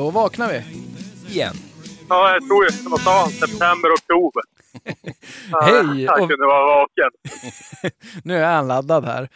Då 0.00 0.10
vaknar 0.10 0.48
vi. 0.48 0.62
Igen. 1.32 1.54
Ja, 2.08 2.32
jag 2.32 2.46
tror 2.48 2.64
ju, 2.64 2.88
vad 2.88 3.00
sa 3.00 3.20
han, 3.20 3.30
september, 3.30 3.90
oktober. 3.94 4.42
Hej, 5.62 6.06
Han 6.06 6.28
kunde 6.28 6.46
vara 6.46 6.66
vaken. 6.66 7.10
Nu 8.24 8.36
är 8.36 8.54
han 8.54 8.68
laddad 8.68 9.04
här. 9.04 9.28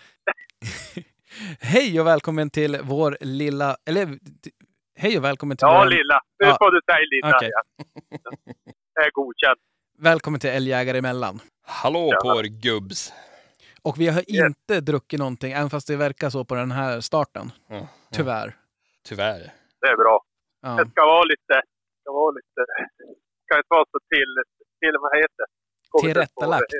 Hej 1.60 2.00
och 2.00 2.06
välkommen 2.06 2.50
till 2.50 2.78
vår 2.82 3.18
lilla... 3.20 3.76
Eller 3.86 4.18
hej 4.98 5.18
och 5.18 5.24
välkommen 5.24 5.56
till 5.56 5.66
Ja, 5.66 5.78
vår, 5.78 5.86
lilla. 5.90 6.20
Nu 6.38 6.46
Ja. 6.46 6.56
får 6.60 6.70
du 6.70 6.80
säga 6.86 6.98
lilla 7.10 7.40
igen. 7.40 7.62
Det 8.94 9.00
är 9.00 9.10
godkänt. 9.12 9.58
välkommen 9.98 10.40
till 10.40 10.50
Älgjägare 10.50 10.98
emellan. 10.98 11.40
Hallå 11.66 12.08
Ja. 12.12 12.20
på 12.34 12.40
er 12.40 12.44
gubbs. 12.44 13.12
Och 13.82 14.00
vi 14.00 14.08
har 14.08 14.20
Yes. 14.30 14.46
inte 14.46 14.80
druckit 14.80 15.18
någonting, 15.18 15.52
även 15.52 15.70
fast 15.70 15.86
det 15.86 15.96
verkar 15.96 16.30
så 16.30 16.44
på 16.44 16.54
den 16.54 16.70
här 16.72 17.00
starten. 17.00 17.52
Ja. 17.68 17.86
Tyvärr. 18.12 18.56
Tyvärr. 19.08 19.52
Det 19.80 19.86
är 19.86 19.96
bra. 19.96 20.20
Ja. 20.64 20.70
Det 20.70 20.90
ska 20.90 21.02
vara 21.06 21.24
lite... 21.24 21.54
Ska 22.00 22.12
vara 22.12 22.30
lite... 22.30 22.60
Ska 23.44 23.56
inte 23.56 23.72
vara 23.78 23.84
så 23.92 23.98
till... 24.14 24.32
Till 24.80 24.94
vad 25.00 25.16
heter 25.16 25.40
det? 25.42 25.50
Det 25.92 26.06
Tillrättalagt. 26.06 26.72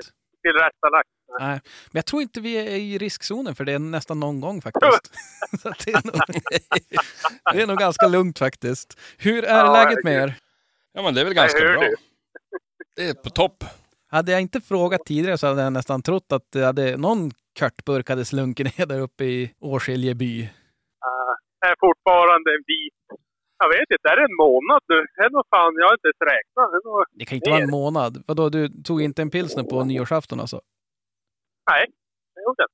Tillrättalagt. 0.43 1.09
Nej. 1.41 1.61
Men 1.93 1.99
jag 1.99 2.06
tror 2.06 2.22
inte 2.22 2.41
vi 2.41 2.56
är 2.56 2.77
i 2.77 2.99
riskzonen 2.99 3.55
för 3.55 3.65
det 3.65 3.78
nästan 3.78 4.21
någon 4.21 4.41
gång 4.41 4.62
faktiskt. 4.62 5.12
så 5.62 5.69
det, 5.84 5.91
är 5.91 6.06
nog, 6.06 6.15
det 7.53 7.62
är 7.62 7.67
nog 7.67 7.78
ganska 7.78 8.06
lugnt 8.06 8.39
faktiskt. 8.39 9.00
Hur 9.19 9.45
är 9.45 9.65
Ja, 9.65 9.72
läget 9.72 10.05
med 10.05 10.15
er? 10.22 10.34
Ja 10.93 11.03
men 11.03 11.15
det 11.15 11.21
är 11.21 11.25
väl 11.25 11.34
ganska 11.34 11.61
bra. 11.61 11.81
du. 11.81 11.95
Det 12.97 13.09
är 13.09 13.15
på 13.15 13.31
topp. 13.31 13.65
Hade 14.11 14.33
jag 14.33 14.41
inte 14.41 14.61
frågat 14.61 15.06
tidigare 15.06 15.39
så 15.39 15.47
hade 15.47 15.62
jag 15.62 15.72
nästan 15.72 16.03
trott 16.03 16.33
att 16.33 16.53
det 16.53 16.65
hade, 16.65 16.97
någon 16.97 17.31
körtburk 17.59 18.09
hade 18.09 18.25
slunkit 18.25 18.78
ner 18.78 18.87
där 18.87 19.01
uppe 19.01 19.25
i 19.25 19.55
Årskiljeby. 19.61 20.43
Uh, 20.43 21.69
är 21.71 21.75
fortfarande 21.81 22.51
en 22.51 22.65
vit... 22.66 23.21
Jag 23.59 23.69
vet 23.69 23.91
inte, 23.91 24.09
är 24.09 24.16
det 24.16 24.22
en 24.22 24.37
månad 24.37 24.81
nu? 24.88 25.06
Det 25.16 25.22
är 25.22 25.31
nog 25.31 25.44
fan, 25.50 25.75
jag 25.78 25.87
har 25.87 25.94
inte 25.94 26.09
ens 26.09 26.20
räknat. 26.32 26.70
Det. 26.72 27.19
Det 27.19 27.25
kan 27.25 27.37
inte 27.37 27.50
vara 27.50 27.62
en 27.62 27.70
månad. 27.70 28.22
Vadå, 28.26 28.48
du 28.48 28.69
tog 28.82 29.03
inte 29.03 29.22
en 29.22 29.31
pilsner 29.31 29.62
på 29.65 29.84
nyårsafton 29.84 30.41
alltså? 30.41 30.60
Nej, 31.70 31.87
det 32.34 32.41
gjorde 32.42 32.62
jag 32.62 32.69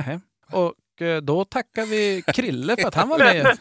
inte. 0.00 0.08
Nej. 0.10 0.20
Och 0.62 1.02
eh, 1.02 1.20
då 1.22 1.44
tackar 1.44 1.86
vi 1.86 2.22
Krille 2.34 2.76
för 2.76 2.88
att 2.88 2.94
han 2.94 3.08
var 3.08 3.18
med. 3.18 3.58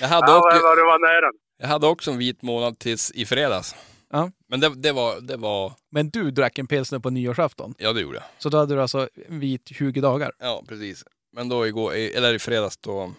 Jag 0.00 0.08
hade, 0.08 0.32
Ja, 0.32 0.38
också, 0.38 0.62
vad 0.62 0.78
det 0.78 0.82
var 0.84 0.98
nära. 0.98 1.32
jag 1.58 1.68
hade 1.68 1.86
också 1.86 2.10
en 2.10 2.18
vit 2.18 2.42
månad 2.42 2.78
tills 2.78 3.10
i 3.12 3.26
fredags. 3.26 3.74
Ja. 4.12 4.30
Men 4.48 4.60
det, 4.60 4.74
det, 4.82 4.92
var, 4.92 5.20
det 5.20 5.36
var... 5.36 5.72
Men 5.90 6.10
du 6.10 6.30
drack 6.30 6.58
en 6.58 6.66
pilsner 6.66 6.98
på 6.98 7.10
nyårsafton. 7.10 7.74
Ja, 7.78 7.92
det 7.92 8.00
gjorde 8.00 8.16
jag. 8.16 8.24
Så 8.38 8.48
då 8.48 8.58
hade 8.58 8.74
du 8.74 8.82
alltså 8.82 9.08
vit 9.28 9.68
20 9.68 10.00
dagar. 10.00 10.32
Ja, 10.38 10.62
precis. 10.68 11.04
Men 11.32 11.48
då 11.48 11.66
igår, 11.66 11.92
eller 11.94 12.34
i 12.34 12.38
fredags, 12.38 12.76
då 12.76 13.12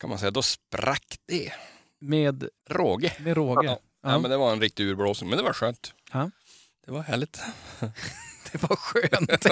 kan 0.00 0.10
man 0.10 0.18
säga, 0.18 0.30
då 0.30 0.42
sprack 0.42 1.16
det. 1.28 1.52
Med, 2.00 2.48
Råge. 2.70 3.12
med 3.20 3.36
råge. 3.36 3.66
Ja. 3.66 3.78
Ja. 4.02 4.10
Ja, 4.10 4.18
men 4.18 4.30
det 4.30 4.36
var 4.36 4.52
en 4.52 4.60
riktig 4.60 4.86
urblåsning, 4.86 5.30
men 5.30 5.36
det 5.36 5.44
var 5.44 5.52
skönt. 5.52 5.92
Ja. 6.12 6.30
Det 6.86 6.92
var 6.92 7.02
härligt. 7.02 7.40
Det 8.52 8.62
var 8.62 8.76
skönt. 8.76 9.44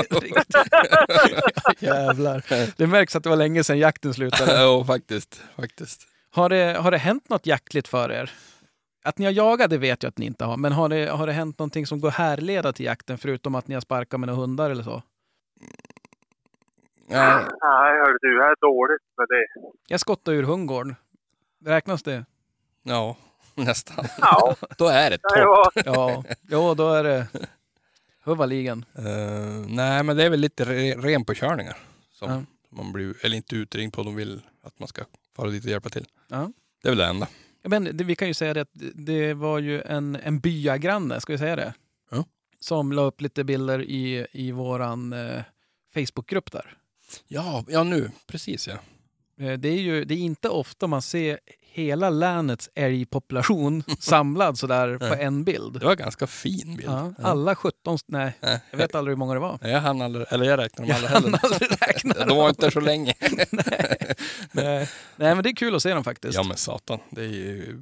Jävlar. 1.83 2.45
Det 2.77 2.87
märks 2.87 3.17
att 3.17 3.23
det 3.23 3.29
var 3.29 3.37
länge 3.37 3.65
sedan 3.65 3.79
jakten 3.79 4.15
slutade. 4.15 4.53
ja, 4.63 4.85
faktiskt. 4.85 5.41
faktiskt. 5.57 6.07
Har 6.31 6.49
det, 6.49 6.77
har 6.81 6.91
det 6.91 6.99
hänt 6.99 7.29
något 7.29 7.47
jaktligt 7.47 7.89
för 7.89 8.13
er? 8.13 8.31
Att 9.05 9.19
ni 9.19 9.25
har 9.25 9.33
jagat, 9.33 9.71
det 9.71 9.79
vet 9.79 10.03
jag 10.03 10.11
att 10.11 10.19
ni 10.19 10.27
inte 10.27 10.45
har. 10.45 10.57
Men 10.57 10.73
har 10.73 10.89
det, 10.89 11.11
har 11.11 11.27
det 11.27 11.33
hänt 11.33 11.59
någonting 11.59 11.87
som 11.87 12.01
går 12.01 12.11
härleda 12.11 12.73
till 12.73 12.87
jakten 12.87 13.19
förutom 13.19 13.55
att 13.55 13.69
ni 13.69 13.75
har 13.75 13.81
sparkat 13.81 14.21
med 14.21 14.27
några 14.27 14.41
hundar 14.41 14.71
eller 14.71 14.85
så? 14.85 15.03
Ja, 17.11 17.37
Nej, 17.39 17.93
hör 18.01 18.13
du, 18.13 18.19
det 18.39 18.45
är 18.45 18.57
dåligt 18.61 19.03
med 19.17 19.27
det. 19.29 19.71
Jag 19.89 20.01
skottade 20.01 20.37
ur 20.37 20.43
hundgården. 20.43 20.97
Räknas 21.65 22.03
det? 22.03 22.25
ja, 22.83 23.17
nästan. 23.55 24.05
Ja, 24.21 24.57
Då 24.79 24.87
är 24.89 25.11
det 25.11 25.19
topp. 25.19 25.85
Ja, 25.87 26.25
jo, 26.51 26.75
då 26.75 26.93
är 26.93 27.05
det 27.05 27.27
huvaligen. 28.25 28.85
Eh, 28.99 29.05
nej, 29.69 30.03
men 30.03 30.17
det 30.17 30.25
är 30.25 30.31
väl 30.31 30.41
lite 30.41 30.65
re 30.65 30.95
renpåkörningar. 30.97 31.77
Som 32.13 32.31
Ja. 32.31 32.43
man 32.77 32.93
blir, 32.93 33.15
eller 33.25 33.37
inte 33.37 33.57
utringd 33.57 33.93
på, 33.93 34.03
de 34.03 34.17
vill 34.17 34.43
att 34.63 34.79
man 34.79 34.89
ska 34.89 35.03
fara 35.37 35.51
dit 35.51 35.65
och 35.65 35.71
hjälpa 35.71 35.89
till. 35.89 36.07
Ja. 36.29 36.51
Det 36.83 36.89
är 36.89 36.91
väl 36.91 36.99
det 36.99 37.07
enda. 37.07 37.29
Men 37.63 37.85
det, 37.97 38.05
vi 38.05 38.15
kan 38.17 38.29
ju 38.29 38.35
säga 38.35 38.55
det 38.55 38.61
att 38.61 38.71
det 38.95 39.35
var 39.35 39.59
ju 39.59 39.83
en, 39.83 40.17
en 40.17 40.41
byagranne, 40.41 41.21
ska 41.21 41.33
vi 41.33 41.39
säga 41.39 41.57
det? 41.57 41.75
Ja. 42.11 42.25
Som 42.61 42.93
la 42.93 43.03
upp 43.03 43.21
lite 43.21 43.45
bilder 43.45 43.83
i, 43.83 44.27
i 44.33 44.53
våran 44.53 45.13
eh, 45.13 45.43
Facebookgrupp 45.95 46.53
där. 46.53 46.77
Ja, 47.29 47.65
ja 47.69 47.83
nu, 47.83 48.11
precis 48.27 48.69
ja. 48.69 48.75
Eh, 49.47 49.53
Det 49.59 49.69
är 49.69 49.81
ju 49.81 50.05
det 50.05 50.15
är 50.15 50.19
inte 50.19 50.49
ofta 50.49 50.87
man 50.87 51.03
ser 51.03 51.39
hela 51.73 52.11
länets 52.11 52.71
älgpopulation 52.75 53.83
samlad 54.01 54.59
sådär 54.59 54.99
på 54.99 55.05
Nej. 55.05 55.25
en 55.25 55.45
bild. 55.45 55.73
Det 55.81 55.85
var 55.85 55.93
en 55.93 55.99
ganska 55.99 56.27
fin 56.27 56.77
bild. 56.77 56.89
Ja, 56.91 57.13
alla 57.23 57.55
17, 57.55 57.95
st- 57.95 58.05
nej, 58.13 58.33
Nej. 58.41 58.61
jag 58.71 58.79
vet 58.79 58.95
aldrig 58.95 59.13
hur 59.13 59.19
många 59.19 59.35
det 59.35 59.41
var. 59.41 59.59
Nej, 59.63 59.73
Jag 59.73 59.81
hann 59.81 60.03
aldrig, 60.03 60.27
eller 60.31 60.45
jag 60.47 60.59
räknade 60.59 60.89
dem 60.93 60.97
aldrig 60.97 61.11
heller. 61.11 61.39
aldrig 62.13 62.29
De 62.29 62.37
var 62.39 62.49
inte 62.49 62.71
så 62.71 62.81
länge. 62.81 63.15
nej. 64.53 64.89
nej, 65.17 65.35
men 65.35 65.43
det 65.43 65.49
är 65.51 65.57
kul 65.57 65.75
att 65.75 65.83
se 65.83 65.95
dem 65.95 66.05
faktiskt. 66.05 66.35
Ja 66.35 66.43
men 66.43 66.57
satan, 66.57 66.99
det 67.11 67.21
är 67.23 67.27
ju 67.29 67.77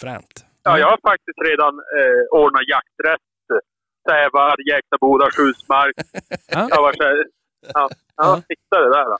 fränt. 0.00 0.44
Ja, 0.62 0.78
jag 0.78 0.86
har 0.90 0.98
faktiskt 1.10 1.38
redan 1.50 1.74
eh, 1.98 2.40
ordnat 2.42 2.62
jakträtt. 2.68 3.20
Sävar, 4.08 4.54
Jäktaboda, 4.74 5.26
Skjusmark. 5.30 5.94
Ja. 6.48 6.68
Jag 6.70 6.82
var 6.82 6.92
så 6.92 7.02
här, 7.02 7.16
ja, 7.74 7.88
Ja. 8.16 8.24
jag 8.26 8.42
fixade 8.48 8.84
det 8.84 8.92
där. 8.98 9.04
Då. 9.04 9.16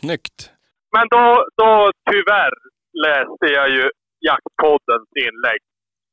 Snyggt. 0.00 0.50
Men 0.96 1.06
då, 1.10 1.46
då 1.56 1.90
tyvärr 2.10 2.52
läste 3.06 3.46
jag 3.58 3.68
ju 3.70 3.90
Jaktpoddens 4.20 5.08
inlägg. 5.26 5.60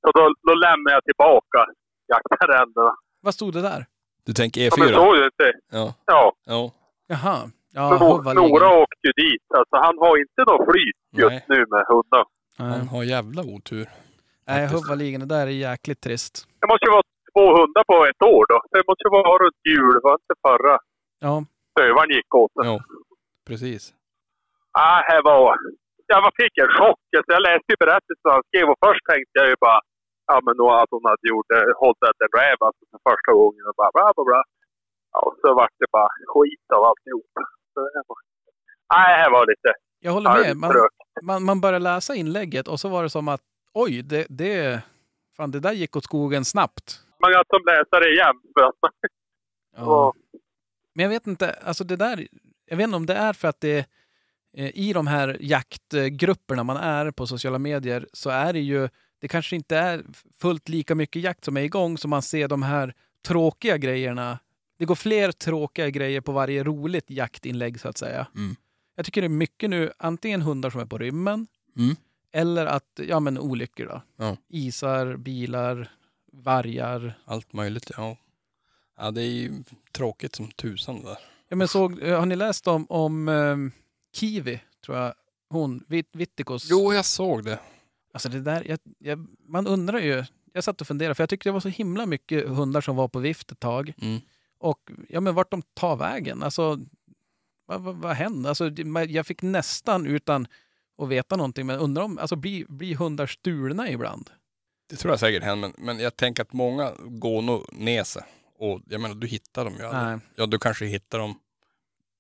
Så 0.02 0.12
då, 0.12 0.34
då 0.48 0.54
lämnade 0.54 0.96
jag 0.96 1.04
tillbaka 1.04 1.60
jaktarrendena. 2.08 2.96
Vad 3.22 3.34
stod 3.34 3.54
det 3.54 3.62
där? 3.62 3.86
Du 4.26 4.34
tänker 4.34 4.62
Ja, 4.62 4.72
men 4.78 4.88
E4? 4.88 4.94
såg 4.94 5.16
du 5.16 5.26
inte? 5.26 5.52
Ja. 5.72 5.94
Ja, 6.06 6.34
ja. 6.46 6.72
Jaha. 7.08 7.38
Ja, 7.74 7.82
Nor- 8.00 8.18
huvaligen. 8.18 8.50
Nora 8.50 8.70
åkte 8.84 9.04
ju 9.08 9.12
dit. 9.26 9.44
Alltså, 9.58 9.76
han 9.86 9.98
har 9.98 10.18
inte 10.24 10.42
något 10.52 10.66
flyt 10.72 10.98
just 11.22 11.30
Nej. 11.30 11.46
nu 11.48 11.66
med 11.74 11.84
hundar. 11.92 12.26
Han 12.58 12.88
har 12.88 13.04
jävla 13.04 13.42
otur. 13.42 13.88
Nej, 14.48 14.68
huvudligen, 14.68 15.20
det 15.20 15.26
där 15.36 15.48
är 15.48 15.52
jäkligt 15.70 16.02
trist. 16.02 16.48
Det 16.62 16.68
måste 16.68 16.86
ju 16.86 16.92
vara 16.92 17.04
två 17.34 17.46
hundar 17.60 17.84
på 17.92 18.06
ett 18.06 18.22
år 18.34 18.46
då. 18.54 18.58
Det 18.72 18.84
måste 18.88 19.04
ju 19.08 19.10
vara 19.10 19.38
runt 19.44 19.62
jul. 19.70 20.00
Var 20.04 20.14
inte 20.22 20.34
förra 20.48 20.78
Ja, 21.20 21.46
stövaren 21.76 22.10
gick 22.18 22.36
åt 22.36 22.54
den. 22.56 22.66
Ja, 22.72 22.78
precis. 23.48 23.82
Ah, 24.72 25.00
här 25.10 25.22
var... 25.30 25.58
Jag 26.08 26.32
fick 26.42 26.56
en 26.64 26.72
chock. 26.80 27.02
Så 27.26 27.32
jag 27.38 27.44
läste 27.50 27.70
ju 27.74 27.78
berättelsen 27.86 28.34
han 28.36 28.48
skrev 28.50 28.66
och 28.74 28.80
först 28.86 29.04
tänkte 29.12 29.36
jag 29.42 29.48
ju 29.54 29.58
bara 29.68 29.80
ja, 30.30 30.36
men 30.46 30.54
då 30.62 30.68
att 30.82 30.92
hon 30.96 31.06
hade 31.12 31.28
gjort 31.32 31.50
eh, 31.58 31.68
hållit 31.84 32.04
en 32.26 32.34
räv 32.40 32.58
alltså 32.68 32.84
för 32.92 33.00
första 33.10 33.32
gången 33.40 33.64
och 33.70 33.76
bara 33.82 33.92
bla 33.98 34.08
bla 34.16 34.24
bla. 34.30 34.42
Ja, 35.14 35.20
och 35.28 35.36
så 35.42 35.48
vart 35.60 35.76
det 35.82 35.90
bara 35.98 36.12
skit 36.34 36.68
av 36.78 36.82
alltihop. 36.90 37.32
Så 37.74 37.80
det 37.94 38.04
var... 38.10 38.18
Nej, 38.94 39.08
det 39.12 39.20
här 39.24 39.32
var 39.38 39.46
lite 39.54 39.72
jag 40.06 40.12
håller 40.12 40.30
med. 40.30 40.58
Man, 40.58 40.72
man, 41.24 41.44
man 41.44 41.62
började 41.62 41.84
läsa 41.84 42.16
inlägget 42.16 42.68
och 42.68 42.80
så 42.80 42.90
var 42.90 43.04
det 43.04 43.10
som 43.10 43.28
att 43.28 43.42
oj, 43.74 44.02
det, 44.02 44.26
det, 44.30 44.82
fan, 45.38 45.52
det 45.52 45.60
där 45.60 45.72
gick 45.72 45.96
åt 45.96 46.04
skogen 46.04 46.46
snabbt. 46.46 47.00
Man 47.20 47.34
kan 47.34 47.44
som 47.48 47.66
läsare 47.66 48.06
igen. 48.10 48.36
För 48.54 48.64
att 48.66 48.76
Ja. 49.78 50.14
Men 50.96 51.04
jag 51.04 51.10
vet 51.10 51.28
inte, 51.28 51.52
alltså 51.52 51.84
det 51.84 51.96
där, 51.96 52.28
jag 52.66 52.78
vet 52.78 52.84
inte 52.84 52.96
om 52.96 53.06
det 53.06 53.14
är 53.16 53.34
för 53.34 53.48
att 53.48 53.62
det 53.62 53.86
eh, 54.58 54.72
i 54.78 54.94
de 54.94 55.08
här 55.08 55.38
jaktgrupperna 55.42 56.64
man 56.64 56.78
är 56.78 57.12
på 57.12 57.28
sociala 57.28 57.60
medier 57.60 58.08
så 58.14 58.30
är 58.30 58.54
det 58.54 58.60
ju, 58.60 58.90
det 59.22 59.28
kanske 59.28 59.56
inte 59.56 59.78
är 59.78 60.04
fullt 60.40 60.70
lika 60.70 60.96
mycket 60.96 61.22
jakt 61.22 61.46
som 61.46 61.58
är 61.58 61.62
igång 61.62 61.98
så 61.98 62.08
man 62.08 62.22
ser 62.22 62.48
de 62.48 62.64
här 62.64 62.94
tråkiga 63.28 63.78
grejerna. 63.78 64.40
Det 64.78 64.86
går 64.86 64.96
fler 64.96 65.32
tråkiga 65.32 65.90
grejer 65.90 66.22
på 66.22 66.32
varje 66.32 66.64
roligt 66.64 67.10
jaktinlägg 67.10 67.80
så 67.80 67.88
att 67.90 67.98
säga. 67.98 68.28
Mm. 68.36 68.56
Jag 68.96 69.06
tycker 69.06 69.22
det 69.22 69.28
är 69.28 69.30
mycket 69.30 69.70
nu, 69.70 69.92
antingen 69.98 70.42
hundar 70.42 70.70
som 70.70 70.82
är 70.82 70.86
på 70.86 70.98
rymmen 70.98 71.48
Mm. 71.78 71.96
eller 72.32 72.66
att, 72.66 73.00
ja 73.08 73.20
men 73.20 73.40
olyckor 73.40 73.86
då. 73.86 74.02
Ja. 74.18 74.38
Isar, 74.50 75.16
bilar, 75.18 75.92
vargar. 76.32 77.18
Allt 77.26 77.54
möjligt, 77.54 77.92
ja. 77.98 78.18
Ja, 78.98 79.12
det 79.12 79.22
är 79.22 79.30
ju 79.32 79.64
tråkigt 79.92 80.36
som 80.36 80.52
tusan 80.52 80.96
det 81.02 81.08
där. 81.10 81.18
Ja, 81.50 81.56
men 81.56 81.68
såg, 81.68 82.04
eh, 82.04 82.20
har 82.20 82.26
ni 82.26 82.36
läst 82.36 82.68
om, 82.68 82.86
om 82.90 83.28
ehm, 83.30 83.72
Kiwi, 84.16 84.62
tror 84.86 84.98
jag, 84.98 85.14
hon, 85.50 85.84
Vit- 85.88 86.16
Vittikos? 86.16 86.68
Jo, 86.70 86.94
jag 86.94 87.06
såg 87.06 87.44
det. 87.46 87.60
Alltså 88.14 88.30
det 88.30 88.42
där, 88.42 88.64
jag, 88.68 88.80
jag, 89.00 89.28
man 89.48 89.68
undrar 89.68 90.00
ju, 90.00 90.24
jag 90.54 90.64
satt 90.64 90.82
och 90.82 90.88
funderade, 90.88 91.16
för 91.16 91.24
jag 91.24 91.30
tyckte 91.30 91.50
det 91.50 91.54
var 91.54 91.60
så 91.60 91.70
himla 91.70 92.06
mycket 92.06 92.48
hundar 92.50 92.82
som 92.82 92.96
var 92.96 93.08
på 93.08 93.20
vift 93.20 93.52
ett 93.52 93.60
tag. 93.60 93.94
Mm. 94.02 94.22
Och 94.58 94.92
ja, 95.10 95.20
men 95.22 95.36
vart 95.36 95.52
de 95.52 95.62
tar 95.62 95.96
vägen, 95.96 96.44
alltså 96.44 96.80
vad, 97.66 97.82
vad, 97.82 97.96
vad 97.96 98.16
händer? 98.16 98.50
Alltså, 98.50 98.70
jag 99.08 99.28
fick 99.28 99.42
nästan 99.42 100.06
utan 100.08 100.48
att 101.02 101.10
veta 101.10 101.36
någonting, 101.36 101.66
men 101.66 101.80
undrar 101.80 102.04
om, 102.04 102.18
alltså 102.18 102.36
blir, 102.36 102.66
blir 102.70 102.96
hundar 102.96 103.28
stulna 103.28 103.90
ibland? 103.90 104.30
Det 104.90 104.96
tror 104.96 105.12
jag 105.12 105.20
säkert 105.20 105.44
händer, 105.44 105.72
men, 105.78 105.86
men 105.86 106.00
jag 106.04 106.16
tänker 106.16 106.42
att 106.44 106.54
många 106.54 106.92
går 107.00 107.42
nog 107.42 107.74
ner 107.74 108.04
sig. 108.04 108.24
Och 108.58 108.82
jag 108.90 109.02
menar, 109.02 109.16
du 109.16 109.28
hittar 109.28 109.66
dem 109.66 109.74
ju 109.80 109.84
aldrig. 109.86 110.04
Nej. 110.04 110.20
Ja, 110.36 110.46
du 110.46 110.60
kanske 110.60 110.86
hittar 110.86 111.20
dem 111.20 111.40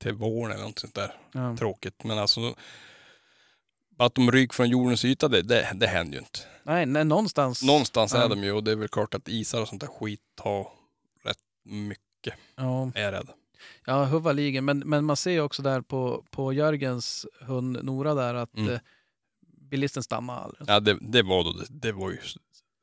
till 0.02 0.14
våren 0.14 0.52
eller 0.56 0.64
något 0.68 0.80
sånt 0.80 0.96
där. 0.96 1.16
Ja. 1.32 1.58
Tråkigt. 1.58 2.04
Men 2.04 2.18
alltså, 2.20 2.56
att 3.98 4.16
de 4.16 4.32
ryker 4.32 4.54
från 4.54 4.70
jordens 4.70 5.06
yta, 5.06 5.28
det, 5.28 5.42
det, 5.42 5.72
det 5.76 5.88
händer 5.88 6.14
ju 6.14 6.20
inte. 6.20 6.40
Nej, 6.64 6.86
nej, 6.86 7.06
någonstans. 7.06 7.64
Någonstans 7.64 8.14
Ja. 8.14 8.24
är 8.24 8.30
de 8.30 8.44
ju 8.44 8.52
och 8.52 8.64
det 8.64 8.72
är 8.72 8.76
väl 8.76 8.88
klart 8.88 9.14
att 9.14 9.28
isar 9.28 9.62
och 9.62 9.68
sånt 9.68 9.82
där 9.82 9.88
skit 9.88 10.22
tar 10.36 10.68
rätt 11.24 11.38
mycket, 11.64 12.34
Ja, 12.56 12.92
är 12.96 13.02
jag 13.04 13.12
rädd. 13.14 13.28
ja 13.86 14.04
huvudligen. 14.06 14.66
Men, 14.66 14.80
men 14.80 15.06
man 15.06 15.18
ser 15.18 15.42
också 15.42 15.62
där 15.62 15.82
på, 15.82 16.26
på 16.30 16.54
Jörgens 16.54 17.26
hund 17.42 17.80
Nora 17.84 18.14
där 18.14 18.34
att 18.36 18.58
Mm. 18.58 18.74
eh, 18.74 18.80
bilisten 19.70 20.04
stannar 20.04 20.36
aldrig. 20.44 20.70
Ja, 20.70 20.80
det, 20.80 20.98
det 21.02 21.24
var 21.24 21.44
då, 21.44 21.52
det, 21.52 21.66
det 21.70 21.92
var 21.92 22.12
ju 22.12 22.18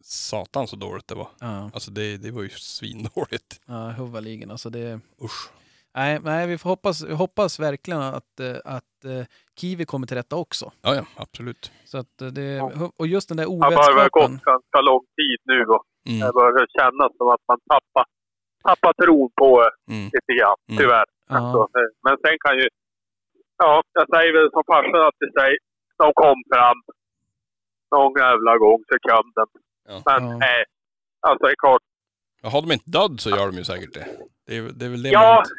satan 0.05 0.67
så 0.69 0.77
dåligt 0.77 1.07
det 1.09 1.15
var. 1.15 1.29
Ja, 1.41 1.71
Alltså 1.75 1.91
det, 1.91 2.17
det 2.17 2.31
var 2.31 2.43
ju 2.43 2.49
svindåligt. 2.49 3.61
ja 3.67 3.89
huvudligen. 3.89 4.51
Alltså 4.51 4.71
det, 4.71 5.01
Usch. 5.23 5.51
nej, 5.95 6.21
nej, 6.23 6.47
vi 6.47 6.59
får 6.59 6.71
hoppas, 6.71 7.03
vi 7.05 7.15
hoppas 7.15 7.61
verkligen 7.61 8.01
att, 8.01 8.41
eh, 8.41 8.57
att 8.65 9.05
eh, 9.05 9.25
Kiwi 9.61 9.85
kommer 9.85 10.07
till 10.07 10.17
rätta 10.17 10.37
också. 10.37 10.73
Ja, 10.83 10.95
ja, 10.95 11.05
absolut. 11.17 11.73
Så 11.85 11.99
att 11.99 12.21
eh, 12.23 12.29
det, 12.29 12.61
och 12.97 13.07
just 13.07 13.29
den 13.29 13.37
där 13.37 13.45
det 13.45 13.51
har 13.51 13.57
ovetskapen. 13.57 14.09
gått 14.33 14.43
ganska 14.45 14.81
lång 14.81 15.05
tid 15.17 15.39
nu 15.45 15.65
och 15.65 15.85
Mm, 16.09 16.21
det 16.27 16.33
börjar 16.33 16.67
kännas 16.79 17.11
som 17.19 17.29
att 17.35 17.45
man 17.51 17.59
tappar, 17.73 18.05
tappar 18.67 18.93
tron 19.03 19.31
på 19.41 19.49
det 19.63 19.73
mm, 19.95 20.05
lite 20.15 20.33
grann, 20.39 20.59
Mm. 20.69 20.79
tyvärr. 20.81 21.07
Ja. 21.29 21.35
Alltså, 21.37 21.61
men 22.05 22.15
sen 22.25 22.37
kan 22.45 22.55
ju... 22.61 22.67
Ja, 23.63 23.73
jag 23.99 24.07
säger 24.15 24.33
väl 24.37 24.49
som 24.55 24.63
farsan 24.73 25.01
alltid 25.09 25.31
säger. 25.39 25.59
De 26.03 26.07
kom 26.23 26.39
fram. 26.53 26.79
Någon 27.95 28.13
jävla 28.25 28.53
gång, 28.65 28.81
sekunden. 28.93 29.49
Ja. 29.89 30.03
Men 30.07 30.29
Ja. 30.31 30.37
nej. 30.39 30.65
Alltså 31.27 31.47
det 31.47 31.53
är 31.53 31.57
klart. 31.59 31.83
Ja, 32.43 32.49
har 32.49 32.63
de 32.63 32.73
inte 32.73 32.91
död 32.91 33.21
så 33.21 33.31
gör 33.31 33.47
de 33.47 33.57
ju 33.57 33.65
säkert 33.65 33.95
det. 33.95 34.07
Det 34.47 34.57
är, 34.57 34.63
det 34.63 34.85
är 34.85 34.89
väl 34.89 35.03
det 35.03 35.09
Ja. 35.11 35.35
man 35.35 35.39
inte, 35.39 35.51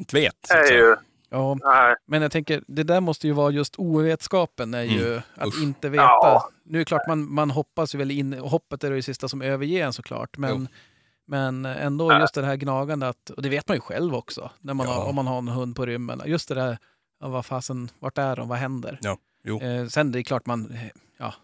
inte 0.00 0.16
vet. 0.16 0.46
Så 0.46 0.58
att 0.58 0.66
säga. 0.68 0.96
Ja, 1.28 1.56
Nej. 1.64 1.94
men 2.06 2.22
jag 2.22 2.32
tänker, 2.32 2.62
det 2.66 2.82
där 2.82 3.00
måste 3.00 3.26
ju 3.26 3.32
vara 3.32 3.50
just 3.50 3.74
ovetskapen, 3.78 4.74
är 4.74 4.82
ju 4.82 5.16
att 5.16 5.24
Mm. 5.36 5.48
Usch. 5.48 5.62
inte 5.62 5.88
veta. 5.88 6.02
Ja. 6.02 6.48
Nu 6.64 6.78
är 6.78 6.80
det 6.80 6.84
klart, 6.84 7.06
man, 7.08 7.34
man 7.34 7.50
hoppas 7.50 7.94
ju 7.94 7.98
väl 7.98 8.10
in, 8.10 8.32
hoppet 8.32 8.84
är 8.84 8.90
det 8.90 9.02
sista 9.02 9.28
som 9.28 9.42
överger 9.42 9.84
en 9.86 9.92
såklart, 9.92 10.36
men, 10.36 10.50
Jo. 10.50 10.66
men 11.26 11.64
ändå 11.66 12.12
Ja. 12.12 12.20
just 12.20 12.34
det 12.34 12.44
här 12.46 12.56
gnagande, 12.56 13.08
att, 13.08 13.30
och 13.30 13.42
det 13.42 13.48
vet 13.48 13.68
man 13.68 13.76
ju 13.76 13.80
själv 13.80 14.14
också, 14.14 14.50
när 14.60 14.74
man 14.74 14.86
Ja. 14.86 14.92
har, 14.94 15.08
om 15.08 15.14
man 15.14 15.26
har 15.26 15.38
en 15.38 15.48
hund 15.48 15.76
på 15.76 15.86
rymmen. 15.86 16.22
Just 16.26 16.48
det 16.48 16.54
där, 16.54 16.78
ja, 17.20 17.28
vad 17.28 17.46
fasen, 17.46 17.88
vart 17.98 18.18
är 18.18 18.36
de, 18.36 18.48
vad 18.48 18.58
händer? 18.58 18.98
Ja, 19.02 19.18
jo. 19.44 19.60
Eh, 19.60 19.86
sen 19.86 20.12
det 20.12 20.18
är 20.18 20.22
klart 20.22 20.46
man, 20.46 20.70
eh, 20.70 20.86
ja, 21.18 21.34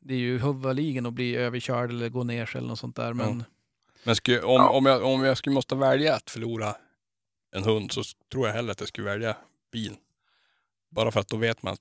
det 0.00 0.14
är 0.14 0.18
ju 0.18 0.38
huvudligen 0.38 1.06
att 1.06 1.12
bli 1.12 1.36
överkörd 1.36 1.90
eller 1.90 2.08
gå 2.08 2.24
ner 2.24 2.46
sig 2.46 2.58
eller 2.58 2.68
något 2.68 2.78
sånt 2.78 2.96
där, 2.96 3.12
men 3.12 3.44
Men 4.04 4.16
skulle, 4.16 4.42
om, 4.42 4.54
Ja. 4.54 4.68
om, 4.70 4.86
jag, 4.86 5.04
om 5.04 5.24
jag 5.24 5.36
skulle 5.36 5.54
måste 5.54 5.74
välja 5.74 6.14
att 6.14 6.30
förlora 6.30 6.74
en 7.56 7.64
hund 7.64 7.92
så 7.92 8.02
tror 8.32 8.46
jag 8.46 8.54
hellre 8.54 8.72
att 8.72 8.80
jag 8.80 8.88
skulle 8.88 9.06
välja 9.06 9.36
bil. 9.72 9.96
Bara 10.90 11.10
för 11.10 11.20
att 11.20 11.28
då 11.28 11.36
vet 11.36 11.62
man 11.62 11.72
att 11.72 11.80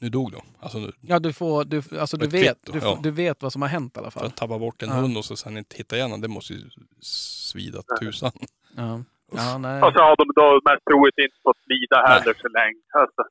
nu 0.00 0.08
dog 0.08 0.32
de. 0.32 0.42
Alltså 0.60 0.78
nu, 0.78 0.92
ja, 1.00 1.18
du 1.18 1.32
får, 1.32 1.64
du, 1.64 1.82
alltså 1.98 2.16
du 2.16 2.26
vet, 2.26 2.42
kvitto, 2.46 2.72
du, 2.72 2.80
får, 2.80 2.88
ja. 2.90 2.98
du 3.02 3.10
vet 3.10 3.42
vad 3.42 3.52
som 3.52 3.62
har 3.62 3.68
hänt 3.68 3.96
i 3.96 4.00
alla 4.00 4.10
för 4.10 4.20
fall. 4.20 4.28
att 4.28 4.36
tappa 4.36 4.58
bort 4.58 4.82
en 4.82 4.88
Ja. 4.88 4.94
hund 4.94 5.16
och 5.16 5.24
så 5.24 5.36
sen 5.36 5.56
inte 5.58 5.76
hitta 5.76 5.96
igen 5.96 6.10
den, 6.10 6.20
det 6.20 6.28
måste 6.28 6.52
ju 6.52 6.60
svida 7.00 7.82
tusan. 8.00 8.32
Ja, 8.76 9.02
ja 9.32 9.58
nej. 9.58 9.82
Och 9.82 9.92
så 9.92 9.98
har 9.98 10.16
de 10.16 10.32
då 10.36 10.60
mest 10.70 10.84
troligt 10.84 11.18
inte 11.18 11.36
fått 11.42 11.56
lida 11.66 12.06
heller 12.06 12.34
så 12.42 12.48
länge. 12.48 12.80
Alltså. 12.94 13.22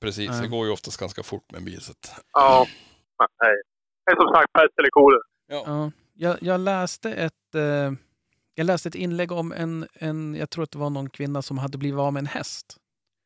Precis, 0.00 0.30
Nej. 0.30 0.42
det 0.42 0.48
går 0.48 0.66
ju 0.66 0.72
oftast 0.72 0.96
ganska 1.00 1.22
fort 1.22 1.50
med 1.52 1.58
en 1.58 1.64
bil. 1.64 1.80
Så 1.80 1.92
att, 1.92 2.24
Ja. 2.32 2.66
Men 3.20 3.28
nej. 3.42 3.56
Det 4.04 4.12
är 4.12 4.16
som 4.16 4.34
sagt 4.34 4.52
pest 4.52 4.78
eller 4.78 4.90
kolera. 4.90 5.20
ja. 5.46 5.62
Ja, 5.66 5.90
jag, 6.14 6.42
jag, 6.42 6.60
läste 6.60 7.12
ett, 7.12 7.54
eh, 7.54 7.92
jag 8.54 8.64
läste 8.64 8.88
ett 8.88 8.94
inlägg 8.94 9.32
om 9.32 9.52
en, 9.52 9.86
en, 9.94 10.34
jag 10.34 10.50
tror 10.50 10.64
att 10.64 10.70
det 10.70 10.78
var 10.78 10.90
någon 10.90 11.10
kvinna 11.10 11.42
som 11.42 11.58
hade 11.58 11.78
blivit 11.78 11.98
av 11.98 12.12
med 12.12 12.20
en 12.20 12.26
häst. 12.26 12.76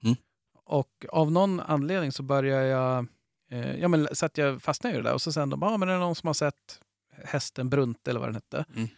Mm. 0.04 0.16
Och 0.64 1.06
av 1.08 1.32
någon 1.32 1.60
anledning 1.60 2.12
så 2.12 2.22
började 2.22 2.66
jag, 2.66 3.06
eh, 3.50 3.76
ja 3.80 3.88
men 3.88 4.08
så 4.12 4.26
att 4.26 4.38
jag 4.38 4.62
fastnade 4.62 4.94
i 4.94 4.98
det 4.98 5.04
där 5.04 5.14
och 5.14 5.22
så 5.22 5.32
sen 5.32 5.50
de 5.50 5.60
bara, 5.60 5.70
ah, 5.70 5.76
men 5.76 5.88
är 5.88 5.92
det 5.92 5.98
någon 5.98 6.14
som 6.14 6.26
har 6.26 6.34
sett 6.34 6.80
hästen 7.24 7.70
Brunt 7.70 8.08
eller 8.08 8.20
vad 8.20 8.28
den 8.28 8.34
hette? 8.34 8.64
Mm. 8.76 8.88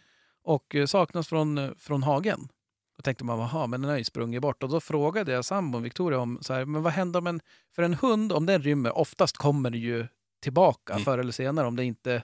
Och 0.43 0.75
eh, 0.75 0.85
saknas 0.85 1.27
från, 1.27 1.57
eh, 1.57 1.71
från 1.77 2.03
hagen. 2.03 2.47
Då 2.97 3.01
tänkte 3.01 3.25
man, 3.25 3.39
jaha, 3.39 3.67
men 3.67 3.81
den 3.81 3.89
har 3.89 3.97
ju 3.97 4.03
sprungit 4.03 4.41
bort. 4.41 4.63
Och 4.63 4.69
då 4.69 4.79
frågade 4.79 5.31
jag 5.31 5.45
sambon 5.45 5.83
Victoria 5.83 6.19
om, 6.19 6.37
så 6.41 6.53
här, 6.53 6.65
men 6.65 6.83
vad 6.83 6.93
händer 6.93 7.19
om 7.19 7.27
en, 7.27 7.39
för 7.75 7.83
en 7.83 7.93
hund, 7.93 8.31
om 8.33 8.45
den 8.45 8.61
rymmer, 8.61 8.97
oftast 8.97 9.37
kommer 9.37 9.69
det 9.69 9.77
ju 9.77 10.07
tillbaka 10.39 10.93
Mm. 10.93 11.05
förr 11.05 11.17
eller 11.17 11.31
senare 11.31 11.67
om 11.67 11.75
det 11.75 11.83
inte 11.85 12.23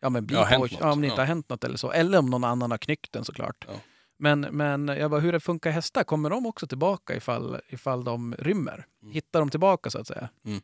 ja, 0.00 0.08
men 0.10 0.26
blir 0.26 0.36
Ja, 0.38 0.58
på, 0.58 0.68
ja, 0.80 0.92
om 0.92 1.00
det 1.00 1.06
inte 1.06 1.14
ja. 1.16 1.20
har 1.20 1.26
hänt 1.26 1.48
något 1.48 1.64
eller 1.64 1.76
så. 1.76 1.90
Eller 1.92 2.18
om 2.18 2.26
någon 2.26 2.44
annan 2.44 2.70
har 2.70 2.78
knyckt 2.78 3.12
den 3.12 3.24
såklart. 3.24 3.64
Ja. 3.68 3.74
Men, 4.18 4.40
men 4.40 4.88
jag 4.88 5.10
bara, 5.10 5.20
hur 5.20 5.32
det 5.32 5.40
funkar 5.40 5.70
hästar, 5.70 6.04
kommer 6.04 6.30
de 6.30 6.46
också 6.46 6.66
tillbaka 6.66 7.16
ifall, 7.16 7.60
ifall 7.68 8.04
de 8.04 8.34
rymmer? 8.38 8.86
Mm. 9.02 9.14
Hittar 9.14 9.40
de 9.40 9.50
tillbaka 9.50 9.90
så 9.90 9.98
att 9.98 10.06
säga? 10.06 10.28
Mm. 10.44 10.60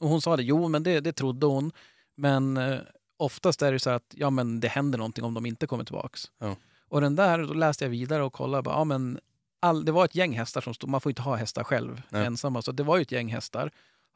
Och 0.00 0.08
hon 0.08 0.20
sa 0.20 0.36
det, 0.36 0.42
jo 0.42 0.68
men 0.68 0.82
det, 0.82 1.00
det 1.00 1.12
trodde 1.12 1.46
hon. 1.46 1.72
Men 2.16 2.56
eh, 2.56 2.78
oftast 3.16 3.62
är 3.62 3.72
det 3.72 3.78
så 3.78 3.90
att 3.90 4.14
ja, 4.16 4.30
men 4.30 4.60
det 4.60 4.68
händer 4.68 4.98
någonting 4.98 5.24
om 5.24 5.34
de 5.34 5.46
inte 5.46 5.66
kommer 5.66 5.84
tillbaks. 5.84 6.30
Ja. 6.38 6.56
Och 6.88 7.00
den 7.00 7.16
där, 7.16 7.38
då 7.38 7.54
läste 7.54 7.84
jag 7.84 7.90
vidare 7.90 8.22
och 8.22 8.32
kollade. 8.32 8.62
Bara, 8.62 8.74
ja, 8.74 8.84
men 8.84 9.18
all, 9.60 9.84
det 9.84 9.92
var 9.92 10.04
ett 10.04 10.14
gäng 10.14 10.38
hästar 10.38 10.60
som 10.60 10.74
stod, 10.74 10.90
man 10.90 11.00
får 11.00 11.10
inte 11.10 11.22
ha 11.22 11.34
hästar 11.36 11.64
själv 11.64 12.02
Nej. 12.08 12.26
ensamma. 12.26 12.62
Så 12.62 12.72
det 12.72 12.82
var 12.82 12.96
ju 12.96 13.02
ett 13.02 13.12
gäng 13.12 13.28
hästar. 13.28 13.70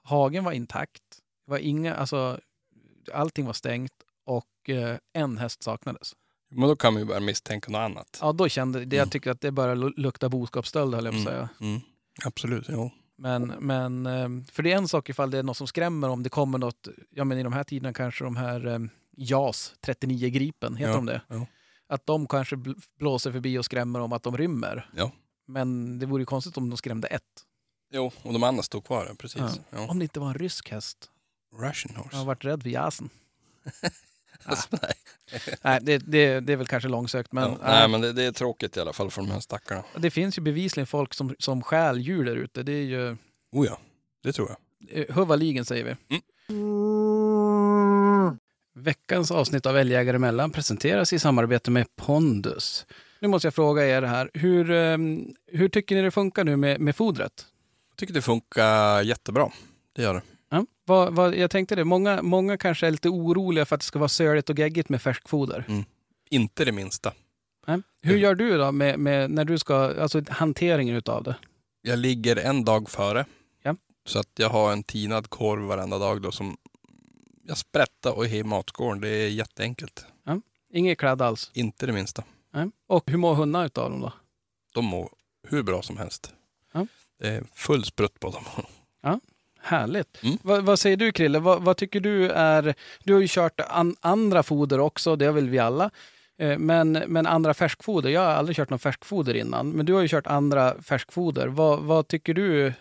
Hagen 0.04 0.44
var 0.44 0.52
intakt. 0.52 1.02
Det 1.46 1.50
var 1.50 1.58
inga, 1.58 1.94
alltså, 1.94 2.40
allting 3.12 3.46
var 3.46 3.52
stängt 3.52 3.92
och 4.26 4.70
eh, 4.70 4.96
en 5.12 5.38
häst 5.38 5.62
saknades. 5.62 6.12
Men 6.50 6.68
då 6.68 6.76
kan 6.76 6.92
man 6.92 7.02
ju 7.02 7.06
börja 7.06 7.20
misstänka 7.20 7.70
något 7.72 7.78
annat. 7.78 8.18
Ja, 8.20 8.32
då 8.32 8.48
kände 8.48 8.84
det, 8.84 8.96
jag 8.96 9.02
Mm. 9.02 9.10
tycker 9.10 9.30
att 9.30 9.40
det 9.40 9.50
börjar 9.52 9.76
lu- 9.76 9.92
lukta 9.96 10.28
boskapsstöld 10.28 10.94
höll 10.94 11.04
jag 11.04 11.14
på 11.14 11.18
att 11.20 11.24
säga. 11.26 11.48
Mm. 11.60 11.80
Absolut, 12.24 12.68
ja. 12.68 12.90
Men, 13.16 13.46
men, 13.46 14.06
eh, 14.06 14.28
för 14.52 14.62
det 14.62 14.72
är 14.72 14.76
en 14.76 14.88
sak 14.88 15.08
ifall 15.08 15.30
det 15.30 15.38
är 15.38 15.42
något 15.42 15.56
som 15.56 15.66
skrämmer 15.66 16.08
om 16.08 16.22
det 16.22 16.28
kommer 16.30 16.58
något, 16.58 16.88
ja 17.10 17.24
men 17.24 17.38
i 17.38 17.42
de 17.42 17.52
här 17.52 17.64
tiderna 17.64 17.92
kanske 17.92 18.24
de 18.24 18.36
här 18.36 18.66
eh, 18.66 18.78
JAS 19.16 19.74
39 19.80 20.28
Gripen, 20.30 20.76
heter 20.76 20.90
Ja, 20.90 20.96
de 20.96 21.06
det? 21.06 21.20
ja. 21.28 21.46
Att 21.86 22.06
de 22.06 22.26
kanske 22.26 22.56
bl- 22.56 22.82
blåser 22.98 23.32
förbi 23.32 23.58
och 23.58 23.64
skrämmer 23.64 24.00
om 24.00 24.12
att 24.12 24.22
de 24.22 24.36
rymmer. 24.36 24.90
Ja. 24.96 25.10
Men 25.46 25.98
det 25.98 26.06
vore 26.06 26.22
ju 26.22 26.26
konstigt 26.26 26.56
om 26.56 26.70
de 26.70 26.76
skrämde 26.76 27.08
ett. 27.08 27.22
Jo, 27.94 28.12
och 28.22 28.32
de 28.32 28.42
andra 28.42 28.62
stod 28.62 28.84
kvar, 28.84 29.14
precis. 29.18 29.60
Ja. 29.70 29.86
Om 29.90 29.98
det 29.98 30.02
inte 30.02 30.20
var 30.20 30.28
en 30.28 30.34
rysk 30.34 30.70
häst. 30.70 31.10
Russian 31.52 31.96
horse. 31.96 32.08
Jag 32.12 32.18
har 32.18 32.24
varit 32.24 32.44
rädd 32.44 32.62
för 32.62 32.70
jasen. 32.70 33.10
Alltså, 34.44 34.68
nej. 34.82 34.92
Nej, 35.62 35.78
det, 35.82 35.98
det, 35.98 36.40
det 36.40 36.52
är 36.52 36.56
väl 36.56 36.66
kanske 36.66 36.88
långsökt, 36.88 37.32
men, 37.32 37.50
ja, 37.50 37.56
nej, 37.62 37.88
men 37.88 38.00
det, 38.00 38.12
det 38.12 38.22
är 38.22 38.32
tråkigt 38.32 38.76
i 38.76 38.80
alla 38.80 38.92
fall 38.92 39.10
för 39.10 39.22
de 39.22 39.30
här 39.30 39.40
stackarna. 39.40 39.82
det 39.96 40.10
finns 40.10 40.38
ju 40.38 40.42
bevisligen 40.42 40.86
folk 40.86 41.14
som, 41.14 41.34
som 41.38 41.62
stjäl 41.62 42.00
djur 42.00 42.24
där 42.24 42.36
ute. 42.36 42.62
Det 42.62 42.72
är 42.72 42.82
ju 42.84 43.16
Oh 43.52 43.66
ja, 43.66 43.78
det 44.22 44.32
tror 44.32 44.48
jag. 44.48 44.58
eh, 44.98 45.14
huvaligen 45.14 45.64
säger 45.64 45.84
vi. 45.84 45.96
Mm. 46.54 48.38
Veckans 48.74 49.30
avsnitt 49.30 49.66
av 49.66 49.76
Älgjägare 49.76 50.16
emellan 50.16 50.50
presenteras 50.50 51.12
i 51.12 51.18
samarbete 51.18 51.70
med 51.70 51.96
Pondus. 51.96 52.86
Nu 53.20 53.28
måste 53.28 53.46
jag 53.46 53.54
fråga 53.54 53.86
er 53.86 54.02
här, 54.02 54.30
hur, 54.34 54.70
eh, 54.70 54.98
hur 55.46 55.68
tycker 55.68 55.96
ni 55.96 56.02
det 56.02 56.10
funkar 56.10 56.44
nu 56.44 56.56
med, 56.56 56.80
med 56.80 56.96
fodret? 56.96 57.46
Jag 57.90 57.96
tycker 57.96 58.14
det 58.14 58.22
funkar 58.22 59.02
jättebra. 59.02 59.50
Det 59.92 60.02
gör 60.02 60.14
det. 60.14 60.22
Ja, 60.52 60.66
vad, 60.84 61.14
vad, 61.14 61.34
jag 61.34 61.50
tänkte 61.50 61.74
det, 61.74 61.84
många, 61.84 62.22
många 62.22 62.56
kanske 62.56 62.86
är 62.86 62.90
lite 62.90 63.08
oroliga 63.08 63.64
för 63.64 63.74
att 63.74 63.80
det 63.80 63.86
ska 63.86 63.98
vara 63.98 64.08
söligt 64.08 64.50
och 64.50 64.58
geggigt 64.58 64.88
med 64.88 65.02
färskfoder. 65.02 65.84
Inte 66.30 66.64
det 66.64 66.72
minsta. 66.72 67.12
Nej. 67.66 67.82
Hur 68.02 68.16
gör 68.16 68.34
du 68.34 68.58
då 68.58 68.72
med, 68.72 68.98
med 68.98 69.30
när 69.30 69.44
du 69.44 69.58
ska, 69.58 69.74
alltså 69.74 70.22
hanteringen 70.28 70.96
utav 70.96 71.22
det? 71.22 71.36
Jag 71.82 71.98
ligger 71.98 72.36
en 72.36 72.64
dag 72.64 72.90
före. 72.90 73.24
Ja. 73.62 73.76
Så 74.06 74.18
att 74.18 74.30
jag 74.36 74.48
har 74.48 74.72
en 74.72 74.82
tinad 74.82 75.30
korv 75.30 75.62
varenda 75.62 75.98
dag 75.98 76.22
då 76.22 76.32
som 76.32 76.56
jag 77.46 77.58
sprättar 77.58 78.12
och 78.12 78.26
i 78.26 78.44
matskålen. 78.44 79.00
Det 79.00 79.08
är 79.08 79.28
jätteenkelt. 79.28 80.06
Inget 80.74 80.98
kladd 80.98 81.22
alls? 81.22 81.50
Inte 81.54 81.86
det 81.86 81.92
minsta. 81.92 82.24
Nej. 82.52 82.70
Och 82.86 83.10
hur 83.10 83.18
mår 83.18 83.34
hundarna 83.34 83.66
utav 83.66 83.90
dem 83.90 84.00
då? 84.00 84.12
De 84.74 84.84
mår 84.84 85.08
hur 85.48 85.62
bra 85.62 85.82
som 85.82 85.96
helst. 85.96 86.34
Ja. 86.72 86.86
Det 87.18 87.28
är 87.28 87.44
full 87.52 87.84
sprutt 87.84 88.20
på 88.20 88.30
dem. 88.30 88.44
Härligt. 89.62 90.22
Mm. 90.22 90.36
Vad, 90.42 90.64
vad 90.64 90.78
säger 90.78 90.96
du 90.96 91.12
Krille? 91.12 91.38
Vad, 91.38 91.62
vad 91.62 91.76
tycker 91.76 92.00
du 92.00 92.30
är... 92.30 92.74
Du 93.04 93.14
har 93.14 93.20
ju 93.20 93.26
kört 93.30 93.60
an, 93.68 93.96
andra 94.00 94.42
foder 94.42 94.80
också, 94.80 95.16
det 95.16 95.24
har 95.24 95.32
väl 95.32 95.48
vi 95.48 95.58
alla. 95.58 95.90
Eh, 96.38 96.58
Men, 96.58 96.92
men 96.92 97.26
andra 97.26 97.54
färskfoder, 97.54 98.10
jag 98.10 98.20
har 98.20 98.26
aldrig 98.32 98.56
kört 98.56 98.70
någon 98.70 98.78
färskfoder 98.78 99.34
innan. 99.34 99.70
Men 99.70 99.86
du 99.86 99.92
har 99.92 100.02
ju 100.02 100.08
kört 100.08 100.26
andra 100.26 100.82
färskfoder. 100.82 101.48
Vad, 101.48 101.80
vad 101.82 102.08
tycker 102.08 102.34
du? 102.34 102.66
eh, 102.66 102.72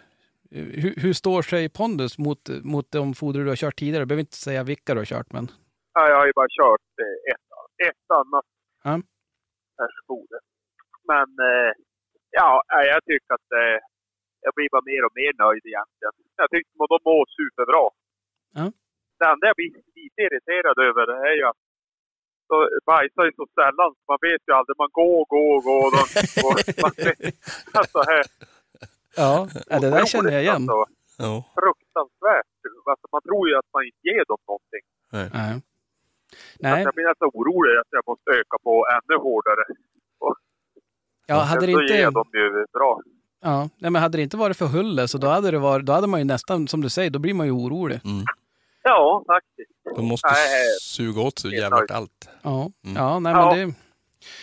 Hur, 0.52 0.94
hur 0.98 1.14
står 1.14 1.42
sig 1.42 1.70
Pondus 1.70 2.18
mot, 2.18 2.50
mot 2.64 2.92
de 2.92 3.14
foder 3.14 3.40
du 3.44 3.50
har 3.50 3.56
kört 3.56 3.80
tidigare? 3.80 4.02
Du 4.04 4.06
behöver 4.06 4.20
inte 4.20 4.38
säga 4.38 4.64
vilka 4.64 4.94
du 4.94 5.00
har 5.00 5.06
kört, 5.06 5.32
men... 5.34 5.52
Ja, 5.94 6.10
jag 6.10 6.16
har 6.16 6.26
ju 6.26 6.32
bara 6.36 6.48
kört 6.62 6.88
eh, 7.04 7.32
ett, 7.34 7.90
ett 7.90 8.12
annat 8.20 8.46
Ja. 8.84 8.92
färskfoder. 9.80 10.40
Men 11.08 11.28
ja, 12.32 12.64
jag 12.70 13.04
tycker 13.06 13.34
att 13.34 13.52
eh, 13.62 13.78
jag 14.45 14.51
blir 14.57 14.69
bara 14.75 14.86
mer 14.91 15.01
och 15.07 15.15
mer 15.21 15.33
nöjd 15.43 15.63
egentligen. 15.71 16.13
Jag 16.41 16.50
tycker 16.53 16.71
att 16.83 16.91
de 16.95 17.00
mår 17.10 17.24
superbra. 17.39 17.86
Ja. 18.60 18.65
Det 19.19 19.25
enda 19.33 19.43
jag 19.50 19.55
blir 19.60 19.71
lite 20.00 20.19
irriterad 20.27 20.77
över 20.89 21.03
det 21.12 21.17
är 21.29 21.36
ju 21.41 21.45
att 21.51 21.62
de 22.50 22.55
bajsar 22.91 23.24
ju 23.27 23.31
så 23.39 23.45
sällan. 23.60 23.89
så 23.98 24.03
Man 24.12 24.19
vet 24.27 24.41
ju 24.48 24.51
aldrig. 24.60 24.75
Man 24.83 24.91
går, 25.00 25.19
går, 25.36 25.55
går. 25.69 25.89
Och, 26.00 26.07
och, 26.48 26.55
man 26.83 26.91
alltså, 27.79 28.00
här, 28.12 28.24
Ja, 29.21 29.31
det 29.81 29.89
där 29.95 30.05
känner 30.13 30.31
jag 30.31 30.41
igen. 30.48 30.55
Alltså, 30.69 30.81
Ja. 31.25 31.33
fruktansvärt. 31.60 32.51
Alltså, 32.91 33.07
man 33.15 33.21
tror 33.27 33.43
ju 33.50 33.53
att 33.60 33.69
man 33.74 33.83
inte 33.89 34.01
ger 34.10 34.25
dem 34.31 34.41
någonting. 34.51 34.83
Nej. 35.15 35.53
Nej, 36.60 36.83
Jag 36.83 36.93
blir 36.95 37.07
nästan 37.07 37.29
orolig 37.33 37.74
att 37.81 37.91
jag 37.98 38.03
måste 38.12 38.31
öka 38.39 38.57
på 38.63 38.74
ännu 38.95 39.15
hårdare. 39.25 39.63
ja, 41.27 41.36
hade 41.36 41.65
det 41.65 41.74
så 41.74 41.81
ger 41.81 42.07
inte... 42.07 42.19
de 42.19 42.25
ju 42.39 42.65
bra. 42.77 43.01
Ja, 43.41 43.69
nej, 43.77 43.91
men 43.91 44.01
hade 44.01 44.17
det 44.17 44.21
inte 44.21 44.38
varit 44.38 44.57
för 44.57 44.65
Hulle 44.65 45.07
så 45.07 45.17
då 45.17 45.27
hade, 45.27 45.51
det 45.51 45.60
varit, 45.60 45.86
då 45.86 45.93
hade 45.93 46.07
man 46.07 46.19
ju 46.19 46.24
nästan, 46.24 46.67
som 46.67 46.81
du 46.81 46.89
säger, 46.89 47.10
då 47.10 47.19
blir 47.19 47.33
man 47.33 47.45
ju 47.48 47.51
orolig. 47.51 48.00
Mm. 48.05 48.25
Ja, 48.83 49.24
faktiskt. 49.27 49.95
De 49.95 50.05
måste 50.05 50.27
Nej, 50.27 50.65
suga 50.81 51.21
åt 51.21 51.39
sig 51.39 51.51
jävligt 51.55 51.91
allt. 51.91 52.29
Ja, 52.41 52.71
Mm. 52.86 52.95
ja, 53.03 53.19
nej, 53.19 53.33
Ja. 53.33 53.55
men 53.55 53.67
det... 53.69 53.75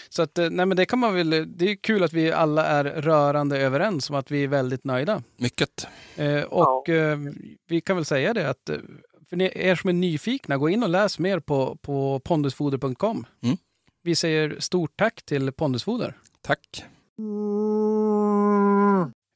Så 0.09 0.23
att, 0.23 0.39
eh, 0.39 0.51
nej 0.51 0.67
men 0.67 0.77
det 0.77 0.87
kan 0.87 0.99
man 0.99 1.15
väl, 1.15 1.31
det 1.59 1.71
är 1.71 1.77
kul 1.77 2.05
att 2.05 2.13
vi 2.13 2.33
alla 2.33 2.67
är 2.67 2.85
rörande 2.85 3.59
överens 3.59 4.11
om 4.11 4.17
att 4.17 4.31
vi 4.31 4.45
är 4.45 4.49
väldigt 4.49 4.85
nöjda. 4.85 5.23
Mycket. 5.37 5.87
Eh, 6.17 6.43
och 6.43 6.89
eh, 6.89 7.19
vi 7.69 7.81
kan 7.81 7.97
väl 7.97 8.05
säga 8.05 8.35
det 8.35 8.51
att, 8.51 8.69
eh, 8.69 8.77
för 9.29 9.37
ni, 9.37 9.53
er 9.55 9.75
som 9.75 9.89
är 9.89 9.95
nyfikna, 9.95 10.57
gå 10.57 10.69
in 10.69 10.83
och 10.83 10.89
läs 10.89 11.19
mer 11.19 11.41
på, 11.41 11.77
på 11.83 12.21
pondusfoder.com. 12.25 13.27
Mm. 13.43 13.57
Vi 14.03 14.15
säger 14.15 14.57
stort 14.61 14.93
tack 14.97 15.23
till 15.23 15.53
Pondusfoder. 15.53 16.15
Tack. 16.43 16.85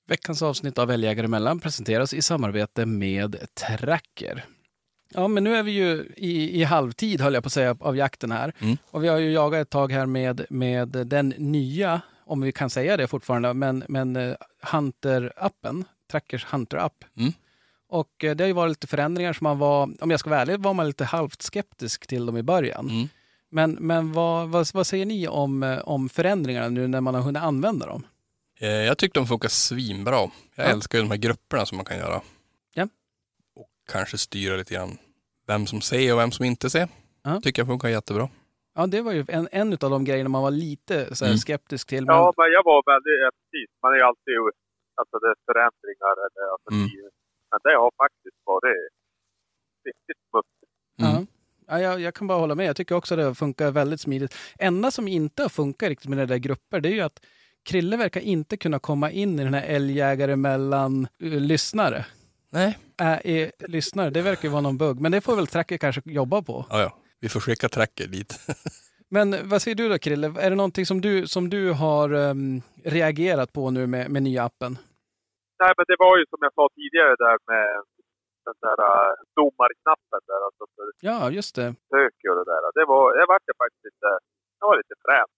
Veckans 0.09 0.43
avsnitt 0.43 0.79
av 0.79 0.91
Älgjägare 0.91 1.25
emellan 1.25 1.61
presenteras 1.61 2.15
i 2.15 2.23
samarbete 2.23 2.87
med 2.87 3.37
Tracker. 3.55 4.45
Ja, 5.15 5.29
men 5.29 5.45
nu 5.45 5.57
är 5.57 5.63
vi 5.63 5.73
ju 5.73 6.13
i, 6.17 6.61
i 6.61 6.65
halvtid, 6.65 7.21
höll 7.21 7.35
jag 7.35 7.43
på 7.43 7.47
att 7.47 7.53
säga, 7.53 7.77
av 7.81 7.97
jakten 7.97 8.33
här. 8.33 8.53
Mm. 8.59 8.77
Och 8.91 9.05
vi 9.05 9.09
har 9.09 9.19
ju 9.19 9.33
jagat 9.33 9.61
ett 9.61 9.71
tag 9.71 9.93
här 9.93 10.07
med, 10.07 10.47
med 10.51 10.89
den 10.89 11.29
nya, 11.29 12.01
om 12.25 12.41
vi 12.41 12.53
kan 12.53 12.71
säga 12.71 12.97
det 12.97 13.07
fortfarande, 13.07 13.55
men, 13.55 13.85
men 13.89 14.17
eh, 14.17 14.35
Hunter-appen, 14.63 15.85
Trackers 16.11 16.45
Hunter-app. 16.45 17.05
Mm. 17.17 17.33
Och 17.89 18.25
eh, 18.25 18.37
det 18.37 18.45
har 18.45 18.49
ju 18.49 18.53
varit 18.53 18.71
lite 18.71 18.87
förändringar 18.87 19.33
som 19.33 19.45
man 19.45 19.59
var, 19.59 19.91
om 20.01 20.11
jag 20.11 20.21
ska 20.21 20.31
vara 20.31 20.41
ärlig, 20.41 20.61
var 20.61 20.75
man 20.75 20.87
lite 20.87 21.05
halvt 21.05 21.43
skeptisk 21.43 22.07
till 22.07 22.27
dem 22.27 22.37
i 22.37 22.43
början. 22.43 22.91
Mm. 22.91 23.09
Men, 23.51 23.73
men 23.73 24.13
vad, 24.13 24.49
vad, 24.49 24.67
vad 24.75 24.87
säger 24.87 25.07
ni 25.07 25.29
om, 25.29 25.63
eh, 25.63 25.79
om 25.79 26.09
förändringarna 26.09 26.69
nu 26.69 26.89
när 26.89 27.01
man 27.01 27.15
har 27.15 27.23
hunnit 27.23 27.43
använda 27.43 27.87
dem? 27.87 28.07
Eh, 28.61 28.69
Jag 28.69 28.99
tyckte 28.99 29.21
de 29.21 29.27
funkar 29.27 29.49
svinbra. 29.49 30.13
Jag 30.15 30.31
Ja. 30.55 30.63
älskar 30.65 30.99
ju 30.99 31.05
de 31.05 31.11
här 31.11 31.19
grupperna 31.19 31.67
som 31.67 31.77
man 31.77 31.85
kan 31.85 31.99
göra. 31.99 32.21
Ja. 32.75 32.89
Och 33.55 33.69
kanske 33.93 34.19
styra 34.19 34.57
lite 34.57 34.75
grann 34.75 34.99
vem 35.47 35.67
som 35.67 35.81
ser 35.81 36.13
och 36.13 36.19
vem 36.19 36.33
som 36.33 36.45
inte 36.45 36.71
ser. 36.71 36.89
Ja. 37.23 37.41
Tycker 37.41 37.63
jag 37.63 37.67
funkar 37.69 37.89
jättebra. 37.89 38.29
Ja, 38.75 38.87
det 38.87 39.01
var 39.03 39.13
ju 39.13 39.25
en, 39.29 39.49
en 39.53 39.73
av 39.73 39.91
de 39.95 40.05
grejerna 40.05 40.29
man 40.29 40.43
var 40.43 40.51
lite 40.51 41.15
så 41.17 41.25
här 41.25 41.33
Mm. 41.33 41.39
skeptisk 41.39 41.89
till. 41.89 42.07
Men, 42.07 42.15
Ja, 42.17 42.33
men 42.37 42.53
jag 42.53 42.65
var 42.65 42.83
väldigt... 42.93 43.21
ja, 43.25 43.31
Precis. 43.31 43.69
Man 43.83 43.93
är 43.93 43.97
ju 43.97 44.03
alltid... 44.03 44.35
Alltså 45.01 45.19
det 45.19 45.27
är 45.35 45.37
förändringar 45.49 46.15
eller... 46.27 46.45
Alltså, 46.53 46.71
Mm. 46.73 46.87
det- 46.89 47.11
Men 47.51 47.61
det 47.65 47.77
har 47.79 47.93
faktiskt 48.05 48.37
varit 48.45 48.77
riktigt 49.87 50.21
smutsigt. 50.31 50.73
Mm. 51.01 51.13
Ja. 51.13 51.27
Ja, 51.67 51.81
jag, 51.81 52.01
jag 52.01 52.15
kan 52.15 52.27
bara 52.27 52.39
hålla 52.39 52.55
med. 52.55 52.67
Jag 52.67 52.77
tycker 52.77 52.95
också 52.95 53.15
att 53.15 53.21
det 53.21 53.35
funkar 53.35 53.71
väldigt 53.71 54.01
smidigt. 54.01 54.35
Enda 54.59 54.91
som 54.91 55.09
inte 55.09 55.43
har 55.43 55.49
funkat 55.49 55.89
riktigt 55.89 56.09
med 56.09 56.19
det 56.19 56.27
där 56.27 56.37
grupper, 56.37 56.81
det 56.81 56.89
är 56.89 56.93
ju 56.93 57.01
att 57.01 57.21
Krille 57.64 57.97
verkar 57.97 58.21
inte 58.21 58.57
kunna 58.57 58.78
komma 58.78 59.11
in 59.11 59.40
i 59.40 59.45
den 59.45 59.54
här 59.54 59.66
älgjägare 59.66 60.37
mellan 60.37 61.07
uh, 61.23 61.40
lyssnare. 61.40 62.04
Nej. 62.50 62.78
Äh, 63.00 63.33
är 63.37 63.52
lyssnare, 63.69 64.11
det 64.11 64.23
verkar 64.23 64.49
ju 64.49 64.52
vara 64.52 64.61
någon 64.61 64.78
bugg. 64.78 65.00
Men 65.00 65.12
det 65.12 65.21
får 65.21 65.37
väl 65.37 65.47
Tracker 65.47 65.78
kanske 65.78 66.02
jobba 66.04 66.42
på. 66.42 66.66
Ja, 66.71 66.81
ja. 66.81 66.99
Vi 67.21 67.28
får 67.28 67.40
skicka 67.40 67.69
tracker 67.69 68.07
dit. 68.07 68.40
Men 69.16 69.49
vad 69.49 69.62
säger 69.62 69.75
du 69.75 69.88
då 69.88 69.99
Krille? 69.99 70.26
Är 70.45 70.50
det 70.50 70.57
någonting 70.57 70.87
som 70.87 71.00
du, 71.00 71.26
som 71.26 71.50
du 71.50 71.73
har 71.73 72.09
ehm, 72.11 72.62
reagerat 72.85 73.52
på 73.52 73.71
nu 73.71 73.87
med, 73.87 74.11
med 74.11 74.23
nya 74.23 74.45
appen? 74.45 74.73
Nej, 75.62 75.73
men 75.76 75.85
det 75.90 75.97
var 76.04 76.19
ju 76.19 76.25
som 76.33 76.38
jag 76.47 76.54
sa 76.59 76.64
tidigare 76.78 77.14
där 77.25 77.37
med 77.50 77.66
den 78.47 78.57
där 78.64 78.78
uh, 78.90 79.12
domarknappen 79.38 80.21
där. 80.31 80.40
Alltså 80.47 80.64
för 80.75 80.85
Ja, 81.09 81.31
just 81.38 81.54
det. 81.59 81.69
sök 81.92 82.16
och 82.31 82.37
det 82.40 82.47
där. 82.52 82.62
Det 82.78 82.85
var... 82.92 83.04
Jag 83.19 83.26
vart 83.33 83.47
faktiskt 83.62 83.85
lite... 83.88 84.09
Jag 84.61 84.66
var 84.71 84.76
lite 84.83 84.97
frän. 85.04 85.31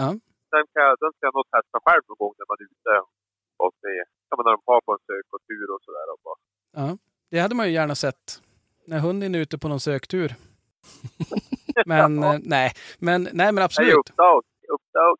Ja. 0.00 0.08
Den, 0.52 0.64
kan 0.72 0.82
jag, 0.86 0.94
den 1.02 1.10
ska 1.14 1.22
jag 1.28 1.34
nog 1.38 1.46
testa 1.54 1.76
själv 1.86 2.02
någon 2.08 2.20
gång 2.22 2.34
när 2.38 2.46
man 2.50 2.58
är 2.62 2.68
ute 2.74 2.94
och 3.62 3.72
se. 3.82 3.94
Ja, 4.28 4.32
när 4.46 4.52
de 4.56 4.60
har 4.70 4.80
på 4.86 4.92
en 4.96 5.02
sök 5.08 5.26
och 5.34 5.82
sådär. 5.86 6.06
Ja, 6.80 6.98
det 7.30 7.38
hade 7.38 7.54
man 7.54 7.66
ju 7.66 7.72
gärna 7.72 7.94
sett. 7.94 8.24
När 8.86 8.98
hunden 8.98 9.34
är 9.34 9.38
ute 9.38 9.58
på 9.58 9.68
någon 9.68 9.80
söktur. 9.80 10.34
Men 11.86 12.22
eh, 12.22 12.38
nej, 12.42 12.72
men, 12.98 13.22
nej, 13.22 13.32
men 13.32 13.54
Nej, 13.54 13.64
absolut. 13.64 13.94
uppdag. 13.94 14.42
Uppdag. 14.68 15.16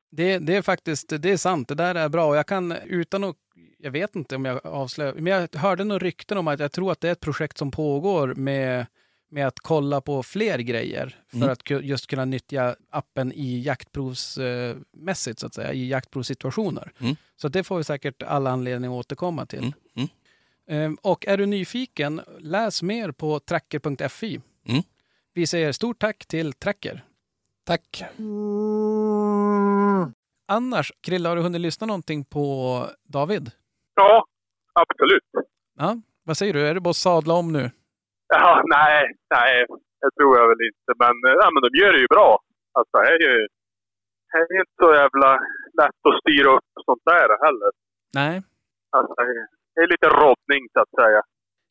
Det, 0.10 0.38
det 0.38 0.56
är 0.56 0.62
faktiskt 0.62 1.22
det 1.22 1.32
är 1.32 1.36
sant. 1.36 1.68
Det 1.68 1.74
där 1.74 1.94
är 1.94 2.08
bra. 2.08 2.26
Och 2.26 2.36
jag 2.36 2.46
kan 2.46 2.72
utan 2.72 3.24
att 3.24 3.36
jag 3.78 3.90
vet 3.90 4.16
inte 4.16 4.36
om 4.36 4.44
jag 4.44 4.66
avslöjar, 4.66 5.14
men 5.14 5.26
jag 5.26 5.60
hörde 5.60 5.84
några 5.84 5.98
rykten 5.98 6.38
om 6.38 6.48
att 6.48 6.60
jag 6.60 6.72
tror 6.72 6.92
att 6.92 7.00
det 7.00 7.08
är 7.08 7.12
ett 7.12 7.20
projekt 7.20 7.58
som 7.58 7.70
pågår 7.70 8.34
med, 8.34 8.86
med 9.30 9.46
att 9.46 9.60
kolla 9.60 10.00
på 10.00 10.22
fler 10.22 10.58
grejer 10.58 11.16
för 11.30 11.36
Mm. 11.36 11.48
att 11.50 11.70
just 11.84 12.06
kunna 12.06 12.24
nyttja 12.24 12.76
appen 12.90 13.32
i 13.32 13.60
jaktprovsmässigt, 13.60 15.38
så 15.40 15.46
att 15.46 15.54
säga, 15.54 15.72
i 15.72 15.88
jaktprovssituationer. 15.88 16.92
Mm. 16.98 17.16
Så 17.36 17.48
det 17.48 17.64
får 17.64 17.76
vi 17.78 17.84
säkert 17.84 18.22
alla 18.22 18.50
anledning 18.50 18.90
att 18.90 18.94
återkomma 19.06 19.46
till. 19.46 19.58
Mm. 19.58 19.72
Mm. 19.96 20.08
Ehm, 20.68 20.98
Och 21.02 21.26
är 21.26 21.36
du 21.36 21.46
nyfiken, 21.46 22.20
läs 22.38 22.82
mer 22.82 23.10
på 23.12 23.40
tracker.fi. 23.40 24.40
Mm. 24.68 24.82
Vi 25.34 25.46
säger 25.46 25.72
stort 25.72 25.98
tack 25.98 26.26
till 26.26 26.52
Tracker. 26.52 27.04
Tack. 27.64 28.02
Annars, 30.48 30.92
Krille, 31.00 31.28
har 31.28 31.36
du 31.36 31.42
hunnit 31.42 31.60
lyssna 31.60 31.86
någonting 31.86 32.24
på 32.24 32.86
David? 33.04 33.50
Ja, 33.94 34.24
absolut. 34.72 35.22
Ja, 35.78 36.00
vad 36.24 36.36
säger 36.36 36.52
du? 36.54 36.66
Är 36.68 36.74
det 36.74 36.80
bara 36.80 36.90
att 36.90 36.96
sadla 36.96 37.34
om 37.34 37.52
nu? 37.52 37.70
Ja, 38.28 38.62
nej, 38.76 39.14
nej, 39.34 39.66
det 40.00 40.10
tror 40.16 40.32
jag 40.38 40.48
väl 40.48 40.62
inte. 40.70 40.90
Men, 41.02 41.14
eh, 41.28 41.36
ja, 41.42 41.46
men 41.52 41.60
de 41.66 41.70
gör 41.80 41.92
det 41.92 41.98
ju 41.98 42.06
bra. 42.16 42.38
Alltså, 42.78 42.96
det 42.98 43.08
är 43.08 43.20
ju 43.28 43.46
det 44.32 44.38
är 44.38 44.60
inte 44.60 44.76
så 44.82 44.94
jävla 44.94 45.30
lätt 45.80 46.00
att 46.08 46.20
styra 46.22 46.50
upp 46.56 46.64
sånt 46.84 47.02
där 47.04 47.28
heller. 47.46 47.70
Nej. 48.14 48.42
Alltså, 48.96 49.14
det 49.74 49.80
är 49.80 49.86
lite 49.94 50.08
roddning 50.08 50.62
så 50.72 50.80
att 50.80 50.94
säga. 51.00 51.22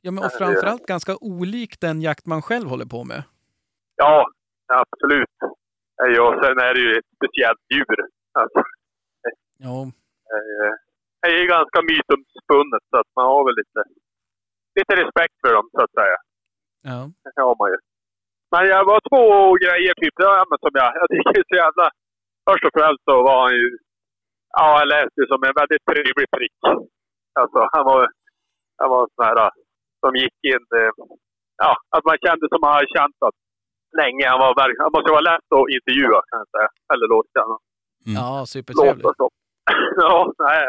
Ja, 0.02 0.12
men 0.12 0.24
och 0.24 0.32
framförallt 0.32 0.86
ganska 0.86 1.14
olik 1.22 1.80
den 1.82 2.02
jakt 2.02 2.26
man 2.26 2.42
själv 2.42 2.68
håller 2.68 2.86
på 2.86 3.04
med. 3.04 3.24
Ja, 3.96 4.28
absolut. 4.68 5.36
Eh, 6.02 6.20
Och 6.26 6.34
sen 6.44 6.60
är 6.68 6.74
det 6.74 6.80
ju 6.82 6.92
ett 6.98 7.10
speciellt 7.18 7.64
djur. 7.74 8.00
Alltså, 8.40 8.60
Ja, 9.58 9.78
eh, 10.34 10.72
det 11.22 11.28
är 11.28 11.42
ju 11.42 11.48
ganska 11.48 11.80
mytomspunnet 11.82 12.84
så 12.90 12.98
att 13.02 13.12
man 13.16 13.26
har 13.26 13.42
väl 13.48 13.56
lite, 13.62 13.82
lite 14.78 14.94
respekt 15.04 15.36
för 15.44 15.54
dem 15.54 15.70
så 15.72 15.82
att 15.84 15.92
säga. 16.00 16.18
Ja. 16.90 17.00
Det 17.36 17.42
har 17.48 17.56
man 17.62 17.70
ju. 17.74 17.78
Men 18.52 18.64
jag 18.74 18.84
var 18.92 19.00
två 19.12 19.26
grejer 19.64 19.94
typ, 20.02 20.16
ja, 20.28 20.46
men 20.50 20.58
som 20.64 20.74
jag, 20.80 20.90
jag 21.00 21.08
tycker 21.14 21.40
är 21.42 21.48
så 21.52 21.58
jävla... 21.64 21.86
Först 22.48 22.66
och 22.68 22.76
främst 22.78 23.04
så 23.10 23.16
var 23.28 23.40
han 23.46 23.54
ju, 23.60 23.68
ja 24.58 24.68
jag 24.80 24.88
läste 24.94 25.18
det 25.22 25.32
som 25.34 25.44
en 25.48 25.60
väldigt 25.62 25.86
trevlig 25.90 26.28
prick. 26.36 26.60
Alltså 27.40 27.60
han 27.74 27.84
var, 27.90 28.00
han 28.80 28.90
var 28.94 29.02
en 29.04 29.14
sån 29.16 29.26
här, 29.30 29.40
som 30.02 30.12
gick 30.24 30.38
in, 30.54 30.66
eh, 30.80 30.92
ja 31.64 31.72
att 31.96 32.06
man 32.10 32.18
kände 32.26 32.46
som 32.50 32.62
man 32.64 32.74
hade 32.76 32.96
känt 32.98 33.18
att 33.28 33.38
länge. 34.02 34.26
Han 34.32 34.40
var 34.44 34.54
han 34.84 34.96
måste 34.96 35.16
vara 35.16 35.30
lätt 35.32 35.50
att 35.58 35.72
intervjua 35.78 36.20
kan 36.30 36.42
jag 36.42 36.50
säga. 36.56 36.70
Eller 36.92 37.08
låta 37.16 37.40
honom 37.46 37.62
ja 38.06 38.46
supertrevlig. 38.46 39.06
ja, 40.04 40.34
nej. 40.40 40.64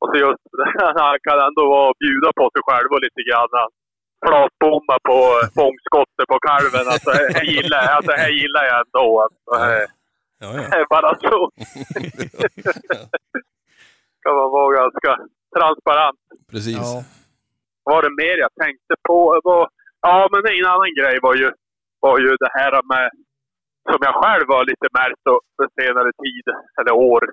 Och 0.00 0.08
så 0.10 0.16
just 0.24 0.44
han 1.02 1.18
kan 1.26 1.38
ändå 1.48 1.62
vara 1.76 1.92
bjuda 2.02 2.30
på 2.40 2.44
sig 2.54 2.62
själv 2.68 2.88
och 2.94 3.02
lite 3.06 3.22
grann. 3.28 3.50
Han 4.20 4.32
Flatbomba 4.32 4.98
på 5.08 5.18
fångskottet 5.58 6.26
på 6.28 6.38
kalven. 6.48 6.86
Alltså, 6.92 7.10
här 7.10 7.44
gillar 7.44 7.82
jag, 7.86 7.92
alltså, 7.96 8.12
här 8.12 8.30
gillar 8.40 8.64
jag 8.64 8.76
ändå. 8.86 9.06
Alltså, 9.22 9.64
här, 9.64 9.86
Ja, 10.38 10.48
ja. 10.70 10.86
bara 10.90 11.14
så. 11.20 11.50
kan 14.22 14.34
man 14.40 14.50
vara 14.50 14.76
ganska 14.80 15.10
transparent. 15.56 16.20
Precis. 16.50 16.76
Ja. 16.76 17.04
Vad 17.84 17.94
var 17.94 18.02
det 18.02 18.14
mer 18.22 18.36
jag 18.46 18.54
tänkte 18.62 18.94
på? 19.08 19.40
Var, 19.44 19.68
ja, 20.00 20.28
men 20.32 20.40
en 20.46 20.66
annan 20.74 20.94
grej 20.98 21.18
var 21.22 21.34
ju, 21.34 21.48
var 22.00 22.18
ju 22.18 22.30
det 22.44 22.50
här 22.58 22.72
med, 22.92 23.10
som 23.90 23.98
jag 24.08 24.14
själv 24.22 24.46
har 24.48 24.64
lite 24.64 24.88
märkt 24.98 25.22
för 25.56 25.66
senare 25.80 26.10
tid, 26.24 26.46
eller 26.80 26.92
år. 26.92 27.24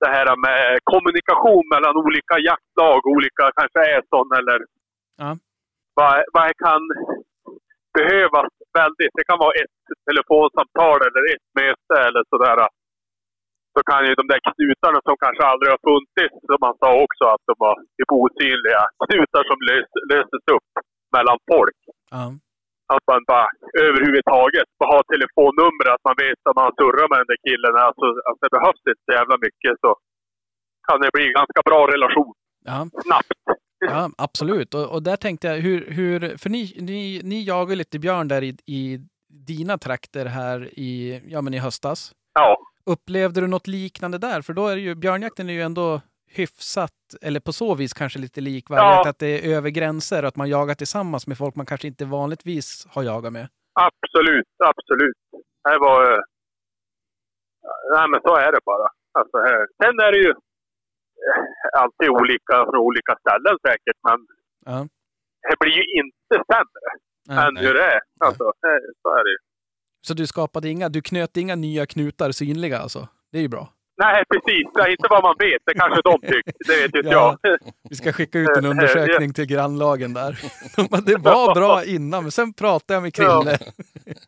Det 0.00 0.10
här 0.16 0.36
med 0.46 0.78
kommunikation 0.84 1.64
mellan 1.74 1.96
olika 1.96 2.34
jaktlag, 2.50 3.00
olika 3.06 3.44
kanske 3.58 3.80
Äson 3.96 4.28
eller 4.38 4.58
Ja. 5.16 5.36
Vad, 6.00 6.16
vad 6.36 6.50
kan 6.66 6.82
behövas 7.98 8.52
väldigt. 8.80 9.12
Det 9.18 9.26
kan 9.30 9.42
vara 9.44 9.54
ett 9.62 9.78
telefonsamtal 10.08 10.98
eller 11.06 11.22
ett 11.34 11.46
möte 11.60 11.96
eller 12.06 12.22
sådär. 12.32 12.58
Så 13.74 13.80
kan 13.90 14.02
ju 14.06 14.12
de 14.20 14.26
där 14.32 14.40
knutarna 14.48 14.98
som 15.06 15.16
kanske 15.24 15.44
aldrig 15.52 15.68
har 15.74 15.82
funnits, 15.90 16.36
som 16.48 16.58
man 16.66 16.76
sa 16.82 16.90
också, 17.06 17.24
att 17.34 17.44
de 17.48 17.54
var 17.66 17.74
typ 17.96 18.10
osynliga 18.20 18.82
knutar 19.04 19.42
som 19.50 19.58
lös, 19.68 19.88
löses 20.12 20.44
upp 20.56 20.70
mellan 21.16 21.38
folk. 21.50 21.80
Ja. 22.16 22.24
Att 22.94 23.04
man 23.10 23.20
bara 23.32 23.48
överhuvudtaget 23.86 24.68
bara 24.78 24.90
har 24.94 25.04
telefonnummer, 25.14 25.86
att 25.94 26.04
man 26.08 26.16
vet 26.24 26.40
att 26.48 26.60
man 26.62 26.70
surrar 26.78 27.06
med 27.10 27.18
den 27.22 27.30
där 27.32 27.42
killen. 27.46 27.74
Alltså, 27.88 28.06
att 28.28 28.38
det 28.42 28.50
behövs 28.56 28.82
inte 28.90 29.04
så 29.06 29.12
jävla 29.18 29.36
mycket 29.46 29.74
så 29.84 29.90
kan 30.86 30.98
det 31.02 31.10
bli 31.16 31.24
en 31.28 31.38
ganska 31.40 31.60
bra 31.68 31.80
relation 31.94 32.34
ja. 32.70 32.78
snabbt. 33.06 33.40
Ja, 33.80 34.10
absolut. 34.18 34.74
Och, 34.74 34.92
och 34.92 35.02
där 35.02 35.16
tänkte 35.16 35.46
jag, 35.48 35.56
hur, 35.56 35.86
hur, 35.90 36.36
för 36.36 36.50
ni, 36.50 36.76
ni, 36.80 37.20
ni 37.24 37.42
jagar 37.44 37.76
lite 37.76 37.98
björn 37.98 38.28
där 38.28 38.42
i, 38.42 38.56
i 38.66 38.98
dina 39.28 39.78
trakter 39.78 40.26
här 40.26 40.68
i, 40.78 41.22
ja, 41.26 41.40
men 41.40 41.54
i 41.54 41.58
höstas. 41.58 42.12
Ja, 42.34 42.58
Upplevde 42.86 43.40
du 43.40 43.46
något 43.46 43.66
liknande 43.66 44.18
där? 44.18 44.42
För 44.42 44.52
då 44.52 44.68
är 44.68 44.76
ju, 44.76 44.94
björnjakten 44.94 45.48
är 45.48 45.52
ju 45.52 45.62
ändå 45.62 46.00
hyfsat, 46.30 46.92
eller 47.22 47.40
på 47.40 47.52
så 47.52 47.74
vis 47.74 47.92
kanske 47.94 48.18
lite 48.18 48.40
likvärdigt, 48.40 49.04
Ja. 49.04 49.08
att 49.10 49.18
det 49.18 49.26
är 49.46 49.54
över 49.56 49.70
gränser 49.70 50.22
och 50.22 50.28
att 50.28 50.36
man 50.36 50.48
jagar 50.48 50.74
tillsammans 50.74 51.26
med 51.26 51.38
folk 51.38 51.54
man 51.54 51.66
kanske 51.66 51.86
inte 51.88 52.04
vanligtvis 52.04 52.86
har 52.90 53.02
jagat 53.02 53.32
med. 53.32 53.48
absolut, 53.74 54.46
absolut. 54.64 55.16
Det 55.64 55.78
var... 55.78 56.22
Nej, 57.96 58.08
men 58.10 58.20
så 58.20 58.36
är 58.36 58.52
det 58.52 58.60
bara. 58.64 58.88
Alltså, 59.18 59.36
här. 59.38 59.66
Sen 59.82 60.00
är 60.00 60.12
det 60.12 60.18
ju 60.18 60.34
alltid 61.78 62.08
olika 62.08 62.54
från 62.64 62.76
olika 62.88 63.16
ställen 63.22 63.56
säkert, 63.66 63.98
men 64.08 64.18
Ja. 64.66 64.86
det 65.50 65.56
blir 65.60 65.72
ju 65.80 65.84
inte 66.00 66.34
sämre 66.52 66.86
Ja. 67.28 67.48
än 67.48 67.56
hur 67.56 67.74
det 67.74 67.84
är. 67.84 68.00
Alltså, 68.24 68.44
eh, 68.44 68.82
så 69.02 69.08
är 69.18 69.24
det 69.24 69.30
ju. 69.30 69.36
Så 70.06 70.14
du 70.14 70.26
skapade 70.26 70.68
inga, 70.68 70.88
du 70.88 71.02
knöt 71.02 71.36
inga 71.36 71.54
nya 71.54 71.86
knutar 71.86 72.32
synliga 72.32 72.78
alltså? 72.78 73.08
Det 73.32 73.38
är 73.38 73.42
ju 73.42 73.48
bra. 73.48 73.72
Nej, 74.02 74.24
precis. 74.32 74.66
Det 74.74 74.80
är 74.82 74.88
inte 74.90 75.06
vad 75.10 75.22
man 75.22 75.34
vet. 75.38 75.62
Det 75.66 75.74
kanske 75.74 76.00
de 76.04 76.20
tycker. 76.20 76.52
Det 76.66 76.82
vet 76.82 76.94
inte 76.94 77.08
Ja. 77.12 77.38
jag. 77.42 77.58
Vi 77.90 77.96
ska 77.96 78.12
skicka 78.12 78.38
ut 78.38 78.56
en 78.56 78.64
undersökning 78.72 79.32
till 79.34 79.44
grannlagen 79.46 80.14
där. 80.14 80.38
Det 81.06 81.16
var 81.16 81.54
bra 81.54 81.84
innan, 81.84 82.22
men 82.24 82.30
sen 82.32 82.52
pratade 82.52 82.94
jag 82.94 83.02
med 83.02 83.14
Krille. 83.14 83.58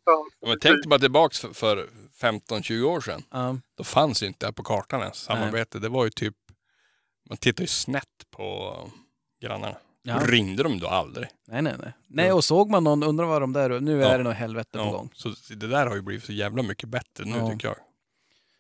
Ja. 0.05 0.25
Men 0.47 0.59
tänk 0.61 0.75
dig 0.75 0.89
bara 0.89 0.99
tillbaks 1.01 1.41
för, 1.41 1.49
för 1.49 1.87
15-20 2.23 2.83
år 2.85 3.01
sedan. 3.01 3.21
Ja. 3.31 3.57
Då 3.79 3.85
fanns 3.85 4.23
ju 4.23 4.27
inte 4.27 4.39
det 4.41 4.47
här 4.47 4.53
på 4.53 4.63
kartan 4.63 5.01
ens, 5.01 5.17
samarbete. 5.17 5.79
Det 5.79 5.89
var 5.89 6.05
ju 6.05 6.11
typ, 6.11 6.35
man 7.33 7.37
tittar 7.37 7.63
ju 7.63 7.69
snett 7.69 8.27
på 8.31 8.77
grannarna. 9.41 9.77
Ja. 10.03 10.19
Ringde 10.27 10.63
de 10.63 10.79
då 10.79 10.87
aldrig? 10.89 11.27
Nej, 11.49 11.63
nej, 11.63 11.75
nej. 11.79 11.93
Nej, 12.07 12.33
och 12.33 12.45
såg 12.45 12.71
man 12.71 12.85
någon, 12.85 13.03
undrar 13.03 13.27
vad 13.27 13.43
de 13.43 13.53
där 13.53 13.81
nu 13.81 14.01
Ja. 14.01 14.09
är 14.09 14.19
det 14.19 14.25
nog 14.25 14.33
helvete 14.33 14.79
på 14.79 14.91
gång. 14.91 15.11
Så 15.15 15.35
det 15.55 15.67
där 15.67 15.87
har 15.87 15.97
ju 15.97 16.03
blivit 16.03 16.25
så 16.25 16.33
jävla 16.33 16.63
mycket 16.63 16.89
bättre 16.89 17.25
nu 17.25 17.37
Ja. 17.37 17.51
tycker 17.51 17.69
jag. 17.69 17.77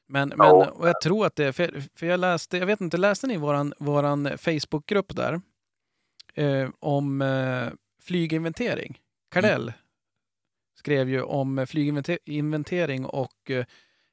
Men, 0.08 0.28
men 0.28 0.46
Ja. 0.46 0.70
och 0.70 0.88
jag 0.88 1.00
tror 1.00 1.26
att 1.26 1.36
det 1.36 1.44
är, 1.44 1.52
för, 1.52 1.82
för 1.94 2.06
jag 2.06 2.20
läste, 2.20 2.58
jag 2.58 2.66
vet 2.66 2.80
inte, 2.80 2.96
läste 2.96 3.26
ni 3.26 3.36
våran, 3.36 3.74
våran 3.78 4.38
Facebookgrupp 4.38 5.16
där? 5.16 5.40
Eh, 6.34 6.70
om 6.80 7.22
eh, 7.22 7.68
flyginventering. 8.02 8.98
Kardell 9.30 9.72
skrev 10.78 11.08
ju 11.08 11.22
om 11.22 11.66
flyginventering 11.68 13.06
och 13.06 13.50
eh, 13.50 13.64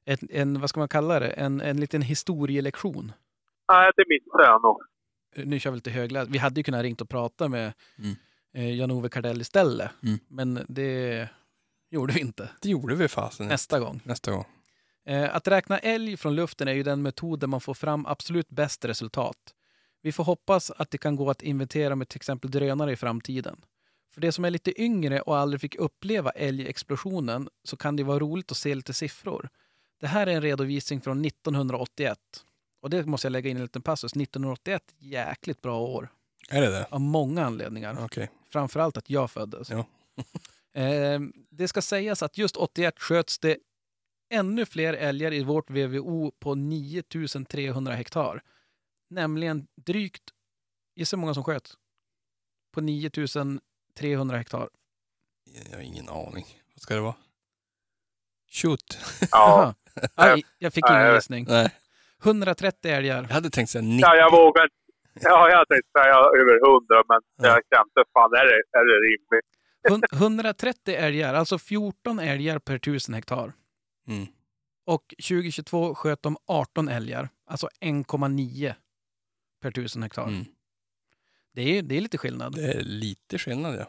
ett, 0.06 0.20
en, 0.30 0.60
vad 0.62 0.70
ska 0.70 0.80
man 0.80 0.90
kalla 0.90 1.20
det, 1.20 1.28
en, 1.30 1.62
en 1.62 1.80
liten 1.80 2.02
historielektion. 2.02 3.12
Nej, 3.70 3.92
det 3.96 4.04
missade 4.10 4.44
jag 4.46 4.62
nog. 4.62 4.78
Eh, 5.36 5.46
Nu 5.46 5.60
kör 5.60 5.72
vi 5.72 5.76
lite 5.78 5.92
högläst. 5.92 6.30
Vi 6.32 6.38
hade 6.38 6.60
ju 6.60 6.64
kunnat 6.64 6.82
ringt 6.82 7.02
och 7.02 7.10
prata 7.10 7.48
med 7.48 7.74
Mm. 8.00 8.16
eh, 8.54 8.76
Jan-Ove 8.78 9.10
Kardell 9.10 9.42
istället. 9.42 9.92
Mm. 10.04 10.20
Men 10.28 10.66
det 10.68 11.28
gjorde 11.92 12.14
vi 12.14 12.20
inte. 12.20 12.50
Det 12.62 12.70
gjorde 12.70 12.96
vi 12.96 13.08
fasen 13.08 13.48
Nästa 13.48 13.80
gång. 13.80 14.02
nästa 14.04 14.32
gång. 14.32 14.46
Eh, 15.06 15.36
Att 15.36 15.48
räkna 15.48 15.80
älg 15.80 16.18
från 16.18 16.36
luften 16.36 16.68
är 16.68 16.74
ju 16.74 16.84
den 16.84 17.02
metod 17.02 17.40
där 17.40 17.48
man 17.48 17.62
får 17.62 17.74
fram 17.74 18.06
absolut 18.06 18.50
bäst 18.50 18.86
resultat. 18.86 19.38
Vi 20.02 20.12
får 20.12 20.24
hoppas 20.24 20.72
att 20.72 20.92
det 20.92 20.98
kan 20.98 21.16
gå 21.16 21.30
att 21.30 21.42
inventera 21.42 21.96
med 21.96 22.10
till 22.10 22.18
exempel 22.18 22.52
drönare 22.52 22.92
i 22.92 22.96
framtiden. 22.96 23.62
För 24.14 24.22
det 24.22 24.32
som 24.32 24.46
är 24.46 24.50
lite 24.52 24.82
yngre 24.82 25.22
och 25.22 25.38
aldrig 25.38 25.62
fick 25.62 25.76
uppleva 25.76 26.30
älgexplosionen 26.30 27.50
så 27.64 27.78
kan 27.78 27.96
det 27.96 28.04
vara 28.04 28.20
roligt 28.20 28.52
att 28.52 28.58
se 28.58 28.76
lite 28.76 28.94
siffror. 28.94 29.50
Det 30.00 30.08
här 30.08 30.28
är 30.28 30.32
en 30.32 30.42
redovisning 30.42 31.02
från 31.02 31.26
1981. 31.26 32.18
Och 32.82 32.90
det 32.90 33.06
måste 33.06 33.26
jag 33.28 33.32
lägga 33.32 33.50
in 33.50 33.58
en 33.58 33.64
liten 33.64 33.82
passus. 33.82 34.14
1981, 34.14 34.84
jäkligt 34.98 35.62
bra 35.62 35.80
år. 35.80 36.10
Är 36.50 36.62
det 36.62 36.70
det? 36.70 36.86
Av 36.90 37.02
många 37.02 37.46
anledningar. 37.46 37.98
Okej. 38.06 38.30
Framförallt 38.50 38.98
att 38.98 39.10
jag 39.10 39.32
föddes. 39.32 39.70
Ja. 39.70 39.86
eh, 40.82 41.20
det 41.50 41.68
ska 41.68 41.82
sägas 41.82 42.24
att 42.24 42.38
just 42.38 42.58
81 42.58 43.00
sköts 43.00 43.40
det 43.40 43.58
ännu 44.30 44.66
fler 44.66 44.94
älgar 44.94 45.34
i 45.34 45.44
vårt 45.44 45.70
VVO 45.70 46.32
på 46.32 46.56
9300 46.56 47.94
hektar. 47.94 48.42
Nämligen 49.10 49.68
drygt, 49.76 50.24
gissa 50.96 51.18
hur 51.18 51.22
många 51.22 51.34
som 51.34 51.44
sköt? 51.44 51.74
På 52.72 52.82
9300 52.82 54.38
hektar. 54.38 54.70
Jag 55.70 55.78
har 55.78 55.84
ingen 55.84 56.10
aning. 56.10 56.46
Vad 56.74 56.82
ska 56.82 56.96
det 56.96 57.02
vara? 57.02 57.16
Shoot. 58.52 58.98
Ja. 59.32 59.76
Aj, 60.16 60.44
jag 60.58 60.74
fick 60.74 60.90
ingen 60.90 61.16
gissning. 61.16 61.46
Nej. 61.50 61.72
130 62.24 62.92
älgar. 62.92 63.22
Jag 63.28 63.34
hade 63.34 63.50
tänkt 63.50 63.70
säga 63.70 63.82
90. 63.82 64.00
ja 64.02 64.16
jag 64.16 64.32
vågar. 64.32 64.70
Ja, 65.22 65.50
jag 65.50 65.68
tänkte 65.68 65.90
säga 66.00 66.14
över 66.16 66.66
hundra, 66.72 67.04
men 67.08 67.20
Ja. 67.38 67.48
jag 67.48 67.62
kände 67.78 68.10
fan, 68.14 68.34
är 68.34 68.46
det, 68.46 68.80
är 68.80 68.86
det 68.86 69.08
rimligt? 69.08 69.50
Hun- 69.90 70.20
130 70.20 70.96
älgar, 70.96 71.34
alltså 71.34 71.58
14 71.60 72.20
älgar 72.20 72.60
per 72.60 72.76
1000 72.76 73.14
hektar. 73.14 73.54
Mm. 74.08 74.26
Och 74.86 75.04
2022 75.30 75.96
sköt 75.96 76.22
de 76.24 76.38
18 76.46 76.88
älgar, 76.90 77.30
alltså 77.50 77.70
1,9 77.82 78.74
per 79.62 79.70
1000 79.70 80.04
hektar. 80.04 80.28
Mm. 80.28 80.46
Det, 81.54 81.62
är, 81.78 81.82
det 81.84 81.98
är 81.98 82.02
lite 82.02 82.18
skillnad. 82.18 82.56
Det 82.56 82.74
är 82.74 82.82
lite 82.82 83.38
skillnad 83.38 83.76
ja. 83.80 83.86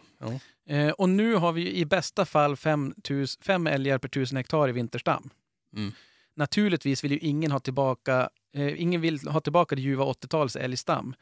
ja. 0.66 0.75
Eh, 0.75 0.90
och 0.90 1.09
nu 1.09 1.35
har 1.35 1.53
vi 1.53 1.73
i 1.77 1.85
bästa 1.85 2.25
fall 2.25 2.57
5 2.57 2.95
fem 3.45 3.66
älgar 3.66 3.99
per 3.99 4.09
1000 4.09 4.37
hektar 4.37 4.69
i 4.69 4.73
vinterstam. 4.73 5.31
Mm. 5.77 5.93
Naturligtvis 6.44 7.05
vill 7.05 7.12
ju 7.12 7.18
ingen 7.18 7.50
ha 7.50 7.61
tillbaka, 7.61 8.29
eh, 8.57 8.83
ingen 8.83 9.00
vill 9.00 9.18
ha 9.29 9.40
tillbaka 9.40 9.74
det 9.76 9.83
ljuva 9.83 10.05
80-talets 10.05 10.57
älgstam. 10.57 11.14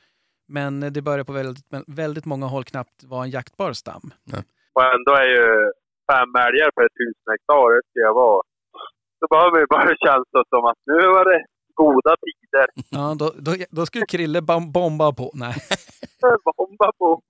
Men 0.49 0.81
det 0.81 1.03
börjar 1.03 1.25
på 1.25 1.33
väldigt, 1.33 1.65
väldigt 1.87 2.25
många 2.25 2.47
håll 2.47 2.65
knappt 2.65 3.05
vara 3.05 3.25
en 3.25 3.31
jaktbar 3.31 3.73
stam. 3.73 4.11
Och 4.75 4.85
ändå 4.95 5.13
är 5.23 5.29
ju 5.37 5.47
fem 6.13 6.31
älgar 6.47 6.71
per 6.79 6.89
tusen 6.99 7.29
hektar, 7.33 7.75
det 7.77 7.83
ska 7.91 8.01
jag 8.09 8.15
vara. 8.15 8.43
Då 9.21 9.27
man 9.53 9.61
ju 9.61 9.67
bara 9.67 9.89
känsla 10.07 10.41
som 10.49 10.65
att 10.65 10.81
nu 10.87 10.95
var 11.17 11.25
det 11.33 11.45
goda 11.75 12.17
tider. 12.27 12.67
Ja, 12.99 13.15
då, 13.19 13.33
då, 13.39 13.65
då 13.71 13.87
skulle 13.87 14.07
Krille 14.07 14.41
bom- 14.41 14.73
bomba 14.73 15.13
på. 15.13 15.31
Nej. 15.35 15.55
Bomba 16.57 16.93
på. 16.99 17.23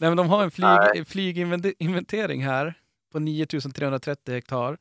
Nej, 0.00 0.10
men 0.10 0.16
de 0.16 0.28
har 0.28 0.42
en 0.42 0.50
Nej. 0.58 1.04
flyg, 1.04 1.06
flyginventering 1.08 2.44
här 2.44 2.74
på 3.12 3.18
9330 3.18 4.34
hektar. 4.34 4.76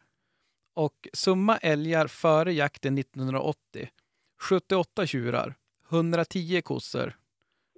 Och 0.76 1.08
summa 1.14 1.58
älgar 1.58 2.08
före 2.08 2.54
jakten 2.54 2.98
1980. 2.98 3.90
78 4.42 5.08
tjurar, 5.08 5.56
110 5.90 6.62
kossor, 6.62 7.18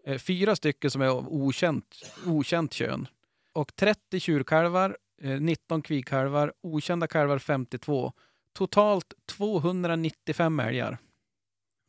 eh, 0.05 0.17
fyra 0.17 0.55
stycken 0.55 0.91
som 0.91 1.01
är 1.01 1.07
av 1.07 1.33
okänt, 1.33 1.95
okänt 2.25 2.73
kön 2.73 3.07
och 3.53 3.75
30 3.75 4.19
tjurkalvar, 4.19 4.97
eh, 5.21 5.39
19 5.41 5.81
kvikalvar, 5.81 6.53
okända 6.61 7.07
kalvar 7.07 7.39
52. 7.39 8.13
Totalt 8.53 9.13
295 9.25 10.59
älgar 10.59 10.97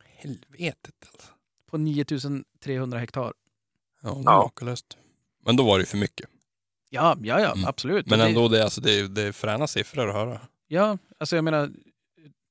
Helvetet 0.03 0.95
alltså. 1.13 1.31
på 1.69 1.77
9300 1.77 2.97
hektar. 2.99 3.33
Ja, 4.01 4.09
det 4.09 4.19
är 4.19 4.23
Ja. 4.23 4.41
makalöst. 4.43 4.97
Men 5.45 5.55
då 5.55 5.63
var 5.63 5.77
det 5.77 5.81
ju 5.81 5.85
för 5.85 5.97
mycket. 5.97 6.29
Ja, 6.89 7.17
ja, 7.21 7.39
ja 7.41 7.51
Mm. 7.53 7.65
absolut. 7.65 8.07
Men 8.07 8.21
ändå, 8.21 8.47
det, 8.47 8.59
är 8.59 8.63
alltså, 8.63 8.81
det, 8.81 8.99
är, 8.99 9.07
det 9.07 9.21
är 9.21 9.31
fräna 9.31 9.67
siffror 9.67 10.09
att 10.09 10.15
höra. 10.15 10.39
Ja, 10.71 10.97
alltså 11.17 11.35
jag 11.35 11.43
menar 11.43 11.69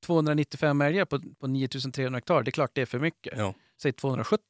295 0.05 0.81
älgar 0.81 1.05
på, 1.05 1.19
på 1.39 1.47
9300 1.47 2.17
hektar, 2.17 2.43
det 2.43 2.49
är 2.49 2.51
klart 2.51 2.71
det 2.73 2.81
är 2.81 2.85
för 2.85 2.99
mycket. 2.99 3.33
Ja. 3.37 3.53
Säg 3.81 3.93
270. 3.93 4.43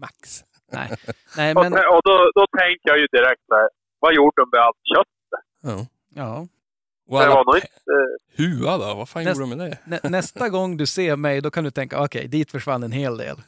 Max. 0.00 0.44
Nej, 0.72 0.88
Nej 1.36 1.54
Och, 1.54 1.62
men 1.62 1.72
och 1.72 2.00
då, 2.04 2.30
då 2.34 2.46
tänker 2.58 2.88
jag 2.90 2.98
ju 2.98 3.06
direkt 3.06 3.42
så 3.48 3.54
här, 3.54 3.68
vad 3.98 4.14
gjorde 4.14 4.42
de 4.42 4.48
med 4.52 4.60
allt 4.60 4.76
kött? 4.96 5.40
Ja. 5.62 5.86
ja. 6.14 6.46
Och 7.08 7.20
Det 7.20 7.28
var 7.28 7.44
nog 7.44 7.56
inte... 7.56 7.72
hua 8.36 8.78
då? 8.78 8.94
Vad 8.94 9.08
fan 9.08 9.22
Näst- 9.24 9.38
gjorde 9.40 9.50
de 9.50 9.56
med 9.58 9.70
det? 9.70 9.78
Nä, 10.02 10.10
nästa 10.10 10.48
gång 10.48 10.76
du 10.76 10.86
ser 10.86 11.16
mig, 11.16 11.40
då 11.40 11.50
kan 11.50 11.64
du 11.64 11.70
tänka, 11.70 12.04
okej, 12.04 12.28
dit 12.28 12.50
försvann 12.50 12.82
en 12.82 12.92
hel 12.92 13.16
del. 13.16 13.36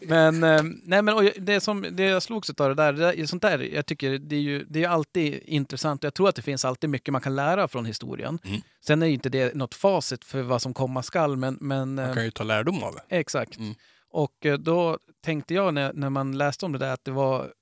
Men, 0.00 0.44
eh, 0.44 0.62
nej, 0.84 1.02
men 1.02 1.14
och 1.14 1.24
det, 1.36 1.60
som, 1.60 1.86
det 1.90 2.02
jag 2.02 2.22
slogs 2.22 2.50
av 2.50 2.68
det 2.68 2.74
där, 2.74 2.92
det 2.92 2.98
där, 2.98 3.26
sånt 3.26 3.42
där, 3.42 3.58
jag 3.58 3.86
tycker 3.86 4.18
det 4.18 4.36
är 4.36 4.40
ju 4.40 4.64
det 4.64 4.84
är 4.84 4.88
alltid 4.88 5.40
intressant. 5.44 6.02
Jag 6.02 6.14
tror 6.14 6.28
att 6.28 6.36
det 6.36 6.42
finns 6.42 6.64
alltid 6.64 6.90
mycket 6.90 7.12
man 7.12 7.20
kan 7.20 7.36
lära 7.36 7.68
från 7.68 7.86
historien. 7.86 8.38
Mm. 8.44 8.60
Sen 8.80 9.02
är 9.02 9.06
ju 9.06 9.12
inte 9.12 9.28
det 9.28 9.54
något 9.54 9.74
facit 9.74 10.24
för 10.24 10.42
vad 10.42 10.62
som 10.62 10.74
komma 10.74 11.02
skall, 11.02 11.36
men, 11.36 11.58
men 11.60 11.94
Man 11.94 12.08
eh, 12.08 12.14
kan 12.14 12.24
ju 12.24 12.30
ta 12.30 12.44
lärdom 12.44 12.82
av 12.82 12.94
det. 12.94 13.16
exakt. 13.16 13.58
Mm. 13.58 13.74
Och 14.10 14.46
eh, 14.46 14.58
då 14.58 14.98
tänkte 15.24 15.54
jag 15.54 15.74
när, 15.74 15.92
när 15.92 16.10
man 16.10 16.38
läste 16.38 16.66
om 16.66 16.72
det 16.72 16.78
där 16.78 16.92
att 16.92 17.04
det 17.04 17.10
var 17.10 17.52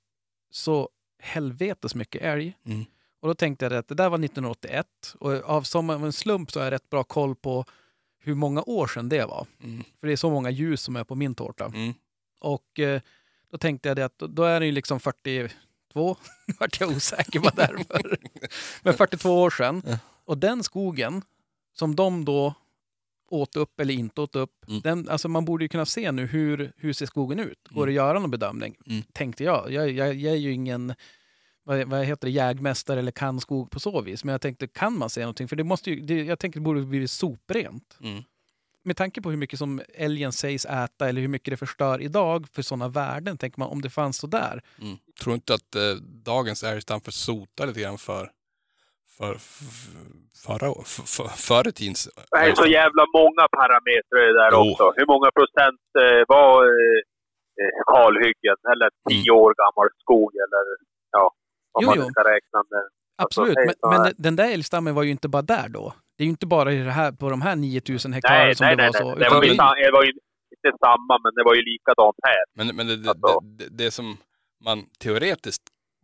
så 0.51 0.89
helvetes 1.19 1.95
mycket 1.95 2.21
älg. 2.21 2.57
Mm. 2.65 2.85
Och 3.21 3.27
då 3.27 3.33
tänkte 3.33 3.65
jag 3.65 3.73
att 3.73 3.87
det 3.87 3.95
där 3.95 4.09
var 4.09 4.17
1981 4.17 4.87
och 5.19 5.31
av 5.31 5.61
som 5.61 5.89
av 5.89 6.05
en 6.05 6.13
slump 6.13 6.51
så 6.51 6.59
har 6.59 6.65
jag 6.65 6.71
rätt 6.71 6.89
bra 6.89 7.03
koll 7.03 7.35
på 7.35 7.65
hur 8.23 8.35
många 8.35 8.63
år 8.63 8.87
sedan 8.87 9.09
det 9.09 9.25
var. 9.25 9.47
Mm. 9.63 9.83
För 9.99 10.07
det 10.07 10.13
är 10.13 10.17
så 10.17 10.29
många 10.29 10.49
ljus 10.49 10.81
som 10.81 10.95
är 10.95 11.03
på 11.03 11.15
min 11.15 11.35
tårta. 11.35 11.65
Mm. 11.65 11.93
Och 12.41 12.79
eh, 12.79 13.01
då 13.51 13.57
tänkte 13.57 13.89
jag 13.89 13.95
det 13.95 14.05
att 14.05 14.17
då- 14.19 14.43
är 14.43 14.59
det 14.59 14.65
ju 14.65 14.71
liksom 14.71 14.99
42, 14.99 15.53
vart 16.59 16.79
jag 16.79 16.89
osäker 16.89 17.39
på 17.39 17.49
därför. 17.55 18.17
Men 18.83 18.93
42 18.93 19.41
år 19.41 19.49
sedan. 19.49 19.83
Och 20.25 20.37
den 20.37 20.63
skogen 20.63 21.21
som 21.73 21.95
de 21.95 22.25
då 22.25 22.53
åt 23.29 23.55
upp 23.55 23.79
eller 23.79 23.93
inte 23.93 24.21
åt 24.21 24.35
upp. 24.35 24.65
Mm. 24.67 24.81
Den, 24.81 25.09
alltså 25.09 25.27
man 25.27 25.45
borde 25.45 25.63
ju 25.65 25.69
kunna 25.69 25.85
se 25.85 26.11
nu 26.11 26.25
hur, 26.25 26.71
hur 26.77 26.93
ser 26.93 27.05
skogen 27.05 27.39
ut. 27.39 27.67
Går 27.69 27.85
det 27.85 27.91
att 27.91 27.95
göra 27.95 28.19
någon 28.19 28.31
bedömning? 28.31 28.75
Mm. 28.87 29.03
Tänkte 29.13 29.43
jag. 29.43 29.71
Jag, 29.71 29.91
jag. 29.91 30.15
jag 30.15 30.33
är 30.33 30.37
ju 30.37 30.51
ingen 30.51 30.93
vad, 31.63 31.83
vad 31.87 32.05
heter 32.05 32.27
det, 32.27 32.31
jägmästare 32.31 32.99
eller 32.99 33.11
kan 33.11 33.39
skog 33.39 33.71
på 33.71 33.79
så 33.79 34.01
vis. 34.01 34.23
Men 34.23 34.31
jag 34.31 34.41
tänkte, 34.41 34.67
kan 34.67 34.97
man 34.97 35.09
se 35.09 35.21
någonting? 35.21 35.47
För 35.47 35.55
det 35.55 35.63
måste 35.63 35.91
ju, 35.91 35.99
det, 35.99 36.23
jag 36.23 36.39
tänkte 36.39 36.59
det 36.59 36.63
borde 36.63 36.81
bli 36.81 37.07
soprent. 37.07 37.97
Mm. 38.03 38.23
Med 38.83 38.97
tanke 38.97 39.21
på 39.21 39.29
hur 39.29 39.37
mycket 39.37 39.59
som 39.59 39.81
älgen 39.93 40.31
sägs 40.31 40.65
äta 40.65 41.09
eller 41.09 41.21
hur 41.21 41.27
mycket 41.27 41.51
det 41.51 41.57
förstör 41.57 42.01
idag 42.01 42.47
för 42.53 42.61
sådana 42.61 42.87
värden, 42.87 43.37
tänker 43.37 43.59
man 43.59 43.69
om 43.69 43.81
det 43.81 43.89
fanns 43.89 44.17
så 44.17 44.27
där. 44.27 44.61
Mm. 44.81 44.97
Tror 45.21 45.35
inte 45.35 45.53
att 45.53 45.75
eh, 45.75 45.95
dagens 46.25 46.63
älgstam 46.63 47.01
får 47.01 47.11
sota 47.11 47.65
lite 47.65 47.81
grann 47.81 47.97
för, 47.97 48.29
för, 49.17 49.33
för 49.33 50.21
förra, 50.45 50.73
för, 50.93 51.03
för, 51.15 51.27
förr 51.47 51.71
tidens 51.71 52.09
Det 52.31 52.37
är 52.37 52.55
så 52.55 52.67
jävla 52.67 53.03
många 53.19 53.43
parametrar 53.57 54.19
i 54.23 54.27
det 54.33 54.39
där 54.43 54.51
Jo. 54.51 54.71
också. 54.71 54.93
Hur 54.97 55.07
många 55.13 55.29
procent 55.39 55.83
eh, 56.03 56.21
var 56.27 56.53
eh, 56.65 56.99
eh, 57.61 57.73
kalhyggen 57.93 58.59
eller 58.71 58.89
tio 59.09 59.31
år 59.31 59.51
gammal 59.61 59.87
skog 60.01 60.31
eller 60.45 60.63
ja, 61.11 61.33
vad 61.71 61.83
Jo, 61.83 61.87
man 61.89 61.97
jo. 61.97 62.03
ska 62.13 62.21
räkna 62.23 62.59
med. 62.69 62.85
Absolut, 63.23 63.57
hej, 63.57 63.73
men, 63.91 64.01
men 64.01 64.13
den 64.17 64.35
där 64.35 64.53
älgstammen 64.53 64.95
var 64.95 65.03
ju 65.03 65.11
inte 65.11 65.27
bara 65.27 65.41
där 65.41 65.69
då. 65.69 65.93
Det 66.17 66.23
är 66.23 66.25
ju 66.25 66.29
inte 66.29 66.47
bara 66.47 66.73
i 66.73 66.77
det 66.77 66.91
här, 66.91 67.11
på 67.11 67.29
de 67.29 67.41
här 67.41 67.55
9000 67.55 68.13
hektar 68.13 68.29
Nej, 68.29 68.55
som 68.55 68.65
nej, 68.67 68.75
det 68.75 68.83
nej. 68.83 68.91
var 68.91 68.99
så. 68.99 69.05
nej. 69.15 69.15
Det, 69.19 69.29
var 69.29 69.43
ju, 69.43 69.49
det- 69.53 69.91
var 69.91 70.03
ju 70.03 70.11
inte 70.65 70.77
samma, 70.79 71.19
men 71.23 71.33
det 71.35 71.43
var 71.43 71.55
ju 71.55 71.61
likadant 71.61 72.15
här. 72.23 72.35
Men, 72.55 72.75
men 72.75 72.87
det, 72.87 72.97
det, 72.97 73.09
Alltså. 73.09 73.39
det, 73.39 73.63
det, 73.69 73.83
det 73.83 73.91
som 73.91 74.17
man 74.65 74.83
teoretiskt 74.99 75.63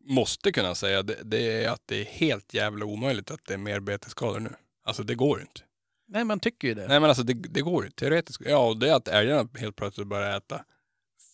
måste 0.09 0.51
kunna 0.51 0.75
säga, 0.75 1.03
det, 1.03 1.15
det 1.23 1.63
är 1.65 1.69
att 1.71 1.81
det 1.85 2.01
är 2.01 2.05
helt 2.05 2.53
jävla 2.53 2.85
omöjligt 2.85 3.31
att 3.31 3.45
det 3.47 3.53
är 3.53 3.57
mer 3.57 3.79
betesskador 3.79 4.39
nu. 4.39 4.49
Alltså 4.85 5.03
det 5.03 5.15
går 5.15 5.37
ju 5.37 5.41
inte. 5.41 5.61
Nej, 6.07 6.23
man 6.23 6.39
tycker 6.39 6.67
ju 6.67 6.73
det. 6.73 6.87
Nej 6.87 6.99
men 6.99 7.09
alltså 7.09 7.23
det, 7.23 7.33
det 7.33 7.61
går 7.61 7.83
ju 7.83 7.89
teoretiskt. 7.89 8.41
Ja, 8.45 8.67
och 8.67 8.77
det 8.77 8.89
är 8.89 8.95
att 8.95 9.07
älgarna 9.07 9.49
helt 9.59 9.75
plötsligt 9.75 10.07
börjar 10.07 10.37
äta 10.37 10.63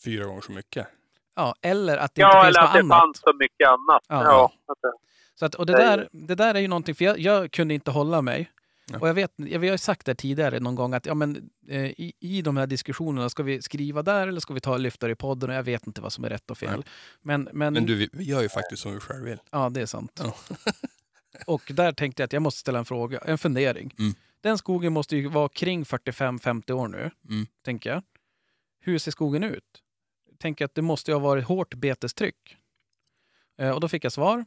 fyra 0.03 0.25
gånger 0.25 0.41
så 0.41 0.51
mycket. 0.51 0.87
Ja, 1.35 1.55
eller 1.61 1.97
att 1.97 2.15
det 2.15 2.21
inte 2.21 2.37
Ja, 2.37 2.43
finns 2.43 2.57
eller 2.57 2.61
något 2.61 2.67
att 2.69 2.73
det 2.73 2.79
annat. 2.79 2.99
fanns 2.99 3.17
så 3.19 3.33
mycket 3.39 3.67
annat. 3.67 4.03
Ja. 4.07 4.23
Ja. 4.23 4.51
Så 5.35 5.45
att, 5.45 5.55
och 5.55 5.65
det 5.65 5.73
Det 5.73 5.83
är 5.83 5.97
där, 5.97 6.07
det 6.11 6.35
där 6.35 6.55
är 6.55 6.59
ju 6.59 6.67
någonting, 6.67 6.95
för 6.95 7.05
jag, 7.05 7.19
jag 7.19 7.51
kunde 7.51 7.73
inte 7.73 7.91
hålla 7.91 8.21
mig. 8.21 8.51
Ja. 8.91 8.99
Och 8.99 9.07
jag 9.07 9.13
vet, 9.13 9.31
jag, 9.35 9.59
vi 9.59 9.67
har 9.67 9.73
ju 9.73 9.77
sagt 9.77 10.05
det 10.05 10.15
tidigare 10.15 10.59
någon 10.59 10.75
gång 10.75 10.93
att 10.93 11.05
ja, 11.05 11.13
men, 11.13 11.49
eh, 11.67 11.85
i, 11.85 12.13
i 12.19 12.41
de 12.41 12.57
här 12.57 12.67
diskussionerna, 12.67 13.29
ska 13.29 13.43
vi 13.43 13.61
skriva 13.61 14.03
där 14.03 14.27
eller 14.27 14.39
ska 14.39 14.53
vi 14.53 14.59
ta 14.61 14.77
lyfta 14.77 15.09
i 15.09 15.15
podden? 15.15 15.49
Och 15.49 15.55
jag 15.55 15.63
vet 15.63 15.87
inte 15.87 16.01
vad 16.01 16.13
som 16.13 16.23
är 16.23 16.29
rätt 16.29 16.51
och 16.51 16.57
fel. 16.57 16.85
Men, 17.21 17.49
men, 17.53 17.73
Men 17.73 17.85
du, 17.85 17.95
vi, 17.95 18.09
vi 18.13 18.23
gör 18.23 18.41
ju 18.41 18.49
faktiskt 18.49 18.81
som 18.81 18.93
vi 18.93 18.99
själv 18.99 19.23
vill. 19.25 19.37
ja, 19.51 19.69
det 19.69 19.81
är 19.81 19.85
sant. 19.85 20.21
Ja. 20.23 20.35
och 21.47 21.71
där 21.73 21.91
tänkte 21.91 22.21
jag 22.21 22.25
att 22.25 22.33
jag 22.33 22.41
måste 22.41 22.59
ställa 22.59 22.79
en 22.79 22.85
fråga, 22.85 23.19
en 23.19 23.37
fundering. 23.37 23.95
Mm. 23.99 24.13
Den 24.41 24.57
skogen 24.57 24.93
måste 24.93 25.15
ju 25.15 25.27
vara 25.27 25.49
kring 25.49 25.83
45-50 25.83 26.71
år 26.71 26.87
nu, 26.87 27.11
Mm. 27.29 27.45
tänker 27.65 27.89
jag. 27.89 28.03
Hur 28.79 28.97
ser 28.99 29.11
skogen 29.11 29.43
ut? 29.43 29.63
Tänker 30.39 30.65
att 30.65 30.75
det 30.75 30.81
måste 30.81 31.11
ju 31.11 31.15
ha 31.15 31.19
varit 31.19 31.45
hårt 31.45 31.75
betestryck. 31.75 32.57
Eh, 33.59 33.69
och 33.69 33.79
då 33.79 33.87
fick 33.87 34.03
jag 34.05 34.11
svar. 34.11 34.45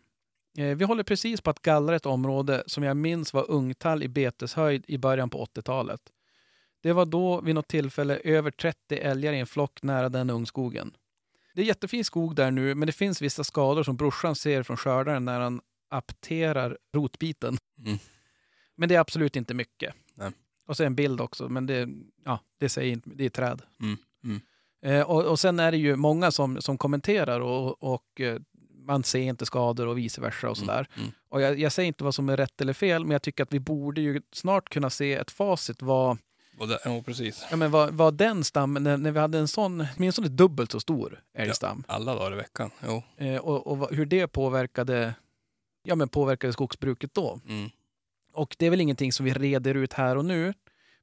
Eh, 0.56 0.76
vi 0.76 0.84
håller 0.84 1.02
precis 1.02 1.40
på 1.40 1.50
att 1.50 1.62
gallra 1.62 1.96
ett 1.96 2.06
område 2.06 2.62
som 2.66 2.82
jag 2.82 2.96
minns 2.96 3.32
var 3.32 3.50
ungtall 3.50 4.02
i 4.02 4.08
beteshöjd 4.08 4.84
i 4.88 4.98
början 4.98 5.30
på 5.30 5.44
80-talet. 5.44 6.00
Det 6.82 6.92
var 6.92 7.06
då 7.06 7.40
vid 7.40 7.54
något 7.54 7.68
tillfälle 7.68 8.16
över 8.24 8.50
30 8.50 8.96
älgar 8.98 9.32
i 9.32 9.40
en 9.40 9.46
flock 9.46 9.82
nära 9.82 10.08
den 10.08 10.30
ungskogen. 10.30 10.96
Det 11.54 11.62
är 11.62 11.66
jättefin 11.66 12.04
skog 12.04 12.34
där 12.36 12.50
nu, 12.50 12.74
men 12.74 12.86
det 12.86 12.92
finns 12.92 13.22
vissa 13.22 13.44
skador 13.44 13.82
som 13.82 13.96
brorsan 13.96 14.36
ser 14.36 14.62
från 14.62 14.76
skördaren 14.76 15.24
när 15.24 15.40
han 15.40 15.60
apterar 15.90 16.78
rotbiten. 16.94 17.58
Mm. 17.86 17.98
Men 18.76 18.88
det 18.88 18.94
är 18.94 19.00
absolut 19.00 19.36
inte 19.36 19.54
mycket. 19.54 19.94
Nej. 20.14 20.32
Och 20.66 20.76
så 20.76 20.84
en 20.84 20.94
bild 20.94 21.20
också, 21.20 21.48
men 21.48 21.66
det, 21.66 21.88
ja, 22.24 22.40
det 22.58 22.68
säger 22.68 22.92
inte, 22.92 23.10
det 23.14 23.24
är 23.24 23.30
träd. 23.30 23.62
Mm. 23.80 23.96
Mm. 24.24 24.40
Eh, 24.82 25.10
och, 25.10 25.24
och 25.24 25.40
sen 25.40 25.60
är 25.60 25.70
det 25.70 25.78
ju 25.78 25.96
många 25.96 26.30
som, 26.30 26.62
som 26.62 26.78
kommenterar 26.78 27.40
och, 27.40 27.82
och 27.82 28.20
eh, 28.20 28.40
man 28.86 29.02
ser 29.02 29.20
inte 29.20 29.46
skador 29.46 29.86
och 29.86 29.98
vice 29.98 30.20
versa 30.20 30.50
och 30.50 30.56
sådär. 30.56 30.88
Mm. 30.96 31.10
Och 31.28 31.40
jag, 31.40 31.58
jag 31.58 31.72
säger 31.72 31.86
inte 31.86 32.04
vad 32.04 32.14
som 32.14 32.28
är 32.28 32.36
rätt 32.36 32.60
eller 32.60 32.72
fel, 32.72 33.04
men 33.04 33.10
jag 33.10 33.22
tycker 33.22 33.42
att 33.42 33.52
vi 33.52 33.60
borde 33.60 34.00
ju 34.00 34.22
snart 34.32 34.68
kunna 34.68 34.90
se 34.90 35.14
ett 35.14 35.30
facit 35.30 35.82
vad, 35.82 36.18
det, 36.58 36.78
ja, 36.84 37.02
precis. 37.06 37.46
ja, 37.50 37.56
men 37.56 37.70
vad, 37.70 37.94
vad 37.94 38.14
den 38.14 38.44
stammen, 38.44 38.82
när, 38.82 38.96
när 38.96 39.10
vi 39.10 39.18
hade 39.18 39.38
en 39.38 39.48
sån, 39.48 39.86
åtminstone 39.96 40.28
dubbelt 40.28 40.72
så 40.72 40.80
stor 40.80 41.22
älgstam, 41.34 41.84
Alla 41.88 42.14
dagar 42.14 42.32
i 42.32 42.36
veckan. 42.36 42.70
Jo. 42.86 43.02
eh, 43.16 43.36
och, 43.36 43.66
och 43.66 43.94
hur 43.94 44.06
det 44.06 44.28
påverkade, 44.28 45.14
ja, 45.82 45.94
men 45.94 46.08
påverkade 46.08 46.52
skogsbruket 46.52 47.14
då. 47.14 47.40
Mm. 47.48 47.70
Och 48.32 48.56
det 48.58 48.66
är 48.66 48.70
väl 48.70 48.80
ingenting 48.80 49.12
som 49.12 49.26
vi 49.26 49.32
reder 49.32 49.74
ut 49.74 49.92
här 49.92 50.16
och 50.16 50.24
nu. 50.24 50.54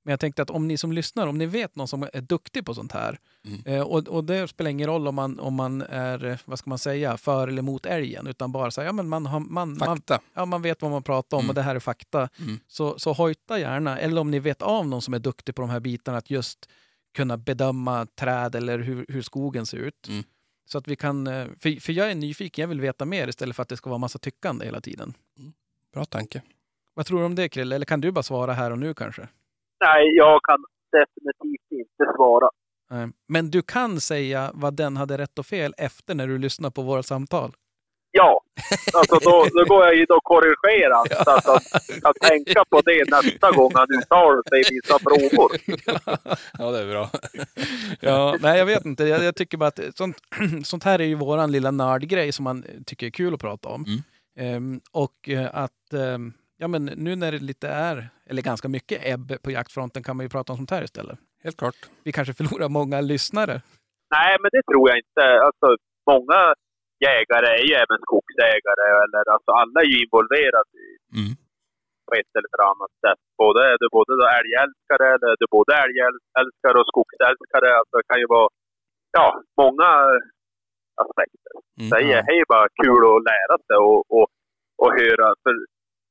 Men 0.03 0.11
jag 0.11 0.19
tänkte 0.19 0.41
att 0.41 0.49
om 0.49 0.67
ni 0.67 0.77
som 0.77 0.91
lyssnar, 0.91 1.27
om 1.27 1.37
ni 1.37 1.45
vet 1.45 1.75
någon 1.75 1.87
som 1.87 2.03
är 2.13 2.21
duktig 2.21 2.65
på 2.65 2.73
sånt 2.73 2.91
här. 2.91 3.19
Mm. 3.45 3.61
Eh, 3.65 3.81
och, 3.81 4.07
och 4.07 4.23
det 4.23 4.47
spelar 4.47 4.71
ingen 4.71 4.87
roll 4.87 5.07
om 5.07 5.15
man, 5.15 5.39
om 5.39 5.53
man 5.53 5.81
är, 5.81 6.25
eh, 6.25 6.37
vad 6.45 6.59
ska 6.59 6.69
man 6.69 6.79
säga, 6.79 7.17
för 7.17 7.47
eller 7.47 7.61
mot 7.61 7.85
älgen. 7.85 8.27
Utan 8.27 8.51
bara 8.51 8.71
så 8.71 8.81
här, 8.81 8.85
ja 8.85 8.91
men 8.91 9.09
man, 9.09 9.25
har, 9.25 9.39
man, 9.39 9.77
man, 9.77 10.01
ja, 10.33 10.45
man 10.45 10.61
vet 10.61 10.81
vad 10.81 10.91
man 10.91 11.03
pratar 11.03 11.37
om 11.37 11.43
Mm. 11.43 11.49
och 11.49 11.55
det 11.55 11.61
här 11.61 11.75
är 11.75 11.79
fakta. 11.79 12.29
Mm. 12.39 12.59
Så, 12.67 12.99
så 12.99 13.13
hojta 13.13 13.59
gärna. 13.59 13.99
Eller 13.99 14.21
om 14.21 14.31
ni 14.31 14.39
vet 14.39 14.61
av 14.61 14.87
någon 14.87 15.01
som 15.01 15.13
är 15.13 15.19
duktig 15.19 15.55
på 15.55 15.61
de 15.61 15.69
här 15.69 15.79
bitarna, 15.79 16.17
att 16.17 16.29
just 16.29 16.69
kunna 17.13 17.37
bedöma 17.37 18.05
träd 18.05 18.55
eller 18.55 18.79
hur, 18.79 19.05
hur 19.09 19.21
skogen 19.21 19.65
ser 19.65 19.77
ut. 19.77 20.07
Mm. 20.07 20.23
Så 20.65 20.77
att 20.77 20.87
vi 20.87 20.95
kan, 20.95 21.27
eh, 21.27 21.47
för, 21.59 21.79
för 21.81 21.93
jag 21.93 22.11
är 22.11 22.15
nyfiken, 22.15 22.61
jag 22.61 22.67
vill 22.67 22.81
veta 22.81 23.05
mer 23.05 23.27
istället 23.27 23.55
för 23.55 23.63
att 23.63 23.69
det 23.69 23.77
ska 23.77 23.89
vara 23.89 23.97
massa 23.97 24.19
tyckande 24.19 24.65
hela 24.65 24.81
tiden. 24.81 25.13
Bra 25.93 26.05
tanke. 26.05 26.41
Vad 26.93 27.05
tror 27.05 27.19
du 27.19 27.25
om 27.25 27.35
det 27.35 27.49
Krille? 27.49 27.75
Eller 27.75 27.85
kan 27.85 28.01
du 28.01 28.11
bara 28.11 28.23
svara 28.23 28.53
här 28.53 28.71
och 28.71 28.79
nu 28.79 28.93
kanske? 28.93 29.27
Nej, 29.85 30.15
jag 30.15 30.39
kan 30.43 30.59
definitivt 30.91 31.71
inte 31.71 32.05
svara. 32.15 32.49
Men 33.27 33.51
du 33.51 33.61
kan 33.61 34.01
säga 34.01 34.51
vad 34.53 34.75
den 34.75 34.97
hade 34.97 35.17
rätt 35.17 35.39
och 35.39 35.45
fel 35.45 35.73
efter 35.77 36.15
när 36.15 36.27
du 36.27 36.37
lyssnar 36.37 36.69
på 36.69 36.81
våra 36.81 37.03
samtal. 37.03 37.51
Ja, 38.15 38.41
alltså 38.93 39.29
då, 39.29 39.47
då 39.53 39.65
går 39.65 39.85
jag 39.85 39.95
in 39.95 40.05
och 40.09 40.23
korrigerar 40.23 41.23
så 41.23 41.31
att 41.31 41.45
han 41.45 41.59
kan 42.01 42.13
tänka 42.29 42.65
på 42.69 42.81
det 42.81 43.09
nästa 43.09 43.51
gång 43.51 43.71
han 43.75 43.87
uttalar 43.99 44.49
sig 44.49 44.59
i 44.59 44.75
vissa 44.75 44.99
frågor. 44.99 45.51
Ja, 46.59 46.71
det 46.71 46.79
är 46.79 46.89
bra. 46.89 47.09
Ja, 47.99 48.37
nej, 48.41 48.59
jag 48.59 48.65
vet 48.65 48.85
inte. 48.85 49.03
Jag, 49.03 49.23
jag 49.23 49.35
tycker 49.35 49.57
bara 49.57 49.67
att 49.67 49.79
sånt, 49.95 50.17
sånt 50.63 50.83
här 50.83 50.99
är 50.99 51.05
ju 51.05 51.15
våran 51.15 51.51
lilla 51.51 51.71
nördgrej 51.71 52.31
som 52.31 52.43
man 52.43 52.65
tycker 52.85 53.05
är 53.05 53.11
kul 53.11 53.33
att 53.33 53.41
prata 53.41 53.69
om. 53.69 53.85
Mm. 53.87 54.01
Ehm, 54.55 54.81
och 54.91 55.29
eh, 55.29 55.49
att 55.53 55.93
ehm, 55.93 56.33
ja, 56.57 56.67
men 56.67 56.85
nu 56.85 57.15
när 57.15 57.31
det 57.31 57.39
lite 57.39 57.67
är, 57.67 58.09
eller 58.29 58.41
ganska 58.41 58.67
mycket 58.69 58.97
ebb 59.13 59.27
på 59.43 59.51
jaktfronten 59.51 60.03
kan 60.03 60.15
man 60.17 60.25
ju 60.25 60.29
prata 60.29 60.53
om 60.53 60.57
sånt 60.57 60.71
här 60.71 60.83
istället. 60.83 61.19
Helt 61.43 61.57
klart. 61.57 61.75
Vi 62.03 62.11
kanske 62.11 62.33
förlorar 62.33 62.69
många 62.69 63.01
lyssnare. 63.01 63.55
Nej, 64.15 64.33
men 64.41 64.49
det 64.55 64.63
tror 64.69 64.85
jag 64.89 64.97
inte. 65.03 65.23
Alltså, 65.47 65.67
många 66.11 66.39
jägare 67.07 67.47
är 67.59 67.63
ju 67.69 67.73
även 67.83 67.99
skogsägare. 68.07 68.85
Eller, 69.03 69.23
alltså, 69.35 69.51
alla 69.61 69.77
är 69.83 69.89
ju 69.93 69.97
involverade 70.05 70.73
i, 70.87 70.89
Mm. 71.19 71.33
på 72.07 72.11
ett 72.19 72.33
eller 72.39 72.57
annat 72.71 72.93
sätt. 73.05 73.21
Både, 73.43 73.59
är 73.71 73.77
du 73.81 73.87
både 73.99 74.11
älgälskare, 74.39 75.05
eller 75.13 75.27
är 75.33 75.37
du 75.43 75.47
både 75.57 75.71
älgälskare 75.85 76.75
och 76.81 76.89
skogsälskare. 76.91 77.67
Alltså, 77.79 77.93
det 77.99 78.07
kan 78.11 78.19
ju 78.23 78.27
vara 78.37 78.49
ja, 79.17 79.27
många 79.63 79.89
aspekter. 81.03 81.53
Mm. 81.79 81.89
Det 81.91 81.99
är 82.17 82.21
hej 82.29 82.41
bara 82.53 82.67
kul 82.81 83.01
att 83.11 83.23
lära 83.31 83.55
sig 83.67 83.77
och, 83.89 84.01
och, 84.17 84.27
och 84.83 84.91
höra. 84.99 85.27
För 85.43 85.53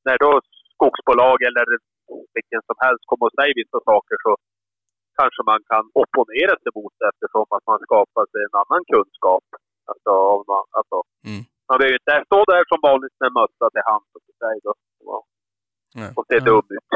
när 0.07 0.17
då 0.25 0.31
skogsbolag 0.75 1.39
eller 1.49 1.65
vilken 2.37 2.63
som 2.69 2.77
helst 2.85 3.03
kommer 3.11 3.25
och 3.29 3.37
säger 3.39 3.55
vissa 3.63 3.79
saker 3.91 4.17
så 4.25 4.31
kanske 5.19 5.41
man 5.51 5.61
kan 5.73 5.85
opponera 6.03 6.55
sig 6.63 6.71
mot 6.79 6.95
det 6.99 7.07
eftersom 7.13 7.47
att 7.57 7.65
man 7.71 7.79
skapar 7.87 8.25
sig 8.33 8.41
en 8.49 8.57
annan 8.63 8.83
kunskap. 8.95 9.45
Alltså, 9.91 10.13
man, 10.51 10.63
alltså, 10.79 10.97
Mm. 11.29 11.43
man 11.69 11.77
behöver 11.79 11.97
inte 12.01 12.17
stå 12.31 12.39
där 12.53 12.63
som 12.71 12.79
vanligt 12.91 13.17
med 13.23 13.31
mössa 13.39 13.67
till 13.75 13.87
hand 13.91 14.07
och 14.17 14.23
då, 15.07 15.17
se 16.31 16.37
Ja. 16.37 16.45
dum 16.49 16.67
ut. 16.77 16.89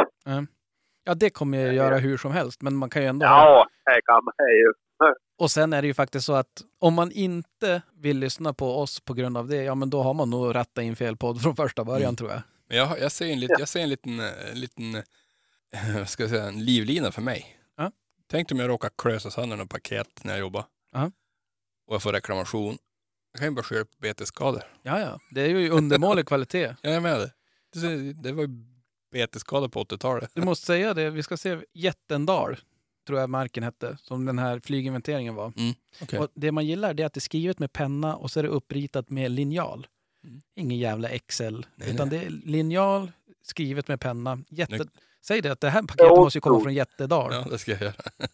Ja, 1.04 1.14
det 1.14 1.30
kommer 1.30 1.58
jag 1.58 1.74
göra 1.74 1.96
hur 2.06 2.16
som 2.16 2.32
helst, 2.32 2.62
men 2.62 2.76
man 2.76 2.90
kan 2.90 3.02
ju 3.02 3.08
ändå... 3.08 3.26
Ja, 3.26 3.66
här 3.84 4.00
kan 4.08 4.20
man 4.24 4.34
ju. 4.62 4.72
Och 5.42 5.50
sen 5.50 5.72
är 5.72 5.82
det 5.82 5.88
ju 5.88 5.94
faktiskt 5.94 6.26
så 6.26 6.32
att 6.32 6.62
om 6.80 6.94
man 6.94 7.10
inte 7.12 7.82
vill 8.02 8.18
lyssna 8.18 8.52
på 8.54 8.66
oss 8.66 9.00
på 9.00 9.14
grund 9.14 9.36
av 9.36 9.46
det, 9.48 9.62
ja 9.62 9.74
men 9.74 9.90
då 9.90 10.02
har 10.02 10.14
man 10.14 10.30
nog 10.30 10.54
rattat 10.54 10.84
in 10.84 10.96
fel 10.96 11.16
podd 11.16 11.42
från 11.42 11.56
första 11.56 11.84
början 11.84 12.02
Mm. 12.02 12.16
tror 12.16 12.30
jag. 12.30 12.40
Men 12.68 12.78
jag, 12.78 13.00
jag, 13.00 13.12
ser 13.12 13.26
en, 13.26 13.40
lit, 13.40 13.50
jag 13.58 13.68
ser 13.68 13.80
en 13.80 13.88
liten, 13.88 14.20
eh, 14.20 14.50
en 14.50 14.60
liten 14.60 14.94
eh, 14.94 15.02
vad 15.98 16.08
ska 16.08 16.22
jag 16.22 16.30
säga, 16.30 16.44
en 16.44 16.64
livlina 16.64 17.12
för 17.12 17.22
mig. 17.22 17.58
Ja. 17.76 17.92
Tänk 18.26 18.52
om 18.52 18.58
jag 18.58 18.68
råkar 18.68 18.90
klösa 18.98 19.30
sönder 19.30 19.56
något 19.56 19.70
paket 19.70 20.24
när 20.24 20.32
jag 20.32 20.40
jobbar. 20.40 20.64
Ja. 20.92 21.10
Och 21.86 21.94
jag 21.94 22.02
får 22.02 22.12
reklamation. 22.12 22.78
Jag 23.32 23.38
kan 23.38 23.48
ju 23.48 23.54
bara 23.54 23.62
skylla 23.62 23.84
på 23.84 23.96
betesskador. 23.98 24.62
Ja, 24.82 25.00
ja. 25.00 25.20
Det 25.30 25.40
är 25.40 25.48
ju 25.48 25.70
undermålig 25.70 26.26
kvalitet. 26.28 26.74
Jag 26.82 26.94
är 26.94 27.00
med 27.00 27.20
det. 27.20 27.32
Det, 27.72 28.12
det 28.12 28.32
var 28.32 28.42
ju 28.42 28.48
betesskador 29.12 29.68
på 29.68 29.84
80-talet. 29.84 30.30
Du 30.34 30.42
måste 30.42 30.66
säga 30.66 30.94
det. 30.94 31.10
Vi 31.10 31.22
ska 31.22 31.36
se 31.36 31.58
Jättendal, 31.72 32.56
tror 33.06 33.20
jag 33.20 33.30
marken 33.30 33.62
hette, 33.62 33.96
som 34.02 34.24
den 34.24 34.38
här 34.38 34.60
flyginventeringen 34.60 35.34
var. 35.34 35.52
Okej. 36.02 36.18
Och 36.18 36.28
det 36.34 36.52
man 36.52 36.66
gillar 36.66 37.00
är 37.00 37.06
att 37.06 37.14
det 37.14 37.18
är 37.18 37.20
skrivet 37.20 37.58
med 37.58 37.72
penna 37.72 38.16
och 38.16 38.30
så 38.30 38.38
är 38.38 38.42
det 38.42 38.48
uppritat 38.48 39.10
med 39.10 39.30
linjal. 39.30 39.86
Mm. 40.26 40.40
Ingen 40.56 40.78
jävla 40.78 41.08
Excel, 41.08 41.66
Nej, 41.76 41.90
utan 41.90 42.08
nej. 42.08 42.18
det 42.18 42.26
är 42.26 42.30
linjal 42.30 43.12
skrivet 43.42 43.88
med 43.88 44.00
penna. 44.00 44.38
Jätte... 44.48 44.86
Säg 45.26 45.40
det 45.40 45.52
att 45.52 45.60
det 45.60 45.70
här 45.70 45.82
paketet 45.82 46.06
Ja, 46.10 46.16
måste 46.16 46.36
ju 46.36 46.40
komma 46.40 46.60
från 46.60 46.74
Jättedal. 46.74 47.34
Ja, 47.34 47.46
det 47.50 47.58
ska 47.58 47.70
jag 47.72 47.80
göra. 47.80 47.94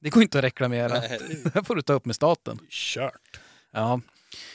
Det 0.00 0.10
går 0.10 0.22
inte 0.22 0.38
att 0.38 0.44
reklamera. 0.44 0.88
Nej, 0.88 1.18
Det 1.44 1.54
här 1.54 1.62
får 1.62 1.76
du 1.76 1.82
ta 1.82 1.92
upp 1.92 2.04
med 2.04 2.16
staten. 2.16 2.58
Kört. 2.70 3.40
Ja. 3.70 4.00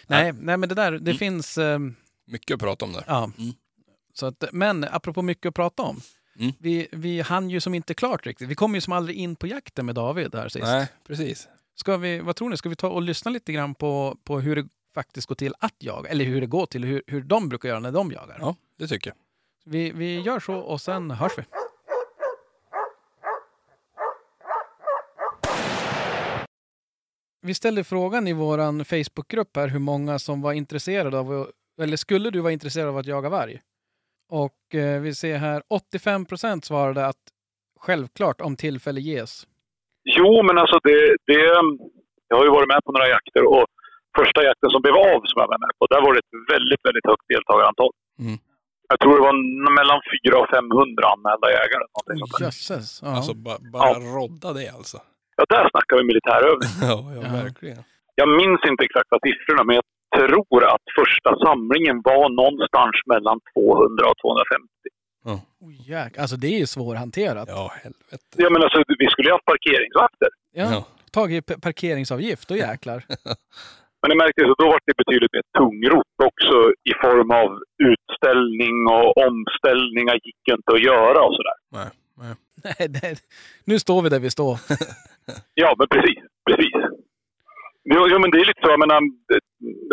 Nej, 0.08 0.34
nej 0.34 0.58
men 0.58 0.70
det 0.70 0.76
där, 0.76 0.92
det 0.92 1.14
finns... 1.14 1.58
ehm, 1.58 1.96
Mycket 2.28 2.54
att 2.56 2.60
prata 2.60 2.86
om 2.86 2.94
där. 2.94 3.04
Ja. 3.08 3.32
Mm. 3.38 3.54
Så 4.14 4.26
att, 4.26 4.44
men 4.52 4.84
apropå 4.84 5.22
mycket 5.22 5.46
att 5.50 5.56
prata 5.56 5.84
om. 5.84 6.02
Mm. 6.40 6.52
Vi, 6.60 6.88
vi 6.92 7.22
hann 7.22 7.50
ju 7.50 7.60
som 7.62 7.74
inte 7.74 7.94
klart 7.94 8.26
riktigt. 8.26 8.50
Vi 8.50 8.56
kom 8.56 8.76
ju 8.76 8.82
som 8.82 8.94
aldrig 8.94 9.18
in 9.18 9.36
på 9.36 9.48
jakten 9.48 9.86
med 9.86 9.96
David 9.96 10.36
här 10.36 10.50
sist. 10.50 10.64
Nej, 10.66 10.88
precis. 11.08 11.48
Ska 11.76 11.98
vi, 11.98 12.20
vad 12.20 12.36
tror 12.36 12.50
ni, 12.50 12.58
ska 12.58 12.70
vi 12.70 12.76
ta 12.76 12.88
och 12.90 13.02
lyssna 13.02 13.32
lite 13.32 13.54
grann 13.54 13.76
på, 13.76 14.18
på 14.24 14.40
hur 14.40 14.56
det 14.56 14.68
faktiskt 14.94 15.28
går 15.28 15.36
till 15.36 15.54
att 15.60 15.76
jaga? 15.80 16.10
Eller 16.10 16.26
hur 16.26 16.42
det 16.42 16.48
går 16.48 16.66
till, 16.66 16.84
hur, 16.84 17.02
hur 17.08 17.22
de 17.22 17.50
brukar 17.50 17.70
göra 17.70 17.80
när 17.80 17.92
de 17.92 18.12
jagar. 18.12 18.38
Ja, 18.40 18.56
det 18.78 18.88
tycker 18.88 19.10
jag. 19.10 19.18
Vi, 19.66 19.92
vi 19.92 20.20
gör 20.20 20.40
så 20.40 20.56
och 20.56 20.82
sen 20.82 21.12
hörs 21.12 21.38
vi. 21.38 21.44
Vi 27.42 27.54
ställde 27.54 27.84
frågan 27.84 28.28
i 28.28 28.34
vår 28.34 28.84
Facebookgrupp 28.84 29.56
här 29.56 29.68
hur 29.68 29.80
många 29.80 30.20
som 30.20 30.42
var 30.42 30.54
intresserade 30.54 31.20
av, 31.20 31.52
eller 31.82 31.98
skulle 31.98 32.30
du 32.30 32.40
vara 32.40 32.54
intresserad 32.54 32.88
av 32.90 32.98
att 32.98 33.06
jaga 33.06 33.30
varg? 33.30 33.62
Och 34.30 34.76
eh, 34.76 35.02
vi 35.02 35.16
ser 35.16 35.38
här 35.38 35.64
85 35.70 36.26
procent 36.26 36.66
svarade 36.66 37.06
att 37.06 37.24
självklart 37.80 38.42
om 38.42 38.56
tillfälle 38.56 39.02
ges. 39.02 39.48
Jo, 40.04 40.44
men 40.44 40.58
alltså 40.58 40.80
det, 40.84 41.16
det... 41.26 41.42
Jag 42.28 42.38
har 42.38 42.46
ju 42.46 42.52
varit 42.52 42.68
med 42.68 42.82
på 42.86 42.92
några 42.92 43.08
jakter 43.08 43.44
och 43.44 43.66
första 44.20 44.40
jakten 44.48 44.70
som 44.74 44.82
blev 44.86 44.96
av 45.12 45.20
som 45.30 45.38
jag 45.44 45.48
var 45.54 45.60
med 45.66 45.74
på, 45.80 45.84
där 45.94 46.02
var 46.06 46.12
det 46.16 46.20
ett 46.26 46.36
väldigt, 46.56 46.82
väldigt 46.88 47.08
högt 47.12 47.26
deltagarantal. 47.34 47.92
Mm. 48.26 48.38
Jag 48.92 48.98
tror 49.02 49.14
det 49.20 49.24
var 49.30 49.36
mellan 49.80 50.00
400 50.12 50.40
och 50.44 50.50
500 50.58 51.04
anmälda 51.14 51.48
jägare. 51.60 51.86
där. 52.08 52.46
Jösses. 52.46 52.88
Ja. 53.04 53.10
Alltså 53.18 53.34
ba, 53.46 53.54
bara 53.78 53.98
rodda 54.18 54.50
det 54.60 54.70
alltså. 54.78 54.98
Ja, 55.38 55.44
där 55.54 55.64
snackar 55.74 55.94
vi 56.00 56.04
militärövning. 56.12 56.72
Ja, 56.92 56.98
ja, 57.16 57.22
Ja. 57.26 57.30
verkligen. 57.44 57.82
Jag 58.22 58.30
minns 58.42 58.62
inte 58.72 58.82
exakta 58.88 59.16
siffrorna, 59.26 59.64
men 59.68 59.74
jag 59.80 59.86
tror 60.20 60.60
att 60.74 60.86
första 61.00 61.30
samlingen 61.46 61.98
var 62.10 62.24
någonstans 62.42 62.96
mellan 63.14 63.38
200 63.54 64.10
och 64.12 64.18
250. 64.18 64.68
Oh, 65.34 65.72
jäk. 65.94 66.18
Alltså 66.18 66.36
det 66.44 66.48
är 66.56 66.60
ju 66.60 66.66
svårhanterat. 66.66 67.48
Ja, 67.52 67.72
helvete. 67.84 68.26
Ja, 68.44 68.50
men 68.50 68.64
alltså, 68.64 68.78
vi 69.04 69.08
skulle 69.12 69.28
ju 69.30 69.34
haft 69.38 69.46
parkeringsvakter. 69.54 70.30
Ja. 70.62 70.68
Ja. 70.74 70.86
Tagit 71.12 71.62
parkeringsavgift, 71.62 72.48
då 72.50 72.56
jäklar. 72.56 73.04
Men 74.02 74.10
det 74.12 74.18
märktes 74.24 74.50
att 74.52 74.62
då 74.64 74.68
var 74.74 74.80
det 74.86 75.02
betydligt 75.04 75.34
mer 75.34 75.46
tungrot 75.60 76.16
också 76.30 76.58
i 76.92 76.94
form 77.04 77.32
av 77.42 77.50
utställning 77.90 78.76
och 78.98 79.08
omställningar 79.28 80.16
gick 80.26 80.44
inte 80.56 80.70
att 80.76 80.86
göra 80.92 81.20
och 81.28 81.36
sådär. 81.38 81.58
Nej, 81.78 81.90
nej. 82.22 82.34
Nej, 82.64 82.88
det, 82.96 83.16
nu 83.70 83.76
står 83.80 84.02
vi 84.02 84.10
där 84.10 84.20
vi 84.20 84.30
står. 84.30 84.54
Ja, 85.54 85.70
men 85.80 85.88
precis. 85.94 86.20
precis. 86.50 86.74
Jo, 87.94 88.02
jo, 88.12 88.18
men 88.22 88.32
det 88.32 88.40
är 88.42 88.50
lite 88.52 88.64
så. 88.64 88.70
Jag 88.76 88.84
menar, 88.86 89.00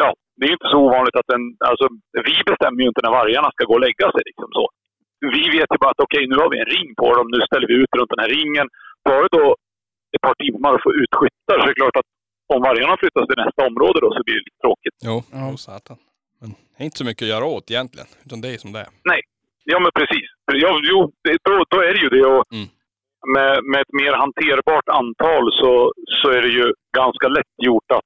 ja, 0.03 0.09
det 0.37 0.45
är 0.45 0.51
ju 0.53 0.57
inte 0.59 0.73
så 0.73 0.79
ovanligt 0.87 1.17
att 1.21 1.31
en... 1.37 1.45
Alltså, 1.71 1.87
vi 2.29 2.35
bestämmer 2.51 2.81
ju 2.83 2.89
inte 2.89 3.03
när 3.05 3.17
vargarna 3.21 3.51
ska 3.53 3.63
gå 3.65 3.75
och 3.79 3.87
lägga 3.87 4.07
sig. 4.15 4.23
Liksom 4.31 4.49
så. 4.59 4.65
Vi 5.37 5.45
vet 5.57 5.71
ju 5.75 5.79
bara 5.83 5.95
att 5.95 6.07
okej, 6.07 6.23
nu 6.27 6.37
har 6.43 6.51
vi 6.53 6.59
en 6.61 6.73
ring 6.77 6.89
på 7.01 7.09
dem. 7.17 7.27
Nu 7.35 7.41
ställer 7.49 7.69
vi 7.71 7.77
ut 7.83 7.93
runt 7.97 8.13
den 8.15 8.23
här 8.25 8.33
ringen. 8.39 8.67
Tar 9.07 9.21
det 9.23 9.33
då 9.39 9.47
ett 10.15 10.25
par 10.27 10.37
timmar 10.45 10.71
att 10.75 10.87
få 10.87 10.93
ut 11.03 11.13
skyttar 11.19 11.55
så 11.57 11.63
är 11.65 11.71
det 11.73 11.81
klart 11.83 12.01
att 12.01 12.11
om 12.55 12.61
vargarna 12.63 12.97
flyttas 13.03 13.27
till 13.29 13.45
nästa 13.45 13.61
område 13.71 13.99
då 14.01 14.09
så 14.17 14.21
blir 14.25 14.35
det 14.35 14.45
lite 14.49 14.61
tråkigt. 14.67 14.97
Jo, 15.09 15.17
Ja. 15.33 15.57
satan. 15.57 15.97
Men 16.41 16.51
det 16.51 16.83
är 16.83 16.85
inte 16.85 16.99
så 16.99 17.05
mycket 17.05 17.23
att 17.23 17.29
göra 17.35 17.45
åt 17.45 17.71
egentligen. 17.71 18.09
Utan 18.27 18.41
det 18.41 18.49
är 18.55 18.59
som 18.59 18.73
det 18.73 18.81
är. 18.81 18.89
Ja, 19.65 19.79
men 19.81 19.91
precis. 19.95 20.27
Ja, 20.53 20.81
jo, 20.91 21.13
det, 21.25 21.37
då, 21.43 21.65
då 21.71 21.79
är 21.89 21.93
det 21.95 22.01
ju 22.01 22.09
det. 22.09 22.27
Och 22.27 22.45
Mm. 22.53 22.69
med, 23.35 23.65
med 23.65 23.81
ett 23.81 23.93
mer 24.03 24.13
hanterbart 24.23 24.89
antal 24.89 25.45
så, 25.61 25.93
så 26.23 26.29
är 26.31 26.43
det 26.43 26.49
ju 26.49 26.73
ganska 26.97 27.29
lätt 27.29 27.55
gjort 27.69 27.91
att 27.97 28.05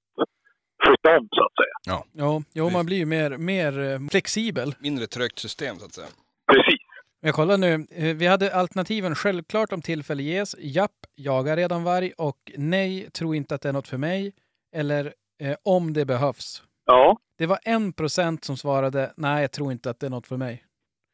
flytta 0.84 1.18
om, 1.18 1.28
så 1.36 1.42
att 1.44 1.56
säga. 1.60 2.04
Ja, 2.14 2.42
jo, 2.52 2.70
man 2.70 2.86
blir 2.86 2.96
ju 2.96 3.06
mer, 3.06 3.30
mer 3.38 3.72
eh, 3.92 3.98
flexibel. 4.10 4.74
Mindre 4.78 5.06
trögt 5.06 5.38
system 5.38 5.76
så 5.76 5.84
att 5.86 5.92
säga. 5.92 6.06
Precis. 6.52 6.80
Jag 7.20 7.34
kollar 7.34 7.56
nu. 7.58 7.86
eh, 7.90 8.16
Vi 8.16 8.26
hade 8.26 8.54
alternativen 8.54 9.14
självklart 9.14 9.72
om 9.72 9.82
tillfälle 9.82 10.22
ges, 10.22 10.56
japp, 10.58 10.92
jagar 11.16 11.56
redan 11.56 11.84
varg 11.84 12.12
och 12.18 12.52
nej, 12.56 13.10
tror 13.10 13.34
inte 13.36 13.54
att 13.54 13.60
det 13.60 13.68
är 13.68 13.72
något 13.72 13.88
för 13.88 13.96
mig. 13.96 14.32
Eller 14.72 15.14
eh, 15.40 15.56
om 15.62 15.92
det 15.92 16.04
behövs. 16.04 16.62
Ja, 16.86 17.18
Det 17.38 17.46
var 17.46 17.58
en 17.62 17.92
procent 17.92 18.44
som 18.44 18.56
svarade 18.56 19.12
nej, 19.16 19.40
jag 19.40 19.52
tror 19.52 19.72
inte 19.72 19.90
att 19.90 20.00
det 20.00 20.06
är 20.06 20.10
något 20.10 20.26
för 20.26 20.36
mig. 20.36 20.64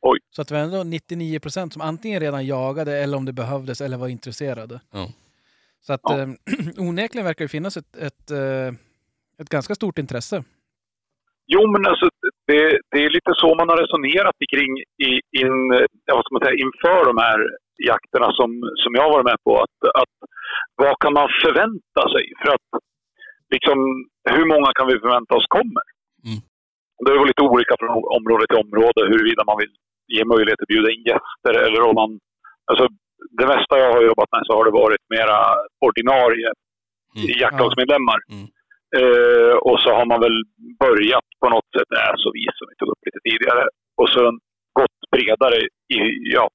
Oj. 0.03 0.19
Så 0.31 0.43
att 0.43 0.49
det 0.49 0.55
var 0.55 0.61
ändå 0.63 0.83
99 0.85 1.41
procent 1.41 1.73
som 1.73 1.83
antingen 1.83 2.21
redan 2.21 2.47
jagade 2.47 2.97
eller 2.99 3.17
om 3.17 3.25
det 3.25 3.33
behövdes 3.33 3.81
eller 3.81 3.97
var 3.97 4.09
intresserade. 4.09 4.81
Ja. 4.91 5.09
Så 5.81 5.93
att 5.93 6.01
Ja. 6.03 6.19
eh, 6.21 6.29
onekligen 6.79 7.25
verkar 7.25 7.45
det 7.45 7.49
finnas 7.49 7.77
ett, 7.77 7.97
ett, 7.97 8.31
eh, 8.31 8.69
ett 9.39 9.49
ganska 9.49 9.75
stort 9.75 9.99
intresse. 9.99 10.45
Jo, 11.47 11.67
men 11.73 11.87
alltså, 11.87 12.11
det, 12.51 12.63
det 12.91 13.01
är 13.05 13.11
lite 13.19 13.33
så 13.41 13.49
man 13.55 13.69
har 13.71 13.79
resonerat 13.85 14.37
kring 14.53 14.73
i, 15.09 15.11
in, 15.41 15.57
vad 16.17 16.23
ska 16.23 16.33
man 16.35 16.45
säga, 16.45 16.63
inför 16.67 17.01
de 17.11 17.17
här 17.27 17.39
jakterna 17.91 18.29
som, 18.39 18.51
som 18.83 18.91
jag 18.97 19.03
har 19.05 19.13
varit 19.17 19.31
med 19.33 19.41
på. 19.47 19.53
Att, 19.65 19.79
att, 20.03 20.15
vad 20.83 20.95
kan 21.03 21.13
man 21.19 21.29
förvänta 21.45 22.03
sig? 22.15 22.25
För 22.41 22.49
att 22.55 22.69
liksom, 23.55 23.79
hur 24.35 24.47
många 24.53 24.71
kan 24.79 24.87
vi 24.91 24.97
förvänta 25.05 25.33
oss 25.39 25.49
kommer? 25.59 25.87
Mm. 26.29 26.41
Det 27.03 27.11
är 27.11 27.19
väl 27.19 27.31
lite 27.33 27.49
olika 27.53 27.75
från 27.81 27.91
område 28.19 28.45
till 28.47 28.63
område 28.65 29.01
huruvida 29.13 29.43
man 29.51 29.61
vill 29.63 29.75
ge 30.15 30.23
möjlighet 30.33 30.63
att 30.63 30.73
bjuda 30.75 30.89
in 30.95 31.05
gäster 31.11 31.55
eller 31.67 31.81
om 31.89 31.95
man... 32.03 32.11
Alltså, 32.71 32.85
det 33.39 33.47
mesta 33.55 33.75
jag 33.83 33.93
har 33.97 34.03
jobbat 34.11 34.31
med 34.35 34.43
så 34.45 34.53
har 34.57 34.65
det 34.65 34.81
varit 34.83 35.05
mera 35.17 35.39
ordinarie 35.89 36.51
Mm. 37.17 37.27
jaktlagsmedlemmar. 37.45 38.19
Mm. 38.35 38.47
Eh, 38.99 39.55
och 39.69 39.79
så 39.83 39.89
har 39.99 40.07
man 40.13 40.21
väl 40.27 40.39
börjat 40.85 41.29
på 41.41 41.49
något 41.55 41.71
sätt, 41.77 41.91
är 42.09 42.17
så 42.25 42.31
vis 42.39 42.55
som 42.59 42.67
vi 42.71 42.77
tog 42.77 42.91
upp 42.93 43.03
lite 43.07 43.21
tidigare, 43.29 43.65
och 44.01 44.09
sen 44.15 44.33
gått 44.81 44.99
bredare 45.15 45.59
i, 45.97 46.01
ja, 46.37 46.47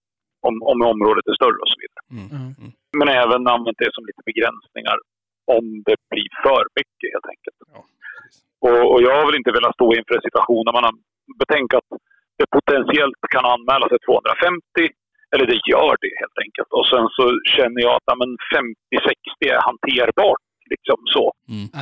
om, 0.48 0.56
om 0.72 0.78
området 0.94 1.26
är 1.32 1.36
större 1.40 1.60
och 1.64 1.72
så 1.74 1.80
vidare. 1.84 2.04
Mm. 2.18 2.28
Mm. 2.58 2.72
Men 3.00 3.10
även 3.24 3.42
använt 3.56 3.80
det 3.84 3.92
som 3.96 4.04
lite 4.10 4.24
begränsningar 4.30 4.98
om 5.56 5.66
det 5.88 5.98
blir 6.12 6.32
för 6.46 6.64
mycket 6.80 7.08
helt 7.14 7.30
enkelt. 7.34 7.58
Ja. 7.74 7.80
Och, 8.68 8.84
och 8.92 9.02
jag 9.06 9.14
har 9.18 9.26
väl 9.28 9.42
inte 9.42 9.58
velat 9.58 9.78
stå 9.78 9.88
inför 9.98 10.16
en 10.16 10.28
situation 10.28 10.66
där 10.66 10.76
man 10.78 10.88
har 10.88 10.96
betänkt 11.44 11.74
att 11.80 11.90
det 12.40 12.48
potentiellt 12.58 13.22
kan 13.36 13.46
anmäla 13.56 13.86
sig 13.90 14.00
250. 14.00 14.62
Eller 15.34 15.46
det 15.52 15.60
gör 15.72 15.94
det 16.04 16.14
helt 16.22 16.40
enkelt. 16.46 16.70
Och 16.78 16.88
sen 16.94 17.06
så 17.18 17.24
känner 17.56 17.82
jag 17.86 17.94
att 17.96 18.08
ja, 18.12 18.16
men 18.22 18.32
50-60 18.56 19.54
är 19.54 19.60
hanterbart. 19.68 20.44
Liksom 20.74 21.00
så. 21.16 21.26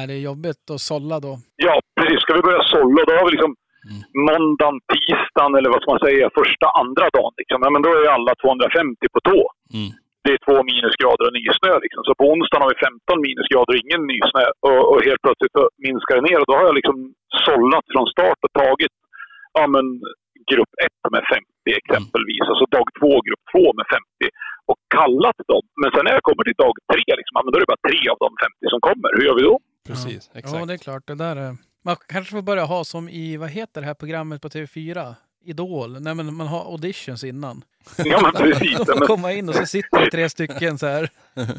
Är 0.02 0.06
det 0.08 0.18
jobbigt 0.30 0.64
att 0.74 0.84
sålla 0.92 1.16
då? 1.28 1.34
Ja, 1.68 1.76
precis. 2.00 2.20
Ska 2.24 2.32
vi 2.40 2.48
börja 2.50 2.64
sålla, 2.76 3.02
då 3.08 3.14
har 3.18 3.26
vi 3.28 3.34
liksom 3.38 3.54
Mm. 3.88 4.02
måndagen, 4.30 4.78
tisdagen 4.94 5.54
eller 5.58 5.70
vad 5.74 5.82
ska 5.82 5.90
man 5.96 6.06
säga, 6.08 6.26
första, 6.42 6.68
andra 6.84 7.06
dagen. 7.18 7.34
Liksom. 7.42 7.60
Ja, 7.66 7.70
men 7.74 7.82
då 7.86 7.90
är 7.98 8.16
alla 8.18 8.34
250 8.44 9.06
på 9.14 9.20
tå. 9.30 9.40
Mm. 9.78 9.90
Det 10.24 10.32
är 10.36 10.40
två 10.48 10.58
minusgrader 10.72 11.24
och 11.28 11.36
nysnö. 11.40 11.72
Liksom. 11.86 12.02
Så 12.08 12.12
på 12.20 12.26
onsdagen 12.34 12.64
har 12.64 12.72
vi 12.74 12.80
15 12.88 13.28
minusgrader 13.28 13.72
och 13.74 13.82
ingen 13.84 14.04
nysnö. 14.14 14.46
Och, 14.68 14.82
och 14.92 15.00
helt 15.08 15.24
plötsligt 15.26 15.56
minskar 15.88 16.16
det 16.18 16.26
ner. 16.30 16.40
Och 16.42 16.50
då 16.50 16.54
har 16.58 16.66
jag 16.70 16.78
liksom 16.80 16.98
sållat 17.48 17.86
från 17.94 18.08
start 18.16 18.40
och 18.46 18.54
tagit 18.64 18.96
ja, 19.58 19.64
men, 19.76 19.86
grupp 20.52 20.74
1 21.06 21.14
med 21.16 21.24
50 21.36 21.80
exempelvis. 21.82 22.44
Alltså 22.50 22.66
dag 22.78 22.88
2, 23.00 23.08
grupp 23.28 23.44
2 23.54 23.62
med 23.80 23.88
50. 23.98 24.26
Kallat 25.00 25.38
dem. 25.52 25.64
Men 25.82 25.90
sen 25.94 26.04
när 26.06 26.12
jag 26.18 26.24
kommer 26.30 26.44
till 26.48 26.58
dag 26.64 26.74
3, 26.94 26.96
liksom, 27.20 27.34
ja, 27.38 27.42
men 27.44 27.52
då 27.52 27.56
är 27.58 27.64
det 27.66 27.72
bara 27.74 27.84
tre 27.90 28.00
av 28.14 28.18
de 28.26 28.30
50 28.44 28.74
som 28.74 28.80
kommer. 28.88 29.10
Hur 29.18 29.24
gör 29.28 29.36
vi 29.40 29.44
då? 29.52 29.56
Precis, 29.88 30.24
Ja, 30.34 30.40
exakt. 30.40 30.68
det 30.68 30.74
är 30.74 30.78
klart. 30.88 31.04
Det 31.08 31.16
där 31.16 31.36
är... 31.36 31.52
Man 31.86 31.96
kanske 32.08 32.32
får 32.38 32.42
börja 32.42 32.66
ha 32.74 32.84
som 32.94 33.10
i, 33.10 33.38
vad 33.38 33.50
heter 33.50 33.82
det 33.82 33.88
här 33.88 33.94
programmet 33.94 34.42
på 34.42 34.50
TV4? 34.50 35.16
Idol? 35.46 36.02
Nej, 36.02 36.16
men 36.16 36.34
man 36.36 36.48
har 36.48 36.62
auditions 36.72 37.24
innan. 37.24 37.62
Ja, 37.98 38.20
men 38.24 38.32
precis. 38.32 38.78
De 38.78 38.86
Ja, 38.88 38.98
får 38.98 39.06
komma 39.08 39.34
in 39.34 39.50
och 39.50 39.56
så 39.56 39.66
sitter 39.66 40.00
det 40.06 40.12
tre 40.12 40.30
stycken 40.30 40.78
så 40.78 40.88
här. 40.88 41.10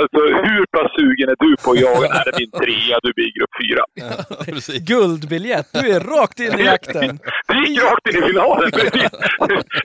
alltså, 0.00 0.20
hur 0.48 0.64
pass 0.74 0.90
sugen 0.98 1.28
är 1.32 1.36
du 1.44 1.56
på 1.64 1.70
att 1.70 1.80
jaga? 1.80 2.08
Nej, 2.14 2.22
det 2.26 2.32
blir 2.36 2.46
en 2.54 2.60
trea, 2.60 2.96
du 3.02 3.12
blir 3.16 3.30
grupp 3.38 3.54
4. 3.62 3.84
Ja. 3.94 4.78
Guldbiljett! 4.90 5.68
Du 5.72 5.90
är 5.96 6.00
rakt 6.00 6.40
in 6.40 6.60
i 6.60 6.64
jakten. 6.64 7.18
Du 7.48 7.66
gick 7.68 7.82
rakt 7.82 8.08
in 8.08 8.24
i 8.24 8.26
finalen. 8.26 8.70
precis. 8.70 9.10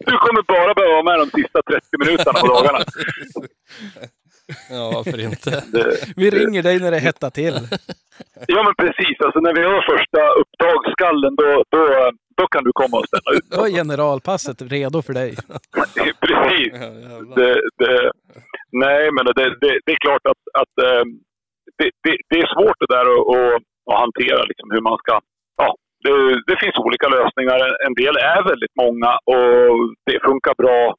Du 0.09 0.13
kommer 0.25 0.41
bara 0.55 0.73
behöva 0.73 0.93
vara 0.93 1.03
med 1.09 1.17
de 1.23 1.41
sista 1.41 1.59
30 1.61 1.85
minuterna 1.99 2.33
på 2.39 2.47
dagarna. 2.47 2.79
Ja, 4.69 4.91
varför 4.95 5.19
inte? 5.19 5.63
Vi 6.15 6.29
ringer 6.29 6.63
dig 6.63 6.79
när 6.79 6.91
det 6.91 6.99
hettar 6.99 7.29
till. 7.29 7.53
ja, 8.47 8.63
men 8.63 8.75
precis. 8.75 9.15
Alltså, 9.25 9.39
när 9.39 9.53
vi 9.53 9.63
har 9.63 9.81
första 9.97 10.21
upptagsskallen, 10.41 11.35
då, 11.35 11.63
då, 11.69 12.11
då 12.37 12.47
kan 12.47 12.63
du 12.63 12.71
komma 12.73 12.97
och 12.97 13.05
ställa 13.07 13.37
ut. 13.37 13.45
Då 13.51 13.65
är 13.65 13.69
generalpasset 13.71 14.61
redo 14.61 15.01
för 15.01 15.13
dig. 15.13 15.29
Precis. 16.27 16.73
Ja, 16.73 16.79
jävlar. 16.79 17.35
Det, 17.35 17.53
det, 17.77 18.11
nej, 18.71 19.03
men 19.15 19.23
det, 19.25 19.47
det, 19.61 19.79
det 19.85 19.91
är 19.91 20.01
klart 20.07 20.25
att, 20.31 20.41
att 20.61 20.73
eh, 20.87 21.03
det, 21.77 21.89
det, 22.03 22.13
det 22.29 22.37
är 22.43 22.47
svårt 22.55 22.77
det 22.83 22.93
där 22.95 23.05
att, 23.15 23.27
att, 23.37 23.61
att 23.91 23.99
hantera 24.03 24.41
liksom, 24.43 24.67
hur 24.71 24.81
man 24.81 24.97
ska... 24.97 25.19
Ja, 25.61 25.69
det, 26.03 26.13
det 26.49 26.57
finns 26.63 26.77
olika 26.85 27.07
lösningar. 27.17 27.59
En 27.87 27.93
del 27.93 28.15
är 28.33 28.41
väldigt 28.51 28.75
många 28.83 29.11
och 29.33 29.75
det 30.05 30.19
funkar 30.29 30.53
bra. 30.63 30.95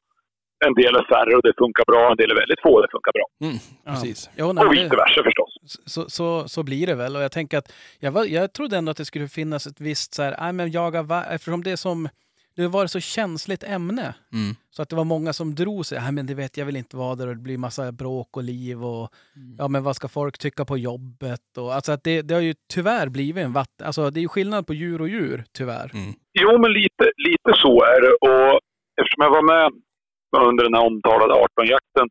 En 0.67 0.75
del 0.75 0.95
är 0.97 1.05
färre 1.15 1.37
och 1.37 1.43
det 1.43 1.53
funkar 1.59 1.85
bra. 1.93 2.11
En 2.11 2.17
del 2.17 2.31
är 2.31 2.35
väldigt 2.43 2.63
få 2.63 2.73
och 2.77 2.83
det 2.83 2.89
funkar 2.97 3.13
bra. 3.19 3.27
Mm, 3.47 3.57
Ja. 3.85 3.91
precis. 3.93 4.31
Jo, 4.37 4.53
nej, 4.53 4.67
Och 4.67 4.73
vice 4.73 4.97
versa 4.97 5.23
förstås. 5.23 5.53
så, 5.87 6.11
så, 6.11 6.49
så 6.49 6.63
blir 6.63 6.87
det 6.87 6.95
väl. 6.95 7.17
Och 7.17 7.23
jag 7.23 7.33
tänker 7.33 7.59
att 7.59 7.73
jag, 8.01 8.13
var, 8.13 8.25
jag 8.25 8.53
trodde 8.53 8.77
ändå 8.77 8.91
att 8.91 8.97
det 8.97 9.05
skulle 9.05 9.29
finnas 9.29 9.67
ett 9.67 9.81
visst 9.81 10.15
så 10.15 10.23
här, 10.23 10.37
nej 10.41 10.53
men 10.53 10.71
jaga 10.71 11.25
eftersom 11.31 11.63
det 11.63 11.71
är 11.71 11.77
som 11.77 12.09
det 12.57 12.69
var 12.69 12.85
ett 12.85 12.91
så 12.91 13.01
känsligt 13.01 13.65
ämne. 13.65 14.15
Mm. 14.33 14.55
Så 14.71 14.83
att 14.83 14.89
det 14.89 14.97
var 14.97 15.05
många 15.05 15.33
som 15.33 15.55
drog 15.55 15.87
sig. 15.87 16.01
Nej, 16.01 16.13
men 16.13 16.27
det 16.27 16.35
vet 16.35 16.57
jag 16.57 16.67
vill 16.67 16.77
inte 16.77 16.97
vara 16.97 17.15
där 17.15 17.29
och 17.29 17.37
det 17.37 17.43
blir 17.43 17.59
massa 17.59 17.93
bråk 17.93 18.37
och 18.37 18.43
liv 18.43 18.85
och 18.85 19.15
ja, 19.59 19.69
men 19.69 19.83
vad 19.83 19.97
ska 19.97 20.09
folk 20.09 20.39
tycka 20.39 20.65
på 20.65 20.79
jobbet? 20.79 21.57
Och, 21.59 21.75
alltså 21.75 21.93
att 21.93 22.05
det, 22.05 22.23
det 22.23 22.35
har 22.35 22.41
ju 22.41 22.55
tyvärr 22.75 23.09
blivit 23.09 23.45
en 23.45 23.53
vatten... 23.53 23.87
Alltså 23.87 24.11
det 24.11 24.21
är 24.21 24.23
ju 24.23 24.29
skillnad 24.29 24.67
på 24.67 24.75
djur 24.75 25.01
och 25.01 25.09
djur, 25.09 25.45
tyvärr. 25.59 25.91
Mm. 25.95 26.13
Jo, 26.41 26.59
men 26.59 26.73
lite, 26.73 27.05
lite 27.29 27.51
så 27.63 27.85
är 27.85 28.01
det. 28.05 28.15
Och 28.29 28.61
eftersom 29.01 29.23
jag 29.27 29.31
var 29.31 29.43
med 29.43 29.73
under 30.49 30.65
den 30.65 30.75
här 30.75 30.87
omtalade 30.87 31.35
18-jakten, 31.35 32.07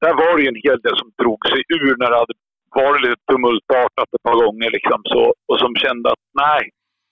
där 0.00 0.14
var 0.14 0.36
det 0.36 0.42
ju 0.42 0.48
en 0.48 0.62
hel 0.66 0.80
del 0.80 0.96
som 0.96 1.08
drog 1.22 1.40
sig 1.50 1.60
ur 1.68 1.96
när 2.00 2.10
det 2.10 2.18
hade 2.22 2.34
varit 2.74 3.02
lite 3.02 3.20
tumultartat 3.30 4.08
ett 4.16 4.26
par 4.28 4.38
gånger. 4.44 4.70
Liksom 4.70 5.00
så, 5.04 5.34
och 5.48 5.58
som 5.58 5.74
kände 5.84 6.06
att 6.12 6.24
nej, 6.34 6.62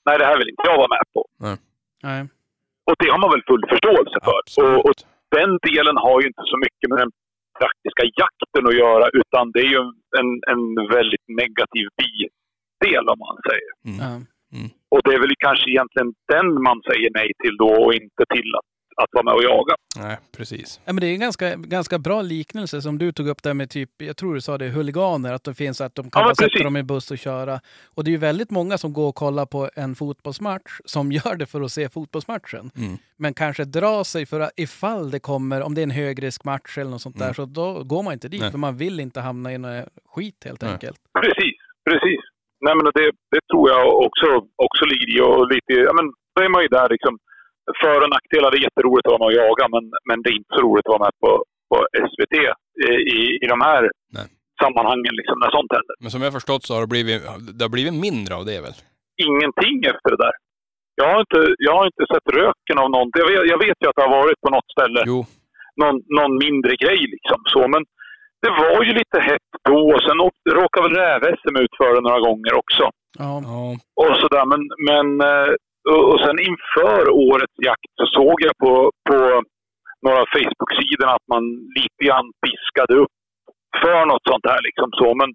nej, 0.07 0.19
det 0.19 0.25
här 0.25 0.39
vill 0.39 0.49
inte 0.49 0.67
jag 0.71 0.77
vara 0.77 0.95
med 0.97 1.07
på. 1.15 1.23
Nej. 2.03 2.29
Och 2.89 2.97
det 3.01 3.11
har 3.13 3.21
man 3.25 3.31
väl 3.35 3.49
full 3.51 3.65
förståelse 3.73 4.19
för. 4.29 4.41
Och, 4.65 4.79
och 4.87 4.95
den 5.37 5.51
delen 5.69 5.97
har 6.07 6.17
ju 6.21 6.27
inte 6.33 6.45
så 6.53 6.57
mycket 6.65 6.87
med 6.91 6.99
den 7.05 7.13
praktiska 7.61 8.05
jakten 8.23 8.63
att 8.71 8.81
göra, 8.85 9.07
utan 9.21 9.45
det 9.55 9.61
är 9.67 9.71
ju 9.77 9.83
en, 10.21 10.31
en 10.53 10.63
väldigt 10.97 11.27
negativ 11.43 11.87
bidel 12.01 13.05
om 13.13 13.19
man 13.29 13.37
säger. 13.49 13.73
Mm. 13.89 13.99
Ja. 14.05 14.13
Och 14.93 15.01
det 15.05 15.13
är 15.17 15.21
väl 15.25 15.37
kanske 15.47 15.67
egentligen 15.71 16.11
den 16.35 16.49
man 16.69 16.79
säger 16.89 17.11
nej 17.19 17.31
till 17.43 17.57
då 17.57 17.71
och 17.85 17.95
inte 18.03 18.23
till 18.35 18.51
att, 18.59 18.69
att 18.97 19.09
vara 19.13 19.23
med 19.25 19.35
och 19.35 19.43
jaga. 19.43 19.75
Nej, 19.99 20.17
precis. 20.37 20.81
Ja, 20.85 20.93
men 20.93 21.01
det 21.01 21.07
är 21.07 21.13
en 21.13 21.21
ganska, 21.21 21.57
ganska 21.57 21.99
bra 21.99 22.23
liknelse 22.23 22.83
som 22.83 22.99
du 22.99 23.13
tog 23.13 23.29
upp 23.29 23.43
där 23.43 23.55
med 23.55 23.71
typ, 23.71 23.91
jag 23.97 24.17
tror 24.17 24.35
du 24.35 24.41
sa 24.41 24.59
det, 24.59 24.69
huliganer, 24.69 25.33
att 25.33 25.45
det 25.45 25.55
finns 25.55 25.81
att 25.81 25.95
de 25.95 26.11
kan 26.11 26.23
Ja, 26.23 26.29
sätta 26.35 26.49
precis. 26.49 26.63
dem 26.65 26.77
i 26.77 26.83
buss 26.83 27.11
och 27.11 27.19
köra. 27.19 27.61
Och 27.95 28.05
det 28.05 28.09
är 28.09 28.13
ju 28.13 28.19
väldigt 28.19 28.51
många 28.51 28.79
som 28.79 28.93
går 28.93 29.09
och 29.09 29.15
kollar 29.15 29.47
på 29.47 29.71
en 29.75 29.95
fotbollsmatch 29.95 30.81
som 30.85 31.13
gör 31.19 31.37
det 31.37 31.47
för 31.47 31.61
att 31.61 31.73
se 31.73 31.89
fotbollsmatchen. 31.89 32.71
Mm. 32.77 32.97
Men 33.17 33.35
kanske 33.35 33.65
drar 33.65 34.05
sig 34.05 34.27
för 34.27 34.41
att 34.41 34.51
ifall 34.57 35.11
det 35.11 35.21
kommer, 35.21 35.63
om 35.63 35.75
det 35.75 35.81
är 35.81 35.83
en 35.83 35.91
högriskmatch 35.91 36.79
eller 36.79 36.91
något 36.91 37.03
sånt 37.03 37.19
där, 37.19 37.25
Mm. 37.25 37.35
så 37.35 37.45
då 37.45 37.85
går 37.85 38.03
man 38.03 38.13
inte 38.13 38.29
dit 38.29 38.41
Nej. 38.41 38.51
för 38.51 38.59
man 38.59 38.77
vill 38.77 39.01
inte 39.01 39.21
hamna 39.21 39.53
i 39.53 39.59
något 39.59 39.85
skit 40.15 40.43
helt 40.45 40.63
Nej. 40.63 40.73
enkelt. 40.73 40.97
Precis, 41.21 41.57
precis. 41.91 42.21
Nej, 42.61 42.75
men 42.77 42.85
det, 42.85 43.11
det 43.31 43.41
tror 43.53 43.71
jag 43.71 43.87
också, 44.07 44.27
också 44.67 44.85
ligger 44.85 45.09
i. 45.17 45.21
Och 45.21 45.49
lite, 45.53 45.73
ja, 45.73 45.93
men 45.93 46.05
då 46.35 46.43
är 46.43 46.49
man 46.49 46.63
ju 46.63 46.69
där 46.69 46.89
liksom. 46.89 47.19
För 47.81 47.97
och 48.05 48.11
nackdelar, 48.17 48.49
det 48.51 48.59
är 48.61 48.69
jätteroligt 48.69 49.07
att 49.07 49.15
vara 49.15 49.23
med 49.23 49.31
och 49.33 49.41
jaga, 49.45 49.65
men, 49.75 49.85
men 50.09 50.17
det 50.23 50.29
är 50.33 50.37
inte 50.41 50.55
så 50.57 50.63
roligt 50.67 50.87
att 50.87 50.95
vara 50.97 51.07
med 51.07 51.15
på, 51.25 51.31
på 51.71 51.77
SVT 52.11 52.35
i, 52.89 52.93
i, 53.17 53.19
i 53.45 53.47
de 53.55 53.59
här 53.69 53.83
Nej. 54.17 54.27
sammanhangen, 54.63 55.15
liksom, 55.21 55.37
när 55.43 55.51
sånt 55.57 55.73
händer. 55.77 55.95
Men 56.03 56.11
som 56.13 56.21
jag 56.21 56.29
har 56.31 56.39
förstått 56.41 56.63
så 56.67 56.71
har 56.75 56.83
det 56.85 56.93
blivit, 56.97 57.19
det 57.57 57.65
har 57.67 57.75
blivit 57.77 57.97
mindre 58.07 58.33
av 58.39 58.45
det 58.51 58.59
väl? 58.67 58.77
Ingenting 59.29 59.77
efter 59.93 60.09
det 60.15 60.21
där. 60.27 60.37
Jag 61.01 61.07
har 61.13 61.19
inte, 61.27 61.41
jag 61.69 61.75
har 61.79 61.85
inte 61.91 62.05
sett 62.13 62.27
röken 62.41 62.77
av 62.83 62.89
någonting. 62.97 63.21
Jag 63.23 63.31
vet, 63.33 63.51
jag 63.55 63.61
vet 63.67 63.79
ju 63.83 63.87
att 63.89 63.97
det 63.99 64.07
har 64.07 64.17
varit 64.21 64.41
på 64.45 64.51
något 64.57 64.71
ställe 64.75 65.01
Jo. 65.13 65.19
någon, 65.83 65.97
någon 66.19 66.35
mindre 66.45 66.73
grej 66.85 67.01
liksom 67.15 67.39
så. 67.55 67.63
Men 67.75 67.83
det 68.43 68.53
var 68.65 68.79
ju 68.87 68.93
lite 69.01 69.19
hett 69.31 69.51
då. 69.69 69.79
Och 69.95 70.03
sen 70.07 70.19
råkade 70.61 70.85
väl 70.89 70.97
räv-SM 71.03 71.57
ut 71.65 71.75
för 71.81 71.91
det 71.95 72.01
några 72.09 72.21
gånger 72.29 72.53
också. 72.63 72.85
Ja. 73.19 73.33
Ja. 73.53 73.63
och 74.03 74.17
sådär. 74.23 74.45
Men, 74.53 74.63
men, 74.89 75.07
eh, 75.31 75.51
och 75.91 76.03
och 76.11 76.21
sen 76.25 76.39
inför 76.51 77.03
årets 77.29 77.59
jakt 77.69 77.93
så 78.01 78.07
såg 78.19 78.37
jag 78.47 78.55
på, 78.65 78.73
på 79.09 79.19
några 80.07 80.25
Facebook-sidor 80.35 81.09
att 81.17 81.27
man 81.33 81.43
lite 81.79 82.01
grann 82.07 82.29
piskade 82.43 82.95
upp 83.03 83.15
för 83.83 84.01
något 84.11 84.25
sånt 84.31 84.47
här. 84.51 84.61
Liksom 84.69 84.89
så. 85.01 85.09
Men 85.21 85.31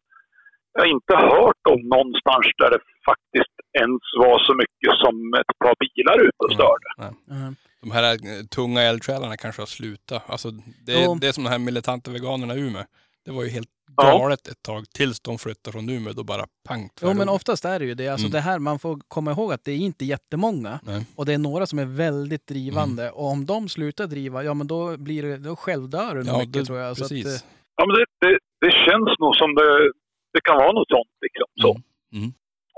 jag 0.74 0.82
har 0.82 0.92
inte 0.98 1.16
hört 1.16 1.64
om 1.74 1.82
någonstans 1.96 2.46
där 2.62 2.70
det 2.74 2.82
faktiskt 3.10 3.56
ens 3.82 4.04
var 4.24 4.38
så 4.48 4.54
mycket 4.62 4.94
som 5.04 5.16
ett 5.42 5.54
par 5.64 5.76
bilar 5.84 6.18
ute 6.28 6.42
och 6.46 6.54
störde. 6.58 6.90
Nej. 6.98 7.14
Ja. 7.28 7.54
De 7.82 7.92
här 7.92 8.04
eh, 8.04 8.46
tunga 8.56 8.82
eldsjälarna 8.82 9.38
kanske 9.38 9.62
har 9.62 9.72
slutat. 9.80 10.24
Alltså, 10.30 10.48
det, 10.86 10.94
är, 10.94 11.20
det 11.22 11.28
är 11.28 11.32
som 11.32 11.44
de 11.44 11.50
här 11.50 11.60
militanta 11.70 12.12
veganerna 12.12 12.56
i 12.56 12.60
Umeå. 12.60 12.84
Det 13.30 13.36
var 13.36 13.44
ju 13.44 13.50
helt 13.50 13.70
Ja. 13.98 14.04
galet 14.18 14.48
ett 14.48 14.64
tag 14.64 14.84
tills 14.98 15.20
de 15.20 15.38
flyttade 15.38 15.72
från 15.74 15.90
Umeå. 15.90 16.14
Då 16.14 16.24
bara 16.24 16.46
pang. 16.68 16.84
Jo, 17.02 17.14
men 17.14 17.30
oftast 17.30 17.66
är 17.66 17.80
det 17.80 17.86
ju 17.86 17.96
det. 18.02 18.08
Alltså 18.08 18.28
Mm. 18.28 18.32
det 18.38 18.40
här, 18.50 18.60
man 18.60 18.80
får 18.80 18.94
komma 19.08 19.32
ihåg 19.32 19.50
att 19.54 19.64
det 19.66 19.72
är 19.72 19.78
inte 19.92 20.06
jättemånga. 20.06 20.74
Nej. 20.92 21.02
Och 21.18 21.26
det 21.26 21.34
är 21.34 21.38
några 21.50 21.66
som 21.66 21.80
är 21.80 21.86
väldigt 22.06 22.48
drivande. 22.48 23.04
Mm. 23.04 23.16
Och 23.20 23.28
om 23.36 23.46
de 23.46 23.70
slutar 23.70 24.08
driva, 24.08 24.44
ja 24.44 24.54
men 24.60 24.68
då 24.74 24.98
blir 24.98 25.22
det, 25.24 25.38
då 25.38 25.56
självdör 25.56 26.12
det 26.16 26.24
Ja, 26.32 26.38
mycket 26.40 26.54
det, 26.54 26.66
tror 26.66 26.78
jag. 26.80 26.98
Så 26.98 27.04
att, 27.04 27.10
precis. 27.10 27.28
eh, 27.44 27.48
Ja, 27.78 27.84
men 27.88 27.94
det, 27.98 28.06
det, 28.26 28.34
det 28.66 28.72
känns 28.86 29.10
nog 29.24 29.34
som 29.42 29.50
det, 29.60 29.70
det 30.34 30.42
kan 30.48 30.58
vara 30.64 30.72
något 30.80 30.92
sånt. 30.96 31.14
Liksom, 31.26 31.48
så. 31.64 31.72
Mm. 31.72 31.84
Mm. 32.18 32.30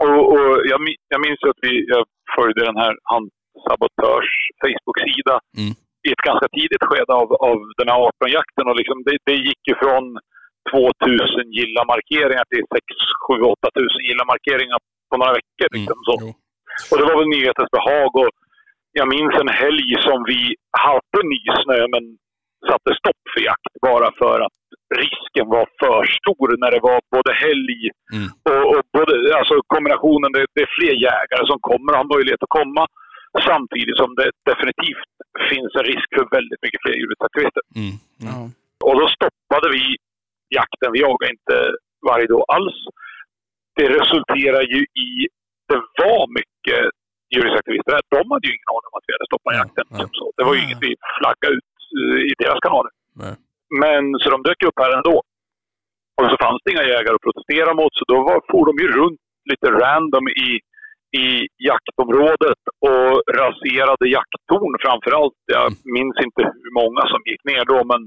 Och, 0.05 0.21
och 0.33 0.45
jag, 0.71 0.79
jag 1.13 1.19
minns 1.25 1.39
ju 1.43 1.49
att 1.53 1.61
vi, 1.67 1.73
jag 1.95 2.03
följde 2.35 2.61
den 2.69 2.77
här 2.83 2.93
handsaboteurs 3.13 4.31
Facebook-sida 4.63 5.35
Mm. 5.59 5.71
i 6.07 6.09
ett 6.15 6.23
ganska 6.29 6.47
tidigt 6.57 6.83
skede 6.89 7.13
av, 7.21 7.27
av 7.49 7.57
den 7.79 7.87
här 7.91 7.99
18-jakten. 8.09 8.65
Och 8.69 8.77
liksom 8.81 8.97
det, 9.07 9.15
det 9.29 9.37
gick 9.49 9.61
ju 9.69 9.75
från 9.83 10.05
2000 10.69 11.51
gilla-markeringar 11.57 12.45
till 12.51 12.63
6 12.73 12.85
7 13.27 13.41
8000 13.41 14.07
gilla-markeringar 14.07 14.79
på 15.09 15.15
några 15.17 15.33
veckor. 15.39 15.67
Mm. 15.67 15.75
Liksom, 15.75 15.99
så. 16.07 16.15
Och 16.89 16.97
det 16.97 17.07
var 17.09 17.17
väl 17.19 17.33
nyhetens 17.35 17.71
behag. 17.77 18.11
Och 18.21 18.31
jag 18.99 19.07
minns 19.15 19.35
en 19.43 19.53
helg 19.63 19.89
som 20.07 20.17
vi 20.31 20.41
hade 20.85 21.19
nysnö 21.33 21.79
men 21.93 22.03
satte 22.69 22.91
stopp 23.01 23.21
för 23.33 23.41
jakt 23.49 23.73
bara 23.89 24.09
för 24.21 24.37
att 24.45 24.57
risken 25.03 25.47
var 25.55 25.65
för 25.81 26.01
stor 26.19 26.47
när 26.61 26.71
det 26.75 26.81
var 26.89 26.99
både 27.15 27.31
helg 27.45 27.81
Mm. 28.17 28.29
och, 28.49 28.63
och 28.71 28.83
både, 28.97 29.13
alltså 29.39 29.55
kombinationen, 29.75 30.29
det, 30.35 30.45
det 30.55 30.61
är 30.67 30.75
fler 30.77 30.95
jägare 31.09 31.43
som 31.51 31.59
kommer 31.69 31.91
och 31.91 32.01
har 32.01 32.13
möjlighet 32.15 32.43
att 32.45 32.57
komma. 32.59 32.83
Samtidigt 33.51 33.97
som 34.01 34.09
det 34.19 34.29
definitivt 34.51 35.11
finns 35.49 35.71
en 35.79 35.87
risk 35.91 36.09
för 36.15 36.25
väldigt 36.37 36.61
mycket 36.63 36.81
fler 36.83 36.95
djurrättsaktivister. 36.99 37.63
Mm. 37.81 37.95
Mm. 38.27 38.47
Och 38.87 38.95
då 38.99 39.05
stoppade 39.17 39.67
vi 39.77 39.83
jakten. 40.59 40.89
Vi 40.95 40.99
jagade 41.07 41.31
inte 41.35 41.55
varje 42.09 42.27
dag 42.33 42.43
alls. 42.55 42.77
Det 43.77 43.87
resulterar 43.99 44.61
ju 44.73 44.81
i 45.05 45.09
var 46.01 46.21
mycket 46.39 46.81
djurrättsaktivister 47.33 47.91
där, 47.95 48.03
de 48.17 48.23
hade 48.33 48.45
ju 48.47 48.53
ingen 48.57 48.71
aning 48.75 48.89
om 48.91 48.97
att 48.99 49.07
vi 49.07 49.13
hade 49.15 49.29
stoppat 49.31 49.51
Ja, 49.55 49.59
jakten. 49.63 49.85
ja. 49.89 49.95
Liksom 49.95 50.13
så. 50.21 50.25
Det 50.37 50.43
var 50.47 50.53
ju 50.55 50.61
inget 50.65 50.81
vi 50.87 50.91
flaggade 51.19 51.53
ut 51.59 51.73
eh, 51.99 52.19
i 52.31 52.33
deras 52.43 52.59
kanaler. 52.65 52.91
Nej. 53.23 53.35
Men 53.83 54.01
så 54.21 54.25
de 54.35 54.39
dök 54.49 54.61
upp 54.69 54.77
här 54.83 54.93
ändå. 54.99 55.15
Och 56.19 56.27
så 56.31 56.35
fanns 56.43 56.59
det 56.63 56.71
inga 56.73 56.87
jägare 56.95 57.15
att 57.17 57.25
protestera 57.27 57.71
mot, 57.81 57.93
så 57.99 58.03
då 58.13 58.17
var, 58.29 58.37
for 58.51 58.63
de 58.69 58.73
ju 58.83 58.87
runt 58.99 59.21
lite 59.51 59.67
random 59.83 60.25
i, 60.47 60.49
i 61.23 61.25
jaktområdet 61.69 62.61
och 62.89 63.07
raserade 63.41 64.05
jakttorn 64.17 64.73
framför 64.85 65.11
allt. 65.19 65.39
Jag 65.57 65.67
minns 65.97 66.15
inte 66.25 66.41
hur 66.63 66.71
många 66.81 67.01
som 67.11 67.19
gick 67.31 67.43
ner 67.51 67.63
då, 67.73 67.79
men 67.91 68.01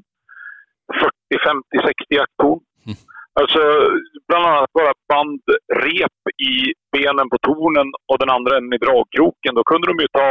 40, 1.38 1.44
50, 1.44 1.88
60 1.88 2.14
jakttorn. 2.20 2.60
Mm. 2.86 2.98
Alltså, 3.40 3.60
bland 4.28 4.44
annat 4.46 4.72
bara 4.78 4.92
band 5.12 5.42
rep 5.86 6.18
i 6.52 6.54
benen 6.94 7.28
på 7.32 7.38
tornen 7.48 7.88
och 8.10 8.18
den 8.22 8.30
andra 8.36 8.56
änden 8.56 8.76
i 8.78 8.84
dragkroken. 8.84 9.52
Då 9.58 9.62
kunde 9.70 9.86
de 9.90 9.94
ju 10.04 10.08
ta 10.18 10.28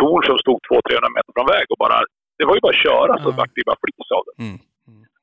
torn 0.00 0.22
som 0.28 0.38
stod 0.44 0.58
200-300 0.70 1.14
meter 1.16 1.32
från 1.36 1.52
väg 1.54 1.66
och 1.72 1.80
bara... 1.84 1.98
Det 2.38 2.44
var 2.48 2.54
ju 2.54 2.60
bara 2.60 2.76
att 2.76 2.86
köra 2.88 3.12
så 3.22 3.30
vart 3.38 3.54
det 3.54 3.62
bara 3.70 3.82
flis 3.84 4.08
av 4.18 4.22
det. 4.28 4.34
Mm. 4.44 4.58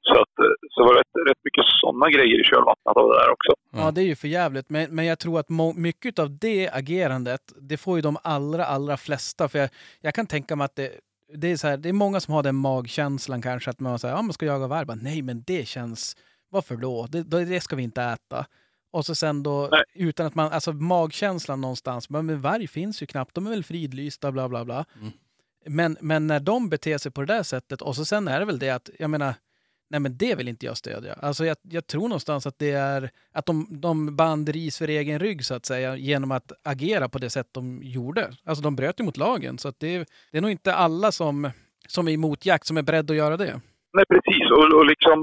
Så, 0.07 0.21
att, 0.21 0.35
så 0.71 0.77
det 0.81 0.87
var 0.89 0.95
rätt, 0.95 1.29
rätt 1.29 1.43
mycket 1.43 1.65
sådana 1.81 2.09
grejer 2.09 2.39
i 2.41 2.43
kölvattnet 2.43 2.97
av 2.97 3.09
det 3.09 3.19
där 3.19 3.29
också. 3.31 3.51
Ja, 3.71 3.91
det 3.91 4.01
är 4.01 4.05
ju 4.05 4.15
för 4.15 4.27
jävligt. 4.27 4.69
Men, 4.69 4.95
men 4.95 5.05
jag 5.05 5.19
tror 5.19 5.39
att 5.39 5.49
må, 5.49 5.73
mycket 5.73 6.19
av 6.19 6.37
det 6.41 6.69
agerandet, 6.73 7.41
det 7.69 7.77
får 7.77 7.95
ju 7.95 8.01
de 8.01 8.17
allra, 8.23 8.65
allra 8.65 8.97
flesta. 8.97 9.49
För 9.49 9.59
jag, 9.59 9.69
jag 10.01 10.13
kan 10.13 10.27
tänka 10.27 10.55
mig 10.55 10.65
att 10.65 10.75
det, 10.75 10.89
det, 11.35 11.47
är 11.47 11.57
så 11.57 11.67
här, 11.67 11.77
det 11.77 11.89
är 11.89 11.93
många 11.93 12.19
som 12.19 12.33
har 12.33 12.43
den 12.43 12.55
magkänslan 12.55 13.41
kanske, 13.41 13.69
att 13.69 13.79
man 13.79 13.99
säger 13.99 14.15
ja, 14.15 14.21
man 14.21 14.33
ska 14.33 14.45
jaga 14.45 14.67
varg. 14.67 14.85
Bara, 14.85 14.95
Nej, 15.01 15.21
men 15.21 15.43
det 15.47 15.67
känns... 15.67 16.15
Varför 16.49 16.77
då? 16.77 17.07
Det, 17.07 17.23
då- 17.23 17.39
det 17.39 17.61
ska 17.61 17.75
vi 17.75 17.83
inte 17.83 18.01
äta. 18.03 18.45
Och 18.91 19.05
så 19.05 19.15
sen 19.15 19.43
då, 19.43 19.67
Nej. 19.71 19.83
utan 19.93 20.25
att 20.25 20.35
man, 20.35 20.51
alltså 20.51 20.73
magkänslan 20.73 21.61
någonstans, 21.61 22.09
men, 22.09 22.25
men 22.25 22.41
varg 22.41 22.67
finns 22.67 23.01
ju 23.01 23.05
knappt, 23.05 23.35
de 23.35 23.45
är 23.45 23.49
väl 23.49 23.63
fridlysta, 23.63 24.31
bla 24.31 24.49
bla 24.49 24.65
bla. 24.65 24.85
Mm. 25.01 25.11
Men, 25.65 25.97
men 26.01 26.27
när 26.27 26.39
de 26.39 26.69
beter 26.69 26.97
sig 26.97 27.11
på 27.11 27.21
det 27.21 27.33
där 27.33 27.43
sättet, 27.43 27.81
och 27.81 27.95
så 27.95 28.05
sen 28.05 28.27
är 28.27 28.39
det 28.39 28.45
väl 28.45 28.59
det 28.59 28.69
att, 28.69 28.89
jag 28.99 29.09
menar, 29.09 29.33
nej 29.91 29.99
men 29.99 30.17
det 30.17 30.35
vill 30.37 30.47
inte 30.47 30.65
jag 30.65 30.77
stödja. 30.77 31.13
Alltså 31.13 31.45
jag, 31.45 31.57
jag 31.61 31.87
tror 31.87 32.01
någonstans 32.07 32.47
att 32.47 32.59
det 32.59 32.71
är, 32.71 33.09
att 33.33 33.45
de, 33.45 33.67
de 33.69 34.15
band 34.15 34.49
ris 34.49 34.77
för 34.77 34.87
egen 34.87 35.19
rygg 35.19 35.45
så 35.45 35.53
att 35.53 35.65
säga, 35.65 35.95
genom 35.95 36.31
att 36.31 36.51
agera 36.63 37.09
på 37.09 37.17
det 37.17 37.29
sätt 37.29 37.47
de 37.51 37.79
gjorde. 37.83 38.23
Alltså 38.45 38.63
de 38.63 38.75
bröt 38.75 38.99
ju 38.99 39.03
mot 39.03 39.17
lagen, 39.17 39.57
så 39.57 39.67
att 39.67 39.79
det, 39.79 39.97
det 40.31 40.37
är 40.37 40.41
nog 40.41 40.51
inte 40.51 40.73
alla 40.75 41.11
som, 41.11 41.51
som 41.87 42.07
är 42.07 42.11
emot 42.11 42.45
jakt 42.45 42.65
som 42.67 42.77
är 42.77 42.81
beredda 42.89 43.11
att 43.13 43.17
göra 43.17 43.37
det. 43.37 43.53
Nej, 43.97 44.05
precis. 44.13 44.45
Och, 44.57 44.65
och 44.79 44.85
liksom 44.85 45.17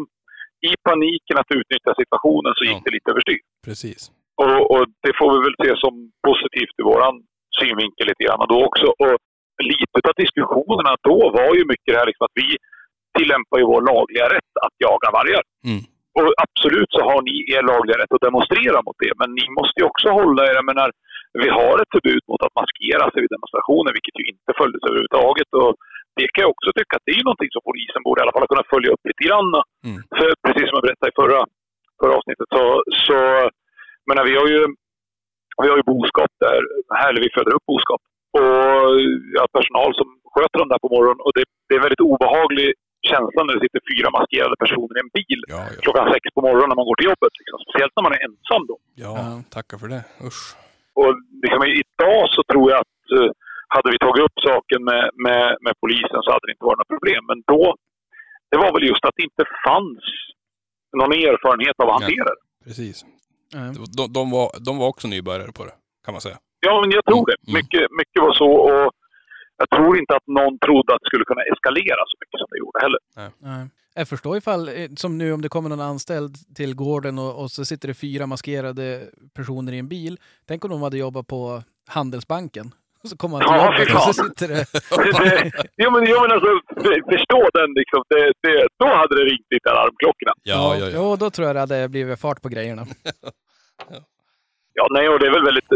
i 0.70 0.72
paniken 0.88 1.36
att 1.40 1.50
utnyttja 1.58 1.92
situationen 2.02 2.52
så 2.56 2.64
gick 2.64 2.80
Ja. 2.80 2.82
det 2.84 2.90
lite 2.96 3.10
överstyr. 3.10 3.40
Precis. 3.68 4.00
Och, 4.42 4.58
och 4.72 4.84
det 5.04 5.12
får 5.18 5.28
vi 5.34 5.38
väl 5.46 5.56
se 5.64 5.70
som 5.84 5.94
positivt 6.28 6.74
i 6.80 6.82
våran 6.90 7.14
synvinkel 7.58 8.06
lite 8.10 8.22
grann 8.24 8.46
då 8.54 8.58
också. 8.68 8.86
Och 9.04 9.16
lite 9.72 9.96
av 10.10 10.14
diskussionerna 10.24 10.92
då 11.08 11.16
var 11.38 11.50
ju 11.58 11.62
mycket 11.72 11.90
det 11.92 11.98
här 12.00 12.06
liksom 12.10 12.24
att 12.28 12.36
vi 12.42 12.48
tillämpar 13.16 13.58
ju 13.60 13.66
vår 13.72 13.82
lagliga 13.92 14.26
rätt 14.36 14.52
att 14.66 14.74
jaga 14.86 15.08
vargar. 15.18 15.44
Mm. 15.68 15.82
Och 16.18 16.28
absolut 16.46 16.90
så 16.96 17.00
har 17.10 17.20
ni 17.28 17.34
er 17.54 17.62
lagliga 17.72 17.96
rätt 17.98 18.14
att 18.14 18.26
demonstrera 18.28 18.78
mot 18.86 18.98
det, 19.04 19.12
men 19.20 19.30
ni 19.38 19.46
måste 19.58 19.76
ju 19.80 19.84
också 19.90 20.08
hålla 20.20 20.42
er, 20.48 20.54
jag 20.60 20.68
menar, 20.72 20.88
vi 21.42 21.48
har 21.58 21.74
ett 21.78 21.94
förbud 21.94 22.24
mot 22.30 22.42
att 22.46 22.58
maskera 22.60 23.04
sig 23.10 23.20
vid 23.22 23.34
demonstrationer, 23.36 23.90
vilket 23.96 24.18
ju 24.20 24.24
inte 24.32 24.50
följdes 24.60 24.82
överhuvudtaget. 24.88 25.50
Och 25.60 25.72
det 26.18 26.26
kan 26.32 26.42
jag 26.44 26.54
också 26.56 26.68
tycka 26.72 26.94
att 26.96 27.06
det 27.08 27.16
är 27.18 27.28
någonting 27.28 27.52
som 27.52 27.62
polisen 27.68 28.02
borde 28.06 28.18
i 28.18 28.22
alla 28.22 28.36
fall 28.36 28.50
kunna 28.52 28.70
följa 28.72 28.92
upp 28.94 29.04
lite 29.10 29.24
grann. 29.28 29.50
Mm. 29.86 29.98
För 30.18 30.28
precis 30.46 30.66
som 30.66 30.76
jag 30.78 30.86
berättade 30.86 31.12
i 31.12 31.18
förra, 31.20 31.40
förra 32.00 32.14
avsnittet 32.18 32.48
så, 32.56 32.64
så 33.06 33.16
menar, 34.08 34.24
vi 34.30 34.34
har 34.40 34.48
ju 34.54 34.62
vi 35.62 35.68
har 35.70 35.78
ju 35.80 35.92
boskap 35.94 36.32
där, 36.46 36.60
här, 36.98 37.08
eller 37.10 37.22
vi 37.26 37.36
föder 37.36 37.54
upp 37.56 37.66
boskap. 37.72 38.02
Och 38.38 38.88
jag 39.34 39.40
har 39.44 39.56
personal 39.58 39.90
som 40.00 40.08
sköter 40.34 40.58
dem 40.58 40.70
där 40.72 40.82
på 40.84 40.90
morgonen 40.94 41.20
och 41.26 41.34
det, 41.36 41.44
det 41.68 41.74
är 41.74 41.86
väldigt 41.86 42.06
obehaglig 42.10 42.68
känsla 43.12 43.40
när 43.44 43.54
det 43.54 43.62
sitter 43.66 43.80
fyra 43.92 44.08
maskerade 44.16 44.56
personer 44.64 44.94
i 44.98 45.00
en 45.04 45.12
bil 45.18 45.40
Ja, 45.54 45.60
ja. 45.74 45.80
klockan 45.84 46.12
sex 46.12 46.24
på 46.34 46.40
morgonen 46.46 46.68
när 46.70 46.78
man 46.80 46.88
går 46.88 46.96
till 46.98 47.10
jobbet. 47.12 47.32
Liksom. 47.40 47.58
Speciellt 47.64 47.94
när 47.96 48.04
man 48.06 48.14
är 48.16 48.22
ensam 48.26 48.62
då. 48.70 48.76
Ja, 49.04 49.12
tackar 49.56 49.76
för 49.82 49.88
det. 49.94 50.02
Usch. 50.28 50.44
Och 51.00 51.12
liksom, 51.44 51.60
idag 51.82 52.22
så 52.34 52.40
tror 52.52 52.66
jag 52.72 52.78
att 52.84 53.00
eh, 53.16 53.30
hade 53.74 53.88
vi 53.92 53.98
tagit 53.98 54.24
upp 54.26 54.36
saken 54.48 54.80
med, 54.90 55.04
med, 55.26 55.44
med 55.64 55.74
polisen 55.82 56.20
så 56.24 56.28
hade 56.34 56.46
det 56.46 56.54
inte 56.56 56.68
varit 56.70 56.80
något 56.80 56.94
problem. 56.94 57.22
Men 57.30 57.38
då, 57.52 57.62
det 58.50 58.58
var 58.64 58.70
väl 58.74 58.88
just 58.90 59.04
att 59.04 59.16
det 59.18 59.24
inte 59.30 59.44
fanns 59.66 60.04
någon 60.98 61.12
erfarenhet 61.12 61.76
av 61.82 61.86
att 61.88 61.96
hantera 61.98 62.30
det. 62.38 62.42
Precis. 62.64 62.96
De, 63.96 64.02
de, 64.16 64.22
var, 64.30 64.46
de 64.66 64.72
var 64.78 64.88
också 64.92 65.08
nybörjare 65.08 65.52
på 65.58 65.64
det, 65.68 65.74
kan 66.04 66.12
man 66.14 66.20
säga. 66.20 66.38
Ja, 66.60 66.80
men 66.80 66.90
jag 66.90 67.04
tror 67.04 67.26
det. 67.30 67.36
Mm. 67.46 67.58
Mycket, 67.58 67.86
mycket 68.00 68.20
var 68.26 68.34
så. 68.42 68.50
Och 68.68 68.92
jag 69.58 69.70
tror 69.70 69.98
inte 69.98 70.16
att 70.16 70.26
någon 70.26 70.58
trodde 70.58 70.94
att 70.94 71.00
det 71.02 71.06
skulle 71.06 71.24
kunna 71.24 71.42
eskalera 71.42 72.02
så 72.10 72.16
mycket 72.20 72.38
som 72.40 72.46
det 72.50 72.58
gjorde 72.58 72.78
heller. 72.84 73.00
Nej. 73.38 73.68
Jag 73.94 74.08
förstår 74.08 74.36
ifall, 74.36 74.68
eh, 74.68 74.88
som 74.96 75.18
nu 75.18 75.32
om 75.32 75.42
det 75.42 75.48
kommer 75.48 75.68
någon 75.68 75.80
anställd 75.80 76.34
till 76.56 76.74
gården 76.74 77.18
och, 77.18 77.42
och 77.42 77.50
så 77.50 77.64
sitter 77.64 77.88
det 77.88 77.94
fyra 77.94 78.26
maskerade 78.26 79.08
personer 79.34 79.72
i 79.72 79.78
en 79.78 79.88
bil. 79.88 80.18
Tänk 80.48 80.64
om 80.64 80.70
de 80.70 80.82
hade 80.82 80.98
jobbat 80.98 81.26
på 81.26 81.62
Handelsbanken. 81.88 82.66
Och 83.02 83.08
så 83.10 83.16
kommer 83.16 83.32
man 83.32 83.40
till 83.40 83.56
Ja, 83.56 83.64
jobbet 83.78 83.94
och 83.94 84.14
så 84.14 84.24
sitter 84.24 84.48
det... 84.48 84.54
det, 84.96 85.12
det, 85.30 85.52
jo, 85.76 85.90
men, 85.90 86.02
jo, 86.10 86.16
men 86.22 86.30
alltså, 86.32 86.50
för- 86.84 87.16
förstå 87.16 87.40
den 87.58 87.70
liksom. 87.80 88.02
Det, 88.08 88.32
det, 88.42 88.66
då 88.78 88.86
hade 88.86 89.14
det 89.18 89.24
ringt 89.24 89.46
lite 89.50 89.70
alarmklockorna. 89.70 90.32
Ja, 90.42 90.76
ja, 90.76 90.84
ja. 90.86 90.90
Jo, 90.94 91.16
då 91.16 91.30
tror 91.30 91.46
jag 91.46 91.56
det 91.56 91.60
hade 91.60 91.88
blivit 91.88 92.20
fart 92.20 92.42
på 92.42 92.48
grejerna. 92.48 92.86
Ja, 94.74 94.86
nej, 94.90 95.08
och 95.08 95.18
det 95.20 95.26
är 95.26 95.30
väl 95.30 95.44
väldigt 95.44 95.68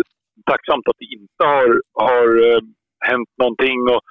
tacksamt 0.51 0.89
att 0.89 0.99
det 0.99 1.05
inte 1.19 1.43
har, 1.53 1.69
har 2.07 2.27
eh, 2.49 2.61
hänt 3.11 3.33
någonting. 3.43 3.79
Och 3.93 4.03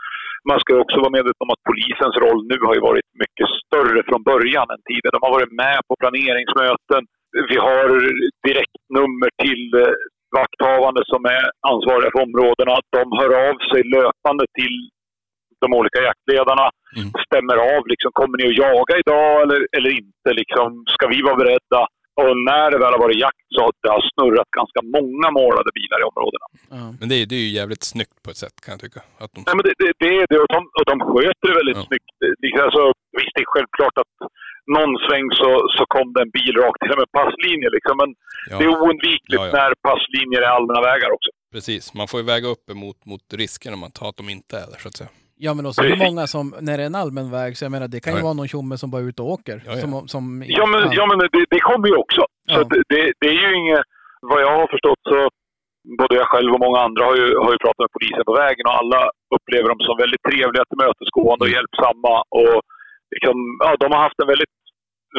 man 0.50 0.60
ska 0.62 0.72
också 0.84 0.98
vara 1.04 1.16
medveten 1.18 1.46
om 1.46 1.54
att 1.56 1.68
polisens 1.72 2.16
roll 2.24 2.40
nu 2.52 2.58
har 2.68 2.76
ju 2.78 2.84
varit 2.90 3.10
mycket 3.24 3.48
större 3.62 4.00
från 4.10 4.22
början 4.32 4.68
än 4.74 4.84
tidigare. 4.90 5.16
De 5.18 5.26
har 5.28 5.38
varit 5.38 5.56
med 5.64 5.78
på 5.88 5.94
planeringsmöten. 6.02 7.02
Vi 7.52 7.58
har 7.68 7.88
direktnummer 8.48 9.30
till 9.44 9.64
eh, 9.82 9.94
vakthavande 10.40 11.02
som 11.12 11.22
är 11.38 11.44
ansvariga 11.72 12.12
för 12.14 12.24
områdena. 12.28 12.76
De 12.98 13.04
hör 13.20 13.32
av 13.48 13.56
sig 13.72 13.82
löpande 13.96 14.46
till 14.60 14.76
de 15.64 15.68
olika 15.80 16.00
jaktledarna. 16.08 16.68
Mm. 16.98 17.10
Stämmer 17.28 17.58
av, 17.74 17.82
liksom, 17.94 18.12
kommer 18.20 18.36
ni 18.38 18.46
att 18.50 18.62
jaga 18.68 18.94
idag 19.04 19.34
eller, 19.44 19.62
eller 19.78 19.92
inte? 20.02 20.30
Liksom, 20.42 20.68
ska 20.94 21.04
vi 21.14 21.20
vara 21.28 21.42
beredda? 21.42 21.82
Och 22.20 22.32
när 22.52 22.66
det 22.72 22.78
väl 22.84 22.94
har 22.96 23.04
varit 23.06 23.20
jakt 23.28 23.46
så 23.56 23.58
har 23.64 23.72
det 23.84 23.92
har 23.98 24.04
snurrat 24.14 24.50
ganska 24.60 24.80
många 24.98 25.28
målade 25.40 25.70
bilar 25.80 25.98
i 26.04 26.06
områdena. 26.12 26.46
Ja. 26.78 26.86
Men 27.00 27.06
det 27.10 27.16
är, 27.22 27.26
det 27.32 27.36
är 27.40 27.46
ju 27.48 27.52
jävligt 27.62 27.84
snyggt 27.94 28.18
på 28.24 28.30
ett 28.34 28.42
sätt, 28.46 28.56
kan 28.64 28.72
jag 28.76 28.82
tycka. 28.86 29.02
Att 29.24 29.32
de, 29.36 29.40
Nej, 29.48 29.56
men 29.58 29.64
det, 29.68 29.74
det, 29.82 29.90
det 30.04 30.10
är 30.22 30.26
det 30.32 30.40
och 30.44 30.52
de, 30.56 30.60
och 30.80 30.86
de 30.92 30.96
sköter 31.12 31.46
det 31.52 31.56
väldigt 31.62 31.80
Ja. 31.82 31.88
snyggt. 31.90 32.10
Alltså, 32.66 32.82
visst, 33.18 33.34
det 33.36 33.42
är 33.48 33.52
självklart 33.56 33.98
att 34.04 34.14
någon 34.78 34.92
sväng 35.06 35.28
så, 35.42 35.50
så 35.78 35.84
kom 35.96 36.08
det 36.14 36.22
en 36.26 36.34
bil 36.40 36.56
rakt 36.64 36.80
till 36.82 36.98
med 37.04 37.12
passlinje. 37.20 37.70
Liksom. 37.78 37.96
Men 38.02 38.10
ja, 38.50 38.56
det 38.60 38.64
är 38.68 38.72
oundvikligt 38.82 39.42
Ja, 39.42 39.48
ja. 39.48 39.54
när 39.60 39.70
passlinjer 39.90 40.42
är 40.48 40.52
allmänna 40.58 40.82
vägar 40.90 41.10
också. 41.18 41.30
precis. 41.56 41.84
Man 42.00 42.08
får 42.10 42.20
ju 42.22 42.26
väga 42.36 42.48
upp 42.56 42.66
emot 42.76 43.00
mot 43.12 43.24
riskerna 43.44 43.76
man 43.86 43.92
tar 43.98 44.08
att 44.10 44.18
de 44.22 44.26
inte 44.38 44.54
är 44.64 44.68
där, 44.72 44.80
så 44.84 44.88
att 44.92 44.98
säga. 45.02 45.10
Ja, 45.46 45.52
men 45.58 45.66
också 45.66 45.82
hur 45.82 45.90
Precis. 45.90 46.08
många 46.08 46.24
som, 46.36 46.46
när 46.66 46.74
det 46.78 46.84
är 46.86 46.92
en 46.94 47.02
allmän 47.04 47.28
väg, 47.38 47.50
så 47.58 47.62
jag 47.66 47.72
menar 47.76 47.88
det 47.94 48.00
kan 48.04 48.14
ju 48.14 48.20
Ja, 48.20 48.28
vara 48.30 48.38
någon 48.40 48.52
tjomme 48.54 48.76
som 48.82 48.88
bara 48.92 49.02
är 49.02 49.08
ute 49.12 49.22
och 49.22 49.30
åker. 49.36 49.58
Ja, 49.66 49.72
ja. 49.72 49.78
Som, 49.84 49.92
som, 50.14 50.24
Ja, 50.60 50.66
men, 50.74 50.82
ja. 50.98 51.04
men 51.10 51.18
det, 51.36 51.46
det 51.54 51.60
kommer 51.70 51.88
ju 51.92 51.96
också. 52.04 52.24
Så 52.54 52.60
det, 52.72 52.82
det, 52.92 53.02
det 53.22 53.28
är 53.36 53.40
ju 53.46 53.52
inget... 53.62 53.84
Vad 54.32 54.40
jag 54.46 54.54
har 54.60 54.68
förstått 54.76 55.02
så 55.12 55.20
både 56.00 56.14
jag 56.22 56.28
själv 56.32 56.50
och 56.56 56.64
många 56.66 56.80
andra 56.88 57.02
har 57.10 57.16
ju, 57.22 57.28
har 57.44 57.52
ju 57.56 57.60
pratat 57.66 57.84
med 57.86 57.94
polisen 57.98 58.26
på 58.30 58.34
vägen 58.44 58.66
och 58.70 58.78
alla 58.82 59.02
upplever 59.36 59.68
dem 59.74 59.82
som 59.88 59.96
väldigt 60.04 60.24
trevliga, 60.30 60.64
tillmötesgående 60.70 61.42
och 61.46 61.50
Mm. 61.52 61.58
hjälpsamma. 61.58 62.14
Och 62.40 62.58
liksom, 63.14 63.36
ja, 63.66 63.70
de 63.82 63.88
har 63.94 64.02
haft 64.08 64.20
en 64.24 64.32
väldigt, 64.34 64.54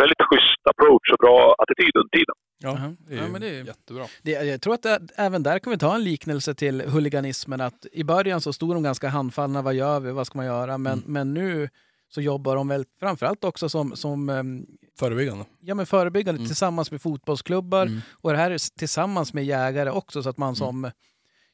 väldigt 0.00 0.22
schysst 0.30 0.62
approach 0.70 1.06
och 1.12 1.18
bra 1.18 1.54
attityd 1.58 1.96
under 1.96 2.10
tiden. 2.18 2.34
Ja, 2.64 2.92
det 3.08 3.14
är 3.14 3.22
Ja, 3.22 3.28
men 3.32 3.40
det 3.40 3.48
är- 3.48 3.64
jättebra. 3.64 4.04
Det, 4.22 4.30
jag 4.30 4.60
tror 4.62 4.74
att 4.74 4.82
det, 4.82 5.00
även 5.16 5.42
där 5.42 5.58
kan 5.58 5.70
vi 5.70 5.78
ta 5.78 5.94
en 5.94 6.04
liknelse 6.04 6.54
till 6.54 6.80
huliganismen. 6.80 7.60
Att 7.60 7.86
I 7.92 8.04
början 8.04 8.40
så 8.40 8.52
stod 8.52 8.74
de 8.76 8.82
ganska 8.82 9.08
handfallna. 9.08 9.62
Vad 9.62 9.74
gör 9.74 10.00
vi? 10.00 10.12
Vad 10.12 10.26
ska 10.26 10.38
man 10.38 10.46
göra? 10.46 10.78
Men, 10.78 10.92
Mm. 10.92 11.04
men 11.12 11.34
nu 11.34 11.68
så 12.08 12.20
jobbar 12.20 12.56
de 12.56 12.68
väl 12.68 12.84
framförallt 13.00 13.44
också 13.44 13.68
som, 13.68 13.96
som 13.96 14.28
ehm, 14.28 14.66
Förebyggande. 14.98 15.44
ja, 15.60 15.74
men 15.74 15.86
förebyggande 15.86 16.38
Mm. 16.38 16.46
tillsammans 16.48 16.90
med 16.90 17.02
fotbollsklubbar. 17.02 17.86
Mm. 17.86 18.00
Och 18.22 18.30
det 18.32 18.36
här 18.38 18.50
är 18.50 18.78
tillsammans 18.78 19.34
med 19.34 19.44
jägare 19.44 19.90
också 19.90 20.22
så 20.22 20.28
att 20.28 20.38
man 20.38 20.56
som 20.56 20.90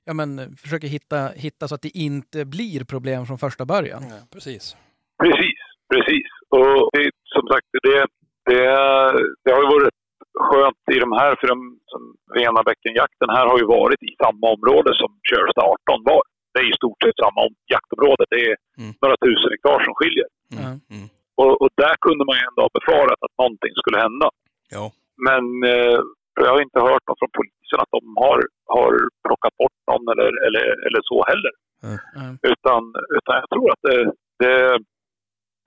ja, 0.05 0.13
men, 0.13 0.57
försöker 0.57 0.89
hitta, 0.89 1.29
hitta 1.29 1.69
så 1.69 1.75
att 1.75 1.83
det 1.83 1.99
inte 1.99 2.45
blir 2.45 2.85
problem 2.85 3.27
från 3.27 3.39
första 3.39 3.65
början. 3.65 4.03
Ja, 4.11 4.17
precis. 4.33 4.77
Precis, 5.23 5.59
precis. 5.95 6.27
Och 6.51 6.91
det, 6.93 7.11
som 7.35 7.49
sagt, 7.53 7.67
det, 7.83 8.07
det, 8.51 8.67
det 9.45 9.51
har 9.55 9.63
ju 9.65 9.71
varit 9.77 9.97
skönt 10.49 10.83
i 10.95 10.99
de 11.05 11.11
här, 11.21 11.33
för 11.41 11.47
de, 11.53 11.59
som 11.93 12.03
Venabäckenjakten 12.39 13.29
här 13.37 13.47
har 13.51 13.59
ju 13.63 13.67
varit 13.79 14.01
i 14.11 14.13
samma 14.23 14.47
område 14.57 14.91
som 15.01 15.11
Körsta 15.31 15.61
18 15.61 16.05
var. 16.11 16.23
Det 16.53 16.59
är 16.63 16.69
i 16.73 16.81
stort 16.81 17.01
sett 17.03 17.19
samma 17.25 17.41
om- 17.47 17.63
jaktområde. 17.75 18.25
Det 18.35 18.41
är 18.51 18.55
Mm. 18.81 18.93
några 19.03 19.17
tusen 19.25 19.51
hektar 19.55 19.79
som 19.87 19.95
skiljer. 19.99 20.29
Mm. 20.57 20.75
Mm. 20.95 21.07
Och, 21.43 21.53
och 21.63 21.71
där 21.83 21.95
kunde 22.07 22.23
man 22.29 22.37
ju 22.39 22.43
ändå 22.51 22.61
ha 22.67 22.73
befarat 22.81 23.19
att 23.27 23.35
någonting 23.43 23.73
skulle 23.81 23.99
hända. 24.07 24.27
Ja. 24.77 24.85
Men 25.27 25.43
eh, 25.73 25.99
jag 26.45 26.51
har 26.55 26.61
inte 26.67 26.81
hört 26.89 27.05
något 27.09 27.21
från 27.23 27.35
polisen 27.39 27.79
att 27.85 27.93
de 27.97 28.03
har, 28.25 28.39
har 28.77 28.93
plockat 29.27 29.55
bort 29.61 29.77
eller, 30.15 30.31
eller, 30.47 30.67
eller 30.87 31.03
så 31.11 31.19
heller. 31.31 31.53
Mm. 32.19 32.33
Utan, 32.53 32.83
utan 33.17 33.35
jag 33.41 33.49
tror 33.53 33.67
att 33.75 33.83
det, 33.89 33.99
det, 34.43 34.55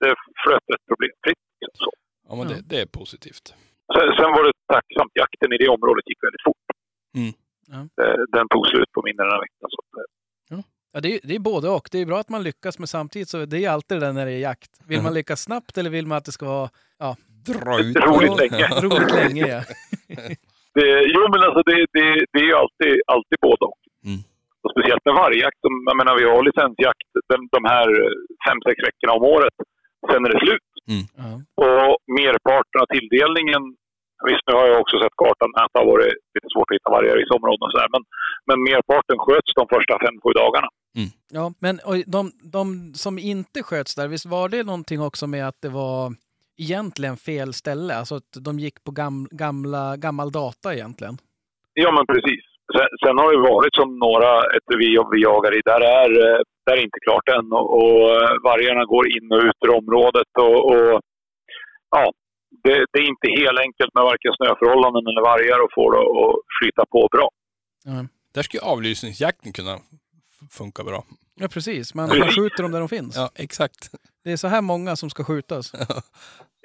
det 0.00 0.10
flöt 0.42 0.66
rätt 0.72 0.86
problemfritt. 0.90 1.42
Så. 1.84 1.90
Ja, 2.32 2.36
men 2.38 2.48
Ja. 2.48 2.54
det, 2.56 2.62
det 2.70 2.78
är 2.84 2.86
positivt. 3.00 3.46
Sen, 3.94 4.06
sen 4.18 4.30
var 4.36 4.42
det 4.46 4.52
tacksamt, 4.74 5.12
jakten 5.22 5.52
i 5.52 5.58
det 5.62 5.68
området 5.76 6.04
gick 6.10 6.20
väldigt 6.26 6.44
fort. 6.48 6.66
Mm. 7.20 7.32
Ja. 7.74 7.80
Eh, 8.04 8.18
Den 8.36 8.46
tog 8.48 8.64
slut 8.72 8.90
på 8.96 9.00
mindre 9.08 9.22
än 9.26 9.32
en 9.36 9.40
vecka. 9.46 9.64
Eh, 10.00 10.64
Ja, 10.94 11.00
det, 11.00 11.10
är, 11.14 11.20
det 11.28 11.34
är 11.34 11.38
både 11.52 11.68
och. 11.68 11.86
Det 11.92 11.98
är 11.98 12.06
bra 12.06 12.18
att 12.20 12.28
man 12.28 12.42
lyckas, 12.42 12.78
men 12.78 12.86
samtidigt 12.96 13.28
så 13.28 13.36
det 13.52 13.64
är 13.64 13.70
alltid 13.70 13.94
det 14.00 14.06
där 14.06 14.12
när 14.12 14.26
det 14.26 14.32
är 14.32 14.38
jakt. 14.50 14.70
Vill 14.90 15.02
man 15.02 15.14
lyckas 15.14 15.40
snabbt 15.48 15.78
eller 15.78 15.90
vill 15.90 16.06
man 16.06 16.18
att 16.18 16.24
det 16.24 16.32
ska 16.38 16.46
vara 16.46 16.68
ja, 16.98 17.16
Dra 17.50 17.74
ut. 17.80 17.96
Roligt 17.96 18.30
Ja. 18.30 18.36
länge. 18.42 18.66
roligt 18.86 19.14
länge? 19.22 19.46
Ja. 19.54 19.60
det, 20.76 20.86
jo, 21.14 21.22
men 21.32 21.40
alltså 21.46 21.60
det, 21.70 21.76
det, 21.96 22.06
det 22.32 22.38
är 22.44 22.48
ju 22.52 22.56
alltid, 22.62 22.94
alltid 23.14 23.38
både 23.48 23.62
och. 23.70 23.80
Mm. 24.08 24.20
Och 24.64 24.70
speciellt 24.74 25.04
med 25.08 25.14
vargjakt. 25.24 25.58
som- 25.64 25.84
Jag 25.90 25.96
menar, 26.00 26.12
vi 26.20 26.24
har 26.30 26.42
licensjakt 26.50 27.08
de, 27.30 27.36
de 27.56 27.60
här 27.74 27.86
fem, 28.46 28.58
sex 28.66 28.76
veckorna 28.88 29.12
om 29.18 29.24
året. 29.36 29.56
Sen 30.10 30.20
är 30.26 30.30
det 30.34 30.40
slut. 30.46 30.68
Ja. 30.84 31.30
Och 31.66 31.96
merparten 32.20 32.78
av 32.82 32.88
tilldelningen, 32.94 33.62
visst 34.28 34.44
nu 34.46 34.52
har 34.60 34.66
jag 34.66 34.80
också 34.80 34.96
sett 35.02 35.16
kartan 35.22 35.50
att 35.62 35.72
det 35.72 35.80
har 35.82 35.92
varit 35.94 36.14
lite 36.34 36.48
svårt 36.52 36.70
att 36.70 36.76
hitta 36.76 36.90
vargar 36.96 37.14
i 37.16 37.22
vissa 37.22 37.34
områden 37.38 37.62
och 37.66 37.72
sådär, 37.72 37.90
men, 37.94 38.02
men 38.48 38.58
merparten 38.70 39.18
sköts 39.24 39.50
de 39.60 39.64
första 39.74 39.94
fem, 40.04 40.16
sju 40.22 40.30
dagarna. 40.42 40.68
Ja, 41.30 41.52
men 41.58 41.80
och 41.84 41.96
de, 42.06 42.32
de 42.56 42.94
som 42.94 43.18
inte 43.18 43.62
sköts 43.62 43.94
där, 43.94 44.08
visst 44.08 44.26
var 44.26 44.48
det 44.48 44.62
någonting 44.62 45.00
också 45.00 45.26
med 45.26 45.48
att 45.48 45.60
det 45.62 45.68
var 45.68 46.14
egentligen 46.58 47.16
fel 47.16 47.52
ställe? 47.52 47.94
Alltså 47.94 48.14
att 48.14 48.32
de 48.40 48.58
gick 48.58 48.84
på 48.84 48.90
gam, 48.90 49.28
gamla, 49.30 49.96
gammal 49.96 50.32
data 50.32 50.74
egentligen? 50.74 51.18
Ja, 51.74 51.92
men 51.92 52.06
precis. 52.06 52.44
Sen, 52.74 52.88
sen 53.04 53.18
har 53.20 53.28
det 53.32 53.48
varit 53.54 53.74
som 53.80 53.88
några 54.06 54.30
ett 54.56 54.68
vi, 54.80 54.88
vi 55.12 55.22
jagar 55.30 55.52
i, 55.58 55.60
där 55.70 55.82
är, 56.00 56.10
eh, 56.24 56.40
där 56.66 56.76
är 56.78 56.82
inte 56.88 57.00
klart 57.06 57.28
än 57.36 57.52
och, 57.58 57.66
och 57.80 58.00
eh, 58.16 58.32
vargarna 58.48 58.84
går 58.94 59.04
in 59.16 59.26
och 59.34 59.42
ut 59.48 59.58
ur 59.64 59.72
området 59.80 60.30
och, 60.46 60.58
och 60.72 61.00
ja, 61.96 62.04
det, 62.64 62.74
det 62.92 62.98
är 63.02 63.08
inte 63.14 63.28
helt 63.40 63.60
enkelt 63.66 63.94
med 63.94 64.04
varken 64.10 64.32
snöförhållanden 64.38 65.04
eller 65.08 65.22
vargar 65.32 65.58
och 65.64 65.72
få 65.74 65.84
det 65.94 66.02
att 66.22 66.34
flyta 66.58 66.82
på 66.94 67.08
bra. 67.14 67.28
Ja, 67.84 68.06
Där 68.34 68.42
skulle 68.42 68.62
avlysningsjakten 68.62 69.52
kunna 69.52 69.74
funka 70.58 70.84
bra. 70.84 71.04
ja 71.40 71.48
precis. 71.48 71.94
Man, 71.94 72.08
man 72.08 72.28
skjuter 72.28 72.62
dem 72.62 72.72
där 72.72 72.78
de 72.84 72.88
finns. 72.88 73.16
Ja, 73.16 73.30
exakt. 73.46 73.80
Det 74.24 74.32
är 74.32 74.36
så 74.36 74.48
här 74.48 74.62
många 74.62 74.96
som 74.96 75.10
ska 75.10 75.24
skjutas. 75.24 75.72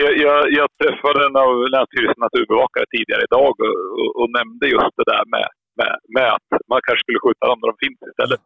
Jag, 0.03 0.17
jag, 0.25 0.39
jag 0.59 0.67
träffade 0.81 1.19
en 1.25 1.35
av 1.43 1.51
Länsstyrelsens 1.73 2.23
naturbevakare 2.25 2.85
tidigare 2.95 3.23
idag 3.29 3.53
och, 3.65 3.75
och, 3.99 4.11
och 4.19 4.29
nämnde 4.37 4.65
just 4.75 4.93
det 4.99 5.07
där 5.13 5.23
med, 5.35 5.47
med, 5.81 5.93
med 6.15 6.27
att 6.35 6.47
man 6.71 6.79
kanske 6.85 7.01
skulle 7.05 7.19
skjuta 7.25 7.43
dem 7.51 7.57
där 7.61 7.67
de 7.71 7.75
finns 7.85 7.99
istället. 8.11 8.41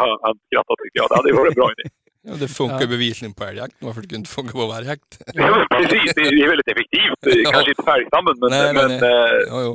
Han, 0.00 0.10
han 0.26 0.34
skrattade 0.46 0.78
tyckte 0.82 0.98
jag. 1.00 1.06
Det 1.10 1.16
hade 1.20 1.32
varit 1.40 1.52
en 1.54 1.60
bra 1.62 1.70
idé. 1.76 1.84
Ja, 2.24 2.32
det 2.42 2.48
funkar 2.48 2.80
Ja. 2.80 2.86
bevisligen 2.94 3.34
på 3.34 3.44
älgjakt. 3.44 3.74
Varför 3.86 4.00
skulle 4.02 4.16
det 4.16 4.22
inte 4.24 4.30
funka 4.38 4.52
på 4.52 4.66
vargjakt? 4.66 5.10
Ja, 5.40 5.46
men 5.56 5.66
precis. 5.82 6.14
Det 6.14 6.20
är 6.44 6.48
väldigt 6.52 6.70
effektivt. 6.74 7.18
Ja. 7.44 7.50
Kanske 7.52 7.70
inte 7.74 7.82
färgstammen, 7.92 8.34
men, 8.40 8.50
Nej, 8.50 8.72
nej, 8.74 8.74
men 8.74 8.88
nej. 9.00 9.10
eh, 9.10 9.38
Ja, 9.52 9.58
jo. 9.66 9.70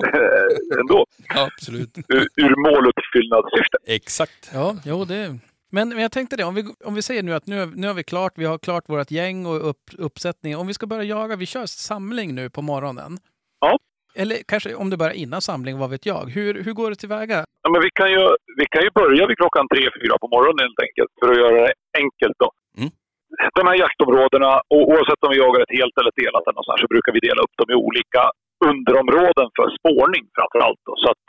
ändå. 0.81 1.05
ja 1.35 1.49
absolut. 1.51 1.97
Ur, 2.15 2.27
ur 2.45 2.55
måluppfyllnadssyfte. 2.65 3.77
Exakt. 3.85 4.51
Ja, 4.53 4.75
jo 4.85 5.05
det... 5.05 5.37
Men, 5.71 5.89
men 5.89 5.99
jag 5.99 6.11
tänkte 6.11 6.35
det, 6.35 6.43
om 6.43 6.55
vi, 6.55 6.63
om 6.85 6.95
vi 6.95 7.01
säger 7.01 7.23
nu 7.23 7.33
att 7.33 7.47
nu, 7.47 7.65
nu 7.75 7.87
har 7.87 7.93
vi 7.93 8.03
klart, 8.03 8.33
vi 8.35 8.45
har 8.45 8.57
klart 8.57 8.83
vårt 8.89 9.11
gäng 9.11 9.45
och 9.45 9.69
upp, 9.69 9.83
uppsättning. 9.97 10.57
Om 10.57 10.67
vi 10.67 10.73
ska 10.73 10.87
börja 10.87 11.03
jaga, 11.03 11.35
vi 11.35 11.45
kör 11.45 11.65
samling 11.65 12.35
nu 12.35 12.49
på 12.49 12.61
morgonen. 12.61 13.17
Ja. 13.59 13.77
Eller 14.21 14.37
kanske 14.51 14.69
om 14.81 14.89
det 14.91 14.97
börjar 15.01 15.17
innan 15.23 15.41
samling, 15.49 15.75
vad 15.83 15.89
vet 15.93 16.05
jag. 16.11 16.21
Hur, 16.35 16.51
hur 16.65 16.73
går 16.79 16.87
det 16.91 16.99
tillväga? 17.03 17.39
Ja, 17.63 17.67
men 17.73 17.81
vi, 17.85 17.89
kan 17.99 18.09
ju, 18.15 18.23
vi 18.59 18.65
kan 18.73 18.81
ju 18.87 18.91
börja 19.01 19.23
vid 19.29 19.37
klockan 19.41 19.65
tre, 19.73 19.83
fyra 19.97 20.15
på 20.23 20.27
morgonen 20.35 20.63
helt 20.67 20.81
enkelt, 20.87 21.11
för 21.19 21.27
att 21.31 21.39
göra 21.43 21.55
det 21.65 21.73
enkelt. 22.01 22.37
Då. 22.43 22.49
Mm. 22.81 22.91
De 23.57 23.63
här 23.69 23.77
jaktområdena, 23.85 24.51
och 24.73 24.83
oavsett 24.91 25.23
om 25.25 25.31
vi 25.33 25.37
jagar 25.43 25.61
ett 25.65 25.77
helt 25.79 25.95
eller 25.99 26.11
ett 26.13 26.21
delat 26.23 26.43
eller 26.45 26.57
något 26.59 26.69
sånt 26.69 26.83
så 26.83 26.89
brukar 26.93 27.11
vi 27.15 27.21
dela 27.27 27.41
upp 27.45 27.55
dem 27.59 27.69
i 27.73 27.77
olika 27.87 28.23
underområden 28.71 29.47
för 29.57 29.67
spårning 29.79 30.23
framför 30.37 30.59
allt. 30.65 30.81
Då. 30.87 30.93
Så 31.03 31.07
att, 31.13 31.23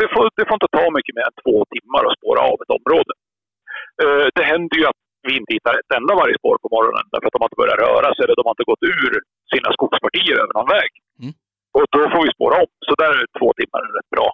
det, 0.00 0.08
får, 0.14 0.24
det 0.38 0.44
får 0.48 0.56
inte 0.58 0.70
ta 0.78 0.84
mycket 0.98 1.14
mer 1.16 1.26
än 1.30 1.38
två 1.44 1.54
timmar 1.74 2.02
att 2.06 2.16
spåra 2.18 2.40
av 2.50 2.56
ett 2.62 2.72
område. 2.78 3.12
Eh, 4.02 4.26
Det 4.36 4.44
händer 4.52 4.76
ju 4.80 4.84
att 4.90 5.00
vi 5.28 5.32
inte 5.40 5.52
hittar 5.56 5.74
ett 5.80 5.92
enda 5.98 6.12
vargspår 6.20 6.56
på 6.64 6.68
morgonen 6.76 7.06
därför 7.12 7.26
att 7.28 7.34
de 7.36 7.40
har 7.42 7.48
inte 7.50 7.60
börjat 7.62 7.82
röra 7.86 8.08
sig 8.14 8.22
eller 8.24 8.38
de 8.40 8.44
har 8.48 8.54
inte 8.56 8.70
gått 8.72 8.84
ur 8.94 9.12
sina 9.52 9.68
skogspartier 9.76 10.36
över 10.42 10.54
någon 10.58 10.70
väg. 10.78 10.90
Mm. 11.22 11.32
Och 11.76 11.84
då 11.94 12.00
får 12.12 12.22
vi 12.26 12.30
spåra 12.36 12.56
om. 12.62 12.70
Så 12.86 12.92
där 13.02 13.12
är 13.20 13.26
två 13.38 13.48
timmar 13.58 13.80
en 13.86 13.94
rätt 13.98 14.10
bra, 14.16 14.28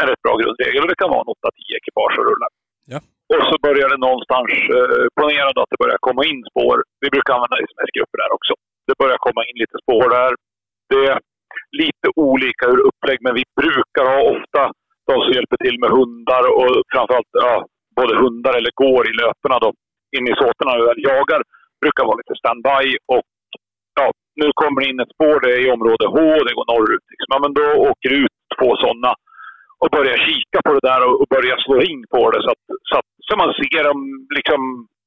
en 0.00 0.06
rätt 0.10 0.22
bra 0.26 0.34
grundregel. 0.42 0.82
Och 0.82 0.90
det 0.92 1.00
kan 1.02 1.12
vara 1.14 1.22
en 1.24 1.32
8-10 1.34 1.78
ekipage 1.78 2.14
som 2.16 2.24
rullar. 2.30 2.50
Ja. 2.92 2.98
Och 3.34 3.42
så 3.48 3.54
börjar 3.66 3.88
det 3.92 4.00
någonstans, 4.08 4.50
eh, 4.76 5.04
ponera 5.18 5.48
att 5.62 5.72
det 5.72 5.82
börjar 5.84 6.00
komma 6.08 6.22
in 6.30 6.40
spår. 6.50 6.76
Vi 7.04 7.08
brukar 7.14 7.32
använda 7.34 7.56
sms-grupper 7.68 8.18
där 8.22 8.32
också. 8.38 8.52
Det 8.88 8.96
börjar 9.02 9.18
komma 9.26 9.40
in 9.48 9.56
lite 9.62 9.76
spår 9.84 10.06
där. 10.18 10.32
Det 10.92 11.02
är 11.10 11.18
lite 11.82 12.06
olika 12.30 12.64
ur 12.72 12.80
upplägg, 12.88 13.18
men 13.26 13.34
vi 13.40 13.44
brukar 13.62 14.04
ha 14.14 14.20
ofta 14.34 14.62
de 15.10 15.14
som 15.24 15.32
hjälper 15.36 15.58
till 15.64 15.76
med 15.82 15.90
hundar 15.98 16.44
och 16.58 16.70
framförallt 16.92 17.32
ja, 17.46 17.54
både 17.98 18.12
hundar 18.22 18.54
eller 18.58 18.72
går 18.84 19.02
i 19.10 19.12
löperna 19.22 19.56
då, 19.64 19.70
in 20.16 20.24
i 20.32 20.34
såterna 20.40 20.70
när 20.70 20.80
vi 20.80 20.86
väl 20.90 21.06
jagar. 21.10 21.40
Brukar 21.82 22.04
vara 22.08 22.20
lite 22.22 22.36
standby 22.42 22.84
och 23.14 23.26
ja, 24.00 24.06
nu 24.40 24.46
kommer 24.60 24.78
det 24.80 24.90
in 24.90 25.00
ett 25.04 25.14
spår, 25.16 25.36
det 25.40 25.50
är 25.54 25.60
i 25.66 25.74
område 25.76 26.04
H, 26.14 26.18
det 26.46 26.56
går 26.58 26.68
norrut. 26.72 27.06
Liksom. 27.10 27.30
Ja, 27.34 27.38
men 27.44 27.52
då 27.58 27.66
åker 27.90 28.08
det 28.10 28.20
ut 28.24 28.36
två 28.56 28.68
sådana 28.84 29.12
och 29.82 29.90
börjar 29.96 30.18
kika 30.26 30.58
på 30.66 30.70
det 30.76 30.84
där 30.90 31.00
och, 31.06 31.14
och 31.20 31.28
börjar 31.34 31.56
slå 31.64 31.74
ring 31.86 32.00
på 32.14 32.20
det 32.32 32.40
så 32.44 32.50
att, 32.54 32.64
så 32.88 32.94
att 32.98 33.08
så 33.26 33.32
man 33.42 33.50
ser 33.58 33.84
om 33.92 34.00
liksom, 34.38 34.60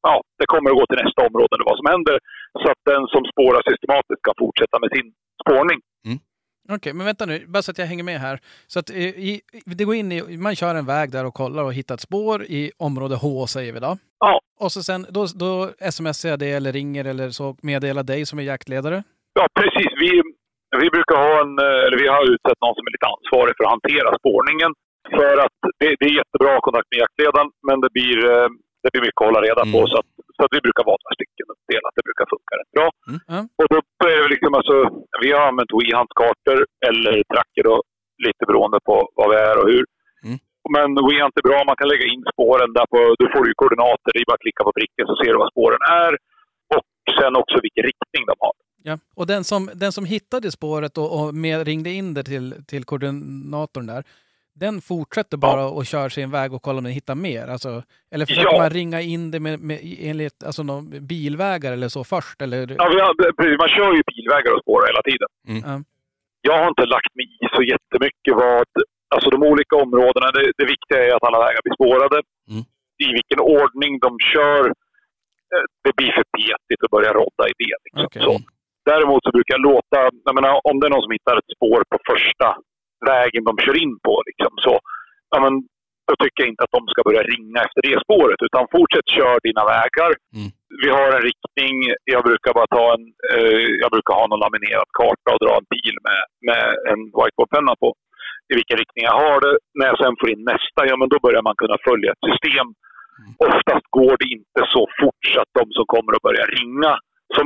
ja, 0.08 0.16
det 0.40 0.48
kommer 0.52 0.70
att 0.70 0.80
gå 0.80 0.86
till 0.86 1.04
nästa 1.04 1.22
område 1.28 1.52
eller 1.54 1.70
vad 1.72 1.80
som 1.80 1.92
händer. 1.94 2.16
Så 2.62 2.68
att 2.72 2.82
den 2.92 3.04
som 3.14 3.22
spårar 3.32 3.62
systematiskt 3.70 4.24
kan 4.28 4.38
fortsätta 4.44 4.76
med 4.84 4.90
sin 4.96 5.08
spårning. 5.44 5.80
Okej, 6.70 6.94
men 6.94 7.06
vänta 7.06 7.26
nu, 7.26 7.46
bara 7.48 7.64
så 7.64 7.72
att 7.72 7.78
jag 7.78 7.86
hänger 7.86 8.04
med 8.04 8.20
här. 8.20 8.40
Så 8.68 8.80
att, 8.80 8.90
eh, 8.90 8.98
i, 8.98 9.42
det 9.66 9.84
går 9.84 9.96
in 9.96 10.12
i, 10.12 10.38
man 10.38 10.56
kör 10.56 10.76
en 10.76 10.86
väg 10.86 11.12
där 11.12 11.26
och 11.26 11.34
kollar 11.34 11.64
och 11.64 11.74
hittar 11.74 11.96
ett 11.96 12.02
spår 12.02 12.44
i 12.44 12.72
område 12.78 13.16
H 13.16 13.48
säger 13.48 13.74
vi 13.74 13.80
då. 13.80 13.98
Ja. 14.20 14.42
Och 14.60 14.72
så 14.72 14.84
sen, 14.84 15.06
då, 15.10 15.26
då 15.36 15.70
smsar 15.92 16.30
jag 16.30 16.40
det 16.40 16.52
eller 16.52 16.74
ringer 16.74 17.06
eller 17.06 17.30
så 17.30 17.56
meddelar 17.62 18.04
dig 18.04 18.26
som 18.26 18.40
är 18.40 18.44
jaktledare. 18.44 19.04
Ja, 19.38 19.46
precis. 19.60 19.92
Vi, 20.04 20.12
vi 20.84 20.88
brukar 20.96 21.18
ha 21.28 21.34
en, 21.44 21.54
eh, 21.66 21.82
eller 21.86 21.98
vi 22.04 22.08
har 22.16 22.24
utsett 22.34 22.60
någon 22.64 22.76
som 22.78 22.88
är 22.88 22.96
lite 22.96 23.12
ansvarig 23.16 23.54
för 23.56 23.64
att 23.66 23.76
hantera 23.78 24.10
spårningen. 24.22 24.72
För 25.18 25.36
att 25.46 25.60
det, 25.80 25.90
det 26.00 26.06
är 26.12 26.20
jättebra 26.22 26.54
kontakt 26.68 26.90
med 26.92 27.02
jaktledaren, 27.04 27.50
men 27.68 27.78
det 27.84 27.92
blir, 27.98 28.18
eh, 28.34 28.50
det 28.82 28.90
blir 28.92 29.06
mycket 29.06 29.22
att 29.22 29.30
hålla 29.30 29.42
reda 29.48 29.64
på. 29.74 29.80
Mm. 29.82 29.92
Så, 29.92 29.96
att, 30.02 30.12
så 30.36 30.42
att 30.46 30.54
vi 30.56 30.62
brukar 30.66 30.84
vara 30.90 31.02
några 31.02 31.18
stycken 31.20 31.46
och 31.52 31.60
dela 31.74 31.86
att 31.88 31.98
det 32.00 32.08
brukar 32.10 32.26
funka 32.34 32.54
rätt 32.60 32.74
bra. 32.78 32.88
Mm. 33.32 33.44
Och 33.60 33.68
då 33.72 33.78
är 34.16 34.22
det 34.24 34.34
liksom 34.36 34.54
alltså, 34.60 34.76
vi 35.24 35.30
har 35.36 35.44
använt 35.50 35.76
WeHunt-kartor 35.78 36.60
eller 36.90 37.16
tracker 37.34 37.64
då, 37.70 37.76
lite 38.28 38.44
beroende 38.50 38.80
på 38.88 38.96
vad 39.18 39.28
vi 39.32 39.38
är 39.50 39.56
och 39.62 39.68
hur. 39.72 39.86
Mm. 40.28 40.38
Men 40.76 40.90
WeHunt 41.08 41.40
är 41.42 41.48
bra, 41.50 41.60
man 41.70 41.80
kan 41.80 41.92
lägga 41.94 42.08
in 42.14 42.24
spåren 42.34 42.70
där 42.78 42.88
på, 42.94 43.00
du 43.22 43.26
får 43.34 43.44
ju 43.50 43.54
koordinater, 43.62 44.10
det 44.12 44.22
är 44.22 44.30
bara 44.32 44.40
att 44.40 44.48
klicka 44.48 44.64
på 44.68 44.74
pricken 44.80 45.06
så 45.10 45.16
ser 45.18 45.32
du 45.34 45.38
vad 45.44 45.54
spåren 45.56 45.84
är. 46.06 46.14
Och 46.78 46.88
sen 47.20 47.34
också 47.42 47.58
vilken 47.66 47.86
riktning 47.90 48.24
de 48.32 48.36
har. 48.46 48.56
Ja. 48.88 48.98
Och 49.16 49.28
den 49.28 49.44
som, 49.44 49.70
den 49.74 49.92
som 49.92 50.06
hittade 50.06 50.52
spåret 50.52 50.98
och, 50.98 51.10
och 51.18 51.36
med, 51.36 51.68
ringde 51.68 51.90
in 51.90 52.14
det 52.14 52.24
till, 52.24 52.64
till 52.68 52.84
koordinatorn 52.84 53.86
där, 53.88 54.04
den 54.64 54.82
fortsätter 54.82 55.38
bara 55.38 55.66
och 55.78 55.86
kör 55.86 56.10
sin 56.10 56.32
väg 56.32 56.54
och 56.54 56.62
kollar 56.62 56.78
om 56.78 56.84
den 56.84 56.94
hittar 56.94 57.16
mer? 57.16 57.48
Alltså, 57.48 57.84
eller 58.12 58.26
försöker 58.26 58.54
Ja. 58.54 58.62
man 58.62 58.70
ringa 58.70 59.02
in 59.02 59.32
det 59.32 59.40
med, 59.40 59.60
med, 59.60 59.80
enligt 60.00 60.44
alltså, 60.44 60.64
någon 60.64 61.08
bilvägar 61.08 61.74
eller 61.74 61.90
så 61.90 62.04
först? 62.04 62.42
Eller? 62.42 62.60
Ja, 62.78 62.86
vi 62.94 63.00
har, 63.06 63.58
man 63.64 63.70
kör 63.78 63.92
ju 63.98 64.04
bilvägar 64.14 64.52
och 64.56 64.62
spårar 64.62 64.88
hela 64.92 65.04
tiden. 65.10 65.30
Ja. 65.68 65.84
Jag 66.42 66.58
har 66.62 66.68
inte 66.74 66.86
lagt 66.86 67.16
mig 67.16 67.26
i 67.26 67.48
så 67.56 67.62
jättemycket 67.74 68.34
vad... 68.36 68.68
Alltså 69.16 69.30
de 69.30 69.44
olika 69.44 69.76
områdena, 69.76 70.28
det, 70.38 70.52
det 70.58 70.66
viktiga 70.76 71.00
är 71.08 71.12
att 71.16 71.24
alla 71.28 71.40
vägar 71.46 71.62
blir 71.64 71.74
spårade. 71.80 72.18
Mm. 72.52 72.64
I 73.06 73.08
vilken 73.18 73.40
ordning 73.40 74.00
de 74.06 74.10
kör, 74.34 74.64
eh, 75.54 75.66
det 75.84 75.94
blir 75.98 76.12
för 76.18 76.26
petigt 76.38 76.82
att 76.86 76.92
börja 76.96 77.12
rodda 77.20 77.44
i 77.52 77.54
det. 77.64 77.76
Liksom. 77.86 78.06
Okej. 78.06 78.22
Så. 78.28 78.34
Däremot 78.92 79.22
så 79.24 79.32
brukar 79.36 79.54
jag 79.58 79.68
låta, 79.72 79.98
jag 80.28 80.36
menar, 80.38 80.52
om 80.70 80.76
det 80.80 80.88
är 80.88 80.94
någon 80.96 81.06
som 81.06 81.16
hittar 81.18 81.38
ett 81.38 81.54
spår 81.56 81.80
på 81.92 81.98
första 82.12 82.48
vägen 83.12 83.44
de 83.50 83.54
kör 83.64 83.78
in 83.84 83.96
på, 84.06 84.14
liksom, 84.30 84.54
så 84.66 84.74
ja, 85.32 85.38
men, 85.44 85.54
då 86.08 86.14
tycker 86.22 86.40
jag 86.42 86.52
inte 86.52 86.66
att 86.66 86.78
de 86.78 86.84
ska 86.92 87.02
börja 87.10 87.24
ringa 87.34 87.60
efter 87.68 87.82
det 87.88 87.98
spåret. 88.06 88.40
Utan 88.48 88.72
fortsätt 88.76 89.08
kör 89.18 89.38
dina 89.48 89.64
vägar. 89.74 90.12
Mm. 90.38 90.50
Vi 90.82 90.90
har 90.98 91.08
en 91.16 91.26
riktning. 91.30 91.76
Jag 92.16 92.22
brukar 92.30 92.52
bara 92.60 92.72
ta 92.78 92.86
en, 92.96 93.06
eh, 93.34 93.68
jag 93.84 93.90
brukar 93.96 94.14
ha 94.20 94.26
någon 94.28 94.44
laminerad 94.46 94.90
karta 95.00 95.30
och 95.34 95.42
dra 95.44 95.54
en 95.60 95.70
pil 95.74 95.96
med, 96.08 96.22
med 96.48 96.66
en 96.92 97.02
whiteboardpenna 97.18 97.74
på. 97.84 97.90
I 98.52 98.54
vilken 98.60 98.80
riktning 98.82 99.04
jag 99.12 99.20
har 99.26 99.38
det. 99.46 99.56
När 99.78 99.88
jag 99.90 99.98
sen 100.02 100.16
får 100.20 100.30
in 100.34 100.44
nästa, 100.54 100.80
ja 100.90 100.96
men 101.00 101.10
då 101.14 101.18
börjar 101.26 101.44
man 101.48 101.60
kunna 101.62 101.78
följa 101.88 102.10
ett 102.12 102.26
system. 102.30 102.68
Oftast 103.50 103.86
går 104.00 104.16
det 104.22 104.28
inte 104.38 104.62
så 104.76 104.84
fort 105.00 105.22
så 105.32 105.38
att 105.44 105.54
de 105.60 105.66
som 105.78 105.86
kommer 105.94 106.12
att 106.14 106.28
börja 106.28 106.46
ringa, 106.58 106.92
som 107.36 107.46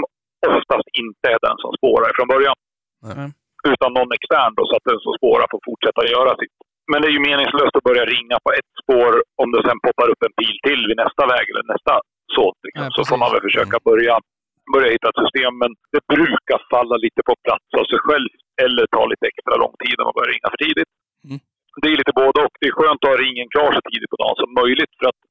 oftast 0.58 0.88
inte 1.02 1.26
är 1.34 1.40
den 1.48 1.58
som 1.64 1.72
spårar 1.80 2.12
från 2.18 2.32
början. 2.34 2.58
Mm. 3.12 3.30
Utan 3.74 3.90
någon 3.98 4.16
extern 4.18 4.54
då, 4.58 4.64
så 4.70 4.74
att 4.78 4.88
den 4.92 5.00
som 5.06 5.14
spårar 5.20 5.48
får 5.52 5.62
fortsätta 5.70 6.02
göra 6.16 6.32
sitt. 6.42 6.56
Men 6.92 6.98
det 7.02 7.08
är 7.10 7.16
ju 7.18 7.24
meningslöst 7.30 7.76
att 7.78 7.90
börja 7.90 8.06
ringa 8.16 8.38
på 8.46 8.50
ett 8.60 8.72
spår 8.82 9.14
om 9.42 9.48
det 9.54 9.62
sen 9.68 9.80
poppar 9.86 10.08
upp 10.12 10.22
en 10.28 10.36
pil 10.40 10.58
till 10.68 10.82
vid 10.90 10.98
nästa 11.04 11.24
väg 11.34 11.46
eller 11.52 11.66
nästa 11.74 11.94
såt. 12.36 12.60
Liksom. 12.66 12.84
Ja, 12.86 12.96
så 12.98 13.02
får 13.10 13.18
man 13.24 13.32
väl 13.34 13.48
försöka 13.48 13.78
börja, 13.90 14.16
börja 14.74 14.90
hitta 14.96 15.08
ett 15.10 15.24
system. 15.24 15.54
Men 15.62 15.72
det 15.94 16.04
brukar 16.16 16.60
falla 16.74 16.96
lite 17.06 17.22
på 17.30 17.34
plats 17.46 17.70
av 17.80 17.86
sig 17.92 18.00
själv 18.08 18.30
eller 18.64 18.84
ta 18.96 19.02
lite 19.12 19.26
extra 19.32 19.56
lång 19.64 19.76
tid 19.84 19.96
om 20.00 20.06
man 20.08 20.18
börjar 20.18 20.34
ringa 20.36 20.50
för 20.54 20.62
tidigt. 20.66 20.92
Mm. 21.28 21.40
Det 21.82 21.88
är 21.92 21.98
lite 22.02 22.16
både 22.24 22.38
och. 22.46 22.56
Det 22.62 22.68
är 22.72 22.76
skönt 22.80 23.02
att 23.04 23.12
ha 23.12 23.18
ringen 23.26 23.48
klar 23.54 23.70
så 23.78 23.82
tidigt 23.92 24.12
på 24.14 24.20
dagen 24.24 24.38
som 24.42 24.50
möjligt 24.62 24.94
för 25.00 25.06
att 25.12 25.22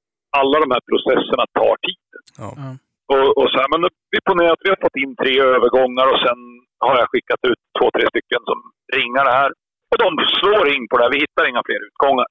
alla 0.41 0.57
de 0.65 0.69
här 0.75 0.83
processerna 0.91 1.45
tar 1.59 1.75
tid. 1.87 2.11
Ja. 2.43 2.51
Ja. 2.63 2.71
Och, 3.15 3.29
och 3.41 3.49
så 3.51 3.57
här, 3.61 3.69
men 3.73 3.83
vi 4.15 4.19
ponerar 4.29 4.53
att 4.55 4.65
vi 4.67 4.73
har 4.73 4.85
fått 4.85 5.03
in 5.05 5.13
tre 5.23 5.35
övergångar 5.55 6.07
och 6.13 6.21
sen 6.27 6.41
har 6.87 6.95
jag 7.01 7.11
skickat 7.13 7.43
ut 7.51 7.61
två, 7.77 7.87
tre 7.97 8.05
stycken 8.13 8.43
som 8.51 8.59
ringar 8.99 9.25
det 9.29 9.37
här. 9.41 9.51
Och 9.91 9.99
de 10.05 10.11
slår 10.39 10.65
in 10.75 10.85
på 10.89 10.95
det 10.97 11.05
här. 11.05 11.15
Vi 11.17 11.25
hittar 11.25 11.51
inga 11.51 11.63
fler 11.69 11.81
utgångar. 11.89 12.29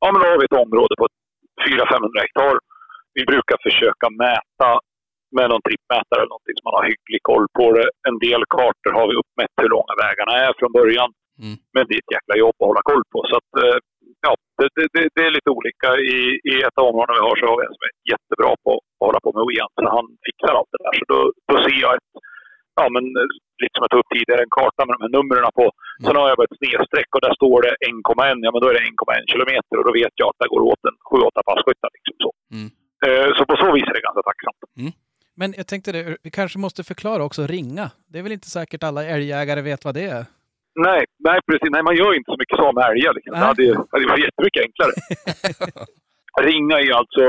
Ja, 0.00 0.06
men 0.10 0.20
då 0.20 0.26
har 0.30 0.38
vi 0.40 0.48
ett 0.48 0.62
område 0.64 0.94
på 1.00 1.04
400-500 1.64 2.20
hektar. 2.24 2.54
Vi 3.18 3.22
brukar 3.32 3.56
försöka 3.66 4.06
mäta 4.24 4.70
med 5.36 5.46
någon 5.50 5.64
trippmätare 5.66 6.20
eller 6.20 6.34
någonting 6.34 6.56
så 6.56 6.64
man 6.66 6.78
har 6.78 6.86
hygglig 6.92 7.22
koll 7.30 7.46
på 7.58 7.66
det. 7.76 7.86
En 8.08 8.18
del 8.26 8.42
kartor 8.56 8.92
har 8.98 9.06
vi 9.10 9.14
uppmätt 9.22 9.54
hur 9.60 9.70
långa 9.76 9.94
vägarna 10.04 10.32
är 10.46 10.52
från 10.58 10.72
början. 10.78 11.10
Mm. 11.44 11.56
Men 11.74 11.82
det 11.86 11.94
är 11.96 12.02
ett 12.04 12.16
jäkla 12.16 12.34
jobb 12.42 12.56
att 12.58 12.70
hålla 12.70 12.82
koll 12.90 13.04
på. 13.12 13.18
Så 13.30 13.34
att, 13.40 13.52
eh, 13.64 13.78
ja, 14.26 14.32
det, 14.76 14.86
det, 14.94 15.04
det, 15.14 15.22
är 15.28 15.32
lite 15.38 15.50
olika. 15.58 15.88
I, 16.16 16.18
I 16.52 16.54
ett 16.66 16.76
av 16.80 16.88
områdena 16.90 17.16
vi 17.18 17.26
har 17.28 17.36
så 17.36 17.44
har 17.50 17.56
vi 17.58 17.66
en 17.66 17.76
som 17.76 17.86
är 17.90 17.94
jättebra 18.12 18.50
på 18.64 18.70
att 18.76 19.06
hålla 19.06 19.20
på 19.24 19.30
med 19.34 19.42
OEM. 19.46 19.70
Så 19.80 19.86
han 19.96 20.06
fixar 20.26 20.52
allt 20.58 20.72
det 20.74 20.82
där. 20.84 20.94
Så 20.98 21.04
då, 21.12 21.18
då 21.50 21.54
ser 21.64 21.78
jag 21.84 21.92
ett, 21.98 22.10
ja 22.80 22.84
men 22.94 23.04
lite 23.62 23.74
som 23.74 23.84
jag 23.84 23.92
tog 23.92 24.02
upp 24.02 24.14
tidigare, 24.16 24.42
en 24.46 24.56
karta 24.58 24.80
med 24.84 24.94
de 24.96 25.00
här 25.04 25.14
numren 25.18 25.44
på. 25.60 25.66
Sen 26.04 26.16
har 26.18 26.26
jag 26.28 26.36
bara 26.38 26.48
ett 26.50 26.60
snedstreck 26.60 27.10
och 27.16 27.22
där 27.26 27.34
står 27.40 27.58
det 27.66 27.72
1,1. 27.90 28.46
Ja 28.46 28.50
men 28.52 28.60
då 28.62 28.66
är 28.70 28.76
det 28.76 28.84
1,1 28.90 29.32
kilometer 29.32 29.74
och 29.78 29.86
då 29.88 29.92
vet 30.00 30.14
jag 30.20 30.28
att 30.30 30.40
det 30.42 30.52
går 30.54 30.62
åt 30.70 30.82
en 30.90 30.96
7-8 31.10 31.48
passkyttar. 31.50 31.90
Liksom 31.96 32.16
så. 32.24 32.30
Mm. 32.56 32.68
Eh, 33.06 33.28
så 33.36 33.42
på 33.50 33.54
så 33.62 33.68
vis 33.76 33.86
är 33.90 33.96
det 33.98 34.06
ganska 34.08 34.24
tacksamt. 34.30 34.60
Men 35.40 35.54
jag 35.56 35.66
tänkte 35.66 35.92
det, 35.92 36.16
vi 36.22 36.30
kanske 36.30 36.58
måste 36.58 36.84
förklara 36.84 37.22
också 37.24 37.42
ringa. 37.56 37.86
Det 38.10 38.18
är 38.18 38.22
väl 38.22 38.38
inte 38.38 38.50
säkert 38.50 38.82
alla 38.82 39.04
älgjägare 39.04 39.60
vet 39.60 39.84
vad 39.84 39.94
det 39.94 40.06
är? 40.18 40.24
Nej, 40.88 41.00
nej 41.28 41.38
precis. 41.46 41.70
Nej, 41.74 41.82
man 41.88 41.96
gör 42.00 42.12
inte 42.18 42.30
så 42.32 42.38
mycket 42.42 42.58
så 42.62 42.68
med 42.72 42.84
älgar. 42.90 43.12
Liksom. 43.16 43.32
Det 43.32 43.46
hade, 43.50 43.64
hade 43.92 44.06
varit 44.12 44.26
jättemycket 44.28 44.62
enklare. 44.66 44.92
Ringa 46.48 46.76
är 46.86 46.92
alltså 47.00 47.24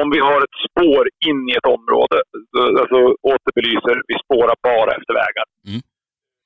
om 0.00 0.06
vi 0.14 0.20
har 0.28 0.38
ett 0.46 0.58
spår 0.66 1.04
in 1.28 1.40
i 1.50 1.52
ett 1.60 1.68
område, 1.76 2.16
alltså 2.82 2.98
återbelyser, 3.32 3.96
vi 4.10 4.16
spårar 4.24 4.56
bara 4.70 4.90
efter 4.98 5.14
vägar. 5.22 5.46
Mm. 5.68 5.80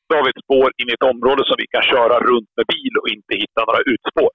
Då 0.08 0.12
har 0.16 0.24
vi 0.24 0.30
ett 0.34 0.44
spår 0.46 0.68
in 0.80 0.88
i 0.90 0.96
ett 0.98 1.08
område 1.12 1.42
som 1.48 1.56
vi 1.62 1.66
kan 1.74 1.84
köra 1.92 2.16
runt 2.30 2.50
med 2.58 2.66
bil 2.74 2.94
och 3.00 3.08
inte 3.16 3.32
hitta 3.42 3.60
några 3.68 3.82
utspår. 3.92 4.32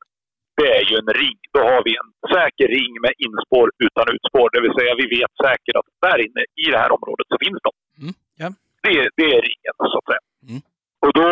Det 0.60 0.70
är 0.80 0.84
ju 0.90 0.96
en 1.02 1.12
ring. 1.22 1.40
Då 1.56 1.62
har 1.72 1.82
vi 1.88 1.94
en 2.02 2.12
säker 2.36 2.68
ring 2.80 2.94
med 3.06 3.14
inspår 3.26 3.68
utan 3.86 4.06
utspår. 4.16 4.48
Det 4.54 4.62
vill 4.66 4.78
säga 4.80 5.02
vi 5.04 5.08
vet 5.18 5.34
säkert 5.46 5.76
att 5.80 5.90
där 6.06 6.18
inne 6.26 6.42
i 6.64 6.66
det 6.74 6.80
här 6.84 6.92
området 6.98 7.26
så 7.32 7.38
finns 7.46 7.60
de. 7.68 7.72
Mm. 8.02 8.14
Ja. 8.42 8.48
Det, 8.86 8.96
det 9.20 9.28
är 9.36 9.42
ringen 9.50 9.76
så 9.92 9.98
att 10.00 10.10
säga. 10.12 10.24
Mm. 10.50 10.62
Och 11.04 11.14
då 11.20 11.30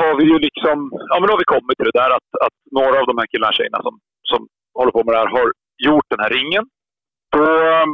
har 0.00 0.12
vi 0.18 0.24
ju 0.32 0.38
liksom, 0.48 0.76
ja 1.10 1.14
men 1.16 1.26
då 1.26 1.32
har 1.34 1.44
vi 1.44 1.54
kommit 1.54 1.76
till 1.76 1.90
det 1.90 2.00
där 2.02 2.12
att, 2.18 2.28
att 2.46 2.56
några 2.78 2.96
av 3.00 3.06
de 3.10 3.18
här 3.20 3.28
killarna 3.30 3.52
och 3.52 3.58
tjejerna 3.58 3.80
som, 3.86 3.94
som 4.30 4.40
håller 4.78 4.92
på 4.96 5.02
med 5.04 5.12
det 5.14 5.22
här 5.22 5.34
har 5.38 5.48
gjort 5.86 6.08
den 6.12 6.22
här 6.24 6.32
ringen. 6.38 6.64
Då, 7.34 7.42
um, 7.82 7.92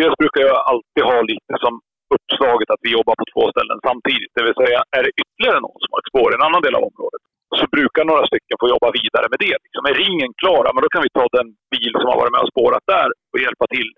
dels 0.00 0.16
brukar 0.22 0.42
jag 0.50 0.56
alltid 0.70 1.04
ha 1.12 1.18
lite 1.32 1.54
som 1.64 1.74
uppslaget 2.14 2.68
att 2.70 2.82
vi 2.84 2.90
jobbar 2.98 3.14
på 3.20 3.26
två 3.32 3.44
ställen 3.54 3.78
samtidigt. 3.88 4.32
Det 4.36 4.44
vill 4.46 4.60
säga, 4.62 4.80
är 4.96 5.02
det 5.06 5.12
ytterligare 5.22 5.60
någon 5.64 5.80
som 5.82 5.90
har 5.92 6.00
ett 6.00 6.10
spår 6.12 6.28
i 6.30 6.36
en 6.38 6.46
annan 6.48 6.64
del 6.64 6.78
av 6.78 6.88
området 6.90 7.22
så 7.58 7.64
brukar 7.76 8.04
några 8.04 8.24
stycken 8.30 8.56
få 8.60 8.66
jobba 8.74 8.88
vidare 9.00 9.26
med 9.32 9.40
det. 9.44 9.56
Liksom. 9.64 9.82
Är 9.90 9.94
ringen 10.04 10.32
klara, 10.42 10.68
men 10.72 10.82
då 10.84 10.88
kan 10.92 11.04
vi 11.06 11.10
ta 11.18 11.24
den 11.38 11.48
bil 11.74 11.92
som 12.00 12.08
har 12.10 12.18
varit 12.20 12.34
med 12.34 12.44
och 12.44 12.52
spårat 12.54 12.84
där 12.94 13.08
och 13.32 13.38
hjälpa 13.44 13.66
till 13.74 13.88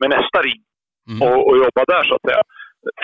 med 0.00 0.08
nästa 0.16 0.38
ring 0.48 0.62
Mm. 1.10 1.20
och, 1.26 1.40
och 1.48 1.56
jobba 1.64 1.82
där 1.92 2.04
så 2.08 2.14
att 2.14 2.26
säga. 2.28 2.42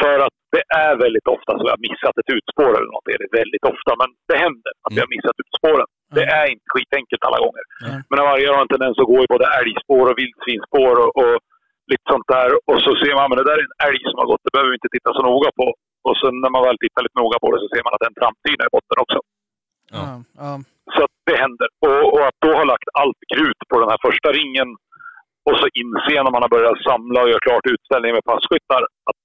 För 0.01 0.17
att 0.27 0.37
det 0.57 0.65
är 0.87 0.95
väldigt 1.05 1.29
ofta 1.35 1.51
så 1.55 1.63
vi 1.67 1.75
har 1.75 1.87
missat 1.89 2.15
ett 2.21 2.35
utspår 2.37 2.73
eller 2.77 2.93
något. 2.95 3.07
Det 3.09 3.15
är 3.17 3.23
det 3.25 3.33
väldigt 3.41 3.65
ofta, 3.73 3.91
men 4.01 4.09
det 4.29 4.39
händer 4.45 4.73
att 4.85 4.95
vi 4.95 5.01
har 5.05 5.11
missat 5.17 5.37
utspåren. 5.45 5.89
Det 6.19 6.27
är 6.41 6.47
inte 6.55 6.69
skitenkelt 6.73 7.23
alla 7.29 7.41
gånger. 7.45 7.65
Men 8.11 8.19
varje 8.31 8.47
har 8.55 8.63
en 8.65 8.75
tendens 8.75 8.99
att 8.99 9.13
gå 9.13 9.19
i 9.25 9.33
både 9.35 9.47
älgspår 9.61 10.05
och 10.11 10.19
vildsvinsspår 10.21 10.95
och, 11.03 11.13
och 11.23 11.37
lite 11.93 12.07
sånt 12.13 12.29
där. 12.37 12.49
Och 12.71 12.81
så 12.85 12.91
ser 13.03 13.15
man 13.19 13.31
att 13.31 13.41
det 13.41 13.51
där 13.51 13.61
är 13.63 13.69
en 13.69 13.79
älg 13.89 14.03
som 14.11 14.19
har 14.21 14.29
gått. 14.31 14.45
Det 14.45 14.55
behöver 14.55 14.71
vi 14.73 14.79
inte 14.81 14.95
titta 14.95 15.11
så 15.17 15.23
noga 15.31 15.51
på. 15.61 15.67
Och 16.09 16.17
sen 16.23 16.35
när 16.43 16.53
man 16.55 16.67
väl 16.69 16.83
tittar 16.85 17.03
lite 17.05 17.21
noga 17.23 17.39
på 17.43 17.49
det 17.53 17.61
så 17.63 17.69
ser 17.71 17.83
man 17.85 17.93
att 17.93 18.01
det 18.01 18.09
är 18.09 18.15
en 18.15 18.21
trampdyna 18.21 18.63
i 18.69 18.75
botten 18.77 18.99
också. 19.05 19.19
Ja. 19.97 20.53
Så 20.95 21.01
att 21.07 21.15
det 21.29 21.37
händer. 21.45 21.69
Och, 21.87 22.03
och 22.15 22.23
att 22.29 22.39
då 22.45 22.51
ha 22.61 22.65
lagt 22.73 22.89
allt 23.03 23.21
krut 23.35 23.61
på 23.71 23.77
den 23.83 23.91
här 23.93 24.01
första 24.07 24.29
ringen 24.41 24.69
och 25.49 25.57
så 25.61 25.67
inse 25.81 26.17
när 26.23 26.35
man 26.37 26.45
har 26.45 26.55
börjat 26.57 26.83
samla 26.91 27.19
och 27.23 27.31
göra 27.31 27.47
klart 27.47 27.73
utställningen 27.75 28.17
med 28.19 28.29
passkyttar 28.33 28.83
att 29.09 29.19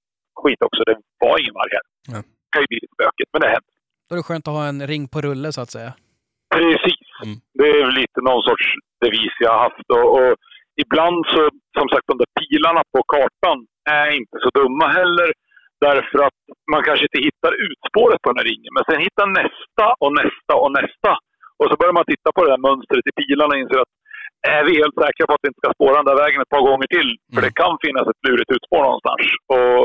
skit 0.44 0.62
också, 0.68 0.82
det 0.90 0.96
var 1.26 1.36
ingen 1.42 1.56
varg 1.60 1.72
här. 1.78 1.86
Ja. 2.14 2.18
Det 2.44 2.50
kan 2.54 2.62
ju 2.64 2.68
bli 2.72 2.80
lite 2.84 2.98
bökigt, 3.04 3.30
men 3.34 3.42
det 3.44 3.48
händer. 3.56 3.74
Då 4.08 4.12
är 4.16 4.18
det 4.20 4.28
skönt 4.30 4.48
att 4.48 4.58
ha 4.60 4.66
en 4.74 4.82
ring 4.92 5.06
på 5.14 5.18
rulle 5.28 5.50
så 5.58 5.62
att 5.66 5.72
säga. 5.78 5.92
Precis. 6.56 7.02
Mm. 7.26 7.36
Det 7.60 7.68
är 7.80 7.86
lite 8.02 8.20
någon 8.30 8.44
sorts 8.50 8.66
devis 9.04 9.34
jag 9.46 9.52
har 9.54 9.62
haft. 9.68 9.88
Och, 9.98 10.08
och 10.18 10.32
ibland 10.84 11.20
så, 11.34 11.42
som 11.78 11.86
sagt, 11.92 12.06
de 12.12 12.16
där 12.22 12.32
pilarna 12.40 12.82
på 12.94 13.00
kartan 13.14 13.58
är 14.02 14.08
inte 14.20 14.36
så 14.44 14.50
dumma 14.60 14.88
heller. 15.00 15.30
Därför 15.88 16.18
att 16.28 16.40
man 16.74 16.82
kanske 16.88 17.06
inte 17.10 17.22
hittar 17.28 17.52
utspåret 17.68 18.20
på 18.22 18.28
den 18.30 18.40
här 18.40 18.48
ringen. 18.52 18.72
Men 18.78 18.86
sen 18.90 19.00
hittar 19.06 19.28
nästa 19.42 19.86
och 20.04 20.12
nästa 20.22 20.54
och 20.64 20.72
nästa. 20.80 21.12
Och 21.60 21.68
så 21.70 21.76
börjar 21.80 21.98
man 22.00 22.10
titta 22.14 22.30
på 22.36 22.42
det 22.46 22.52
här 22.54 22.64
mönstret 22.70 23.10
i 23.10 23.14
pilarna 23.20 23.52
och 23.56 23.62
inser 23.64 23.80
att 23.86 23.94
är 24.58 24.62
vi 24.68 24.74
helt 24.82 24.98
säkra 25.04 25.24
på 25.28 25.34
att 25.36 25.44
vi 25.44 25.50
inte 25.52 25.62
ska 25.64 25.78
spåra 25.78 25.96
den 26.00 26.10
där 26.12 26.22
vägen 26.24 26.42
ett 26.42 26.54
par 26.56 26.64
gånger 26.70 26.88
till? 26.96 27.10
För 27.34 27.40
Mm. 27.42 27.46
det 27.48 27.54
kan 27.62 27.74
finnas 27.86 28.06
ett 28.12 28.22
lurigt 28.28 28.52
utspår 28.56 28.82
någonstans. 28.88 29.24
Och 29.56 29.82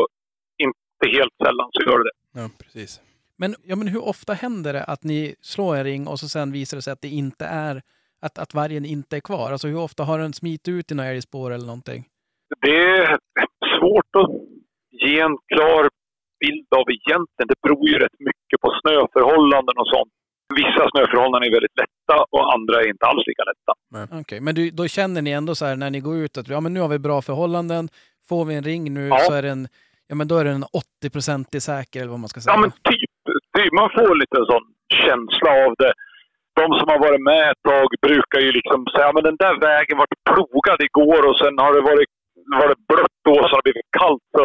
inte 1.03 1.19
helt 1.19 1.33
sällan 1.45 1.69
så 1.73 1.83
gör 1.91 1.99
det 1.99 2.05
det. 2.05 2.41
Ja, 2.41 2.49
precis. 2.59 3.01
Men, 3.37 3.55
ja, 3.65 3.77
men 3.77 3.89
hur 3.89 4.05
ofta 4.05 4.33
händer 4.33 4.73
det 4.73 4.85
att 4.85 5.05
ni 5.05 5.35
slår 5.41 5.77
en 5.77 5.85
ring 5.85 6.07
och 6.07 6.21
så 6.21 6.29
sen 6.29 6.53
visar 6.53 6.77
det 6.77 6.83
sig 6.83 6.93
att 6.93 7.01
det 7.01 7.09
inte 7.09 7.45
är 7.47 7.83
att, 8.23 8.39
att 8.39 8.55
vargen 8.55 8.85
inte 8.85 9.17
är 9.17 9.21
kvar? 9.21 9.53
Alltså 9.53 9.69
hur 9.69 9.79
ofta 9.79 10.05
har 10.05 10.19
den 10.19 10.33
smitit 10.33 10.69
ut 10.69 10.91
i 10.93 10.95
några 10.95 11.11
älgspår 11.11 11.51
eller 11.51 11.67
någonting? 11.67 12.05
Det 12.61 12.77
är 12.77 13.19
svårt 13.79 14.17
att 14.17 14.31
ge 14.91 15.21
en 15.21 15.37
klar 15.55 15.89
bild 16.41 16.67
av 16.77 16.85
egentligen. 16.91 17.49
Det 17.49 17.61
beror 17.63 17.89
ju 17.89 17.99
rätt 17.99 18.19
mycket 18.19 18.61
på 18.61 18.69
snöförhållanden 18.83 19.75
och 19.79 19.87
sånt. 19.95 20.13
Vissa 20.57 20.89
snöförhållanden 20.91 21.43
är 21.49 21.53
väldigt 21.57 21.77
lätta 21.83 22.25
och 22.31 22.55
andra 22.55 22.81
är 22.81 22.89
inte 22.89 23.07
alls 23.07 23.23
lika 23.27 23.43
lätta. 23.51 23.73
Okej, 24.21 24.41
men 24.41 24.55
du, 24.55 24.71
då 24.71 24.89
känner 24.89 25.23
ni 25.23 25.31
ändå 25.31 25.55
så 25.55 25.65
här 25.67 25.77
när 25.77 25.91
ni 25.91 26.01
går 26.01 26.17
ut 26.17 26.39
att 26.39 26.49
ja, 26.49 26.61
men 26.61 26.75
nu 26.75 26.81
har 26.81 26.89
vi 26.89 26.99
bra 26.99 27.23
förhållanden. 27.23 27.89
Får 28.29 28.45
vi 28.45 28.55
en 28.55 28.65
ring 28.65 28.95
nu 28.95 29.09
Ja. 29.09 29.19
så 29.19 29.33
är 29.33 29.43
den, 29.43 29.69
ja, 30.13 30.17
men 30.17 30.29
då 30.31 30.37
är 30.41 30.45
den 30.45 30.65
80 30.73 31.61
säker 31.71 31.99
eller 32.01 32.15
vad 32.17 32.25
man 32.25 32.33
ska 32.33 32.41
säga. 32.41 32.55
Ja, 32.55 32.61
men 32.65 32.73
typ, 32.91 33.13
typ. 33.57 33.73
Man 33.81 33.91
får 33.97 34.13
lite 34.23 34.37
en 34.41 34.51
sån 34.53 34.67
känsla 35.05 35.51
av 35.65 35.71
det. 35.83 35.93
De 36.61 36.67
som 36.79 36.87
har 36.93 37.01
varit 37.07 37.25
med 37.33 37.45
ett 37.51 37.63
tag 37.73 37.89
brukar 38.07 38.41
ju 38.47 38.51
liksom 38.59 38.81
säga 38.95 39.09
men 39.15 39.25
den 39.31 39.39
där 39.45 39.57
vägen 39.69 39.97
vart 40.01 40.17
plogad 40.31 40.81
igår 40.89 41.23
och 41.29 41.39
sen 41.43 41.55
har 41.65 41.73
det 41.77 41.85
varit, 41.93 42.13
varit 42.63 42.83
blött 42.91 43.19
då 43.29 43.37
så 43.45 43.53
har 43.53 43.61
det 43.63 43.69
blivit 43.69 43.97
kallt. 44.01 44.25
Så 44.37 44.43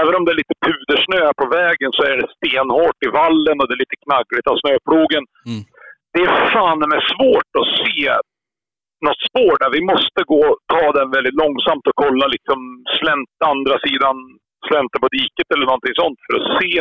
även 0.00 0.14
om 0.16 0.22
det 0.24 0.32
är 0.34 0.42
lite 0.42 0.58
pudersnö 0.66 1.18
här 1.26 1.36
på 1.42 1.46
vägen 1.60 1.90
så 1.96 2.02
är 2.10 2.14
det 2.20 2.34
stenhårt 2.36 2.98
i 3.06 3.10
vallen 3.20 3.56
och 3.60 3.66
det 3.66 3.76
är 3.76 3.84
lite 3.84 4.02
knaggligt 4.06 4.46
av 4.50 4.56
snöplogen. 4.62 5.24
Mm. 5.50 5.62
Det 6.12 6.22
är 6.26 6.32
fan 6.54 6.80
med 6.92 7.02
svårt 7.12 7.52
att 7.60 7.70
se 7.82 8.02
något 9.06 9.22
spår 9.28 9.54
där. 9.60 9.70
Vi 9.78 9.82
måste 9.92 10.20
gå 10.32 10.44
ta 10.74 10.84
den 10.98 11.08
väldigt 11.16 11.38
långsamt 11.42 11.84
och 11.90 11.98
kolla 12.04 12.26
liksom 12.36 12.58
slänt 12.98 13.34
andra 13.52 13.76
sidan 13.86 14.16
slänten 14.68 15.00
på 15.04 15.08
diket 15.18 15.48
eller 15.54 15.66
någonting 15.70 15.94
sånt 16.02 16.18
för 16.26 16.32
att 16.38 16.48
se. 16.60 16.72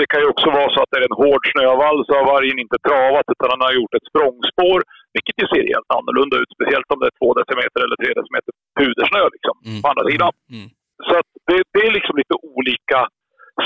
Det 0.00 0.06
kan 0.12 0.20
ju 0.22 0.28
också 0.34 0.48
vara 0.58 0.68
så 0.74 0.78
att 0.82 0.90
det 0.92 0.98
är 1.00 1.08
en 1.10 1.20
hård 1.22 1.42
snövall 1.52 1.98
så 2.06 2.10
har 2.18 2.24
vargen 2.34 2.58
inte 2.64 2.78
travat 2.88 3.26
utan 3.34 3.48
han 3.54 3.64
har 3.66 3.72
gjort 3.78 3.94
ett 3.98 4.08
språngspår. 4.10 4.78
Vilket 5.14 5.36
ju 5.42 5.46
ser 5.52 5.64
helt 5.74 5.90
annorlunda 5.98 6.34
ut. 6.42 6.50
Speciellt 6.56 6.88
om 6.92 6.98
det 7.00 7.08
är 7.12 7.16
två 7.20 7.28
decimeter 7.40 7.80
eller 7.84 7.96
tre 8.02 8.10
decimeter 8.20 8.52
pudersnö 8.80 9.22
liksom, 9.36 9.56
Mm. 9.68 9.78
på 9.82 9.86
andra 9.92 10.04
sidan. 10.10 10.32
Mm. 10.56 10.68
Så 11.06 11.12
att 11.20 11.30
det, 11.48 11.58
det 11.74 11.82
är 11.88 11.92
liksom 11.98 12.14
lite 12.22 12.34
olika 12.56 13.00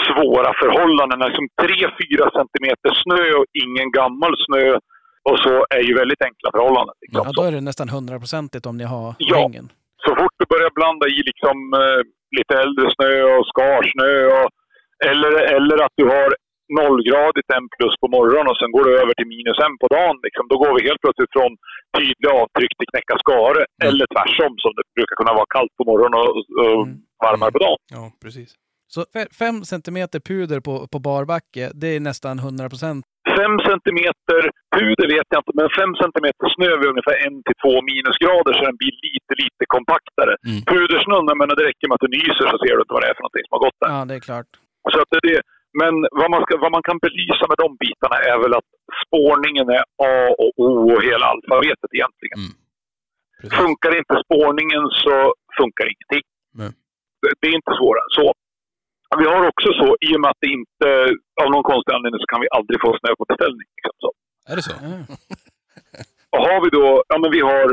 svåra 0.09 0.51
förhållanden. 0.63 1.19
Liksom 1.29 1.47
3-4 1.63 2.39
centimeter 2.39 2.91
snö 3.03 3.25
och 3.39 3.47
ingen 3.65 3.89
gammal 3.99 4.33
snö. 4.47 4.67
Och 5.31 5.39
så 5.45 5.53
är 5.77 5.83
ju 5.89 5.93
väldigt 6.03 6.23
enkla 6.29 6.49
förhållanden. 6.55 6.95
Liksom. 7.03 7.23
Ja, 7.27 7.31
då 7.37 7.43
är 7.49 7.53
det 7.57 7.61
nästan 7.71 7.89
hundraprocentigt 7.97 8.65
om 8.71 8.77
ni 8.81 8.85
har 8.95 9.09
Ja. 9.19 9.37
ringen. 9.39 9.67
Så 10.05 10.11
fort 10.19 10.35
du 10.41 10.45
börjar 10.55 10.71
blanda 10.81 11.05
i 11.17 11.19
liksom, 11.31 11.57
eh, 11.83 12.01
lite 12.39 12.55
äldre 12.65 12.87
snö 12.97 13.13
och 13.37 13.45
skarsnö 13.53 14.13
och, 14.39 14.49
eller, 15.11 15.33
eller 15.57 15.77
att 15.85 15.95
du 16.01 16.05
har 16.15 16.29
nollgradigt 16.81 17.49
en 17.57 17.67
plus 17.77 17.95
på 18.03 18.07
morgonen 18.17 18.47
och 18.51 18.59
sen 18.61 18.71
går 18.77 18.85
du 18.89 18.93
över 19.03 19.15
till 19.19 19.31
minus 19.35 19.59
en 19.67 19.75
på 19.83 19.87
dagen. 19.97 20.17
Liksom. 20.27 20.45
Då 20.51 20.57
går 20.63 20.73
vi 20.77 20.81
helt 20.89 21.01
plötsligt 21.05 21.33
från 21.37 21.53
tydliga 21.97 22.33
avtryck 22.43 22.73
till 22.79 22.91
knäcka 22.93 23.15
skare. 23.25 23.61
Mm. 23.65 23.83
Eller 23.89 24.07
tvärsom 24.15 24.53
som 24.65 24.73
det 24.79 24.85
brukar 24.97 25.17
kunna 25.21 25.33
vara 25.39 25.49
kallt 25.57 25.73
på 25.79 25.85
morgonen 25.91 26.19
och, 26.25 26.33
och 26.65 26.83
Mm. 26.87 26.99
varmare 27.25 27.53
på 27.57 27.61
dagen. 27.67 27.81
Ja, 27.97 28.05
precis. 28.25 28.51
Så 28.95 29.01
fe- 29.15 29.33
fem 29.43 29.57
centimeter 29.73 30.21
puder 30.31 30.61
på, 30.61 30.75
på 30.93 30.99
barbacke, 31.09 31.65
det 31.81 31.89
är 31.97 32.01
nästan 32.01 32.39
100 32.39 32.69
fem 33.39 33.55
centimeter 33.69 34.43
puder 34.77 35.07
vet 35.15 35.29
jag 35.33 35.41
inte, 35.43 35.55
men 35.61 35.69
fem 35.81 35.93
centimeter 36.03 36.47
snö 36.55 36.71
vid 36.81 36.89
ungefär 36.93 37.17
en 37.27 37.37
till 37.47 37.59
två 37.63 37.75
minusgrader 37.91 38.53
så 38.57 38.63
den 38.69 38.79
blir 38.83 38.95
lite, 39.09 39.33
lite 39.43 39.65
kompaktare. 39.75 40.33
Mm. 40.49 40.61
Pudersnön, 40.73 41.25
menar, 41.41 41.55
det 41.59 41.67
räcker 41.71 41.87
med 41.89 41.97
att 41.99 42.07
du 42.07 42.13
nyser 42.19 42.45
så 42.53 42.57
ser 42.63 42.75
du 42.77 42.81
inte 42.85 42.97
vad 42.97 43.03
det 43.05 43.11
är 43.11 43.17
för 43.19 43.25
någonting 43.25 43.47
som 43.47 43.55
har 43.57 43.65
gått 43.67 43.79
där. 43.83 43.91
Ja, 43.95 44.01
det 44.09 44.15
är 44.19 44.25
klart. 44.29 44.51
Så 44.93 44.99
att 45.03 45.11
det. 45.29 45.41
Men 45.83 45.95
vad 46.21 46.29
man, 46.35 46.41
ska, 46.45 46.53
vad 46.67 46.73
man 46.77 46.85
kan 46.89 46.99
belysa 47.07 47.45
med 47.51 47.59
de 47.65 47.69
bitarna 47.85 48.17
är 48.33 48.39
väl 48.43 48.55
att 48.61 48.71
spårningen 49.03 49.67
är 49.79 49.83
A 50.13 50.15
och 50.43 50.53
O 50.67 50.71
och 50.93 51.03
hela 51.09 51.27
alfabetet 51.33 51.91
egentligen. 51.99 52.39
Mm. 52.43 52.53
Funkar 53.61 53.93
inte 54.01 54.15
spårningen 54.25 54.85
så 55.05 55.15
funkar 55.59 55.85
ingenting. 55.93 56.25
Nej. 56.61 56.71
Det, 57.21 57.31
det 57.41 57.47
är 57.51 57.55
inte 57.61 57.75
svårare 57.79 58.05
än 58.07 58.15
så. 58.21 58.27
Vi 59.21 59.25
har 59.33 59.43
också 59.53 59.69
så, 59.81 59.89
i 60.09 60.11
och 60.17 60.21
med 60.23 60.31
att 60.33 60.43
det 60.45 60.51
inte, 60.59 60.87
av 61.43 61.49
någon 61.55 61.69
konstig 61.73 61.93
anledning 61.95 62.21
så 62.23 62.29
kan 62.33 62.43
vi 62.45 62.49
aldrig 62.57 62.79
få 62.85 62.89
snö 63.01 63.11
på 63.21 63.25
beställning. 63.33 63.69
Liksom 63.77 63.95
så. 64.05 64.11
Är 64.51 64.57
det 64.59 64.65
så? 64.69 64.75
Ja. 64.83 64.95
Och 66.35 66.43
har 66.49 66.59
vi 66.65 66.69
då, 66.79 66.87
ja 67.11 67.17
men 67.23 67.31
vi 67.37 67.41
har 67.51 67.67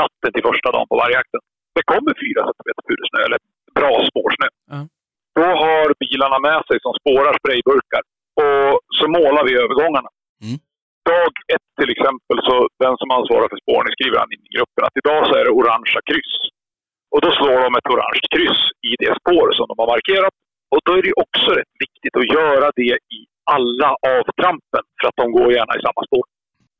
natten 0.00 0.30
till 0.34 0.48
första 0.50 0.68
dagen 0.74 0.88
på 0.90 0.96
vargjakten. 1.02 1.40
Det 1.76 1.84
kommer 1.92 2.12
fyra 2.24 2.40
centimeter 2.48 2.84
pudersnö, 2.88 3.18
eller 3.26 3.40
bra 3.78 3.92
spårsnö. 4.10 4.48
Ja. 4.72 4.80
Då 5.38 5.46
har 5.64 5.84
bilarna 6.02 6.38
med 6.48 6.60
sig 6.68 6.76
som 6.84 6.92
spårar 7.00 7.32
sprayburkar. 7.40 8.02
Och 8.42 8.70
så 8.98 9.04
målar 9.16 9.42
vi 9.48 9.52
övergångarna. 9.64 10.10
Mm. 10.44 10.58
Dag 11.10 11.32
ett 11.54 11.68
till 11.80 11.90
exempel, 11.94 12.36
så 12.48 12.54
den 12.84 12.94
som 13.00 13.08
ansvarar 13.18 13.48
för 13.52 13.60
spårning 13.64 13.92
skriver 13.94 14.18
han 14.22 14.32
in 14.34 14.46
i 14.48 14.54
gruppen 14.56 14.82
att 14.86 15.00
idag 15.02 15.20
så 15.28 15.32
är 15.38 15.44
det 15.44 15.56
orangea 15.60 16.00
kryss. 16.10 16.34
Och 17.14 17.20
då 17.24 17.30
slår 17.38 17.58
de 17.66 17.70
ett 17.78 17.90
orange 17.92 18.22
kryss 18.34 18.60
i 18.90 18.92
det 19.02 19.12
spår 19.20 19.46
som 19.56 19.66
de 19.70 19.74
har 19.82 19.90
markerat. 19.94 20.34
Och 20.72 20.80
då 20.86 20.90
är 20.98 21.02
det 21.06 21.20
också 21.24 21.48
rätt 21.58 21.74
viktigt 21.84 22.14
att 22.20 22.28
göra 22.38 22.66
det 22.80 22.94
i 23.18 23.20
alla 23.56 23.90
avtrampen 24.16 24.84
för 24.98 25.06
att 25.08 25.18
de 25.20 25.26
går 25.36 25.48
gärna 25.56 25.74
i 25.78 25.84
samma 25.86 26.02
spår. 26.08 26.24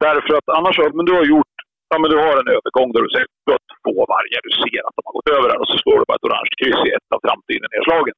Därför 0.07 0.33
att 0.39 0.49
annars 0.59 0.77
men 0.97 1.07
du 1.09 1.15
har 1.21 1.27
gjort, 1.35 1.55
ja 1.91 1.97
men 2.01 2.09
du 2.13 2.19
har 2.25 2.35
en 2.41 2.51
övergång 2.57 2.89
där 2.93 3.03
du 3.07 3.11
ser 3.15 3.25
du 3.47 3.51
har 3.55 3.63
två 3.83 3.97
vargar, 4.15 4.41
du 4.49 4.53
ser 4.63 4.81
att 4.87 4.97
de 4.99 5.03
har 5.09 5.15
gått 5.19 5.31
över 5.37 5.47
där 5.51 5.61
och 5.63 5.71
så 5.73 5.77
slår 5.83 5.97
du 5.99 6.05
bara 6.09 6.19
ett 6.21 6.29
orange 6.29 6.55
kryss 6.61 6.81
i 6.89 6.91
ett 6.99 7.09
av 7.15 7.21
trampdynnedslagen. 7.25 8.17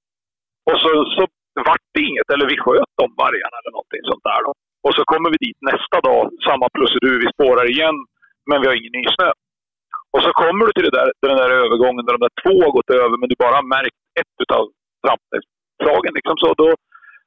Och 0.68 0.78
så, 0.82 0.90
så 1.16 1.22
vart 1.68 1.86
det 1.94 2.02
inget, 2.08 2.28
eller 2.32 2.46
vi 2.52 2.56
sköt 2.64 2.92
de 3.02 3.06
vargarna 3.22 3.56
eller 3.60 3.72
någonting 3.76 4.02
sånt 4.10 4.26
där 4.30 4.40
då. 4.46 4.52
Och 4.86 4.94
så 4.96 5.02
kommer 5.10 5.28
vi 5.32 5.38
dit 5.46 5.60
nästa 5.70 5.98
dag, 6.08 6.22
samma 6.48 6.66
procedur, 6.76 7.16
vi 7.24 7.28
spårar 7.36 7.66
igen, 7.74 7.96
men 8.48 8.56
vi 8.60 8.66
har 8.68 8.76
ingen 8.80 8.96
nysnö. 9.00 9.28
Och 10.16 10.22
så 10.26 10.32
kommer 10.42 10.62
du 10.66 10.72
till 10.72 10.88
det 10.88 10.96
där, 10.98 11.08
den 11.28 11.40
där 11.42 11.50
övergången 11.62 12.04
där 12.04 12.16
de 12.16 12.22
där 12.26 12.36
två 12.42 12.54
har 12.64 12.72
gått 12.78 12.90
över, 13.02 13.16
men 13.18 13.28
du 13.30 13.36
bara 13.44 13.58
har 13.60 13.68
märkt 13.76 13.98
ett 14.20 14.34
utav 14.44 14.64
trampslagen. 15.04 16.12
Liksom 16.18 16.36
så, 16.42 16.48
då, 16.62 16.68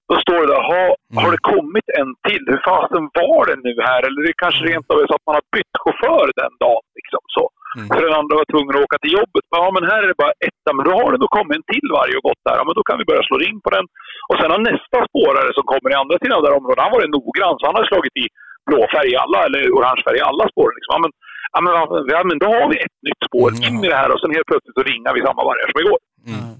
då 0.09 0.15
står 0.23 0.39
det 0.41 0.51
där, 0.53 0.63
ha, 0.73 0.83
har 1.21 1.31
det 1.35 1.43
kommit 1.53 1.87
en 1.99 2.09
till? 2.27 2.43
Hur 2.51 2.61
fasen 2.69 3.03
var 3.19 3.41
det 3.49 3.57
nu 3.67 3.73
här? 3.89 4.01
Eller 4.05 4.19
det 4.27 4.41
kanske 4.43 4.61
rent 4.71 4.87
av 4.91 4.95
är 5.01 5.07
så 5.09 5.15
att 5.17 5.27
man 5.27 5.37
har 5.39 5.45
bytt 5.55 5.75
chaufför 5.81 6.25
den 6.41 6.53
dagen. 6.65 6.85
Liksom 6.99 7.23
så. 7.35 7.45
Mm. 7.77 7.87
För 7.93 8.01
den 8.07 8.15
andra 8.21 8.33
var 8.41 8.47
tvungen 8.53 8.73
att 8.75 8.85
åka 8.87 8.97
till 9.03 9.15
jobbet. 9.19 9.45
Ja, 9.57 9.65
men 9.75 9.83
här 9.91 9.99
är 10.03 10.07
det 10.11 10.23
bara 10.23 10.35
etta. 10.49 10.69
Men 10.75 10.83
då 10.87 10.93
har 10.99 11.09
det 11.13 11.19
då 11.25 11.29
kommit 11.37 11.55
en 11.59 11.67
till 11.73 11.87
varg 11.97 12.11
och 12.17 12.25
gått 12.29 12.43
där. 12.47 12.55
Ja, 12.59 12.63
men 12.67 12.75
då 12.79 12.83
kan 12.87 12.97
vi 13.01 13.05
börja 13.09 13.23
slå 13.27 13.35
ring 13.45 13.57
på 13.65 13.69
den. 13.75 13.85
Och 14.29 14.37
sen 14.39 14.51
har 14.53 14.61
nästa 14.71 14.97
spårare 15.09 15.49
som 15.57 15.65
kommer 15.71 15.89
i 15.93 15.99
andra 16.01 16.15
sidan 16.19 16.35
av 16.37 16.41
det 16.43 16.49
här 16.49 16.59
området, 16.59 16.83
han 16.85 16.93
var 16.95 17.01
noggrann. 17.17 17.55
Så 17.59 17.63
han 17.69 17.77
har 17.79 17.85
slagit 17.91 18.15
i 18.23 18.25
blå 18.69 18.79
färg 18.93 19.09
i 19.15 19.17
alla, 19.23 19.39
eller 19.47 19.61
orange 19.77 20.01
färg 20.07 20.19
i 20.21 20.27
alla 20.31 20.45
spår. 20.53 20.69
Liksom. 20.77 20.91
Ja, 20.95 20.99
men, 21.03 21.11
ja, 21.55 21.59
men, 21.91 22.01
ja, 22.15 22.19
men 22.29 22.37
då 22.45 22.49
har 22.59 22.67
vi 22.73 22.77
ett 22.85 22.97
nytt 23.07 23.21
spår. 23.29 23.47
Mm, 23.51 23.61
In 23.67 23.75
i 23.85 23.87
det 23.93 23.99
här 24.01 24.09
och 24.13 24.19
sen 24.21 24.35
helt 24.37 24.49
plötsligt 24.51 24.77
så 24.79 24.83
ringar 24.91 25.11
vi 25.15 25.21
samma 25.27 25.43
vargar 25.49 25.67
som 25.71 25.79
igår. 25.83 25.99
Mm. 26.33 26.53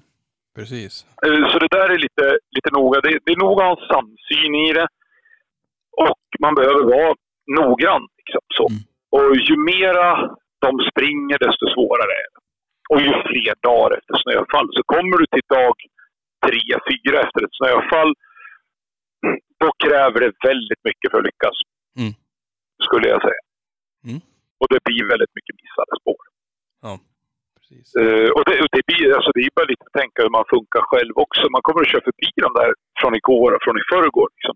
Precis. 0.58 0.94
Eh, 1.26 1.42
Så 1.52 1.56
det 1.64 1.72
där 1.78 1.90
är 1.96 2.00
lite, 2.08 2.26
lite 2.56 2.70
noga. 2.78 2.98
Det, 3.06 3.12
det 3.26 3.32
är 3.36 3.44
noga 3.48 3.62
att 3.64 3.70
ha 3.72 3.76
en 3.82 3.88
samsyn 3.94 4.54
i 4.68 4.70
det. 4.80 4.88
Och 6.08 6.22
man 6.46 6.54
behöver 6.60 6.84
vara 6.96 7.12
noggrann. 7.60 8.06
Liksom, 8.20 8.42
så. 8.58 8.66
Mm. 8.74 8.82
Och 9.16 9.36
ju 9.48 9.56
mera 9.74 10.08
de 10.66 10.72
springer, 10.90 11.38
desto 11.46 11.66
svårare 11.76 12.14
är 12.24 12.30
det. 12.34 12.42
Och 12.92 13.00
ju 13.06 13.12
fler 13.30 13.56
dagar 13.70 13.92
efter 13.98 14.16
snöfall. 14.24 14.68
Så 14.78 14.82
kommer 14.94 15.16
du 15.22 15.26
till 15.36 15.48
dag 15.58 15.76
tre, 16.46 16.64
fyra 16.90 17.18
efter 17.26 17.40
ett 17.46 17.58
snöfall, 17.62 18.12
då 19.62 19.70
kräver 19.84 20.20
det 20.24 20.32
väldigt 20.50 20.84
mycket 20.88 21.08
för 21.12 21.18
att 21.20 21.30
lyckas. 21.30 21.58
Mm. 22.00 22.14
Skulle 22.86 23.08
jag 23.14 23.22
säga. 23.28 23.44
Mm. 24.08 24.22
Och 24.60 24.68
det 24.74 24.80
blir 24.88 25.04
väldigt 25.14 25.34
mycket 25.38 25.56
missade 25.62 25.94
spår. 26.02 26.24
Precis. 27.56 27.88
Eh, 28.02 28.30
och 28.36 28.44
det, 28.48 28.56
det, 28.76 28.84
blir, 28.90 29.06
alltså 29.16 29.32
det 29.36 29.42
är 29.48 29.52
bara 29.60 29.72
lite 29.74 29.86
att 29.88 30.00
tänka 30.02 30.18
hur 30.24 30.34
man 30.40 30.52
funkar 30.56 30.82
själv 30.92 31.14
också. 31.26 31.44
Man 31.56 31.66
kommer 31.66 31.82
att 31.82 31.92
köra 31.92 32.08
förbi 32.10 32.30
de 32.48 32.52
där 32.60 32.72
från 33.00 33.16
igår 33.22 33.50
och 33.56 33.64
från 33.66 33.78
i 33.82 33.86
förrgår. 33.94 34.30
Liksom. 34.36 34.56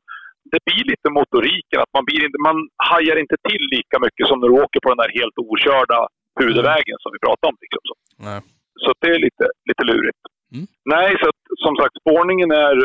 Det 0.52 0.62
blir 0.68 0.84
lite 0.94 1.08
motoriken, 1.20 1.80
att 1.84 1.94
man, 1.98 2.06
blir 2.10 2.22
inte, 2.28 2.39
man 2.50 2.58
hajar 2.91 3.18
inte 3.24 3.38
till 3.50 3.64
lika 3.78 3.98
mycket 4.06 4.26
som 4.28 4.38
när 4.39 4.48
du 4.50 4.56
åker 4.66 4.80
på 4.84 4.89
den 4.91 5.02
där 5.04 5.12
helt 5.20 5.38
okörda 5.48 6.00
huvudvägen 6.39 6.98
som 7.04 7.10
vi 7.16 7.20
pratade 7.26 7.50
om. 7.52 7.58
Liksom. 7.64 7.82
Så, 7.89 7.96
Nej. 8.28 8.39
så 8.84 8.89
det 9.02 9.10
är 9.16 9.20
lite, 9.28 9.46
lite 9.70 9.84
lurigt. 9.91 10.24
Mm. 10.56 10.66
Nej, 10.96 11.10
så 11.22 11.26
att, 11.32 11.41
som 11.66 11.74
sagt, 11.80 11.94
spårningen 12.02 12.52
är, 12.66 12.78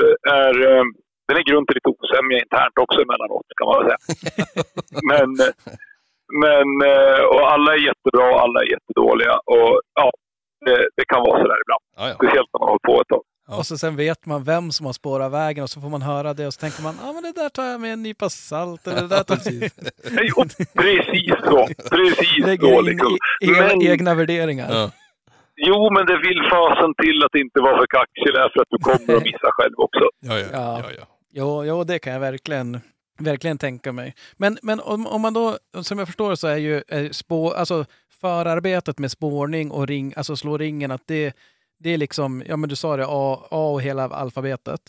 är, 0.43 0.55
eh, 0.71 0.85
den 1.29 1.37
är 1.41 1.49
grund 1.51 1.65
till 1.67 1.79
lite 1.79 1.93
osämja 1.97 2.37
internt 2.45 2.77
också 2.85 2.99
emellanåt, 3.05 3.49
kan 3.59 3.67
man 3.69 3.77
väl 3.79 3.87
säga. 3.89 4.01
men, 5.11 5.29
men, 6.43 6.69
eh, 6.93 7.23
och 7.35 7.45
alla 7.53 7.71
är 7.77 7.83
jättebra 7.91 8.27
och 8.33 8.41
alla 8.45 8.59
är 8.65 8.69
jättedåliga. 8.75 9.35
Och 9.55 9.73
ja, 10.01 10.09
det, 10.67 10.79
det 10.97 11.05
kan 11.13 11.21
vara 11.27 11.37
sådär 11.43 11.61
ibland. 11.65 11.85
Ja, 11.97 12.03
ja. 12.09 12.15
Speciellt 12.19 12.51
när 12.51 12.61
man 12.61 12.69
har 12.69 12.75
hållit 12.75 12.91
på 12.91 12.97
ett 13.03 13.13
tag. 13.15 13.25
Ja. 13.48 13.48
Och 13.59 13.67
så 13.67 13.79
sen 13.79 13.97
vet 13.97 14.27
man 14.27 14.45
vem 14.45 14.73
som 14.73 14.87
har 14.87 14.93
spårat 14.93 15.33
vägen 15.33 15.63
och 15.65 15.71
så 15.71 15.81
får 15.81 15.89
man 15.89 16.03
höra 16.03 16.35
det 16.35 16.47
och 16.47 16.55
så 16.55 16.61
tänker 16.61 16.83
man 16.83 16.95
ah, 17.05 17.13
men 17.13 17.23
det 17.23 17.33
där 17.33 17.49
tar 17.49 17.65
jag 17.65 17.81
med 17.81 17.93
en 17.93 18.03
nypa 18.03 18.31
salt. 18.31 18.87
Eller 18.87 19.01
det 19.03 19.09
där 19.09 19.23
tar. 19.23 19.37
Nej, 20.15 20.31
och 20.37 20.47
Precis 20.75 21.35
så. 21.45 21.69
Precis 21.91 22.41
så. 22.43 22.47
Lägger 22.47 22.79
in 22.79 22.85
Liksom. 22.85 23.17
i, 23.41 23.47
egna, 23.47 23.67
Men- 23.67 23.83
egna 23.83 24.15
värderingar. 24.15 24.69
Ja. 24.73 24.91
Jo, 25.57 25.91
men 25.95 26.07
det 26.07 26.17
vill 26.19 26.41
fasen 26.51 26.95
till 27.03 27.25
att 27.25 27.35
inte 27.35 27.61
vara 27.61 27.77
för 27.79 27.87
kaxig 27.87 28.33
därför 28.35 28.61
att 28.61 28.67
du 28.71 28.79
kommer 28.79 29.17
att 29.19 29.23
missa 29.25 29.49
själv 29.53 29.75
också. 29.77 30.01
Ja, 30.21 30.39
ja, 30.39 30.47
Ja. 30.53 30.81
ja, 30.85 30.91
ja. 30.99 31.05
Jo, 31.33 31.65
jo, 31.65 31.85
det 31.85 31.99
kan 31.99 32.13
jag 32.13 32.21
verkligen, 32.21 32.81
verkligen 33.21 33.59
tänka 33.59 33.93
mig. 33.93 34.15
Men, 34.37 34.59
men 34.63 34.81
om, 34.81 35.07
om 35.07 35.21
man 35.21 35.35
då, 35.35 35.59
som 35.83 35.99
jag 35.99 36.09
förstår 36.09 36.35
så 36.35 36.47
är 36.49 36.57
ju 36.57 36.83
är 36.89 37.13
spår, 37.13 37.55
alltså 37.55 37.85
förarbetet 38.21 38.99
med 38.99 39.11
spårning 39.11 39.71
och 39.71 39.87
ring, 39.87 40.13
alltså 40.17 40.37
slå 40.37 40.59
ringen, 40.59 40.91
att 40.91 41.07
det, 41.07 41.33
det 41.79 41.91
är 41.91 41.99
liksom, 41.99 42.43
ja 42.47 42.57
men 42.57 42.69
du 42.69 42.77
sa 42.77 42.97
det, 42.97 43.05
A, 43.09 43.39
A 43.51 43.71
och 43.73 43.83
hela 43.83 44.03
alfabetet. 44.09 44.81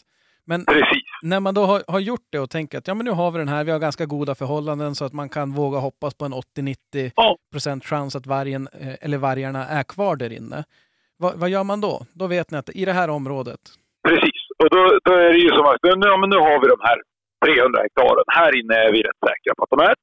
Men 0.45 0.65
Precis. 0.65 1.03
när 1.21 1.39
man 1.39 1.53
då 1.53 1.61
har, 1.65 1.83
har 1.87 1.99
gjort 1.99 2.27
det 2.29 2.39
och 2.39 2.49
tänker 2.49 2.77
att 2.77 2.87
ja 2.87 2.93
men 2.93 3.05
nu 3.05 3.11
har 3.11 3.31
vi 3.31 3.37
den 3.39 3.47
här, 3.47 3.63
vi 3.63 3.71
har 3.71 3.79
ganska 3.79 4.05
goda 4.05 4.35
förhållanden 4.35 4.95
så 4.95 5.05
att 5.05 5.13
man 5.13 5.29
kan 5.29 5.53
våga 5.53 5.77
hoppas 5.79 6.13
på 6.15 6.25
en 6.25 6.33
80-90 6.33 7.11
Ja. 7.15 7.37
procent 7.51 7.85
chans 7.85 8.15
att 8.15 8.27
vargen, 8.27 8.67
eh, 8.81 8.95
eller 9.01 9.17
vargarna 9.17 9.67
är 9.67 9.83
kvar 9.83 10.15
där 10.15 10.33
inne. 10.33 10.63
Va, 11.19 11.33
vad 11.35 11.49
gör 11.49 11.63
man 11.63 11.81
då? 11.81 12.05
Då 12.13 12.27
vet 12.27 12.51
ni 12.51 12.57
att 12.57 12.69
i 12.75 12.85
det 12.85 12.93
här 12.93 13.09
området, 13.09 13.59
Precis. 14.07 14.39
Och 14.63 14.69
då, 14.75 14.81
då 15.05 15.11
är 15.13 15.31
det 15.33 15.39
ju 15.45 15.49
som 15.49 15.65
att 15.65 15.83
nu, 15.83 16.07
ja, 16.13 16.17
men 16.21 16.29
nu 16.29 16.39
har 16.47 16.57
vi 16.61 16.67
de 16.75 16.79
här 16.89 16.97
300 17.45 17.81
hektaren. 17.85 18.23
Här 18.39 18.51
inne 18.59 18.75
är 18.85 18.91
vi 18.95 18.99
rätt 19.07 19.19
säkra 19.27 19.51
på 19.57 19.63
att 19.63 19.73
de 19.75 19.79
är. 19.89 19.95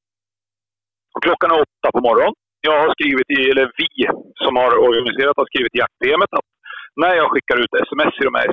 Och 1.14 1.22
klockan 1.26 1.50
är 1.54 1.58
åtta 1.66 1.88
på 1.96 2.00
morgonen. 2.08 2.34
Jag 2.68 2.76
har 2.82 2.90
skrivit 2.96 3.28
i, 3.38 3.40
eller 3.50 3.66
vi 3.80 3.88
som 4.44 4.52
har 4.62 4.72
organiserat 4.88 5.36
har 5.40 5.46
skrivit 5.52 5.74
i 5.74 5.78
jaktprogrammet 5.82 6.30
att 6.38 6.48
när 7.02 7.14
jag 7.20 7.30
skickar 7.30 7.56
ut 7.62 7.72
sms 7.86 8.14
i 8.20 8.24
de 8.28 8.34
här 8.38 8.46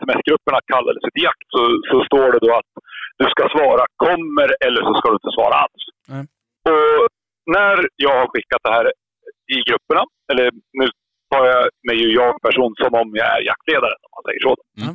sms-grupperna 0.00 0.60
kallelse 0.72 1.06
till 1.10 1.26
jakt 1.28 1.48
så, 1.54 1.62
så 1.90 1.96
står 2.08 2.28
det 2.32 2.40
då 2.46 2.50
att 2.60 2.72
du 3.20 3.26
ska 3.34 3.44
svara 3.54 3.84
kommer 4.06 4.48
eller 4.66 4.80
så 4.86 4.92
ska 4.94 5.06
du 5.08 5.18
inte 5.20 5.36
svara 5.38 5.56
alls. 5.64 5.82
Mm. 6.12 6.24
Och 6.70 6.92
när 7.56 7.76
jag 8.06 8.14
har 8.20 8.28
skickat 8.34 8.62
det 8.64 8.72
här 8.76 8.86
i 9.54 9.58
grupperna, 9.68 10.02
eller 10.30 10.46
nu 10.80 10.86
tar 11.32 11.44
jag 11.52 11.62
mig 11.88 11.96
ju 12.02 12.08
jag 12.20 12.32
person 12.46 12.72
som 12.82 12.92
om 13.00 13.08
jag 13.20 13.28
är 13.36 13.42
jaktledaren 13.50 14.00
om 14.04 14.12
man 14.16 14.26
säger 14.26 14.42
så. 14.48 14.54
Mm. 14.82 14.94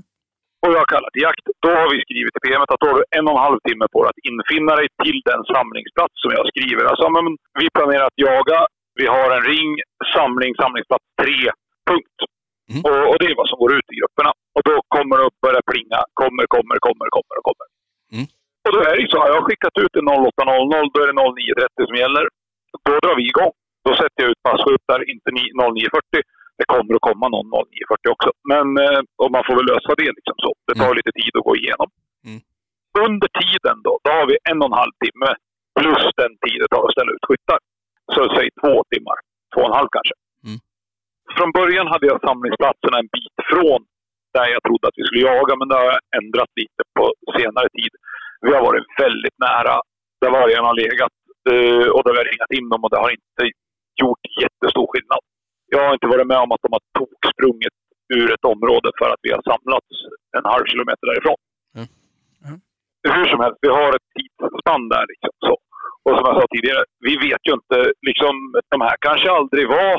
Och 0.64 0.72
jag 0.74 0.82
har 0.84 0.94
kallat 0.94 1.14
till 1.14 1.28
jakt. 1.30 1.46
Då 1.66 1.70
har 1.80 1.88
vi 1.94 1.98
skrivit 2.06 2.38
i 2.38 2.44
PMet 2.44 2.72
att 2.74 2.84
då 2.84 2.88
har 2.90 2.98
du 3.00 3.06
en 3.18 3.28
och 3.28 3.36
en 3.38 3.46
halv 3.48 3.60
timme 3.68 3.86
på 3.94 4.00
dig 4.02 4.12
att 4.12 4.26
infinna 4.30 4.74
dig 4.80 4.88
till 5.04 5.20
den 5.32 5.42
samlingsplats 5.54 6.16
som 6.24 6.32
jag 6.38 6.46
skriver. 6.52 6.84
Alltså, 6.92 7.06
men 7.16 7.26
vi 7.62 7.68
planerar 7.78 8.06
att 8.08 8.24
jaga. 8.30 8.60
Vi 9.02 9.06
har 9.16 9.28
en 9.36 9.44
ring, 9.54 9.72
samling, 10.16 10.52
samlingsplats 10.62 11.06
3, 11.22 11.28
punkt. 11.90 12.20
Mm. 12.72 12.82
Och, 12.88 13.00
och 13.10 13.18
det 13.20 13.26
är 13.32 13.36
vad 13.42 13.50
som 13.52 13.60
går 13.64 13.72
ut 13.78 13.88
i 13.94 13.96
grupperna. 14.00 14.32
Och 14.56 14.64
då 14.70 14.76
kommer 14.96 15.16
det 15.20 15.26
att 15.30 15.42
börja 15.46 15.62
plinga. 15.72 16.00
Kommer, 16.22 16.44
kommer, 16.56 16.76
kommer, 16.88 17.06
kommer 17.16 17.36
och 17.40 17.46
kommer. 17.50 17.68
Mm. 18.16 18.26
Och 18.66 18.72
då 18.76 18.80
är 18.90 18.94
det 18.96 19.02
ju 19.06 19.10
så. 19.14 19.18
Jag 19.30 19.38
har 19.40 19.46
skickat 19.50 19.76
ut 19.84 19.94
en 20.00 20.08
08.00. 20.10 20.92
Då 20.94 20.98
är 21.04 21.08
det 21.12 21.18
09.30 21.20 21.88
som 21.90 21.96
gäller. 22.04 22.26
Då 22.88 22.92
drar 23.04 23.16
vi 23.22 23.26
igång. 23.34 23.54
Då 23.86 23.92
sätter 24.02 24.20
jag 24.24 24.30
ut 24.34 24.44
passskyltar, 24.48 25.00
inte 25.14 25.30
ni- 25.38 25.54
09.40. 25.54 26.22
Det 26.60 26.66
kommer 26.74 26.92
att 26.98 27.06
komma 27.10 27.26
någon 27.36 27.48
09.40 27.54 28.14
också. 28.16 28.30
Men 28.52 28.66
eh, 28.86 29.02
och 29.22 29.32
man 29.36 29.44
får 29.48 29.56
väl 29.60 29.68
lösa 29.74 29.92
det 30.02 30.10
liksom 30.18 30.36
så. 30.46 30.52
Det 30.68 30.76
tar 30.82 30.90
Mm. 30.92 30.98
lite 31.00 31.12
tid 31.20 31.32
att 31.40 31.48
gå 31.50 31.54
igenom. 31.62 31.88
Mm. 32.30 32.40
Under 33.08 33.30
tiden 33.42 33.78
då, 33.88 33.94
då 34.04 34.10
har 34.18 34.26
vi 34.32 34.36
en 34.52 34.60
och 34.64 34.70
en 34.72 34.80
halv 34.84 34.94
timme 35.04 35.30
plus 35.80 36.04
den 36.22 36.34
tid 36.44 36.58
det 36.62 36.70
tar 36.74 36.84
att 36.88 36.96
ställa 36.96 37.12
ut 37.16 37.26
skyttar. 37.28 37.60
Så 38.16 38.22
säg 38.36 38.48
två 38.62 38.74
timmar. 38.94 39.18
Två 39.54 39.60
och 39.64 39.70
en 39.72 39.78
halv 39.80 39.90
kanske. 39.98 40.16
Från 41.38 41.52
början 41.60 41.88
hade 41.88 42.08
jag 42.12 42.20
samlingsplatserna 42.28 42.98
en 43.00 43.10
bit 43.16 43.38
från 43.52 43.82
där 44.36 44.48
jag 44.56 44.64
trodde 44.64 44.86
att 44.88 44.98
vi 45.00 45.06
skulle 45.06 45.28
jaga, 45.32 45.54
men 45.60 45.68
det 45.70 45.78
har 45.82 45.88
jag 45.94 46.02
ändrat 46.20 46.52
lite 46.62 46.82
på 46.96 47.04
senare 47.38 47.68
tid. 47.78 47.94
Vi 48.46 48.50
har 48.56 48.62
varit 48.70 48.86
väldigt 49.04 49.38
nära 49.48 49.76
där 50.22 50.32
vargarna 50.40 50.68
har 50.72 50.78
legat 50.86 51.16
eh, 51.52 51.88
och 51.94 52.02
där 52.04 52.14
vi 52.14 52.20
har 52.22 52.30
ringat 52.32 52.54
in 52.58 52.68
dem 52.72 52.82
och 52.84 52.92
det 52.94 53.02
har 53.06 53.12
inte 53.20 53.44
gjort 54.02 54.24
jättestor 54.44 54.88
skillnad. 54.92 55.24
Jag 55.74 55.82
har 55.86 55.94
inte 55.98 56.12
varit 56.14 56.32
med 56.34 56.40
om 56.46 56.52
att 56.52 56.64
de 56.66 56.70
har 56.78 56.84
toksprungit 57.00 57.78
ur 58.18 58.28
ett 58.36 58.46
område 58.54 58.90
för 59.00 59.08
att 59.14 59.24
vi 59.26 59.32
har 59.36 59.44
samlats 59.52 59.90
en 60.38 60.46
halv 60.54 60.66
kilometer 60.72 61.06
därifrån. 61.10 61.40
Mm. 61.78 61.88
Mm. 62.46 62.58
Hur 63.16 63.26
som 63.32 63.40
helst, 63.44 63.60
vi 63.66 63.72
har 63.80 63.90
ett 63.98 64.10
tidsspann 64.16 64.86
där. 64.96 65.06
Liksom, 65.12 65.32
så. 65.48 65.54
Och 66.06 66.14
som 66.18 66.26
jag 66.30 66.36
sa 66.40 66.46
tidigare, 66.56 66.84
vi 67.08 67.14
vet 67.28 67.44
ju 67.48 67.54
inte, 67.60 67.78
liksom, 68.10 68.34
de 68.74 68.80
här 68.88 68.96
kanske 69.08 69.28
aldrig 69.40 69.66
var... 69.78 69.96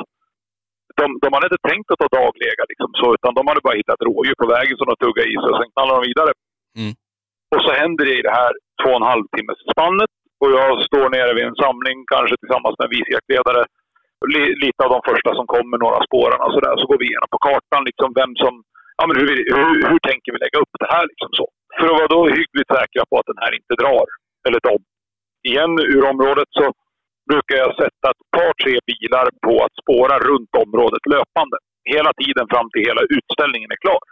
De, 1.01 1.05
de 1.25 1.29
hade 1.35 1.49
inte 1.49 1.67
tänkt 1.71 1.89
att 1.91 2.03
ta 2.03 2.09
daglega, 2.21 2.63
liksom, 2.71 2.91
så, 3.01 3.07
utan 3.17 3.33
de 3.39 3.43
hade 3.51 3.65
bara 3.67 3.81
hittat 3.81 4.07
rådjur 4.09 4.37
på 4.43 4.47
vägen 4.57 4.77
som 4.79 4.89
de 4.91 4.97
tuggade 5.05 5.29
i 5.33 5.37
sig 5.41 5.51
och 5.53 5.59
sen 5.61 5.73
knallade 5.75 5.99
de 5.99 6.03
vidare. 6.11 6.33
Mm. 6.81 6.93
Och 7.55 7.63
så 7.65 7.71
händer 7.81 8.05
det 8.09 8.17
i 8.21 8.27
det 8.29 8.37
här 8.41 8.53
två 8.81 8.91
och 8.95 9.01
en 9.01 9.11
halv 9.13 9.25
timmes 9.37 9.59
spannet 9.73 10.13
och 10.41 10.51
jag 10.59 10.69
står 10.89 11.07
nere 11.17 11.33
vid 11.37 11.45
en 11.51 11.61
samling, 11.65 11.99
kanske 12.13 12.35
tillsammans 12.43 12.75
med 12.77 12.87
en 12.87 12.95
vicejaktledare. 12.97 13.63
Li- 14.35 14.57
Lite 14.65 14.81
av 14.85 14.91
de 14.95 15.01
första 15.11 15.31
som 15.39 15.47
kommer, 15.55 15.77
några 15.85 16.01
spåren 16.09 16.41
och 16.45 16.53
sådär. 16.55 16.75
Så 16.77 16.85
går 16.91 16.99
vi 17.01 17.07
igenom 17.09 17.31
på 17.35 17.41
kartan 17.49 17.83
liksom 17.91 18.09
vem 18.21 18.33
som... 18.43 18.53
Ja, 18.99 19.03
men 19.09 19.17
hur, 19.21 19.29
hur, 19.57 19.75
hur 19.91 20.01
tänker 20.09 20.31
vi 20.33 20.39
lägga 20.45 20.59
upp 20.63 20.75
det 20.83 20.91
här 20.95 21.05
liksom 21.11 21.31
så? 21.39 21.47
För 21.77 21.87
att 21.89 21.99
vara 22.01 22.15
då 22.17 22.21
hyggligt 22.39 22.71
säkra 22.77 23.03
på 23.11 23.15
att 23.19 23.31
den 23.33 23.41
här 23.43 23.53
inte 23.59 23.75
drar, 23.83 24.07
eller 24.47 24.61
de, 24.69 24.75
igen 25.51 25.73
ur 25.95 26.03
området 26.13 26.49
så 26.59 26.65
brukar 27.31 27.57
jag 27.65 27.71
sätta 27.83 28.07
ett 28.15 28.25
par, 28.37 28.53
tre 28.63 28.77
bilar 28.91 29.27
på 29.47 29.55
att 29.65 29.75
spåra 29.83 30.17
runt 30.19 30.53
området 30.65 31.03
löpande. 31.15 31.57
Hela 31.95 32.13
tiden 32.23 32.47
fram 32.53 32.69
till 32.71 32.83
hela 32.89 33.03
utställningen 33.17 33.71
är 33.71 33.81
klar. 33.87 34.05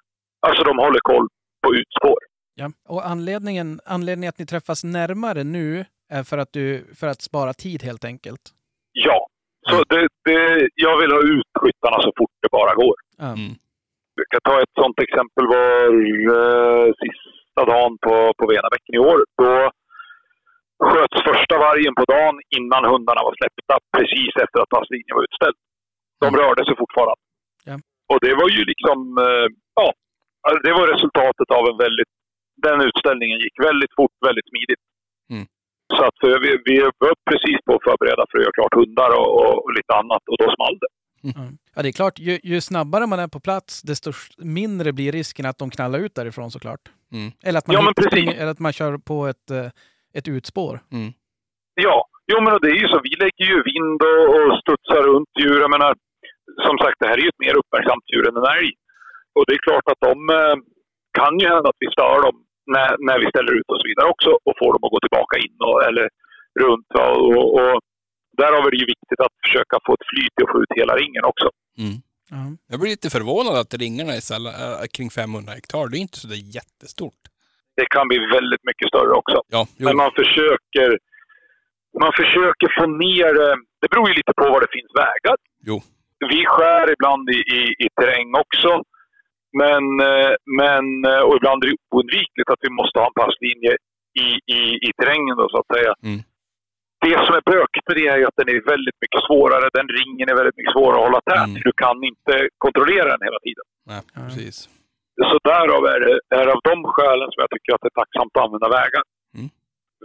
Alltså 0.47 0.63
de 0.65 0.79
håller 0.79 1.01
koll 1.01 1.27
på 1.63 1.75
utspår. 1.75 2.21
Ja. 2.55 2.67
Och 2.89 3.07
anledningen, 3.07 3.81
anledningen 3.87 4.29
att 4.29 4.39
ni 4.39 4.47
träffas 4.47 4.85
närmare 4.85 5.45
nu 5.45 5.85
är 6.17 6.23
för 6.23 6.39
att, 6.39 6.53
du, 6.53 6.85
för 7.01 7.07
att 7.07 7.23
spara 7.23 7.53
tid 7.53 7.83
helt 7.83 8.05
enkelt? 8.05 8.45
Ja. 8.93 9.27
Så 9.71 9.85
det, 9.89 10.09
det, 10.25 10.69
jag 10.75 11.01
vill 11.01 11.13
ha 11.13 11.23
ut 11.37 11.51
skyttarna 11.61 11.99
så 12.03 12.13
fort 12.19 12.31
det 12.43 12.49
bara 12.53 12.75
går. 12.75 12.97
Mm. 13.21 13.53
Jag 14.15 14.27
kan 14.33 14.41
ta 14.53 14.63
ett 14.63 14.75
sånt 14.81 14.99
exempel 15.07 15.47
var 15.47 15.85
eh, 16.37 16.87
sista 17.03 17.63
dagen 17.73 17.99
på, 18.05 18.15
på 18.39 18.45
Venabäcken 18.47 18.95
i 18.95 18.99
år. 18.99 19.19
Då 19.43 19.71
sköts 20.89 21.19
första 21.31 21.55
vargen 21.67 21.95
på 22.01 22.05
dagen 22.15 22.37
innan 22.59 22.83
hundarna 22.93 23.21
var 23.27 23.35
släppta 23.41 23.75
precis 23.97 24.33
efter 24.45 24.59
att 24.63 24.71
passlinjen 24.77 25.15
var 25.19 25.25
utställd. 25.29 25.59
De 26.23 26.27
Mm. 26.29 26.41
rörde 26.41 26.63
sig 26.65 26.75
fortfarande. 26.83 27.23
Ja. 27.71 27.75
Och 28.11 28.19
det 28.27 28.35
var 28.41 28.49
ju 28.57 28.63
liksom, 28.73 28.99
eh, 29.27 29.47
ja, 29.81 29.89
det 30.67 30.73
var 30.79 30.87
resultatet 30.95 31.49
av 31.59 31.63
en 31.71 31.79
väldigt, 31.85 32.13
den 32.67 32.79
utställningen 32.89 33.39
gick 33.45 33.57
väldigt 33.71 33.93
fort, 33.99 34.15
väldigt 34.29 34.49
smidigt. 34.53 34.83
Mm. 35.33 35.45
Så 35.97 36.01
att 36.09 36.19
eh, 36.29 36.37
vi, 36.45 36.51
vi 36.69 36.77
var 37.05 37.15
precis 37.31 37.59
på 37.67 37.71
att 37.77 37.85
förbereda 37.89 38.23
för 38.29 38.37
att 38.39 38.45
göra 38.45 38.57
klart 38.59 38.75
hundar 38.81 39.11
och, 39.21 39.31
och, 39.41 39.55
och 39.65 39.73
lite 39.79 39.93
annat 40.01 40.23
och 40.31 40.37
då 40.43 40.47
small 40.57 40.77
det. 40.85 40.93
Ja. 41.25 41.33
ja, 41.75 41.83
det 41.83 41.89
är 41.89 41.93
klart. 41.93 42.19
Ju, 42.19 42.39
ju 42.43 42.61
snabbare 42.61 43.07
man 43.07 43.19
är 43.19 43.29
på 43.29 43.41
plats, 43.41 43.83
desto 43.83 44.13
mindre 44.39 44.93
blir 44.93 45.13
risken 45.13 45.47
att 45.47 45.59
de 45.59 45.71
knallar 45.71 45.99
ut 45.99 46.15
därifrån 46.15 46.51
såklart. 46.51 46.81
Mm. 47.13 47.33
Eller 47.45 47.59
att 47.59 47.67
man, 47.67 47.77
Ja, 47.77 48.33
eller 48.33 48.47
att 48.51 48.59
man 48.59 48.73
kör 48.73 48.99
på 48.99 49.27
ett, 49.27 49.51
eh, 49.51 49.67
ett 50.19 50.29
utspår. 50.29 50.75
Mm. 50.99 51.11
Ja, 51.75 51.97
jo 52.33 52.37
men 52.45 52.59
det 52.63 52.71
är 52.75 52.81
ju 52.83 52.89
så. 52.89 52.99
Vi 53.09 53.15
lägger 53.25 53.47
ju 53.53 53.59
vind 53.73 53.99
och, 54.11 54.25
och 54.37 54.51
studsar 54.63 55.03
runt 55.11 55.33
djur. 55.41 55.61
Jag 55.65 55.73
menar, 55.77 55.93
som 56.67 56.77
sagt, 56.83 56.97
det 57.01 57.09
här 57.09 57.19
är 57.19 57.25
ju 57.27 57.33
ett 57.35 57.45
mer 57.47 57.57
uppmärksamt 57.61 58.07
djur 58.11 58.29
än 58.29 58.41
en 58.41 58.53
älg. 58.57 58.73
Och 59.37 59.45
det 59.47 59.55
är 59.57 59.67
klart 59.69 59.87
att 59.93 60.03
de 60.09 60.17
eh, 60.39 60.57
kan 61.19 61.35
ju 61.43 61.47
hända 61.53 61.69
att 61.71 61.83
vi 61.85 61.89
stör 61.97 62.19
dem 62.27 62.37
när, 62.75 62.91
när 63.09 63.19
vi 63.23 63.27
ställer 63.33 63.53
ut 63.59 63.69
och 63.73 63.81
så 63.81 63.87
vidare 63.91 64.09
också 64.15 64.31
och 64.47 64.55
får 64.61 64.71
dem 64.75 64.85
att 64.85 64.95
gå 64.95 65.01
tillbaka 65.05 65.35
in 65.45 65.57
och, 65.69 65.79
eller 65.89 66.07
runt. 66.65 66.89
Va? 66.97 67.07
Och, 67.37 67.49
och 67.59 67.75
därav 68.41 68.63
är 68.67 68.71
det 68.71 68.83
ju 68.85 68.89
viktigt 68.95 69.21
att 69.27 69.35
försöka 69.45 69.77
få 69.87 69.91
ett 69.95 70.09
flyt 70.11 70.37
att 70.43 70.53
få 70.53 70.59
ut 70.63 70.73
hela 70.81 70.95
ringen 71.03 71.25
också. 71.33 71.49
Mm. 71.83 71.97
Ja. 72.35 72.43
Jag 72.71 72.81
blir 72.81 72.91
lite 72.91 73.11
förvånad 73.11 73.55
att 73.63 73.75
ringarna 73.75 74.13
är 74.13 74.25
sällan, 74.31 74.55
äh, 74.55 74.87
kring 74.95 75.11
500 75.11 75.53
hektar. 75.53 75.89
Det 75.89 75.99
är 75.99 76.07
inte 76.09 76.19
så 76.19 76.29
där 76.29 76.43
jättestort. 76.59 77.23
Det 77.77 77.87
kan 77.95 78.09
bli 78.09 78.19
väldigt 78.37 78.65
mycket 78.69 78.89
större 78.93 79.13
också. 79.21 79.39
Ja, 79.57 79.63
jo. 79.79 79.85
Men 79.87 79.97
man 80.03 80.11
försöker, 80.21 80.89
man 82.05 82.13
försöker 82.21 82.69
få 82.79 82.85
ner... 83.07 83.33
eh, 83.47 83.57
Det 83.81 83.89
beror 83.93 84.09
ju 84.11 84.15
lite 84.21 84.33
på 84.37 84.45
var 84.53 84.61
det 84.61 84.73
finns 84.79 84.93
vägar. 85.05 85.37
Jo. 85.69 85.77
Vi 86.33 86.41
skär 86.53 86.87
ibland 86.95 87.31
i, 87.31 87.41
i, 87.59 87.61
i 87.85 87.89
terräng 88.01 88.31
också. 88.45 88.71
Men, 89.63 89.85
eh, 90.11 90.33
men, 90.61 90.85
eh, 91.11 91.23
och 91.27 91.37
ibland 91.39 91.59
är 91.65 91.69
det 91.69 91.77
oundvikligt 91.95 92.51
att 92.53 92.63
vi 92.67 92.71
måste 92.81 92.97
ha 93.01 93.07
en 93.11 93.19
passlinje 93.23 93.73
i, 94.25 94.29
i, 94.59 94.61
i 94.87 94.89
terrängen 94.99 95.35
då, 95.41 95.47
så 95.53 95.59
att 95.63 95.71
säga. 95.77 95.93
Mm. 96.09 96.21
Det 97.05 97.17
som 97.27 97.35
är 97.41 97.45
bökigt 97.55 97.87
med 97.89 97.97
det 97.97 98.07
är 98.15 98.19
ju 98.19 98.25
att 98.27 98.39
den 98.41 98.49
är 98.49 98.61
väldigt 98.75 98.99
mycket 99.05 99.23
svårare. 99.29 99.67
Den 99.79 99.89
ringen 99.99 100.27
är 100.33 100.37
väldigt 100.41 100.57
mycket 100.59 100.73
svårare 100.77 100.99
att 101.01 101.07
hålla 101.09 101.21
tät. 101.31 101.49
Mm. 101.51 101.61
Du 101.69 101.73
kan 101.85 101.97
inte 102.11 102.35
kontrollera 102.65 103.09
den 103.15 103.23
hela 103.29 103.41
tiden. 103.47 103.65
Nej, 103.91 104.01
precis. 104.27 104.57
Så 105.33 105.39
därav 105.51 105.83
är 105.95 106.01
det 106.07 106.37
är 106.41 106.47
av 106.55 106.61
de 106.71 106.77
skälen 106.95 107.29
som 107.31 107.41
jag 107.45 107.51
tycker 107.55 107.71
att 107.73 107.83
det 107.85 107.91
är 107.95 108.01
tacksamt 108.01 108.33
att 108.35 108.45
använda 108.47 108.69
vägar. 108.79 109.05
Mm. 109.37 109.49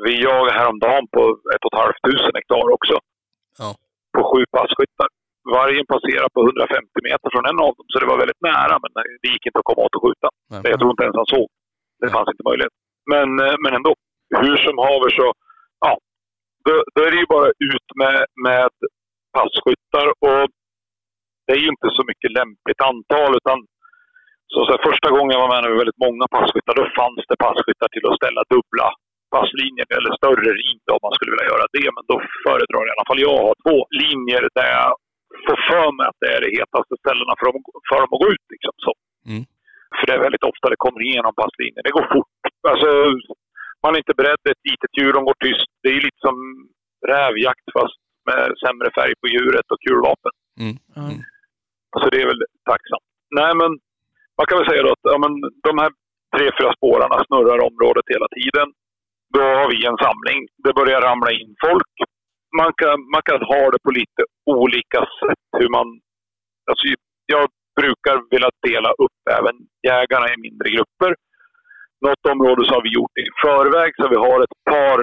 Vi 0.05 0.13
jagade 0.27 0.57
häromdagen 0.59 1.05
på 1.15 1.21
ett 1.53 1.63
och 1.65 1.71
ett 1.73 1.81
halvt 1.81 2.01
tusen 2.07 2.33
hektar 2.37 2.69
också. 2.77 2.95
Ja. 3.61 3.69
På 4.15 4.21
sju 4.29 4.41
passkyttar. 4.57 5.09
Vargen 5.57 5.85
passerade 5.93 6.29
på 6.35 6.41
150 6.41 7.07
meter 7.07 7.27
från 7.33 7.45
en 7.49 7.59
av 7.65 7.71
dem, 7.77 7.87
så 7.91 7.95
det 8.01 8.11
var 8.11 8.21
väldigt 8.23 8.43
nära. 8.51 8.75
Men 8.83 8.91
det 9.21 9.29
gick 9.33 9.45
inte 9.45 9.59
att 9.59 9.69
komma 9.69 9.81
åt 9.85 9.97
och 9.97 10.03
skjuta. 10.05 10.27
Nej. 10.51 10.61
Jag 10.71 10.79
tror 10.79 10.91
inte 10.93 11.05
ens 11.05 11.21
han 11.21 11.33
såg. 11.35 11.47
Det 12.01 12.09
fanns 12.15 12.29
inte 12.33 12.47
möjlighet. 12.49 12.75
Men, 13.13 13.27
eh, 13.45 13.57
men 13.63 13.71
ändå. 13.79 13.93
Hur 14.43 14.57
som 14.65 14.77
haver 14.87 15.11
så, 15.19 15.27
ja. 15.85 15.93
Då, 16.65 16.73
då 16.93 16.99
är 17.05 17.11
det 17.11 17.21
ju 17.23 17.29
bara 17.35 17.49
ut 17.71 17.87
med, 18.01 18.17
med 18.47 18.71
passkyttar. 19.37 20.07
Och 20.27 20.43
det 21.45 21.53
är 21.57 21.61
ju 21.65 21.69
inte 21.75 21.89
så 21.97 22.03
mycket 22.09 22.31
lämpligt 22.39 22.81
antal, 22.89 23.31
utan 23.39 23.57
så, 24.51 24.57
så 24.65 24.71
här, 24.73 24.87
första 24.89 25.09
gången 25.15 25.33
jag 25.35 25.43
var 25.43 25.51
med 25.53 25.61
när 25.61 25.69
vi 25.69 25.75
var 25.75 25.83
väldigt 25.83 26.05
många 26.07 26.25
passkyttar, 26.37 26.73
då 26.79 26.83
fanns 26.99 27.23
det 27.29 27.43
passkyttar 27.47 27.89
till 27.91 28.05
att 28.07 28.19
ställa 28.19 28.41
dubbla 28.53 28.87
passlinjer 29.35 29.87
eller 29.97 30.11
större 30.19 30.49
ring 30.61 30.79
om 30.95 31.01
man 31.05 31.15
skulle 31.15 31.33
vilja 31.33 31.51
göra 31.51 31.65
det. 31.75 31.87
Men 31.95 32.05
då 32.11 32.15
föredrar 32.45 32.83
i 32.85 32.93
alla 32.93 33.07
fall 33.07 33.25
jag 33.27 33.35
att 33.37 33.47
ha 33.49 33.53
två 33.65 33.77
linjer 34.03 34.43
där 34.57 34.69
jag 34.77 34.91
får 35.45 35.59
för 35.69 35.87
mig 35.95 36.05
att 36.09 36.21
det 36.23 36.29
är 36.35 36.41
de 36.45 36.49
hetaste 36.59 36.95
ställena 37.03 37.33
för 37.37 37.45
dem, 37.47 37.57
för 37.89 37.97
dem 38.01 38.13
att 38.13 38.23
gå 38.23 38.29
ut. 38.35 38.45
Liksom, 38.53 38.73
så. 38.85 38.91
Mm. 39.31 39.43
För 39.97 40.05
det 40.07 40.13
är 40.17 40.25
väldigt 40.27 40.49
ofta 40.51 40.65
det 40.73 40.83
kommer 40.85 41.01
igenom 41.07 41.33
passlinjen. 41.41 41.85
Det 41.85 41.97
går 41.97 42.07
fort. 42.15 42.41
Alltså, 42.71 42.89
man 43.83 43.93
är 43.95 44.03
inte 44.03 44.19
beredd. 44.21 44.41
Ett 44.53 44.67
litet 44.71 44.93
djur, 44.97 45.13
de 45.17 45.21
går 45.29 45.37
tyst. 45.45 45.69
Det 45.83 45.89
är 45.89 46.05
lite 46.07 46.21
som 46.27 46.37
rävjakt 47.13 47.67
fast 47.77 47.99
med 48.29 48.43
sämre 48.63 48.89
färg 48.97 49.13
på 49.21 49.27
djuret 49.33 49.67
och 49.73 49.81
kulvapen. 49.85 50.33
Mm. 50.63 50.75
Mm. 51.01 51.17
Så 51.99 52.05
det 52.11 52.19
är 52.21 52.27
väl 52.31 52.43
tacksamt. 52.71 53.07
Nej, 53.39 53.51
men 53.61 53.71
man 54.37 54.45
kan 54.47 54.57
väl 54.57 54.69
säga 54.69 54.83
då 54.83 54.91
att 54.95 55.05
ja, 55.13 55.17
men, 55.23 55.33
de 55.67 55.73
här 55.81 55.91
tre, 56.35 56.45
fyra 56.57 56.71
spårarna 56.77 57.17
snurrar 57.27 57.67
området 57.69 58.05
hela 58.13 58.27
tiden. 58.37 58.67
Då 59.35 59.43
har 59.59 59.67
vi 59.73 59.77
en 59.89 60.01
samling. 60.05 60.39
Det 60.63 60.73
börjar 60.79 61.01
ramla 61.09 61.31
in 61.41 61.51
folk. 61.65 61.93
Man 62.59 62.71
kan, 62.81 62.97
man 63.15 63.23
kan 63.29 63.41
ha 63.51 63.63
det 63.73 63.81
på 63.85 63.91
lite 64.01 64.21
olika 64.61 64.99
sätt. 65.19 65.45
Hur 65.59 65.69
man, 65.77 65.87
alltså, 66.69 66.85
jag 67.33 67.45
brukar 67.79 68.15
vilja 68.33 68.49
dela 68.67 68.91
upp 69.03 69.21
även 69.39 69.55
jägarna 69.91 70.27
i 70.33 70.37
mindre 70.45 70.69
grupper. 70.75 71.11
Något 72.05 72.23
område 72.33 72.61
så 72.65 72.71
har 72.75 72.83
vi 72.87 72.93
gjort 72.97 73.15
i 73.23 73.27
förväg 73.45 73.91
så 73.95 74.05
vi 74.15 74.19
har 74.27 74.39
ett 74.43 74.57
par 74.71 74.99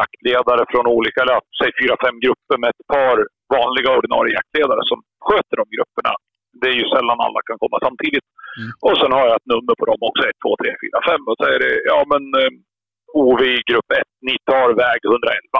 jaktledare 0.00 0.62
från 0.70 0.86
olika, 0.96 1.18
eller 1.22 1.40
säg 1.58 1.70
fyra, 1.80 1.94
fem 2.04 2.16
grupper 2.24 2.56
med 2.62 2.70
ett 2.74 2.86
par 2.94 3.16
vanliga 3.56 3.90
ordinarie 3.98 4.34
jaktledare 4.38 4.82
som 4.90 4.98
sköter 5.26 5.56
de 5.60 5.66
grupperna. 5.76 6.12
Det 6.60 6.68
är 6.72 6.76
ju 6.80 6.86
sällan 6.94 7.18
alla 7.26 7.40
kan 7.48 7.58
komma 7.62 7.78
samtidigt. 7.86 8.26
Mm. 8.58 8.70
Och 8.86 8.96
sen 9.00 9.12
har 9.16 9.24
jag 9.28 9.36
ett 9.38 9.50
nummer 9.52 9.74
på 9.80 9.84
dem 9.90 10.00
också, 10.08 10.22
1, 10.28 10.36
2, 10.44 10.56
3, 10.56 10.74
4, 11.08 11.16
5. 11.16 11.28
Och 11.30 11.36
så 11.40 11.44
är 11.54 11.58
det, 11.64 11.72
ja 11.92 12.00
men 12.12 12.22
eh, 12.40 12.52
OV 13.22 13.42
grupp 13.70 13.90
1, 13.92 14.02
ni 14.28 14.34
tar 14.50 14.68
väg 14.84 15.00
111. 15.04 15.58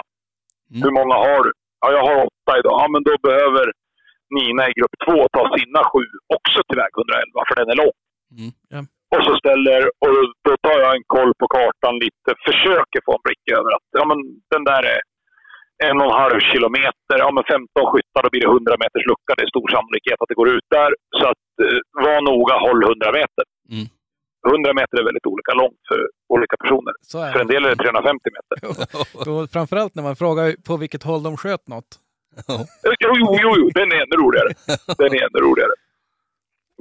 Mm. 0.71 0.81
Hur 0.83 0.93
många 0.99 1.15
har 1.25 1.39
du? 1.45 1.51
Ja, 1.81 1.87
jag 1.97 2.03
har 2.09 2.17
åtta 2.27 2.53
idag. 2.59 2.75
Ja, 2.81 2.85
men 2.93 3.01
då 3.09 3.13
behöver 3.27 3.65
Nina 4.35 4.63
i 4.69 4.73
grupp 4.77 4.95
2 5.05 5.27
ta 5.35 5.43
sina 5.57 5.81
sju 5.91 6.05
också 6.35 6.59
till 6.67 6.79
väg 6.81 6.91
111, 6.97 7.47
för 7.47 7.55
den 7.59 7.71
är 7.73 7.77
lång. 7.83 7.97
Mm. 8.39 8.51
Ja. 8.73 8.79
Och 9.13 9.23
så 9.27 9.33
ställer, 9.41 9.81
och 10.03 10.11
då 10.45 10.53
tar 10.65 10.77
jag 10.83 10.91
en 10.97 11.07
koll 11.15 11.31
på 11.39 11.45
kartan 11.57 11.95
lite, 12.05 12.29
försöker 12.47 12.99
få 13.05 13.11
en 13.15 13.25
blick 13.27 13.45
över 13.57 13.71
att 13.77 13.87
ja, 13.97 14.03
men 14.09 14.19
den 14.53 14.63
där 14.71 14.83
är 14.95 14.99
en 15.87 15.97
och 16.01 16.09
en 16.11 16.19
halv 16.23 16.39
kilometer. 16.51 17.15
Ja, 17.23 17.27
men 17.35 17.43
15 17.43 17.91
skyttar, 17.91 18.21
då 18.23 18.29
blir 18.33 18.43
det 18.45 18.51
100 18.55 18.75
meters 18.83 19.05
lucka. 19.11 19.31
Det 19.37 19.43
är 19.47 19.51
stor 19.55 19.67
sannolikhet 19.75 20.17
att 20.21 20.29
det 20.31 20.39
går 20.41 20.49
ut 20.55 20.67
där. 20.79 20.91
Så 21.19 21.23
att, 21.31 21.45
eh, 21.65 21.79
var 22.05 22.19
noga, 22.31 22.55
håll 22.65 22.79
100 22.83 23.11
meter. 23.19 23.45
Mm. 23.73 23.87
100 24.47 24.73
meter 24.79 24.95
är 25.01 25.05
väldigt 25.09 25.27
olika 25.33 25.53
långt 25.61 25.81
för 25.89 25.99
olika 26.35 26.55
personer. 26.63 26.93
Så 27.11 27.17
är 27.25 27.31
För 27.33 27.39
en 27.45 27.51
del 27.53 27.65
är 27.65 27.69
det 27.69 27.75
350 27.75 28.29
meter. 28.37 28.55
Och 29.31 29.49
framförallt 29.55 29.93
när 29.95 30.03
man 30.09 30.15
frågar 30.23 30.45
på 30.67 30.73
vilket 30.83 31.03
håll 31.09 31.23
de 31.27 31.37
sköt 31.37 31.65
något. 31.73 31.91
Jo, 33.03 33.11
jo, 33.19 33.25
jo, 33.43 33.51
jo 33.59 33.65
den 33.79 33.91
är 33.95 33.99
ännu 34.05 34.15
roligare. 34.23 34.51
Den 35.01 35.11
är 35.17 35.21
ännu 35.27 35.39
roligare. 35.47 35.75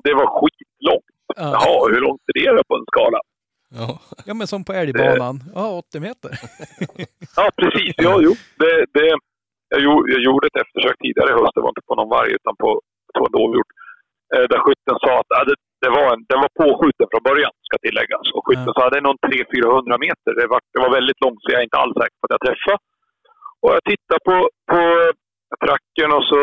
Det 0.04 0.14
var 0.20 0.26
skitlångt. 0.36 1.10
Ja. 1.36 1.48
Jaha, 1.56 1.88
hur 1.92 2.00
långt 2.00 2.20
är 2.34 2.54
det 2.56 2.64
på 2.68 2.74
en 2.76 2.86
skala? 2.92 3.18
Ja. 3.80 3.88
Ja, 4.26 4.32
men 4.38 4.46
som 4.52 4.64
på 4.64 4.72
älgbanan. 4.72 5.36
Ja, 5.54 5.64
80 5.78 6.00
meter. 6.06 6.30
Ja, 7.38 7.44
precis. 7.62 7.92
Ja, 8.06 8.12
jo. 8.26 8.32
Det, 8.62 8.72
det, 8.96 9.06
jag, 9.74 9.80
gjorde, 9.86 10.06
jag 10.14 10.22
gjorde 10.28 10.44
ett 10.50 10.60
eftersök 10.64 10.96
tidigare 11.04 11.30
i 11.32 11.36
höst. 11.40 11.54
Det 11.56 11.64
var 11.64 11.72
inte 11.74 11.86
på 11.90 11.94
någon 11.98 12.10
varg 12.16 12.30
utan 12.38 12.54
på 12.62 12.68
tror 13.14 13.26
en 13.28 13.36
dovhjort. 13.38 13.72
Eh, 14.34 14.44
där 14.52 14.60
skytten 14.64 14.96
sa 15.04 15.10
att 15.20 15.30
ja, 15.36 15.40
det, 15.48 15.56
det 15.84 15.90
var 15.98 16.06
en, 16.14 16.20
den 16.30 16.40
var 16.44 16.50
påskjuten 16.62 17.06
från 17.12 17.22
början, 17.30 17.52
ska 17.68 17.74
tilläggas. 17.86 18.26
Och 18.34 18.42
skytten 18.46 18.68
Ja. 18.70 18.74
sa 18.76 18.80
att 18.84 18.92
det 18.94 19.00
är 19.02 19.08
någon 19.10 19.22
300-400 19.26 20.06
meter. 20.06 20.30
Det 20.40 20.46
var, 20.52 20.60
det 20.74 20.80
var 20.84 20.90
väldigt 20.98 21.20
långt 21.24 21.40
så 21.42 21.46
jag 21.52 21.60
är 21.60 21.66
inte 21.68 21.80
alls 21.82 21.94
säker 22.00 22.16
på 22.20 22.24
att 22.26 22.36
jag 22.36 22.44
träffade. 22.48 22.78
Och 23.62 23.70
jag 23.76 23.82
tittar 23.92 24.18
på, 24.28 24.36
på 24.72 24.80
tracken 25.64 26.10
och 26.16 26.24
så 26.30 26.40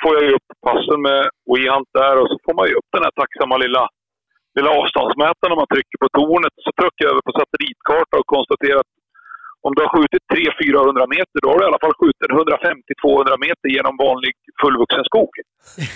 får 0.00 0.12
jag 0.16 0.24
ju 0.28 0.32
upp 0.38 0.48
passen 0.68 0.98
med 1.08 1.20
WeHunt 1.52 1.90
där 2.00 2.14
och 2.20 2.28
så 2.30 2.36
får 2.44 2.54
man 2.58 2.66
ju 2.70 2.74
upp 2.80 2.90
den 2.96 3.04
här 3.06 3.14
tacksamma 3.20 3.56
lilla, 3.64 3.82
lilla 4.56 4.70
avståndsmätaren 4.80 5.52
om 5.54 5.60
man 5.62 5.72
trycker 5.74 5.98
på 6.04 6.08
tornet. 6.18 6.54
Så 6.64 6.70
trycker 6.80 7.02
jag 7.04 7.12
över 7.12 7.24
på 7.28 7.34
satellitkarta 7.40 8.14
och 8.20 8.28
konstaterar 8.36 8.78
att 8.84 8.92
om 9.66 9.72
du 9.74 9.80
har 9.84 9.90
skjutit 9.94 10.24
300-400 10.34 10.98
meter, 11.16 11.36
då 11.42 11.46
har 11.48 11.56
du 11.58 11.64
i 11.64 11.70
alla 11.70 11.84
fall 11.84 11.98
skjutit 12.00 12.30
150-200 12.30 13.46
meter 13.46 13.68
genom 13.76 13.94
vanlig 14.06 14.34
fullvuxen 14.60 15.04
skog. 15.10 15.32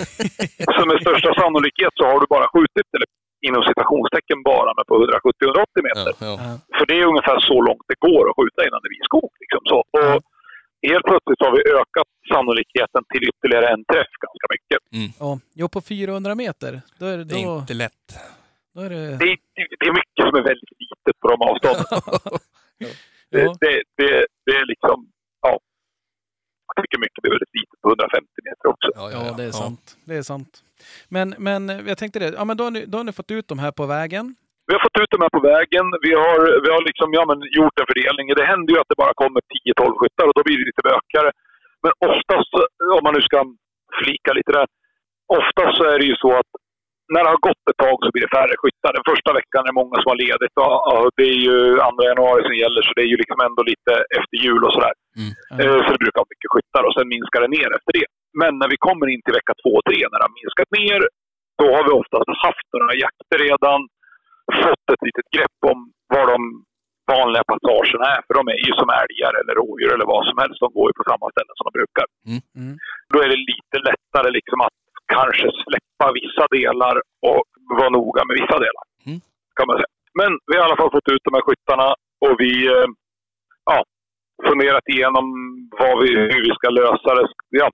så 0.76 0.80
med 0.90 0.98
största 1.05 1.30
sannolikhet 1.40 1.92
så 1.98 2.05
har 2.11 2.18
du 2.22 2.26
bara 2.36 2.46
skjutit, 2.55 2.88
eller 2.96 3.09
inom 3.48 3.62
citationstecken 3.68 4.38
bara, 4.53 4.70
men 4.76 4.84
på 4.90 4.94
170-180 5.07 5.88
meter. 5.88 6.12
Ja, 6.18 6.26
ja. 6.28 6.34
Ja. 6.44 6.53
För 6.76 6.84
det 6.88 6.96
är 7.00 7.05
ungefär 7.12 7.38
så 7.50 7.57
långt 7.68 7.84
det 7.92 7.98
går 8.09 8.24
att 8.28 8.36
skjuta 8.38 8.61
innan 8.66 8.80
det 8.84 8.90
blir 8.92 9.05
skog. 9.11 9.32
Liksom. 9.42 9.62
Så, 9.70 9.78
och 9.98 10.14
helt 10.90 11.07
plötsligt 11.11 11.40
har 11.44 11.53
vi 11.57 11.61
ökat 11.80 12.09
sannolikheten 12.32 13.03
till 13.12 13.22
ytterligare 13.30 13.66
en 13.74 13.84
träff 13.92 14.12
ganska 14.26 14.46
mycket. 14.55 14.78
Ja, 15.22 15.30
jo, 15.61 15.66
på 15.68 15.80
400 15.80 16.34
meter, 16.34 16.70
då 16.98 17.05
är 17.12 17.16
det, 17.18 17.24
Det 17.24 17.40
är 17.42 17.46
då, 17.46 17.59
inte 17.62 17.74
lätt. 17.84 18.07
Då 18.74 18.80
är 18.86 18.90
det... 18.90 18.96
Det, 19.22 19.28
är- 19.32 19.76
det 19.80 19.86
är 19.90 19.94
mycket 20.00 20.20
som 20.26 20.34
är 20.40 20.44
väldigt 20.50 20.72
litet 20.82 21.14
på 21.20 21.26
de 21.32 21.36
avstånden. 21.50 21.84
Det, 23.32 23.42
Ja. 23.42 23.54
det, 23.64 23.74
det, 24.00 24.10
det 24.46 24.52
är 24.60 24.66
liksom, 24.72 24.96
ja. 25.46 25.52
Jag 26.66 26.74
tycker 26.84 26.98
mycket 27.06 27.20
är 27.26 27.30
väldigt 27.34 27.54
litet 27.58 27.76
på 27.82 27.86
150 27.88 28.26
meter 28.48 28.66
också. 28.72 28.88
Ja, 29.14 29.34
det 29.38 29.44
är 29.50 29.54
sant. 29.64 29.84
Det 30.08 30.14
är 30.20 30.22
sant. 30.32 30.52
Men, 31.16 31.28
men 31.48 31.60
jag 31.90 31.98
tänkte 31.98 32.18
det, 32.22 32.30
ja, 32.38 32.44
men 32.48 32.56
då, 32.58 32.62
har 32.64 32.70
ni, 32.76 32.80
då 32.92 32.94
har 32.98 33.04
ni 33.08 33.12
fått 33.20 33.30
ut 33.38 33.48
de 33.52 33.58
här 33.64 33.72
på 33.80 33.84
vägen. 33.96 34.24
Vi 34.66 34.72
har 34.74 34.82
fått 34.86 34.98
ut 35.02 35.10
dem 35.14 35.22
här 35.24 35.32
på 35.38 35.42
vägen. 35.52 35.84
Vi 36.06 36.12
har, 36.22 36.38
vi 36.64 36.68
har 36.74 36.82
liksom, 36.90 37.08
ja, 37.18 37.22
men, 37.30 37.38
gjort 37.58 37.76
en 37.80 37.88
fördelning. 37.92 38.26
Det 38.40 38.46
händer 38.52 38.70
ju 38.74 38.78
att 38.80 38.90
det 38.92 38.98
bara 39.04 39.14
kommer 39.22 39.40
10-12 39.40 39.98
skyttar 40.00 40.24
och 40.28 40.34
då 40.38 40.42
blir 40.46 40.56
det 40.60 40.66
lite 40.70 40.84
bökare. 40.90 41.30
Men 41.84 41.92
oftast, 42.10 42.50
om 42.96 43.02
man 43.06 43.14
nu 43.16 43.22
ska 43.28 43.38
flika 44.02 44.30
lite 44.38 44.52
där. 44.58 44.66
Oftast 45.40 45.72
så 45.78 45.84
är 45.92 45.96
det 46.00 46.06
ju 46.12 46.16
så 46.24 46.30
att 46.40 46.50
när 47.12 47.20
det 47.24 47.30
har 47.34 47.46
gått 47.48 47.64
ett 47.70 47.80
tag 47.86 47.96
så 48.03 48.09
blir 48.12 48.24
det 48.26 48.36
färre 48.38 48.55
skyttar. 48.62 48.90
Den 48.98 49.09
första 49.12 49.30
veckan 49.38 49.61
är 49.62 49.70
det 49.70 49.80
många 49.82 49.96
som 50.00 50.09
har 50.12 50.20
ledigt. 50.26 50.55
Och, 50.64 50.74
och 50.92 51.07
det 51.18 51.26
är 51.34 51.40
ju 51.48 51.57
2 51.76 52.11
januari 52.12 52.40
som 52.48 52.57
gäller 52.62 52.80
så 52.84 52.90
det 52.96 53.05
är 53.07 53.11
ju 53.12 53.18
liksom 53.22 53.38
ändå 53.48 53.61
lite 53.72 53.92
efter 54.18 54.36
jul 54.46 54.62
och 54.66 54.74
sådär. 54.76 54.94
Ja. 55.50 55.55
Eh, 55.62 55.78
Så 55.84 55.88
det 55.94 56.03
brukar 56.05 56.20
vara 56.22 56.32
mycket 56.34 56.53
skyttar 56.55 56.82
och 56.86 56.94
sen 56.96 57.07
minskar 57.14 57.40
det 57.44 57.50
ner 57.59 57.68
efter 57.78 57.92
det. 57.98 58.07
Men 58.40 58.53
när 58.61 58.68
vi 58.72 58.78
kommer 58.86 59.07
in 59.14 59.22
till 59.24 59.36
vecka 59.40 59.53
två 59.62 59.70
och 59.78 59.84
tre, 59.88 59.98
när 60.09 60.18
det 60.18 60.26
har 60.28 60.38
minskat 60.40 60.70
ner, 60.80 61.00
då 61.61 61.66
har 61.74 61.82
vi 61.86 61.92
oftast 62.00 62.28
haft 62.46 62.68
några 62.82 62.96
jakter 63.05 63.38
redan. 63.48 63.80
Fått 64.64 64.86
ett 64.94 65.05
litet 65.09 65.28
grepp 65.36 65.59
om 65.72 65.78
var 66.14 66.26
de 66.32 66.38
vanliga 67.14 67.44
passagerna 67.53 68.07
är. 68.14 68.20
För 68.26 68.34
de 68.38 68.42
är 68.55 68.61
ju 68.66 68.72
som 68.80 68.88
älgar 69.03 69.32
eller 69.40 69.55
rådjur 69.61 69.90
eller 69.94 70.09
vad 70.14 70.22
som 70.28 70.36
helst. 70.42 70.59
De 70.64 70.68
går 70.78 70.86
ju 70.90 70.94
på 71.00 71.05
samma 71.11 71.26
ställen 71.34 71.55
som 71.57 71.66
de 71.68 71.72
brukar. 71.80 72.07
Mm. 72.61 72.74
Då 73.12 73.16
är 73.24 73.28
det 73.32 73.40
lite 73.53 73.76
lättare 73.90 74.28
liksom 74.38 74.59
att 74.66 74.76
kanske 75.14 75.48
släppa 75.64 76.07
vissa 76.20 76.44
delar 76.59 76.96
och 77.30 77.44
vara 77.78 77.90
noga 77.98 78.22
med 78.24 78.34
vissa 78.40 78.59
delar. 78.66 78.84
Mm. 79.07 79.20
Kan 79.57 79.66
man 79.66 79.76
säga. 79.76 79.92
Men 80.20 80.30
vi 80.46 80.53
har 80.57 80.62
i 80.62 80.66
alla 80.66 80.80
fall 80.80 80.96
fått 80.96 81.12
ut 81.14 81.24
de 81.24 81.34
här 81.34 81.46
skyttarna 81.46 81.88
och 82.24 82.34
vi 82.42 82.53
eh, 82.66 82.88
ja, 83.70 83.78
funderat 84.48 84.86
igenom 84.94 85.24
vad 85.80 85.94
vi, 86.03 86.09
hur 86.32 86.42
vi 86.48 86.53
ska 86.59 86.68
lösa 86.70 87.11
det. 87.14 87.26
Ja. 87.48 87.68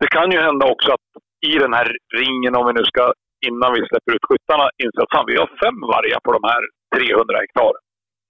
Det 0.00 0.08
kan 0.16 0.30
ju 0.30 0.38
hända 0.38 0.64
också 0.74 0.88
att 0.92 1.08
i 1.50 1.54
den 1.64 1.72
här 1.78 1.88
ringen, 2.20 2.56
om 2.56 2.66
vi 2.66 2.72
nu 2.72 2.84
ska 2.84 3.12
innan 3.48 3.70
vi 3.76 3.80
släpper 3.88 4.12
ut 4.16 4.28
skyttarna, 4.28 4.66
inse 4.82 4.98
att 5.02 5.14
fan, 5.14 5.30
vi 5.30 5.36
har 5.42 5.50
fem 5.64 5.78
vargar 5.92 6.20
på 6.26 6.32
de 6.36 6.42
här 6.50 6.62
300 6.96 7.38
hektar. 7.42 7.74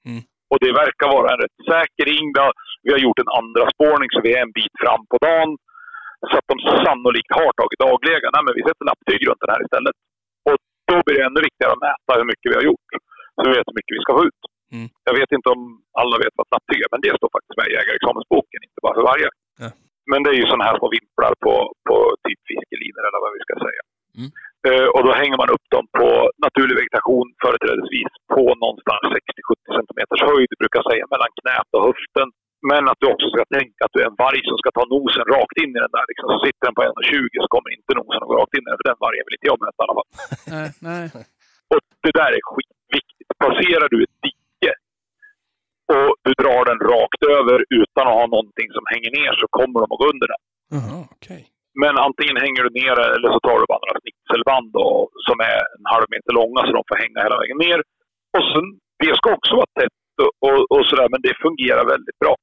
Mm. 0.09 0.23
Och 0.51 0.59
det 0.65 0.73
verkar 0.83 1.09
vara 1.17 1.29
en 1.33 1.43
rätt 1.45 1.59
säker 1.73 2.05
ring. 2.13 2.27
Vi 2.35 2.41
har, 2.45 2.53
vi 2.85 2.91
har 2.95 3.01
gjort 3.07 3.23
en 3.25 3.35
andra 3.41 3.65
spårning 3.75 4.09
så 4.11 4.19
vi 4.27 4.31
är 4.37 4.43
en 4.47 4.57
bit 4.59 4.75
fram 4.83 5.03
på 5.11 5.17
dagen. 5.27 5.51
Så 6.31 6.35
att 6.39 6.49
de 6.53 6.57
sannolikt 6.85 7.33
har 7.39 7.51
tagit 7.61 7.85
daglägen. 7.87 8.31
Nej, 8.35 8.45
men 8.47 8.57
vi 8.59 8.63
sätter 8.69 8.85
lapptyg 8.91 9.21
runt 9.29 9.43
den 9.43 9.53
här 9.55 9.63
istället. 9.67 9.97
Och 10.49 10.57
då 10.91 10.97
blir 11.05 11.17
det 11.19 11.27
ännu 11.29 11.41
viktigare 11.49 11.73
att 11.75 11.87
mäta 11.89 12.11
hur 12.19 12.29
mycket 12.33 12.49
vi 12.51 12.57
har 12.59 12.67
gjort. 12.71 12.91
Så 13.35 13.41
vi 13.47 13.51
vet 13.57 13.69
hur 13.69 13.79
mycket 13.79 13.97
vi 13.97 14.05
ska 14.05 14.13
få 14.19 14.25
ut. 14.31 14.43
Mm. 14.75 14.89
Jag 15.09 15.15
vet 15.21 15.31
inte 15.37 15.49
om 15.55 15.61
alla 16.01 16.17
vet 16.25 16.35
vad 16.39 16.47
lapptyg 16.55 16.81
är, 16.85 16.91
men 16.95 17.03
det 17.05 17.19
står 17.21 17.31
faktiskt 17.37 17.59
med 17.61 17.69
i 17.69 17.77
jägarexamensboken, 17.79 18.61
inte 18.67 18.81
bara 18.85 18.97
för 18.99 19.07
varje. 19.13 19.29
Ja. 19.63 19.69
Men 20.11 20.19
det 20.23 20.31
är 20.35 20.39
ju 20.41 20.47
sådana 20.49 20.67
här 20.69 20.77
små 20.79 20.89
vimplar 20.97 21.33
på, 21.45 21.55
på 21.89 21.97
typ 22.25 22.41
fiskelinor 22.51 23.03
eller 23.07 23.21
vad 23.25 23.35
vi 23.37 23.43
ska 23.47 23.55
säga. 23.67 23.83
Mm. 24.19 24.31
Eh, 24.69 24.89
och 24.95 25.03
då 25.07 25.11
hänger 25.21 25.39
man 25.43 25.51
upp 25.55 25.67
dem 25.75 25.85
på 25.99 26.09
naturlig 26.47 26.77
vegetation, 26.81 27.29
företrädesvis 27.45 28.13
på 28.35 28.45
någonstans 28.63 29.03
60-70 29.17 29.77
centimeters 29.79 30.23
höjd, 30.31 30.51
brukar 30.61 30.79
jag 30.81 30.91
säga, 30.93 31.05
mellan 31.15 31.31
knät 31.39 31.71
och 31.77 31.87
höften. 31.89 32.29
Men 32.71 32.83
att 32.91 33.01
du 33.01 33.07
också 33.15 33.29
ska 33.31 33.43
tänka 33.59 33.81
att 33.85 33.95
du 33.95 33.99
är 34.03 34.11
en 34.13 34.21
varg 34.25 34.41
som 34.51 34.57
ska 34.63 34.69
ta 34.79 34.85
nosen 34.95 35.25
rakt 35.37 35.57
in 35.63 35.73
i 35.77 35.81
den 35.85 35.95
där. 35.97 36.07
Liksom. 36.11 36.27
Så 36.33 36.39
sitter 36.47 36.65
den 36.67 36.77
på 36.79 36.83
1,20 36.83 37.45
så 37.45 37.49
kommer 37.55 37.71
inte 37.79 37.93
nosen 37.99 38.23
att 38.23 38.31
gå 38.31 38.37
rakt 38.41 38.55
in 38.57 38.65
i 38.67 38.71
den, 38.71 38.79
för 38.81 38.89
den 38.91 39.03
vargen 39.07 39.25
vill 39.27 39.37
inte 39.39 39.51
jag 39.53 39.61
möta 39.65 39.81
i 39.81 39.85
alla 39.85 39.99
fall. 39.99 40.11
Nej, 40.55 40.69
nej. 40.89 41.07
Och 41.73 41.81
det 42.05 42.15
där 42.21 42.31
är 42.39 42.43
skitviktigt. 42.51 43.31
Passerar 43.45 43.87
du 43.95 43.99
ett 44.07 44.17
dike 44.25 44.73
och 45.97 46.11
du 46.27 46.33
drar 46.43 46.63
den 46.71 46.81
rakt 46.93 47.23
över 47.39 47.59
utan 47.83 48.03
att 48.09 48.19
ha 48.21 48.27
någonting 48.35 48.69
som 48.77 48.85
hänger 48.93 49.11
ner 49.19 49.33
så 49.41 49.47
kommer 49.57 49.77
de 49.83 49.87
att 49.93 50.03
gå 50.03 50.07
under 50.15 50.29
den. 50.33 50.43
Jaha, 50.75 50.99
okej. 51.17 51.43
Men 51.83 51.95
antingen 52.07 52.37
hänger 52.45 52.54
du 52.67 52.71
ner 52.81 52.97
eller 53.17 53.29
så 53.35 53.41
tar 53.41 53.59
du 53.61 53.67
bara 53.73 53.85
några 53.85 54.03
snitselband 54.03 54.69
då, 54.79 54.87
som 55.27 55.37
är 55.53 55.61
en 55.77 55.87
halv 55.95 56.07
meter 56.15 56.33
långa 56.41 56.61
så 56.63 56.71
de 56.79 56.85
får 56.91 57.03
hänga 57.05 57.21
hela 57.23 57.41
vägen 57.43 57.59
ner. 57.67 57.81
Och 58.37 58.45
sen, 58.51 58.67
det 59.03 59.13
ska 59.19 59.27
också 59.39 59.53
vara 59.61 59.73
tätt 59.81 59.99
och, 60.25 60.33
och, 60.47 60.61
och 60.75 60.85
sådär, 60.89 61.09
men 61.13 61.23
det 61.27 61.43
fungerar 61.47 61.85
väldigt 61.95 62.19
bra. 62.23 62.35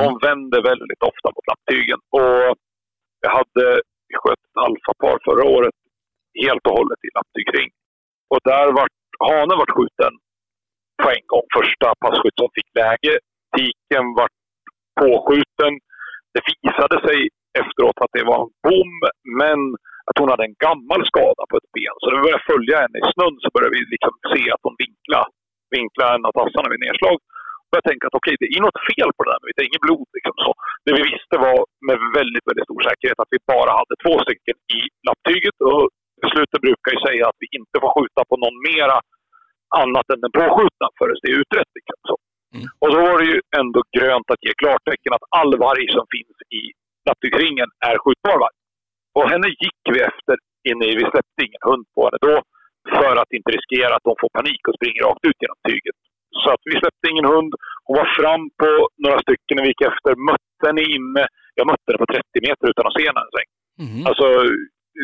De 0.00 0.06
vänder 0.26 0.60
väldigt 0.70 1.02
ofta 1.10 1.28
mot 1.34 1.48
lapptygen. 1.50 2.00
Och 2.18 2.44
jag 3.24 3.32
hade 3.38 3.64
vi 4.08 4.14
sköt 4.22 4.44
ett 4.46 4.62
alfapar 4.66 5.16
förra 5.26 5.44
året 5.56 5.76
helt 6.44 6.64
och 6.68 6.76
hållet 6.78 7.00
i 7.06 7.10
lapptygring. 7.16 7.70
Och 8.32 8.40
där 8.50 8.66
vart 8.78 8.98
hanen 9.28 9.58
vart 9.60 9.76
skjuten 9.76 10.12
på 11.02 11.08
en 11.16 11.26
gång. 11.32 11.46
Första 11.58 11.88
passkytt 12.04 12.38
som 12.40 12.50
fick 12.56 12.70
läge. 12.82 13.14
Tiken 13.56 14.06
vart 14.18 14.36
påskjuten. 15.00 15.72
Det 16.34 16.42
visade 16.50 16.96
sig 17.06 17.18
efteråt 17.62 17.98
att 18.04 18.14
det 18.16 18.24
var 18.30 18.38
en 18.44 18.54
bom, 18.66 18.92
men 19.40 19.60
att 20.08 20.18
hon 20.20 20.32
hade 20.32 20.46
en 20.48 20.60
gammal 20.66 21.02
skada 21.10 21.42
på 21.50 21.54
ett 21.58 21.72
ben. 21.76 21.96
Så 21.98 22.06
när 22.06 22.16
vi 22.16 22.26
började 22.26 22.50
följa 22.52 22.76
henne 22.82 22.98
i 23.02 23.10
snön 23.14 23.36
så 23.42 23.48
började 23.54 23.74
vi 23.76 23.80
liksom 23.94 24.14
se 24.32 24.42
att 24.54 24.64
hon 24.66 24.76
vinklade, 24.84 25.28
vinklade 25.76 26.12
en 26.14 26.28
av 26.28 26.32
tassarna 26.38 26.72
vid 26.72 26.84
nedslag. 26.86 27.18
Och 27.74 27.78
jag 27.78 27.88
tänkte 27.88 28.06
att 28.08 28.18
okej, 28.20 28.34
det 28.40 28.48
är 28.56 28.66
något 28.66 28.84
fel 28.90 29.10
på 29.14 29.20
det 29.22 29.30
där, 29.32 29.40
men 29.40 29.48
vi 29.48 29.68
inget 29.68 29.86
blod. 29.86 30.08
Liksom 30.16 30.34
så. 30.44 30.50
Det 30.84 30.92
vi 30.98 31.02
visste 31.12 31.34
var 31.46 31.58
med 31.88 31.98
väldigt, 32.18 32.46
väldigt 32.48 32.68
stor 32.68 32.80
säkerhet 32.88 33.22
att 33.22 33.34
vi 33.34 33.40
bara 33.54 33.72
hade 33.80 33.94
två 34.04 34.14
stycken 34.24 34.56
i 34.78 34.80
lapptyget. 35.06 35.56
Och 35.68 35.82
beslutet 36.22 36.60
brukar 36.66 36.90
ju 36.96 37.00
säga 37.08 37.22
att 37.26 37.40
vi 37.42 37.48
inte 37.58 37.76
får 37.82 37.90
skjuta 37.94 38.20
på 38.30 38.36
någon 38.44 38.58
mera 38.70 38.96
annat 39.82 40.06
än 40.12 40.20
den 40.24 40.34
påskjutna 40.40 40.86
förrän 40.98 41.22
det 41.22 41.30
är 41.32 41.40
utrett. 41.42 41.72
Liksom 41.78 41.98
så. 42.10 42.16
Mm. 42.54 42.66
Och 42.82 42.90
så 42.92 42.98
var 43.08 43.16
det 43.20 43.28
ju 43.32 43.38
ändå 43.60 43.80
grönt 43.96 44.28
att 44.32 44.44
ge 44.46 44.52
klartecken 44.62 45.12
att 45.16 45.28
all 45.38 45.52
varg 45.66 45.86
som 45.96 46.04
finns 46.14 46.36
i 46.60 46.62
lapptygsringen 47.06 47.68
är 47.90 47.96
skjutbar 48.02 48.36
varg. 48.44 48.58
Och 49.16 49.26
henne 49.32 49.48
gick 49.64 49.82
vi 49.94 49.98
efter 50.10 50.36
inne 50.70 50.84
i, 50.90 50.92
vi 51.00 51.04
släppte 51.12 51.40
ingen 51.46 51.64
hund 51.68 51.84
på 51.94 52.00
henne 52.06 52.18
då 52.28 52.34
för 52.98 53.14
att 53.22 53.32
inte 53.36 53.50
riskera 53.56 53.92
att 53.94 54.08
de 54.08 54.14
får 54.20 54.30
panik 54.38 54.62
och 54.68 54.76
springer 54.78 55.02
rakt 55.08 55.24
ut 55.28 55.42
genom 55.42 55.60
tyget. 55.68 55.98
Så 56.42 56.48
att 56.54 56.62
vi 56.68 56.74
släppte 56.80 57.10
ingen 57.12 57.28
hund. 57.34 57.52
Hon 57.86 57.96
var 58.00 58.08
fram 58.20 58.42
på 58.62 58.70
några 59.04 59.18
stycken 59.24 59.56
och 59.58 59.64
vi 59.64 59.70
gick 59.72 59.84
efter, 59.90 60.10
mötte 60.30 60.64
henne 60.68 60.82
inne. 60.96 61.22
Jag 61.58 61.66
mötte 61.70 61.86
henne 61.88 62.04
på 62.04 62.12
30 62.12 62.46
meter 62.48 62.66
utan 62.72 62.86
att 62.86 62.96
se 62.98 63.04
henne 63.08 63.20
ens. 63.22 63.52
Mhm. 63.84 64.02
Alltså, 64.08 64.26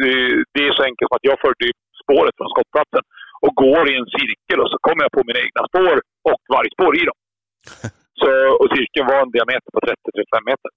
eh, 0.03 0.34
det 0.55 0.62
är 0.68 0.72
så 0.78 0.82
enkelt 0.88 1.09
som 1.09 1.18
att 1.18 1.28
jag 1.30 1.38
följde 1.44 1.64
ju 1.68 1.74
spåret 2.03 2.34
från 2.36 2.53
skottplatsen 2.55 3.05
och 3.44 3.53
går 3.64 3.84
i 3.90 3.94
en 4.01 4.11
cirkel 4.18 4.59
och 4.62 4.70
så 4.72 4.78
kommer 4.86 5.03
jag 5.05 5.12
på 5.16 5.22
mina 5.28 5.40
egna 5.46 5.62
spår 5.70 5.96
och 6.30 6.42
vargspår 6.55 6.92
i 7.01 7.05
dem. 7.09 7.18
Så, 8.20 8.30
och 8.61 8.68
cirkeln 8.76 9.07
var 9.12 9.20
en 9.22 9.34
diameter 9.36 9.70
på 9.74 9.80
30-35 9.88 10.51
meter. 10.51 10.70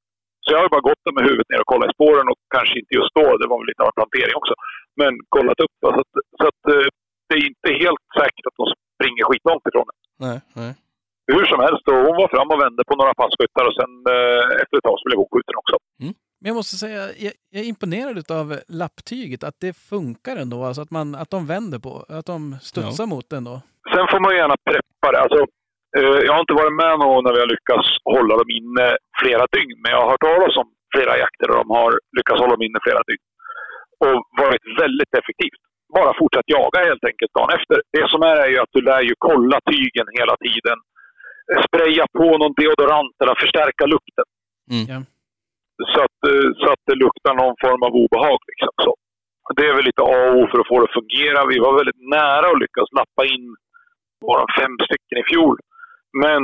Så 0.43 0.47
jag 0.51 0.57
har 0.59 0.67
ju 0.67 0.75
bara 0.75 0.89
gått 0.89 1.03
där 1.05 1.15
med 1.17 1.25
huvudet 1.29 1.49
ner 1.49 1.63
och 1.63 1.71
kollat 1.73 1.91
i 1.91 1.97
spåren 1.97 2.27
och 2.31 2.39
kanske 2.55 2.75
inte 2.81 2.93
just 2.99 3.13
då, 3.19 3.25
det 3.39 3.47
var 3.51 3.57
väl 3.59 3.69
lite 3.71 3.83
av 3.83 3.91
en 3.91 3.99
plantering 3.99 4.35
också, 4.41 4.53
men 4.99 5.11
kollat 5.35 5.59
upp. 5.65 5.75
va. 5.83 5.89
Så, 5.95 6.01
att, 6.03 6.13
så 6.39 6.45
att 6.51 6.63
eh, 6.73 6.87
det 7.27 7.35
är 7.39 7.45
inte 7.51 7.69
helt 7.83 8.03
säkert 8.19 8.45
att 8.49 8.59
de 8.61 8.65
springer 8.95 9.23
skitlångt 9.27 9.67
ifrån 9.69 9.87
det. 9.89 9.97
Nej, 10.25 10.37
nej. 10.59 10.71
Hur 11.33 11.45
som 11.51 11.59
helst, 11.65 11.85
och 11.91 11.99
hon 12.07 12.17
var 12.21 12.29
fram 12.35 12.49
och 12.53 12.61
vände 12.65 12.81
på 12.89 12.95
några 12.99 13.13
passkyttar 13.21 13.63
och 13.69 13.77
sen 13.79 13.91
eh, 14.15 14.45
efter 14.61 14.75
ett 14.77 14.87
tag 14.87 14.97
så 14.99 15.05
blev 15.07 15.19
hon 15.21 15.31
skjuten 15.31 15.55
också. 15.61 15.75
Men 16.42 16.42
jag 16.53 16.61
måste 16.61 16.77
säga, 16.85 17.01
jag, 17.25 17.33
jag 17.53 17.61
är 17.65 17.69
imponerad 17.73 18.31
av 18.41 18.47
lapptyget, 18.81 19.41
att 19.49 19.57
det 19.65 19.73
funkar 19.91 20.35
ändå. 20.43 20.57
Alltså 20.67 20.81
att, 20.85 20.93
man, 20.97 21.07
att 21.21 21.31
de 21.35 21.41
vänder 21.53 21.79
på, 21.87 21.93
att 22.17 22.27
de 22.33 22.39
studsar 22.69 23.07
mot 23.13 23.27
den 23.33 23.43
då. 23.49 23.55
sen 23.93 24.05
får 24.11 24.19
man 24.23 24.31
ju 24.33 24.37
gärna 24.41 24.57
preppa 24.69 25.07
det. 25.13 25.19
Alltså, 25.25 25.41
eh, 25.97 26.17
jag 26.25 26.33
har 26.35 26.43
inte 26.45 26.59
varit 26.61 26.79
med 26.83 26.93
någon 27.03 27.21
när 27.23 27.33
vi 27.35 27.41
har 27.43 27.51
lyckats 27.55 27.87
hålla 28.15 28.33
dem 28.41 28.49
inne 28.59 28.85
flera 29.21 29.45
dygn, 29.55 29.77
men 29.81 29.89
jag 29.93 29.99
har 30.01 30.09
hört 30.11 30.25
talas 30.29 30.55
om 30.61 30.67
flera 30.95 31.13
jakter 31.23 31.45
där 31.49 31.57
de 31.63 31.69
har 31.79 31.91
lyckats 32.17 32.39
hålla 32.41 32.53
dem 32.55 32.65
inne 32.67 32.79
flera 32.87 33.03
dygn. 33.09 33.25
Och 34.05 34.17
varit 34.43 34.65
väldigt 34.83 35.13
effektivt. 35.19 35.61
Bara 35.97 36.11
fortsätt 36.21 36.47
jaga 36.57 36.79
helt 36.89 37.05
enkelt 37.11 37.33
dagen 37.37 37.51
efter. 37.57 37.77
Det 37.95 38.05
som 38.13 38.21
är 38.31 38.37
är 38.45 38.49
ju 38.53 38.57
att 38.63 38.73
du 38.75 38.81
lär 38.89 39.03
ju 39.09 39.13
kolla 39.29 39.57
tygen 39.71 40.07
hela 40.19 40.35
tiden. 40.45 40.77
Spraya 41.67 42.05
på 42.19 42.27
någon 42.41 42.53
deodorant 42.61 43.15
eller 43.21 43.35
förstärka 43.43 43.83
lukten. 43.95 44.27
Mm. 44.75 45.05
Så, 45.91 45.99
att, 46.05 46.19
eh, 46.29 46.49
så 46.61 46.67
att 46.73 46.83
det 46.89 47.01
luktar 47.03 47.33
någon 47.41 47.57
form 47.63 47.81
av 47.87 47.93
obehag. 48.03 48.39
Liksom. 48.51 48.73
Så. 48.85 48.93
Det 49.57 49.65
är 49.69 49.73
väl 49.75 49.89
lite 49.89 50.03
A 50.15 50.17
och 50.27 50.35
O 50.39 50.41
för 50.51 50.59
att 50.59 50.71
få 50.71 50.77
det 50.79 50.87
att 50.89 50.99
fungera. 50.99 51.39
Vi 51.53 51.57
var 51.65 51.73
väldigt 51.79 52.03
nära 52.17 52.45
att 52.51 52.61
lyckas 52.63 52.89
lappa 52.99 53.23
in 53.33 53.45
våra 54.27 54.45
fem 54.59 54.73
stycken 54.85 55.17
i 55.21 55.25
fjol. 55.31 55.57
Men 56.23 56.43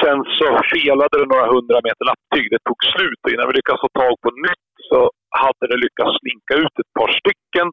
sen 0.00 0.18
så 0.38 0.48
felade 0.72 1.14
det 1.20 1.32
några 1.32 1.48
hundra 1.54 1.78
meter 1.86 2.04
lapptyg. 2.10 2.46
Det 2.50 2.62
tog 2.68 2.80
slut 2.92 3.20
och 3.24 3.32
innan 3.32 3.48
vi 3.48 3.54
lyckades 3.58 3.84
få 3.86 3.90
tag 4.02 4.14
på 4.24 4.30
nytt 4.46 4.70
så 4.90 4.98
hade 5.42 5.64
det 5.70 5.82
lyckats 5.84 6.12
slinka 6.20 6.54
ut 6.64 6.74
ett 6.82 6.92
par 6.98 7.10
stycken. 7.20 7.66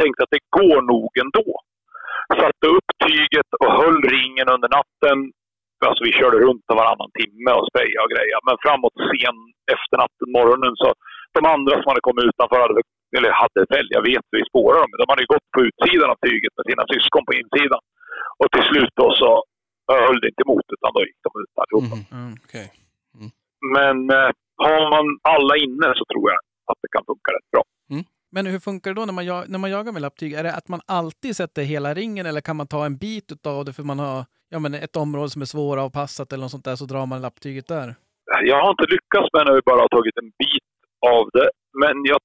Tänkte 0.00 0.22
att 0.22 0.34
det 0.36 0.44
går 0.58 0.80
nog 0.94 1.10
ändå. 1.24 1.48
Satte 2.40 2.66
upp 2.76 2.90
tyget 3.06 3.50
och 3.60 3.72
höll 3.80 4.00
ringen 4.16 4.48
under 4.54 4.68
natten. 4.78 5.16
Alltså 5.86 6.02
vi 6.08 6.12
körde 6.20 6.38
runt 6.46 6.64
varannan 6.80 7.10
timme 7.20 7.50
och 7.58 7.66
sprayade 7.68 8.04
och 8.04 8.12
grejer. 8.14 8.38
Men 8.48 8.56
framåt 8.64 8.96
sen 9.12 9.38
efter 9.74 9.96
natten, 10.02 10.28
morgonen, 10.38 10.72
så 10.82 10.88
de 11.36 11.40
andra 11.54 11.74
som 11.78 11.88
hade 11.90 12.06
kommit 12.08 12.28
utanför 12.30 12.60
hade, 12.64 12.74
eller 13.18 13.32
hade 13.42 13.60
väl, 13.74 13.86
jag 13.96 14.04
vet 14.10 14.26
vi 14.36 14.48
spårade 14.50 14.80
dem, 14.82 14.90
de 15.02 15.06
hade 15.12 15.24
ju 15.24 15.32
gått 15.34 15.48
på 15.54 15.60
utsidan 15.66 16.12
av 16.14 16.18
tyget 16.26 16.54
med 16.58 16.66
sina 16.70 16.84
syskon 16.92 17.22
på 17.28 17.32
insidan. 17.40 17.82
Och 18.40 18.48
till 18.54 18.66
slut 18.70 18.92
då 19.00 19.06
så 19.20 19.30
höll 20.04 20.20
det 20.20 20.28
inte 20.32 20.44
emot 20.46 20.66
utan 20.76 20.90
då 20.96 21.00
gick 21.08 21.20
de 21.26 21.30
ut 21.42 21.54
allihopa. 21.62 21.94
Mhm. 21.96 22.04
Mm. 22.18 22.32
Okej. 22.44 22.68
Men 23.76 23.96
eh, 24.18 24.30
har 24.66 24.82
man 24.94 25.06
alla 25.34 25.54
inne 25.64 25.86
så 25.98 26.04
tror 26.12 26.26
jag 26.32 26.40
att 26.70 26.78
det 26.82 26.90
kan 26.94 27.04
funka 27.10 27.28
rätt 27.36 27.50
bra. 27.54 27.62
Men 28.30 28.46
hur 28.46 28.58
funkar 28.58 28.90
det 28.90 29.00
då 29.00 29.04
när 29.06 29.12
man, 29.12 29.24
när 29.48 29.58
man 29.58 29.70
jagar 29.70 29.92
med 29.92 30.02
lapptyg? 30.02 30.32
Är 30.32 30.42
det 30.42 30.54
att 30.54 30.68
man 30.68 30.80
alltid 30.86 31.36
sätter 31.36 31.62
hela 31.62 31.94
ringen 31.94 32.26
eller 32.26 32.40
kan 32.40 32.56
man 32.56 32.66
ta 32.66 32.86
en 32.86 32.96
bit 32.96 33.46
av 33.46 33.64
det 33.64 33.72
för 33.72 33.82
man 33.82 33.98
har 33.98 34.24
ja, 34.48 34.58
men 34.58 34.74
ett 34.74 34.96
område 34.96 35.30
som 35.30 35.42
är 35.42 35.46
svåravpassat 35.46 36.32
eller 36.32 36.42
något 36.42 36.50
sånt 36.50 36.64
där 36.64 36.76
så 36.76 36.84
drar 36.84 37.06
man 37.06 37.20
lapptyget 37.20 37.68
där? 37.68 37.94
Jag 38.44 38.62
har 38.62 38.70
inte 38.70 38.86
lyckats 38.94 39.28
med 39.32 39.46
när 39.46 39.54
vi 39.54 39.60
bara 39.70 39.80
har 39.80 39.88
tagit 39.88 40.16
en 40.22 40.30
bit 40.42 40.68
av 41.16 41.30
det. 41.32 41.48
Men 41.82 42.04
jag 42.04 42.18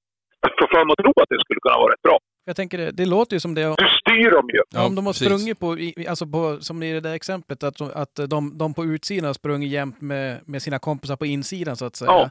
får 0.58 0.68
för 0.74 0.84
mig 0.84 0.92
att 0.92 1.04
tro 1.04 1.12
att 1.22 1.28
det 1.28 1.40
skulle 1.44 1.60
kunna 1.60 1.78
vara 1.82 1.92
rätt 1.92 2.02
bra. 2.02 2.18
Jag 2.46 2.56
tänker 2.56 2.78
det, 2.78 2.90
det 2.90 3.06
låter 3.06 3.36
ju 3.36 3.40
som 3.40 3.54
det. 3.54 3.62
Du 3.62 3.88
styr 4.00 4.30
dem 4.30 4.48
ju. 4.56 4.62
Ja, 4.74 4.86
om 4.86 4.94
de 4.94 5.06
har 5.06 5.12
sprungit 5.12 5.60
på, 5.60 5.68
alltså 6.08 6.26
på, 6.26 6.56
som 6.60 6.82
i 6.82 6.92
det 6.92 7.00
där 7.00 7.14
exemplet, 7.14 7.62
att, 7.62 7.80
att 7.80 8.14
de, 8.34 8.58
de 8.58 8.74
på 8.74 8.84
utsidan 8.84 9.26
har 9.26 9.34
sprungit 9.34 9.70
jämt 9.70 10.00
med, 10.00 10.40
med 10.46 10.62
sina 10.62 10.78
kompisar 10.78 11.16
på 11.16 11.26
insidan 11.26 11.76
så 11.76 11.84
att 11.86 11.96
säga. 11.96 12.10
Ja. 12.10 12.30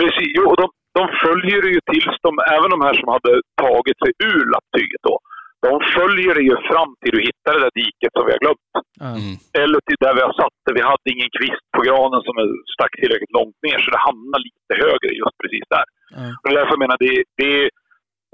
Precis. 0.00 0.28
Jo, 0.36 0.44
och 0.50 0.56
de, 0.56 0.66
de 0.98 1.04
följer 1.24 1.62
ju 1.72 1.80
tills 1.90 2.16
de, 2.26 2.30
även 2.54 2.70
de 2.70 2.80
här 2.86 2.94
som 3.00 3.08
hade 3.08 3.32
tagit 3.64 3.98
sig 4.02 4.12
ur 4.30 4.44
lapptyget 4.54 5.02
då, 5.08 5.18
de 5.66 5.72
följer 5.96 6.32
det 6.38 6.44
ju 6.50 6.56
fram 6.70 6.90
till 7.00 7.12
du 7.16 7.20
hittar 7.28 7.50
det 7.54 7.62
där 7.66 7.74
diket 7.82 8.12
som 8.14 8.24
vi 8.26 8.32
har 8.34 8.42
glömt. 8.44 8.70
Mm. 9.10 9.34
Eller 9.62 9.78
till 9.86 10.00
där 10.04 10.14
vi 10.18 10.22
har 10.26 10.34
satt 10.42 10.56
det. 10.64 10.72
Vi 10.78 10.84
hade 10.90 11.08
ingen 11.14 11.30
kvist 11.38 11.64
på 11.76 11.80
granen 11.88 12.20
som 12.26 12.34
är- 12.42 12.60
stack 12.74 12.92
tillräckligt 13.00 13.36
långt 13.40 13.58
ner, 13.66 13.78
så 13.82 13.88
det 13.94 14.02
hamnar 14.08 14.38
lite 14.48 14.72
högre 14.84 15.10
just 15.22 15.36
precis 15.42 15.66
där. 15.74 15.86
Ja. 16.18 16.26
Och 16.40 16.44
det 16.46 16.52
är 16.54 16.58
därför 16.60 16.74
jag 16.76 16.84
menar, 16.86 16.98
det, 17.04 17.12
det 17.40 17.48
är 17.60 17.66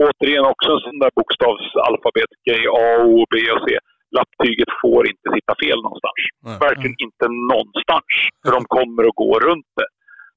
återigen 0.07 0.47
också 0.53 0.69
en 0.75 0.83
sån 0.87 0.99
där 1.03 1.13
bokstavsalfabetgrej, 1.19 2.63
A, 2.83 2.87
O, 3.13 3.15
B 3.33 3.35
och 3.55 3.63
C. 3.67 3.69
Lapptyget 4.17 4.71
får 4.83 5.03
inte 5.13 5.27
sitta 5.37 5.53
fel 5.63 5.79
någonstans. 5.87 6.21
Nej. 6.47 6.57
Verkligen 6.67 6.97
inte 7.07 7.27
någonstans. 7.53 8.11
För 8.43 8.51
de 8.57 8.61
kommer 8.77 9.03
att 9.09 9.19
gå 9.25 9.33
runt 9.49 9.71
det. 9.79 9.89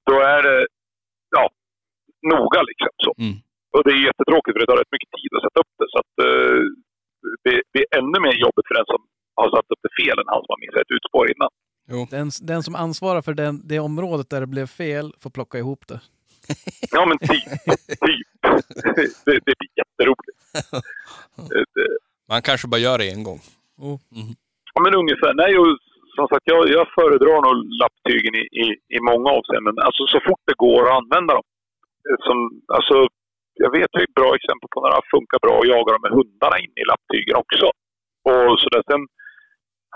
Då 0.10 0.16
är 0.34 0.42
det, 0.48 0.60
ja, 1.38 1.44
noga 2.34 2.62
liksom. 2.70 2.94
Så. 3.06 3.12
Mm. 3.24 3.36
Och 3.74 3.84
det 3.86 3.92
är 3.98 4.08
jättetråkigt 4.10 4.54
för 4.54 4.60
det 4.62 4.70
tar 4.72 4.82
rätt 4.82 4.96
mycket 4.96 5.12
tid 5.18 5.30
att 5.36 5.44
sätta 5.46 5.60
upp 5.64 5.74
det. 5.82 5.88
Så 5.94 5.98
att, 6.04 6.14
eh, 6.28 6.60
det, 7.46 7.56
det 7.74 7.80
är 7.84 7.90
ännu 8.00 8.18
mer 8.26 8.36
jobbigt 8.46 8.68
för 8.68 8.76
den 8.80 8.88
som 8.94 9.00
har 9.40 9.48
satt 9.56 9.72
upp 9.74 9.82
det 9.86 9.94
fel 10.02 10.18
än 10.22 10.28
han 10.34 10.42
som 10.44 10.52
har 10.56 10.62
missat 10.64 10.82
ett 10.86 10.96
utspår 10.98 11.26
innan. 11.34 11.52
Den, 12.16 12.28
den 12.52 12.62
som 12.64 12.76
ansvarar 12.76 13.22
för 13.22 13.34
den, 13.34 13.54
det 13.72 13.80
området 13.80 14.30
där 14.30 14.40
det 14.42 14.48
blev 14.56 14.68
fel 14.68 15.08
får 15.22 15.30
plocka 15.30 15.58
ihop 15.58 15.88
det. 15.88 16.00
Ja, 16.96 17.06
men 17.10 17.18
typ. 17.18 17.46
typ. 18.08 18.28
det, 19.26 19.40
det 19.46 19.54
blir 19.60 19.72
jätteroligt. 19.82 20.38
Eh, 21.56 21.64
det, 21.76 21.88
Man 22.30 22.42
kanske 22.42 22.68
bara 22.68 22.82
gör 22.88 22.98
det 22.98 23.10
en 23.12 23.24
gång. 23.24 23.40
Ja, 24.74 24.80
men 24.84 24.94
ungefär. 25.02 25.34
Nej, 25.34 25.58
och 25.62 25.72
som 26.16 26.28
sagt, 26.28 26.46
jag, 26.54 26.70
jag 26.78 26.86
föredrar 26.98 27.38
nog 27.48 27.56
lapptygen 27.82 28.34
i, 28.42 28.44
i, 28.64 28.66
i 28.96 29.00
många 29.10 29.30
avseenden. 29.38 29.76
Alltså 29.88 30.04
så 30.14 30.20
fort 30.28 30.44
det 30.50 30.58
går 30.66 30.82
att 30.88 30.98
använda 31.02 31.32
dem. 31.38 31.46
Eh, 32.08 32.18
Som, 32.28 32.38
alltså, 32.78 32.96
jag 33.66 33.72
vet 33.78 33.92
ju 34.02 34.06
bra 34.20 34.30
exempel 34.40 34.70
på 34.74 34.78
när 34.80 34.92
det 34.96 35.14
funkar 35.16 35.40
bra 35.46 35.56
att 35.60 35.72
jaga 35.76 35.90
dem 35.94 36.04
med 36.06 36.16
hundarna 36.20 36.58
in 36.64 36.74
i 36.82 36.84
lapptygen 36.92 37.36
också. 37.44 37.68
Och 38.30 38.52
så 38.62 38.68
där. 38.74 38.84
Sen 38.90 39.04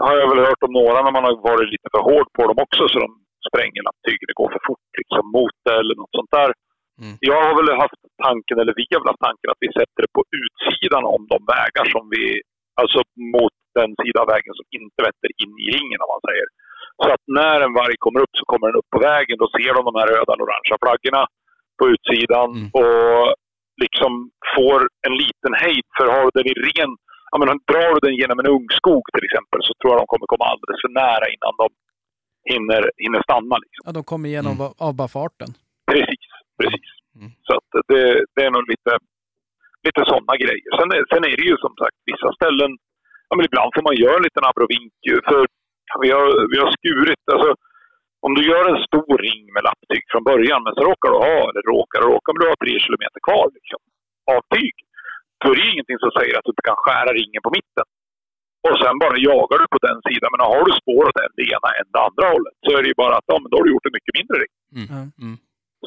har 0.05 0.15
jag 0.21 0.27
väl 0.31 0.45
hört 0.47 0.65
om 0.67 0.73
några 0.79 0.99
när 1.01 1.15
man 1.17 1.25
har 1.27 1.35
varit 1.51 1.69
lite 1.75 1.89
för 1.93 2.01
hård 2.09 2.27
på 2.37 2.43
dem 2.49 2.59
också 2.65 2.83
så 2.91 2.97
de 3.05 3.09
spränger 3.47 3.81
lapptygen. 3.87 4.27
Det 4.29 4.41
går 4.41 4.51
för 4.55 4.63
fort 4.69 4.87
liksom 4.99 5.23
mot 5.37 5.55
det 5.65 5.75
eller 5.81 5.95
något 6.01 6.15
sånt 6.19 6.33
där. 6.39 6.51
Mm. 7.01 7.15
Jag 7.31 7.39
har 7.45 7.53
väl 7.59 7.81
haft 7.83 8.01
tanken, 8.27 8.57
eller 8.61 8.73
vi 8.79 8.85
har 8.91 9.01
väl 9.03 9.13
haft 9.13 9.27
tanken 9.29 9.49
att 9.51 9.63
vi 9.65 9.69
sätter 9.79 10.01
det 10.03 10.11
på 10.17 10.23
utsidan 10.41 11.03
om 11.15 11.21
de 11.33 11.37
vägar 11.55 11.85
som 11.95 12.03
vi, 12.15 12.23
alltså 12.81 12.99
mot 13.35 13.55
den 13.79 13.91
sida 14.01 14.17
av 14.23 14.27
vägen 14.35 14.53
som 14.59 14.67
inte 14.79 14.99
vetter 15.07 15.29
in 15.43 15.53
i 15.65 15.67
ringen 15.77 16.03
om 16.03 16.09
man 16.15 16.25
säger. 16.29 16.47
Så 17.01 17.07
att 17.15 17.25
när 17.39 17.57
en 17.65 17.77
varg 17.79 17.95
kommer 18.05 18.19
upp 18.25 18.33
så 18.39 18.43
kommer 18.51 18.65
den 18.67 18.79
upp 18.79 18.89
på 18.95 18.99
vägen. 19.11 19.35
Då 19.41 19.47
ser 19.55 19.71
de 19.75 19.81
de 19.89 19.95
här 19.99 20.07
röda 20.13 20.31
och 20.33 20.43
orangea 20.45 20.77
flaggorna 20.83 21.23
på 21.79 21.83
utsidan 21.93 22.49
Mm. 22.57 22.69
och 22.81 23.23
liksom 23.83 24.11
får 24.55 24.79
en 25.07 25.15
liten 25.23 25.53
hejd. 25.63 25.85
För 25.97 26.05
har 26.13 26.23
du 26.25 26.31
den 26.39 26.47
i 26.53 26.55
ren, 26.67 26.91
ja 27.31 27.35
men 27.39 27.47
drar 27.71 27.89
du 27.95 27.99
den 28.07 28.15
genom 28.21 28.37
en 28.41 28.49
ungskog 28.57 29.03
till 29.13 29.25
exempel 29.27 29.59
så 29.67 29.71
tror 29.79 29.89
jag 29.91 29.99
de 30.01 30.07
kommer 30.13 30.27
komma 30.33 30.45
alldeles 30.51 30.79
för 30.83 30.91
nära 31.03 31.25
innan 31.35 31.53
de 31.61 31.67
hinner, 32.53 32.83
hinner 33.03 33.21
stanna. 33.27 33.55
Liksom. 33.63 33.81
Ja, 33.87 33.91
de 33.97 34.03
kommer 34.11 34.27
igenom 34.31 34.55
Mm. 34.61 34.71
av 34.85 34.91
bara 34.99 35.11
farten. 35.19 35.49
Precis, 35.91 36.23
precis. 36.59 36.87
Mm. 37.17 37.29
Så 37.47 37.51
att 37.57 37.69
det, 37.91 38.03
det 38.35 38.41
är 38.47 38.51
nog 38.55 38.63
lite, 38.73 38.91
lite 39.87 40.01
sådana 40.11 40.33
grejer. 40.43 40.67
Sen 40.77 40.87
är, 40.95 41.01
sen 41.13 41.23
är 41.31 41.35
det 41.39 41.47
ju 41.51 41.57
som 41.65 41.73
sagt 41.81 41.97
vissa 42.11 42.29
ställen, 42.37 42.71
ja 43.29 43.33
men 43.35 43.45
ibland 43.49 43.69
får 43.75 43.83
man 43.87 43.95
göra 44.03 44.15
en 44.19 44.27
liten 44.29 44.45
abrovink 44.49 44.93
för 45.29 45.41
vi 46.03 46.09
har, 46.17 46.27
vi 46.51 46.57
har 46.63 46.69
skurit, 46.77 47.23
alltså 47.33 47.49
om 48.25 48.31
du 48.37 48.41
gör 48.51 48.63
en 48.73 48.81
stor 48.89 49.15
ring 49.27 49.43
med 49.55 49.63
lapptyg 49.67 50.03
från 50.11 50.23
början, 50.31 50.59
men 50.65 50.73
så 50.77 50.81
råkar 50.91 51.09
du 51.13 51.17
ha, 51.29 51.37
eller 51.49 51.63
råkar, 51.75 51.99
råkar 52.13 52.31
du 52.39 52.41
ha 52.51 52.55
tre 52.63 52.73
kilometer 52.85 53.19
kvar 53.27 53.45
liksom, 53.57 53.81
av 54.35 54.41
tyg. 54.55 54.75
Då 55.41 55.45
är 55.51 55.55
det 55.57 55.65
ju 55.67 55.71
ingenting 55.75 55.99
som 56.03 56.11
säger 56.19 56.33
att 56.37 56.47
du 56.49 56.63
kan 56.69 56.79
skära 56.83 57.09
ringen 57.19 57.41
på 57.47 57.51
mitten. 57.57 57.87
Och 58.67 58.75
sen 58.83 58.95
bara 59.03 59.15
jagar 59.31 59.57
du 59.61 59.65
på 59.75 59.79
den 59.87 59.99
sidan. 60.07 60.29
Men 60.33 60.41
har 60.51 60.61
du 60.67 60.71
spår 60.81 61.01
åt 61.09 61.19
en 61.25 61.33
det 61.39 61.45
ena 61.55 61.69
än 61.79 61.87
det 61.95 62.01
andra 62.07 62.25
hållet 62.33 62.55
så 62.65 62.69
är 62.77 62.81
det 62.83 62.89
ju 62.93 62.97
bara 63.03 63.15
att 63.19 63.27
ja, 63.31 63.35
men 63.41 63.49
då 63.51 63.55
har 63.57 63.63
du 63.65 63.71
gjort 63.75 63.87
en 63.89 63.95
mycket 63.97 64.15
mindre 64.19 64.35
ring. 64.43 64.53
Mm. 64.81 64.87
Mm. 65.25 65.37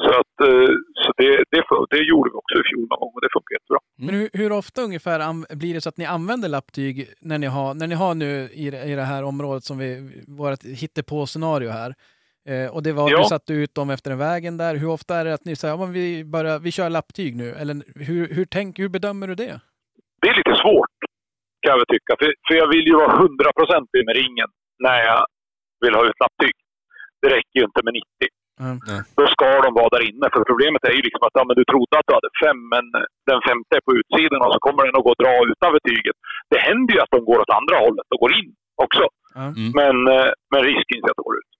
Så, 0.03 0.09
att, 0.21 0.35
eh, 0.49 0.71
så 1.01 1.09
det, 1.21 1.29
det, 1.53 1.61
det 1.95 2.01
gjorde 2.11 2.29
vi 2.31 2.35
också 2.41 2.55
i 2.61 2.63
fjol 2.69 2.85
någon 2.91 2.99
gång 3.03 3.11
och 3.17 3.21
det 3.25 3.31
funkar 3.35 3.53
jättebra. 3.57 3.79
Men 4.05 4.13
hur, 4.15 4.29
hur 4.39 4.51
ofta 4.61 4.79
ungefär 4.87 5.19
blir 5.61 5.73
det 5.73 5.81
så 5.81 5.89
att 5.89 5.97
ni 5.97 6.05
använder 6.05 6.49
lapptyg 6.49 6.95
när 7.29 7.37
ni 7.43 7.47
har, 7.47 7.73
när 7.73 7.87
ni 7.87 7.95
har 8.03 8.13
nu 8.23 8.31
i, 8.63 8.69
det- 8.69 8.83
i 8.91 8.95
det 8.95 9.07
här 9.13 9.23
området 9.23 9.63
som 9.63 9.77
vi, 9.77 9.89
vårt 10.27 10.63
hittepå-scenario 10.63 11.69
här? 11.69 11.93
Eh, 12.49 12.75
och 12.75 12.83
det 12.83 12.93
var, 12.93 13.11
Ja. 13.11 13.17
du 13.17 13.23
satte 13.23 13.53
ut 13.53 13.75
dem 13.75 13.89
efter 13.89 14.11
en 14.11 14.17
vägen 14.17 14.57
där. 14.57 14.75
Hur 14.75 14.89
ofta 14.89 15.15
är 15.15 15.25
det 15.25 15.33
att 15.33 15.45
ni 15.45 15.55
säger 15.55 15.73
ja, 15.73 15.79
men 15.85 15.93
vi, 15.93 16.25
börjar, 16.25 16.59
vi 16.59 16.71
kör 16.71 16.89
lapptyg 16.89 17.35
nu? 17.35 17.47
Eller 17.59 17.75
hur, 18.07 18.23
hur, 18.35 18.45
tänk, 18.45 18.79
hur 18.79 18.89
bedömer 18.89 19.27
du 19.27 19.35
det? 19.35 19.59
Det 20.21 20.27
är 20.31 20.35
lite 20.41 20.55
svårt 20.63 20.95
kan 21.61 21.69
jag 21.73 21.79
väl 21.81 21.91
tycka. 21.95 22.13
För, 22.19 22.29
för 22.47 22.53
jag 22.61 22.67
vill 22.73 22.85
ju 22.91 22.95
vara 23.03 23.17
hundraprocentig 23.21 24.01
med 24.07 24.15
ringen 24.21 24.49
när 24.85 24.97
jag 25.09 25.21
vill 25.83 25.95
ha 25.97 26.03
ut 26.09 26.19
lapptyg. 26.23 26.55
Det 27.21 27.29
räcker 27.35 27.55
ju 27.59 27.65
inte 27.69 27.81
med 27.87 27.93
90. 27.93 28.05
Mm. 28.67 28.77
Då 29.19 29.23
ska 29.33 29.47
de 29.65 29.71
vara 29.79 29.91
där 29.95 30.03
inne. 30.09 30.25
För 30.33 30.41
problemet 30.51 30.83
är 30.89 30.95
ju 30.99 31.03
liksom 31.07 31.23
att 31.27 31.35
ja, 31.39 31.43
men 31.47 31.55
du 31.59 31.63
trodde 31.71 31.93
att 31.97 32.07
du 32.09 32.13
hade 32.19 32.31
fem, 32.45 32.59
men 32.73 32.85
den 33.29 33.39
femte 33.47 33.71
är 33.79 33.83
på 33.87 33.91
utsidan 33.99 34.41
och 34.45 34.51
så 34.55 34.59
kommer 34.65 34.81
den 34.87 34.97
att 34.97 35.05
gå 35.07 35.11
och 35.15 35.21
dra 35.23 35.33
utanför 35.51 35.81
tyget. 35.89 36.17
Det 36.53 36.59
händer 36.69 36.91
ju 36.95 36.99
att 37.03 37.13
de 37.15 37.19
går 37.29 37.39
åt 37.43 37.57
andra 37.59 37.75
hållet 37.85 38.07
och 38.13 38.19
går 38.23 38.33
in 38.39 38.49
också. 38.85 39.05
Ja. 39.37 39.45
Mm. 39.59 39.69
Men, 39.79 39.95
eh, 40.15 40.29
men 40.51 40.61
risken 40.71 40.97
är 41.05 41.09
att 41.11 41.19
det 41.19 41.27
går 41.29 41.37
ut. 41.43 41.51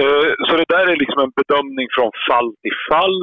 Eh, 0.00 0.28
Så 0.46 0.52
det 0.60 0.68
där 0.74 0.86
är 0.92 0.96
liksom 1.04 1.20
en 1.26 1.32
bedömning 1.40 1.88
från 1.96 2.10
fall 2.28 2.48
till 2.62 2.76
fall. 2.90 3.18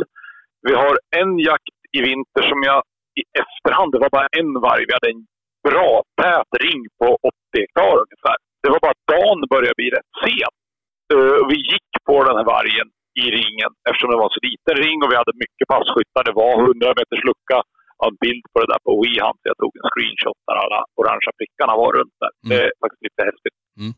Vi 0.67 0.73
har 0.81 0.93
en 1.21 1.31
jakt 1.49 1.77
i 1.97 1.99
vinter 2.09 2.43
som 2.51 2.59
jag 2.69 2.79
i 3.21 3.23
efterhand, 3.43 3.89
det 3.93 3.99
var 4.05 4.11
bara 4.17 4.29
en 4.41 4.51
varg. 4.67 4.83
Vi 4.87 4.93
hade 4.97 5.09
en 5.15 5.23
bra 5.69 5.91
tät 6.21 6.51
ring 6.65 6.81
på 6.99 7.07
80 7.29 7.35
hektar 7.63 7.93
ungefär. 8.05 8.37
Det 8.63 8.69
var 8.73 8.79
bara 8.85 8.93
att 8.97 9.07
dagen 9.15 9.39
började 9.53 9.77
bli 9.81 9.89
rätt 9.97 10.11
sen. 10.23 10.53
Eh, 11.13 11.39
Vi 11.51 11.57
gick 11.71 11.89
på 12.09 12.15
den 12.27 12.35
här 12.39 12.47
vargen 12.55 12.87
i 13.23 13.25
ringen 13.39 13.71
eftersom 13.87 14.09
det 14.13 14.19
var 14.23 14.29
så 14.35 14.41
liten 14.49 14.75
ring 14.85 14.97
och 15.03 15.09
vi 15.11 15.17
hade 15.21 15.33
mycket 15.43 15.65
passkyttar. 15.73 16.23
Det 16.29 16.35
var 16.43 16.51
100 16.67 16.93
meters 16.99 17.23
lucka. 17.29 17.57
ha 18.01 18.07
en 18.13 18.19
bild 18.25 18.45
på 18.51 18.57
det 18.61 18.69
där 18.73 18.81
på 18.87 18.91
WeHunt. 19.03 19.41
Jag 19.49 19.57
tog 19.61 19.71
en 19.81 19.87
screenshot 19.91 20.39
där 20.47 20.57
alla 20.63 20.79
orangea 20.99 21.31
prickarna 21.39 21.73
var 21.81 21.89
runt 21.99 22.15
där. 22.23 22.31
Det 22.49 22.57
är 22.65 22.71
faktiskt 22.83 23.03
lite 23.07 23.21
häftigt. 23.29 23.57
Mm. 23.81 23.93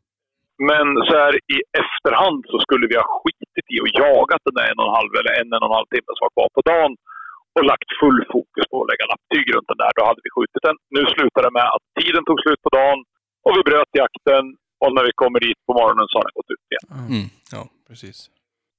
Men 0.70 0.86
så 1.08 1.14
här 1.22 1.34
i 1.56 1.58
efterhand 1.84 2.42
så 2.52 2.58
skulle 2.66 2.86
vi 2.92 2.96
ha 3.02 3.08
skitit 3.20 3.66
i 3.76 3.78
och 3.84 3.92
jagat 4.02 4.44
den 4.48 4.58
där 4.58 4.68
en 4.72 4.80
och 4.82 4.88
en 4.90 4.98
halv 5.00 5.12
eller 5.20 5.34
en, 5.40 5.50
en 5.56 5.64
och 5.64 5.70
en 5.72 5.80
halv 5.80 5.90
timme 5.94 6.12
som 6.14 6.24
var 6.26 6.34
kvar 6.38 6.50
på 6.58 6.62
dagen 6.72 6.94
och 7.56 7.64
lagt 7.72 7.90
full 8.02 8.20
fokus 8.34 8.66
på 8.70 8.76
att 8.82 8.90
lägga 8.92 9.06
lapptyg 9.12 9.46
runt 9.54 9.70
den 9.72 9.82
där. 9.84 9.92
Då 9.98 10.02
hade 10.10 10.22
vi 10.26 10.30
skjutit 10.36 10.66
den. 10.68 10.78
Nu 10.96 11.02
slutade 11.14 11.46
det 11.48 11.56
med 11.60 11.68
att 11.76 11.86
tiden 12.00 12.24
tog 12.26 12.38
slut 12.42 12.62
på 12.66 12.72
dagen 12.80 13.00
och 13.46 13.54
vi 13.58 13.62
bröt 13.70 13.94
jakten 14.04 14.44
och 14.84 14.92
när 14.96 15.04
vi 15.10 15.14
kommer 15.22 15.40
dit 15.48 15.60
på 15.68 15.72
morgonen 15.80 16.08
så 16.08 16.16
har 16.18 16.26
den 16.28 16.38
gått 16.40 16.54
ut 16.56 16.66
igen. 16.72 16.88
Mm. 17.10 17.28
Ja, 17.56 17.64
precis. 17.90 18.18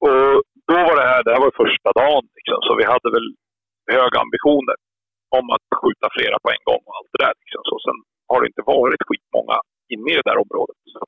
Och 0.04 0.34
då 0.70 0.76
var 0.88 0.94
det 1.00 1.08
här, 1.12 1.20
det 1.24 1.32
här 1.34 1.42
var 1.44 1.60
första 1.64 1.90
dagen 2.02 2.24
liksom, 2.38 2.58
så 2.66 2.70
vi 2.80 2.84
hade 2.92 3.08
väl 3.16 3.28
höga 3.96 4.18
ambitioner 4.24 4.76
om 5.38 5.46
att 5.54 5.66
skjuta 5.80 6.06
flera 6.16 6.36
på 6.42 6.48
en 6.54 6.64
gång 6.68 6.82
och 6.88 6.94
allt 6.96 7.10
det 7.14 7.22
där. 7.26 7.34
Liksom. 7.42 7.62
Så 7.70 7.76
sen 7.84 7.98
har 8.30 8.38
det 8.40 8.50
inte 8.50 8.64
varit 8.76 9.06
skitmånga 9.08 9.58
inne 9.94 10.08
i 10.12 10.18
det 10.18 10.28
där 10.30 10.42
området. 10.44 10.78
Så 10.92 10.98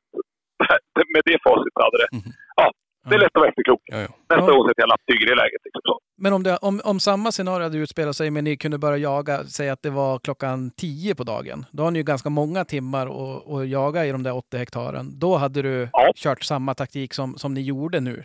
med 1.15 1.23
det 1.25 1.39
facit 1.47 1.75
hade 1.85 1.99
det, 2.03 2.09
Mhm. 2.17 2.33
ja, 2.57 2.67
det 3.09 3.15
är 3.15 3.19
lätt 3.19 3.37
att 3.37 3.41
vara 3.41 3.49
efterklok. 3.49 3.81
Ja, 3.85 3.99
ja. 3.99 4.09
Nästa 4.37 4.51
gång 4.53 4.69
sätter 4.69 4.83
jag 4.83 4.89
lapptyger 4.89 5.33
i 5.33 5.37
läget. 5.43 5.61
Liksom. 5.65 5.99
Men 6.23 6.33
om, 6.33 6.43
det, 6.43 6.57
om, 6.57 6.81
om 6.85 7.01
samma 7.01 7.33
scenario 7.33 7.63
hade 7.65 7.79
utspelat 7.79 8.17
sig 8.17 8.31
men 8.31 8.45
ni 8.45 8.57
kunde 8.57 8.79
börja 8.79 8.97
jaga, 8.97 9.45
säg 9.45 9.69
att 9.71 9.83
det 9.83 9.91
var 9.91 10.19
klockan 10.19 10.71
10 10.71 11.15
på 11.15 11.25
dagen. 11.25 11.59
Då 11.73 11.83
har 11.83 11.91
ni 11.91 11.99
ju 11.99 12.03
ganska 12.05 12.31
många 12.31 12.65
timmar 12.65 13.07
att, 13.07 13.49
att 13.53 13.69
jaga 13.69 14.07
i 14.07 14.13
de 14.13 14.23
där 14.23 14.37
80 14.37 14.57
hektaren. 14.57 15.07
Då 15.19 15.37
hade 15.37 15.63
du 15.63 15.89
Ja. 15.93 16.13
kört 16.17 16.43
samma 16.43 16.75
taktik 16.75 17.15
som, 17.15 17.35
som 17.43 17.55
ni 17.55 17.61
gjorde 17.63 18.01
nu. 18.01 18.25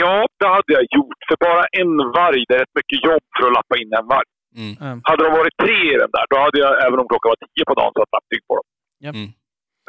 Ja, 0.00 0.26
det 0.40 0.48
hade 0.56 0.72
jag 0.78 0.84
gjort. 0.96 1.20
För 1.28 1.36
bara 1.46 1.64
en 1.80 1.92
varg, 2.18 2.44
det 2.48 2.54
är 2.54 2.58
rätt 2.58 2.74
mycket 2.80 2.98
jobb 3.08 3.22
för 3.36 3.46
att 3.46 3.54
lappa 3.58 3.74
in 3.82 3.92
en 4.00 4.06
varg. 4.14 4.28
Mm. 4.56 4.74
Mm. 4.86 5.00
Hade 5.08 5.22
de 5.24 5.30
varit 5.40 5.56
tre 5.64 5.76
i 5.94 5.96
den 6.02 6.10
där, 6.16 6.24
då 6.32 6.36
hade 6.44 6.58
jag, 6.64 6.72
även 6.86 6.98
om 7.02 7.06
klockan 7.10 7.28
var 7.32 7.38
tio 7.44 7.64
på 7.70 7.74
dagen, 7.80 7.92
satt 7.98 8.12
lapptyg 8.16 8.40
på 8.48 8.52
dem. 8.58 8.66
Mm. 9.10 9.28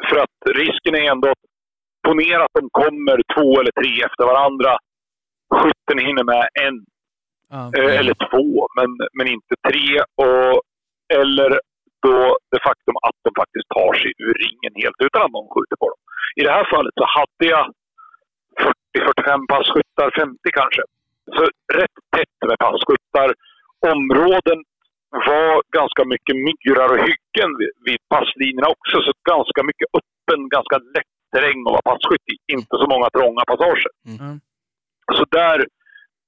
För 0.08 0.16
att 0.24 0.36
risken 0.62 0.94
är 1.00 1.04
ändå 1.14 1.26
att 1.34 1.42
ponera 2.06 2.42
att 2.44 2.58
de 2.60 2.68
kommer 2.82 3.16
två 3.34 3.60
eller 3.60 3.72
tre 3.80 3.92
efter 4.08 4.24
varandra. 4.32 4.72
Skytten 5.54 5.98
hinner 6.06 6.24
med 6.24 6.48
en 6.66 6.76
Ja. 7.50 7.62
eh, 7.78 7.98
eller 7.98 8.14
två, 8.30 8.46
men, 8.78 8.90
men 9.16 9.26
inte 9.36 9.54
tre. 9.68 9.88
Och, 10.24 10.54
eller 11.20 11.50
då 12.06 12.16
det 12.52 12.60
faktum 12.68 12.96
att 13.06 13.18
de 13.24 13.30
faktiskt 13.42 13.68
tar 13.76 13.92
sig 14.00 14.10
ur 14.26 14.34
ringen 14.44 14.72
helt 14.82 15.00
utan 15.06 15.22
att 15.22 15.34
någon 15.36 15.52
skjuter 15.54 15.76
på 15.82 15.86
dem. 15.92 16.00
I 16.40 16.42
det 16.46 16.52
här 16.56 16.66
fallet 16.74 16.94
så 17.00 17.06
hade 17.18 17.44
jag 17.54 17.64
40-45 18.96 19.46
passkyttar, 19.54 20.08
50 20.20 20.38
kanske. 20.60 20.82
Så 21.36 21.42
rätt 21.80 21.96
tätt 22.16 22.38
med 22.48 22.58
passkyttar. 22.66 23.28
Områden 23.94 24.58
var 25.28 25.52
ganska 25.78 26.02
mycket 26.12 26.36
myrar 26.46 26.88
och 26.94 27.02
hyggen 27.08 27.50
vid, 27.58 27.72
vid 27.86 28.00
passlinjerna 28.14 28.68
också. 28.76 28.96
Så 29.06 29.12
ganska 29.32 29.60
mycket 29.68 29.88
öppen, 29.98 30.40
ganska 30.56 30.76
lätt 30.96 31.17
terräng 31.32 31.60
att 31.66 31.76
vara 31.76 31.88
passkytt 31.90 32.26
i. 32.34 32.36
Inte 32.56 32.74
så 32.82 32.86
många 32.92 33.08
trånga 33.16 33.42
passager. 33.50 33.92
Mm. 34.12 34.34
Så 35.16 35.24
där, 35.38 35.58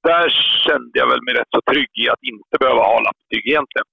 där 0.09 0.27
kände 0.65 0.95
jag 1.01 1.09
väl 1.11 1.25
mig 1.25 1.35
rätt 1.35 1.55
så 1.57 1.61
trygg 1.71 1.93
i 2.03 2.05
att 2.13 2.23
inte 2.33 2.55
behöva 2.63 2.83
ha 2.91 2.97
lapptyg 3.07 3.43
egentligen. 3.53 3.89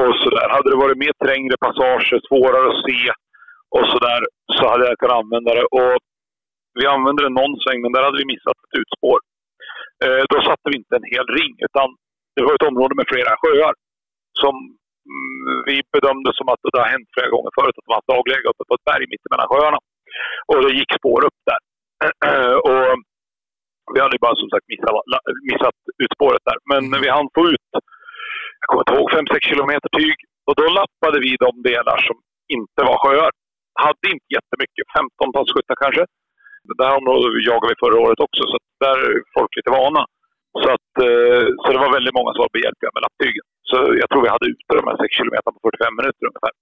Och 0.00 0.12
så 0.20 0.28
där. 0.36 0.48
Hade 0.54 0.70
det 0.70 0.82
varit 0.84 1.02
mer 1.04 1.14
trängre 1.24 1.56
passager, 1.64 2.20
svårare 2.28 2.66
att 2.70 2.84
se 2.86 3.02
och 3.76 3.86
så 3.90 3.98
där, 4.08 4.22
så 4.56 4.62
hade 4.70 4.84
jag 4.88 4.98
kunnat 4.98 5.20
använda 5.22 5.50
det. 5.58 5.66
Och 5.78 5.94
vi 6.78 6.84
använde 6.94 7.20
det 7.22 7.38
någon 7.40 7.54
sväng, 7.62 7.80
men 7.82 7.92
där 7.92 8.06
hade 8.06 8.20
vi 8.22 8.32
missat 8.34 8.58
ett 8.64 8.78
utspår. 8.80 9.18
Eh, 10.04 10.22
då 10.32 10.36
satte 10.48 10.66
vi 10.70 10.76
inte 10.82 10.96
en 10.96 11.10
hel 11.14 11.26
ring, 11.38 11.54
utan 11.68 11.88
det 12.34 12.42
var 12.46 12.54
ett 12.54 12.70
område 12.70 12.94
med 12.98 13.10
flera 13.12 13.32
sjöar 13.42 13.74
som 14.42 14.54
mm, 15.12 15.56
vi 15.68 15.76
bedömde 15.96 16.30
som 16.38 16.48
att 16.52 16.60
det 16.72 16.82
har 16.84 16.94
hänt 16.94 17.08
flera 17.14 17.30
gånger 17.34 17.52
förut, 17.58 17.76
att 17.78 17.86
de 17.86 17.92
haft 17.98 18.12
dagläge 18.14 18.46
uppe 18.50 18.64
på 18.68 18.74
ett 18.76 18.88
berg 18.90 19.04
mitt 19.12 19.26
emellan 19.26 19.50
sjöarna. 19.52 19.80
Och 20.50 20.58
det 20.62 20.78
gick 20.78 20.92
spår 20.98 21.20
upp 21.28 21.40
där. 21.50 21.60
och 22.68 22.88
vi 23.94 23.98
hade 24.00 24.24
bara 24.26 24.36
som 24.42 24.50
sagt 24.50 24.66
missat, 24.72 24.94
missat 25.50 25.78
utspåret 26.04 26.44
där. 26.48 26.58
Men 26.70 26.82
vi 27.02 27.08
hann 27.16 27.28
få 27.36 27.42
ut, 27.54 27.68
jag 28.60 28.66
kommer 28.68 28.82
inte 28.84 28.94
ihåg, 28.94 29.08
5-6 29.10 29.50
kilometer 29.50 29.88
tyg. 29.98 30.16
Och 30.48 30.54
då 30.60 30.66
lappade 30.80 31.18
vi 31.24 31.30
de 31.46 31.52
delar 31.70 31.98
som 32.08 32.16
inte 32.56 32.80
var 32.88 32.98
sjöar. 33.02 33.32
Hade 33.84 34.06
inte 34.14 34.28
jättemycket, 34.36 34.84
15 34.98 35.32
passkyttar 35.36 35.76
kanske. 35.84 36.04
Det 36.78 36.84
här 36.86 36.98
området 37.00 37.46
jagade 37.50 37.70
vi 37.72 37.82
förra 37.84 37.98
året 38.04 38.20
också, 38.26 38.42
så 38.50 38.56
där 38.84 38.96
är 39.08 39.14
folk 39.36 39.52
lite 39.58 39.72
vana. 39.78 40.02
Så, 40.62 40.68
att, 40.76 40.92
eh, 41.06 41.44
så 41.62 41.68
det 41.72 41.82
var 41.84 41.96
väldigt 41.98 42.18
många 42.18 42.30
som 42.32 42.44
var 42.44 42.56
behjälpliga 42.56 42.90
med 42.94 43.04
lapptygen. 43.04 43.46
Så 43.70 43.76
jag 44.00 44.08
tror 44.08 44.22
vi 44.26 44.34
hade 44.34 44.50
ute 44.52 44.78
de 44.80 44.88
här 44.90 44.98
6 45.02 45.16
kilometerna 45.18 45.54
på 45.54 45.60
45 45.68 45.98
minuter 46.00 46.24
ungefär. 46.30 46.54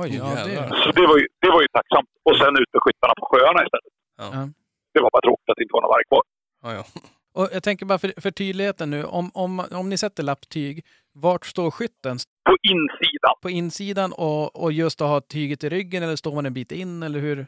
Oj, 0.00 0.16
ja, 0.16 0.24
det. 0.24 0.76
Så 0.82 0.90
det 0.98 1.06
var 1.06 1.18
ju, 1.18 1.26
det 1.40 1.50
var 1.54 1.60
ju 1.62 1.68
tacksamt. 1.78 2.08
Och 2.28 2.36
sen 2.36 2.52
ut 2.62 2.70
med 2.74 2.82
skyttarna 2.84 3.14
på 3.20 3.24
sjöarna 3.30 3.60
istället. 3.66 3.92
Ja. 4.18 4.48
Det 4.94 5.00
var 5.00 5.10
bara 5.10 5.24
tråkigt 5.28 5.48
att 5.50 5.56
det 5.56 5.62
inte 5.62 5.72
var 5.72 5.82
någon 5.82 5.94
varg 5.96 6.04
kvar. 6.10 6.22
Ja, 6.62 6.70
ja. 6.78 6.84
Och 7.34 7.48
jag 7.52 7.62
tänker 7.62 7.86
bara 7.86 7.98
för, 7.98 8.20
för 8.20 8.30
tydligheten 8.30 8.90
nu, 8.90 9.04
om, 9.04 9.30
om, 9.34 9.64
om 9.80 9.88
ni 9.88 9.96
sätter 9.98 10.22
lapptyg, 10.22 10.84
vart 11.12 11.44
står 11.46 11.70
skytten? 11.70 12.16
På 12.50 12.56
insidan. 12.72 13.34
På 13.42 13.50
insidan 13.50 14.12
och, 14.12 14.62
och 14.62 14.72
just 14.72 15.00
att 15.00 15.08
ha 15.08 15.20
tyget 15.20 15.64
i 15.64 15.68
ryggen 15.68 16.02
eller 16.02 16.16
står 16.16 16.34
man 16.34 16.46
en 16.46 16.54
bit 16.54 16.72
in 16.72 17.02
eller 17.02 17.20
hur? 17.20 17.46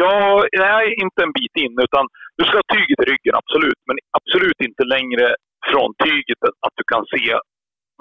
Ja, 0.00 0.44
nej, 0.58 0.94
inte 1.02 1.22
en 1.22 1.32
bit 1.32 1.56
in. 1.64 1.74
Utan 1.86 2.08
du 2.36 2.44
ska 2.44 2.54
ha 2.56 2.76
tyget 2.76 2.98
i 3.04 3.06
ryggen, 3.12 3.34
absolut. 3.42 3.80
Men 3.86 3.96
absolut 4.18 4.60
inte 4.68 4.84
längre 4.84 5.36
från 5.70 5.94
tyget 6.04 6.40
att 6.66 6.74
du 6.74 6.84
kan 6.92 7.04
se 7.14 7.38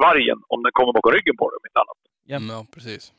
vargen 0.05 0.37
om 0.53 0.63
den 0.63 0.71
kommer 0.71 0.93
bakom 0.93 1.11
ryggen 1.11 1.35
på 1.37 1.49
dig, 1.49 1.55
om 1.61 1.65
inte 1.69 1.79
annat. 1.83 1.99
Ja. 2.31 2.37
Mm, 2.37 2.49
ja 2.55 2.65
precis. 2.75 3.13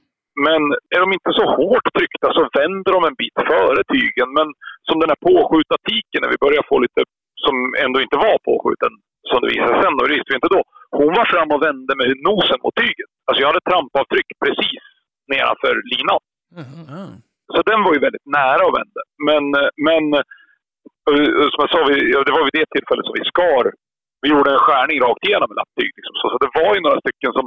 Men 0.46 0.60
är 0.94 1.00
de 1.04 1.09
inte 1.16 1.32
så 1.38 1.44
hårt 1.59 1.86
tryckta 1.96 2.28
så 2.36 2.42
vänder 2.59 2.92
de 2.96 3.00
en 3.04 3.20
bit 3.22 3.38
före 3.50 3.82
tygen. 3.94 4.28
Men 4.38 4.48
som 4.88 4.96
den 5.00 5.12
här 5.12 5.20
påskjuta 5.28 5.76
tiken, 5.90 6.20
när 6.20 6.32
vi 6.34 6.44
börjar 6.44 6.64
få 6.70 6.76
lite, 6.84 7.00
som 7.44 7.54
ändå 7.84 7.98
inte 8.04 8.22
var 8.26 8.36
påskjuten, 8.48 8.92
som 9.28 9.38
det 9.40 9.50
visade 9.52 9.72
sig 9.72 9.82
sen, 9.82 9.98
och 9.98 10.04
det 10.06 10.14
visste 10.14 10.32
vi 10.32 10.40
inte 10.40 10.54
då. 10.56 10.62
Hon 11.00 11.12
var 11.18 11.26
fram 11.34 11.50
och 11.54 11.62
vände 11.68 11.92
med 12.00 12.09
nosen 12.28 12.59
mot 12.64 12.76
tyget. 12.82 13.10
Alltså 13.26 13.38
jag 13.40 13.50
hade 13.50 13.68
trampavtryck 13.68 14.28
precis 14.44 14.82
nedanför 15.32 15.74
linan. 15.92 16.20
Mm. 16.60 17.10
Så 17.52 17.59
den 17.70 17.80
var 17.84 17.92
ju 17.94 18.00
väldigt 18.06 18.28
nära 18.38 18.62
att 18.66 18.78
vända. 18.80 19.00
Men, 19.28 19.44
men 19.86 20.04
eh, 21.10 21.46
som 21.52 21.60
jag 21.64 21.70
sa, 21.74 21.80
det 22.26 22.34
var 22.36 22.44
vid 22.48 22.59
det 22.60 22.68
tillfället 22.74 23.06
som 23.06 23.18
vi 23.20 23.24
skar. 23.32 23.64
Vi 24.22 24.28
gjorde 24.32 24.50
en 24.52 24.66
skärning 24.66 24.98
rakt 25.06 25.24
igenom 25.26 25.48
med 25.48 25.59
lapptyg. 25.60 25.90
Liksom. 25.98 26.14
Så, 26.20 26.24
så 26.32 26.36
det 26.44 26.52
var 26.60 26.70
ju 26.74 26.80
några 26.80 27.00
stycken 27.04 27.32
som, 27.38 27.46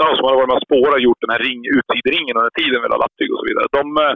ja, 0.00 0.06
som 0.16 0.24
hade 0.26 0.38
varit 0.40 0.50
med 0.52 0.60
och 0.60 0.68
spårat 0.68 1.04
gjort 1.06 1.22
den 1.24 1.32
här 1.34 1.42
ring, 1.48 1.60
utsideringen 1.78 2.34
under 2.40 2.54
tiden 2.60 2.78
la 2.92 2.96
lapptyg 3.04 3.28
och 3.32 3.40
så 3.40 3.46
vidare. 3.50 3.66
De, 3.78 3.82
eh, 4.04 4.14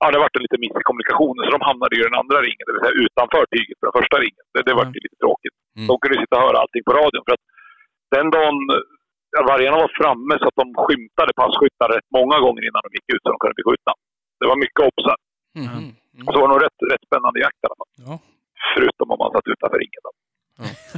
ja, 0.00 0.04
det 0.10 0.18
varit 0.24 0.36
en 0.38 0.44
liten 0.46 0.62
miss 0.64 0.76
i 0.82 0.88
kommunikationen 0.88 1.42
så 1.44 1.50
de 1.56 1.62
hamnade 1.70 1.92
i 1.98 2.06
den 2.08 2.20
andra 2.22 2.38
ringen, 2.46 2.64
det 2.66 2.72
vill 2.74 2.84
säga 2.84 3.00
utanför 3.04 3.42
tyget 3.54 3.76
på 3.78 3.84
den 3.88 3.96
första 3.98 4.16
ringen. 4.24 4.44
Det, 4.54 4.60
det 4.68 4.74
var 4.78 4.86
Mm. 4.86 4.94
lite 5.06 5.18
tråkigt. 5.24 5.56
Mm. 5.78 5.86
De 5.90 5.94
kunde 6.02 6.16
sitta 6.22 6.34
och 6.38 6.44
höra 6.46 6.58
allting 6.62 6.84
på 6.88 6.92
radion. 7.00 7.24
För 7.26 7.32
att 7.36 7.44
den 8.16 8.26
dagen 8.36 8.56
ja, 9.34 9.40
vargarna 9.50 9.76
var 9.84 9.90
framme 10.00 10.34
så 10.40 10.46
att 10.50 10.58
de 10.62 10.66
skymtade 10.84 11.32
passkyttar 11.40 11.88
rätt 11.94 12.08
många 12.18 12.36
gånger 12.44 12.62
innan 12.68 12.82
de 12.86 12.90
gick 12.96 13.08
ut 13.14 13.22
så 13.22 13.28
de 13.34 13.38
kunde 13.42 13.56
bli 13.58 13.66
skjutna. 13.68 13.92
Det 14.40 14.46
var 14.50 14.58
mycket 14.64 14.80
obsar. 14.90 15.16
Mm. 15.60 15.68
Mm. 15.78 16.24
Så 16.24 16.28
det 16.34 16.40
var 16.44 16.50
nog 16.52 16.60
rätt, 16.66 16.78
rätt 16.92 17.04
spännande 17.08 17.38
jakt 17.44 17.60
i 17.62 17.66
alla 17.68 17.78
fall. 17.80 17.92
Ja. 18.06 18.14
Förutom 18.74 19.06
om 19.12 19.18
man 19.22 19.30
satt 19.34 19.46
utanför 19.54 19.78
ringen. 19.84 20.02
Då. 20.06 20.10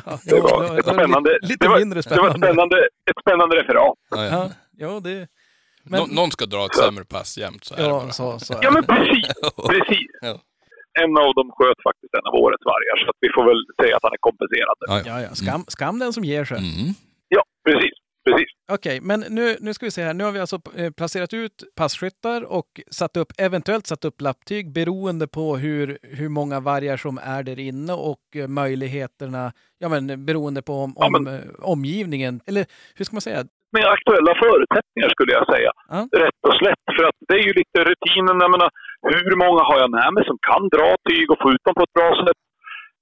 Ja, 0.07 0.19
Det 0.25 0.41
var 0.41 0.79
ett 0.79 0.87
spännande, 0.87 1.39
Lite, 1.43 1.69
mindre 1.79 2.01
det 2.01 2.17
var 2.17 2.29
ett 2.31 2.37
spännande. 2.37 2.77
ett 3.11 3.19
spännande 3.23 3.57
referat. 3.57 3.99
Ja, 4.11 4.25
ja. 4.25 4.51
Ja, 4.77 5.01
det... 5.01 5.29
Men, 5.91 6.01
Nå- 6.01 6.07
någon 6.21 6.31
ska 6.31 6.47
dra 6.47 6.65
ett 6.67 6.75
sämre 6.77 7.05
pass 7.05 7.39
jämt, 7.39 7.65
så 7.65 7.75
är 7.75 7.79
det 7.79 7.85
ja, 7.85 8.01
bara. 8.01 8.11
så, 8.13 8.39
så 8.39 8.55
Ja 8.63 8.71
men 8.71 8.85
precis, 8.85 9.27
precis. 9.71 10.11
Ja. 10.21 10.35
En 11.03 11.13
av 11.25 11.31
dem 11.39 11.49
sköt 11.57 11.81
faktiskt 11.89 12.13
en 12.19 12.27
av 12.31 12.35
årets 12.45 12.65
vargar 12.73 12.97
så 13.05 13.11
att 13.11 13.17
vi 13.21 13.29
får 13.37 13.45
väl 13.51 13.61
säga 13.81 13.97
att 13.97 14.03
han 14.07 14.13
är 14.19 14.23
kompenserad. 14.29 14.77
Ja, 14.81 14.97
ja. 14.99 15.03
Ja, 15.07 15.17
ja. 15.29 15.35
Skam, 15.35 15.65
skam 15.69 15.99
den 15.99 16.13
som 16.13 16.25
ger 16.25 16.45
sig. 16.45 16.59
Mm. 16.59 16.93
Ja, 17.29 17.43
precis. 17.69 17.97
Precis. 18.27 18.49
Okej, 18.73 19.01
men 19.03 19.21
nu, 19.31 19.57
nu 19.61 19.75
ska 19.75 19.87
vi 19.87 19.91
se 19.91 20.03
här. 20.03 20.15
Nu 20.15 20.25
har 20.25 20.33
vi 20.33 20.41
alltså 20.41 20.59
eh, 20.77 20.91
placerat 20.99 21.33
ut 21.35 21.57
passkyttar 21.77 22.53
och 22.53 22.67
satt 22.91 23.17
upp, 23.17 23.29
eventuellt 23.39 23.87
satt 23.87 24.05
upp 24.05 24.21
lapptyg 24.21 24.73
beroende 24.73 25.27
på 25.29 25.57
hur, 25.57 25.99
hur 26.03 26.29
många 26.29 26.61
vargar 26.61 26.97
som 26.97 27.19
är 27.23 27.43
där 27.43 27.59
inne 27.59 27.93
och 27.93 28.25
eh, 28.37 28.49
möjligheterna, 28.49 29.53
ja 29.79 29.89
men 29.89 30.25
beroende 30.29 30.63
på 30.63 30.73
om, 30.73 30.93
Ja, 30.97 31.09
men- 31.11 31.27
eh, 31.35 31.41
omgivningen. 31.75 32.35
Eller 32.49 32.65
hur 32.97 33.05
ska 33.05 33.15
man 33.17 33.21
säga? 33.31 33.41
Med 33.77 33.87
aktuella 33.97 34.33
förutsättningar 34.45 35.09
skulle 35.15 35.33
jag 35.39 35.47
säga. 35.55 35.71
Ja. 35.95 36.01
Rätt 36.25 36.41
och 36.49 36.57
slätt. 36.61 36.85
För 36.97 37.05
att 37.09 37.19
det 37.29 37.35
är 37.41 37.45
ju 37.49 37.53
lite 37.61 37.79
rutinen. 37.91 38.37
Jag 38.45 38.53
menar, 38.57 38.71
hur 39.27 39.35
många 39.45 39.63
har 39.71 39.79
jag 39.83 39.91
med 39.99 40.09
mig 40.15 40.23
som 40.31 40.39
kan 40.51 40.63
dra 40.75 40.89
tyg 41.09 41.27
och 41.33 41.41
få 41.43 41.49
ut 41.55 41.65
dem 41.67 41.75
på 41.79 41.85
ett 41.89 41.97
bra 41.99 42.11
sätt? 42.25 42.41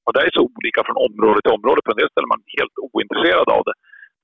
Och 0.04 0.12
det 0.14 0.20
är 0.26 0.30
så 0.38 0.42
olika 0.54 0.80
från 0.86 0.98
område 1.08 1.38
till 1.40 1.56
område. 1.58 1.80
På 1.84 1.90
en 1.92 2.00
del 2.00 2.10
ställen 2.10 2.28
är 2.30 2.34
man 2.36 2.44
helt 2.58 2.76
ointresserad 2.94 3.48
av 3.56 3.62
det. 3.68 3.74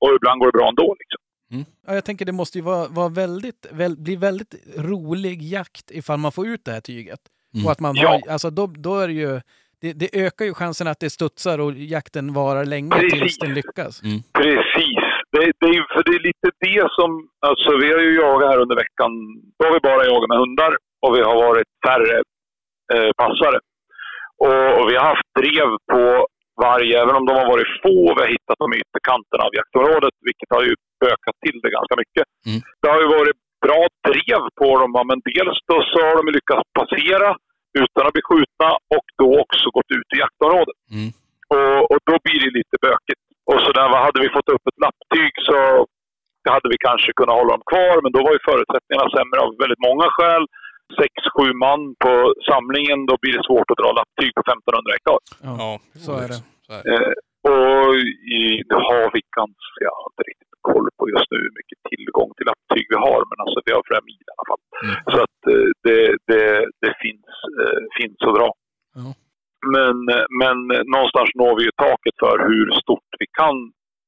Och 0.00 0.10
ibland 0.16 0.40
går 0.40 0.46
det 0.52 0.58
bra 0.58 0.68
ändå. 0.68 0.96
Liksom. 0.98 1.20
Ja, 1.86 1.94
jag 1.94 2.04
tänker 2.04 2.24
det 2.24 2.32
måste 2.32 2.58
ju 2.58 2.64
vara, 2.64 2.88
vara 2.88 3.08
väldigt, 3.08 3.66
väl, 3.72 3.96
bli 3.98 4.16
väldigt 4.16 4.54
rolig 4.78 5.42
jakt 5.42 5.90
ifall 5.90 6.18
man 6.18 6.32
får 6.32 6.46
ut 6.48 6.64
det 6.64 6.72
här 6.72 6.80
tyget. 6.80 7.20
Mm. 7.54 7.66
Och 7.66 7.72
att 7.72 7.80
man 7.80 7.94
Ja. 7.96 8.08
har, 8.08 8.32
alltså 8.32 8.50
då, 8.50 8.66
då 8.66 8.98
är 8.98 9.06
det 9.08 9.14
ju, 9.14 9.40
det, 9.80 9.92
det 9.92 10.08
ökar 10.26 10.44
ju 10.44 10.54
chansen 10.54 10.86
att 10.88 11.00
det 11.00 11.10
studsar 11.10 11.58
och 11.58 11.72
jakten 11.72 12.32
varar 12.32 12.64
länge 12.64 12.98
tills 13.00 13.12
Precis. 13.20 13.38
den 13.38 13.54
lyckas. 13.54 14.00
Precis. 14.42 14.96
Det, 15.32 15.52
det, 15.60 15.66
är, 15.76 15.94
för 15.94 16.02
det 16.06 16.14
är 16.18 16.22
lite 16.30 16.48
det 16.66 16.88
som, 16.98 17.10
alltså 17.48 17.70
vi 17.82 17.92
har 17.92 18.00
ju 18.00 18.14
jagat 18.20 18.50
här 18.50 18.58
under 18.60 18.76
veckan, 18.76 19.10
då 19.58 19.66
har 19.66 19.72
vi 19.74 19.80
bara 19.80 20.04
jagat 20.04 20.28
med 20.28 20.38
hundar 20.38 20.72
och 21.02 21.14
vi 21.16 21.20
har 21.28 21.34
varit 21.46 21.68
färre 21.86 22.16
eh, 22.94 23.10
passare. 23.22 23.58
Och, 24.44 24.80
och 24.80 24.90
vi 24.90 24.94
har 24.96 25.06
haft 25.12 25.28
drev 25.40 25.68
på 25.92 26.26
varg, 26.66 26.88
även 27.02 27.14
om 27.18 27.24
de 27.28 27.32
har 27.40 27.48
varit 27.54 27.70
få. 27.82 27.96
Vi 28.14 28.20
har 28.24 28.30
hittat 28.36 28.60
dem 28.62 28.72
i 28.74 28.80
ytterkanten 28.84 29.38
av 29.46 29.50
jaktområdet, 29.58 30.14
vilket 30.28 30.50
har 30.56 30.62
ju 30.68 30.72
ökat 31.12 31.36
till 31.44 31.58
det 31.62 31.70
ganska 31.78 31.94
mycket. 32.02 32.24
Mm. 32.48 32.60
Det 32.80 32.88
har 32.92 33.00
ju 33.04 33.08
varit 33.18 33.38
bra 33.66 33.80
drev 34.08 34.42
på 34.60 34.68
dem, 34.80 34.90
men 35.10 35.18
dels 35.30 35.58
då 35.70 35.76
så 35.92 35.98
har 36.06 36.14
de 36.20 36.24
lyckats 36.38 36.66
passera 36.80 37.30
utan 37.82 38.06
att 38.06 38.16
bli 38.16 38.24
skjutna 38.28 38.68
och 38.96 39.06
då 39.20 39.28
också 39.42 39.66
gått 39.76 39.90
ut 39.98 40.08
i 40.14 40.20
jaktområdet. 40.24 40.78
Mm. 40.96 41.10
Och, 41.54 41.80
och 41.90 42.00
då 42.08 42.14
blir 42.24 42.40
det 42.44 42.52
lite 42.58 42.76
bökigt. 42.86 43.22
Och 43.50 43.60
så 43.64 43.70
där, 43.76 43.88
hade 44.06 44.20
vi 44.24 44.28
fått 44.36 44.52
upp 44.54 44.64
ett 44.70 44.82
lapptyg 44.84 45.32
så 45.48 45.56
hade 46.54 46.68
vi 46.72 46.78
kanske 46.88 47.10
kunnat 47.18 47.38
hålla 47.38 47.52
dem 47.54 47.68
kvar, 47.72 47.94
men 48.02 48.12
då 48.14 48.20
var 48.26 48.32
ju 48.36 48.48
förutsättningarna 48.50 49.08
sämre 49.16 49.38
av 49.44 49.50
väldigt 49.62 49.84
många 49.88 50.06
skäl. 50.16 50.44
Sex, 50.98 51.14
sju 51.34 51.46
man 51.66 51.80
på 52.04 52.14
samlingen, 52.50 52.98
då 53.10 53.14
blir 53.22 53.34
det 53.36 53.44
svårt 53.50 53.70
att 53.70 53.80
dra 53.82 53.90
lapptyg 53.98 54.30
på 54.36 54.40
1500 54.40 54.94
hektar. 54.96 55.18
Ja, 55.48 55.52
Ja, 55.62 55.70
så 56.04 56.12
är 56.24 56.28
det. 56.32 56.38
Så 56.66 56.70
är 56.76 56.82
det. 56.82 56.90
Eh, 56.92 57.12
och 57.50 57.94
i, 58.38 58.42
nu 58.70 58.76
har 58.90 59.04
vi 59.14 59.20
ganska, 59.40 59.78
jag 59.86 59.94
har 59.98 60.06
inte 60.12 60.24
riktigt 60.30 60.54
koll 60.70 60.86
på 60.98 61.02
just 61.14 61.28
nu 61.32 61.38
hur 61.46 61.54
mycket 61.60 61.78
tillgång 61.90 62.30
till 62.36 62.46
lapptyg 62.50 62.84
vi 62.92 62.98
har, 63.06 63.20
men 63.30 63.38
alltså 63.42 63.58
vi 63.66 63.70
har 63.76 63.82
flera 63.88 64.04
mil 64.10 64.22
i 64.28 64.32
alla 64.34 64.46
fall. 64.50 64.62
Mm. 64.84 64.96
Så 65.12 65.18
att 65.26 65.40
eh, 65.52 65.68
det, 65.86 66.00
det, 66.30 66.46
det 66.84 66.92
finns, 67.04 67.28
eh, 67.60 67.82
finns 67.98 68.18
att 68.26 68.36
dra. 68.38 68.50
Ja. 69.00 69.08
Men, 69.76 69.96
men 70.42 70.56
någonstans 70.94 71.28
når 71.40 71.52
vi 71.58 71.62
ju 71.68 71.72
taket 71.86 72.16
för 72.24 72.36
hur 72.48 72.66
stort 72.82 73.10
vi 73.22 73.26
kan 73.40 73.56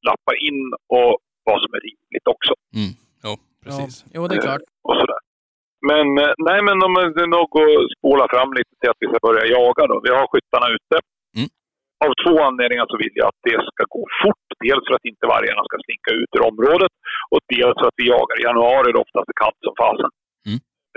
lappa 0.08 0.32
in 0.48 0.60
och 0.98 1.12
vad 1.48 1.58
som 1.62 1.70
är 1.78 1.82
rimligt 1.88 2.26
också. 2.34 2.52
Mm. 2.80 2.92
Jo, 3.26 3.32
precis. 3.64 3.94
Ja, 4.04 4.10
jo, 4.14 4.20
det 4.28 4.34
är 4.36 4.42
klart. 4.48 4.66
Och 4.86 4.96
sådär. 5.00 5.21
Men 5.90 6.06
eh, 6.22 6.34
nej, 6.48 6.60
men 6.66 6.76
om 6.86 6.94
det 7.18 7.26
nog 7.38 7.50
spola 7.96 8.24
fram 8.34 8.50
lite 8.58 8.72
till 8.78 8.90
att 8.92 9.02
vi 9.02 9.08
ska 9.08 9.18
börja 9.28 9.44
jaga 9.58 9.82
då. 9.90 9.96
Vi 10.06 10.10
har 10.16 10.26
skyttarna 10.32 10.68
ute. 10.76 10.96
Mm. 11.38 11.48
Av 12.04 12.12
två 12.22 12.34
anledningar 12.48 12.86
så 12.92 12.96
vill 13.02 13.14
jag 13.20 13.28
att 13.30 13.42
det 13.48 13.58
ska 13.72 13.82
gå 13.96 14.04
fort. 14.22 14.46
Dels 14.66 14.84
för 14.86 14.94
att 14.98 15.08
inte 15.10 15.24
vargarna 15.34 15.62
ska 15.68 15.76
slinka 15.86 16.10
ut 16.20 16.30
ur 16.36 16.42
området 16.50 16.92
och 17.32 17.42
dels 17.54 17.76
för 17.78 17.86
att 17.88 17.98
vi 18.00 18.06
jagar 18.14 18.36
i 18.38 18.46
januari 18.50 18.88
då 18.92 18.98
oftast 19.06 19.32
är 19.32 19.38
kallt 19.44 19.60
som 19.66 19.74
fasen. 19.82 20.10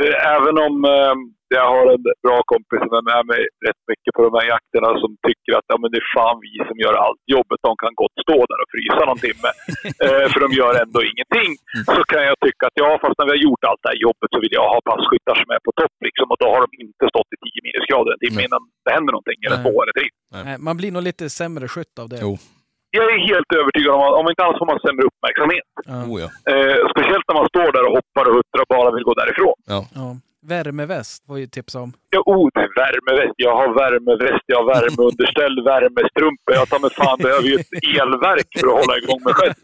Mm. 0.01 0.11
Eh, 0.11 0.15
Även 0.35 0.55
om 0.67 0.75
eh, 0.95 1.15
jag 1.57 1.65
har 1.75 1.85
en 1.95 2.03
bra 2.25 2.37
kompis 2.51 2.79
som 2.85 2.93
är 2.99 3.05
med 3.13 3.23
mig 3.31 3.41
rätt 3.67 3.81
mycket 3.91 4.11
på 4.15 4.21
de 4.27 4.31
här 4.37 4.45
jakterna 4.53 4.89
som 5.03 5.11
tycker 5.27 5.51
att 5.57 5.67
ja, 5.71 5.75
men 5.81 5.89
det 5.91 5.99
är 6.03 6.07
fan 6.17 6.37
vi 6.47 6.53
som 6.69 6.77
gör 6.83 6.95
allt 7.05 7.23
jobbet. 7.35 7.59
De 7.67 7.71
kan 7.83 7.93
gott 8.01 8.15
stå 8.25 8.37
där 8.51 8.59
och 8.63 8.69
frysa 8.75 9.01
någon 9.09 9.21
timme. 9.27 9.49
eh, 10.05 10.25
för 10.31 10.39
de 10.45 10.49
gör 10.59 10.73
ändå 10.83 10.99
ingenting. 11.11 11.49
Så 11.95 11.99
kan 12.11 12.23
jag 12.29 12.35
tycka 12.45 12.63
att 12.69 12.77
ja, 12.83 12.89
fast 13.03 13.15
när 13.19 13.25
vi 13.29 13.33
har 13.35 13.43
gjort 13.47 13.63
allt 13.69 13.81
det 13.83 13.91
här 13.93 13.99
jobbet 14.07 14.29
så 14.33 14.37
vill 14.43 14.53
jag 14.59 14.65
ha 14.73 14.79
passkyttar 14.91 15.35
som 15.41 15.47
är 15.55 15.61
på 15.67 15.71
topp. 15.81 15.95
Liksom, 16.07 16.25
och 16.33 16.39
då 16.43 16.47
har 16.53 16.59
de 16.65 16.69
inte 16.85 17.03
stått 17.13 17.29
i 17.35 17.37
10 17.45 17.65
minusgrader 17.67 18.11
en 18.15 18.21
timme 18.25 18.39
Mm. 18.41 18.47
innan 18.47 18.61
det 18.85 18.91
händer 18.97 19.11
någonting. 19.15 19.39
Eller 19.45 19.59
två 19.65 19.73
eller 19.83 19.93
tre. 19.99 20.05
Man 20.67 20.75
blir 20.79 20.91
nog 20.95 21.03
lite 21.09 21.25
sämre 21.39 21.65
skytt 21.73 21.95
av 22.01 22.07
det. 22.13 22.19
Jo. 22.25 22.31
Jag 22.97 23.05
är 23.13 23.19
helt 23.31 23.49
övertygad 23.59 23.91
om 23.95 24.01
att 24.07 24.15
om 24.19 24.25
inte 24.31 24.41
annat 24.43 24.59
får 24.61 24.69
man 24.71 24.79
sämre 24.85 25.03
uppmärksamhet. 25.09 25.69
Ja. 25.93 25.99
Eh, 26.51 26.77
speciellt 26.93 27.25
när 27.29 27.37
man 27.41 27.47
står 27.53 27.67
där 27.75 27.83
och 27.87 27.93
hoppar 27.97 28.25
och 28.29 28.35
huttrar 28.37 28.61
och 28.65 28.71
bara 28.75 28.89
vill 28.95 29.05
gå 29.09 29.13
därifrån. 29.21 29.57
Ja. 29.73 29.81
Värmeväst 30.47 31.25
får 31.27 31.39
ju 31.39 31.47
tipsa 31.47 31.79
om. 31.79 31.93
Ja, 32.09 32.19
oh, 32.25 32.49
det 32.53 32.59
är 32.59 32.71
värmeväst. 32.83 33.35
Jag 33.37 33.55
har 33.61 33.69
värmeväst, 33.83 34.43
jag 34.45 34.57
har 34.59 34.67
värmeunderställ, 34.75 35.55
värmestrumpor. 35.71 36.51
Jag 36.59 36.69
tar 36.69 36.79
mig 36.79 36.89
fan 37.01 37.17
behöver 37.25 37.47
ju 37.51 37.55
ett 37.55 37.73
elverk 38.01 38.49
för 38.59 38.67
att 38.67 38.79
hålla 38.81 38.95
igång 39.01 39.21
mig 39.27 39.33
själv. 39.33 39.53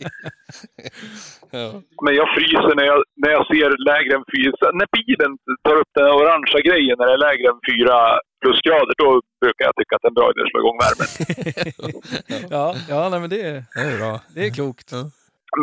Ja. 1.53 1.67
Men 2.05 2.13
jag 2.15 2.27
fryser 2.35 2.75
när 2.75 2.85
jag, 2.91 2.99
när 3.23 3.31
jag 3.37 3.43
ser 3.51 3.69
lägre 3.91 4.13
än 4.17 4.25
fyra. 4.35 4.71
När 4.79 4.87
bilen 4.97 5.31
tar 5.67 5.75
upp 5.81 5.91
den 5.97 6.07
orangea 6.19 6.61
grejen 6.69 6.95
när 6.99 7.07
det 7.07 7.13
är 7.19 7.23
lägre 7.27 7.45
än 7.51 7.59
fyra 7.71 7.97
plusgrader, 8.41 8.93
då 9.03 9.21
brukar 9.41 9.65
jag 9.65 9.75
tycka 9.75 9.95
att 9.95 10.01
det 10.01 10.07
är 10.07 10.13
en 10.15 10.19
bra 10.19 10.27
idé 10.31 10.41
att 10.43 10.51
slå 10.51 10.59
igång 10.63 10.79
värmen. 10.85 11.09
Ja, 12.55 12.75
ja 12.89 13.09
nej, 13.09 13.19
men 13.19 13.29
det, 13.29 13.41
är, 13.41 13.63
Det 13.75 13.81
är 13.93 13.97
bra. 13.97 14.19
det 14.35 14.45
är 14.47 14.51
klokt. 14.53 14.91
Ja. 14.91 15.03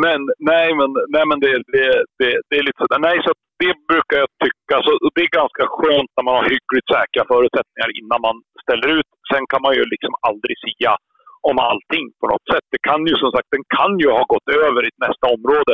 Men 0.03 0.19
nej, 0.51 0.67
men, 0.79 0.89
nej, 1.15 1.25
men 1.29 1.39
det, 1.39 1.53
det, 1.73 1.87
det, 2.19 2.31
det 2.49 2.55
är 2.59 2.63
lite 2.67 2.81
sådär. 2.81 2.99
Nej, 3.09 3.17
så 3.25 3.31
det 3.63 3.73
brukar 3.91 4.17
jag 4.23 4.29
tycka. 4.45 4.75
Så 4.85 4.91
det 5.15 5.21
är 5.27 5.39
ganska 5.41 5.63
skönt 5.75 6.11
när 6.15 6.25
man 6.27 6.35
har 6.39 6.47
hyggligt 6.53 6.89
säkra 6.95 7.23
förutsättningar 7.33 7.89
innan 7.99 8.19
man 8.27 8.35
ställer 8.63 8.87
ut. 8.97 9.09
Sen 9.31 9.43
kan 9.51 9.61
man 9.65 9.73
ju 9.77 9.83
liksom 9.93 10.13
aldrig 10.29 10.55
sia 10.65 10.93
om 11.49 11.57
allting 11.69 12.05
på 12.21 12.25
något 12.31 12.47
sätt. 12.51 12.65
Det 12.73 12.81
kan 12.89 13.01
ju 13.09 13.15
som 13.23 13.31
sagt, 13.35 13.49
den 13.55 13.65
kan 13.77 13.93
ju 14.03 14.09
ha 14.17 14.23
gått 14.33 14.47
över 14.65 14.81
i 14.89 14.91
nästa 15.05 15.25
område. 15.35 15.73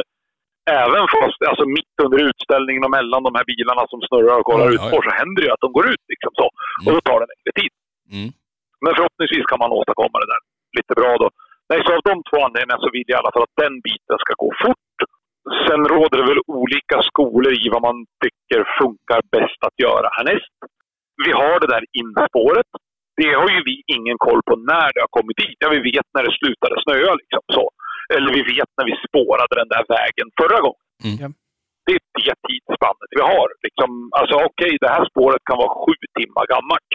Även 0.83 1.05
fast, 1.15 1.39
alltså 1.49 1.65
mitt 1.77 1.95
under 2.05 2.19
utställningen 2.29 2.83
och 2.87 2.95
mellan 2.97 3.21
de 3.27 3.31
här 3.37 3.45
bilarna 3.51 3.83
som 3.91 3.99
snurrar 4.07 4.37
och 4.39 4.47
kollar 4.49 4.67
Ja, 4.67 4.73
ut 4.75 4.85
på 4.91 4.97
så 5.05 5.11
händer 5.19 5.39
det 5.41 5.47
ju 5.47 5.55
att 5.55 5.65
de 5.65 5.71
går 5.77 5.87
ut 5.93 6.03
liksom 6.13 6.31
så. 6.39 6.47
Och 6.85 6.91
då 6.95 7.01
tar 7.09 7.19
det 7.21 7.27
längre 7.33 7.51
tid. 7.61 7.73
Mm. 8.15 8.29
Men 8.83 8.91
förhoppningsvis 8.97 9.45
kan 9.51 9.61
man 9.63 9.71
åstadkomma 9.77 10.17
det 10.21 10.31
där 10.33 10.41
lite 10.77 10.93
bra 10.99 11.11
då. 11.23 11.27
Nej, 11.69 11.79
så 11.85 11.91
av 11.97 12.03
de 12.09 12.15
två 12.29 12.37
anledningarna 12.45 12.83
så 12.83 12.89
vill 12.95 13.07
jag 13.07 13.17
i 13.17 13.21
alla 13.21 13.33
fall 13.33 13.47
att 13.47 13.61
den 13.65 13.75
biten 13.87 14.17
ska 14.23 14.33
gå 14.43 14.49
fort. 14.63 14.97
Sen 15.65 15.81
råder 15.93 16.17
det 16.19 16.27
väl 16.31 16.41
olika 16.61 16.97
skolor 17.09 17.51
i 17.63 17.65
vad 17.73 17.83
man 17.89 17.97
tycker 18.23 18.59
funkar 18.81 19.19
bäst 19.35 19.59
att 19.67 19.77
göra 19.85 20.07
härnäst. 20.17 20.55
Vi 21.25 21.31
har 21.41 21.55
det 21.59 21.69
där 21.75 21.85
inspåret. 22.01 22.71
Det 23.21 23.31
har 23.39 23.49
ju 23.55 23.59
vi 23.69 23.75
ingen 23.95 24.17
koll 24.25 24.41
på 24.47 24.53
när 24.71 24.89
det 24.93 25.01
har 25.05 25.11
kommit 25.17 25.37
dit. 25.43 25.57
Ja, 25.63 25.67
vi 25.77 25.81
vet 25.91 26.07
när 26.15 26.23
det 26.27 26.37
slutade 26.39 26.75
snöa 26.83 27.13
liksom 27.21 27.43
så. 27.57 27.65
Eller 28.15 28.29
vi 28.37 28.43
vet 28.53 28.71
när 28.77 28.85
vi 28.89 28.95
spårade 29.07 29.53
den 29.61 29.71
där 29.75 29.85
vägen 29.95 30.27
förra 30.39 30.59
gången. 30.65 30.85
Mm. 31.09 31.31
Det 31.85 31.93
är 31.97 32.01
det 32.19 32.35
tidsspannet 32.47 33.09
vi 33.17 33.21
har. 33.31 33.47
Liksom, 33.65 33.89
alltså 34.19 34.35
okej, 34.47 34.73
det 34.83 34.91
här 34.95 35.05
spåret 35.11 35.43
kan 35.49 35.57
vara 35.63 35.73
sju 35.81 35.95
timmar 36.19 36.45
gammalt. 36.53 36.91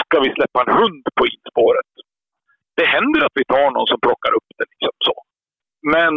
Ska 0.00 0.16
vi 0.24 0.30
släppa 0.36 0.58
en 0.64 0.72
hund 0.80 1.04
på 1.18 1.24
inspåret? 1.34 1.89
Det 2.78 2.86
händer 2.96 3.20
att 3.24 3.36
vi 3.40 3.44
tar 3.54 3.70
någon 3.70 3.90
som 3.92 4.00
plockar 4.06 4.32
upp 4.38 4.50
det. 4.58 4.66
Liksom 4.72 4.96
så. 5.08 5.16
Men 5.94 6.14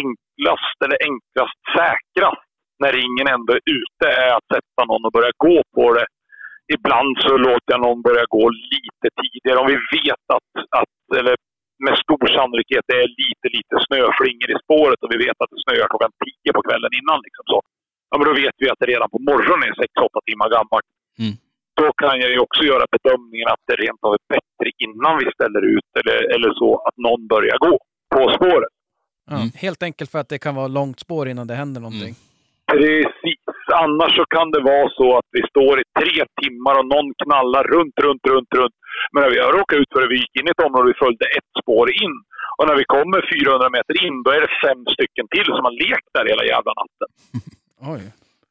enklast 0.00 0.76
eller 0.84 0.98
enklast 1.10 1.58
säkrast 1.76 2.48
när 2.82 2.92
ingen 3.06 3.26
ändå 3.34 3.50
är 3.58 3.64
ute 3.78 4.06
är 4.24 4.30
att 4.36 4.48
sätta 4.54 4.80
någon 4.90 5.06
och 5.06 5.14
börja 5.16 5.32
gå 5.46 5.56
på 5.76 5.86
det. 5.96 6.06
Ibland 6.76 7.12
så 7.26 7.32
låter 7.46 7.70
jag 7.74 7.82
någon 7.86 8.02
börja 8.08 8.24
gå 8.36 8.44
lite 8.74 9.06
tidigare. 9.20 9.58
Om 9.62 9.68
vi 9.74 9.78
vet 9.96 10.24
att, 10.36 10.50
att 10.80 10.96
eller 11.20 11.36
med 11.86 11.96
stor 12.04 12.26
sannolikhet 12.36 12.84
det 12.90 12.98
är 13.04 13.10
lite, 13.22 13.46
lite 13.56 13.74
snöflingor 13.86 14.48
i 14.54 14.56
spåret 14.64 15.00
och 15.02 15.12
vi 15.14 15.18
vet 15.26 15.38
att 15.42 15.50
det 15.52 15.62
snöar 15.64 15.88
klockan 15.92 16.12
tio 16.24 16.50
på 16.56 16.62
kvällen 16.66 16.92
innan. 17.00 17.18
Liksom 17.26 17.44
så. 17.52 17.58
Ja, 18.10 18.14
men 18.18 18.26
då 18.28 18.34
vet 18.42 18.56
vi 18.62 18.66
att 18.70 18.80
det 18.82 18.92
redan 18.94 19.10
på 19.14 19.20
morgonen 19.30 19.68
är 19.68 19.74
6-8 19.74 20.28
timmar 20.28 20.48
gammalt. 20.56 20.88
Mm. 21.22 21.34
Då 21.80 21.92
kan 22.02 22.20
jag 22.20 22.30
ju 22.30 22.38
också 22.38 22.62
göra 22.72 22.84
bedömningen 22.94 23.48
att 23.48 23.62
det 23.66 23.76
rent 23.84 24.02
av 24.06 24.12
är 24.18 24.24
bättre 24.34 24.68
innan 24.86 25.18
vi 25.22 25.26
ställer 25.36 25.62
ut 25.74 25.90
eller, 26.00 26.18
eller 26.34 26.50
så 26.60 26.70
att 26.86 26.96
någon 26.96 27.26
börjar 27.26 27.58
gå 27.58 27.78
på 28.14 28.22
spåret. 28.36 28.74
Ja, 29.30 29.36
Mm. 29.36 29.48
Helt 29.64 29.82
enkelt 29.82 30.10
för 30.10 30.18
att 30.22 30.28
det 30.28 30.38
kan 30.38 30.54
vara 30.54 30.68
långt 30.78 30.98
spår 31.00 31.28
innan 31.28 31.46
det 31.46 31.54
händer 31.62 31.80
någonting. 31.80 32.14
Precis. 32.72 33.42
Annars 33.84 34.12
så 34.18 34.24
kan 34.36 34.48
det 34.54 34.60
vara 34.72 34.88
så 35.00 35.06
att 35.18 35.28
vi 35.36 35.42
står 35.52 35.74
i 35.82 35.84
tre 36.00 36.14
timmar 36.42 36.74
och 36.80 36.86
någon 36.94 37.08
knallar 37.22 37.64
runt, 37.74 37.96
runt, 38.04 38.24
runt, 38.32 38.50
runt. 38.58 38.76
Men 39.12 39.18
när 39.22 39.30
vi 39.34 39.38
har 39.44 39.52
råkat 39.58 39.78
ut 39.80 39.90
för 39.92 40.00
det, 40.02 40.08
vi 40.14 40.18
gick 40.24 40.34
in 40.40 40.48
i 40.48 40.50
ett 40.54 40.64
område 40.66 40.84
och 40.84 40.92
vi 40.94 41.02
följde 41.04 41.26
ett 41.38 41.50
spår 41.62 41.86
in. 42.04 42.14
Och 42.58 42.64
när 42.68 42.76
vi 42.80 42.86
kommer 42.96 43.18
400 43.34 43.70
meter 43.76 43.94
in, 44.06 44.16
då 44.24 44.28
är 44.36 44.40
det 44.44 44.52
fem 44.66 44.80
stycken 44.94 45.26
till 45.34 45.46
som 45.56 45.64
har 45.68 45.74
lekt 45.84 46.10
där 46.16 46.24
hela 46.32 46.44
jävla 46.54 46.72
natten. 46.80 47.08
Oj. 47.94 48.02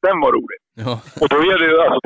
Den 0.06 0.18
var 0.24 0.32
rolig. 0.40 0.60
Ja. 0.86 0.94
Och 1.22 1.30
då 1.34 1.38
är 1.54 1.58
det, 1.64 1.70
alltså, 1.86 2.00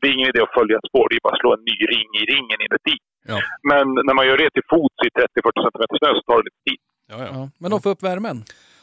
det, 0.00 0.06
är 0.08 0.12
ingen 0.18 0.30
idé 0.32 0.40
att 0.46 0.56
följa 0.58 0.74
ett 0.78 0.88
spår. 0.90 1.04
Det 1.08 1.16
är 1.18 1.24
bara 1.26 1.34
att 1.36 1.42
slå 1.44 1.50
en 1.58 1.64
ny 1.70 1.76
ring 1.94 2.08
i 2.20 2.22
ringen 2.34 2.58
inuti. 2.66 2.96
Ja. 3.32 3.38
Men 3.70 3.84
när 4.06 4.14
man 4.18 4.26
gör 4.28 4.38
det 4.42 4.50
till 4.56 4.66
fots 4.72 4.98
i 5.06 5.08
30-40 5.18 5.64
cm 5.66 5.82
snö 5.98 6.08
så 6.18 6.22
tar 6.28 6.36
det 6.40 6.46
lite 6.48 6.62
tid. 6.68 6.80
Ja, 7.12 7.16
ja. 7.24 7.28
Ja. 7.36 7.42
Men 7.60 7.68
de 7.72 7.76
får 7.84 7.90
upp 7.94 8.02
värmen. 8.10 8.36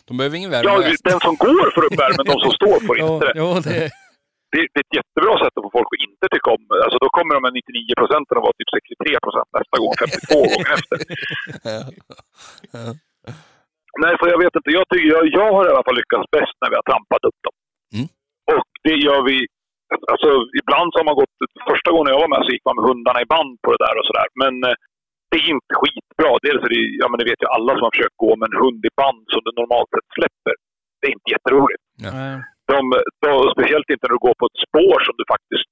De 0.08 0.12
behöver 0.18 0.36
ingen 0.40 0.52
Ja, 0.52 0.58
värme. 0.58 0.96
den 1.12 1.20
som 1.28 1.36
går 1.46 1.66
får 1.76 1.84
upp 1.88 1.98
värmen, 2.06 2.24
de 2.32 2.38
som 2.46 2.52
står 2.60 2.78
får 2.88 2.96
inte 3.02 3.14
Ja, 3.14 3.26
det. 3.28 3.34
jo, 3.42 3.48
det. 3.68 3.80
det, 4.54 4.62
det 4.74 4.80
är 4.80 4.86
ett 4.88 4.96
jättebra 5.00 5.34
sätt 5.44 5.54
att 5.58 5.66
få 5.68 5.72
folk 5.78 5.90
att 5.96 6.04
inte 6.10 6.26
tycka 6.34 6.50
om 6.58 6.64
det. 6.72 6.80
Alltså 6.86 6.98
då 7.06 7.08
kommer 7.18 7.32
de 7.38 7.42
här 7.48 7.56
99 7.60 8.02
procenten 8.02 8.34
att 8.38 8.46
vara 8.48 8.56
typ 8.60 8.72
63 8.78 9.26
procent 9.26 9.50
nästa 9.60 9.76
gång, 9.82 9.94
52 10.04 10.42
gånger 10.52 10.70
efter. 10.78 10.98
Ja. 11.72 11.82
Ja. 12.78 12.86
Nej, 14.04 14.14
för 14.20 14.28
jag 14.34 14.40
vet 14.44 14.56
inte. 14.60 14.70
Jag, 14.80 14.86
tycker, 14.92 15.08
jag, 15.16 15.24
jag 15.40 15.48
har 15.56 15.64
i 15.68 15.72
alla 15.74 15.86
fall 15.88 15.98
lyckats 16.02 16.26
bäst 16.38 16.56
när 16.62 16.70
vi 16.72 16.76
har 16.80 16.86
trampat 16.92 17.22
upp 17.30 17.40
dem. 17.46 17.56
Mm. 17.96 18.08
Och 18.56 18.68
det 18.88 18.96
gör 19.08 19.22
vi... 19.30 19.38
Alltså 20.14 20.30
ibland 20.62 20.88
så 20.90 20.98
har 21.00 21.08
man 21.10 21.20
gått... 21.22 21.36
Första 21.72 21.90
gången 21.92 22.14
jag 22.14 22.24
var 22.24 22.34
med 22.34 22.44
så 22.44 22.52
gick 22.54 22.68
man 22.68 22.78
med 22.78 22.88
hundarna 22.90 23.20
i 23.22 23.32
band 23.34 23.54
på 23.64 23.70
det 23.74 23.84
där 23.86 23.96
och 24.00 24.08
sådär. 24.10 24.28
Men 24.42 24.54
eh, 24.68 24.78
det 25.30 25.38
är 25.42 25.48
inte 25.56 25.74
skitbra. 25.80 26.32
Dels 26.48 26.62
är 26.66 26.72
det, 26.76 26.82
ja 27.02 27.08
men 27.10 27.18
det 27.20 27.30
vet 27.32 27.44
ju 27.44 27.48
alla 27.56 27.72
som 27.74 27.86
har 27.86 27.96
försökt 27.96 28.22
gå 28.26 28.32
med 28.40 28.48
en 28.50 28.62
hund 28.64 28.82
i 28.90 28.92
band 29.02 29.24
som 29.34 29.42
du 29.46 29.52
normalt 29.52 29.90
sett 29.96 30.10
släpper. 30.18 30.56
Det 31.00 31.06
är 31.08 31.14
inte 31.18 31.30
jätteroligt. 31.36 31.84
Nej. 32.08 32.34
De, 32.72 32.80
de, 33.26 33.32
speciellt 33.56 33.90
inte 33.94 34.06
när 34.06 34.16
du 34.16 34.22
går 34.28 34.36
på 34.42 34.46
ett 34.50 34.62
spår 34.68 34.98
som 35.08 35.16
du 35.20 35.26
faktiskt 35.36 35.70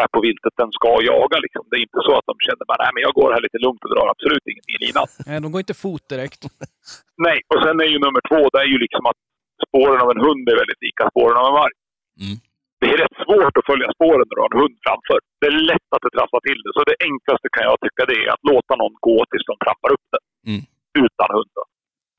är 0.00 0.06
på 0.14 0.18
viltet 0.26 0.54
den 0.62 0.70
ska 0.78 0.90
jaga. 1.12 1.36
Liksom. 1.44 1.62
Det 1.70 1.76
är 1.78 1.82
inte 1.88 2.02
så 2.06 2.12
att 2.18 2.28
de 2.30 2.34
känner 2.46 2.64
bara, 2.70 2.80
nej 2.84 2.92
men 2.94 3.02
jag 3.06 3.14
går 3.18 3.28
här 3.34 3.42
lite 3.46 3.58
lugnt 3.64 3.82
och 3.84 3.92
drar 3.94 4.06
absolut 4.14 4.44
ingenting 4.50 4.76
i 4.78 4.80
linan. 4.86 5.06
Nej, 5.28 5.36
de 5.44 5.48
går 5.52 5.60
inte 5.64 5.78
fot 5.84 6.04
direkt. 6.14 6.42
Nej, 7.26 7.38
och 7.52 7.60
sen 7.64 7.76
är 7.84 7.88
ju 7.94 7.98
nummer 8.06 8.22
två, 8.30 8.40
det 8.52 8.60
är 8.64 8.70
ju 8.74 8.78
liksom 8.84 9.04
att 9.10 9.20
spåren 9.66 9.98
av 10.04 10.08
en 10.14 10.22
hund 10.26 10.44
är 10.52 10.56
väldigt 10.62 10.82
lika 10.88 11.02
spåren 11.12 11.36
av 11.40 11.46
en 11.50 11.58
varg. 11.60 11.76
Mm. 12.24 12.36
Det 12.84 12.90
är 12.94 13.02
rätt 13.04 13.18
svårt 13.26 13.56
att 13.58 13.68
följa 13.70 13.88
spåren 13.96 14.26
när 14.26 14.36
du 14.36 14.42
har 14.44 14.52
en 14.54 14.62
hund 14.62 14.76
framför. 14.86 15.18
Det 15.40 15.48
är 15.50 15.56
lätt 15.72 15.88
att 15.94 16.04
det 16.04 16.12
trasslar 16.16 16.42
till 16.48 16.60
det. 16.64 16.72
Så 16.76 16.80
det 16.90 16.96
enklaste 17.08 17.48
kan 17.54 17.64
jag 17.70 17.76
tycka 17.84 18.02
det 18.10 18.18
är 18.24 18.28
att 18.34 18.48
låta 18.52 18.72
någon 18.82 18.96
gå 19.08 19.18
tills 19.30 19.46
de 19.50 19.54
trampar 19.64 19.90
upp 19.94 20.06
den. 20.14 20.24
Mm. 20.50 20.62
Utan 21.04 21.28
hund. 21.36 21.52
då. 21.58 21.64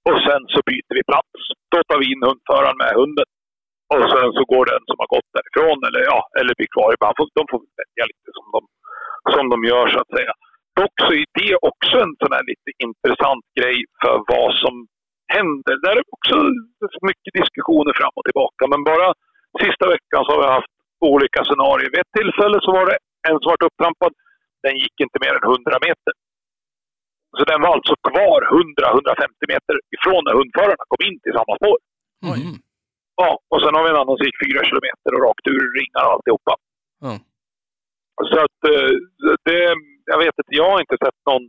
Och 0.10 0.20
sen 0.28 0.42
så 0.54 0.60
byter 0.70 0.94
vi 0.98 1.04
plats. 1.12 1.34
Då 1.74 1.80
tar 1.88 1.98
vi 2.02 2.08
in 2.14 2.24
hundföraren 2.30 2.78
med 2.84 2.92
hunden. 3.02 3.30
Och 3.94 4.06
sen 4.14 4.30
så 4.38 4.44
går 4.54 4.66
den 4.74 4.84
som 4.90 4.98
har 5.02 5.10
gått 5.16 5.30
därifrån 5.38 5.80
eller, 5.88 6.02
ja, 6.12 6.20
eller 6.40 6.54
blir 6.60 6.72
kvar 6.76 6.90
i 6.96 7.02
band. 7.02 7.16
De 7.40 7.44
får 7.52 7.62
välja 7.82 8.06
lite 8.12 8.30
som 8.38 8.46
de, 8.56 8.62
som 9.34 9.46
de 9.54 9.58
gör 9.72 9.86
så 9.94 10.00
att 10.04 10.16
säga. 10.18 10.34
Dock 10.80 10.96
så 11.06 11.12
är 11.22 11.26
det 11.40 11.54
också 11.70 11.96
en 12.06 12.16
sån 12.22 12.34
här 12.36 12.46
lite 12.52 12.70
intressant 12.86 13.46
grej 13.60 13.78
för 14.02 14.16
vad 14.34 14.52
som 14.64 14.74
händer. 15.38 15.76
Där 15.86 15.96
är 16.00 16.06
också 16.16 16.36
mycket 17.10 17.34
diskussioner 17.40 17.94
fram 18.00 18.16
och 18.18 18.26
tillbaka. 18.28 18.64
Men 18.74 18.82
bara 18.92 19.08
sista 19.64 19.86
veckan 19.96 20.22
så 20.24 20.30
har 20.32 20.42
vi 20.44 20.48
haft 20.58 20.74
olika 21.14 21.40
scenarier. 21.48 21.90
Vid 21.94 22.02
ett 22.04 22.16
tillfälle 22.20 22.58
så 22.66 22.70
var 22.78 22.86
det 22.90 22.98
en 23.28 23.38
som 23.40 23.50
var 23.52 23.60
upptrampad. 23.68 24.14
Den 24.66 24.76
gick 24.84 24.96
inte 25.06 25.18
mer 25.24 25.34
än 25.38 25.46
100 25.52 25.78
meter. 25.88 26.14
Så 27.38 27.42
den 27.52 27.60
var 27.64 27.72
alltså 27.78 27.94
kvar 28.10 28.40
100-150 28.42 29.54
meter 29.54 29.76
ifrån 29.96 30.22
när 30.26 30.36
hundförarna 30.40 30.86
kom 30.92 31.02
in 31.08 31.18
till 31.24 31.38
samma 31.38 31.54
spår. 31.60 31.78
Mm. 32.32 32.56
Ja, 33.22 33.30
och 33.52 33.60
sen 33.62 33.76
har 33.76 33.84
vi 33.84 33.90
en 33.90 34.02
annan 34.02 34.18
som 34.18 34.28
gick 34.28 34.40
4 34.46 34.70
kilometer 34.70 35.10
och 35.14 35.24
rakt 35.28 35.46
ur 35.54 35.66
ringar 35.80 36.04
och 36.06 36.14
alltihopa. 36.16 36.54
Ja. 37.06 37.14
Så 38.30 38.38
att 38.46 38.60
eh, 38.74 38.92
det, 39.48 39.60
jag 40.12 40.20
vet 40.24 40.36
inte, 40.40 40.54
jag 40.62 40.70
har 40.72 40.80
inte 40.84 40.98
sett 41.04 41.20
någon 41.30 41.46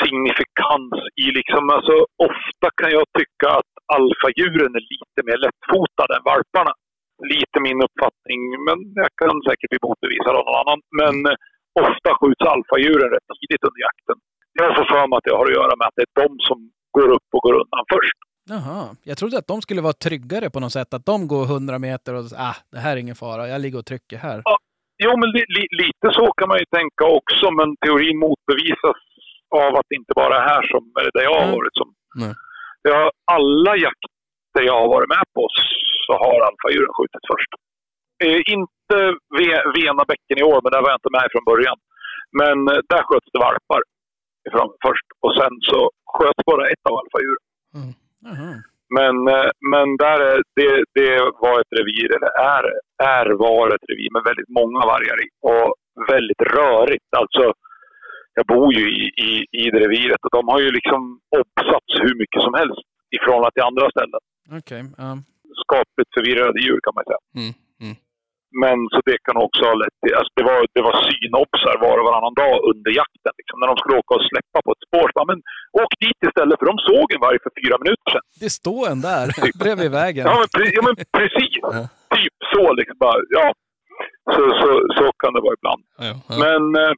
signifikans 0.00 0.94
i 1.24 1.26
liksom, 1.38 1.62
alltså 1.76 1.96
ofta 2.28 2.66
kan 2.80 2.90
jag 2.98 3.06
tycka 3.18 3.48
att 3.58 3.72
alfadjuren 3.96 4.72
är 4.78 4.84
lite 4.94 5.20
mer 5.28 5.38
lättfotade 5.46 6.12
än 6.16 6.28
valparna. 6.32 6.74
Lite 7.34 7.56
min 7.66 7.80
uppfattning, 7.86 8.40
men 8.66 8.78
jag 9.02 9.12
kan 9.20 9.34
säkert 9.48 9.70
bli 9.72 9.80
motbevisad 9.86 10.34
av 10.38 10.44
någon 10.46 10.60
annan. 10.62 10.80
Men 11.00 11.14
eh, 11.30 11.36
ofta 11.84 12.08
skjuts 12.18 12.44
alfadjuren 12.54 13.08
rätt 13.14 13.28
tidigt 13.38 13.64
under 13.68 13.80
jakten. 13.88 14.16
Jag 14.60 14.70
får 14.76 14.86
för 14.92 15.04
mig 15.08 15.16
att 15.16 15.26
det 15.26 15.34
har 15.38 15.46
att 15.48 15.58
göra 15.60 15.74
med 15.78 15.86
att 15.88 15.96
det 15.98 16.06
är 16.08 16.14
de 16.22 16.30
som 16.48 16.58
går 16.96 17.08
upp 17.16 17.28
och 17.34 17.42
går 17.46 17.54
undan 17.62 17.84
först. 17.94 18.18
Jaha, 18.54 18.82
jag 19.10 19.16
trodde 19.18 19.38
att 19.38 19.50
de 19.52 19.62
skulle 19.62 19.82
vara 19.88 20.02
tryggare 20.06 20.50
på 20.54 20.60
något 20.60 20.72
sätt. 20.78 20.94
Att 20.94 21.06
de 21.06 21.28
går 21.28 21.44
100 21.44 21.78
meter 21.78 22.14
och 22.14 22.24
ah, 22.48 22.56
det 22.72 22.80
här 22.84 22.92
är 22.96 23.00
ingen 23.00 23.20
fara, 23.24 23.48
jag 23.48 23.60
ligger 23.60 23.78
och 23.78 23.86
trycker 23.86 24.16
här. 24.28 24.42
Jo, 25.04 25.10
men 25.20 25.28
li, 25.36 25.42
li, 25.56 25.64
lite 25.82 26.06
så 26.18 26.26
kan 26.38 26.48
man 26.48 26.58
ju 26.58 26.66
tänka 26.78 27.04
också, 27.18 27.46
men 27.58 27.68
teorin 27.76 28.18
motbevisas 28.18 28.98
av 29.66 29.72
att 29.76 29.86
det 29.88 29.96
inte 30.00 30.12
bara 30.22 30.34
är 30.40 30.48
här 30.52 30.62
som, 30.72 30.82
där 31.14 31.22
jag 31.28 31.34
har 31.40 31.42
Mm. 31.48 31.56
varit 31.58 31.76
som. 31.80 31.88
Nej. 32.22 32.34
Ja, 32.82 33.10
alla 33.36 33.76
jakter 33.86 34.62
jag 34.70 34.78
har 34.80 34.88
varit 34.96 35.08
med 35.16 35.24
på 35.36 35.42
så 36.06 36.12
har 36.24 36.38
alfadjuren 36.48 36.92
skjutit 36.96 37.24
först. 37.32 37.52
Eh, 38.24 38.40
inte 38.56 38.96
Ve- 39.38 39.66
Vena 39.76 40.04
bäcken 40.12 40.38
i 40.38 40.44
år, 40.52 40.58
men 40.62 40.72
där 40.72 40.82
var 40.82 40.90
jag 40.92 41.00
inte 41.02 41.16
med 41.18 41.28
från 41.32 41.44
början. 41.52 41.78
Men 42.40 42.56
eh, 42.72 42.80
där 42.92 43.02
sköts 43.08 43.28
det 43.32 43.38
valpar 43.46 43.82
ifrån 44.48 44.70
först 44.86 45.06
och 45.24 45.32
sen 45.38 45.54
så 45.70 45.78
sköts 46.14 46.40
bara 46.50 46.64
ett 46.72 46.84
av 46.90 46.94
alfadjuren. 47.02 47.44
Jaha. 48.28 48.52
Men, 48.98 49.14
eh, 49.34 49.50
men 49.72 49.86
där 50.04 50.18
är, 50.30 50.38
det, 50.58 50.70
det 50.98 51.10
var 51.44 51.54
ett 51.60 51.72
revir, 51.78 52.08
eller 52.16 52.32
är, 52.56 52.64
är 53.20 53.26
var 53.46 53.66
ett 53.74 53.86
revir 53.90 54.10
med 54.14 54.22
väldigt 54.28 54.52
många 54.60 54.80
vargar 54.92 55.18
i. 55.24 55.28
Och 55.50 55.68
väldigt 56.12 56.42
rörigt. 56.58 57.10
Alltså, 57.16 57.44
jag 58.38 58.46
bor 58.54 58.68
ju 58.78 58.84
i, 59.02 59.04
i, 59.28 59.30
i 59.62 59.64
det 59.72 59.80
reviret 59.86 60.20
och 60.26 60.32
de 60.38 60.42
har 60.52 60.60
ju 60.64 60.70
liksom 60.78 61.00
obsats 61.40 61.90
hur 62.02 62.14
mycket 62.22 62.40
som 62.46 62.54
helst 62.60 62.84
i 63.14 63.16
förhållande 63.24 63.54
till 63.54 63.68
andra 63.70 63.86
ställen. 63.94 64.20
Okej, 64.58 64.82
ja. 65.04 65.10
Skapligt 65.62 66.10
förvirrade 66.16 66.58
djur 66.64 66.78
kan 66.84 66.94
man 66.96 67.04
säga. 67.10 67.22
Mm. 67.40 67.52
Mm. 67.84 67.96
Men 68.62 68.76
så 68.92 68.98
det 69.10 69.18
kan 69.26 69.36
också 69.46 69.62
ha 69.70 69.74
lett 69.82 69.96
till... 70.02 70.14
Alltså 70.18 70.32
det 70.40 70.44
var, 70.50 70.58
det 70.76 70.82
var 70.88 70.94
synobsar 71.06 71.74
var 71.86 71.96
och 72.00 72.06
varannan 72.08 72.34
dag 72.42 72.54
under 72.72 72.90
jakten. 73.02 73.32
Liksom. 73.40 73.56
När 73.60 73.68
de 73.72 73.76
skulle 73.80 73.96
åka 74.02 74.12
och 74.18 74.26
släppa 74.30 74.58
på 74.64 74.70
ett 74.74 74.84
spår. 74.86 75.06
Så 75.08 75.14
bara, 75.18 75.30
Men 75.32 75.40
åk 75.82 75.92
dit 76.04 76.20
istället 76.28 76.56
för 76.60 76.66
de 76.72 76.76
såg 76.90 77.06
en 77.14 77.22
varg 77.26 77.38
för 77.44 77.52
fyra 77.60 77.76
minuter 77.82 78.08
sedan. 78.14 78.26
Det 78.44 78.50
står 78.60 78.82
en 78.92 79.00
där 79.10 79.26
bredvid 79.62 79.90
vägen. 80.02 80.24
Ja, 80.28 80.34
men, 80.40 80.48
pre- 80.54 80.74
ja, 80.76 80.82
men 80.86 80.94
precis. 81.18 81.52
Typ 82.16 82.36
så 82.54 82.64
liksom. 82.78 82.96
Bara, 83.06 83.18
ja. 83.38 83.46
Så, 84.34 84.42
så, 84.60 84.68
så 84.98 85.04
kan 85.22 85.30
det 85.34 85.42
vara 85.46 85.56
ibland. 85.60 85.82
Ja, 86.04 86.12
ja. 86.30 86.36
Men 86.44 86.62
eh, 86.82 86.92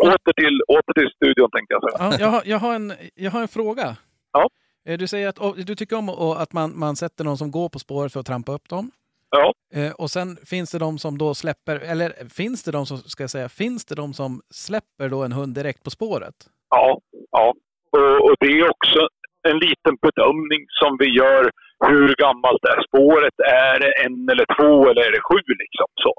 åter, 0.00 0.32
till, 0.32 0.60
åter 0.68 0.92
till 0.94 1.10
studion 1.16 1.50
tänkte 1.50 1.74
jag 1.74 1.82
säga. 1.82 1.96
Ja, 2.10 2.16
jag, 2.20 2.28
har, 2.28 2.42
jag, 2.44 2.58
har 2.58 2.74
en, 2.74 2.92
jag 3.14 3.30
har 3.30 3.40
en 3.42 3.48
fråga. 3.48 3.96
Ja. 4.32 4.48
Eh, 4.88 4.98
Du 4.98 5.06
säger 5.06 5.28
att 5.28 5.66
du 5.66 5.74
tycker 5.74 5.96
om 5.96 6.08
att 6.08 6.52
man, 6.52 6.78
man 6.78 6.96
sätter 6.96 7.24
någon 7.24 7.38
som 7.38 7.50
går 7.50 7.68
på 7.68 7.78
spåret 7.78 8.12
för 8.12 8.20
att 8.20 8.26
trampa 8.26 8.52
upp 8.52 8.68
dem. 8.68 8.90
Ja. 9.30 9.52
Eh, 9.74 9.92
och 9.92 10.10
sen 10.10 10.36
finns 10.46 10.72
det 10.72 10.78
de 10.78 10.98
som 10.98 11.18
då 11.18 11.34
släpper, 11.34 11.76
eller 11.76 12.28
finns 12.28 12.64
det 12.64 12.72
de 12.72 12.86
som, 12.86 12.98
ska 12.98 13.22
jag 13.22 13.30
säga, 13.30 13.48
finns 13.48 13.84
det 13.84 13.94
de 13.94 14.14
som 14.14 14.40
släpper 14.50 15.08
då 15.08 15.22
en 15.24 15.32
hund 15.32 15.54
direkt 15.54 15.84
på 15.84 15.90
spåret? 15.90 16.34
Ja, 16.70 16.98
ja. 17.30 17.54
Och, 17.90 18.24
och 18.30 18.34
det 18.40 18.46
är 18.46 18.70
också 18.70 19.00
en 19.48 19.58
liten 19.58 19.94
bedömning 20.02 20.62
som 20.68 20.96
vi 20.98 21.08
gör. 21.22 21.50
Hur 21.88 22.14
gammalt 22.24 22.64
är 22.64 22.82
spåret? 22.88 23.34
Är 23.38 23.80
det 23.80 23.92
en 24.04 24.28
eller 24.32 24.46
två 24.56 24.90
eller 24.90 25.02
är 25.08 25.12
det 25.12 25.22
sju? 25.30 25.40
Liksom 25.64 25.86
så. 26.04 26.12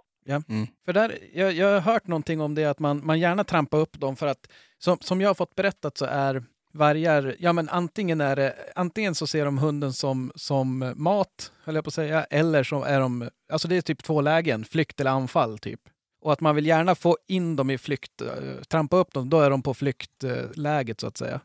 För 0.85 0.93
där, 0.93 1.17
jag, 1.33 1.53
jag 1.53 1.73
har 1.73 1.79
hört 1.79 2.07
någonting 2.07 2.41
om 2.41 2.55
det 2.55 2.65
att 2.65 2.79
man, 2.79 3.05
man 3.05 3.19
gärna 3.19 3.43
trampar 3.43 3.77
upp 3.77 3.99
dem 3.99 4.15
för 4.15 4.27
att 4.27 4.47
som, 4.77 4.97
som 5.01 5.21
jag 5.21 5.29
har 5.29 5.33
fått 5.33 5.55
berättat 5.55 5.97
så 5.97 6.05
är 6.05 6.43
vargar, 6.73 7.35
ja 7.39 7.53
men 7.53 7.69
antingen 7.69 8.21
är 8.21 8.35
det, 8.35 8.53
antingen 8.75 9.15
så 9.15 9.27
ser 9.27 9.45
de 9.45 9.57
hunden 9.57 9.93
som, 9.93 10.31
som 10.35 10.93
mat, 10.95 11.51
höll 11.65 11.75
jag 11.75 11.83
på 11.83 11.87
att 11.87 11.93
säga, 11.93 12.23
eller 12.23 12.63
så 12.63 12.83
är 12.83 12.99
de, 12.99 13.29
alltså 13.51 13.67
det 13.67 13.77
är 13.77 13.81
typ 13.81 14.03
två 14.03 14.21
lägen, 14.21 14.65
flykt 14.65 14.99
eller 14.99 15.11
anfall 15.11 15.57
typ. 15.57 15.79
Och 16.21 16.33
att 16.33 16.41
man 16.41 16.55
vill 16.55 16.67
gärna 16.67 16.95
få 16.95 17.17
in 17.27 17.55
dem 17.55 17.69
i 17.69 17.77
flykt, 17.77 18.21
eh, 18.21 18.61
trampa 18.71 18.97
upp 18.97 19.13
dem, 19.13 19.29
då 19.29 19.39
är 19.39 19.49
de 19.49 19.63
på 19.63 19.73
flyktläget 19.73 20.99
så 20.99 21.07
att 21.07 21.17
säga. 21.17 21.39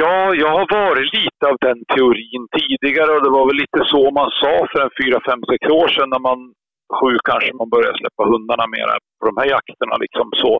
Ja, 0.00 0.34
jag 0.34 0.50
har 0.58 0.66
varit 0.84 1.14
lite 1.14 1.46
av 1.50 1.56
den 1.60 1.84
teorin 1.94 2.44
tidigare 2.58 3.10
och 3.16 3.22
det 3.24 3.30
var 3.30 3.46
väl 3.46 3.56
lite 3.56 3.80
så 3.92 4.10
man 4.10 4.30
sa 4.40 4.66
för 4.72 4.80
en 4.84 4.96
fyra, 5.02 5.20
fem, 5.28 5.40
sex 5.50 5.62
år 5.80 5.88
sedan 5.88 6.10
när 6.10 6.18
man 6.18 6.54
sju 6.96 7.10
kanske 7.28 7.58
man 7.60 7.72
började 7.74 7.98
släppa 8.00 8.22
hundarna 8.32 8.66
mera 8.76 8.94
på 9.18 9.24
de 9.28 9.34
här 9.40 9.48
jakterna. 9.54 9.94
Liksom 10.04 10.26
så. 10.42 10.52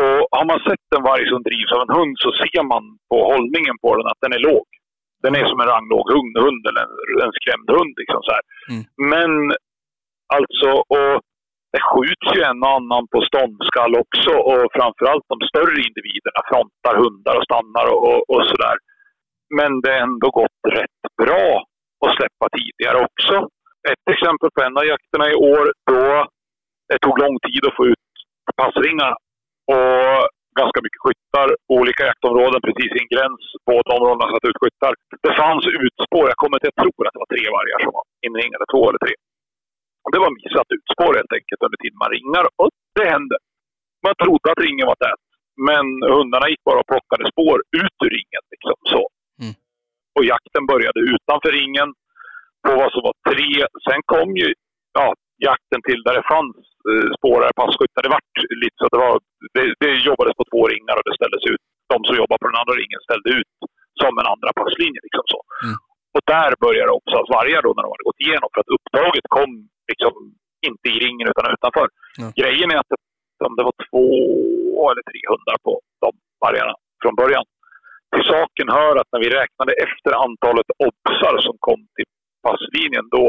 Och 0.00 0.18
har 0.36 0.46
man 0.52 0.60
sett 0.68 0.88
en 0.96 1.06
varg 1.10 1.24
som 1.28 1.42
drivs 1.48 1.72
av 1.74 1.80
en 1.84 1.96
hund 1.98 2.14
så 2.24 2.30
ser 2.40 2.62
man 2.72 2.82
på 3.10 3.16
hållningen 3.32 3.76
på 3.84 3.90
den 3.96 4.06
att 4.10 4.22
den 4.24 4.36
är 4.36 4.42
låg. 4.50 4.66
Den 5.24 5.34
är 5.40 5.44
som 5.48 5.60
en 5.60 5.70
ranglåg 5.72 6.06
hund, 6.14 6.34
hund 6.44 6.62
eller 6.68 6.82
en, 7.26 7.36
skrämd 7.38 7.68
hund. 7.76 7.94
Liksom 8.02 8.20
så. 8.26 8.32
Mm. 8.72 8.82
Men 9.12 9.30
alltså, 10.36 10.70
och 10.96 11.12
det 11.72 11.82
skjuts 11.90 12.28
ju 12.36 12.40
en 12.50 12.62
och 12.66 12.74
annan 12.78 13.04
på 13.12 13.18
ståndskall 13.28 13.92
också 14.02 14.32
och 14.50 14.62
framförallt 14.76 15.26
de 15.32 15.38
större 15.50 15.78
individerna 15.88 16.40
frontar 16.50 16.94
hundar 17.02 17.34
och 17.38 17.46
stannar 17.48 17.86
och, 17.92 18.00
och, 18.08 18.20
och 18.32 18.44
sådär. 18.50 18.76
Men 19.58 19.70
det 19.82 19.90
har 19.92 20.02
ändå 20.08 20.28
gått 20.40 20.60
rätt 20.78 21.02
bra 21.22 21.46
att 22.04 22.16
släppa 22.16 22.46
tidigare 22.56 22.98
också. 23.08 23.34
Ett 23.92 24.06
exempel 24.14 24.50
på 24.54 24.60
en 24.66 24.78
av 24.80 24.84
jakterna 24.92 25.26
i 25.32 25.36
år, 25.52 25.64
då 25.90 26.02
det 26.88 26.98
tog 27.04 27.18
lång 27.24 27.36
tid 27.46 27.62
att 27.68 27.76
få 27.78 27.84
ut 27.92 28.06
passringarna. 28.60 29.16
Och 29.74 30.18
ganska 30.60 30.78
mycket 30.84 31.02
skyttar, 31.04 31.48
olika 31.78 32.02
jaktområden 32.10 32.60
precis 32.66 32.90
i 32.96 33.00
en 33.02 33.12
gräns. 33.14 33.42
Båda 33.70 33.88
områdena 33.96 34.26
satt 34.32 34.48
ut 34.50 34.60
skyttar. 34.62 34.92
Det 35.26 35.34
fanns 35.42 35.64
utspår, 35.86 36.24
jag 36.32 36.40
kommer 36.42 36.56
inte, 36.56 36.70
jag 36.70 36.78
tror 36.82 37.02
att 37.06 37.14
det 37.14 37.24
var 37.24 37.32
tre 37.34 37.44
vargar 37.56 37.78
som 37.84 37.92
var 37.98 38.04
inringade, 38.26 38.64
två 38.72 38.82
eller 38.88 39.02
tre. 39.06 39.14
Det 40.12 40.20
var 40.24 40.30
missat 40.40 40.68
utspår 40.76 41.12
helt 41.20 41.34
enkelt 41.38 41.60
under 41.66 41.78
tiden 41.82 41.98
man 42.04 42.14
ringar. 42.16 42.44
Och 42.60 42.70
det 42.96 43.06
hände. 43.14 43.36
Man 44.06 44.14
trodde 44.22 44.46
att 44.50 44.64
ringen 44.66 44.86
var 44.92 44.98
tät. 45.04 45.22
Men 45.68 45.84
hundarna 46.14 46.46
gick 46.52 46.62
bara 46.68 46.80
och 46.82 46.90
plockade 46.92 47.24
spår 47.32 47.56
ut 47.82 47.98
ur 48.04 48.12
ringen. 48.18 48.44
Liksom 48.52 48.76
så. 48.92 49.02
Mm. 49.42 49.54
Och 50.16 50.24
jakten 50.34 50.64
började 50.72 51.00
utanför 51.14 51.50
ringen 51.60 51.88
på 52.66 52.72
vad 52.82 52.90
som 52.92 53.02
var 53.08 53.16
tre. 53.30 53.50
Sen 53.86 54.00
kom 54.12 54.30
ju 54.42 54.48
ja, 54.98 55.06
jakten 55.48 55.80
till 55.88 56.00
där 56.06 56.14
det 56.18 56.26
fanns 56.34 56.56
eh, 56.90 57.08
spårare, 57.16 57.52
passkyttar. 57.62 58.02
Det 58.02 58.14
vart 58.16 58.36
lite 58.64 58.76
så 58.78 58.86
att 58.86 58.94
det 58.96 59.04
var... 59.06 59.14
Det, 59.56 59.64
det 59.82 59.92
jobbades 60.10 60.34
på 60.40 60.44
två 60.50 60.62
ringar 60.72 60.94
och 60.98 61.06
det 61.06 61.18
ställdes 61.18 61.44
ut. 61.52 61.62
De 61.92 61.98
som 62.06 62.14
jobbar 62.22 62.38
på 62.38 62.46
den 62.50 62.60
andra 62.62 62.74
ringen 62.80 63.00
ställde 63.06 63.28
ut 63.38 63.52
som 64.02 64.12
en 64.20 64.28
andra 64.34 64.50
passlinje. 64.60 65.00
Liksom 65.06 65.24
så. 65.34 65.40
Mm. 65.64 65.76
Och 66.14 66.24
där 66.34 66.50
började 66.66 66.92
också 66.98 67.14
att 67.18 67.32
vargar 67.38 67.62
då 67.66 67.70
när 67.72 67.84
de 67.84 67.90
hade 67.94 68.08
gått 68.10 68.22
igenom. 68.26 68.48
För 68.52 68.60
att 68.62 68.74
uppdraget 68.76 69.26
kom 69.36 69.50
liksom 69.92 70.14
inte 70.68 70.86
i 70.94 70.96
ringen 71.04 71.26
utan 71.32 71.52
utanför. 71.54 71.86
Ja. 72.20 72.26
Grejen 72.40 72.68
är 72.74 72.78
att 72.82 72.92
om 73.48 73.56
det 73.58 73.64
var 73.70 73.76
två 73.88 74.06
eller 74.90 75.04
tre 75.10 75.20
hundar 75.32 75.56
på 75.66 75.72
de 76.02 76.10
vargarna 76.44 76.74
från 77.02 77.14
början. 77.22 77.44
Till 78.12 78.24
saken 78.34 78.68
hör 78.78 78.94
att 79.00 79.10
när 79.12 79.20
vi 79.24 79.30
räknade 79.40 79.72
efter 79.86 80.10
antalet 80.24 80.68
obsar 80.88 81.34
som 81.46 81.54
kom 81.66 81.80
till 81.96 82.08
passlinjen 82.46 83.06
då 83.16 83.26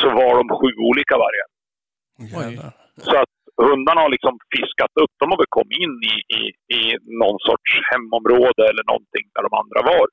så 0.00 0.06
var 0.20 0.32
de 0.40 0.44
sju 0.58 0.70
olika 0.88 1.14
vargar. 1.24 1.48
Jävlar. 2.32 2.72
Så 3.08 3.14
att 3.22 3.34
hundarna 3.68 4.00
har 4.04 4.10
liksom 4.16 4.34
fiskat 4.54 4.94
upp. 5.02 5.12
De 5.20 5.24
har 5.30 5.38
väl 5.42 5.56
kommit 5.58 5.78
in 5.84 5.96
i, 6.12 6.14
i, 6.38 6.40
i 6.78 6.82
någon 7.22 7.38
sorts 7.48 7.70
hemområde 7.90 8.62
eller 8.70 8.84
någonting 8.92 9.26
där 9.34 9.42
de 9.46 9.52
andra 9.62 9.80
var. 9.92 10.06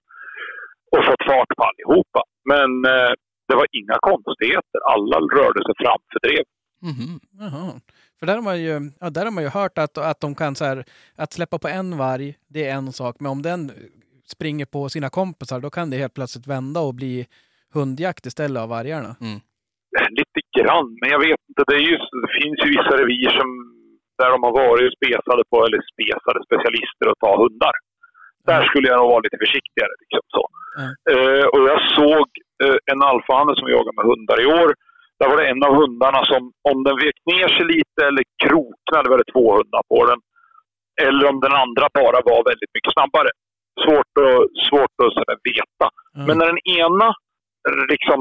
Och 0.93 1.01
fått 1.07 1.23
fart 1.29 1.51
på 1.57 1.63
allihopa. 1.69 2.21
Men 2.51 2.69
eh, 2.93 3.11
det 3.47 3.55
var 3.59 3.67
inga 3.79 3.97
konstigheter. 4.11 4.79
Alla 4.93 5.17
rörde 5.37 5.61
sig 5.65 5.75
framför 5.83 6.19
drev. 6.25 6.45
Mhm. 6.91 7.19
Jaha. 7.43 7.71
För 8.19 8.25
där 8.27 8.35
har 8.35 8.41
man 8.41 8.61
ju, 8.61 8.91
ja, 8.99 9.09
där 9.09 9.25
har 9.25 9.31
man 9.31 9.43
ju 9.43 9.49
hört 9.49 9.77
att, 9.77 9.97
att 9.97 10.19
de 10.19 10.35
kan 10.35 10.55
så 10.55 10.65
här, 10.65 10.83
att 11.15 11.33
släppa 11.33 11.59
på 11.59 11.67
en 11.67 11.97
varg, 11.97 12.35
det 12.47 12.67
är 12.67 12.73
en 12.73 12.93
sak. 12.93 13.15
Men 13.19 13.31
om 13.31 13.41
den 13.41 13.71
springer 14.27 14.65
på 14.65 14.89
sina 14.89 15.09
kompisar, 15.09 15.59
då 15.59 15.69
kan 15.69 15.89
det 15.89 15.97
helt 15.97 16.13
plötsligt 16.13 16.47
vända 16.47 16.79
och 16.79 16.93
bli 16.93 17.27
hundjakt 17.73 18.25
istället 18.25 18.61
av 18.63 18.69
vargarna. 18.69 19.11
Lite 20.19 20.41
grann, 20.57 20.87
men 20.99 21.09
jag 21.15 21.21
vet 21.27 21.41
inte. 21.49 21.61
Det, 21.69 21.77
är 21.81 21.85
ju, 21.91 21.97
det 22.23 22.31
finns 22.41 22.59
ju 22.63 22.67
vissa 22.77 22.93
revir 23.01 23.29
som, 23.39 23.49
där 24.19 24.29
de 24.33 24.37
har 24.45 24.53
varit 24.63 24.95
spesade 24.97 25.41
på, 25.49 25.55
eller 25.65 25.79
spesade 25.93 26.39
specialister 26.47 27.05
att 27.09 27.23
ta 27.25 27.31
hundar. 27.43 27.75
Där 28.49 28.61
skulle 28.69 28.87
jag 28.89 28.97
nog 28.99 29.09
vara 29.13 29.25
lite 29.25 29.43
försiktigare. 29.45 29.93
Liksom 30.01 30.23
så. 30.35 30.43
Mm. 30.79 30.91
Eh, 31.11 31.45
och 31.53 31.63
jag 31.71 31.79
såg 31.99 32.27
eh, 32.63 32.77
en 32.91 33.01
alfahanne 33.11 33.53
som 33.55 33.67
jagar 33.75 33.93
med 33.97 34.05
hundar 34.11 34.37
i 34.45 34.47
år. 34.61 34.69
Där 35.19 35.29
var 35.29 35.37
det 35.37 35.49
en 35.51 35.63
av 35.67 35.73
hundarna 35.81 36.21
som, 36.31 36.41
om 36.71 36.77
den 36.87 36.97
vek 37.03 37.17
ner 37.31 37.47
sig 37.55 37.65
lite 37.75 37.99
eller 38.09 38.23
kroknade, 38.43 39.09
var 39.11 39.19
det 39.21 39.33
två 39.33 39.45
hundar 39.57 39.83
på 39.93 39.99
den. 40.09 40.19
Eller 41.07 41.25
om 41.31 41.39
den 41.45 41.55
andra 41.63 41.85
bara 41.99 42.19
var 42.29 42.39
väldigt 42.49 42.73
mycket 42.75 42.93
snabbare. 42.95 43.29
Svårt 43.83 44.13
att, 44.25 44.43
svårt 44.67 44.95
att 45.03 45.13
sådär 45.17 45.37
veta. 45.51 45.85
Mm. 46.15 46.25
Men 46.27 46.35
när 46.39 46.47
den 46.53 46.63
ena 46.81 47.07
liksom 47.93 48.19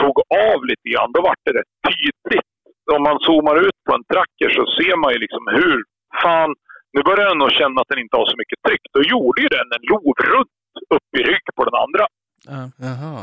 tog 0.00 0.16
av 0.50 0.58
lite 0.70 0.86
grann, 0.92 1.12
då 1.16 1.20
var 1.26 1.34
det 1.44 1.52
rätt 1.58 1.74
tydligt. 1.88 2.50
Om 2.96 3.02
man 3.08 3.18
zoomar 3.26 3.56
ut 3.66 3.78
på 3.86 3.92
en 3.96 4.06
tracker 4.12 4.48
så 4.56 4.62
ser 4.76 4.94
man 5.02 5.12
ju 5.14 5.18
liksom 5.24 5.44
hur 5.58 5.76
fan, 6.22 6.50
nu 6.94 7.00
börjar 7.08 7.28
den 7.28 7.42
nog 7.42 7.52
känna 7.60 7.76
att 7.80 7.90
den 7.92 8.02
inte 8.04 8.16
har 8.16 8.26
så 8.32 8.36
mycket 8.40 8.58
tryck. 8.66 8.84
Då 8.96 9.00
gjorde 9.12 9.38
ju 9.44 9.48
den 9.58 9.68
en 9.76 9.84
lov 9.90 10.14
runt 10.32 10.56
upp 10.94 11.10
i 11.18 11.22
rygg 11.30 11.46
på 11.56 11.62
den 11.68 11.76
andra. 11.84 12.04
Ja. 12.52 12.60
Jaha. 12.86 13.14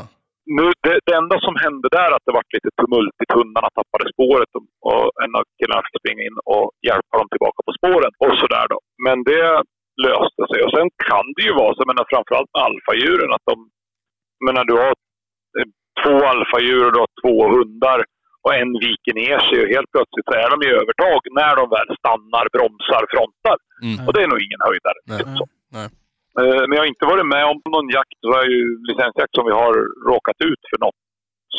Nu, 0.56 0.64
det, 0.84 0.94
det 1.06 1.14
enda 1.20 1.36
som 1.46 1.54
hände 1.64 1.88
där 1.98 2.10
att 2.16 2.24
det 2.26 2.36
var 2.36 2.44
lite 2.56 2.70
tumultigt. 2.80 3.32
Hundarna 3.38 3.70
tappade 3.78 4.04
spåret 4.12 4.50
och, 4.56 4.64
och 4.90 5.04
en 5.24 5.32
av 5.38 5.44
killarna 5.58 5.82
fick 5.84 5.98
springa 6.00 6.22
in 6.28 6.38
och 6.54 6.66
hjälpa 6.88 7.14
dem 7.18 7.28
tillbaka 7.32 7.60
på 7.66 7.72
spåren. 7.78 8.12
Och 8.24 8.34
sådär 8.42 8.66
då. 8.72 8.78
Men 9.06 9.16
det 9.30 9.44
löste 10.06 10.42
sig. 10.50 10.60
Och 10.64 10.72
sen 10.76 10.88
kan 11.08 11.26
det 11.36 11.44
ju 11.48 11.52
vara 11.62 11.72
så, 11.74 11.82
menar, 11.90 12.04
framförallt 12.12 12.50
med 12.54 12.62
alfadjuren, 12.68 13.30
att 13.36 13.46
de... 13.50 13.56
Menar, 14.46 14.64
du 14.70 14.74
har 14.82 14.92
två 16.02 16.16
alfadjur 16.32 16.90
och 16.94 17.04
har 17.04 17.12
två 17.22 17.36
hundar 17.56 17.98
och 18.44 18.54
en 18.60 18.72
viker 18.86 19.14
ner 19.22 19.38
sig 19.46 19.56
och 19.62 19.70
helt 19.74 19.90
plötsligt 19.94 20.26
så 20.28 20.34
är 20.42 20.48
de 20.52 20.56
i 20.66 20.68
övertag 20.80 21.20
när 21.40 21.52
de 21.60 21.64
väl 21.76 21.90
stannar, 22.00 22.44
bromsar, 22.54 23.02
frontar. 23.12 23.58
Mm. 23.86 23.98
Och 24.06 24.12
det 24.14 24.22
är 24.24 24.30
nog 24.32 24.40
ingen 24.46 24.62
höjdare. 24.68 24.98
Nej. 25.12 25.22
Så. 25.38 25.44
Nej. 25.76 25.88
Eh, 26.40 26.62
Men 26.66 26.74
jag 26.76 26.82
har 26.84 26.92
inte 26.94 27.10
varit 27.12 27.28
med 27.34 27.44
om 27.52 27.58
någon 27.74 27.88
jakt, 27.98 28.18
så 28.26 28.30
är 28.42 28.46
ju 28.56 28.62
licensjakt 28.88 29.34
som 29.36 29.44
vi 29.48 29.54
har 29.62 29.74
råkat 30.12 30.38
ut 30.50 30.62
för 30.70 30.78
något 30.84 31.00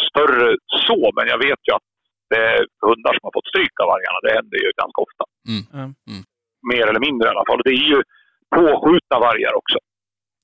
större 0.08 0.48
så. 0.88 1.00
Men 1.18 1.26
jag 1.34 1.40
vet 1.48 1.62
ju 1.68 1.72
att 1.78 1.88
det 2.32 2.42
är 2.52 2.60
hundar 2.88 3.14
som 3.16 3.24
har 3.28 3.36
fått 3.38 3.52
stryk 3.52 3.76
av 3.82 3.88
vargarna. 3.94 4.20
Det 4.26 4.34
händer 4.40 4.58
ju 4.64 4.70
ganska 4.82 5.00
ofta. 5.08 5.24
Ja. 5.78 5.84
Mer 6.72 6.86
eller 6.90 7.04
mindre 7.08 7.24
i 7.28 7.32
alla 7.32 7.46
fall. 7.48 7.60
Och 7.62 7.68
det 7.70 7.78
är 7.82 7.88
ju 7.94 8.00
påskjutna 8.60 9.18
vargar 9.28 9.54
också. 9.62 9.78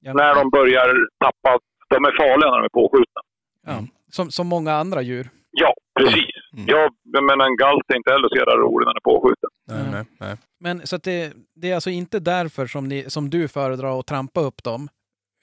Ja. 0.06 0.12
När 0.22 0.34
de 0.40 0.44
börjar 0.58 0.90
tappa, 1.26 1.52
de 1.94 1.98
är 2.10 2.14
farliga 2.22 2.48
när 2.50 2.60
de 2.62 2.66
är 2.72 2.78
påskjutna. 2.82 3.22
Ja. 3.66 3.78
Som, 4.12 4.32
som 4.32 4.48
många 4.48 4.74
andra 4.74 5.02
djur. 5.02 5.30
Ja, 5.52 5.74
precis. 6.00 6.36
Mm. 6.54 6.66
Jag, 6.68 6.92
jag 7.04 7.24
menar 7.24 7.46
en 7.46 7.56
galt 7.56 7.84
är 7.94 7.96
inte 7.98 8.12
heller 8.12 8.30
så 8.30 8.36
jävla 8.42 8.56
rolig 8.66 8.86
när 8.86 8.94
den 8.94 9.02
är 9.04 9.10
påskjuten. 9.12 9.50
Nej, 9.68 9.80
Mm. 9.82 9.92
nej, 9.92 10.06
nej. 10.20 10.36
Men 10.60 10.88
så 10.88 10.96
att 10.96 11.04
det, 11.04 11.34
det 11.62 11.72
är 11.72 11.76
alltså 11.76 11.90
inte 11.90 12.20
därför 12.20 12.66
som, 12.74 12.84
ni, 12.88 13.00
som 13.16 13.30
du 13.30 13.48
föredrar 13.48 14.00
att 14.00 14.06
trampa 14.14 14.40
upp 14.42 14.64
dem. 14.64 14.82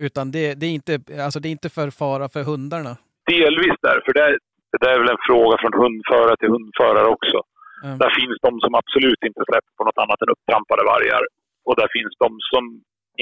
Utan 0.07 0.25
det, 0.35 0.55
det, 0.61 0.67
är 0.67 0.75
inte, 0.81 0.95
alltså 1.25 1.39
det 1.41 1.49
är 1.49 1.55
inte 1.59 1.71
för 1.79 1.89
fara 1.91 2.29
för 2.35 2.43
hundarna. 2.51 2.93
Delvis 3.35 3.77
därför. 3.89 4.11
Det, 4.19 4.39
det 4.73 4.79
där 4.85 4.93
är 4.95 5.01
väl 5.03 5.15
en 5.17 5.25
fråga 5.29 5.55
från 5.63 5.75
hundförare 5.83 6.37
till 6.41 6.53
hundförare 6.57 7.09
också. 7.17 7.39
Ja. 7.85 7.89
Där 8.03 8.13
finns 8.21 8.37
de 8.47 8.53
som 8.65 8.73
absolut 8.81 9.23
inte 9.29 9.43
släpper 9.49 9.73
på 9.79 9.85
något 9.89 9.99
annat 10.05 10.23
än 10.23 10.33
upptrampade 10.35 10.83
vargar. 10.93 11.23
Och 11.67 11.75
där 11.81 11.89
finns 11.97 12.15
de 12.25 12.29
som 12.53 12.63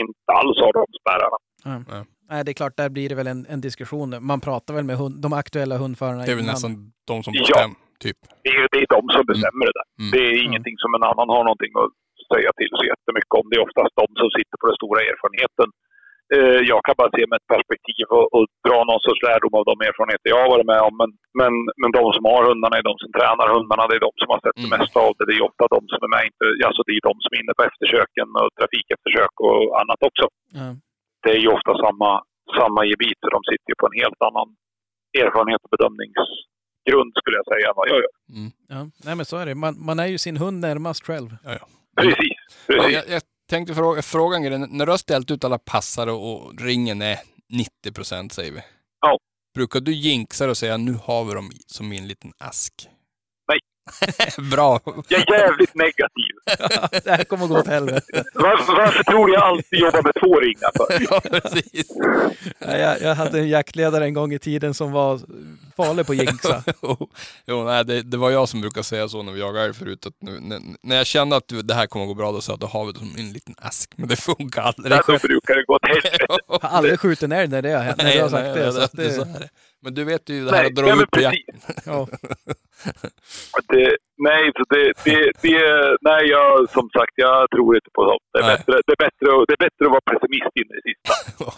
inte 0.02 0.28
alls 0.40 0.56
har 0.64 0.72
de 0.80 0.84
spärrarna. 1.00 1.38
Ja. 1.64 2.04
Nej, 2.30 2.44
det 2.44 2.50
är 2.52 2.58
klart, 2.62 2.76
där 2.76 2.88
blir 2.96 3.08
det 3.08 3.14
väl 3.20 3.26
en, 3.34 3.46
en 3.54 3.60
diskussion. 3.68 4.08
Man 4.30 4.40
pratar 4.40 4.74
väl 4.74 4.84
med 4.90 4.96
hund, 5.02 5.14
de 5.24 5.30
aktuella 5.42 5.76
hundförarna 5.84 6.22
Det 6.26 6.32
är 6.34 6.40
väl 6.40 6.44
innan. 6.48 6.54
nästan 6.56 6.72
de 7.10 7.16
som 7.22 7.32
Ja. 7.34 7.40
bestämmer, 7.42 7.76
typ. 8.04 8.18
Det 8.44 8.50
är, 8.60 8.66
det 8.74 8.78
är 8.84 8.88
de 8.96 9.02
som 9.16 9.24
bestämmer 9.32 9.64
det 9.68 9.74
där. 9.80 9.88
Mm. 10.00 10.10
Det 10.14 10.20
är 10.28 10.34
ingenting 10.48 10.76
som 10.82 10.90
en 10.96 11.04
annan 11.10 11.28
har 11.34 11.42
någonting 11.48 11.72
att 11.82 11.92
säga 12.32 12.50
till 12.60 12.72
så 12.78 12.84
jättemycket 12.92 13.34
om. 13.38 13.44
Det 13.50 13.56
är 13.58 13.62
oftast 13.68 13.92
de 14.02 14.06
som 14.20 14.28
sitter 14.38 14.56
på 14.60 14.64
den 14.70 14.78
stora 14.80 15.00
erfarenheten. 15.10 15.68
Eh, 16.36 16.60
Jag 16.72 16.80
kan 16.86 16.94
bara 17.00 17.10
se 17.16 17.22
med 17.30 17.36
ett 17.40 17.50
perspektiv 17.54 18.04
och, 18.16 18.26
och 18.36 18.44
dra 18.66 18.78
någon 18.90 19.02
sorts 19.06 19.22
lärdom 19.28 19.54
av 19.60 19.64
de 19.70 19.74
erfarenheter 19.88 20.26
jag 20.32 20.40
har 20.42 20.50
varit 20.54 20.70
med 20.72 20.80
om. 20.88 20.94
Men, 21.00 21.10
men, 21.40 21.52
men 21.80 21.90
de 21.98 22.02
som 22.16 22.24
har 22.32 22.40
hundarna 22.50 22.74
är 22.80 22.84
de 22.90 22.94
som 23.02 23.10
tränar 23.18 23.46
hundarna. 23.56 23.82
Det 23.90 23.96
är 24.00 24.04
de 24.08 24.12
som 24.22 24.28
har 24.32 24.40
sett 24.44 24.56
det 24.60 24.66
Mm. 24.68 24.74
mesta 24.80 24.98
av 25.08 25.12
det. 25.16 25.24
Det 25.28 25.34
är 25.38 25.42
ofta 25.50 25.64
de 25.76 25.80
som 25.92 26.00
är 26.06 26.10
med. 26.16 26.22
Inte, 26.30 26.44
alltså 26.68 26.82
det 26.86 26.92
är 26.98 27.02
de 27.10 27.14
som 27.24 27.30
är 27.34 27.38
inne 27.42 27.54
på 27.58 27.62
eftersöken 27.70 28.28
och 28.42 28.48
trafikeftersök 28.58 29.34
och 29.48 29.60
annat 29.80 30.00
också. 30.08 30.26
Ja. 30.60 30.68
Det 31.22 31.30
är 31.36 31.40
ju 31.44 31.48
ofta 31.56 31.72
samma, 31.86 32.10
samma 32.58 32.80
gebit. 32.90 33.18
så 33.20 33.28
De 33.36 33.42
sitter 33.50 33.68
ju 33.72 33.76
på 33.80 33.86
en 33.90 33.98
helt 34.02 34.20
annan 34.28 34.48
erfarenhet 35.22 35.60
och 35.64 35.72
bedömningsgrund 35.76 37.12
skulle 37.18 37.36
jag 37.40 37.46
säga 37.52 37.66
än 37.68 37.76
vad 37.76 37.88
jag 37.88 37.98
gör. 38.04 38.14
Mm. 38.38 38.50
Ja. 38.74 38.80
Nej, 39.04 39.14
men 39.16 39.24
så 39.30 39.36
är 39.36 39.46
det. 39.46 39.54
Man, 39.54 39.74
man 39.88 39.98
är 39.98 40.06
ju 40.06 40.18
sin 40.18 40.36
hund 40.36 40.60
närmast 40.60 41.06
själv. 41.06 41.36
Ja, 41.44 41.50
ja. 41.60 41.66
Precis. 42.02 42.38
Precis. 42.66 42.92
jag, 42.94 43.04
jag 43.08 43.22
tänkte 43.50 43.74
fråga, 43.74 44.02
fråga 44.02 44.36
en 44.36 44.42
grej. 44.42 44.58
När 44.58 44.86
du 44.86 44.92
har 44.92 44.98
ställt 44.98 45.30
ut 45.30 45.44
alla 45.44 45.58
passare 45.58 46.12
och 46.12 46.60
ringen 46.60 47.02
är 47.02 47.16
90 47.52 47.92
procent 47.94 48.32
säger 48.32 48.52
vi. 48.52 48.60
Ja. 49.00 49.18
Brukar 49.54 49.80
du 49.80 49.92
jinxa 49.92 50.50
och 50.50 50.56
säga 50.56 50.76
nu 50.76 50.92
har 51.04 51.24
vi 51.24 51.34
dem 51.34 51.50
som 51.66 51.92
i 51.92 51.98
en 51.98 52.08
liten 52.08 52.32
ask? 52.38 52.88
Nej. 54.18 54.50
Bra. 54.50 54.80
Jag 55.08 55.20
är 55.20 55.38
jävligt 55.38 55.74
negativ. 55.74 56.34
det 57.04 57.10
här 57.10 57.24
kommer 57.24 57.46
gå 57.46 57.58
åt 57.58 57.66
helvete. 57.66 58.24
Varför, 58.34 58.72
varför 58.72 59.04
tror 59.04 59.26
du 59.26 59.32
jag 59.32 59.42
alltid 59.42 59.78
jobbar 59.78 60.02
med 60.02 60.12
två 60.20 60.40
ringar 60.40 60.70
för? 60.76 61.06
ja, 61.10 61.40
precis. 61.40 61.86
Ja, 62.58 62.76
jag, 62.76 63.00
jag 63.00 63.14
hade 63.14 63.38
en 63.38 63.48
jaktledare 63.48 64.04
en 64.04 64.14
gång 64.14 64.32
i 64.32 64.38
tiden 64.38 64.74
som 64.74 64.92
var 64.92 65.20
farlig 65.76 66.06
på 66.06 66.14
jinxa. 66.14 66.64
jo, 66.82 67.10
jo, 67.46 67.64
nej, 67.64 67.84
det, 67.84 68.02
det 68.02 68.16
var 68.16 68.30
jag 68.30 68.48
som 68.48 68.60
brukade 68.60 68.84
säga 68.84 69.08
så 69.08 69.22
när 69.22 69.32
vi 69.32 69.40
jagade 69.40 69.74
förut. 69.74 70.06
Att 70.06 70.14
nu, 70.20 70.38
när, 70.40 70.60
när 70.82 70.96
jag 70.96 71.06
kände 71.06 71.36
att 71.36 71.52
det 71.64 71.74
här 71.74 71.86
kommer 71.86 72.06
gå 72.06 72.14
bra, 72.14 72.32
då 72.32 72.40
sa 72.40 72.52
jag 72.52 72.54
att 72.54 72.60
då 72.60 72.66
har 72.66 72.86
vi 72.86 72.92
det 72.92 72.98
som 72.98 73.14
en 73.18 73.32
liten 73.32 73.54
ask. 73.58 73.92
Men 73.96 74.08
det 74.08 74.16
funkar 74.16 74.62
aldrig. 74.62 75.04
Så 75.04 75.18
brukar 75.26 75.54
det 75.54 75.64
gå 75.64 75.74
åt 75.74 75.86
helvete. 75.88 76.26
Jag 76.48 76.58
har 76.62 76.68
aldrig 76.68 77.00
skjutit 77.00 77.22
en 77.22 77.32
älg 77.32 77.48
när 77.48 77.62
det 77.62 77.70
har 77.72 77.82
hänt. 77.82 77.96
När 78.02 78.12
du 78.12 78.22
har 78.22 78.28
sagt 78.28 78.44
nej, 78.44 78.54
det. 78.54 78.62
nej, 78.64 78.72
Så 78.72 78.80
att 78.80 78.92
det, 78.92 79.12
så 79.12 79.24
det. 79.24 79.48
Men 79.82 79.94
du 79.94 80.04
vet 80.04 80.28
ju 80.28 80.44
det 80.44 80.50
här 80.50 80.58
Nej, 80.58 80.66
att 80.66 80.74
dra 80.74 80.84
nej, 80.94 81.02
ut 81.02 81.10
på 81.10 81.18
precis. 81.18 81.40
jakten. 81.86 82.18
Det, 83.72 83.96
nej, 84.28 84.42
så 84.56 84.62
det, 84.74 84.92
det, 85.04 85.32
det, 85.42 85.96
nej, 86.00 86.22
jag, 86.34 86.70
som 86.70 86.86
sagt, 86.96 87.12
jag 87.16 87.50
tror 87.50 87.74
inte 87.78 87.90
på 87.94 88.02
sånt. 88.10 88.22
Det 88.32 88.38
är, 88.38 88.42
Nej. 88.46 88.56
bättre, 88.56 88.72
det, 88.86 88.92
är 88.92 89.02
bättre, 89.06 89.26
att- 89.36 89.46
det 89.48 89.54
är 89.58 89.62
bättre 89.66 89.82
att 89.86 89.94
vara 89.96 90.06
pessimist 90.10 90.52
in 90.60 90.68
i 90.72 90.74
det 90.78 90.84
sista. 90.90 91.12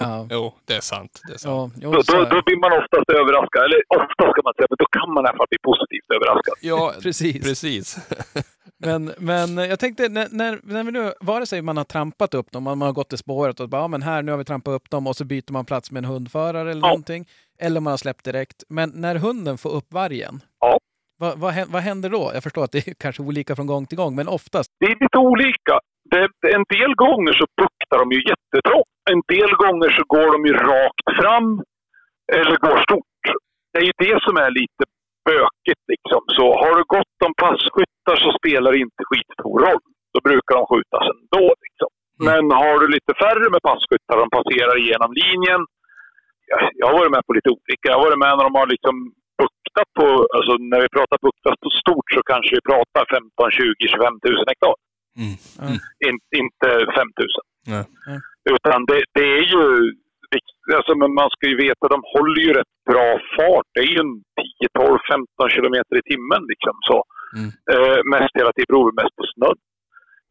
Ja. 0.04 0.26
Jo, 0.36 0.54
det 0.68 0.74
är 0.74 0.80
sant. 0.92 1.14
Det 1.28 1.34
är 1.34 1.38
sant. 1.38 1.74
Ja, 1.82 1.88
Då, 1.92 2.02
så 2.02 2.12
då, 2.12 2.24
då 2.34 2.38
blir 2.46 2.56
man 2.64 2.72
oftast 2.80 3.08
överraskad. 3.20 3.60
Eller 3.66 3.80
ofta 4.00 4.22
ska 4.32 4.40
man 4.48 4.54
säga, 4.56 4.66
men 4.72 4.80
då 4.84 4.88
kan 4.96 5.08
man 5.14 5.24
i 5.24 5.28
alla 5.28 5.36
fall 5.40 5.50
bli 5.54 5.60
positivt 5.70 6.08
överraskad. 6.16 6.54
Ja, 6.70 6.92
Precis. 7.02 7.42
precis. 7.48 7.86
Men, 8.84 9.12
men 9.18 9.56
jag 9.58 9.78
tänkte, 9.80 10.08
när, 10.08 10.28
när, 10.30 10.60
när 10.62 10.84
vi 10.84 10.92
nu, 10.92 11.12
vare 11.20 11.46
sig 11.46 11.62
man 11.62 11.76
har 11.76 11.84
trampat 11.84 12.34
upp 12.34 12.50
dem, 12.52 12.62
man 12.62 12.78
man 12.78 12.86
har 12.86 12.92
gått 12.92 13.12
i 13.12 13.16
spåret 13.16 13.60
och 13.60 13.68
bara, 13.68 13.80
ja, 13.82 13.88
men 13.88 14.02
här, 14.02 14.22
nu 14.22 14.30
har 14.32 14.38
vi 14.38 14.44
trampat 14.44 14.72
upp 14.72 14.90
dem 14.90 15.06
och 15.06 15.16
så 15.16 15.24
byter 15.24 15.52
man 15.52 15.64
plats 15.64 15.90
med 15.90 16.04
en 16.04 16.10
hundförare 16.10 16.70
eller 16.70 16.80
Ja. 16.80 16.86
någonting. 16.88 17.28
Eller 17.58 17.80
man 17.80 17.90
har 17.90 17.98
släppt 17.98 18.24
direkt. 18.24 18.62
Men 18.68 18.90
när 18.94 19.14
hunden 19.16 19.58
får 19.58 19.70
upp 19.70 19.92
vargen, 19.92 20.40
Ja. 20.60 20.78
Vad, 21.22 21.32
vad, 21.42 21.52
hän- 21.56 21.70
vad 21.74 21.82
händer 21.88 22.10
då? 22.18 22.22
Jag 22.34 22.42
förstår 22.46 22.64
att 22.64 22.72
det 22.74 22.80
är 22.88 22.94
kanske 23.04 23.22
olika 23.28 23.52
från 23.56 23.66
gång 23.72 23.84
till 23.86 23.98
gång, 24.02 24.12
men 24.18 24.28
oftast. 24.38 24.68
Det 24.80 24.86
är 24.92 24.96
lite 25.04 25.18
olika. 25.30 25.74
Det, 26.12 26.22
en 26.56 26.64
del 26.76 26.92
gånger 27.04 27.32
så 27.40 27.44
buktar 27.62 27.96
de 28.02 28.06
ju 28.16 28.20
jättetrångt. 28.32 28.90
En 29.12 29.20
del 29.34 29.52
gånger 29.64 29.88
så 29.96 30.02
går 30.14 30.28
de 30.34 30.40
ju 30.48 30.54
rakt 30.72 31.08
fram 31.20 31.48
eller 32.38 32.56
går 32.66 32.78
stort. 32.88 33.22
Det 33.72 33.78
är 33.82 33.86
ju 33.90 33.94
det 34.06 34.16
som 34.26 34.34
är 34.44 34.50
lite 34.60 34.82
bökigt 35.30 35.84
liksom. 35.92 36.20
Så 36.36 36.44
har 36.60 36.72
du 36.78 36.82
gott 36.96 37.18
om 37.26 37.32
passkyttar 37.44 38.16
så 38.24 38.28
spelar 38.38 38.68
det 38.72 38.80
inte 38.86 39.02
skitstor 39.08 39.56
roll. 39.66 39.84
Då 40.14 40.18
brukar 40.28 40.54
de 40.58 40.64
skjutas 40.70 41.04
ändå 41.14 41.44
liksom. 41.64 41.90
Men 42.28 42.42
har 42.62 42.74
du 42.82 42.86
lite 42.96 43.12
färre 43.24 43.46
med 43.54 43.62
passkyttar, 43.70 44.16
de 44.24 44.28
passerar 44.38 44.74
igenom 44.84 45.10
linjen. 45.22 45.62
Jag, 46.50 46.60
jag 46.80 46.86
har 46.88 46.94
varit 47.00 47.14
med 47.16 47.24
på 47.26 47.32
lite 47.38 47.50
olika. 47.58 47.84
Jag 47.90 47.96
har 47.98 48.04
varit 48.08 48.22
med 48.24 48.32
när 48.36 48.44
de 48.48 48.54
har 48.60 48.68
liksom 48.74 48.94
buktat 49.42 49.88
på, 49.98 50.06
alltså 50.36 50.52
när 50.70 50.80
vi 50.84 50.88
pratar 50.96 51.18
buktas 51.28 51.54
på 51.64 51.70
stort 51.82 52.08
så 52.14 52.20
kanske 52.30 52.50
vi 52.58 52.62
pratar 52.72 53.02
15, 53.16 53.50
20, 53.50 53.88
25 53.94 54.14
000 54.24 54.50
hektar. 54.50 54.74
Mm. 55.22 55.34
Ja. 55.60 55.66
In, 56.06 56.16
inte 56.42 56.68
5 56.96 57.08
000. 57.18 57.28
Nej. 57.72 57.84
Nej. 58.06 58.18
Utan 58.54 58.78
det, 58.90 59.00
det 59.18 59.28
är 59.38 59.44
ju, 59.54 59.64
alltså, 60.76 60.92
men 61.00 61.10
man 61.20 61.30
ska 61.34 61.44
ju 61.52 61.56
veta, 61.66 61.84
de 61.94 62.00
håller 62.14 62.40
ju 62.46 62.50
rätt 62.58 62.74
bra 62.90 63.08
fart. 63.34 63.68
Det 63.74 63.80
är 63.86 63.90
ju 63.94 64.00
en 64.06 64.14
10, 64.78 64.86
12, 64.86 64.98
15 65.10 65.50
kilometer 65.56 65.94
i 66.00 66.04
timmen 66.10 66.42
liksom 66.52 66.76
så. 66.90 66.98
Mm. 67.38 67.50
Eh, 67.72 67.98
mest 68.12 68.32
hela 68.40 68.52
tiden 68.52 68.70
beror 68.70 68.86
det 68.90 69.02
mest 69.02 69.16
på 69.20 69.24
snön. 69.34 69.58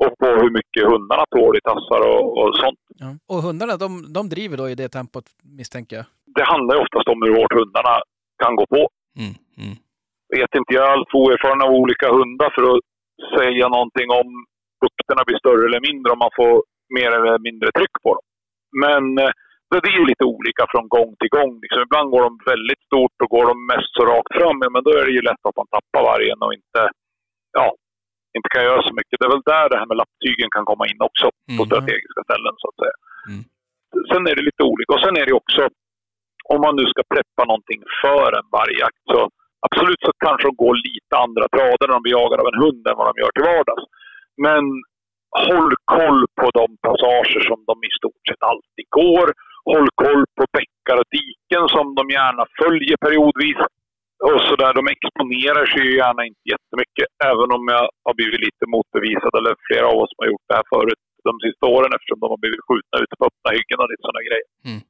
Och 0.04 0.14
på 0.22 0.28
hur 0.42 0.52
mycket 0.60 0.84
hundarna 0.92 1.26
tål 1.36 1.58
i 1.58 1.62
tassar 1.70 2.02
och, 2.12 2.26
och 2.40 2.56
sånt. 2.64 2.82
Ja. 3.04 3.10
Och 3.32 3.42
hundarna, 3.46 3.74
de, 3.84 4.14
de 4.18 4.30
driver 4.30 4.58
då 4.58 4.70
i 4.70 4.76
det 4.76 4.90
tempot 4.90 5.28
misstänker 5.60 5.96
jag. 5.96 6.06
Det 6.38 6.46
handlar 6.54 6.76
ju 6.76 6.82
oftast 6.86 7.08
om 7.14 7.20
hur 7.24 7.34
hårt 7.40 7.54
hundarna 7.60 7.96
kan 8.44 8.54
gå 8.60 8.66
på. 8.76 8.82
Mm. 9.22 9.34
Mm. 9.62 9.76
vet 10.40 10.56
inte, 10.60 10.74
jag 10.78 10.84
är 10.88 10.94
alltför 10.96 11.18
oerfaren 11.24 11.62
av 11.66 11.72
olika 11.82 12.08
hundar 12.18 12.50
för 12.56 12.64
att 12.72 12.82
säga 13.38 13.66
någonting 13.76 14.10
om 14.20 14.28
bukterna 14.84 15.22
blir 15.28 15.42
större 15.44 15.64
eller 15.68 15.82
mindre 15.90 16.10
om 16.14 16.20
man 16.26 16.36
får 16.40 16.54
mer 16.98 17.10
eller 17.18 17.36
mindre 17.48 17.70
tryck 17.78 17.96
på 18.06 18.10
dem. 18.18 18.26
Men 18.84 19.04
eh, 19.24 19.34
det 19.70 19.90
är 19.92 19.98
ju 20.00 20.06
lite 20.12 20.26
olika 20.36 20.64
från 20.72 20.88
gång 20.96 21.10
till 21.20 21.32
gång. 21.38 21.52
Liksom, 21.64 21.82
ibland 21.88 22.08
går 22.14 22.24
de 22.28 22.34
väldigt 22.54 22.82
stort 22.90 23.18
och 23.24 23.32
går 23.36 23.46
de 23.52 23.58
mest 23.72 23.92
så 23.98 24.02
rakt 24.12 24.34
fram, 24.38 24.58
ja, 24.64 24.70
men 24.74 24.84
då 24.86 24.92
är 25.00 25.04
det 25.08 25.16
ju 25.18 25.24
lätt 25.30 25.44
att 25.48 25.60
man 25.62 25.72
tappar 25.76 26.02
vargen 26.12 26.40
och 26.46 26.54
inte, 26.60 26.82
ja, 27.60 27.68
inte 28.38 28.50
kan 28.54 28.68
göra 28.70 28.82
så 28.88 28.94
mycket. 29.00 29.18
Det 29.20 29.26
är 29.28 29.36
väl 29.36 29.50
där 29.54 29.66
det 29.72 29.80
här 29.82 29.90
med 29.92 30.00
lapptygen 30.02 30.50
kan 30.56 30.66
komma 30.72 30.84
in 30.92 31.02
också, 31.10 31.26
på 31.58 31.64
Mm. 31.64 31.70
strategiska 31.70 32.22
ställen 32.28 32.54
så 32.62 32.66
att 32.70 32.80
säga. 32.82 32.98
Mm. 33.30 33.44
Sen 34.10 34.24
är 34.30 34.36
det 34.38 34.46
lite 34.50 34.64
olika. 34.72 34.90
Och 34.96 35.04
sen 35.06 35.16
är 35.22 35.26
det 35.30 35.36
också, 35.44 35.62
om 36.54 36.60
man 36.66 36.76
nu 36.80 36.86
ska 36.92 37.02
preppa 37.14 37.44
någonting 37.52 37.82
för 38.02 38.28
en 38.40 38.48
vargjakt, 38.58 39.04
så 39.12 39.20
absolut 39.68 40.02
så 40.08 40.12
kanske 40.26 40.48
de 40.50 40.56
går 40.64 40.76
lite 40.90 41.14
andra 41.26 41.46
trader 41.56 41.86
när 41.86 41.98
de 41.98 42.04
blir 42.06 42.18
jagade 42.20 42.42
av 42.44 42.52
en 42.52 42.62
hund 42.64 42.84
än 42.90 43.00
vad 43.00 43.08
de 43.10 43.14
gör 43.22 43.32
till 43.34 43.50
vardags. 43.52 43.86
Men 44.46 44.64
håll 45.46 45.72
koll 45.98 46.22
på 46.40 46.48
de 46.60 46.66
passager 46.88 47.42
som 47.50 47.60
de 47.70 47.76
i 47.90 47.92
stort 48.00 48.24
sett 48.28 48.44
alltid 48.52 48.88
går. 49.02 49.28
Håll 49.72 49.90
koll 50.04 50.24
på 50.38 50.44
bäckar 50.58 50.98
och 51.02 51.10
diken 51.18 51.66
som 51.76 51.86
de 51.98 52.04
gärna 52.18 52.44
följer 52.62 52.98
periodvis. 53.06 53.62
Och 54.30 54.42
så 54.48 54.54
där, 54.62 54.74
de 54.80 54.84
exponerar 54.96 55.66
sig 55.72 55.82
ju 55.88 55.94
gärna 56.04 56.22
inte 56.30 56.46
jättemycket, 56.54 57.08
även 57.30 57.50
om 57.56 57.64
jag 57.76 57.86
har 58.08 58.16
blivit 58.20 58.42
lite 58.48 58.66
motbevisad, 58.74 59.34
eller 59.40 59.54
flera 59.68 59.86
av 59.92 59.98
oss 60.02 60.12
som 60.12 60.22
har 60.22 60.32
gjort 60.32 60.48
det 60.50 60.58
här 60.60 60.68
förut 60.76 61.02
de 61.30 61.36
sista 61.46 61.66
åren 61.76 61.92
eftersom 61.96 62.20
de 62.22 62.28
har 62.34 62.42
blivit 62.44 62.66
skjutna 62.68 62.96
ute 63.04 63.16
på 63.20 63.24
öppna 63.30 63.50
hyggen 63.58 63.82
och 63.82 63.90
lite 63.92 64.06
sådana 64.08 64.24
grejer. 64.30 64.48
Mm. 64.70 64.82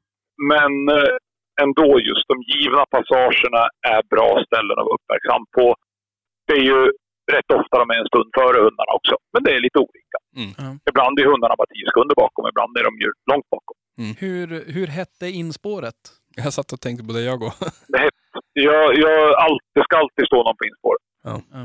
Men 0.50 0.72
eh, 0.96 1.16
ändå, 1.64 1.88
just 2.10 2.26
de 2.32 2.36
givna 2.54 2.82
passagerna 2.94 3.62
är 3.94 4.02
bra 4.14 4.30
ställen 4.48 4.76
att 4.78 4.86
vara 4.88 4.98
uppmärksam 4.98 5.42
på. 5.56 5.66
Det 6.46 6.56
är 6.60 6.66
ju 6.72 6.80
rätt 7.34 7.50
ofta 7.60 7.74
de 7.82 7.90
är 7.94 7.98
en 8.02 8.10
stund 8.12 8.30
före 8.38 8.58
hundarna 8.66 8.92
också, 8.98 9.14
men 9.32 9.40
det 9.44 9.50
är 9.56 9.60
lite 9.66 9.78
olika. 9.86 10.18
Mm. 10.42 10.80
Ibland 10.90 11.14
är 11.20 11.24
hundarna 11.32 11.54
bara 11.60 11.70
tio 11.74 11.86
sekunder 11.90 12.14
bakom, 12.24 12.44
ibland 12.52 12.72
är 12.80 12.84
de 12.88 12.94
ju 13.04 13.08
långt 13.30 13.48
bakom. 13.56 13.76
Hur, 14.24 14.46
hur 14.74 14.86
hette 14.86 15.26
inspåret? 15.42 16.00
Jag 16.36 16.52
satt 16.52 16.72
och 16.72 16.80
tänkte 16.80 17.04
på 17.06 17.12
det 17.12 17.22
jag 17.22 17.38
går. 17.38 17.52
Det, 17.92 17.98
är 17.98 18.02
hett. 18.02 18.14
jag, 18.52 18.98
jag, 18.98 19.34
allt, 19.44 19.62
det 19.74 19.82
ska 19.84 19.96
alltid 19.96 20.26
stå 20.26 20.36
någon 20.36 20.56
på 20.56 20.64
inspåret. 20.70 21.02
Ja. 21.28 21.42
Ja. 21.52 21.62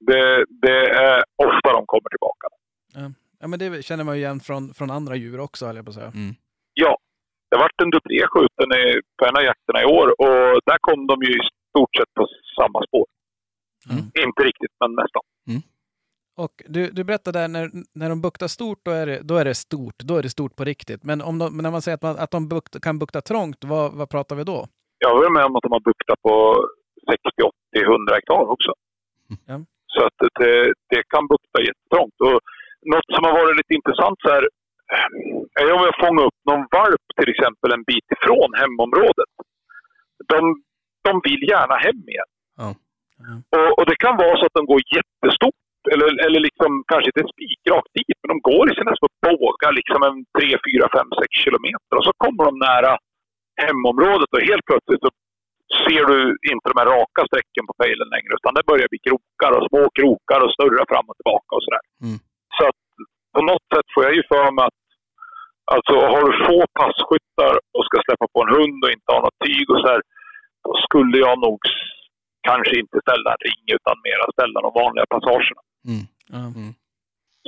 Det, 0.00 0.44
det 0.48 0.80
är 0.90 1.24
ofta 1.46 1.72
de 1.72 1.86
kommer 1.86 2.08
tillbaka. 2.14 2.46
Ja, 3.40 3.46
men 3.46 3.58
det 3.58 3.84
känner 3.84 4.04
man 4.04 4.14
ju 4.16 4.20
igen 4.20 4.40
från, 4.40 4.74
från 4.74 4.90
andra 4.90 5.16
djur 5.16 5.40
också, 5.40 5.66
höll 5.66 5.76
jag 5.76 5.84
på 5.84 5.90
att 5.90 5.94
säga. 5.94 6.12
Mm. 6.14 6.34
En 7.82 7.90
dublé 7.90 8.20
skjuten 8.32 8.68
i, 8.80 8.84
på 9.16 9.22
en 9.26 9.36
av 9.36 9.44
jakterna 9.50 9.80
i 9.82 9.86
år 9.98 10.08
och 10.24 10.60
där 10.68 10.78
kom 10.86 11.06
de 11.06 11.16
ju 11.26 11.30
i 11.38 11.42
stort 11.70 11.92
sett 11.96 12.14
på 12.18 12.24
samma 12.58 12.78
spår. 12.86 13.06
Mm. 13.90 14.04
Inte 14.26 14.40
riktigt, 14.48 14.74
men 14.80 14.90
nästan. 15.02 15.24
Och 16.36 16.54
du, 16.66 16.90
du 16.90 17.04
berättade 17.04 17.38
där, 17.38 17.48
när, 17.48 17.70
när 17.94 18.08
de 18.08 18.20
buktar 18.20 18.48
stort, 18.48 18.80
då 18.84 18.90
är, 18.90 19.06
det, 19.06 19.18
då 19.22 19.34
är 19.36 19.44
det 19.44 19.54
stort. 19.54 19.98
Då 19.98 20.16
är 20.16 20.22
det 20.22 20.28
stort 20.28 20.56
på 20.56 20.64
riktigt. 20.64 21.04
Men 21.04 21.22
om 21.22 21.38
de, 21.38 21.56
när 21.56 21.70
man 21.70 21.82
säger 21.82 21.96
att, 21.96 22.02
man, 22.02 22.16
att 22.18 22.30
de 22.30 22.48
bukt, 22.48 22.82
kan 22.82 22.98
bukta 22.98 23.20
trångt, 23.20 23.64
vad, 23.64 23.92
vad 23.92 24.10
pratar 24.10 24.36
vi 24.36 24.44
då? 24.44 24.66
Jag 24.98 25.08
har 25.08 25.16
varit 25.16 25.32
med 25.32 25.44
om 25.44 25.56
att 25.56 25.62
de 25.62 25.72
har 25.72 25.84
buktat 25.90 26.22
på 26.22 26.34
60, 27.10 27.42
80, 27.42 27.84
100 27.84 28.14
hektar 28.14 28.50
också. 28.54 28.72
Ja. 29.46 29.56
Så 29.94 30.00
att 30.06 30.18
det, 30.40 30.72
det 30.92 31.02
kan 31.14 31.24
bukta 31.34 31.56
jättetrångt. 31.68 32.16
Och 32.26 32.38
något 32.92 33.08
som 33.14 33.24
har 33.24 33.32
varit 33.40 33.56
lite 33.60 33.74
intressant 33.78 34.18
så 34.24 34.28
här, 34.34 34.44
är 35.60 35.72
om 35.76 35.84
jag 35.88 35.96
fångar 36.04 36.24
upp 36.28 36.40
någon 36.50 36.64
valp 36.78 37.04
till 37.18 37.30
exempel 37.32 37.68
en 37.72 37.84
bit 37.90 38.08
ifrån 38.16 38.50
hemområdet. 38.60 39.32
De, 40.32 40.38
de 41.06 41.12
vill 41.26 41.42
gärna 41.52 41.76
hem 41.86 42.00
igen. 42.12 42.30
Ja. 42.60 42.68
Och, 43.56 43.70
och 43.78 43.86
det 43.90 43.96
kan 44.04 44.16
vara 44.16 44.36
så 44.36 44.44
att 44.46 44.58
de 44.58 44.64
går 44.72 44.80
jättestort. 44.96 45.60
Eller, 45.92 46.08
eller 46.24 46.40
liksom, 46.48 46.70
kanske 46.90 47.10
inte 47.10 47.32
spikrakt 47.34 47.90
dit, 47.98 48.18
men 48.20 48.30
de 48.32 48.38
går 48.50 48.64
i 48.70 48.74
sina 48.78 48.92
små 48.98 49.08
bågar 49.28 49.72
liksom 49.80 50.00
en 50.08 50.16
3, 50.38 50.46
4, 50.68 50.88
5, 50.98 51.08
6 51.22 51.44
kilometer. 51.44 51.94
Och 51.98 52.06
så 52.08 52.12
kommer 52.22 52.42
de 52.48 52.54
nära 52.68 52.92
hemområdet 53.62 54.30
och 54.34 54.46
helt 54.50 54.66
plötsligt 54.70 55.02
så 55.04 55.10
ser 55.84 56.04
du 56.10 56.18
inte 56.52 56.66
de 56.70 56.76
här 56.80 56.90
raka 56.96 57.22
strecken 57.30 57.64
på 57.68 57.74
pejlen 57.82 58.08
längre. 58.14 58.32
Utan 58.38 58.54
det 58.56 58.70
börjar 58.70 58.88
bli 58.92 59.00
krokar 59.06 59.50
och 59.56 59.64
små 59.68 59.82
krokar 59.98 60.40
och 60.44 60.54
snurra 60.56 60.84
fram 60.92 61.06
och 61.10 61.16
tillbaka 61.18 61.50
och 61.56 61.64
sådär. 61.66 61.84
Mm. 62.04 62.18
Så 62.56 62.62
att 62.70 62.80
på 63.34 63.40
något 63.50 63.66
sätt 63.72 63.88
får 63.94 64.02
jag 64.06 64.14
ju 64.18 64.22
för 64.32 64.46
mig 64.56 64.64
att 64.68 64.80
alltså, 65.72 65.94
har 66.12 66.22
du 66.26 66.32
få 66.48 66.58
passkyttar 66.80 67.54
och 67.76 67.84
ska 67.86 67.96
släppa 68.06 68.26
på 68.32 68.38
en 68.42 68.54
hund 68.56 68.78
och 68.84 68.92
inte 68.96 69.10
ha 69.14 69.20
något 69.20 69.40
tyg 69.46 69.66
och 69.72 69.80
så 69.82 69.88
här, 69.92 70.02
då 70.64 70.72
skulle 70.86 71.16
jag 71.26 71.36
nog 71.46 71.58
kanske 72.48 72.74
inte 72.82 72.96
ställa 73.04 73.28
en 73.34 73.42
ring 73.48 73.64
utan 73.76 73.94
mera 74.08 74.24
ställa 74.36 74.58
de 74.66 74.70
vanliga 74.82 75.06
passagerna. 75.14 75.62
Mm. 75.90 76.04
Ja. 76.34 76.42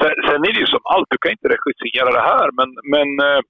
Sen, 0.01 0.15
sen 0.27 0.41
är 0.47 0.53
det 0.55 0.63
ju 0.65 0.71
som 0.75 0.85
allt, 0.95 1.09
du 1.13 1.19
kan 1.21 1.37
inte 1.37 1.53
regissera 1.57 2.11
det 2.19 2.25
här, 2.31 2.49
men, 2.59 2.69
men 2.95 3.09
eh, 3.29 3.41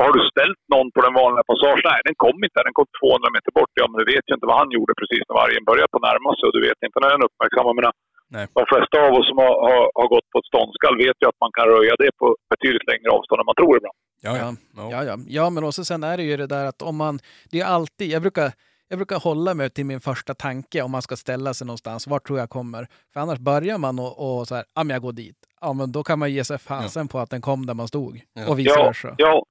har 0.00 0.10
du 0.16 0.20
ställt 0.32 0.62
någon 0.74 0.88
på 0.94 1.00
den 1.06 1.14
vanliga 1.20 1.44
passagen? 1.50 1.84
Nej, 1.90 2.00
den 2.08 2.16
kom 2.24 2.38
inte. 2.46 2.60
Den 2.66 2.76
kom 2.78 2.88
200 3.00 3.34
meter 3.36 3.52
bort. 3.58 3.72
Ja, 3.80 3.84
men 3.88 3.98
du 4.00 4.06
vet 4.12 4.26
ju 4.28 4.34
inte 4.36 4.50
vad 4.50 4.60
han 4.62 4.74
gjorde 4.76 4.92
precis 5.00 5.24
när 5.26 5.36
vargen 5.42 5.68
började 5.70 5.94
på 5.94 6.00
närma 6.08 6.30
sig 6.34 6.44
och 6.48 6.56
du 6.56 6.62
vet 6.68 6.80
inte 6.86 6.98
när 7.00 7.12
den 7.14 7.26
uppmärksammar. 7.28 7.74
Men 7.78 7.86
Nej. 8.34 8.46
de 8.60 8.64
flesta 8.72 8.96
av 9.06 9.12
oss 9.18 9.26
som 9.30 9.38
har, 9.44 9.54
har, 9.68 9.82
har 10.00 10.08
gått 10.14 10.26
på 10.32 10.38
ett 10.38 10.48
ståndskall 10.52 10.96
vet 11.04 11.16
ju 11.22 11.26
att 11.28 11.40
man 11.44 11.52
kan 11.58 11.66
röja 11.74 11.94
det 12.02 12.10
på 12.20 12.26
betydligt 12.52 12.86
längre 12.90 13.08
avstånd 13.16 13.40
än 13.40 13.46
man 13.46 13.58
tror 13.62 13.76
ibland. 13.76 13.96
Ja, 14.26 14.32
ja. 14.36 14.54
Ja. 14.76 14.82
ja. 14.82 14.90
Ja, 14.90 15.04
ja. 15.04 15.16
ja, 15.28 15.50
men 15.50 15.64
också 15.64 15.84
sen 15.84 16.02
är 16.04 16.16
det 16.16 16.22
ju 16.22 16.36
det 16.36 16.46
där 16.46 16.64
att 16.64 16.82
om 16.82 16.96
man... 16.96 17.18
Det 17.50 17.60
är 17.60 17.64
alltid... 17.66 18.10
Jag 18.10 18.22
brukar, 18.22 18.52
jag 18.88 18.98
brukar 18.98 19.18
hålla 19.20 19.54
mig 19.54 19.70
till 19.70 19.86
min 19.86 20.00
första 20.00 20.34
tanke 20.34 20.82
om 20.82 20.90
man 20.90 21.02
ska 21.02 21.16
ställa 21.16 21.54
sig 21.54 21.66
någonstans. 21.66 22.06
Vart 22.06 22.26
tror 22.26 22.38
jag 22.38 22.50
kommer? 22.50 22.86
För 23.12 23.20
annars 23.20 23.38
börjar 23.38 23.78
man 23.78 23.98
och, 23.98 24.38
och 24.40 24.48
så 24.48 24.54
här, 24.54 24.64
ja 24.74 24.84
men 24.84 24.94
jag 24.94 25.02
går 25.02 25.12
dit. 25.12 25.36
Ja 25.60 25.72
men 25.72 25.92
då 25.92 26.02
kan 26.02 26.18
man 26.18 26.32
ge 26.32 26.44
sig 26.44 26.58
fasen 26.58 27.08
på 27.08 27.18
att 27.18 27.30
den 27.30 27.40
kom 27.40 27.66
där 27.66 27.74
man 27.74 27.88
stod. 27.88 28.20
Ja. 28.32 28.48
Och 28.48 28.58
vice 28.58 28.70
Ja, 28.76 28.84
versa. 28.84 29.14
ja. 29.18 29.44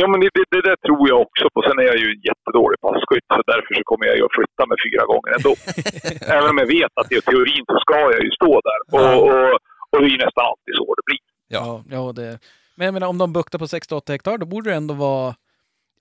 Ja 0.00 0.06
men 0.10 0.18
det, 0.20 0.30
det, 0.52 0.60
det 0.68 0.76
tror 0.86 1.02
jag 1.12 1.20
också 1.26 1.44
på. 1.54 1.58
Sen 1.66 1.78
är 1.82 1.86
jag 1.92 1.98
ju 2.02 2.06
en 2.14 2.22
jättedålig 2.30 2.78
passkytt 2.86 3.28
så 3.34 3.42
därför 3.52 3.72
så 3.78 3.82
kommer 3.90 4.04
jag 4.10 4.16
ju 4.20 4.24
att 4.28 4.36
flytta 4.38 4.62
mig 4.70 4.76
fyra 4.86 5.04
gånger 5.12 5.30
ändå. 5.38 5.52
Även 6.34 6.48
om 6.52 6.58
jag 6.62 6.70
vet 6.78 6.92
att 7.00 7.12
i 7.12 7.20
teorin 7.30 7.64
så 7.72 7.76
ska 7.84 7.96
jag 8.14 8.22
ju 8.26 8.30
stå 8.40 8.52
där. 8.70 8.80
Och, 8.96 9.10
och, 9.26 9.48
och 9.90 9.98
det 10.00 10.06
är 10.10 10.14
ju 10.16 10.20
nästan 10.26 10.44
alltid 10.50 10.74
så 10.80 10.86
det 10.98 11.04
blir. 11.08 11.22
Ja. 11.56 11.66
Ja, 11.96 12.02
det, 12.18 12.28
men 12.76 12.84
jag 12.84 12.94
menar 12.94 13.08
om 13.08 13.18
de 13.18 13.32
buktar 13.32 13.58
på 13.58 13.68
68 13.68 14.12
hektar, 14.12 14.38
då 14.38 14.46
borde 14.46 14.70
det 14.70 14.76
ändå 14.76 14.94
vara 14.94 15.34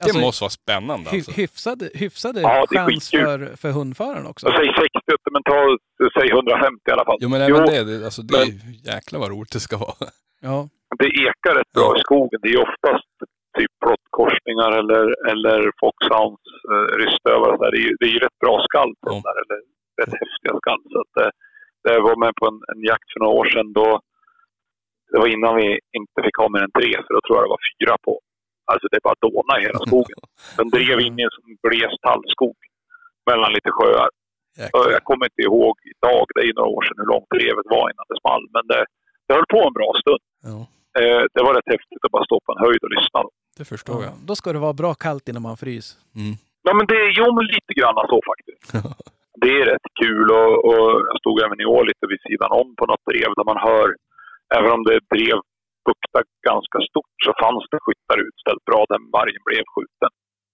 alltså, 0.04 0.18
Det 0.18 0.26
måste 0.26 0.44
vara 0.44 0.50
spännande 0.50 1.10
alltså. 1.10 1.32
hyfsade, 1.32 1.90
hyfsade 1.94 2.42
Ja, 2.42 2.66
chans 2.70 3.10
för, 3.12 3.56
för 3.62 3.72
hundföraren 3.72 4.26
också. 4.28 4.46
Säger 4.52 4.74
60, 4.74 5.00
men 5.32 5.44
ta, 5.44 5.78
säg 6.20 6.30
150 6.30 6.90
i 6.90 6.92
alla 6.92 7.06
fall. 7.06 7.18
Jo 7.22 7.30
men 7.30 7.42
även 7.42 7.56
Jo, 7.60 7.66
det, 7.66 7.84
det, 7.84 8.06
alltså, 8.06 8.22
det 8.22 8.38
är 8.38 8.46
ju 8.46 8.60
jäklar 8.94 9.20
vad 9.20 9.30
roligt 9.32 9.52
det 9.52 9.60
ska 9.60 9.78
vara. 9.78 9.96
Ja, 10.42 10.70
det 11.00 11.06
ekar 11.06 11.56
rätt 11.60 11.72
bra 11.74 11.98
i 11.98 12.00
skogen. 12.00 12.40
Det 12.44 12.50
är 12.50 12.58
oftast 12.62 13.14
typ 13.58 13.72
brottkorsningar 13.86 14.72
eller, 14.80 15.06
eller 15.32 15.60
foxhounds, 15.84 16.44
eh, 16.72 16.88
rystövare. 17.02 17.54
Det 17.72 17.78
är, 17.80 17.86
ju- 17.88 17.98
det 18.00 18.06
är 18.10 18.14
ju 18.18 18.20
rätt 18.26 18.40
bra 18.44 18.56
skall 18.68 18.92
på 19.02 19.06
de 19.10 19.16
Ja. 19.16 19.22
där, 19.28 19.38
eller 19.44 19.60
rätt 20.02 20.14
häftiga 20.24 20.54
skall. 20.62 20.82
Så 20.94 20.98
att, 21.04 21.14
eh, 21.24 21.32
det, 21.84 21.94
jag 21.98 22.04
var 22.10 22.16
med 22.26 22.34
på 22.40 22.46
en, 22.52 22.60
en 22.72 22.82
jakt 22.92 23.10
för 23.14 23.20
några 23.20 23.34
år 23.42 23.46
sedan. 23.54 23.74
Då, 23.80 23.88
det 25.12 25.20
var 25.22 25.28
innan 25.36 25.56
vi 25.62 25.68
inte 26.00 26.18
fick 26.26 26.38
ha 26.42 26.48
mer 26.50 26.64
än 26.68 26.76
tre, 26.80 26.90
för 27.06 27.12
då 27.16 27.20
tror 27.22 27.36
jag 27.38 27.46
det 27.46 27.56
var 27.58 27.64
fyra 27.72 27.96
på. 28.08 28.14
Alltså 28.72 28.86
det 28.92 29.00
bara 29.08 29.20
dåna 29.28 29.54
i 29.60 29.64
hela 29.68 29.80
skogen. 29.88 30.20
Den 30.58 30.70
drev 30.76 30.98
in 31.08 31.20
i 31.20 31.24
en 31.28 31.36
sån 31.38 31.50
gles 31.66 31.96
tallskog 32.08 32.58
mellan 33.30 33.52
lite 33.58 33.72
sjöar. 33.78 34.10
Jäklar. 34.58 34.92
Jag 34.98 35.04
kommer 35.10 35.26
inte 35.30 35.42
ihåg 35.48 35.76
idag, 35.94 36.26
det 36.36 36.42
är 36.48 36.54
några 36.60 36.70
år 36.78 36.84
sedan, 36.86 36.98
hur 37.02 37.10
långt 37.14 37.30
drevet 37.38 37.68
var 37.76 37.86
innan 37.92 38.06
det 38.12 38.18
small. 38.24 38.44
Men 38.56 38.64
det, 38.72 38.82
det 39.26 39.34
höll 39.38 39.50
på 39.56 39.62
en 39.68 39.74
bra 39.80 39.90
stund. 40.02 40.24
Ja, 40.50 40.60
det 41.36 41.42
var 41.46 41.54
rätt 41.58 41.72
häftigt 41.76 42.02
att 42.06 42.12
bara 42.12 42.26
stå 42.26 42.40
på 42.46 42.52
en 42.54 42.62
höjd 42.66 42.82
och 42.84 42.94
lyssna. 42.98 43.20
Det 43.58 43.66
förstår 43.66 44.04
jag. 44.04 44.14
Då 44.28 44.34
ska 44.36 44.54
det 44.54 44.60
vara 44.68 44.74
bra 44.82 44.94
kallt 44.94 45.30
innan 45.30 45.42
man 45.42 45.58
frys. 45.58 45.88
Mm. 46.16 46.34
Ja, 46.68 46.72
men 46.78 46.86
det 46.92 46.98
är 47.06 47.12
ju 47.20 47.26
men 47.38 47.46
lite 47.56 47.74
grann 47.80 47.96
så 48.14 48.20
faktiskt. 48.32 48.64
Det 49.44 49.52
är 49.60 49.66
rätt 49.74 49.88
kul 50.02 50.28
och, 50.40 50.54
och 50.70 50.86
jag 51.10 51.18
stod 51.24 51.36
även 51.46 51.60
i 51.64 51.68
år 51.76 51.84
lite 51.92 52.06
vid 52.14 52.22
sidan 52.28 52.52
om 52.62 52.68
på 52.80 52.86
något 52.92 53.06
drev 53.12 53.30
där 53.38 53.48
man 53.52 53.60
hör, 53.70 53.88
även 54.58 54.72
om 54.76 54.82
det 54.90 54.98
drev 55.16 55.38
bukta 55.90 56.20
ganska 56.50 56.78
stort 56.90 57.18
så 57.26 57.32
fanns 57.44 57.64
det 57.72 57.80
skyttar 57.86 58.18
utställt 58.28 58.64
bra 58.70 58.82
där 58.90 59.00
vargen 59.18 59.44
blev 59.50 59.64
skjuten. 59.74 60.12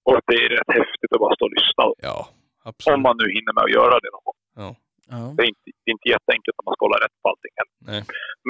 Och 0.07 0.17
det 0.29 0.37
är 0.45 0.49
rätt 0.57 0.71
häftigt 0.81 1.11
att 1.13 1.21
bara 1.25 1.35
stå 1.37 1.45
och 1.49 1.55
lyssna. 1.59 1.83
Ja, 2.09 2.17
Om 2.29 2.69
absolut. 2.69 3.03
man 3.05 3.15
nu 3.21 3.27
hinner 3.35 3.53
med 3.57 3.63
att 3.67 3.77
göra 3.79 3.95
det 4.03 4.09
någon 4.15 4.25
gång. 4.29 4.39
Ja. 4.61 4.69
Ja. 5.13 5.21
Det 5.35 5.41
är 5.45 5.49
inte, 5.53 5.67
det 5.81 5.87
är 5.91 5.95
inte 5.97 6.09
jätteenkelt 6.15 6.55
när 6.57 6.65
man 6.67 6.75
ska 6.75 6.81
hålla 6.87 6.99
rätt 7.05 7.17
på 7.21 7.25
allting 7.31 7.53
heller. 7.59 7.75
Nej. 7.91 8.01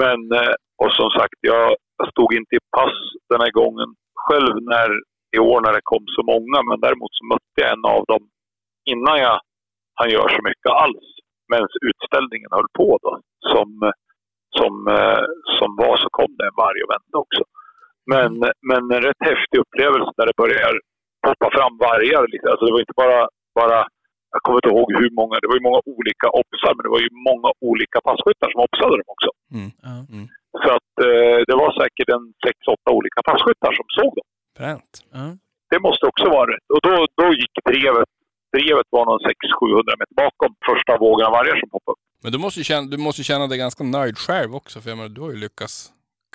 Men, 0.02 0.18
eh, 0.38 0.54
och 0.82 0.92
som 1.00 1.08
sagt, 1.18 1.38
jag 1.52 1.68
stod 2.12 2.30
inte 2.38 2.52
i 2.56 2.62
pass 2.76 2.96
den 3.30 3.40
här 3.44 3.52
gången 3.60 3.88
själv 4.26 4.54
när 4.72 4.88
i 5.36 5.38
år 5.38 5.58
när 5.60 5.72
det 5.72 5.90
kom 5.92 6.04
så 6.16 6.22
många, 6.32 6.58
men 6.68 6.80
däremot 6.80 7.14
så 7.18 7.24
mötte 7.32 7.58
jag 7.62 7.72
en 7.72 7.84
av 7.96 8.02
dem 8.12 8.22
innan 8.92 9.16
jag 9.26 9.36
han 9.94 10.10
gör 10.10 10.28
så 10.36 10.40
mycket 10.48 10.72
alls. 10.84 11.06
Medan 11.50 11.68
utställningen 11.90 12.50
höll 12.56 12.70
på 12.78 12.88
då, 13.04 13.12
som, 13.52 13.68
som, 14.58 14.72
eh, 14.96 15.24
som 15.58 15.70
var 15.82 15.94
så 16.02 16.08
kom 16.18 16.30
det 16.38 16.46
en 16.50 16.60
varg 16.64 16.78
och 16.84 16.92
vände 16.94 17.16
också. 17.24 17.42
Men, 18.12 18.32
men 18.70 18.82
en 18.96 19.02
rätt 19.08 19.22
häftig 19.30 19.58
upplevelse 19.64 20.12
när 20.16 20.26
det 20.26 20.42
börjar 20.44 20.72
poppa 21.26 21.48
fram 21.56 21.74
vargar. 21.86 22.24
Liksom. 22.32 22.48
Alltså 22.50 22.64
det 22.66 22.74
var 22.74 22.84
inte 22.86 23.00
bara, 23.04 23.20
bara, 23.60 23.78
jag 24.34 24.40
kommer 24.42 24.58
inte 24.58 24.72
ihåg 24.74 24.88
hur 25.00 25.10
många, 25.20 25.34
det 25.40 25.48
var 25.50 25.58
ju 25.58 25.68
många 25.68 25.80
olika 25.96 26.28
obsar, 26.40 26.72
men 26.74 26.82
det 26.86 26.94
var 26.96 27.02
ju 27.06 27.10
många 27.30 27.48
olika 27.70 27.98
passkyttar 28.08 28.48
som 28.52 28.60
obsade 28.66 28.94
dem 29.00 29.08
också. 29.14 29.30
Mm. 29.56 29.70
Ja. 29.86 29.96
Så 30.62 30.68
att 30.76 30.92
eh, 31.08 31.38
det 31.48 31.56
var 31.62 31.70
säkert 31.82 32.08
en 32.16 32.24
sex, 32.46 32.56
åtta 32.74 32.90
olika 32.98 33.20
passkyttar 33.28 33.72
som 33.78 33.86
såg 33.98 34.10
dem. 34.18 34.26
Fränt. 34.58 34.92
Ja. 35.16 35.26
Det 35.72 35.80
måste 35.86 36.06
också 36.10 36.26
vara 36.36 36.46
rätt. 36.52 36.66
Och 36.74 36.82
då, 36.86 36.94
då 37.20 37.26
gick 37.40 37.54
drevet, 37.70 38.10
drevet 38.56 38.86
var 38.96 39.04
någon 39.10 39.20
600-700 39.20 39.90
meter 40.00 40.14
bakom 40.24 40.50
första 40.70 40.92
vågen 41.04 41.26
av 41.26 41.32
vargar 41.32 41.56
som 41.60 41.68
poppade 41.74 41.92
upp. 41.94 42.02
Men 42.22 42.32
du 42.32 42.38
måste, 42.44 42.60
ju 42.60 42.64
känna, 42.64 42.86
du 42.94 42.98
måste 43.06 43.22
känna 43.30 43.46
dig 43.46 43.58
ganska 43.58 43.84
nöjd 43.84 44.18
själv 44.26 44.50
också, 44.60 44.80
för 44.80 44.88
jag 44.90 44.96
menar, 44.98 45.12
du 45.16 45.20
har 45.20 45.30
ju 45.30 45.40
lyckats 45.46 45.74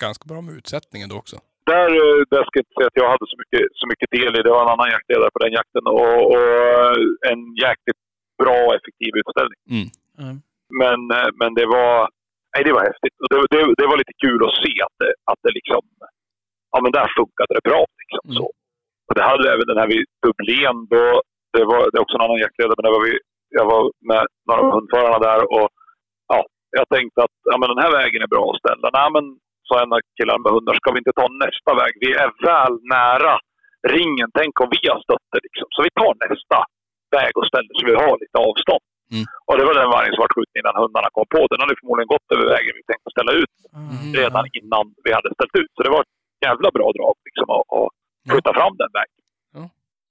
ganska 0.04 0.24
bra 0.30 0.40
med 0.46 0.54
utsättningen 0.60 1.08
då 1.12 1.16
också. 1.22 1.36
Där, 1.72 1.90
eh, 2.02 2.18
där 2.32 2.42
ska 2.44 2.54
jag 2.58 2.64
inte 2.66 2.76
säga 2.78 2.90
att 2.92 3.00
jag 3.02 3.08
hade 3.14 3.26
så 3.32 3.36
mycket, 3.42 3.62
så 3.80 3.84
mycket 3.92 4.08
del 4.16 4.32
i. 4.38 4.42
Det 4.42 4.52
var 4.56 4.62
en 4.64 4.74
annan 4.74 4.90
jaktledare 4.96 5.30
på 5.34 5.40
den 5.44 5.52
jakten 5.58 5.84
och, 5.98 6.18
och 6.32 6.42
en 7.30 7.40
jäkligt 7.66 8.00
bra 8.42 8.56
och 8.66 8.74
effektiv 8.78 9.12
utställning. 9.20 9.60
Ja. 10.22 10.30
Men, 10.80 10.98
eh, 11.18 11.30
men 11.40 11.50
det 11.58 11.66
var, 11.76 11.96
nej, 12.52 12.60
det 12.66 12.72
var 12.76 12.84
häftigt. 12.90 13.14
Det, 13.30 13.38
det, 13.54 13.60
det 13.80 13.86
var 13.90 13.96
lite 14.02 14.16
kul 14.24 14.40
att 14.46 14.56
se 14.64 14.72
att 14.86 14.96
det, 15.02 15.12
att 15.30 15.40
det 15.44 15.52
liksom, 15.58 15.82
ja 16.72 16.78
men 16.82 16.92
där 16.98 17.08
funkade 17.18 17.52
det 17.56 17.64
bra. 17.70 17.82
Liksom, 18.02 18.24
Mm. 18.30 18.36
så. 18.38 18.46
Och 19.08 19.14
det 19.18 19.24
hade 19.30 19.46
även 19.54 19.66
den 19.70 19.80
här 19.80 19.88
vid 19.94 20.04
Dublén, 20.24 20.76
då, 20.94 21.04
det, 21.56 21.64
var, 21.70 21.80
det 21.90 21.96
är 21.98 22.04
också 22.04 22.16
en 22.16 22.26
annan 22.26 22.44
jaktledare, 22.44 22.76
men 22.78 22.86
det 22.86 22.96
var 22.96 23.04
vi, 23.08 23.14
jag 23.58 23.66
var 23.72 23.82
med 24.10 24.24
några 24.46 24.60
av 24.64 24.72
hundförarna 24.76 25.18
där 25.28 25.40
och 25.56 25.68
ja, 26.32 26.38
jag 26.78 26.86
tänkte 26.94 27.18
att 27.26 27.36
ja, 27.50 27.54
men 27.60 27.68
den 27.72 27.82
här 27.84 27.92
vägen 28.00 28.22
är 28.26 28.34
bra 28.34 28.44
att 28.50 28.62
ställa. 28.62 28.86
Nej, 28.98 29.08
men 29.16 29.24
sa 29.68 29.74
en 29.82 29.92
av 29.96 30.00
killarna 30.18 30.42
med 30.44 30.52
hundar, 30.56 30.74
ska 30.80 30.88
vi 30.92 31.02
inte 31.02 31.16
ta 31.20 31.26
nästa 31.44 31.70
väg? 31.80 31.92
Vi 32.04 32.10
är 32.24 32.30
väl 32.48 32.74
nära 32.96 33.34
ringen. 33.94 34.28
Tänk 34.38 34.52
om 34.62 34.68
vi 34.74 34.80
har 34.92 35.00
stött 35.06 35.26
det 35.32 35.40
liksom. 35.46 35.66
Så 35.74 35.78
vi 35.86 35.90
tar 36.00 36.12
nästa 36.24 36.58
väg 37.16 37.32
och 37.38 37.46
ställer 37.50 37.70
så 37.76 37.82
vi 37.92 37.96
har 38.04 38.14
lite 38.24 38.38
avstånd. 38.48 38.84
Mm. 39.14 39.24
Och 39.48 39.54
det 39.58 39.64
var 39.68 39.74
den 39.82 39.90
vargen 39.96 40.12
som 40.14 40.22
var 40.24 40.32
skjuten 40.34 40.56
innan 40.60 40.76
hundarna 40.82 41.08
kom 41.16 41.26
på. 41.34 41.40
Den 41.50 41.60
hade 41.62 41.76
förmodligen 41.80 42.12
gått 42.14 42.28
över 42.34 42.46
vägen 42.54 42.72
vi 42.78 42.84
tänkte 42.90 43.08
ställa 43.16 43.32
ut 43.42 43.54
Mm. 43.78 44.12
redan 44.22 44.44
innan 44.60 44.84
vi 45.04 45.10
hade 45.18 45.30
ställt 45.36 45.56
ut. 45.62 45.70
Så 45.76 45.80
det 45.86 45.92
var 45.96 46.00
ett 46.06 46.16
jävla 46.48 46.68
bra 46.76 46.86
drag 46.98 47.16
liksom, 47.28 47.46
att, 47.56 47.66
att 47.78 47.90
skjuta 48.32 48.50
fram 48.58 48.74
den 48.82 48.92
vägen. 48.98 49.20
Ja. 49.56 49.62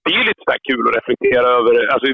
Det 0.03 0.11
är 0.19 0.23
lite 0.29 0.41
så 0.45 0.51
här 0.55 0.61
kul 0.69 0.83
att 0.87 0.95
reflektera 0.99 1.47
över. 1.59 1.73
Alltså, 1.93 2.05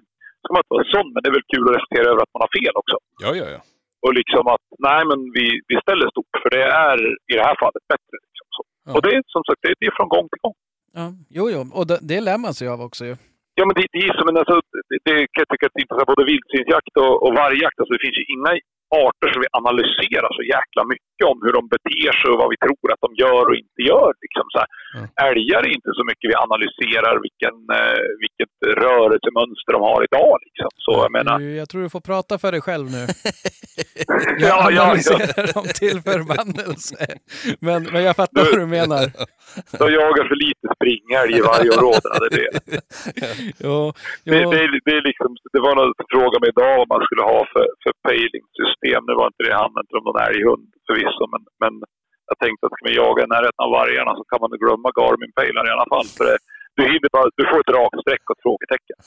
ska 0.43 0.49
man 0.53 0.61
inte 0.63 0.75
vara 0.77 0.87
sån, 0.95 1.07
men 1.13 1.19
det 1.21 1.27
är 1.31 1.35
väl 1.39 1.51
kul 1.53 1.63
att 1.67 1.75
reflektera 1.77 2.07
över 2.11 2.21
att 2.25 2.33
man 2.35 2.43
har 2.45 2.51
fel 2.59 2.75
också. 2.81 2.97
Ja, 3.25 3.29
ja, 3.41 3.47
ja. 3.55 3.61
Och 4.05 4.13
liksom 4.19 4.43
att, 4.53 4.65
nej 4.87 5.01
men 5.09 5.19
vi, 5.37 5.45
vi 5.69 5.75
ställer 5.85 6.05
stort, 6.15 6.33
för 6.41 6.49
det 6.55 6.63
är 6.89 6.97
i 7.31 7.33
det 7.39 7.45
här 7.49 7.57
fallet 7.63 7.83
bättre. 7.93 8.15
Liksom, 8.27 8.47
så. 8.55 8.61
Ja. 8.85 8.91
Och 8.95 9.01
det 9.05 9.11
är 9.17 9.21
som 9.35 9.43
sagt, 9.47 9.61
det, 9.63 9.73
det 9.79 9.85
är 9.91 9.95
från 9.99 10.09
gång 10.15 10.25
till 10.31 10.41
gång. 10.45 10.55
Ja. 10.99 11.05
Jo, 11.37 11.43
jo. 11.53 11.59
Och 11.77 11.85
det, 11.89 11.97
det 12.09 12.19
lär 12.27 12.37
man 12.45 12.53
sig 12.59 12.67
av 12.73 12.79
också 12.87 13.03
ju. 13.09 13.15
Ja, 13.57 13.63
men 13.67 13.75
det, 13.77 13.85
det 13.95 14.01
är 14.07 14.13
som 14.19 14.27
en, 14.29 14.37
alltså, 14.41 14.55
det, 14.89 14.97
det 15.07 15.17
kan 15.31 15.41
jag 15.43 15.49
tycka 15.51 15.65
är 15.67 15.83
intressant, 15.83 16.11
både 16.13 16.29
vildsvinsjakt 16.31 16.93
och, 17.03 17.15
och 17.25 17.31
vargjakt. 17.41 17.77
Alltså, 17.79 17.93
det 17.95 18.03
finns 18.05 18.19
ju 18.21 18.25
inga 18.35 18.51
arter 19.05 19.29
som 19.31 19.41
vi 19.43 19.49
analyserar 19.61 20.31
så 20.37 20.43
jäkla 20.55 20.81
mycket 20.93 21.25
om 21.31 21.37
hur 21.43 21.53
de 21.57 21.63
beter 21.75 22.11
sig 22.17 22.27
och 22.31 22.39
vad 22.41 22.49
vi 22.53 22.59
tror 22.65 22.87
att 22.93 23.05
de 23.05 23.11
gör 23.23 23.43
och 23.49 23.57
inte 23.63 23.81
gör. 23.91 24.11
Liksom, 24.25 24.45
så 24.53 24.57
här. 24.61 24.69
Mm. 24.97 25.07
Älgar 25.29 25.61
är 25.67 25.71
inte 25.79 25.91
så 25.97 26.03
mycket 26.09 26.27
vi 26.31 26.37
analyserar 26.47 27.15
vilken, 27.25 27.55
eh, 27.77 28.05
vilket 28.23 28.51
rörelsemönster 28.65 29.71
de 29.73 29.81
har 29.81 30.03
idag. 30.03 30.37
Liksom. 30.45 30.69
Så 30.85 30.91
jag 30.91 31.11
menar, 31.11 31.39
Du, 31.39 31.55
jag 31.55 31.69
tror 31.69 31.81
du 31.81 31.89
får 31.89 32.01
prata 32.11 32.37
för 32.37 32.51
dig 32.51 32.61
själv 32.61 32.85
nu. 32.97 33.03
Ja, 34.07 34.19
Jag 34.39 34.49
ja, 34.49 34.71
ja. 34.71 34.81
analyserar 34.83 35.53
dem 35.53 35.65
till 35.81 35.97
förbannelse. 36.11 36.97
Men, 37.67 37.79
men 37.93 38.01
jag 38.03 38.15
fattar 38.21 38.41
vad 38.49 38.59
du 38.63 38.65
menar. 38.79 39.03
de 39.81 39.85
jagar 40.01 40.23
för 40.29 40.37
lite 40.45 40.65
springälg 40.75 41.31
i 41.39 41.41
varje 41.51 41.69
område. 41.77 42.09
Det, 42.35 42.41
är 42.47 42.53
det. 42.65 42.81
Jo, 43.65 43.77
Det, 44.29 44.37
jo. 44.43 44.51
det, 44.51 44.59
är- 44.63 44.81
det, 44.87 44.93
är 44.99 45.03
liksom, 45.11 45.29
det 45.55 45.61
var 45.67 45.73
någon 45.79 45.93
som 45.99 46.05
frågade 46.15 46.39
mig 46.43 46.49
idag 46.55 46.73
vad 46.81 46.89
man 46.93 47.01
skulle 47.07 47.23
ha 47.33 47.39
för, 47.53 47.65
för 47.83 47.91
pejlingssystem. 48.07 49.01
Nu 49.07 49.13
var 49.19 49.27
inte 49.31 49.43
det 49.47 49.55
han 49.61 49.71
inte 49.81 49.93
om 49.99 50.03
någon 50.07 50.21
älghund 50.29 50.65
förvisso, 50.87 51.23
men, 51.33 51.41
men 51.63 51.73
jag 52.29 52.37
tänkte 52.43 52.61
att 52.65 52.73
ska 52.73 52.81
man 52.87 52.99
jaga 53.03 53.19
i 53.25 53.29
närheten 53.35 53.63
av 53.65 53.71
vargarna 53.79 54.11
så 54.19 54.23
kan 54.31 54.39
man 54.43 54.51
glömma 54.63 54.89
Garmin-pejlar 54.99 55.63
i 55.69 55.73
alla 55.75 55.87
fall. 55.93 56.07
För 56.17 56.25
det, 56.29 56.37
du, 56.75 56.83
hinner 56.83 57.09
bara, 57.11 57.29
du 57.35 57.45
får 57.49 57.59
ett 57.59 57.75
rakt 57.75 58.01
streck 58.01 58.29
och 58.29 58.37
ett 58.37 58.41
frågetecken. 58.41 58.97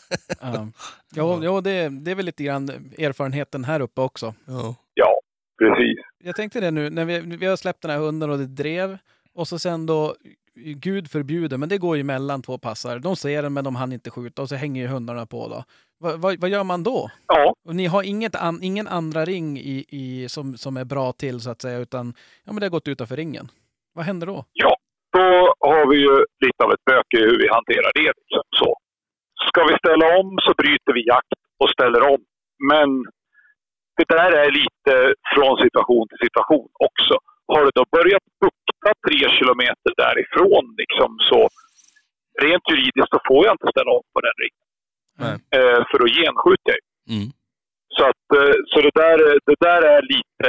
Ja. 0.54 0.68
Jo, 1.14 1.40
jo 1.42 1.60
det, 1.60 1.88
det 1.88 2.10
är 2.10 2.14
väl 2.14 2.26
lite 2.26 2.44
grann 2.44 2.68
erfarenheten 2.98 3.64
här 3.64 3.80
uppe 3.80 4.00
också. 4.00 4.34
ja. 4.46 4.74
Ja, 4.94 5.20
precis. 5.58 5.98
Jag 6.24 6.36
tänkte 6.36 6.60
det 6.60 6.70
nu, 6.70 6.90
när 6.90 7.04
vi, 7.04 7.20
vi 7.20 7.46
har 7.46 7.56
släppt 7.56 7.82
den 7.82 7.90
här 7.90 7.98
hunden 7.98 8.30
och 8.30 8.38
det 8.38 8.46
drev. 8.46 8.98
Och 9.34 9.48
så 9.48 9.58
sen 9.58 9.86
då, 9.86 10.14
gud 10.54 11.10
förbjuder, 11.10 11.56
men 11.56 11.68
det 11.68 11.78
går 11.78 11.96
ju 11.96 12.02
mellan 12.02 12.42
två 12.42 12.58
passar. 12.58 12.98
De 12.98 13.16
ser 13.16 13.42
den 13.42 13.52
men 13.52 13.64
de 13.64 13.76
hann 13.76 13.92
inte 13.92 14.10
skjuta 14.10 14.42
och 14.42 14.48
så 14.48 14.54
hänger 14.54 14.82
ju 14.82 14.88
hundarna 14.88 15.26
på 15.26 15.48
då. 15.48 15.64
Va, 16.00 16.16
va, 16.16 16.34
vad 16.38 16.50
gör 16.50 16.64
man 16.64 16.82
då? 16.82 17.10
Ja, 17.26 17.54
Och 17.68 17.76
ni 17.76 17.86
har 17.86 18.02
inget 18.02 18.34
an, 18.36 18.62
ingen 18.62 18.88
andra 18.88 19.24
ring 19.24 19.58
i, 19.58 19.84
i, 19.88 20.28
som, 20.28 20.56
som 20.56 20.76
är 20.76 20.84
bra 20.84 21.12
till 21.12 21.40
så 21.40 21.50
att 21.50 21.62
säga, 21.62 21.78
utan 21.78 22.14
ja, 22.44 22.52
men 22.52 22.60
det 22.60 22.66
har 22.66 22.70
gått 22.70 22.88
utanför 22.88 23.16
ringen. 23.16 23.48
Vad 23.92 24.04
händer 24.04 24.26
då? 24.26 24.44
ja. 24.52 24.76
Då 25.12 25.47
har 25.60 25.84
vi 25.90 25.96
ju 26.06 26.14
lite 26.44 26.60
av 26.64 26.70
ett 26.72 26.84
böke 26.90 27.16
i 27.18 27.28
hur 27.28 27.38
vi 27.42 27.48
hanterar 27.48 27.90
det. 28.00 28.10
Liksom. 28.18 28.44
Så. 28.60 28.70
Ska 29.48 29.60
vi 29.70 29.74
ställa 29.82 30.06
om 30.18 30.28
så 30.44 30.52
bryter 30.60 30.92
vi 30.98 31.02
jakt 31.14 31.40
och 31.62 31.70
ställer 31.70 32.02
om. 32.12 32.20
Men 32.72 32.88
det 33.98 34.08
där 34.16 34.30
är 34.42 34.50
lite 34.60 34.92
från 35.34 35.54
situation 35.64 36.04
till 36.08 36.24
situation 36.26 36.68
också. 36.88 37.14
Har 37.52 37.64
du 37.64 37.70
då 37.74 37.84
börjat 37.96 38.26
bukta 38.44 38.90
tre 39.06 39.20
kilometer 39.38 39.92
därifrån, 40.04 40.64
liksom, 40.82 41.10
så 41.30 41.40
rent 42.44 42.64
juridiskt 42.70 43.12
så 43.14 43.20
får 43.28 43.40
jag 43.46 43.54
inte 43.54 43.72
ställa 43.74 43.90
om 43.98 44.06
på 44.14 44.20
den. 44.26 44.36
Nej. 45.22 45.34
Eh, 45.56 45.80
för 45.88 45.96
då 46.02 46.06
genskjuter 46.20 46.70
jag. 46.74 46.82
Mm. 47.14 47.28
Så, 47.96 48.02
att, 48.10 48.26
eh, 48.38 48.54
så 48.70 48.76
det, 48.86 48.94
där, 49.02 49.18
det 49.48 49.58
där 49.68 49.82
är 49.94 50.02
lite 50.14 50.48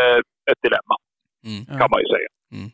ett 0.52 0.62
dilemma 0.66 0.96
Mm. 1.48 1.80
Kan 1.80 1.90
man 1.92 2.00
ju 2.04 2.08
säga. 2.16 2.30
Mm. 2.58 2.70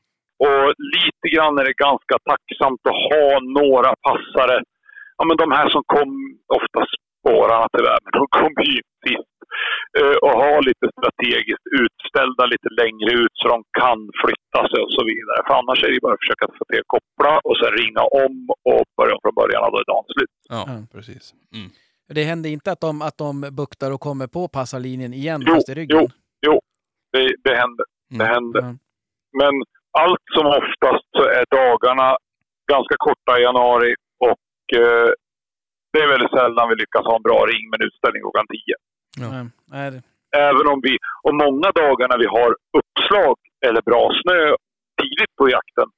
Och 0.47 0.65
lite 0.95 1.25
grann 1.35 1.57
är 1.61 1.65
det 1.69 1.77
ganska 1.87 2.15
tacksamt 2.31 2.81
att 2.91 3.01
ha 3.11 3.27
några 3.59 3.91
passare. 4.07 4.57
Ja, 5.17 5.23
men 5.27 5.37
de 5.43 5.47
här 5.57 5.67
som 5.75 5.83
kom, 5.95 6.09
ofta 6.59 6.79
spårarna 6.95 7.67
tyvärr, 7.75 7.99
men 8.03 8.11
de 8.19 8.23
kom 8.39 8.53
ju 8.73 8.81
sist. 9.05 9.33
Eh, 9.99 10.17
och 10.25 10.35
ha 10.45 10.53
lite 10.69 10.85
strategiskt 10.97 11.65
utställda 11.81 12.43
lite 12.53 12.69
längre 12.81 13.09
ut 13.21 13.33
så 13.41 13.45
de 13.53 13.59
kan 13.81 13.99
flytta 14.23 14.59
sig 14.71 14.79
och 14.85 14.93
så 14.97 15.01
vidare. 15.11 15.39
För 15.47 15.53
annars 15.59 15.79
är 15.83 15.89
det 15.91 15.99
bara 16.07 16.13
att 16.17 16.23
försöka 16.25 16.45
få 16.57 16.63
till 16.69 16.81
att 16.83 16.93
koppla 16.95 17.31
och 17.47 17.55
sen 17.59 17.71
ringa 17.81 18.03
om 18.25 18.35
och 18.71 18.83
börja 18.99 19.15
från 19.23 19.35
början 19.41 19.61
och 19.65 19.71
då 19.73 19.77
är 19.83 19.87
dagen 19.93 20.07
slut. 20.15 20.33
Ja, 20.55 20.61
precis. 20.95 21.25
Mm. 21.57 21.69
Det 22.17 22.23
händer 22.31 22.49
inte 22.57 22.71
att 22.71 22.81
de, 22.87 23.01
att 23.01 23.17
de 23.17 23.31
buktar 23.61 23.89
och 23.95 24.01
kommer 24.07 24.27
på 24.27 24.47
passarlinjen 24.47 25.13
igen 25.13 25.41
Jo, 25.47 25.53
fast 25.53 25.69
i 25.69 25.73
ryggen? 25.73 26.07
Det, 27.13 27.29
det 27.43 27.55
händer. 27.63 27.85
Det 28.09 28.15
Mm. 28.23 28.33
händer. 28.33 28.61
Ja. 28.61 28.75
Men 29.41 29.53
allt 30.01 30.25
som 30.35 30.45
oftast 30.59 31.07
så 31.17 31.23
är 31.39 31.45
dagarna 31.61 32.07
ganska 32.73 32.95
korta 33.05 33.31
i 33.39 33.43
januari 33.49 33.91
och 34.29 34.79
eh, 34.81 35.09
det 35.93 35.99
är 36.03 36.13
väldigt 36.13 36.35
sällan 36.39 36.69
vi 36.69 36.75
lyckas 36.75 37.05
ha 37.09 37.15
en 37.15 37.27
bra 37.29 37.39
ring 37.51 37.63
med 37.69 37.77
en 37.79 37.87
utställning 37.87 38.21
klockan 38.25 38.47
10. 38.47 38.59
Ja. 39.23 39.29
Även 40.47 40.65
om 40.73 40.79
vi, 40.87 40.93
och 41.25 41.35
många 41.45 41.69
dagar 41.81 42.07
när 42.11 42.19
vi 42.23 42.29
har 42.37 42.49
uppslag 42.79 43.37
eller 43.65 43.81
bra 43.89 44.03
snö 44.21 44.41
tidigt 45.01 45.33
på 45.39 45.45
jakten 45.57 45.89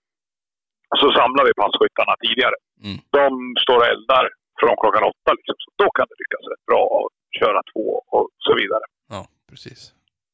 så 0.99 1.07
samlar 1.19 1.43
vi 1.49 1.53
passkyttarna 1.63 2.13
tidigare. 2.25 2.57
Mm. 2.85 2.97
De 3.17 3.23
står 3.63 3.77
och 3.81 3.89
eldar 3.93 4.25
från 4.59 4.75
klockan 4.81 5.03
åtta. 5.11 5.31
Liksom. 5.37 5.55
Så 5.63 5.69
då 5.81 5.87
kan 5.95 6.05
det 6.09 6.17
lyckas 6.21 6.43
rätt 6.51 6.65
bra 6.69 6.83
att 6.97 7.11
köra 7.39 7.59
två 7.71 7.87
och 8.15 8.27
så 8.45 8.51
vidare. 8.59 8.85
ja, 9.15 9.21
precis. 9.49 9.79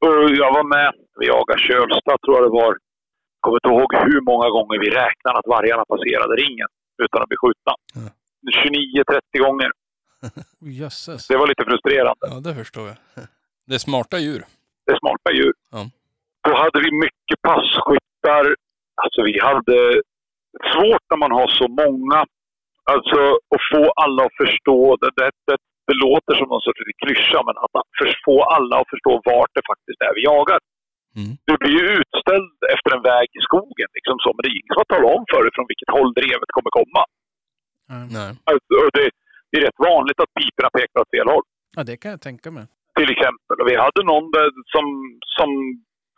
Och 0.03 0.15
jag 0.41 0.52
var 0.57 0.65
med, 0.77 0.90
vi 1.19 1.26
jagade 1.34 1.61
Kölsta 1.68 2.14
tror 2.23 2.35
jag 2.38 2.45
det 2.48 2.56
var. 2.64 2.73
Kommer 3.44 3.57
inte 3.60 3.72
ihåg 3.74 3.90
hur 4.07 4.22
många 4.32 4.48
gånger 4.56 4.78
vi 4.86 4.90
räknade 5.03 5.36
att 5.40 5.49
vargarna 5.56 5.84
passerade 5.91 6.34
ringen 6.44 6.70
utan 7.03 7.22
att 7.22 7.30
bli 7.32 7.38
skjutna. 7.41 7.74
Ja. 7.99 8.06
29-30 9.38 9.45
gånger. 9.45 9.70
Jösses. 10.80 11.28
Det 11.28 11.38
var 11.38 11.48
lite 11.48 11.65
frustrerande. 11.70 12.26
Ja, 12.32 12.40
det 12.48 12.56
förstår 12.61 12.86
jag. 12.91 12.98
Det 13.68 13.76
är 13.80 13.84
smarta 13.90 14.18
djur. 14.26 14.41
Det 14.86 14.91
är 14.95 14.99
smarta 15.03 15.30
djur. 15.38 15.53
Ja. 15.72 15.82
Då 16.48 16.52
hade 16.64 16.80
vi 16.86 16.90
mycket 17.06 17.38
passkyttar. 17.49 18.45
Alltså 19.03 19.20
vi 19.30 19.36
hade 19.49 19.78
svårt 20.74 21.06
när 21.10 21.20
man 21.24 21.32
har 21.40 21.48
så 21.61 21.68
många. 21.84 22.20
Alltså 22.94 23.20
att 23.53 23.64
få 23.74 23.84
alla 24.03 24.22
att 24.26 24.38
förstå. 24.44 24.78
Det, 25.02 25.10
det, 25.20 25.30
det, 25.48 25.57
det 25.88 25.95
låter 26.06 26.34
som 26.40 26.48
någon 26.52 26.65
sorts 26.68 26.82
klyscha, 27.03 27.40
men 27.48 27.56
att 27.64 27.72
få 28.26 28.36
alla 28.56 28.76
att 28.82 28.90
förstå 28.94 29.11
vart 29.32 29.52
det 29.57 29.64
faktiskt 29.72 29.99
är 30.07 30.14
vi 30.18 30.22
jagar. 30.32 30.60
Mm. 31.19 31.34
Du 31.49 31.53
blir 31.61 31.76
ju 31.80 31.85
utställd 31.99 32.57
efter 32.76 32.90
en 32.95 33.03
väg 33.11 33.27
i 33.40 33.41
skogen. 33.48 33.90
Liksom 33.98 34.15
så, 34.23 34.30
men 34.34 34.41
det 34.44 34.49
är 34.52 34.57
ingen 34.61 34.73
som 34.73 34.84
har 34.84 34.91
talat 34.94 35.14
om 35.18 35.23
för 35.31 35.41
dig 35.44 35.52
från 35.56 35.69
vilket 35.72 35.91
håll 35.95 36.11
drevet 36.19 36.49
kommer 36.56 36.72
komma. 36.80 37.02
Nej. 38.18 38.31
Alltså, 38.49 38.72
och 38.84 38.91
det, 38.98 39.06
det 39.49 39.56
är 39.60 39.64
rätt 39.68 39.81
vanligt 39.91 40.19
att 40.23 40.31
piporna 40.38 40.69
pekar 40.77 40.98
åt 41.03 41.14
fel 41.15 41.27
håll. 41.34 41.45
Ja, 41.76 41.81
det 41.90 41.98
kan 42.02 42.11
jag 42.15 42.22
tänka 42.30 42.48
mig. 42.57 42.65
till 42.99 43.10
exempel. 43.15 43.56
Och 43.61 43.68
vi 43.72 43.76
hade 43.85 44.02
någon 44.11 44.26
där 44.38 44.49
som, 44.73 44.85
som 45.38 45.49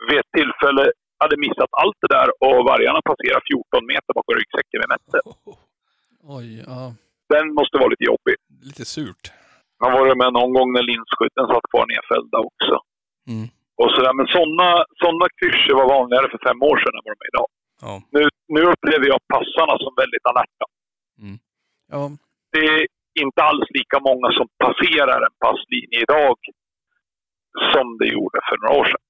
vid 0.08 0.18
ett 0.22 0.32
tillfälle 0.38 0.84
hade 1.24 1.36
missat 1.46 1.72
allt 1.82 1.98
det 2.04 2.12
där 2.18 2.30
och 2.46 2.58
vargarna 2.72 3.02
passerade 3.10 3.44
14 3.52 3.86
meter 3.92 4.12
bakom 4.18 4.36
ryggsäcken 4.40 4.80
vi 4.84 4.88
mätte. 4.94 5.18
Oj, 6.38 6.50
ja. 6.72 6.82
Den 7.34 7.46
måste 7.58 7.76
vara 7.78 7.92
lite 7.94 8.08
jobbig. 8.12 8.36
Lite 8.70 8.86
surt. 8.94 9.26
Han 9.82 9.92
var 9.92 10.16
med 10.24 10.34
någon 10.40 10.54
gång 10.58 10.70
när 10.76 10.84
linsskytten 10.92 11.46
satt 11.52 11.68
kvar 11.72 11.86
nedfällda 11.94 12.38
också. 12.50 12.76
Mm. 13.34 13.48
Och 13.82 13.90
sådär. 13.96 14.14
Men 14.20 14.28
sådana 14.36 14.70
såna 15.02 15.26
klyschor 15.40 15.76
var 15.82 15.88
vanligare 15.98 16.28
för 16.32 16.40
fem 16.48 16.60
år 16.70 16.78
sedan 16.82 16.94
än 16.98 17.04
vad 17.06 17.14
de 17.16 17.22
är 17.26 17.32
idag. 17.34 17.48
Ja. 17.86 17.94
Nu, 18.16 18.22
nu 18.56 18.62
upplever 18.74 19.06
jag 19.14 19.20
passarna 19.34 19.76
som 19.84 19.92
väldigt 20.02 20.26
alerta. 20.32 20.66
ja. 21.94 22.04
Det 22.54 22.66
är 22.76 22.88
inte 23.24 23.42
alls 23.44 23.66
lika 23.80 23.98
många 24.00 24.28
som 24.38 24.48
passerar 24.64 25.20
en 25.28 25.36
passlinje 25.46 26.00
idag 26.06 26.38
som 27.74 27.98
det 28.00 28.08
gjorde 28.08 28.40
för 28.50 28.58
några 28.58 28.80
år 28.82 28.86
sedan. 28.92 29.04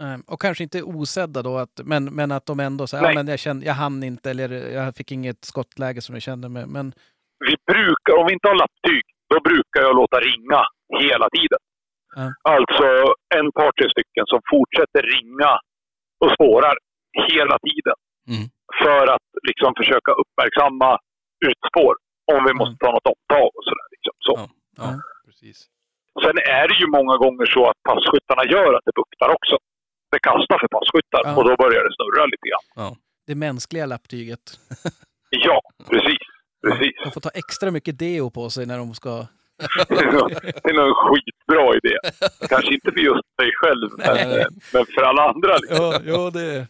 Eh, 0.00 0.18
Och 0.26 0.40
kanske 0.40 0.62
inte 0.64 0.82
osedda 0.82 1.42
då, 1.42 1.56
att, 1.58 1.80
men, 1.84 2.04
men 2.04 2.32
att 2.32 2.46
de 2.46 2.60
ändå 2.60 2.86
säger 2.86 3.04
ja, 3.04 3.14
men 3.14 3.28
jag, 3.28 3.38
kände, 3.38 3.66
jag 3.66 3.74
hann 3.74 4.02
inte 4.02 4.30
eller 4.30 4.48
jag 4.72 4.96
fick 4.96 5.12
inget 5.12 5.44
skottläge 5.44 6.00
som 6.00 6.14
jag 6.14 6.22
kände 6.22 6.48
med. 6.48 6.68
Men 6.68 6.92
vi 7.48 7.54
brukar, 7.72 8.12
om 8.20 8.26
vi 8.26 8.32
inte 8.32 8.48
har 8.48 8.54
lapptyg, 8.54 9.02
då 9.34 9.40
brukar 9.40 9.80
jag 9.80 9.96
låta 9.96 10.20
ringa 10.20 10.60
hela 11.02 11.28
tiden. 11.36 11.58
Ja. 12.20 12.26
Alltså 12.54 12.86
en 13.38 13.48
par, 13.56 13.70
tre 13.78 13.86
stycken 13.94 14.24
som 14.32 14.40
fortsätter 14.52 15.02
ringa 15.16 15.52
och 16.22 16.30
spårar 16.36 16.74
hela 17.30 17.56
tiden. 17.68 17.96
Mm. 18.32 18.44
För 18.82 19.04
att 19.14 19.26
liksom 19.48 19.70
försöka 19.80 20.10
uppmärksamma 20.22 20.90
utspår. 21.48 21.94
Om 22.34 22.40
vi 22.46 22.50
Mm. 22.52 22.58
måste 22.60 22.76
ta 22.84 22.90
något 22.96 23.08
omtag 23.14 23.48
och 23.58 23.64
sådär. 23.68 23.88
Liksom. 23.94 24.14
Så. 24.26 24.32
Ja. 24.40 24.44
Ja. 24.80 24.84
ja, 24.92 25.00
precis. 25.26 25.58
Sen 26.24 26.36
är 26.58 26.64
det 26.68 26.76
ju 26.82 26.86
många 26.98 27.16
gånger 27.24 27.46
så 27.56 27.62
att 27.70 27.78
passkyttarna 27.90 28.44
gör 28.54 28.70
att 28.76 28.84
det 28.88 28.94
buktar 29.02 29.28
också. 29.38 29.56
Det 30.12 30.18
kastar 30.28 30.56
för 30.62 30.68
passkyttar 30.76 31.22
Ja. 31.24 31.30
och 31.36 31.44
då 31.48 31.52
börjar 31.62 31.82
det 31.86 31.92
snurra 31.98 32.24
lite 32.32 32.46
grann. 32.50 32.96
det 33.26 33.34
mänskliga 33.34 33.86
lapptyget. 33.86 34.44
Ja, 35.46 35.60
precis. 35.90 36.24
Precis. 36.66 36.92
De 37.04 37.10
får 37.10 37.20
ta 37.20 37.30
extra 37.34 37.70
mycket 37.70 37.98
deo 37.98 38.30
på 38.30 38.50
sig 38.50 38.66
när 38.66 38.78
de 38.78 38.94
ska... 38.94 39.26
Det 39.88 39.94
är 39.94 40.72
nog- 40.74 40.88
en 40.88 40.94
skitbra 40.94 41.76
idé. 41.76 41.96
Kanske 42.48 42.74
inte 42.74 42.92
för 42.92 43.00
just 43.00 43.36
dig 43.38 43.50
själv, 43.60 43.90
men, 43.98 44.46
men 44.72 44.86
för 44.94 45.02
alla 45.02 45.22
andra. 45.28 45.56
Liksom. 45.56 45.76
Ja, 45.84 46.00
ja 46.04 46.30
det 46.30 46.66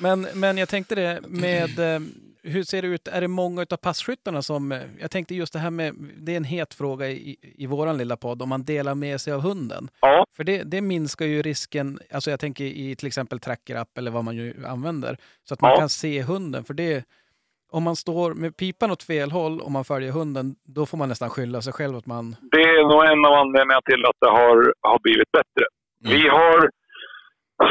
men, 0.00 0.26
men 0.34 0.58
jag 0.58 0.68
tänkte 0.68 0.94
det 0.94 1.20
med... 1.28 1.78
eh, 1.94 2.00
Hur 2.42 2.62
ser 2.62 2.82
det 2.82 2.88
ut? 2.88 3.08
Är 3.08 3.20
det 3.20 3.28
många 3.28 3.66
av 3.70 3.76
passkyttarna 3.76 4.42
som... 4.42 4.72
eh, 4.72 4.78
Jag 5.00 5.10
tänkte 5.10 5.34
just 5.34 5.52
det 5.52 5.58
här 5.58 5.70
med... 5.70 5.94
Det 6.16 6.32
är 6.32 6.36
en 6.36 6.44
het 6.44 6.74
fråga 6.74 7.08
i, 7.08 7.36
i 7.42 7.66
våran 7.66 7.98
lilla 7.98 8.16
podd, 8.16 8.42
om 8.42 8.48
man 8.48 8.64
delar 8.64 8.94
med 8.94 9.20
sig 9.20 9.32
av 9.32 9.40
hunden. 9.40 9.88
Ja, 10.00 10.24
För 10.36 10.44
det, 10.44 10.62
det 10.62 10.80
minskar 10.80 11.26
ju 11.26 11.42
risken, 11.42 11.98
alltså 12.12 12.30
jag 12.30 12.40
tänker 12.40 12.64
i 12.64 12.96
till 12.96 13.06
exempel 13.06 13.40
trackerapp 13.40 13.98
eller 13.98 14.10
vad 14.10 14.24
man 14.24 14.36
ju 14.36 14.66
använder, 14.66 15.16
så 15.48 15.54
att 15.54 15.60
man 15.60 15.70
Ja. 15.70 15.78
kan 15.78 15.88
se 15.88 16.22
hunden. 16.22 16.64
För 16.64 16.74
det, 16.74 17.04
om 17.76 17.82
man 17.88 17.96
står 17.96 18.34
med 18.42 18.56
pipan 18.56 18.90
åt 18.90 19.02
fel 19.02 19.30
håll 19.30 19.60
och 19.64 19.72
man 19.76 19.84
följer 19.84 20.12
hunden, 20.12 20.46
då 20.76 20.82
får 20.86 20.98
man 20.98 21.08
nästan 21.08 21.30
skylla 21.30 21.58
sig 21.62 21.72
själv 21.72 21.94
att 21.96 22.06
man... 22.14 22.24
det 22.54 22.64
är 22.76 22.82
nog 22.92 23.02
en 23.12 23.22
av 23.28 23.34
anledningarna 23.42 23.84
till 23.90 24.02
att 24.10 24.18
det 24.24 24.32
har, 24.40 24.56
har 24.90 24.98
blivit 25.06 25.30
bättre. 25.38 25.64
Mm. 26.04 26.10
Vi 26.14 26.22
har... 26.28 26.58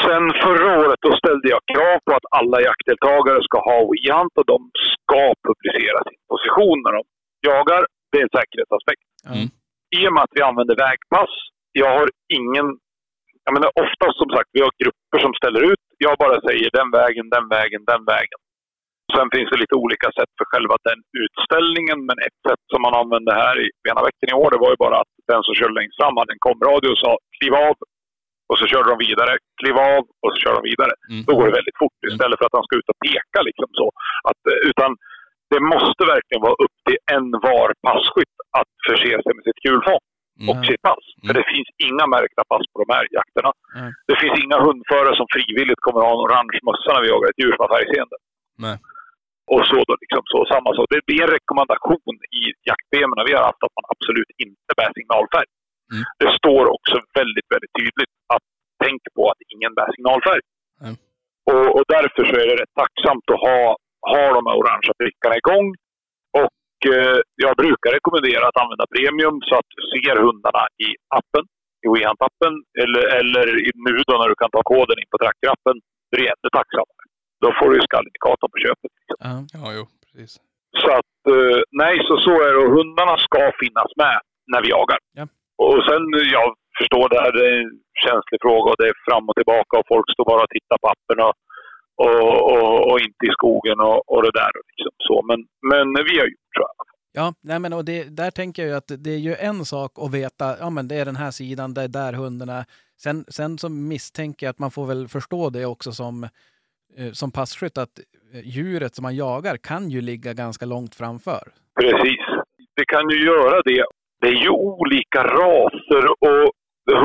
Sen 0.05 0.25
förra 0.45 0.67
året 0.79 0.99
då 1.07 1.11
ställde 1.21 1.47
jag 1.53 1.61
krav 1.73 1.97
på 2.05 2.11
att 2.17 2.27
alla 2.39 2.57
jaktdeltagare 2.67 3.39
ska 3.47 3.57
ha 3.69 3.77
WeHunt 3.91 4.33
och 4.39 4.47
de 4.53 4.59
ska 4.93 5.21
publicera 5.47 5.99
sin 6.07 6.21
position 6.31 6.77
när 6.85 6.93
de 6.97 7.03
jagar. 7.49 7.81
Det 8.11 8.17
är 8.19 8.25
en 8.27 8.35
säkerhetsaspekt. 8.39 9.05
Mm. 9.33 9.47
I 9.97 9.99
och 10.07 10.13
med 10.13 10.23
att 10.25 10.35
vi 10.37 10.41
använder 10.49 10.75
vägpass, 10.87 11.33
jag 11.81 11.91
har 11.97 12.07
ingen... 12.39 12.67
Jag 13.45 13.53
menar 13.57 13.71
oftast 13.83 14.15
som 14.21 14.29
sagt, 14.35 14.49
vi 14.55 14.61
har 14.65 14.71
grupper 14.83 15.19
som 15.25 15.33
ställer 15.39 15.61
ut. 15.71 15.83
Jag 16.07 16.15
bara 16.23 16.37
säger 16.47 16.69
den 16.79 16.89
vägen, 16.99 17.25
den 17.35 17.47
vägen, 17.55 17.81
den 17.93 18.03
vägen. 18.13 18.39
Sen 19.15 19.27
finns 19.35 19.49
det 19.51 19.57
lite 19.63 19.75
olika 19.85 20.07
sätt 20.17 20.31
för 20.37 20.45
själva 20.51 20.75
den 20.89 20.99
utställningen, 21.23 21.99
men 22.07 22.17
ett 22.27 22.39
sätt 22.47 22.63
som 22.71 22.81
man 22.85 22.95
använde 23.01 23.31
här 23.43 23.55
i 23.65 23.67
Venaväcken 23.87 24.29
i 24.31 24.35
år, 24.43 24.49
det 24.53 24.61
var 24.65 24.71
ju 24.73 24.79
bara 24.85 24.97
att 25.03 25.11
den 25.31 25.41
som 25.45 25.53
körde 25.59 25.73
längst 25.79 25.97
fram 25.99 26.17
hade 26.19 26.33
en 26.35 26.45
komradio 26.49 26.89
och 26.95 27.01
sa 27.05 27.11
kliv 27.37 27.53
av. 27.67 27.75
Och 28.49 28.57
så 28.59 28.65
körde 28.71 28.87
de 28.93 28.97
vidare, 29.07 29.33
kliv 29.61 29.75
av 29.93 30.03
och 30.23 30.31
så 30.33 30.37
kör 30.43 30.53
de 30.59 30.63
vidare. 30.71 30.93
Mm. 31.11 31.21
Då 31.27 31.31
går 31.37 31.45
det 31.49 31.57
väldigt 31.59 31.79
fort 31.83 31.97
istället 32.11 32.37
för 32.39 32.45
att 32.47 32.57
han 32.57 32.65
ska 32.67 32.73
ut 32.81 32.91
och 32.93 32.99
peka. 33.07 33.39
Liksom 33.49 33.69
så. 33.79 33.87
Att, 34.29 34.41
eh, 34.51 34.59
utan 34.69 34.89
det 35.53 35.61
måste 35.73 36.01
verkligen 36.15 36.43
vara 36.47 36.57
upp 36.65 36.75
till 36.87 36.99
en 37.15 37.25
var 37.47 37.67
passkytt 37.87 38.35
att 38.59 38.71
förse 38.87 39.13
sig 39.23 39.31
med 39.37 39.43
sitt 39.47 39.61
kulfång 39.65 40.03
och 40.51 40.57
Mm. 40.59 40.67
sitt 40.69 40.81
pass. 40.89 41.05
För 41.25 41.31
Mm. 41.33 41.37
det 41.39 41.45
finns 41.53 41.69
inga 41.87 42.05
märkta 42.15 42.41
pass 42.51 42.65
på 42.71 42.77
de 42.83 42.87
här 42.95 43.03
jakterna. 43.17 43.51
Nej. 43.77 43.89
Det 44.09 44.15
finns 44.21 44.35
inga 44.45 44.57
hundförare 44.67 45.13
som 45.19 45.27
frivilligt 45.35 45.81
kommer 45.85 45.99
att 45.99 46.07
ha 46.09 46.13
en 46.17 46.23
orange 46.27 46.57
mössa 46.67 46.89
när 46.93 47.01
vi 47.05 47.09
jagar 47.13 47.27
ett 47.31 47.39
djur 47.41 47.53
som 47.55 47.63
har 47.65 47.71
färgseende. 47.77 48.17
Och 49.53 49.63
så 49.69 49.77
då 49.87 49.93
liksom 50.03 50.23
så, 50.33 50.39
samma 50.53 50.69
sak. 50.75 50.87
Det 50.95 51.05
blir 51.07 51.21
en 51.25 51.33
rekommendation 51.37 52.15
i 52.39 52.41
jaktpremierna 52.69 53.23
vi 53.27 53.33
har 53.37 53.43
haft 53.49 53.63
att 53.65 53.75
man 53.77 53.87
absolut 53.93 54.31
inte 54.45 54.71
bär 54.79 54.91
signalfärg. 54.99 55.49
Mm. 55.93 56.03
Det 56.21 56.29
står 56.39 56.63
också 56.75 56.95
väldigt, 57.19 57.47
väldigt 57.53 57.75
tydligt 57.79 58.13
att 58.35 58.45
tänk 58.83 59.01
på 59.15 59.21
att 59.31 59.41
ingen 59.53 59.73
bär 59.77 59.89
signalfärg. 59.95 60.43
Mm. 60.83 60.95
Och, 61.51 61.67
och 61.75 61.85
därför 61.95 62.21
så 62.29 62.33
är 62.41 62.47
det 62.49 62.57
rätt 62.61 62.75
tacksamt 62.81 63.25
att 63.33 63.43
ha, 63.47 63.59
ha 64.13 64.23
de 64.37 64.41
här 64.47 64.57
orangea 64.61 64.93
prickarna 65.01 65.35
igång. 65.41 65.67
Och 66.43 66.77
eh, 66.93 67.17
jag 67.45 67.53
brukar 67.63 67.89
rekommendera 67.97 68.43
att 68.47 68.61
använda 68.63 68.85
premium 68.95 69.37
så 69.47 69.53
att 69.59 69.69
du 69.75 69.81
ser 69.91 70.15
hundarna 70.25 70.63
i 70.85 70.89
appen, 71.19 71.45
i 71.85 71.87
WeHunt-appen, 71.93 72.53
eller, 72.83 73.03
eller 73.19 73.45
nu 73.87 73.93
då 74.07 74.13
när 74.17 74.29
du 74.31 74.37
kan 74.41 74.51
ta 74.55 74.61
koden 74.71 74.97
in 75.01 75.11
på 75.13 75.17
trackerappen. 75.23 75.75
Det 76.09 76.17
är 76.21 76.25
jättetacksamt. 76.31 76.98
Då 77.43 77.47
får 77.57 77.67
du 77.69 77.75
ju 77.79 77.83
skallindikatorn 77.89 78.51
på 78.53 78.59
köpet. 78.65 78.91
Liksom. 78.97 79.17
Ja. 79.27 79.35
Ja, 79.57 79.65
jo, 79.77 79.83
precis. 80.05 80.31
Så 80.81 80.89
att, 80.99 81.15
eh, 81.35 81.59
nej, 81.83 81.95
så, 82.07 82.13
så 82.25 82.33
är 82.45 82.49
det. 82.53 82.59
Och 82.63 82.73
hundarna 82.77 83.15
ska 83.27 83.41
finnas 83.63 83.91
med 84.03 84.17
när 84.51 84.61
vi 84.63 84.69
jagar. 84.77 84.99
Ja. 85.19 85.25
Och 85.65 85.77
sen, 85.87 86.03
jag 86.37 86.47
förstår 86.79 87.05
det 87.11 87.19
här, 87.23 87.31
det 87.37 87.45
är 87.51 87.57
en 87.65 87.73
känslig 88.05 88.39
fråga 88.45 88.67
och 88.71 88.79
det 88.79 88.87
är 88.91 88.97
fram 89.07 89.25
och 89.29 89.37
tillbaka 89.39 89.73
och 89.79 89.87
folk 89.93 90.07
står 90.13 90.25
bara 90.31 90.43
och 90.45 90.53
tittar 90.57 90.77
på 90.81 90.87
appen 90.93 91.19
och, 91.27 91.33
och, 92.05 92.35
och, 92.53 92.77
och 92.89 92.97
inte 93.07 93.23
i 93.29 93.35
skogen 93.37 93.77
och, 93.87 93.99
och 94.11 94.21
det 94.25 94.33
där. 94.41 94.51
Liksom 94.69 94.93
så. 95.07 95.15
Men, 95.29 95.39
men 95.71 95.85
vi 96.09 96.13
har 96.21 96.27
gjort 96.33 96.53
så. 96.57 96.63
i 96.63 96.69
alla 96.71 96.85
fall. 96.89 96.99
Ja, 97.19 97.33
nej 97.41 97.59
men 97.59 97.73
och 97.73 97.85
det, 97.85 98.03
där 98.21 98.31
tänker 98.31 98.61
jag 98.61 98.69
ju 98.69 98.75
att 98.77 98.91
det 99.05 99.11
är 99.11 99.23
ju 99.29 99.35
en 99.35 99.65
sak 99.65 99.91
att 99.95 100.13
veta, 100.13 100.45
ja 100.59 100.69
men 100.69 100.87
det 100.87 100.95
är 100.95 101.05
den 101.05 101.15
här 101.15 101.31
sidan, 101.31 101.73
det 101.73 101.81
är 101.81 101.87
där 101.87 102.13
hunden 102.13 102.49
är. 102.49 102.65
Sen, 103.03 103.25
sen 103.27 103.57
så 103.57 103.69
misstänker 103.69 104.45
jag 104.45 104.51
att 104.51 104.59
man 104.59 104.71
får 104.71 104.85
väl 104.87 105.07
förstå 105.07 105.49
det 105.49 105.65
också 105.65 105.91
som, 105.91 106.27
som 107.13 107.31
passkytt, 107.31 107.77
att 107.77 107.95
eh, 108.33 108.47
djuret 108.55 108.95
som 108.95 109.03
man 109.03 109.15
jagar 109.15 109.55
kan 109.69 109.89
ju 109.89 110.01
ligga 110.01 110.33
ganska 110.33 110.65
långt 110.65 110.95
framför. 110.95 111.43
Precis. 111.81 112.23
Det 112.77 112.85
kan 112.93 113.09
ju 113.09 113.17
göra 113.31 113.61
det. 113.69 113.83
Det 114.21 114.27
är 114.27 114.39
ju 114.45 114.49
olika 114.49 115.21
raser 115.23 116.03
och 116.27 116.43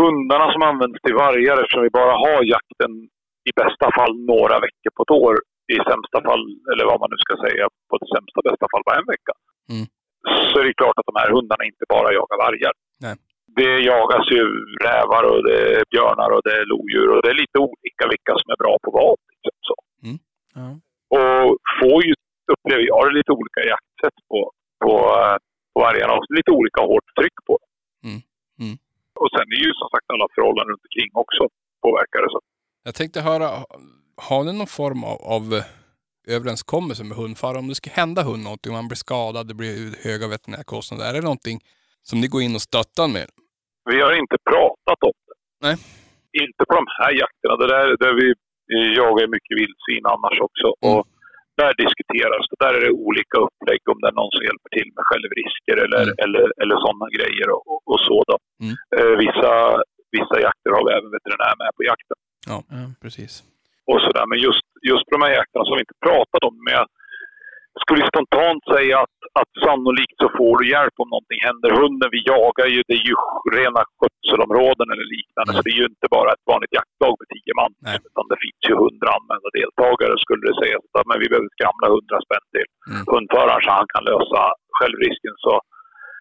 hundarna 0.01 0.47
som 0.53 0.62
används 0.62 0.99
till 1.03 1.15
vargar 1.15 1.57
eftersom 1.61 1.83
vi 1.83 1.91
bara 2.01 2.15
har 2.25 2.41
jakten 2.57 2.93
i 3.49 3.53
bästa 3.61 3.87
fall 3.97 4.15
några 4.33 4.57
veckor 4.66 4.91
på 4.97 5.03
ett 5.03 5.16
år. 5.25 5.35
I 5.75 5.77
sämsta 5.91 6.19
fall, 6.29 6.45
eller 6.71 6.85
vad 6.91 6.99
man 7.01 7.11
nu 7.15 7.19
ska 7.25 7.35
säga, 7.47 7.65
på 7.91 7.95
det 8.01 8.09
sämsta 8.15 8.39
bästa 8.49 8.66
fall 8.71 8.85
bara 8.89 9.01
en 9.03 9.11
vecka. 9.15 9.33
Mm. 9.73 9.87
Så 10.49 10.55
är 10.61 10.65
det 10.66 10.81
klart 10.81 10.99
att 10.99 11.09
de 11.11 11.16
här 11.23 11.31
hundarna 11.37 11.65
inte 11.71 11.85
bara 11.95 12.09
jagar 12.19 12.39
vargar. 12.47 12.75
Nej. 13.05 13.15
Det 13.61 13.73
jagas 13.93 14.27
ju 14.37 14.45
rävar 14.87 15.23
och 15.31 15.41
det 15.49 15.59
är 15.79 15.85
björnar 15.93 16.31
och 16.35 16.43
det 16.47 16.55
är 16.61 16.65
lodjur 16.73 17.09
och 17.12 17.21
det 17.23 17.31
är 17.35 17.39
lite 17.45 17.59
olika 17.69 18.05
vilka 18.12 18.33
som 18.41 18.49
är 18.55 18.59
bra 18.62 18.75
på 18.85 18.91
vad. 19.01 19.19
Liksom 19.45 19.65
så. 19.71 19.77
Ja. 20.55 20.69
Och 21.16 21.59
får 21.81 21.99
ju, 22.07 22.12
upplever 22.53 22.85
jag, 22.93 23.12
lite 23.19 23.33
olika 23.33 23.61
jaktsätt 23.73 24.19
på, 24.29 24.41
på, 24.85 24.91
på 25.73 25.81
vargarna 25.81 26.12
och 26.12 26.25
lite 26.39 26.51
olika 26.51 26.81
hårt 26.81 27.09
tryck 27.19 27.39
på 27.47 27.53
dem. 27.62 27.71
Mm. 28.11 28.21
Mm. 28.62 28.77
Och 29.21 29.31
sen 29.35 29.47
är 29.57 29.61
ju 29.66 29.73
som 29.81 29.89
sagt 29.93 30.07
alla 30.15 30.27
förhållanden 30.35 30.71
runt 30.73 30.87
omkring 30.89 31.11
också 31.25 31.43
påverkade. 31.83 32.27
Så. 32.31 32.41
Jag 32.85 32.95
tänkte 32.95 33.21
höra, 33.21 33.49
har 34.29 34.45
ni 34.45 34.53
någon 34.59 34.77
form 34.81 35.05
av, 35.05 35.19
av 35.37 35.43
eh, 35.59 35.65
överenskommelse 36.37 37.05
med 37.05 37.16
hundförare? 37.16 37.59
Om 37.59 37.69
det 37.69 37.75
skulle 37.75 38.01
hända 38.03 38.23
hund 38.23 38.43
någonting, 38.45 38.73
man 38.73 38.89
blir 38.89 39.05
skadad, 39.07 39.49
det 39.49 39.55
blir 39.55 39.75
höga 40.09 40.27
veterinärkostnader. 40.29 41.05
Är 41.09 41.12
det 41.12 41.29
någonting 41.31 41.59
som 42.03 42.21
ni 42.21 42.27
går 42.27 42.43
in 42.43 42.55
och 42.55 42.66
stöttar 42.71 43.09
med? 43.16 43.27
Vi 43.91 44.01
har 44.01 44.12
inte 44.23 44.37
pratat 44.51 45.01
om 45.11 45.16
det. 45.27 45.37
Nej. 45.66 45.77
Inte 46.43 46.62
på 46.69 46.75
de 46.81 46.87
här 46.99 47.12
jakterna. 47.23 47.55
Det 47.57 47.69
där, 47.75 47.87
där 48.05 48.15
vi 48.21 48.35
jagar 49.01 49.27
mycket 49.36 49.55
vildsvin 49.61 50.05
annars 50.15 50.36
också. 50.49 50.66
Mm. 50.74 50.85
Och 50.91 51.05
där 51.61 51.73
diskuteras 51.85 52.43
det. 52.51 52.57
Där 52.65 52.74
är 52.78 52.82
det 52.86 52.93
olika 53.09 53.36
upplägg 53.47 53.81
om 53.93 53.99
det 54.01 54.09
är 54.12 54.16
någon 54.20 54.32
som 54.35 54.43
hjälper 54.49 54.70
till 54.77 54.89
med 54.97 55.05
självrisker 55.11 55.77
eller, 55.85 56.03
Mm. 56.07 56.16
eller, 56.24 56.45
eller 56.62 56.77
sådana 56.85 57.07
grejer 57.19 57.47
och, 57.55 57.62
och, 57.73 57.81
och 57.93 58.01
så. 58.09 58.16
Då. 58.31 58.36
Mm. 58.65 58.74
Eh, 58.97 59.15
vissa, 59.24 59.53
vissa 60.16 60.36
jakter 60.47 60.70
har 60.77 60.82
vi 60.86 60.91
även 60.99 61.11
veterinär 61.19 61.55
med 61.62 61.70
på 61.77 61.82
jakten. 61.93 62.19
Ja, 62.51 62.59
Ja. 62.77 62.85
precis. 63.05 63.32
och 63.91 64.01
sådär. 64.07 64.27
Men 64.31 64.39
just, 64.47 64.66
just 64.91 65.05
på 65.07 65.12
de 65.16 65.20
här 65.27 65.35
jakterna 65.39 65.65
som 65.65 65.74
vi 65.77 65.82
inte 65.86 65.99
pratat 66.09 66.43
om. 66.49 66.55
Men 66.65 66.73
jag, 66.78 66.86
skulle 67.82 68.05
spontant 68.12 68.62
säga 68.74 68.96
att, 69.05 69.16
att 69.40 69.52
sannolikt 69.64 70.16
så 70.22 70.28
får 70.38 70.52
du 70.59 70.64
hjälp 70.74 70.96
om 71.02 71.09
någonting 71.14 71.40
händer. 71.48 71.70
Hunden 71.82 72.09
vi 72.14 72.20
jagar 72.32 72.68
ju, 72.74 72.80
det 72.88 72.96
är 73.01 73.06
ju 73.10 73.16
rena 73.59 73.80
skötselområden 73.98 74.88
eller 74.92 75.06
liknande. 75.16 75.51
Så 75.55 75.60
det 75.64 75.72
är 75.74 75.80
ju 75.82 75.88
inte 75.94 76.09
bara 76.16 76.30
ett 76.36 76.46
vanligt 76.52 76.74
jaktlag 76.78 77.14
med 77.20 77.28
tio 77.34 77.52
man. 77.60 77.72
Nej. 77.86 77.96
Utan 78.09 78.24
det 78.30 78.38
finns 78.44 78.62
ju 78.68 78.74
hundra 78.84 79.09
anmälda 79.18 79.48
deltagare. 79.60 80.14
Skulle 80.24 80.42
det 80.48 80.56
sägas 80.62 80.82
men 81.09 81.18
vi 81.22 81.26
behöver 81.30 81.51
skramla 81.56 81.86
hundra 81.96 82.18
spänn 82.26 82.46
till 82.55 82.68
Mm. 82.90 83.05
hundföraren 83.14 83.62
så 83.64 83.70
han 83.80 83.88
kan 83.94 84.05
lösa 84.12 84.42
självrisken 84.78 85.34
så 85.44 85.52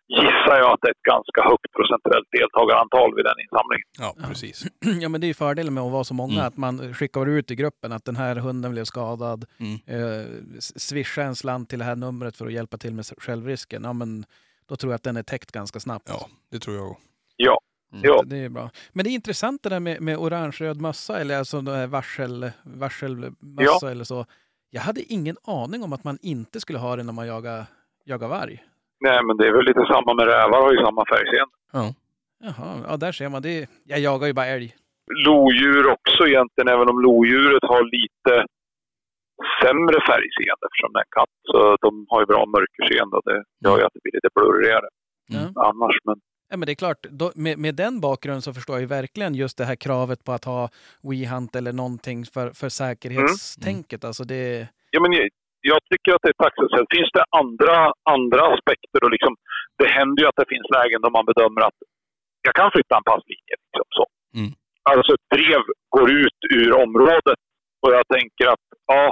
gissar 0.08 0.58
jag 0.58 0.72
att 0.74 0.80
det 0.82 0.88
är 0.88 0.92
ett 0.92 1.10
ganska 1.14 1.42
högt 1.50 1.72
procentuellt 1.78 2.28
deltagarantal 2.32 3.16
vid 3.16 3.26
den 3.26 3.40
insamlingen. 3.46 3.88
Ja, 4.00 4.28
precis. 4.28 4.66
Ja, 5.02 5.10
men 5.10 5.22
det 5.22 5.26
är 5.26 5.28
ju 5.28 5.34
fördelen 5.34 5.74
med 5.74 5.84
att 5.84 5.92
vara 5.92 6.04
så 6.04 6.14
många, 6.14 6.34
Mm. 6.34 6.46
att 6.48 6.58
man 6.58 6.94
skickar 6.94 7.26
ut 7.26 7.52
i 7.52 7.56
gruppen 7.56 7.92
att 7.92 8.06
den 8.06 8.16
här 8.16 8.36
hunden 8.36 8.72
blev 8.72 8.84
skadad. 8.86 9.46
Mm. 9.58 9.74
Eh, 9.86 10.26
swisha 10.60 11.22
en 11.24 11.36
slant 11.36 11.70
till 11.70 11.80
det 11.80 11.86
här 11.86 11.96
numret 11.96 12.38
för 12.38 12.46
att 12.46 12.54
hjälpa 12.54 12.78
till 12.78 12.94
med 12.94 13.06
självrisken. 13.18 13.84
Ja, 13.84 13.94
men 13.94 14.26
då 14.66 14.76
tror 14.76 14.92
jag 14.94 14.96
att 14.96 15.04
den 15.04 15.18
är 15.18 15.24
täckt 15.24 15.52
ganska 15.52 15.80
snabbt. 15.80 16.06
Ja, 16.10 16.28
det 16.52 16.60
tror 16.60 16.76
jag 16.76 16.92
också. 16.92 17.04
Ja, 17.38 17.60
Mm. 17.94 18.04
ja. 18.06 18.24
Det 18.26 18.38
är 18.38 18.50
bra. 18.50 18.70
Men 18.94 19.04
det 19.04 19.10
är 19.10 19.12
intressant 19.12 19.64
det 19.64 19.70
där 19.70 19.80
med, 19.80 20.02
med 20.02 20.18
orange-röd 20.18 20.82
mössa 20.82 21.20
eller 21.20 21.38
alltså 21.38 21.62
varsel, 21.88 22.52
varselmössa 22.64 23.92
eller 23.92 24.04
så. 24.04 24.26
Jag 24.70 24.82
hade 24.82 25.02
ingen 25.14 25.38
aning 25.44 25.84
om 25.84 25.94
att 25.94 26.04
man 26.04 26.18
inte 26.22 26.60
skulle 26.60 26.80
ha 26.80 26.96
det 26.96 27.04
när 27.04 27.14
man 27.14 27.28
jagar, 27.28 27.66
jagar 28.06 28.28
varg. 28.28 28.64
Nej, 29.08 29.20
men 29.26 29.38
det 29.38 29.46
är 29.48 29.54
väl 29.58 29.66
lite 29.66 29.86
samma 29.94 30.14
med 30.14 30.26
rävar, 30.26 30.62
har 30.64 30.72
ju 30.74 30.78
samma 30.86 31.04
färgseende. 31.14 31.56
Ja. 31.78 31.86
Jaha, 32.48 32.70
ja 32.88 32.98
där 32.98 33.12
ser 33.12 33.30
man. 33.30 33.42
Det, 33.42 33.70
jag 33.92 34.00
jagar 34.00 34.28
ju 34.28 34.34
bara 34.34 34.46
älg. 34.56 34.70
lodjur 35.28 35.84
också 35.96 36.22
egentligen, 36.28 36.68
även 36.68 36.90
om 36.90 37.00
lodjuret 37.08 37.64
har 37.72 37.84
lite 38.00 38.34
sämre 39.62 39.98
färgseende 40.10 40.64
eftersom 40.68 40.90
det 40.94 41.00
är 41.00 41.08
en 41.10 41.16
katt. 41.20 41.36
Så 41.52 41.78
de 41.86 42.06
har 42.10 42.20
ju 42.22 42.26
bra 42.26 42.46
mörkerseende 42.56 43.14
och 43.18 43.24
det 43.30 43.40
gör 43.66 43.78
ju 43.80 43.84
att 43.86 43.94
det 43.94 44.00
blir 44.04 44.14
lite 44.20 44.30
blurrigare 44.36 44.88
Mm. 45.34 45.54
annars. 45.56 45.96
Men 46.04 46.16
Ja, 46.50 46.58
men 46.58 46.66
det 46.66 46.72
är 46.72 46.76
klart, 46.76 47.04
då, 47.10 47.32
med, 47.36 47.58
med 47.60 47.76
den 47.76 48.02
bakgrunden 48.02 48.42
så 48.42 48.54
förstår 48.54 48.76
jag 48.76 48.82
ju 48.82 48.88
verkligen 48.88 49.36
just 49.36 49.58
det 49.58 49.66
här 49.66 49.76
kravet 49.76 50.24
på 50.24 50.32
att 50.32 50.44
ha 50.46 50.70
WeHunt 51.02 51.56
eller 51.56 51.74
någonting 51.74 52.26
för, 52.26 52.50
för 52.50 52.70
säkerhetstänket. 52.70 54.04
Alltså 54.04 54.24
det, 54.24 54.68
ja, 54.92 55.00
men 55.02 55.12
jag, 55.72 55.80
tycker 55.92 56.12
att 56.14 56.24
det 56.24 56.34
är 56.36 56.44
tacksamt. 56.44 56.74
Sen 56.76 56.88
finns 56.96 57.12
det 57.18 57.26
andra, 57.42 57.78
andra 58.16 58.44
aspekter. 58.54 59.00
Och 59.06 59.14
liksom, 59.16 59.34
det 59.80 59.90
händer 59.98 60.20
ju 60.22 60.28
att 60.30 60.40
det 60.42 60.52
finns 60.54 60.68
lägen 60.78 61.00
då 61.04 61.10
man 61.18 61.30
bedömer 61.32 61.62
att 61.70 61.80
jag 62.48 62.56
kan 62.60 62.72
flytta 62.76 62.94
en 62.98 63.10
passlinje. 63.12 63.56
Liksom 63.64 63.88
så. 63.98 64.06
Mm. 64.40 64.52
Alltså 64.92 65.12
ett 65.18 65.28
drev 65.36 65.62
går 65.96 66.10
ut 66.24 66.40
ur 66.60 66.70
området 66.86 67.42
och 67.84 67.92
jag 67.98 68.06
tänker 68.16 68.46
att 68.54 68.66
ja, 68.94 69.04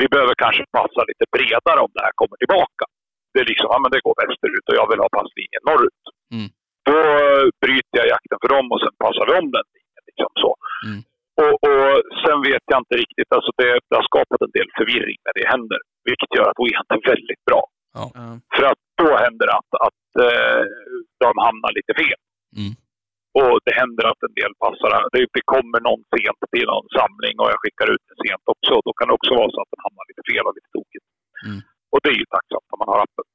vi 0.00 0.06
behöver 0.12 0.34
kanske 0.44 0.64
passa 0.78 1.00
lite 1.10 1.24
bredare 1.34 1.80
om 1.86 1.92
det 1.96 2.04
här 2.06 2.14
kommer 2.20 2.36
tillbaka. 2.42 2.84
Det 3.32 3.40
är 3.42 3.48
liksom, 3.52 3.68
ja 3.72 3.78
men 3.82 3.90
det 3.92 4.04
går 4.06 4.16
västerut 4.22 4.66
och 4.70 4.78
jag 4.80 4.86
vill 4.90 5.04
ha 5.04 5.08
passlinjen 5.18 5.64
norrut. 5.70 6.02
Mm. 6.34 6.48
Då 6.88 6.96
eh, 7.16 7.44
bryter 7.62 7.96
jag 8.00 8.08
jakten 8.14 8.38
för 8.42 8.50
dem 8.54 8.66
och 8.72 8.80
sen 8.82 8.94
passar 9.04 9.24
vi 9.28 9.32
om 9.42 9.48
den 9.56 9.66
linjen. 9.76 10.04
Liksom 10.08 10.30
så. 10.42 10.50
Mm. 10.88 11.00
Och, 11.42 11.54
och 11.68 11.92
sen 12.22 12.38
vet 12.48 12.64
jag 12.72 12.78
inte 12.82 12.96
riktigt, 13.04 13.30
alltså 13.36 13.50
det, 13.60 13.70
det 13.88 13.96
har 13.98 14.06
skapat 14.12 14.40
en 14.46 14.54
del 14.58 14.68
förvirring 14.78 15.18
när 15.26 15.34
det 15.38 15.52
händer. 15.54 15.80
Vilket 16.08 16.30
gör 16.36 16.48
att 16.50 16.62
WeHunt 16.62 16.92
är 16.96 17.02
väldigt 17.12 17.42
bra. 17.48 17.62
ja. 17.98 18.04
För 18.54 18.64
att 18.70 18.82
då 19.02 19.08
händer 19.24 19.44
det 19.48 19.56
att, 19.60 19.72
att 19.88 20.04
eh, 20.26 20.62
de 21.24 21.30
hamnar 21.46 21.70
lite 21.78 21.92
fel. 22.02 22.20
Mm. 22.60 22.72
Och 23.40 23.54
det 23.66 23.74
händer 23.82 24.04
att 24.10 24.22
en 24.28 24.36
del 24.40 24.52
passar. 24.64 24.90
Det, 25.14 25.20
det 25.36 25.44
kommer 25.54 25.78
någon 25.88 26.02
sent 26.14 26.40
till 26.54 26.68
någon 26.72 26.88
samling 26.98 27.34
och 27.40 27.48
jag 27.52 27.58
skickar 27.62 27.88
ut 27.94 28.04
den 28.08 28.18
sent 28.24 28.44
också. 28.54 28.72
Då 28.86 28.92
kan 28.96 29.06
det 29.08 29.14
också 29.18 29.32
vara 29.40 29.50
så 29.54 29.58
att 29.62 29.72
den 29.74 29.84
hamnar 29.86 30.04
lite 30.10 30.24
fel 30.30 30.44
och 30.48 30.54
lite 30.58 30.70
tokigt. 30.76 31.06
Mm. 31.48 31.60
Och 31.92 32.00
det 32.02 32.10
är 32.14 32.18
ju 32.22 32.28
tacksamt 32.36 32.68
om 32.74 32.78
man 32.82 32.90
har 32.92 33.00
appen. 33.06 33.26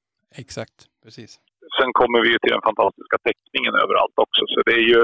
Exakt, 0.44 0.78
precis. 1.04 1.32
Sen 1.78 1.90
kommer 2.00 2.20
vi 2.24 2.30
ju 2.34 2.40
till 2.40 2.56
den 2.58 2.68
fantastiska 2.70 3.18
täckningen 3.28 3.74
överallt 3.84 4.18
också. 4.26 4.42
Så 4.54 4.60
det 4.68 4.76
är 4.82 4.88
ju... 4.94 5.02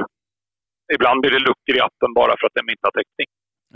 Ibland 0.95 1.17
blir 1.21 1.33
det 1.35 1.47
luckor 1.49 1.75
i 1.77 1.85
appen 1.87 2.11
bara 2.21 2.33
för 2.37 2.45
att 2.47 2.57
den 2.59 2.69
inte 2.73 2.85
har 2.87 2.95
täckning. 2.99 3.29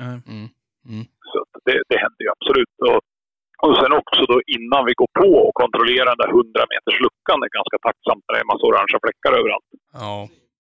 Mm. 0.06 0.48
Mm. 0.90 1.06
Så 1.32 1.38
det, 1.66 1.78
det 1.90 1.98
händer 2.04 2.22
ju 2.26 2.30
absolut. 2.38 2.76
Och, 2.90 3.00
och 3.66 3.76
sen 3.82 3.94
också 4.02 4.22
då 4.32 4.38
innan 4.58 4.84
vi 4.90 4.94
går 5.02 5.12
på 5.22 5.32
och 5.48 5.56
kontrollerar 5.62 6.12
den 6.12 6.22
där 6.24 6.32
100 6.38 6.72
meters 6.72 7.00
luckan 7.06 7.38
är 7.46 7.58
ganska 7.60 7.78
tacksamt 7.88 8.24
när 8.24 8.32
det 8.34 8.40
är 8.42 8.46
en 8.48 8.54
massa 8.54 8.68
orangea 8.70 9.00
fläckar 9.06 9.34
överallt. 9.40 9.70
Ja. 10.02 10.16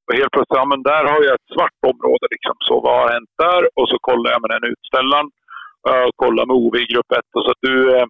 Och 0.05 0.15
helt 0.19 0.33
plötsligt, 0.33 0.61
ja 0.61 0.65
men 0.71 0.81
där 0.91 1.03
har 1.11 1.19
jag 1.27 1.33
ett 1.39 1.53
svart 1.55 1.81
område 1.91 2.25
liksom. 2.35 2.55
Så 2.67 2.73
vad 2.85 2.95
har 3.01 3.07
hänt 3.17 3.33
där? 3.45 3.61
Och 3.77 3.87
så 3.91 3.97
kollar 4.09 4.29
jag 4.33 4.41
med 4.43 4.51
den 4.55 4.65
utställaren. 4.73 5.27
Jag 5.95 6.11
kollar 6.23 6.43
med 6.45 6.55
Ove 6.61 6.77
i 6.83 6.91
grupp 6.93 7.11
1 7.11 7.19
och 7.35 7.43
så 7.45 7.49
att 7.53 7.63
du, 7.69 7.75
eh, 7.95 8.07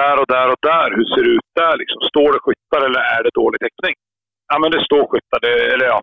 där 0.00 0.16
och 0.20 0.28
där 0.36 0.48
och 0.52 0.60
där, 0.72 0.88
hur 0.96 1.06
ser 1.12 1.22
det 1.26 1.32
ut 1.38 1.50
där 1.62 1.74
liksom? 1.82 2.00
Står 2.12 2.28
det 2.32 2.44
skyttar 2.44 2.80
eller 2.86 3.02
är 3.14 3.22
det 3.24 3.40
dålig 3.42 3.58
täckning? 3.60 3.94
Ja 4.50 4.56
men 4.60 4.70
det 4.74 4.82
står 4.88 5.04
skyttar, 5.10 5.40
det, 5.44 5.54
eller 5.74 5.86
ja, 5.92 6.00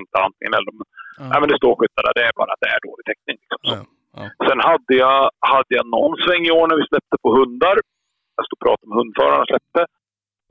inte 0.00 0.16
antingen 0.26 0.54
eller. 0.58 0.72
men- 0.78 0.90
Ja 1.32 1.36
men 1.40 1.48
det 1.52 1.58
står 1.62 1.72
skyttar 1.78 2.02
där, 2.06 2.14
det 2.18 2.24
är 2.30 2.34
bara 2.40 2.52
att 2.54 2.62
det 2.64 2.70
är 2.76 2.80
dålig 2.88 3.04
täckning. 3.10 3.36
Liksom. 3.42 3.60
Så. 3.68 3.74
Ja. 3.76 3.80
Ja. 4.18 4.24
Sen 4.48 4.60
hade 4.70 4.94
jag, 5.04 5.20
hade 5.54 5.72
jag 5.78 5.86
någon 5.96 6.14
sväng 6.24 6.42
i 6.50 6.52
år 6.58 6.66
när 6.70 6.76
vi 6.80 6.86
släppte 6.90 7.16
på 7.24 7.28
hundar. 7.38 7.76
Jag 8.36 8.42
stod 8.46 8.56
och 8.58 8.64
pratade 8.66 8.88
med 8.90 8.96
hundföraren 9.00 9.42
och 9.44 9.50
släppte. 9.52 9.82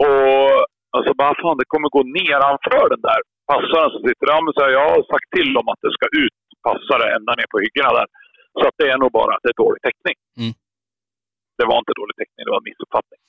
Och 0.06 0.49
alltså 0.95 1.12
bara 1.22 1.34
fan, 1.41 1.57
det 1.62 1.68
kommer 1.74 1.90
gå 1.95 2.02
nedanför 2.20 2.84
den 2.95 3.03
där 3.10 3.20
passaren 3.52 3.90
som 3.94 4.02
sitter 4.07 4.26
där. 4.32 4.40
Men 4.45 4.53
så 4.56 4.62
här, 4.64 4.72
jag 4.80 4.86
har 4.94 5.02
sagt 5.14 5.28
till 5.38 5.49
dem 5.57 5.66
att 5.74 5.82
det 5.86 5.91
ska 5.98 6.06
ut 6.24 6.38
passare 6.70 7.06
ända 7.18 7.32
ner 7.40 7.48
på 7.53 7.57
hyggena 7.66 7.91
där. 7.99 8.07
Så 8.60 8.64
att 8.70 8.76
det 8.82 8.88
är 8.94 8.98
nog 9.03 9.12
bara 9.20 9.32
att 9.36 9.44
det 9.45 9.52
är 9.56 9.60
dålig 9.66 9.82
täckning. 9.88 10.16
Mm. 10.41 10.53
Det 11.60 11.66
var 11.72 11.78
inte 11.84 11.94
dålig 12.02 12.16
täckning, 12.22 12.41
det 12.48 12.52
var 12.56 12.62
en 12.64 12.70
missuppfattning. 12.72 13.20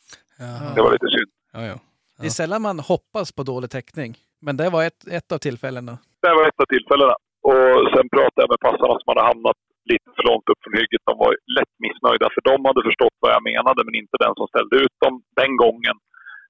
Jaha. 0.43 0.74
Det 0.77 0.83
var 0.85 0.91
lite 0.97 1.09
synd. 1.16 1.31
Ja, 1.57 1.62
ja. 1.73 1.77
Det 2.20 2.27
är 2.33 2.37
sällan 2.41 2.62
man 2.69 2.78
hoppas 2.93 3.33
på 3.37 3.43
dålig 3.53 3.70
täckning. 3.70 4.11
Men 4.45 4.55
det 4.61 4.69
var 4.77 4.83
ett, 4.91 5.01
ett 5.19 5.33
av 5.35 5.39
tillfällena. 5.39 5.95
Det 6.23 6.35
var 6.39 6.45
ett 6.49 6.61
av 6.65 6.69
tillfällena. 6.75 7.15
Och 7.51 7.77
sen 7.95 8.07
pratade 8.15 8.43
jag 8.45 8.51
med 8.55 8.61
passarna 8.67 8.95
som 9.01 9.09
hade 9.13 9.25
hamnat 9.31 9.59
lite 9.93 10.09
för 10.17 10.25
långt 10.31 10.47
upp 10.53 10.61
från 10.63 10.75
hygget. 10.81 11.03
De 11.11 11.15
var 11.25 11.33
lätt 11.59 11.75
missnöjda 11.85 12.27
för 12.35 12.43
de 12.51 12.57
hade 12.69 12.83
förstått 12.89 13.17
vad 13.23 13.31
jag 13.37 13.43
menade 13.51 13.81
men 13.87 13.95
inte 14.03 14.17
den 14.25 14.35
som 14.39 14.47
ställde 14.53 14.77
ut 14.85 14.97
dem 15.05 15.15
den 15.41 15.53
gången. 15.65 15.97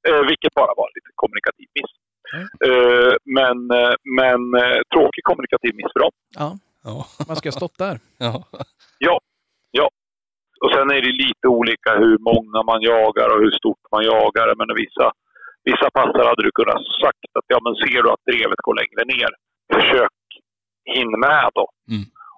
Eh, 0.09 0.23
vilket 0.31 0.53
bara 0.61 0.73
var 0.81 0.89
lite 0.97 1.11
kommunikativ 1.23 1.69
miss. 1.79 1.93
Mm. 2.35 2.47
Eh, 2.67 3.13
men 3.39 3.57
eh, 3.81 3.95
men 4.21 4.41
eh, 4.63 4.79
tråkig 4.95 5.23
kommunikativ 5.31 5.73
miss 5.81 5.93
för 5.95 6.01
dem. 6.05 6.13
Ja, 6.43 6.49
Ja. 6.89 6.97
man 7.29 7.37
ska 7.37 7.47
ha 7.53 7.59
stått 7.61 7.79
där. 7.85 7.97
Ja. 8.27 8.35
Ja, 9.09 9.17
ja. 9.81 9.87
Och 10.63 10.71
sen 10.75 10.87
är 10.97 11.01
det 11.07 11.15
lite 11.25 11.45
olika 11.59 11.91
hur 12.05 12.19
många 12.31 12.59
man 12.71 12.81
jagar 12.93 13.29
och 13.35 13.41
hur 13.45 13.51
stort 13.61 13.83
man 13.93 14.03
jagar. 14.05 14.49
Men 14.61 14.69
vissa, 14.85 15.07
vissa 15.71 15.89
passare 15.99 16.27
hade 16.33 16.45
du 16.49 16.53
kunnat 16.61 16.83
sagt 17.03 17.23
att 17.39 17.47
ja, 17.55 17.59
men 17.65 17.75
ser 17.83 18.01
du 18.05 18.09
att 18.15 18.25
drevet 18.31 18.61
går 18.67 18.75
längre 18.83 19.03
ner, 19.15 19.31
försök 19.75 20.17
hinn 20.95 21.13
med 21.27 21.47
då. 21.59 21.67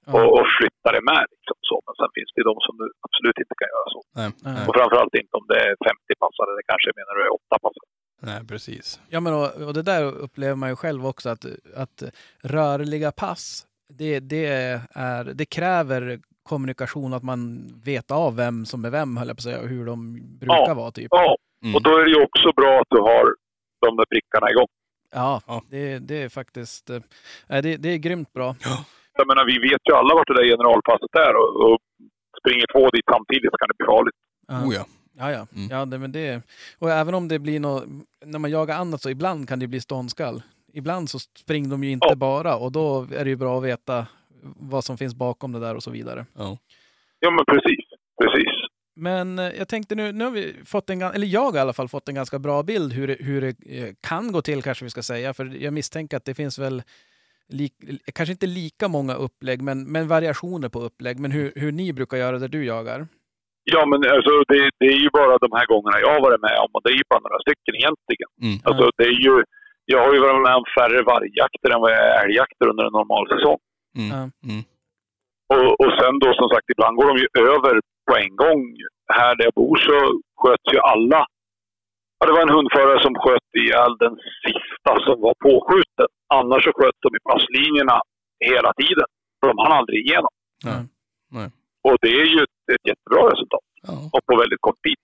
Ja. 0.06 0.12
Och, 0.16 0.28
och 0.38 0.46
flytta 0.58 0.88
det 0.96 1.04
med. 1.12 1.24
Liksom, 1.34 1.56
så. 1.70 1.76
Men 1.86 1.94
sen 2.00 2.10
finns 2.16 2.30
det 2.36 2.42
de 2.50 2.56
som 2.66 2.74
du 2.80 2.86
absolut 3.06 3.38
inte 3.42 3.54
kan 3.60 3.70
göra 3.74 3.88
så. 3.94 4.00
Nej. 4.18 4.28
nej. 4.48 4.62
Och 4.68 4.74
framförallt 4.78 5.14
inte 5.22 5.34
om 5.40 5.44
det 5.52 5.58
är 5.68 5.72
50 5.90 6.14
passare. 6.24 6.50
Det 6.58 6.66
kanske 6.72 6.88
menar 6.98 7.12
du 7.16 7.22
är 7.28 7.32
8 7.34 7.40
passare. 7.66 7.88
nej, 8.30 8.40
precis. 8.52 8.86
Ja, 9.14 9.18
men 9.24 9.32
och, 9.40 9.48
och 9.68 9.74
det 9.78 9.82
där 9.92 10.02
upplever 10.26 10.54
man 10.62 10.68
ju 10.72 10.76
själv 10.76 11.06
också 11.06 11.28
att, 11.34 11.44
att 11.76 11.98
rörliga 12.42 13.12
pass, 13.12 13.66
det, 13.98 14.20
det, 14.20 14.46
är, 14.94 15.24
det 15.24 15.44
kräver 15.46 16.18
kommunikation, 16.42 17.14
att 17.14 17.22
man 17.22 17.40
vet 17.84 18.10
av 18.10 18.36
vem 18.36 18.64
som 18.64 18.84
är 18.84 18.90
vem, 18.90 19.16
höll 19.16 19.28
jag 19.28 19.36
på 19.36 19.40
att 19.40 19.42
säga, 19.50 19.60
och 19.60 19.68
hur 19.68 19.86
de 19.86 20.20
brukar 20.38 20.68
Ja. 20.68 20.74
vara. 20.74 20.90
Typ. 20.90 21.08
Ja, 21.10 21.36
Mm. 21.62 21.74
och 21.74 21.82
då 21.82 21.90
är 21.98 22.04
det 22.04 22.10
ju 22.10 22.22
också 22.22 22.52
bra 22.56 22.80
att 22.80 22.86
du 22.90 23.00
har 23.00 23.34
de 23.86 23.96
där 23.96 24.04
prickarna 24.12 24.50
igång. 24.50 24.66
Ja, 25.14 25.40
Ja. 25.46 25.62
Det, 25.70 25.98
det 25.98 26.22
är 26.22 26.28
faktiskt 26.28 26.90
nej, 27.48 27.62
det, 27.62 27.76
det 27.76 27.88
är 27.88 27.96
grymt 27.98 28.32
bra. 28.32 28.56
Jag 29.18 29.26
menar, 29.26 29.44
vi 29.46 29.58
vet 29.58 29.80
ju 29.88 29.94
alla 29.94 30.14
vart 30.14 30.26
det 30.26 30.34
där 30.34 30.44
generalpasset 30.44 31.14
är 31.14 31.34
och, 31.36 31.72
och 31.72 31.78
springer 32.40 32.66
två 32.72 32.90
dit 32.90 33.04
samtidigt 33.12 33.50
så 33.52 33.56
kan 33.58 33.68
det 33.68 33.74
bli 33.78 33.86
farligt. 33.86 34.14
Ja. 34.48 34.64
Oh 34.68 34.74
ja. 34.74 34.84
Ja, 35.20 35.30
ja. 35.32 35.46
Mm. 35.56 35.68
ja 35.70 35.84
det, 35.84 35.98
men 35.98 36.12
det, 36.12 36.42
och 36.78 36.90
även 36.90 37.14
om 37.14 37.28
det 37.28 37.38
blir 37.38 37.60
något, 37.60 37.84
när 38.24 38.38
man 38.38 38.50
jagar 38.50 38.76
annat 38.78 39.02
så 39.02 39.10
ibland 39.10 39.48
kan 39.48 39.58
det 39.58 39.66
bli 39.66 39.80
ståndskall. 39.80 40.42
Ibland 40.72 41.10
så 41.10 41.18
springer 41.18 41.68
de 41.70 41.84
ju 41.84 41.90
inte 41.90 42.06
Ja. 42.10 42.14
bara 42.16 42.56
och 42.56 42.72
då 42.72 43.06
är 43.16 43.24
det 43.24 43.30
ju 43.30 43.36
bra 43.36 43.58
att 43.58 43.64
veta 43.64 44.06
vad 44.42 44.84
som 44.84 44.98
finns 44.98 45.14
bakom 45.14 45.52
det 45.52 45.60
där 45.60 45.74
och 45.74 45.82
så 45.82 45.90
vidare. 45.90 46.26
Ja. 46.38 46.58
Ja, 47.20 47.30
men 47.30 47.44
precis. 47.44 47.84
Precis. 48.22 48.52
Men 48.98 49.38
eh, 49.38 49.58
jag 49.58 49.68
tänkte 49.68 49.94
nu, 49.94 50.12
nu 50.12 50.24
har 50.24 50.30
vi 50.30 50.54
fått 50.64 50.90
en, 50.90 51.02
eller 51.02 51.26
jag 51.26 51.40
har 51.40 51.56
i 51.56 51.60
alla 51.60 51.72
fall 51.72 51.88
fått 51.88 52.08
en 52.08 52.14
ganska 52.14 52.38
bra 52.38 52.62
bild 52.62 52.92
hur 52.92 53.06
det, 53.06 53.16
hur 53.20 53.40
det 53.40 53.48
eh, 53.48 53.94
kan 54.08 54.32
gå 54.32 54.42
till 54.42 54.62
kanske 54.62 54.84
vi 54.84 54.90
ska 54.90 55.02
säga. 55.02 55.34
För 55.34 55.44
jag 55.64 55.72
misstänker 55.72 56.16
att 56.16 56.24
det 56.24 56.34
finns 56.34 56.58
väl, 56.58 56.82
lik, 57.48 57.72
kanske 58.14 58.32
inte 58.32 58.46
lika 58.46 58.88
många 58.88 59.14
upplägg, 59.14 59.62
men, 59.62 59.92
men 59.92 60.08
variationer 60.08 60.68
på 60.68 60.80
upplägg. 60.80 61.18
Men 61.18 61.30
hur, 61.30 61.52
hur 61.54 61.72
ni 61.72 61.92
brukar 61.92 62.16
göra 62.16 62.38
där 62.38 62.48
du 62.48 62.64
jagar. 62.64 63.06
Ja, 63.64 63.86
men 63.86 63.98
alltså, 64.16 64.32
det, 64.48 64.70
det 64.80 64.86
är 64.86 65.00
ju 65.04 65.10
bara 65.18 65.38
de 65.38 65.50
här 65.58 65.66
gångerna 65.72 66.00
jag 66.00 66.12
har 66.14 66.22
varit 66.28 66.42
med 66.48 66.56
om 66.64 66.70
och 66.72 66.82
det 66.84 66.90
är 66.94 66.98
ju 67.02 67.06
bara 67.12 67.24
några 67.26 67.40
stycken 67.46 67.74
egentligen. 67.80 68.30
Mm. 68.44 68.56
Alltså, 68.68 68.84
det 68.98 69.06
är 69.12 69.18
ju, 69.26 69.34
jag 69.92 70.00
har 70.04 70.12
ju 70.14 70.20
varit 70.26 70.42
med 70.46 70.54
om 70.60 70.66
färre 70.78 71.00
vargjakter 71.12 71.68
än 71.74 71.80
vad 71.84 71.90
jag 71.94 72.02
är 72.06 72.24
älgjakter 72.24 72.66
under 72.70 72.84
en 72.88 72.96
normal 72.98 73.24
säsong. 73.32 73.60
Mm. 74.02 74.30
Mm. 74.48 74.62
Och, 75.54 75.70
och 75.82 75.92
sen 75.98 76.14
då 76.22 76.28
som 76.40 76.48
sagt, 76.52 76.70
ibland 76.74 76.94
går 76.98 77.08
de 77.10 77.16
ju 77.24 77.28
över 77.54 77.74
på 78.08 78.14
en 78.24 78.32
gång. 78.42 78.60
här 79.18 79.36
där 79.36 79.44
jag 79.48 79.56
bor 79.60 79.76
så 79.86 79.96
sköts 80.40 80.66
ju 80.74 80.78
alla. 80.92 81.20
Ja, 82.18 82.22
det 82.26 82.32
var 82.36 82.42
en 82.42 82.56
hundförare 82.58 82.98
som 83.06 83.14
sköt 83.22 83.48
ihjäl 83.60 83.92
den 84.04 84.14
sista 84.44 84.92
som 85.06 85.16
var 85.26 85.34
påskjuten. 85.46 86.08
Annars 86.38 86.62
så 86.64 86.72
sköt 86.78 86.98
de 87.04 87.08
i 87.18 87.20
passlinjerna 87.30 87.96
hela 88.50 88.70
tiden. 88.80 89.08
För 89.38 89.46
de 89.50 89.54
hann 89.62 89.78
aldrig 89.80 89.98
igenom. 90.06 90.32
Nej. 90.64 90.82
Nej. 91.36 91.48
Och 91.86 91.96
det 92.02 92.12
är 92.22 92.26
ju 92.34 92.38
ett, 92.46 92.58
ett 92.74 92.84
jättebra 92.90 93.22
resultat. 93.32 93.66
Ja. 93.86 94.10
Och 94.14 94.22
på 94.26 94.32
väldigt 94.42 94.60
kort 94.60 94.80
tid. 94.86 94.98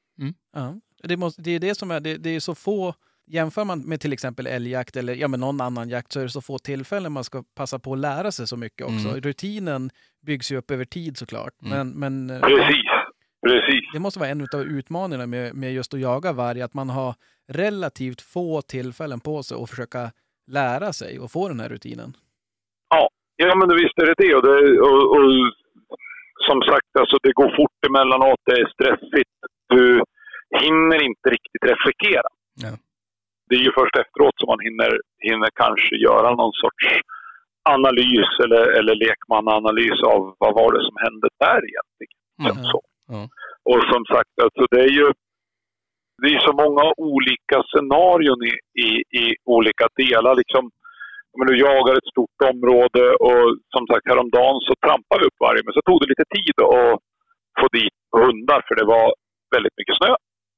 Ja. 0.52 0.74
Det, 1.02 1.16
måste, 1.16 1.42
det 1.42 1.50
är 1.50 1.58
det 1.58 1.74
som 1.74 1.90
är, 1.90 2.00
det, 2.00 2.16
det 2.16 2.30
är 2.30 2.40
så 2.40 2.54
få, 2.54 2.94
jämför 3.26 3.64
man 3.64 3.80
med 3.80 4.00
till 4.00 4.12
exempel 4.12 4.46
älgjakt 4.46 4.96
eller 4.96 5.14
ja, 5.14 5.28
men 5.28 5.40
någon 5.40 5.60
annan 5.60 5.88
jakt 5.88 6.12
så 6.12 6.20
är 6.20 6.24
det 6.24 6.30
så 6.30 6.40
få 6.40 6.58
tillfällen 6.58 7.12
man 7.12 7.24
ska 7.24 7.44
passa 7.54 7.78
på 7.78 7.92
att 7.92 7.98
lära 7.98 8.32
sig 8.32 8.46
så 8.46 8.56
mycket 8.56 8.86
också. 8.86 9.08
Mm. 9.08 9.20
Rutinen 9.20 9.90
byggs 10.26 10.52
ju 10.52 10.56
upp 10.56 10.70
över 10.70 10.84
tid 10.84 11.16
såklart. 11.16 11.52
Mm. 11.62 11.78
Men, 11.78 11.88
men 12.26 12.36
eh, 12.36 12.40
Precis. 12.40 12.83
Precis. 13.44 13.84
det 13.92 14.00
måste 14.00 14.20
vara 14.20 14.30
en 14.30 14.48
av 14.54 14.62
utmaningarna 14.62 15.26
med, 15.26 15.54
med 15.54 15.72
just 15.72 15.94
att 15.94 16.00
jaga 16.00 16.32
varg, 16.32 16.62
att 16.62 16.74
man 16.74 16.90
har 16.90 17.14
relativt 17.52 18.20
få 18.20 18.62
tillfällen 18.62 19.20
på 19.20 19.42
sig 19.42 19.62
att 19.62 19.70
försöka 19.70 20.10
lära 20.50 20.92
sig 20.92 21.18
och 21.18 21.30
få 21.30 21.48
den 21.48 21.60
här 21.60 21.68
rutinen. 21.68 22.16
Ja, 23.36 23.54
men 23.54 23.76
visst 23.76 23.98
är 23.98 24.06
det 24.06 24.14
det. 24.24 24.34
Och, 24.36 24.42
det, 24.42 24.80
och, 24.80 25.02
och 25.14 25.24
som 26.48 26.58
sagt, 26.70 26.90
alltså, 27.00 27.16
det 27.22 27.32
går 27.32 27.50
fort 27.56 27.78
emellanåt. 27.88 28.40
Det 28.46 28.56
är 28.62 28.68
stressigt. 28.76 29.34
Du 29.68 30.02
hinner 30.62 30.98
inte 31.08 31.26
riktigt 31.36 31.64
reflektera. 31.72 32.28
Ja. 32.64 32.72
Det 33.48 33.54
är 33.54 33.64
ju 33.68 33.72
först 33.78 33.96
efteråt 33.96 34.36
som 34.40 34.46
man 34.46 34.60
hinner, 34.66 34.90
hinner 35.18 35.50
kanske 35.54 35.94
göra 36.08 36.28
någon 36.40 36.52
sorts 36.62 36.86
analys 37.76 38.30
eller, 38.44 38.64
eller 38.78 38.94
lekmannaanalys 38.94 39.98
av 40.12 40.20
vad 40.38 40.54
var 40.54 40.70
det 40.72 40.82
som 40.88 40.96
hände 41.04 41.28
där 41.44 41.60
egentligen. 41.70 42.18
Mm. 42.44 42.64
Så. 42.70 42.80
Ja. 43.12 43.22
Och 43.70 43.80
som 43.92 44.02
sagt, 44.12 44.34
alltså, 44.44 44.62
det 44.70 44.80
är 44.88 44.92
ju 45.00 45.06
det 46.22 46.28
är 46.36 46.40
så 46.48 46.54
många 46.64 46.84
olika 47.12 47.58
scenarion 47.70 48.40
i, 48.50 48.54
i, 48.86 48.88
i 49.22 49.24
olika 49.56 49.86
delar. 50.02 50.34
Liksom, 50.42 50.62
men 51.36 51.46
du 51.48 51.54
jagar 51.66 51.94
ett 51.96 52.12
stort 52.14 52.40
område 52.52 53.04
och 53.28 53.44
som 53.74 53.84
sagt 53.90 54.08
häromdagen 54.10 54.58
så 54.68 54.72
trampade 54.84 55.20
vi 55.20 55.28
upp 55.28 55.40
vargen. 55.46 55.64
Men 55.66 55.76
så 55.78 55.82
tog 55.84 55.98
det 56.00 56.12
lite 56.12 56.28
tid 56.36 56.56
att 56.78 56.94
få 57.58 57.66
dit 57.78 57.98
hundar 58.22 58.60
för 58.66 58.74
det 58.80 58.86
var 58.94 59.06
väldigt 59.54 59.76
mycket 59.78 59.98
snö. 60.00 60.12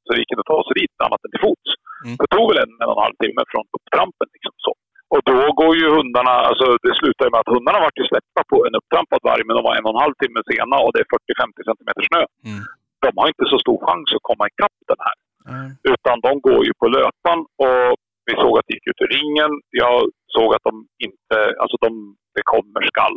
Så 0.05 0.11
inte 0.15 0.43
att 0.45 0.53
ta 0.55 0.61
sig 0.65 0.75
dit 0.81 0.95
annat 1.07 1.25
än 1.25 1.33
till 1.33 1.47
fots. 1.47 1.69
Mm. 2.05 2.17
Det 2.21 2.29
tog 2.37 2.47
väl 2.51 2.63
en, 2.65 2.73
en 2.81 2.89
och 2.91 2.97
en 2.97 3.05
halv 3.07 3.17
timme 3.25 3.43
från 3.53 3.65
upptrampen. 3.77 4.29
Liksom 4.35 4.55
så. 4.67 4.73
Och 5.15 5.23
då 5.31 5.39
går 5.61 5.73
ju 5.81 5.87
hundarna, 5.97 6.35
alltså 6.49 6.67
det 6.85 6.95
slutar 7.01 7.27
med 7.33 7.41
att 7.41 7.55
hundarna 7.55 7.79
vart 7.85 8.01
ju 8.01 8.07
släppta 8.13 8.41
på 8.53 8.57
en 8.67 8.77
upptrampad 8.79 9.21
varg 9.29 9.43
men 9.45 9.57
de 9.57 9.63
var 9.69 9.75
en 9.77 9.87
och 9.87 9.95
en 9.95 10.05
halv 10.05 10.17
timme 10.23 10.41
sena 10.51 10.77
och 10.85 10.93
det 10.93 11.01
är 11.03 11.09
40-50 11.15 11.69
centimeter 11.69 12.03
snö. 12.09 12.23
Mm. 12.51 12.63
De 13.05 13.11
har 13.19 13.27
inte 13.33 13.47
så 13.53 13.59
stor 13.65 13.79
chans 13.87 14.09
att 14.17 14.29
komma 14.31 14.45
ikapp 14.51 14.79
den 14.93 15.03
här. 15.07 15.17
Mm. 15.53 15.69
Utan 15.93 16.17
de 16.27 16.33
går 16.49 16.61
ju 16.69 16.73
på 16.81 16.87
löpan 16.97 17.39
och 17.65 17.89
vi 18.29 18.33
såg 18.43 18.53
att 18.57 18.67
det 18.67 18.75
gick 18.77 18.91
ut 18.91 19.03
ur 19.05 19.13
ringen. 19.19 19.53
Jag 19.85 19.99
såg 20.37 20.49
att 20.55 20.67
de 20.69 20.75
inte, 21.07 21.37
alltså 21.63 21.77
de, 21.85 21.91
det 22.37 22.45
kommer 22.53 22.81
skall 22.93 23.17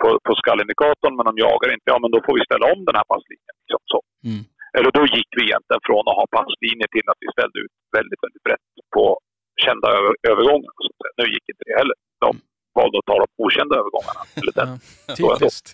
på, 0.00 0.08
på 0.26 0.32
skallindikatorn 0.40 1.14
men 1.16 1.26
de 1.28 1.34
jagar 1.46 1.70
inte. 1.76 1.88
Ja 1.92 1.98
men 2.02 2.10
då 2.14 2.18
får 2.26 2.34
vi 2.38 2.42
ställa 2.48 2.66
om 2.74 2.80
den 2.88 2.96
här 2.98 3.08
passlinjen. 3.12 3.56
Liksom 3.60 3.82
så. 3.92 4.00
Mm. 4.28 4.42
Eller 4.76 4.90
då 4.98 5.02
gick 5.16 5.30
vi 5.36 5.42
egentligen 5.48 5.84
från 5.88 6.04
att 6.08 6.18
ha 6.20 6.26
passlinjer 6.38 6.88
till 6.94 7.06
att 7.10 7.20
vi 7.24 7.28
ställde 7.36 7.58
ut 7.64 7.74
väldigt, 7.96 8.20
väldigt 8.24 8.44
brett 8.46 8.68
på 8.94 9.04
kända 9.66 9.88
över, 9.98 10.12
övergångar. 10.30 10.72
Så 10.84 10.88
att 10.90 10.98
säga. 11.00 11.14
Nu 11.20 11.24
gick 11.34 11.46
inte 11.52 11.64
det 11.68 11.76
heller. 11.80 11.96
De 12.24 12.30
valde 12.78 12.96
att 12.98 13.06
ta 13.10 13.16
de 13.24 13.26
okända 13.44 13.74
övergångarna. 13.80 14.22
Eller 14.38 14.52
den 14.60 14.70
Ja, 15.22 15.36
typiskt. 15.38 15.66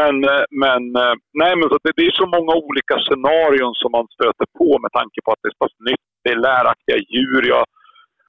men, 0.00 0.14
eh, 0.32 0.44
men, 0.64 0.82
eh, 1.02 1.14
nej, 1.42 1.52
men 1.58 1.66
så 1.70 1.76
det, 1.84 1.92
det 1.96 2.04
är 2.10 2.14
så 2.22 2.26
många 2.36 2.52
olika 2.66 2.94
scenarion 3.06 3.74
som 3.82 3.90
man 3.96 4.06
stöter 4.16 4.46
på 4.58 4.68
med 4.84 4.92
tanke 4.98 5.18
på 5.24 5.28
att 5.32 5.40
det 5.42 5.48
är 5.48 5.56
så 5.58 5.62
pass 5.64 5.76
nytt. 5.90 6.04
Det 6.24 6.30
är 6.34 6.36
läraktiga 6.50 6.98
djur. 7.12 7.42
Jag, 7.54 7.64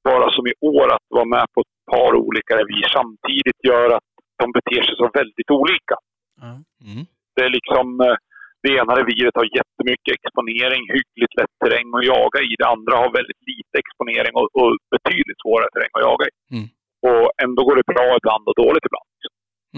bara 0.04 0.28
som 0.36 0.48
i 0.48 0.54
år 0.76 0.88
att 0.96 1.06
vara 1.18 1.26
med 1.36 1.46
på 1.54 1.60
ett 1.62 1.76
par 1.94 2.12
olika 2.26 2.54
revir 2.60 2.88
samtidigt 2.98 3.60
gör 3.70 3.90
att 3.98 4.08
de 4.42 4.46
beter 4.58 4.82
sig 4.84 4.96
så 5.02 5.10
väldigt 5.20 5.50
olika. 5.52 5.96
Ja. 6.42 6.52
Mm. 6.90 7.04
Det 7.36 7.42
är 7.48 7.50
liksom, 7.60 7.86
eh, 8.02 8.16
det 8.64 8.72
ena 8.82 8.94
reviret 9.02 9.36
har 9.40 9.48
jättemycket 9.60 10.14
exponering, 10.18 10.82
hyggligt 10.98 11.34
lätt 11.40 11.54
terräng 11.62 11.88
att 11.98 12.06
jaga 12.14 12.40
i. 12.50 12.52
Det 12.62 12.68
andra 12.76 12.94
har 13.02 13.10
väldigt 13.20 13.42
lite 13.52 13.76
exponering 13.84 14.34
och, 14.40 14.48
och 14.62 14.72
betydligt 14.96 15.40
svårare 15.44 15.70
terräng 15.74 15.94
att 15.98 16.06
jaga 16.10 16.26
i. 16.32 16.34
Mm. 16.56 16.68
Och 17.10 17.26
ändå 17.46 17.60
går 17.68 17.76
det 17.80 17.88
bra 17.96 18.08
ibland 18.20 18.44
och 18.50 18.58
dåligt 18.64 18.86
ibland. 18.90 19.10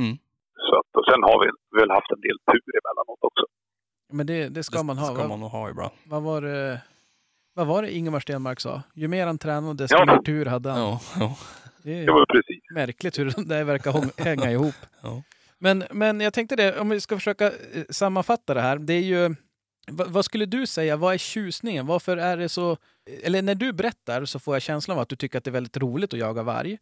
Mm. 0.02 0.14
Så 0.68 0.74
att, 0.80 0.90
och 1.00 1.06
sen 1.10 1.22
har 1.30 1.38
vi 1.44 1.48
väl 1.80 1.92
haft 1.98 2.12
en 2.16 2.22
del 2.28 2.38
tur 2.50 2.72
emellanåt 2.80 3.22
också. 3.30 3.46
Men 4.18 4.26
det, 4.32 4.40
det 4.56 4.64
ska 4.64 4.78
Det 4.78 4.84
man 4.90 4.98
ha. 4.98 5.06
ska 5.06 5.16
Vad- 5.16 5.30
man 5.34 5.40
nog 5.40 5.50
ha 5.58 5.64
ibland. 5.70 5.94
Vad 6.14 6.22
var 6.30 6.42
det, 6.42 6.82
vad 7.54 7.68
var 7.68 7.82
det 7.82 7.90
Ingemar 7.98 8.20
Stenmark 8.20 8.60
sa? 8.60 8.82
Ju 9.02 9.08
mer 9.08 9.26
han 9.26 9.38
tränade, 9.38 9.84
desto 9.84 9.98
Ja. 9.98 10.06
mer 10.06 10.18
tur 10.22 10.46
hade 10.46 10.70
han. 10.70 10.80
Ja, 10.82 11.00
ja. 11.20 11.36
Det 11.84 11.94
är 12.02 12.06
Det 12.06 12.12
var 12.12 12.26
precis. 12.26 12.62
märkligt 12.76 13.20
hur 13.20 13.26
det 13.26 13.46
där 13.56 13.64
verkar 13.64 14.24
hänga 14.24 14.52
ihop. 14.52 14.76
Ja. 15.02 15.24
Men, 15.66 15.84
men 15.92 16.20
jag 16.20 16.34
tänkte 16.34 16.56
det, 16.56 16.80
om 16.80 16.90
vi 16.90 17.00
ska 17.00 17.16
försöka 17.16 17.46
eh, 17.46 17.86
sammanfatta 17.90 18.54
det 18.54 18.62
här. 18.68 18.78
Det 18.90 18.94
är 18.94 19.08
ju, 19.14 19.36
vad, 19.98 20.08
vad 20.16 20.26
skulle 20.26 20.46
du 20.46 20.62
säga, 20.78 20.94
vad 21.04 21.14
är 21.14 21.18
tjusningen? 21.18 21.84
Varför 21.94 22.18
är 22.18 22.38
det 22.38 22.50
så... 22.50 22.78
Eller 23.26 23.42
när 23.42 23.56
du 23.64 23.74
berättar 23.74 24.20
så 24.32 24.38
får 24.44 24.56
jag 24.56 24.62
känslan 24.62 24.98
av 24.98 25.02
att 25.02 25.10
du 25.14 25.16
tycker 25.16 25.38
att 25.38 25.44
det 25.46 25.52
är 25.54 25.60
väldigt 25.60 25.82
roligt 25.86 26.14
att 26.14 26.20
jaga 26.28 26.44
varg. 26.44 26.74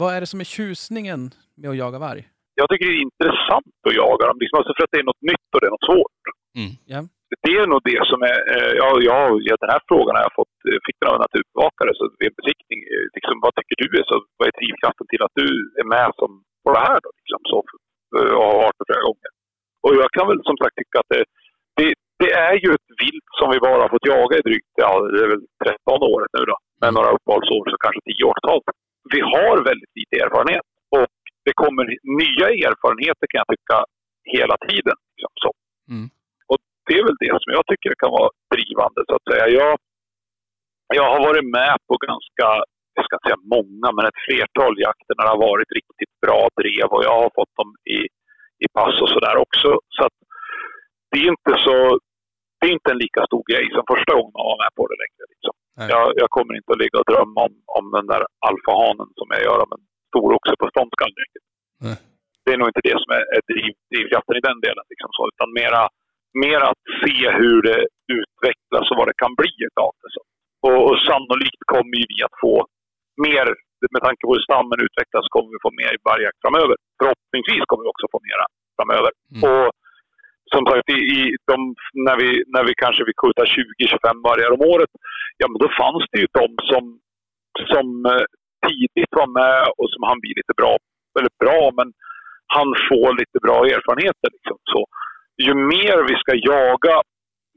Vad 0.00 0.10
är 0.14 0.20
det 0.20 0.30
som 0.32 0.40
är 0.44 0.48
tjusningen 0.58 1.20
med 1.60 1.70
att 1.70 1.80
jaga 1.84 1.98
varg? 2.06 2.22
Jag 2.60 2.66
tycker 2.68 2.86
det 2.86 2.96
är 3.00 3.06
intressant 3.10 3.74
att 3.88 3.96
jaga 4.04 4.22
dem. 4.28 4.36
Liksom, 4.42 4.56
alltså 4.58 4.72
för 4.76 4.82
att 4.84 4.92
det 4.94 5.00
är 5.04 5.10
något 5.10 5.24
nytt 5.32 5.48
och 5.54 5.60
det 5.60 5.68
är 5.70 5.74
något 5.76 5.88
svårt. 5.90 6.20
Mm. 6.60 6.72
Ja. 6.94 7.00
Det 7.46 7.52
är 7.60 7.66
nog 7.72 7.80
det 7.90 8.02
som 8.10 8.20
är... 8.32 8.38
eh, 8.56 8.72
Ja, 8.82 8.88
ja, 9.10 9.18
ja, 9.48 9.54
den 9.62 9.70
här 9.74 9.82
frågan 9.90 10.12
har 10.16 10.22
jag 10.28 10.34
fått, 10.40 10.56
eh, 10.68 10.78
fick 10.86 10.98
den 11.00 11.08
av 11.10 11.16
en 11.18 11.24
naturbevakare 11.26 11.90
så 11.98 12.02
vid 12.18 12.28
en 12.30 12.38
besiktning. 12.40 12.80
Liksom, 13.16 13.34
vad 13.44 13.52
tycker 13.54 13.76
du 13.82 13.88
är 14.00 14.04
så... 14.10 14.16
Vad 14.38 14.44
är 14.50 14.54
drivkraften 14.60 15.06
till 15.12 15.22
att 15.26 15.36
du 15.42 15.48
är 15.80 15.86
med 15.96 16.08
som 16.20 16.30
på 16.64 16.68
det 16.74 16.82
här 16.88 16.98
då? 17.04 17.10
Liksom, 17.20 17.40
så, 17.50 17.58
och 18.14 18.46
har 18.50 18.58
varit 18.64 18.78
det 18.78 18.88
flera 18.88 19.06
gånger. 19.08 19.30
Och 19.84 19.92
jag 20.02 20.10
kan 20.16 20.26
väl 20.30 20.40
som 20.48 20.56
sagt 20.60 20.76
tycka 20.80 20.96
att 21.02 21.10
det, 21.14 21.24
det, 21.78 21.88
det 22.22 22.30
är 22.48 22.56
ju 22.64 22.70
ett 22.78 22.90
vilt 23.02 23.28
som 23.38 23.48
vi 23.54 23.58
bara 23.66 23.80
har 23.82 23.92
fått 23.94 24.10
jaga 24.14 24.34
i 24.38 24.46
drygt, 24.48 24.72
ja 24.84 24.90
det 25.12 25.20
är 25.26 25.30
väl 25.34 25.44
13 25.64 26.02
året 26.12 26.30
nu 26.36 26.42
då. 26.50 26.56
Med 26.82 26.90
några 26.96 27.10
uppehållsår 27.16 27.62
så 27.72 27.76
kanske 27.84 28.00
10 28.04 28.28
år 28.28 28.36
totalt. 28.38 28.66
Vi 29.14 29.20
har 29.34 29.54
väldigt 29.70 29.94
lite 29.98 30.14
erfarenhet. 30.24 30.66
Och 30.96 31.12
det 31.46 31.54
kommer 31.62 31.84
nya 32.22 32.46
erfarenheter 32.68 33.26
kan 33.28 33.42
jag 33.42 33.50
tycka 33.54 33.76
hela 34.36 34.56
tiden. 34.68 34.96
Liksom, 35.12 35.32
så. 35.44 35.50
Mm. 35.92 36.06
Och 36.50 36.58
det 36.86 36.94
är 37.00 37.04
väl 37.08 37.22
det 37.24 37.34
som 37.42 37.50
jag 37.56 37.64
tycker 37.70 37.90
kan 38.02 38.10
vara 38.18 38.30
drivande 38.54 39.00
så 39.08 39.14
att 39.18 39.26
säga. 39.30 39.44
Jag, 39.60 39.74
jag 40.98 41.06
har 41.12 41.20
varit 41.28 41.46
med 41.58 41.76
på 41.88 41.94
ganska, 42.08 42.48
jag 42.98 43.06
ska 43.06 43.16
inte 43.16 43.28
säga 43.28 43.48
många, 43.56 43.88
men 43.96 44.04
ett 44.10 44.24
flertal 44.26 44.74
jakter 44.86 45.14
när 45.14 45.24
det 45.24 45.34
har 45.36 45.46
varit 45.50 45.70
riktigt 45.78 46.14
bra 46.24 46.40
drev 46.60 46.88
och 46.94 47.04
jag 47.08 47.16
har 47.22 47.30
fått 47.38 47.54
dem 47.60 47.70
i, 47.96 47.98
i 48.64 48.66
pass 48.76 48.96
och 49.04 49.12
sådär 49.14 49.36
också. 49.44 49.68
Så 49.96 50.00
att 50.06 50.16
det 51.10 51.18
är 51.22 51.28
inte 51.36 51.52
så, 51.66 51.76
det 52.58 52.64
är 52.68 52.72
inte 52.78 52.90
en 52.92 53.02
lika 53.06 53.22
stor 53.28 53.44
grej 53.50 53.66
som 53.74 53.84
första 53.92 54.12
gången 54.16 54.34
man 54.36 54.50
var 54.50 54.58
med 54.64 54.72
på 54.78 54.84
det 54.90 54.98
längre. 55.04 55.24
Liksom. 55.32 55.54
Jag, 55.94 56.06
jag 56.22 56.30
kommer 56.36 56.52
inte 56.58 56.72
att 56.72 56.82
ligga 56.82 56.96
och 57.00 57.10
drömma 57.12 57.40
om, 57.48 57.54
om 57.78 57.84
den 57.96 58.06
där 58.12 58.22
alfahanen 58.48 59.08
som 59.18 59.28
jag 59.34 59.42
gör 59.48 59.58
om 59.64 59.72
en 59.76 59.84
stor 60.10 60.28
oxe 60.36 60.54
på 60.60 60.66
ståndskall. 60.72 61.12
Det 62.44 62.50
är 62.54 62.58
nog 62.60 62.70
inte 62.72 62.86
det 62.88 62.96
som 63.02 63.10
är, 63.18 63.24
är 63.36 63.42
driv, 63.50 63.72
drivkraften 63.90 64.36
i 64.40 64.46
den 64.48 64.60
delen. 64.66 64.84
Liksom 64.92 65.10
så, 65.16 65.22
utan 65.32 65.48
mera, 65.60 65.82
mera 66.44 66.64
att 66.72 66.84
se 67.02 67.18
hur 67.40 67.58
det 67.68 67.80
utvecklas 68.18 68.86
och 68.90 68.98
vad 68.98 69.08
det 69.10 69.20
kan 69.22 69.34
bli 69.40 69.52
utav 69.68 69.90
det. 70.00 70.10
Så. 70.16 70.22
Och, 70.66 70.80
och 70.88 70.98
sannolikt 71.08 71.62
kommer 71.72 71.96
vi 72.12 72.16
att 72.26 72.36
få 72.44 72.54
mer, 73.26 73.46
med 73.94 74.02
tanke 74.06 74.22
på 74.24 74.32
hur 74.34 74.44
stammen 74.48 74.78
utvecklas, 74.86 75.26
kommer 75.34 75.50
vi 75.54 75.58
få 75.66 75.72
mer 75.82 75.94
vargjakt 76.08 76.40
framöver. 76.44 76.76
Förhoppningsvis 76.98 77.64
kommer 77.68 77.84
vi 77.84 77.92
också 77.94 78.06
få 78.14 78.18
mera 78.28 78.44
framöver. 78.78 79.10
Mm. 79.34 79.42
Och 79.50 79.66
som 80.54 80.62
sagt, 80.68 80.86
i, 80.96 80.98
i 81.16 81.20
de, 81.50 81.58
när, 82.06 82.16
vi, 82.22 82.28
när 82.54 82.64
vi 82.68 82.74
kanske 82.84 83.02
vill 83.06 83.20
skjuta 83.22 83.42
20-25 83.44 84.28
vargar 84.28 84.50
om 84.56 84.62
året, 84.72 84.92
ja 85.40 85.46
men 85.50 85.58
då 85.64 85.68
fanns 85.80 86.04
det 86.12 86.18
ju 86.24 86.28
de 86.40 86.48
som, 86.70 86.84
som 87.72 87.86
eh, 88.12 88.26
tidigt 88.66 89.12
var 89.20 89.28
med 89.40 89.60
och 89.78 89.88
som 89.92 90.02
han 90.08 90.18
blir 90.22 90.34
lite 90.40 90.54
bra, 90.60 90.74
eller 91.18 91.32
bra, 91.44 91.62
men 91.78 91.88
han 92.56 92.68
får 92.88 93.08
lite 93.20 93.38
bra 93.46 93.58
erfarenheter. 93.76 94.28
Liksom. 94.36 94.58
Så, 94.72 94.80
ju 95.46 95.52
mer 95.74 95.96
vi 96.10 96.16
ska 96.22 96.32
jaga, 96.52 96.96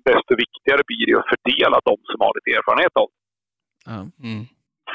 desto 0.09 0.31
viktigare 0.43 0.81
blir 0.89 1.03
det 1.07 1.19
att 1.19 1.31
fördela 1.33 1.77
de 1.89 1.95
som 2.09 2.17
har 2.23 2.31
lite 2.37 2.51
erfarenhet 2.57 2.95
av 3.01 3.07
det. 3.11 3.21
Mm. 4.27 4.43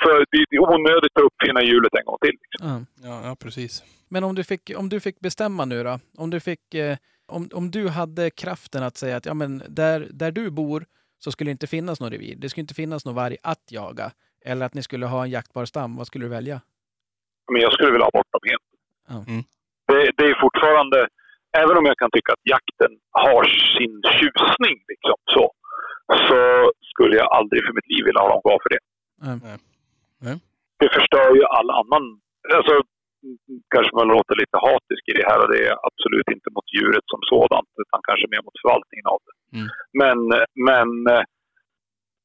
För 0.02 0.24
det 0.30 0.56
är 0.56 0.60
onödigt 0.60 1.12
att 1.14 1.22
uppfinna 1.22 1.62
hjulet 1.62 1.94
en 1.98 2.04
gång 2.04 2.18
till. 2.20 2.36
Liksom. 2.42 2.86
Ja. 3.02 3.08
Ja, 3.08 3.28
ja, 3.28 3.36
precis. 3.36 3.82
Men 4.08 4.24
om 4.24 4.34
du, 4.34 4.44
fick, 4.44 4.72
om 4.76 4.88
du 4.88 5.00
fick 5.00 5.20
bestämma 5.20 5.64
nu 5.64 5.82
då? 5.82 5.98
Om 6.18 6.30
du, 6.30 6.40
fick, 6.40 6.74
eh, 6.74 6.96
om, 7.26 7.48
om 7.54 7.70
du 7.70 7.88
hade 7.88 8.30
kraften 8.30 8.82
att 8.82 8.96
säga 8.96 9.16
att 9.16 9.26
ja, 9.26 9.34
men 9.34 9.62
där, 9.68 10.08
där 10.10 10.30
du 10.32 10.50
bor 10.50 10.84
så 11.18 11.32
skulle 11.32 11.48
det 11.48 11.52
inte 11.52 11.66
finnas 11.66 12.00
någon 12.00 12.10
revir. 12.10 12.36
Det 12.36 12.48
skulle 12.48 12.62
inte 12.62 12.74
finnas 12.74 13.04
någon 13.04 13.14
varg 13.14 13.36
att 13.42 13.64
jaga. 13.70 14.10
Eller 14.44 14.66
att 14.66 14.74
ni 14.74 14.82
skulle 14.82 15.06
ha 15.06 15.24
en 15.24 15.30
jaktbar 15.30 15.64
stam. 15.64 15.96
Vad 15.96 16.06
skulle 16.06 16.24
du 16.24 16.28
välja? 16.28 16.60
Men 17.52 17.62
jag 17.62 17.72
skulle 17.72 17.92
vilja 17.92 18.04
ha 18.04 18.10
bort 18.10 18.32
dem 18.32 18.40
helt. 18.50 18.66
Mm. 19.28 19.42
Det, 19.88 20.10
det 20.16 20.24
är 20.30 20.40
fortfarande, 20.40 21.08
även 21.58 21.76
om 21.76 21.86
jag 21.86 21.98
kan 21.98 22.10
tycka 22.10 22.32
att 22.32 22.46
jakten 22.54 22.92
har 23.10 23.44
sin 23.76 23.94
tjusning, 24.16 24.76
liksom, 24.92 25.16
så, 25.34 25.52
så 26.28 26.38
skulle 26.90 27.16
jag 27.16 27.28
aldrig 27.38 27.62
för 27.66 27.72
mitt 27.72 27.88
liv 27.92 28.04
vilja 28.04 28.20
ha 28.20 28.28
dem 28.28 28.42
kvar 28.42 28.58
för 28.62 28.70
det. 28.74 28.82
Nej. 29.46 29.58
Det 30.80 30.90
förstör 30.96 31.28
ju 31.38 31.42
all 31.56 31.70
annan... 31.80 32.04
Alltså, 32.58 32.74
mm, 33.26 33.60
kanske 33.74 33.92
man 34.00 34.08
låter 34.14 34.34
lite 34.42 34.58
hatisk 34.68 35.02
i 35.10 35.14
det 35.18 35.28
här 35.30 35.38
och 35.42 35.50
det 35.52 35.60
är 35.68 35.76
absolut 35.88 36.28
inte 36.34 36.48
mot 36.56 36.68
djuret 36.76 37.06
som 37.12 37.20
sådant 37.32 37.72
utan 37.82 38.00
kanske 38.08 38.26
mer 38.32 38.42
mot 38.46 38.60
förvaltningen 38.62 39.06
av 39.14 39.20
det. 39.26 39.34
Mm. 39.56 39.68
Men, 40.00 40.18
men 40.68 40.88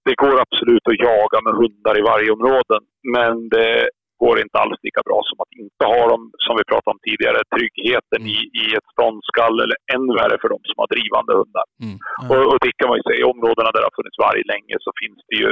det 0.06 0.16
går 0.24 0.36
absolut 0.46 0.86
att 0.92 1.04
jaga 1.10 1.38
med 1.46 1.54
hundar 1.62 1.96
i 2.02 2.08
varje 2.12 2.30
område 2.38 2.76
men 3.16 3.34
det 3.56 3.90
går 4.24 4.36
inte 4.44 4.58
alls 4.64 4.80
lika 4.88 5.02
bra 5.08 5.20
som 5.30 5.38
att 5.44 5.54
inte 5.64 5.84
ha 5.94 6.02
dem, 6.14 6.22
som 6.46 6.54
vi 6.60 6.64
pratade 6.72 6.94
om 6.96 7.02
tidigare, 7.08 7.40
tryggheten 7.56 8.22
i, 8.36 8.38
i 8.62 8.66
ett 8.78 8.90
ståndskall 8.94 9.56
eller 9.64 9.78
än 9.96 10.06
värre 10.20 10.38
för 10.42 10.50
de 10.54 10.60
som 10.70 10.78
har 10.82 10.90
drivande 10.96 11.34
hundar. 11.40 11.66
Mm. 11.86 11.98
Och, 12.32 12.44
och 12.52 12.60
det 12.64 12.72
kan 12.80 12.90
man 12.90 12.98
ju 13.00 13.04
säga, 13.06 13.20
i 13.22 13.32
områdena 13.34 13.70
där 13.72 13.82
det 13.82 13.90
har 13.90 14.00
funnits 14.00 14.22
varg 14.26 14.42
länge 14.54 14.76
så 14.86 14.90
finns 15.02 15.22
det 15.30 15.38
ju 15.44 15.52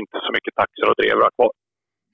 inte 0.00 0.16
så 0.24 0.30
mycket 0.36 0.54
taxar 0.60 0.86
och 0.90 0.98
drevrar 1.00 1.30
kvar. 1.36 1.52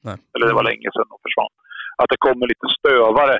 Nej. 0.06 0.18
Eller 0.34 0.46
det 0.48 0.58
var 0.58 0.70
länge 0.70 0.88
sedan 0.90 1.12
de 1.12 1.18
försvann. 1.26 1.54
Att 2.00 2.10
det 2.12 2.24
kommer 2.26 2.44
lite 2.52 2.68
stövare, 2.78 3.36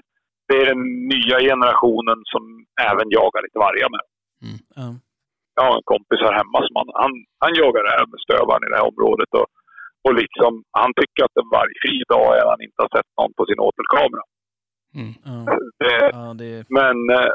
det 0.49 0.57
är 0.61 0.67
den 0.73 0.83
nya 1.15 1.37
generationen 1.51 2.19
som 2.33 2.43
även 2.91 3.07
jagar 3.19 3.41
lite 3.47 3.59
vargar 3.67 3.91
med. 3.97 4.05
Ja. 4.81 4.89
Jag 5.57 5.65
har 5.69 5.77
en 5.81 5.91
kompis 5.93 6.21
här 6.27 6.39
hemma 6.41 6.59
som 6.67 6.75
han, 6.81 6.89
han, 7.03 7.13
han 7.45 7.53
jagar 7.63 7.83
det 7.87 7.97
här 7.99 8.07
med 8.13 8.21
stövaren 8.27 8.65
i 8.65 8.71
det 8.71 8.79
här 8.81 8.91
området. 8.93 9.31
Och, 9.39 9.47
och 10.07 10.15
liksom, 10.23 10.53
han 10.81 10.91
tycker 11.01 11.21
att 11.25 11.41
en 11.43 11.51
vargfri 11.57 11.97
dag 12.15 12.29
är 12.39 12.47
han 12.53 12.63
inte 12.67 12.81
har 12.85 12.91
sett 12.97 13.11
någon 13.19 13.33
på 13.39 13.43
sin 13.49 13.61
åtelkamera. 13.69 14.25
Mm. 15.01 15.13
Ja. 15.29 15.39
Det, 15.83 15.95
Ja, 16.19 16.27
det 16.41 16.49
är, 16.57 16.63
men 16.79 16.97
eh, 17.17 17.33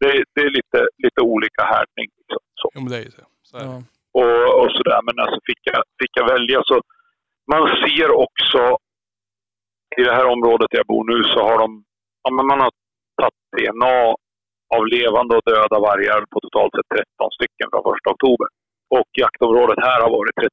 det, 0.00 0.10
det 0.34 0.42
är 0.48 0.52
lite, 0.58 0.80
lite 1.04 1.20
olika 1.34 1.62
härdning. 1.72 2.08
Liksom, 2.18 2.42
så. 2.60 2.66
Jo, 2.74 2.80
men 2.82 2.90
det 2.92 2.98
är 3.00 3.06
ju 3.08 3.14
så. 3.18 3.24
så 3.48 3.56
är 3.56 3.60
det. 3.64 3.66
ja. 3.70 3.78
och, 4.20 4.44
och 4.60 4.70
sådär. 4.76 5.00
Men 5.06 5.14
alltså 5.22 5.38
fick 5.48 5.62
jag, 5.70 5.80
fick 6.00 6.12
jag 6.20 6.26
välja 6.34 6.58
så 6.70 6.76
man 7.52 7.62
ser 7.82 8.10
också 8.24 8.62
i 9.98 10.02
det 10.08 10.14
här 10.18 10.26
området 10.34 10.68
där 10.70 10.78
jag 10.82 10.90
bor 10.92 11.04
nu 11.12 11.18
så 11.32 11.38
har 11.48 11.58
de, 11.62 11.68
ja, 12.24 12.28
men 12.36 12.46
man 12.50 12.60
har 12.64 12.72
tagit 13.20 13.40
DNA 13.56 13.98
av 14.76 14.82
levande 14.96 15.32
och 15.36 15.46
döda 15.52 15.78
vargar 15.88 16.20
på 16.32 16.38
totalt 16.40 16.72
sett 16.74 16.90
13 16.94 17.36
stycken 17.36 17.68
från 17.70 17.96
1 17.96 18.14
oktober. 18.14 18.48
Och 18.98 19.10
jaktområdet 19.24 19.78
här 19.88 19.98
har 20.04 20.10
varit 20.18 20.36
36-37 20.42 20.46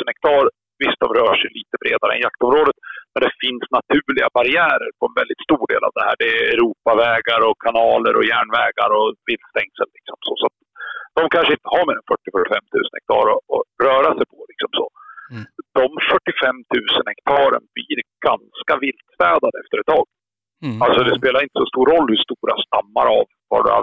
000 0.00 0.10
hektar. 0.10 0.44
Visst, 0.82 1.02
de 1.04 1.08
rör 1.18 1.34
sig 1.40 1.50
lite 1.58 1.76
bredare 1.82 2.12
än 2.14 2.26
jaktområdet, 2.28 2.76
men 3.12 3.20
det 3.24 3.32
finns 3.44 3.64
naturliga 3.78 4.26
barriärer 4.36 4.90
på 4.98 5.04
en 5.08 5.18
väldigt 5.20 5.44
stor 5.46 5.64
del 5.72 5.82
av 5.88 5.92
det 5.96 6.04
här. 6.08 6.16
Det 6.22 6.30
är 6.36 6.44
Europavägar 6.56 7.40
och 7.48 7.58
kanaler 7.66 8.14
och 8.18 8.26
järnvägar 8.32 8.90
och 8.98 9.08
viltstängsel. 9.28 9.88
Liksom 9.96 10.16
så. 10.26 10.32
så 10.40 10.46
de 11.18 11.22
kanske 11.34 11.52
inte 11.56 11.72
har 11.74 11.84
mer 11.88 11.98
än 12.00 12.08
40-45 12.10 12.54
000 12.74 12.96
hektar 12.96 13.24
att, 13.34 13.42
att 13.54 13.66
röra 13.86 14.10
sig 14.18 14.26
på. 14.32 14.38
Liksom 14.52 14.70
så. 14.78 14.86
Mm. 15.32 15.44
De 15.78 15.86
45 16.10 16.56
000 16.74 17.12
hektaren 17.12 17.64
blir 17.74 17.96
ganska 18.28 18.74
viltstädade 18.84 19.56
efter 19.62 19.76
ett 19.80 19.90
tag. 19.94 20.06
Mm. 20.66 20.78
Alltså 20.84 21.00
det 21.06 21.14
spelar 21.20 21.40
inte 21.46 21.58
så 21.62 21.66
stor 21.72 21.86
roll 21.92 22.06
hur 22.12 22.20
stora 22.28 22.54
stammar 22.66 23.06
av. 23.18 23.26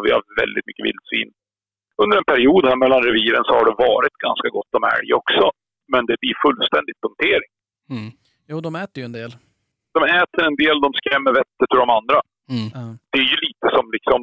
Vi 0.05 0.11
har 0.15 0.23
väldigt 0.41 0.65
mycket 0.69 0.85
vildsvin. 0.87 1.29
Under 2.03 2.15
en 2.21 2.29
period 2.33 2.63
här 2.69 2.77
mellan 2.83 3.01
reviren 3.07 3.43
så 3.45 3.51
har 3.57 3.65
det 3.69 3.77
varit 3.89 4.15
ganska 4.27 4.47
gott 4.57 4.71
om 4.77 4.83
älg 4.95 5.09
också. 5.21 5.45
Men 5.93 6.01
det 6.09 6.17
blir 6.21 6.35
fullständigt 6.45 6.99
punktering. 7.05 7.51
Mm. 7.95 8.09
Jo, 8.49 8.55
de 8.67 8.71
äter 8.83 8.97
ju 9.01 9.05
en 9.09 9.17
del. 9.21 9.31
De 9.97 10.01
äter 10.21 10.41
en 10.49 10.57
del, 10.63 10.77
de 10.85 10.89
skrämmer 10.99 11.31
vettet 11.39 11.69
ur 11.73 11.81
de 11.85 11.89
andra. 11.99 12.19
Mm. 12.55 12.69
Det 13.11 13.19
är 13.23 13.29
ju 13.33 13.39
lite 13.47 13.67
som 13.75 13.85
liksom, 13.95 14.19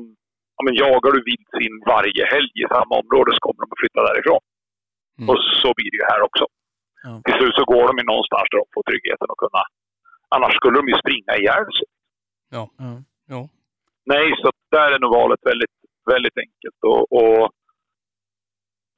ja, 0.56 0.60
men 0.66 0.74
jagar 0.84 1.10
du 1.14 1.20
vildsvin 1.30 1.74
varje 1.94 2.22
helg 2.34 2.54
i 2.64 2.66
samma 2.76 2.94
område 3.02 3.30
så 3.34 3.40
kommer 3.46 3.60
de 3.62 3.68
att 3.74 3.82
flytta 3.82 4.00
därifrån. 4.08 4.42
Mm. 5.18 5.28
Och 5.30 5.38
så 5.62 5.68
blir 5.76 5.90
det 5.92 5.98
ju 6.02 6.06
här 6.12 6.22
också. 6.28 6.44
Ja. 7.06 7.12
Till 7.24 7.36
slut 7.38 7.54
så 7.58 7.64
går 7.72 7.84
de 7.88 7.94
ju 8.00 8.04
någonstans 8.12 8.46
där 8.50 8.58
de 8.62 8.66
får 8.74 8.84
tryggheten 8.90 9.28
att 9.32 9.42
kunna... 9.44 9.62
Annars 10.34 10.54
skulle 10.58 10.78
de 10.80 10.84
ju 10.92 10.96
springa 11.02 11.32
ihjäl 11.36 11.66
sig. 11.78 11.88
Ja. 12.56 12.64
Jo. 13.32 13.40
Nej, 14.12 14.26
så 14.40 14.48
där 14.76 14.88
är 14.94 14.98
nog 14.98 15.12
valet 15.20 15.42
väldigt, 15.50 15.76
väldigt 16.12 16.38
enkelt. 16.44 16.80
Och, 16.92 17.02
och 17.20 17.42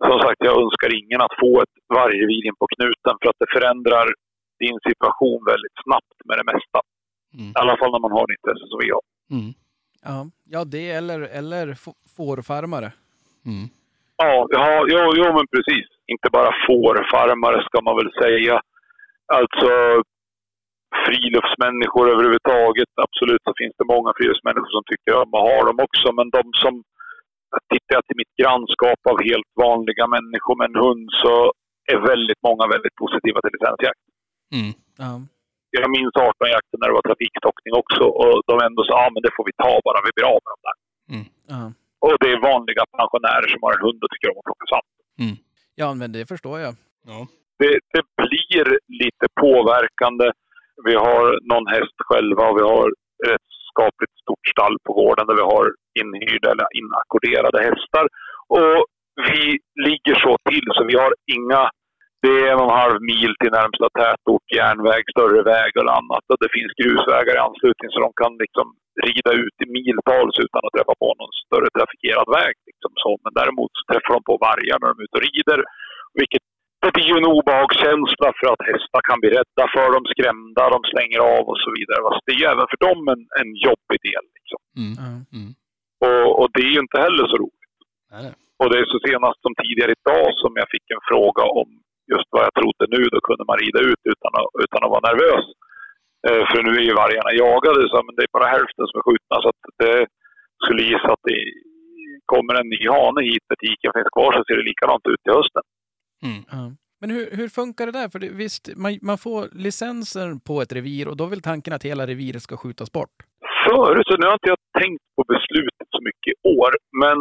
som 0.09 0.19
sagt, 0.25 0.41
jag 0.49 0.63
önskar 0.65 0.91
ingen 1.03 1.21
att 1.27 1.35
få 1.43 1.53
ett 1.65 1.77
vargrevir 1.97 2.47
in 2.49 2.57
på 2.61 2.67
knuten 2.75 3.15
för 3.21 3.29
att 3.31 3.41
det 3.43 3.51
förändrar 3.57 4.07
din 4.65 4.79
situation 4.89 5.41
väldigt 5.53 5.77
snabbt 5.85 6.19
med 6.29 6.37
det 6.39 6.47
mesta. 6.53 6.79
Mm. 7.39 7.51
I 7.57 7.59
alla 7.63 7.77
fall 7.79 7.93
när 7.93 8.05
man 8.07 8.17
har 8.19 8.27
det 8.27 8.37
intresse 8.39 8.67
som 8.71 8.79
vi 8.85 8.91
har. 8.97 9.05
Mm. 9.37 9.51
Ja, 10.09 10.19
ja 10.55 10.61
det 10.65 10.91
eller, 10.91 11.21
eller 11.21 11.67
fårfarmare. 12.17 12.93
Mm. 13.47 13.67
Ja, 14.17 14.47
ja 14.51 14.87
jo, 14.93 15.03
jo, 15.21 15.27
men 15.37 15.47
precis. 15.55 15.87
Inte 16.13 16.29
bara 16.37 16.53
fårfarmare 16.67 17.59
ska 17.67 17.77
man 17.87 17.97
väl 18.01 18.13
säga. 18.23 18.55
Alltså 19.39 19.71
friluftsmänniskor 21.05 22.05
överhuvudtaget. 22.13 22.93
Absolut 23.07 23.43
så 23.47 23.53
finns 23.61 23.75
det 23.79 23.93
många 23.95 24.11
friluftsmänniskor 24.17 24.71
som 24.77 24.85
tycker 24.91 25.13
om 25.23 25.31
att 25.37 25.49
ha 25.51 25.59
dem 25.69 25.79
också. 25.87 26.07
Men 26.19 26.29
de 26.39 26.45
som 26.63 26.75
tittar 27.73 27.93
jag 27.97 28.05
till 28.07 28.21
mitt 28.23 28.35
grannskap 28.41 29.01
av 29.11 29.17
helt 29.31 29.51
vanliga 29.67 30.07
människor 30.17 30.55
med 30.59 30.67
en 30.71 30.83
hund 30.85 31.07
så 31.23 31.35
är 31.93 31.99
väldigt 32.13 32.43
många 32.49 32.65
väldigt 32.75 32.97
positiva 33.03 33.39
till 33.41 33.55
licensjakt. 33.57 34.03
Mm. 34.59 34.73
Ja. 35.03 35.13
Jag 35.79 35.91
minns 35.97 36.15
18-jakten 36.29 36.79
när 36.79 36.89
det 36.89 36.99
var 36.99 37.09
trafikstockning 37.11 37.73
också 37.83 38.05
och 38.21 38.35
de 38.51 38.55
ändå 38.67 38.81
sa 38.85 38.93
att 38.95 39.07
ah, 39.07 39.11
men 39.15 39.23
det 39.25 39.33
får 39.37 39.45
vi 39.51 39.55
ta 39.65 39.73
bara 39.87 40.07
vi 40.07 40.13
blir 40.17 40.29
av 40.35 40.41
med 40.45 40.53
dem 40.55 40.65
där. 40.69 40.77
Ja. 41.53 41.63
Och 42.05 42.15
det 42.23 42.31
är 42.35 42.47
vanliga 42.53 42.85
pensionärer 42.99 43.49
som 43.53 43.61
har 43.65 43.73
en 43.77 43.85
hund 43.87 44.01
och 44.05 44.11
tycker 44.11 44.29
om 44.31 44.39
att 44.41 44.49
plocka 44.49 44.67
svamp. 44.71 44.93
Ja, 45.83 45.89
men 46.01 46.13
det 46.17 46.25
förstår 46.33 46.59
jag. 46.65 46.75
Ja. 47.11 47.19
det, 47.61 47.73
det 47.95 48.05
blir 48.23 48.67
lite 49.03 49.27
påverkande. 49.45 50.27
Vi 50.89 50.95
har 51.07 51.25
någon 51.53 51.67
häst 51.75 51.99
själva 52.09 52.43
och 52.49 52.57
vi 52.61 52.65
har 52.75 52.87
ett 53.35 53.51
skapligt 53.71 54.17
stort 54.23 54.47
stall 54.53 54.77
på 54.87 54.93
gården 55.01 55.27
där 55.27 55.37
vi 55.41 55.47
har 55.55 55.67
inhyrda 56.03 56.49
eller 56.53 56.69
inackorderade 56.81 57.59
hästar. 57.69 58.05
Och 58.59 58.79
vi 59.31 59.43
ligger 59.87 60.17
så 60.25 60.33
till 60.51 60.67
så 60.75 60.83
vi 60.93 60.97
har 61.03 61.13
inga... 61.37 61.63
Det 62.25 62.35
är 62.41 62.47
en 62.53 62.63
och 62.65 62.71
en 62.73 62.81
halv 62.85 62.99
mil 63.13 63.33
till 63.41 63.57
närmsta 63.61 63.87
tätort, 64.01 64.47
järnväg, 64.61 65.03
större 65.15 65.43
väg 65.55 65.71
eller 65.79 65.93
annat. 66.01 66.25
Och 66.31 66.41
det 66.43 66.55
finns 66.57 66.73
grusvägar 66.81 67.35
i 67.37 67.47
anslutning 67.49 67.89
så 67.91 67.99
de 68.07 68.13
kan 68.23 68.33
liksom 68.45 68.67
rida 69.09 69.33
ut 69.45 69.57
i 69.65 69.67
miltals 69.77 70.37
utan 70.45 70.61
att 70.65 70.75
träffa 70.77 70.95
på 71.03 71.09
någon 71.21 71.35
större 71.45 71.69
trafikerad 71.77 72.29
väg. 72.39 72.55
Liksom 72.71 72.93
så. 73.03 73.11
Men 73.25 73.33
däremot 73.41 73.73
så 73.79 73.83
träffar 73.91 74.13
de 74.17 74.23
på 74.31 74.37
vargar 74.49 74.77
när 74.79 74.89
de 74.91 74.97
är 74.99 75.07
ute 75.07 75.19
och 75.19 75.27
rider. 75.31 75.61
Vilket 76.21 76.45
det 76.83 76.93
blir 76.97 77.09
ju 77.13 77.17
en 77.21 77.33
obehagskänsla 77.37 78.29
för 78.39 78.47
att 78.53 78.67
hästar 78.71 79.03
kan 79.09 79.21
bli 79.21 79.31
rädda 79.39 79.65
för 79.75 79.89
dem, 79.95 80.05
skrämda, 80.13 80.63
de 80.75 80.81
slänger 80.93 81.21
av 81.37 81.45
och 81.53 81.61
så 81.65 81.71
vidare. 81.79 82.01
Fast 82.07 82.23
det 82.25 82.33
är 82.35 82.41
ju 82.43 82.49
även 82.55 82.69
för 82.73 82.81
dem 82.87 83.01
en, 83.15 83.23
en 83.41 83.51
jobbig 83.67 83.99
del. 84.09 84.25
Liksom. 84.37 84.61
Mm. 84.83 84.95
Mm. 85.37 85.51
Och, 86.07 86.29
och 86.41 86.49
det 86.55 86.63
är 86.69 86.73
ju 86.77 86.81
inte 86.87 86.99
heller 87.07 87.25
så 87.33 87.37
roligt. 87.45 87.75
Nej, 88.13 88.23
nej. 88.27 88.35
Och 88.61 88.69
det 88.71 88.79
är 88.83 88.87
så 88.95 89.01
senast 89.09 89.39
som 89.45 89.55
tidigare 89.63 89.93
idag 89.99 90.29
som 90.43 90.53
jag 90.61 90.69
fick 90.75 90.87
en 90.97 91.05
fråga 91.11 91.45
om 91.61 91.69
just 92.13 92.29
vad 92.35 92.43
jag 92.47 92.55
trodde 92.59 92.85
nu. 92.95 93.03
Då 93.15 93.19
kunde 93.29 93.45
man 93.49 93.61
rida 93.65 93.81
ut 93.91 94.03
utan 94.13 94.33
att, 94.39 94.49
utan 94.65 94.81
att 94.85 94.95
vara 94.95 95.09
nervös. 95.11 95.47
Eh, 96.29 96.43
för 96.51 96.59
nu 96.63 96.73
är 96.81 96.87
ju 96.89 96.95
vargarna 97.03 97.33
jagade, 97.45 97.81
så 97.89 97.97
men 98.07 98.15
det 98.17 98.23
är 98.27 98.37
bara 98.39 98.55
hälften 98.57 98.87
som 98.87 98.99
är 99.01 99.07
skjutna. 99.07 99.37
Så 99.43 99.49
att 99.53 99.63
det 99.83 99.97
skulle 100.65 100.83
gissa 100.91 101.09
att 101.13 101.25
det 101.31 101.41
kommer 102.33 102.55
en 102.61 102.69
ny 102.75 102.83
hane 102.95 103.21
hit 103.29 103.45
när 103.49 103.59
tiken 103.67 103.93
finns 103.97 104.13
kvar 104.17 104.31
så 104.33 104.41
ser 104.45 104.57
det 104.59 104.71
likadant 104.71 105.05
ut 105.13 105.23
till 105.23 105.37
hösten. 105.39 105.65
Mm. 106.29 106.71
Men 107.01 107.11
hur, 107.17 107.27
hur 107.39 107.49
funkar 107.49 107.85
det 107.87 107.97
där? 108.01 108.09
För 108.13 108.19
det, 108.23 108.29
visst, 108.45 108.65
man, 108.83 108.93
man 109.11 109.19
får 109.27 109.43
licenser 109.67 110.29
på 110.49 110.55
ett 110.63 110.73
revir 110.79 111.09
och 111.09 111.17
då 111.17 111.23
är 111.25 111.33
väl 111.35 111.49
tanken 111.51 111.73
att 111.75 111.89
hela 111.91 112.05
reviret 112.13 112.43
ska 112.43 112.55
skjutas 112.63 112.91
bort? 112.99 113.17
Förut, 113.69 114.07
så 114.09 114.15
nu 114.17 114.27
har 114.27 114.37
inte 114.39 114.53
jag 114.55 114.63
tänkt 114.83 115.05
på 115.17 115.23
beslutet 115.35 115.89
så 115.95 116.01
mycket 116.09 116.31
i 116.33 116.37
år, 116.61 116.71
men 117.03 117.17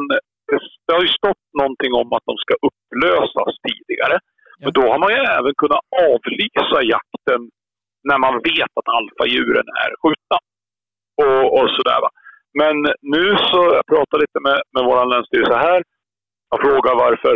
det, 0.49 0.59
det 0.85 0.93
har 0.95 1.03
ju 1.07 1.11
stått 1.21 1.45
någonting 1.61 1.91
om 2.01 2.07
att 2.15 2.25
de 2.29 2.35
ska 2.45 2.53
upplösas 2.67 3.53
tidigare. 3.67 4.17
Ja. 4.21 4.63
Men 4.65 4.71
då 4.79 4.83
har 4.91 4.99
man 5.03 5.11
ju 5.15 5.21
även 5.37 5.53
kunnat 5.61 5.83
avlysa 6.09 6.77
jakten 6.95 7.41
när 8.09 8.17
man 8.25 8.35
vet 8.49 8.71
att 8.79 8.89
alfadjuren 8.97 9.67
är 9.83 9.91
skjutna. 10.01 10.37
Och, 11.23 11.45
och 11.57 11.67
sådär 11.75 11.99
va. 12.05 12.09
Men 12.61 12.75
nu 13.15 13.23
så, 13.49 13.61
jag 13.77 13.85
pratade 13.93 14.21
lite 14.23 14.39
med, 14.47 14.59
med 14.73 14.83
vår 14.89 14.97
länsstyrelse 15.13 15.57
här 15.67 15.81
och 16.51 16.59
frågade 16.65 17.01
varför, 17.05 17.35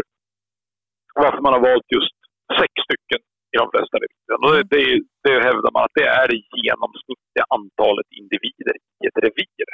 varför 1.24 1.42
man 1.46 1.54
har 1.56 1.64
valt 1.70 1.88
just 1.98 2.18
sex 2.60 2.72
stycken 2.86 3.22
i 3.54 3.56
de 3.62 3.68
flesta 3.74 3.96
reviren. 4.04 4.42
Och 4.46 4.52
det, 4.56 4.64
det, 4.74 4.84
det 5.26 5.36
hävdar 5.48 5.72
man 5.76 5.84
att 5.88 5.98
det 6.00 6.08
är 6.22 6.28
det 6.32 6.40
genomsnittliga 6.66 7.46
antalet 7.58 8.10
individer 8.22 8.76
i 9.02 9.04
ett 9.10 9.20
revir. 9.26 9.68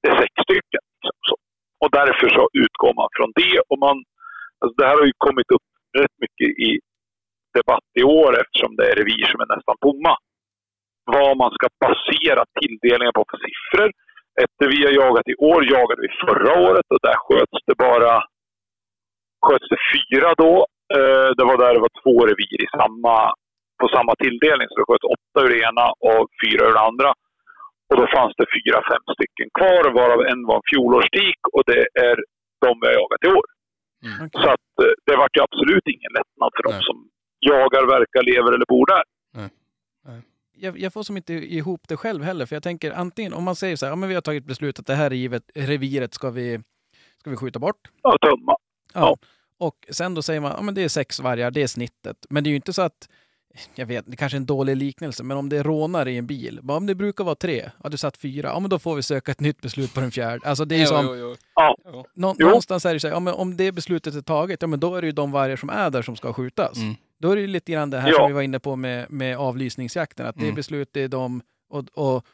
Det 0.00 0.08
är 0.10 0.16
sex 0.22 0.32
stycken. 0.46 0.82
Liksom, 0.94 1.16
så. 1.28 1.36
Och 1.82 1.90
därför 1.98 2.28
så 2.36 2.44
utgår 2.62 2.94
man 3.00 3.08
från 3.16 3.30
det. 3.40 3.56
Och 3.70 3.78
man, 3.86 3.96
alltså 4.60 4.74
det 4.78 4.86
här 4.88 4.96
har 5.00 5.06
ju 5.12 5.16
kommit 5.26 5.50
upp 5.56 5.66
rätt 6.00 6.16
mycket 6.24 6.50
i 6.68 6.70
debatt 7.58 7.88
i 8.00 8.04
år 8.20 8.30
eftersom 8.42 8.72
det 8.76 8.84
är 8.90 8.96
revir 9.00 9.26
som 9.30 9.40
är 9.44 9.50
nästan 9.56 9.76
tomma. 9.86 10.14
Vad 11.04 11.36
man 11.36 11.50
ska 11.56 11.66
basera 11.86 12.44
tilldelningen 12.60 13.14
på 13.16 13.24
för 13.30 13.40
siffror. 13.46 13.90
Ett 14.42 14.56
revir 14.62 14.84
jag 14.86 14.94
jagat 15.02 15.28
i 15.32 15.34
år 15.34 15.60
jagade 15.74 16.00
vi 16.06 16.10
förra 16.26 16.52
året 16.68 16.86
och 16.94 17.02
där 17.06 17.16
sköts 17.24 17.58
det 17.66 17.76
bara 17.88 18.14
sköts 19.46 19.68
det 19.74 19.82
fyra 19.94 20.28
då. 20.44 20.52
Eh, 20.96 21.28
det 21.36 21.44
var 21.50 21.56
där 21.58 21.74
det 21.74 21.86
var 21.86 21.94
två 22.02 22.14
revir 22.30 22.60
i 22.66 22.68
samma, 22.78 23.16
på 23.80 23.86
samma 23.96 24.12
tilldelning. 24.24 24.68
Så 24.68 24.76
det 24.78 24.88
sköts 24.88 25.12
åtta 25.16 25.38
ur 25.44 25.50
det 25.54 25.60
ena 25.70 25.86
och 26.10 26.22
fyra 26.42 26.62
ur 26.68 26.74
det 26.78 26.86
andra. 26.90 27.10
Och 27.88 27.96
då 28.00 28.04
fanns 28.16 28.34
det 28.40 28.54
fyra, 28.56 28.76
fem 28.92 29.04
stycken 29.14 29.48
kvar, 29.58 29.84
varav 29.98 30.20
en 30.30 30.40
var 30.48 30.56
en 30.60 30.68
fjolårstik 30.70 31.40
och 31.54 31.62
det 31.70 31.82
är 32.08 32.16
de 32.64 32.70
vi 32.80 32.86
har 32.88 32.96
jagat 33.00 33.24
i 33.26 33.30
år. 33.38 33.46
Okej. 34.24 34.42
Så 34.42 34.48
att 34.54 34.70
eh, 34.84 34.94
det 35.06 35.16
vart 35.20 35.36
ju 35.36 35.42
absolut 35.48 35.86
ingen 35.94 36.12
lättnad 36.18 36.50
för 36.56 36.62
de 36.68 36.72
Nej. 36.74 36.86
som 36.88 36.96
jagar, 37.52 37.84
verkar, 37.96 38.22
lever 38.30 38.50
eller 38.54 38.70
bor 38.74 38.86
där. 38.94 39.04
Jag, 40.56 40.78
jag 40.78 40.92
får 40.92 41.02
som 41.02 41.16
inte 41.16 41.34
ihop 41.34 41.88
det 41.88 41.96
själv 41.96 42.24
heller. 42.24 42.46
För 42.46 42.56
jag 42.56 42.62
tänker 42.62 42.90
antingen 42.92 43.32
om 43.32 43.44
man 43.44 43.56
säger 43.56 43.76
så 43.76 43.86
här, 43.86 43.92
ja, 43.92 43.96
men 43.96 44.08
vi 44.08 44.14
har 44.14 44.22
tagit 44.22 44.44
beslut 44.44 44.78
att 44.78 44.86
det 44.86 44.94
här 44.94 45.10
rivet, 45.10 45.42
reviret 45.54 46.14
ska 46.14 46.30
vi, 46.30 46.60
ska 47.20 47.30
vi 47.30 47.36
skjuta 47.36 47.58
bort. 47.58 47.90
Ja, 48.02 48.16
tumma. 48.22 48.56
Ja. 48.94 49.16
Och 49.58 49.86
sen 49.90 50.14
då 50.14 50.22
säger 50.22 50.40
man, 50.40 50.52
ja 50.56 50.62
men 50.62 50.74
det 50.74 50.82
är 50.82 50.88
sex 50.88 51.20
vargar, 51.20 51.50
det 51.50 51.62
är 51.62 51.66
snittet. 51.66 52.26
Men 52.30 52.44
det 52.44 52.48
är 52.48 52.50
ju 52.50 52.56
inte 52.56 52.72
så 52.72 52.82
att, 52.82 53.08
jag 53.74 53.86
vet, 53.86 54.04
det 54.06 54.16
kanske 54.16 54.36
är 54.36 54.40
en 54.40 54.46
dålig 54.46 54.76
liknelse, 54.76 55.22
men 55.24 55.36
om 55.36 55.48
det 55.48 55.56
är 55.58 55.64
rånare 55.64 56.10
i 56.12 56.16
en 56.16 56.26
bil, 56.26 56.60
bara, 56.62 56.76
om 56.78 56.86
det 56.86 56.94
brukar 56.94 57.24
vara 57.24 57.34
tre, 57.34 57.70
ja 57.82 57.88
du 57.88 57.96
satt 57.96 58.16
fyra, 58.16 58.48
ja 58.48 58.60
men 58.60 58.70
då 58.70 58.78
får 58.78 58.94
vi 58.96 59.02
söka 59.02 59.32
ett 59.32 59.40
nytt 59.40 59.60
beslut 59.60 59.94
på 59.94 60.00
den 60.00 60.10
fjärde. 60.10 60.48
Alltså 60.48 60.64
det 60.64 60.74
är 60.74 60.78
ju 60.78 60.86
som, 60.86 61.06
Jo, 61.06 61.14
jo, 61.16 61.28
jo. 61.28 61.36
Ja. 61.54 61.76
Nå, 62.14 62.34
Jo. 62.38 62.46
någonstans 62.46 62.86
är 62.86 62.94
det 62.94 63.00
så 63.00 63.06
här, 63.06 63.14
ja, 63.14 63.20
men 63.20 63.34
om 63.34 63.56
det 63.56 63.72
beslutet 63.72 64.14
är 64.14 64.20
taget, 64.22 64.62
ja 64.62 64.68
men 64.68 64.80
då 64.80 64.94
är 64.96 65.00
det 65.00 65.06
ju 65.06 65.12
de 65.12 65.32
vargar 65.32 65.56
som 65.56 65.70
är 65.70 65.90
där 65.90 66.02
som 66.02 66.16
ska 66.16 66.32
skjutas. 66.32 66.76
Mm. 66.76 66.94
Då 67.20 67.30
är 67.30 67.36
det 67.36 67.46
lite 67.46 67.72
grann 67.72 67.90
det 67.90 67.98
här 67.98 68.08
Ja. 68.10 68.14
som 68.16 68.26
vi 68.26 68.32
var 68.32 68.42
inne 68.42 68.60
på 68.60 68.76
med, 68.76 69.10
med 69.10 69.36
avlysningsjakten, 69.38 70.26
att 70.26 70.34
det 70.36 70.42
är 70.42 70.54
Mm. 70.54 70.54
beslut, 70.54 70.88
det 70.92 71.02
är 71.02 71.08
de 71.08 71.42
och, 71.70 71.84
och 71.94 72.26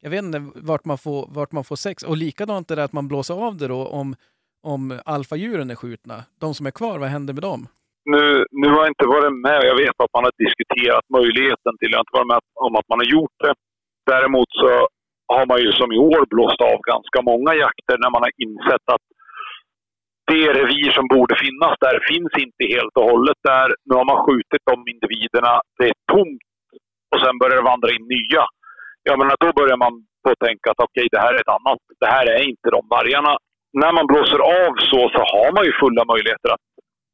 jag 0.00 0.10
vet 0.10 0.22
inte 0.24 0.42
vart 0.54 0.84
man 0.84 0.98
får, 0.98 1.28
vart 1.30 1.52
man 1.52 1.64
får 1.64 1.76
sex. 1.76 2.02
Och 2.02 2.16
likadant 2.16 2.70
är 2.70 2.76
det 2.76 2.84
att 2.84 2.92
man 2.92 3.08
blåser 3.08 3.34
av 3.46 3.56
det 3.56 3.68
då 3.68 3.86
om, 3.86 4.14
om 4.62 5.00
alfadjuren 5.04 5.70
är 5.70 5.74
skjutna. 5.74 6.16
De 6.40 6.54
som 6.54 6.66
är 6.66 6.70
kvar, 6.70 6.98
vad 6.98 7.08
händer 7.08 7.34
med 7.34 7.42
dem? 7.42 7.66
Nu, 8.14 8.44
nu 8.60 8.68
har 8.68 8.80
jag 8.84 8.88
inte 8.94 9.06
varit 9.16 9.32
med. 9.46 9.60
Jag 9.70 9.76
vet 9.82 9.96
att 10.04 10.12
man 10.16 10.24
har 10.28 10.32
diskuterat 10.44 11.04
möjligheten 11.18 11.72
till. 11.78 11.90
Jag 11.92 11.98
har 11.98 12.04
inte 12.06 12.16
varit 12.18 12.32
med 12.34 12.40
om 12.66 12.76
att 12.80 12.88
man 12.90 12.98
har 13.02 13.08
gjort 13.16 13.36
det. 13.44 13.54
Däremot 14.12 14.50
så 14.60 14.68
har 15.34 15.44
man 15.50 15.58
ju 15.64 15.70
som 15.80 15.88
i 15.96 15.98
år 15.98 16.22
blåst 16.34 16.60
av 16.70 16.78
ganska 16.92 17.18
många 17.30 17.52
jakter 17.64 17.96
när 18.02 18.10
man 18.14 18.22
har 18.26 18.32
insett 18.46 18.84
att 18.94 19.04
det 20.32 20.46
revir 20.58 20.90
som 20.98 21.06
borde 21.14 21.34
finnas 21.44 21.74
där 21.84 21.96
finns 22.10 22.32
inte 22.44 22.62
helt 22.74 22.94
och 22.98 23.08
hållet 23.12 23.40
där. 23.52 23.68
Nu 23.86 23.92
har 23.98 24.06
man 24.12 24.22
skjutit 24.26 24.62
de 24.70 24.76
individerna. 24.94 25.52
Det 25.78 25.86
är 25.92 25.98
tomt 26.12 26.46
och 27.12 27.20
sen 27.22 27.38
börjar 27.40 27.56
det 27.60 27.70
vandra 27.72 27.90
in 27.96 28.06
nya. 28.16 28.44
Jag 29.08 29.16
menar, 29.20 29.36
då 29.44 29.48
börjar 29.60 29.78
man 29.84 29.92
på 30.22 30.28
att 30.32 30.44
tänka 30.48 30.66
att 30.70 30.84
okej, 30.86 31.06
det 31.14 31.22
här 31.24 31.32
är 31.34 31.40
ett 31.44 31.56
annat. 31.58 31.80
Det 32.02 32.10
här 32.16 32.26
är 32.36 32.42
inte 32.52 32.68
de 32.76 32.80
vargarna. 32.96 33.32
När 33.82 33.92
man 33.96 34.06
blåser 34.10 34.40
av 34.64 34.72
så, 34.90 35.00
så 35.14 35.20
har 35.34 35.48
man 35.56 35.64
ju 35.68 35.72
fulla 35.82 36.02
möjligheter 36.12 36.48
att 36.54 36.66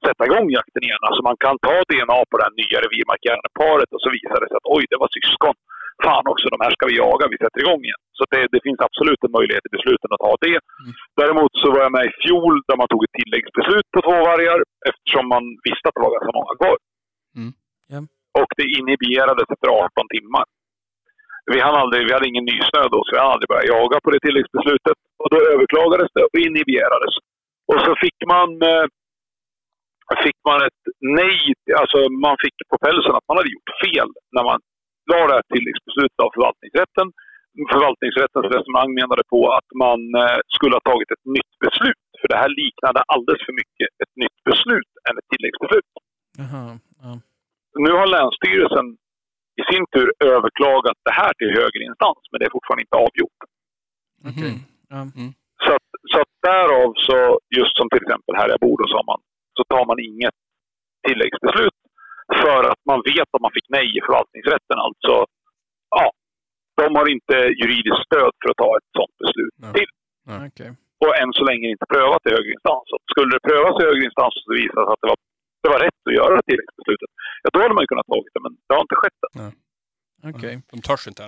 sätta 0.07 0.23
igång 0.29 0.47
jakten 0.59 0.83
igen. 0.87 1.03
Alltså 1.07 1.23
man 1.29 1.39
kan 1.45 1.57
ta 1.67 1.77
DNA 1.91 2.19
på 2.31 2.35
det 2.37 2.47
här 2.47 2.57
nya 2.63 2.79
revirmarkerande 2.85 3.51
paret 3.61 3.91
och 3.95 4.03
så 4.05 4.09
visar 4.17 4.39
det 4.41 4.49
sig 4.49 4.59
att 4.61 4.73
oj, 4.77 4.83
det 4.91 4.99
var 5.03 5.11
syskon. 5.19 5.57
Fan 6.05 6.27
också, 6.33 6.47
de 6.55 6.59
här 6.65 6.73
ska 6.75 6.85
vi 6.91 6.97
jaga. 7.05 7.25
Vi 7.33 7.43
sätter 7.43 7.61
igång 7.65 7.83
igen. 7.89 8.03
Så 8.17 8.23
det, 8.33 8.43
det 8.55 8.61
finns 8.67 8.81
absolut 8.89 9.21
en 9.27 9.37
möjlighet 9.39 9.67
i 9.69 9.75
besluten 9.77 10.11
att 10.15 10.27
ha 10.29 10.35
det. 10.47 10.59
Däremot 11.21 11.53
så 11.61 11.67
var 11.75 11.81
jag 11.87 11.95
med 11.97 12.05
i 12.11 12.17
fjol 12.23 12.55
där 12.69 12.77
man 12.81 12.89
tog 12.91 13.03
ett 13.05 13.19
tilläggsbeslut 13.21 13.87
på 13.95 14.01
två 14.07 14.17
vargar 14.31 14.59
eftersom 14.91 15.25
man 15.35 15.45
visste 15.67 15.87
att 15.87 15.97
det 15.97 16.05
var 16.05 16.17
ganska 16.17 16.35
många 16.39 16.55
kvar. 16.61 16.77
Mm. 17.39 17.53
Ja. 17.93 18.01
Och 18.41 18.51
det 18.59 18.67
inhiberades 18.79 19.49
efter 19.55 19.69
18 19.69 20.15
timmar. 20.17 20.45
Vi, 21.53 21.59
hann 21.61 21.81
aldrig, 21.83 22.01
vi 22.07 22.15
hade 22.15 22.31
ingen 22.33 22.49
nysnö 22.53 22.83
då, 22.95 22.99
så 23.03 23.11
vi 23.13 23.21
hann 23.21 23.35
aldrig 23.35 23.51
börja 23.53 23.73
jaga 23.77 23.97
på 24.05 24.11
det 24.11 24.21
tilläggsbeslutet. 24.27 24.99
Och 25.23 25.29
då 25.33 25.37
överklagades 25.53 26.11
det 26.17 26.25
och 26.29 26.39
inhiberades. 26.47 27.15
Och 27.71 27.81
så 27.85 27.93
fick 28.05 28.19
man, 28.33 28.49
eh, 28.71 28.87
fick 30.25 30.39
man 30.49 30.59
ett 30.69 30.83
nej, 31.21 31.39
alltså 31.81 31.99
man 32.27 32.37
fick 32.45 32.57
på 32.73 32.77
pälsen 32.85 33.15
att 33.17 33.29
man 33.29 33.37
hade 33.39 33.55
gjort 33.57 33.71
fel 33.85 34.09
när 34.35 34.45
man 34.51 34.59
la 35.11 35.21
det 35.29 35.35
här 35.39 35.47
tilläggsbeslutet 35.55 36.21
av 36.25 36.31
förvaltningsrätten. 36.37 37.07
Förvaltningsrättens 37.75 38.47
resonemang 38.55 38.91
menade 39.01 39.25
på 39.33 39.41
att 39.59 39.71
man 39.85 40.01
eh, 40.23 40.39
skulle 40.57 40.75
ha 40.79 40.85
tagit 40.91 41.11
ett 41.15 41.27
nytt 41.37 41.55
beslut. 41.67 42.07
För 42.21 42.29
det 42.33 42.39
här 42.43 42.51
liknade 42.63 43.01
alldeles 43.15 43.43
för 43.47 43.57
mycket 43.63 43.89
ett 44.03 44.15
nytt 44.23 44.39
beslut 44.51 44.93
än 45.07 45.15
ett 45.19 45.29
tilläggsbeslut. 45.33 45.91
Jaha, 46.41 46.63
ja. 47.05 47.13
Nu 47.85 47.91
har 47.99 48.07
Länsstyrelsen 48.17 48.87
i 49.61 49.63
sin 49.71 49.85
tur 49.95 50.09
överklagat 50.33 50.99
det 51.09 51.15
här 51.21 51.33
till 51.39 51.51
högre 51.61 51.83
instans, 51.91 52.23
men 52.31 52.37
det 52.39 52.47
är 52.49 52.57
fortfarande 52.57 52.85
inte 52.87 52.99
avgjort. 53.07 53.41
Okej. 54.31 54.53
Mhm. 54.55 54.65
Ja. 54.93 55.01
Så, 55.65 55.71
att, 55.77 55.89
så 56.11 56.17
att 56.23 56.33
därav, 56.49 56.89
så, 57.07 57.19
just 57.59 57.75
som 57.79 57.87
till 57.89 58.03
exempel 58.05 58.35
här 58.41 58.49
jag 58.53 58.61
bor, 58.65 58.77
då, 58.79 58.85
så, 58.89 58.97
har 59.01 59.09
man, 59.13 59.21
så 59.57 59.63
tar 59.73 59.85
man 59.91 59.99
inget 60.11 60.37
tilläggsbeslut 61.07 61.79
för 62.45 62.61
att 62.73 62.83
man 62.91 63.01
vet 63.11 63.29
att 63.35 63.45
man 63.47 63.55
fick 63.57 63.69
nej 63.77 63.87
i 63.97 64.01
förvaltningsrätten. 64.07 64.79
Alltså, 64.87 65.13
ja, 65.97 66.05
de 66.81 66.87
har 66.99 67.07
inte 67.17 67.37
juridiskt 67.61 68.05
stöd 68.09 68.33
för 68.41 68.49
att 68.53 68.61
ta 68.65 68.71
ett 68.79 68.89
sådant 68.97 69.17
beslut 69.23 69.55
Nej. 69.65 69.73
till. 69.77 69.91
Okej. 70.49 70.71
Och 71.05 71.13
än 71.21 71.31
så 71.39 71.43
länge 71.51 71.67
inte 71.75 71.87
prövat 71.95 72.23
i 72.29 72.31
högre 72.37 72.53
instans. 72.57 72.85
Så 72.91 72.97
skulle 73.13 73.31
det 73.37 73.43
prövas 73.49 73.75
i 73.81 73.85
högre 73.89 74.05
instans 74.09 74.35
och 74.39 74.45
så 74.47 74.53
visar 74.61 74.79
det 74.81 74.87
sig 74.87 74.95
att 74.97 75.03
det 75.05 75.11
var, 75.13 75.19
det 75.63 75.71
var 75.75 75.81
rätt 75.87 76.01
att 76.09 76.19
göra 76.21 76.33
det 76.39 76.45
tilläggsbeslutet, 76.51 77.11
ja, 77.43 77.49
då 77.55 77.59
hade 77.63 77.75
man 77.77 77.83
ju 77.85 77.91
kunnat 77.93 78.11
tagit 78.15 78.33
det, 78.35 78.43
men 78.47 78.53
det 78.67 78.73
har 78.77 78.83
inte 78.87 79.01
skett 79.01 79.21
än. 79.27 79.55
Okej. 80.31 80.55
De 80.73 80.79
törs 80.89 81.05
inte. 81.11 81.23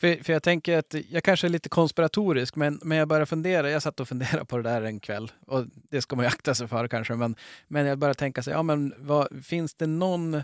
För, 0.00 0.24
för 0.24 0.32
jag 0.32 0.42
tänker 0.42 0.78
att 0.78 0.94
jag 1.10 1.24
kanske 1.24 1.46
är 1.46 1.48
lite 1.48 1.68
konspiratorisk, 1.68 2.56
men, 2.56 2.80
men 2.82 2.98
jag 2.98 3.08
började 3.08 3.26
fundera. 3.26 3.70
Jag 3.70 3.82
satt 3.82 4.00
och 4.00 4.08
funderade 4.08 4.44
på 4.44 4.56
det 4.56 4.62
där 4.62 4.82
en 4.82 5.00
kväll 5.00 5.32
och 5.46 5.66
det 5.90 6.02
ska 6.02 6.16
man 6.16 6.24
ju 6.24 6.28
akta 6.28 6.54
sig 6.54 6.68
för 6.68 6.88
kanske. 6.88 7.14
Men, 7.14 7.36
men 7.68 7.86
jag 7.86 7.98
började 7.98 8.18
tänka 8.18 8.42
så 8.42 8.50
ja 8.50 8.62
men 8.62 8.94
vad, 8.98 9.44
finns 9.44 9.74
det 9.74 9.86
någon, 9.86 10.42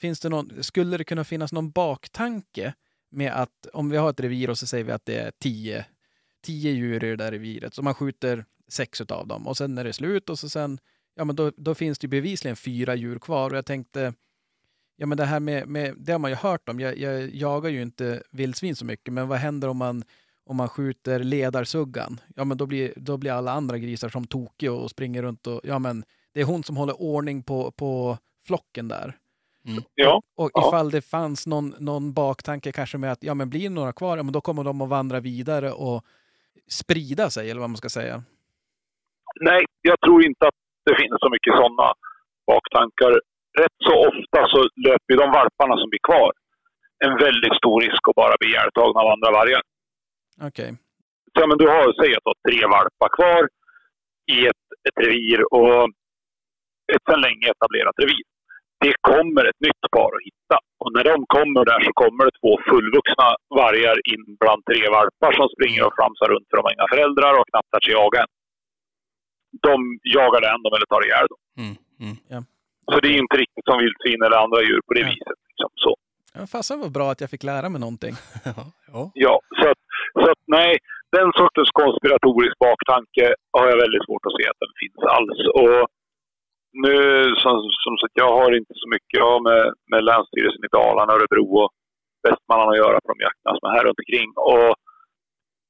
finns 0.00 0.20
det 0.20 0.28
någon, 0.28 0.62
skulle 0.62 0.96
det 0.96 1.04
kunna 1.04 1.24
finnas 1.24 1.52
någon 1.52 1.70
baktanke 1.70 2.74
med 3.10 3.32
att 3.32 3.66
om 3.72 3.90
vi 3.90 3.96
har 3.96 4.10
ett 4.10 4.20
revir 4.20 4.50
och 4.50 4.58
så 4.58 4.66
säger 4.66 4.84
vi 4.84 4.92
att 4.92 5.06
det 5.06 5.18
är 5.18 5.32
tio, 5.38 5.84
tio 6.44 6.70
djur 6.70 7.04
i 7.04 7.08
det 7.08 7.16
där 7.16 7.30
reviret, 7.30 7.74
så 7.74 7.82
man 7.82 7.94
skjuter 7.94 8.44
sex 8.68 9.00
av 9.00 9.26
dem 9.26 9.46
och 9.46 9.56
sen 9.56 9.78
är 9.78 9.84
det 9.84 9.92
slut 9.92 10.30
och 10.30 10.38
så 10.38 10.48
sen, 10.48 10.78
ja 11.14 11.24
men 11.24 11.36
då, 11.36 11.52
då 11.56 11.74
finns 11.74 11.98
det 11.98 12.04
ju 12.04 12.08
bevisligen 12.08 12.56
fyra 12.56 12.94
djur 12.94 13.18
kvar 13.18 13.50
och 13.50 13.56
jag 13.56 13.66
tänkte, 13.66 14.12
Ja, 15.00 15.06
men 15.06 15.18
det 15.18 15.24
här 15.24 15.40
med, 15.40 15.68
med 15.68 15.94
det 15.98 16.12
har 16.12 16.18
man 16.18 16.30
ju 16.30 16.36
hört 16.36 16.68
om. 16.68 16.80
Jag, 16.80 16.98
jag 16.98 17.34
jagar 17.34 17.70
ju 17.70 17.82
inte 17.82 18.22
vildsvin 18.30 18.76
så 18.76 18.84
mycket, 18.84 19.14
men 19.14 19.28
vad 19.28 19.38
händer 19.38 19.68
om 19.68 19.76
man, 19.76 20.02
om 20.44 20.56
man 20.56 20.68
skjuter 20.68 21.18
ledarsuggan? 21.24 22.20
Ja, 22.36 22.44
men 22.44 22.56
då 22.56 22.66
blir, 22.66 22.92
då 22.96 23.16
blir 23.16 23.32
alla 23.32 23.52
andra 23.52 23.78
grisar 23.78 24.08
som 24.08 24.26
tokiga 24.26 24.72
och 24.72 24.90
springer 24.90 25.22
runt 25.22 25.46
och, 25.46 25.60
ja 25.64 25.78
men 25.78 26.04
det 26.32 26.40
är 26.40 26.44
hon 26.44 26.62
som 26.64 26.76
håller 26.76 27.02
ordning 27.02 27.42
på, 27.42 27.70
på 27.70 28.18
flocken 28.46 28.88
där. 28.88 29.16
Ja, 29.94 30.22
Och 30.36 30.50
Ja. 30.54 30.68
ifall 30.68 30.90
det 30.90 31.02
fanns 31.02 31.46
någon, 31.46 31.74
någon 31.78 32.12
baktanke 32.12 32.72
kanske 32.72 32.98
med 32.98 33.12
att, 33.12 33.22
ja 33.22 33.34
men 33.34 33.50
blir 33.50 33.70
några 33.70 33.92
kvar, 33.92 34.16
ja 34.16 34.22
men 34.22 34.32
då 34.32 34.40
kommer 34.40 34.64
de 34.64 34.80
att 34.80 34.88
vandra 34.88 35.20
vidare 35.20 35.72
och 35.72 36.04
sprida 36.68 37.30
sig, 37.30 37.50
eller 37.50 37.60
vad 37.60 37.70
man 37.70 37.76
ska 37.76 37.88
säga. 37.88 38.22
nej, 39.40 39.64
jag 39.82 40.00
tror 40.00 40.26
inte 40.26 40.48
att 40.48 40.54
det 40.84 40.96
finns 40.96 41.16
så 41.20 41.30
mycket 41.30 41.54
sådana 41.54 41.92
baktankar. 42.46 43.20
Rätt 43.60 43.78
så 43.88 43.94
ofta 44.08 44.48
så 44.52 44.58
löper 44.86 45.16
de 45.22 45.26
valparna 45.38 45.76
som 45.76 45.90
blir 45.90 46.04
kvar 46.10 46.32
en 47.06 47.14
väldigt 47.26 47.56
stor 47.60 47.80
risk 47.80 48.02
att 48.08 48.20
bara 48.22 48.34
bli 48.40 48.48
ihjältagna 48.48 49.00
av 49.00 49.08
andra 49.14 49.30
vargar. 49.38 49.62
Okej. 50.48 50.70
Så, 51.32 51.38
ja, 51.40 51.46
men 51.46 51.58
du 51.58 51.66
har, 51.74 51.84
säg 52.00 52.10
att 52.16 52.24
du 52.24 52.30
har 52.32 52.40
tre 52.48 52.60
valpar 52.74 53.10
kvar 53.18 53.42
i 54.34 54.38
ett, 54.50 54.64
ett 54.88 54.98
revir 55.06 55.40
och 55.56 55.84
ett 56.92 57.04
sedan 57.08 57.20
länge 57.26 57.46
etablerat 57.54 57.96
revir. 58.02 58.24
Det 58.84 58.94
kommer 59.10 59.42
ett 59.50 59.60
nytt 59.66 59.84
par 59.96 60.12
att 60.16 60.26
hitta. 60.28 60.56
Och 60.82 60.90
när 60.96 61.04
de 61.10 61.16
kommer 61.36 61.62
där 61.70 61.80
så 61.86 61.92
kommer 62.02 62.22
det 62.24 62.34
två 62.40 62.52
fullvuxna 62.68 63.28
vargar 63.60 63.96
in 64.12 64.24
bland 64.40 64.60
tre 64.68 64.80
valpar 64.96 65.32
som 65.38 65.48
springer 65.54 65.82
och 65.86 65.94
flamsar 65.98 66.28
runt 66.32 66.46
för 66.48 66.56
de 66.56 66.62
har 66.66 66.74
inga 66.76 66.92
föräldrar 66.94 67.32
och 67.38 67.48
knappt 67.50 67.72
lär 67.72 67.82
sig 67.84 67.94
jaga 68.00 68.18
än. 68.22 68.30
De 69.66 69.74
jagar 70.16 70.40
den 70.48 70.62
de 70.64 70.70
eller 70.76 70.90
tar 70.92 71.02
ihjäl 71.06 71.26
dem. 71.32 71.40
Mm. 71.62 71.74
Mm. 72.04 72.44
Så 72.92 72.96
det 73.02 73.08
är 73.08 73.18
inte 73.24 73.36
riktigt 73.36 73.64
som 73.68 73.78
vildsvin 73.82 74.22
eller 74.22 74.36
andra 74.44 74.60
djur 74.62 74.80
på 74.86 74.92
det 74.94 75.00
Ja. 75.00 75.06
viset. 75.12 75.38
Liksom. 75.48 75.70
Så. 75.84 75.90
Ja, 76.36 76.42
fasen 76.52 76.80
var 76.84 76.90
bra 76.98 77.06
att 77.10 77.20
jag 77.20 77.30
fick 77.34 77.44
lära 77.52 77.68
mig 77.68 77.80
någonting. 77.86 78.14
Ja. 78.56 78.64
Ja. 78.92 79.02
Ja, 79.24 79.34
så 79.60 79.64
att, 79.72 79.80
så 80.22 80.26
att 80.32 80.42
nej, 80.58 80.72
den 81.16 81.28
sortens 81.40 81.70
konspiratorisk 81.80 82.56
baktanke 82.66 83.24
har 83.56 83.64
jag 83.70 83.76
väldigt 83.84 84.04
svårt 84.06 84.24
att 84.28 84.36
se 84.38 84.44
att 84.52 84.60
den 84.64 84.72
finns 84.82 85.00
alls. 85.16 85.38
Och 85.62 85.80
nu, 86.86 86.96
som, 87.42 87.54
som 87.84 87.94
sagt, 88.00 88.14
jag 88.24 88.32
har 88.38 88.50
inte 88.60 88.74
så 88.82 88.86
mycket 88.94 89.16
jag 89.26 89.36
med, 89.48 89.64
med 89.92 90.00
Länsstyrelsen 90.08 90.64
i 90.68 90.74
Dalarna, 90.78 91.12
Örebro 91.16 91.46
och 91.62 91.70
Västmanland 92.26 92.70
att 92.72 92.82
göra 92.84 92.98
på 93.02 93.08
de 93.12 93.18
jakterna 93.26 93.52
som 93.56 93.64
är 93.68 93.74
här 93.76 93.84
runt 93.86 94.02
omkring. 94.04 94.30
Och 94.52 94.70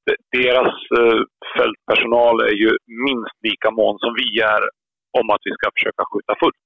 de- 0.06 0.20
deras 0.38 0.74
eh, 1.00 1.20
fältpersonal 1.56 2.36
är 2.50 2.56
ju 2.64 2.70
minst 3.08 3.36
lika 3.48 3.68
mån 3.80 3.94
som 4.02 4.12
vi 4.20 4.28
är 4.54 4.62
om 5.18 5.26
att 5.34 5.42
vi 5.46 5.52
ska 5.58 5.66
försöka 5.76 6.02
skjuta 6.10 6.32
fullt 6.42 6.60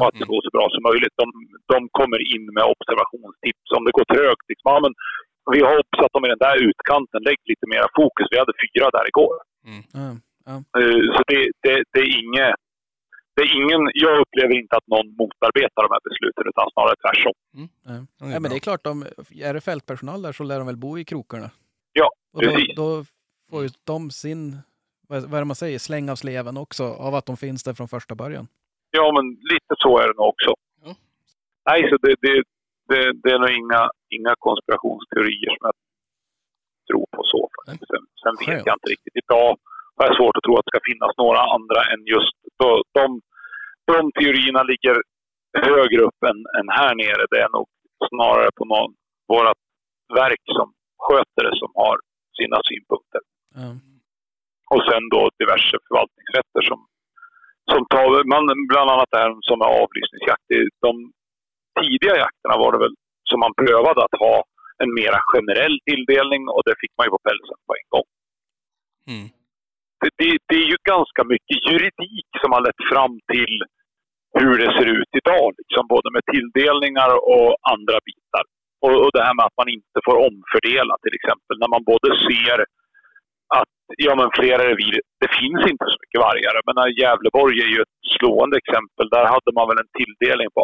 och 0.00 0.06
att 0.08 0.16
det 0.20 0.26
går 0.32 0.40
så 0.46 0.50
bra 0.56 0.66
som 0.74 0.82
möjligt. 0.90 1.14
De, 1.22 1.26
de 1.72 1.78
kommer 1.98 2.20
in 2.34 2.44
med 2.56 2.64
observationstips. 2.74 3.66
Om 3.76 3.82
det 3.86 3.92
går 3.98 4.06
trögt, 4.14 4.46
liksom, 4.50 4.68
ja, 4.74 4.78
men 4.84 4.92
vi 5.54 5.60
har 5.66 5.74
obsat 5.84 6.12
dem 6.14 6.24
i 6.26 6.28
den 6.34 6.42
där 6.46 6.56
utkanten. 6.68 7.18
Lägg 7.28 7.38
lite 7.52 7.66
mera 7.74 7.88
fokus. 7.98 8.26
Vi 8.32 8.38
hade 8.42 8.54
fyra 8.64 8.86
där 8.96 9.06
igår. 9.12 9.34
Ja. 9.98 10.54
Eh, 10.80 11.02
Så 11.14 11.20
det, 11.30 11.40
det, 11.64 11.74
det 11.92 12.00
är 12.06 12.10
inget... 12.22 12.54
Det 13.34 13.42
är 13.42 13.56
ingen, 13.62 13.80
jag 13.94 14.20
upplever 14.20 14.54
inte 14.62 14.76
att 14.76 14.86
någon 14.86 15.08
motarbetar 15.20 15.82
de 15.86 15.90
här 15.94 16.00
besluten, 16.08 16.44
utan 16.50 16.66
snarare 16.74 16.96
tvärtom. 17.04 17.34
Det 18.18 18.26
är 18.26 18.32
Ja, 18.32 18.40
men 18.40 18.50
det 18.50 18.56
är 18.56 18.60
klart, 18.68 18.84
de, 18.84 19.02
är 19.48 19.54
det 19.54 19.60
fältpersonal 19.60 20.22
där 20.22 20.32
så 20.32 20.42
lär 20.44 20.58
de 20.58 20.66
väl 20.66 20.76
bo 20.76 20.98
i 20.98 21.04
krokarna. 21.04 21.50
Ja, 21.92 22.10
Och 22.32 22.42
då, 22.42 22.48
precis. 22.50 22.76
då 22.76 23.04
får 23.50 23.62
ju 23.62 23.68
de 23.84 24.10
sin, 24.10 24.56
vad 25.08 25.22
vad 25.22 25.34
är 25.34 25.38
det 25.38 25.44
man 25.44 25.56
säger, 25.56 25.78
släng 25.78 26.10
av 26.10 26.16
sleven 26.16 26.56
också 26.56 26.84
av 26.84 27.14
att 27.14 27.26
de 27.26 27.36
finns 27.36 27.64
där 27.64 27.74
från 27.74 27.88
första 27.88 28.14
början. 28.14 28.46
Ja, 28.96 29.06
men 29.16 29.26
lite 29.52 29.74
så 29.84 29.90
är 30.02 30.06
det 30.08 30.16
nog 30.18 30.28
också. 30.34 30.52
Ja. 30.84 30.90
Nej, 31.68 31.80
så 31.90 31.94
det, 32.04 32.14
det, 32.24 32.34
det, 32.90 33.00
det 33.22 33.30
är 33.34 33.40
nog 33.44 33.52
inga, 33.62 33.82
inga 34.16 34.34
konspirationsteorier 34.46 35.50
som 35.54 35.62
jag 35.68 35.76
tror 36.88 37.06
på 37.16 37.22
så. 37.32 37.42
Sen, 37.66 38.02
sen 38.22 38.34
vet 38.40 38.48
Skönt. 38.48 38.66
jag 38.68 38.76
inte 38.78 38.92
riktigt. 38.94 39.16
Idag 39.24 39.50
har 39.96 40.04
jag 40.08 40.16
svårt 40.16 40.36
att 40.36 40.44
tro 40.46 40.54
att 40.56 40.66
det 40.66 40.72
ska 40.74 40.90
finnas 40.92 41.12
några 41.22 41.42
andra 41.56 41.80
än 41.92 42.00
just 42.14 42.36
de, 42.60 42.70
de, 42.98 43.04
de 43.92 43.98
teorierna 44.18 44.62
ligger 44.72 44.96
högre 45.68 46.00
upp 46.08 46.20
än, 46.30 46.38
än 46.58 46.68
här 46.78 46.94
nere. 47.02 47.22
Det 47.30 47.40
är 47.46 47.50
nog 47.58 47.68
snarare 48.10 48.50
på 48.58 48.64
någon, 48.72 48.90
vårat 49.32 49.60
verk 50.20 50.44
som 50.58 50.68
sköter 51.04 51.42
det 51.48 51.56
som 51.62 51.70
har 51.74 51.96
sina 52.38 52.58
synpunkter. 52.68 53.22
Ja. 53.54 53.68
Och 54.72 54.82
sen 54.88 55.02
då 55.14 55.20
diverse 55.40 55.76
förvaltningsrätter 55.86 56.62
som, 56.70 56.78
som 57.70 57.82
tar, 57.94 58.08
man, 58.32 58.42
bland 58.70 58.90
annat 58.90 59.10
det 59.12 59.18
här 59.22 59.32
som 59.50 59.58
är 59.66 59.70
avlysningsjakt. 59.82 60.44
Det- 60.52 60.72
De 60.86 60.92
tidiga 61.80 62.14
jakterna 62.24 62.56
var 62.62 62.70
det 62.72 62.78
väl 62.84 62.94
som 63.30 63.38
man 63.44 63.54
prövade 63.62 64.00
att 64.04 64.16
ha 64.26 64.36
en 64.82 64.90
mera 65.00 65.18
generell 65.32 65.76
tilldelning 65.88 66.42
och 66.54 66.62
det 66.66 66.74
fick 66.82 66.92
man 66.96 67.04
ju 67.06 67.10
på 67.16 67.22
pälsen 67.28 67.58
på 67.66 67.72
en 67.80 67.88
gång. 67.94 68.08
Mm. 69.12 69.26
Det, 70.00 70.10
det, 70.20 70.28
det 70.48 70.56
är 70.64 70.68
ju 70.74 70.78
ganska 70.94 71.22
mycket 71.34 71.58
juridik 71.70 72.28
som 72.42 72.50
har 72.54 72.62
lett 72.66 72.82
fram 72.92 73.14
till 73.32 73.54
hur 74.40 74.54
det 74.62 74.70
ser 74.78 74.88
ut 74.98 75.10
idag, 75.20 75.48
liksom, 75.60 75.84
både 75.94 76.08
med 76.14 76.24
tilldelningar 76.32 77.10
och 77.34 77.50
andra 77.74 77.96
bitar. 78.08 78.44
Och, 78.84 78.94
och 79.04 79.10
det 79.16 79.22
här 79.26 79.34
med 79.38 79.44
att 79.46 79.60
man 79.62 79.70
inte 79.78 79.98
får 80.06 80.16
omfördela 80.28 80.94
till 81.02 81.14
exempel, 81.18 81.54
när 81.62 81.70
man 81.74 81.84
både 81.92 82.08
ser 82.26 82.58
att 83.58 83.72
ja, 84.06 84.12
men 84.20 84.28
flera 84.38 84.62
revir, 84.70 84.94
det 85.22 85.30
finns 85.40 85.62
inte 85.72 85.86
så 85.92 85.98
mycket 86.02 86.24
vargar. 86.26 86.54
Men 86.66 86.76
Gävleborg 87.00 87.56
är 87.66 87.70
ju 87.74 87.78
ett 87.84 87.96
slående 88.14 88.56
exempel. 88.62 89.06
Där 89.16 89.26
hade 89.34 89.50
man 89.58 89.68
väl 89.70 89.82
en 89.84 89.94
tilldelning 90.00 90.48
på 90.56 90.62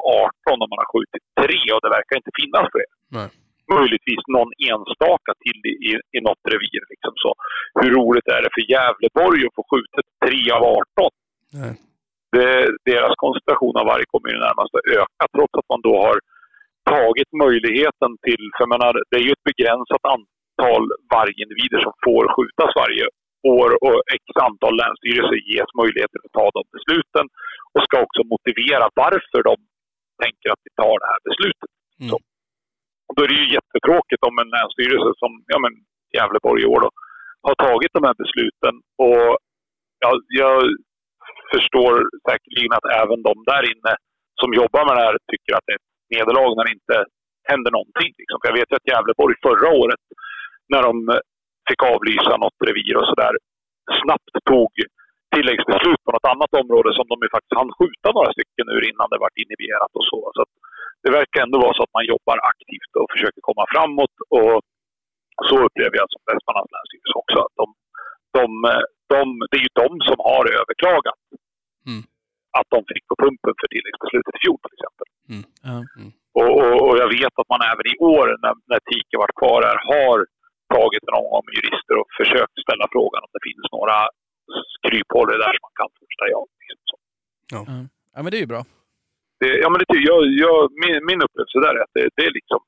18 0.51 0.62
och 0.62 0.70
man 0.70 0.82
har 0.82 0.90
skjutit 0.93 1.24
tre 1.43 1.60
och 1.74 1.82
det 1.85 1.93
verkar 1.98 2.15
inte 2.20 2.39
finnas 2.40 2.66
fler. 2.74 2.90
Nej. 3.19 3.28
Möjligtvis 3.77 4.23
någon 4.36 4.52
enstaka 4.70 5.31
till 5.44 5.59
i, 5.70 5.74
i, 5.89 5.90
i 6.16 6.19
något 6.28 6.44
revir. 6.52 6.82
Liksom 6.93 7.15
så. 7.24 7.31
Hur 7.81 7.90
roligt 7.98 8.28
är 8.36 8.40
det 8.44 8.52
för 8.56 8.65
Gävleborg 8.73 9.40
att 9.44 9.56
få 9.59 9.65
skjutit 9.73 10.06
tre 10.27 10.43
av 10.56 10.62
18? 10.62 11.10
Nej. 11.60 11.74
Det, 12.36 12.52
deras 12.93 13.15
koncentration 13.24 13.77
av 13.81 13.86
varg 13.93 14.05
kommer 14.12 14.28
ju 14.32 14.39
närmast 14.47 14.73
att 14.74 14.89
öka 15.01 15.24
trots 15.35 15.55
att 15.60 15.69
man 15.73 15.82
då 15.89 15.94
har 16.06 16.16
tagit 16.94 17.31
möjligheten 17.44 18.10
till, 18.27 18.44
för 18.56 18.66
menar, 18.74 18.93
det 19.10 19.16
är 19.20 19.24
ju 19.28 19.32
ett 19.36 19.48
begränsat 19.51 20.05
antal 20.15 20.38
vargindivider 21.14 21.80
som 21.86 21.94
får 22.06 22.22
skjutas 22.35 22.70
varje 22.82 23.06
år 23.56 23.70
och 23.86 23.98
x 24.18 24.24
antal 24.48 24.74
länsstyrelser 24.82 25.39
ges 25.52 25.70
möjligheter 25.80 26.18
att 26.24 26.36
ta 26.40 26.47
de 26.56 26.62
besluten 26.76 27.24
och 27.74 27.82
ska 27.86 27.97
också 28.06 28.22
motivera 28.35 28.85
varför 29.05 29.40
de 29.51 29.55
tänker 30.22 30.48
att 30.52 30.62
vi 30.66 30.70
tar 30.82 30.97
det 31.02 31.10
här 31.12 31.22
beslutet. 31.28 31.70
Mm. 32.01 32.10
Så. 32.10 32.16
Och 33.09 33.14
då 33.14 33.20
är 33.24 33.28
det 33.30 33.40
ju 33.43 33.55
jättetråkigt 33.56 34.22
om 34.28 34.35
en 34.43 34.51
länsstyrelse 34.56 35.10
som 35.22 35.30
ja, 35.52 35.59
men 35.64 35.72
Gävleborg 36.16 36.60
i 36.62 36.70
år 36.74 36.80
då, 36.86 36.90
har 37.47 37.56
tagit 37.66 37.93
de 37.97 38.02
här 38.09 38.16
besluten 38.22 38.74
och 39.06 39.28
ja, 40.05 40.10
jag 40.43 40.59
förstår 41.55 41.93
säkerligen 42.26 42.72
att 42.78 42.89
även 43.02 43.18
de 43.28 43.35
där 43.51 43.64
inne 43.72 43.93
som 44.40 44.51
jobbar 44.60 44.82
med 44.85 44.94
det 44.97 45.05
här 45.06 45.16
tycker 45.32 45.52
att 45.55 45.66
det 45.66 45.74
är 45.74 45.80
ett 45.82 45.93
nederlag 46.14 46.51
när 46.55 46.66
det 46.66 46.76
inte 46.78 46.98
händer 47.51 47.70
någonting. 47.78 48.10
Liksom. 48.20 48.39
Jag 48.48 48.55
vet 48.59 48.70
ju 48.70 48.76
att 48.76 48.90
Gävleborg 48.90 49.35
förra 49.48 49.68
året, 49.82 50.02
när 50.72 50.82
de 50.88 50.94
eh, 51.14 51.20
fick 51.68 51.82
avlysa 51.92 52.32
något 52.44 52.58
revir 52.68 52.96
och 53.00 53.08
sådär, 53.12 53.34
snabbt 54.00 54.34
tog 54.50 54.72
tilläggsbeslut 55.34 56.00
på 56.04 56.10
något 56.12 56.30
annat 56.32 56.52
område 56.62 56.90
som 56.94 57.06
de 57.10 57.16
ju 57.24 57.30
faktiskt 57.36 57.58
hann 57.60 57.76
skjuta 57.78 58.08
några 58.16 58.30
stycken 58.36 58.66
ur 58.74 58.82
innan 58.90 59.10
det 59.10 59.22
vart 59.24 59.40
inhiberat 59.42 59.92
och 59.98 60.06
så. 60.10 60.20
så 60.36 60.42
det 61.02 61.10
verkar 61.18 61.40
ändå 61.42 61.56
vara 61.64 61.76
så 61.76 61.82
att 61.86 61.96
man 61.98 62.10
jobbar 62.14 62.38
aktivt 62.52 62.92
och 63.00 63.08
försöker 63.14 63.40
komma 63.48 63.64
framåt. 63.74 64.16
Och 64.38 64.56
så 65.48 65.56
upplever 65.66 65.96
jag 66.00 66.08
som 66.10 66.22
Västmanlands 66.28 66.72
länsstyrelse 66.74 67.16
också. 67.22 67.38
Att 67.46 67.56
de, 67.62 67.66
de, 68.38 68.46
de, 69.12 69.22
det 69.50 69.56
är 69.60 69.64
ju 69.68 69.74
de 69.84 69.90
som 70.08 70.18
har 70.30 70.44
överklagat 70.60 71.20
Mm. 71.90 72.02
att 72.58 72.68
de 72.74 72.80
fick 72.92 73.04
på 73.10 73.16
pumpen 73.24 73.54
för 73.60 73.68
tilläggsbeslutet 73.74 74.34
i 74.36 74.40
fjol 74.44 74.58
till 74.62 74.76
exempel. 74.76 75.06
Ja. 75.68 75.76
Och, 76.38 76.50
och, 76.60 76.76
och 76.86 76.96
jag 77.02 77.08
vet 77.18 77.34
att 77.40 77.52
man 77.54 77.62
även 77.72 77.86
i 77.92 77.96
år 78.14 78.26
när, 78.42 78.54
när 78.70 78.80
Tike 78.90 79.16
varit 79.22 79.40
kvar 79.42 79.60
här 79.68 79.78
har 79.92 80.16
tagit 80.76 81.04
en 81.08 81.18
omgång 81.20 81.42
med 81.46 81.54
jurister 81.58 81.94
och 82.00 82.08
försökt 82.20 82.56
ställa 82.66 82.86
frågan 82.94 83.20
om 83.26 83.30
det 83.36 83.42
finns 83.48 83.66
några 83.76 83.98
kryphål 84.86 85.26
där 85.42 85.52
som 85.56 85.64
man 85.68 85.74
kan 85.80 85.90
första 86.00 86.24
ja. 86.34 86.40
Liksom 86.70 86.78
så. 86.90 86.96
ja, 88.14 88.20
men 88.22 88.30
det 88.32 88.38
är 88.40 88.44
ju 88.46 88.52
bra. 88.54 88.62
Det, 89.40 89.50
ja, 89.62 89.68
men 89.72 89.78
det, 89.80 89.98
jag, 90.10 90.20
jag, 90.44 90.56
min, 90.84 90.96
min 91.10 91.20
upplevelse 91.24 91.58
där 91.64 91.74
är 91.78 91.82
att 91.86 91.94
det, 91.98 92.04
det 92.16 92.24
är 92.28 92.34
liksom, 92.40 92.60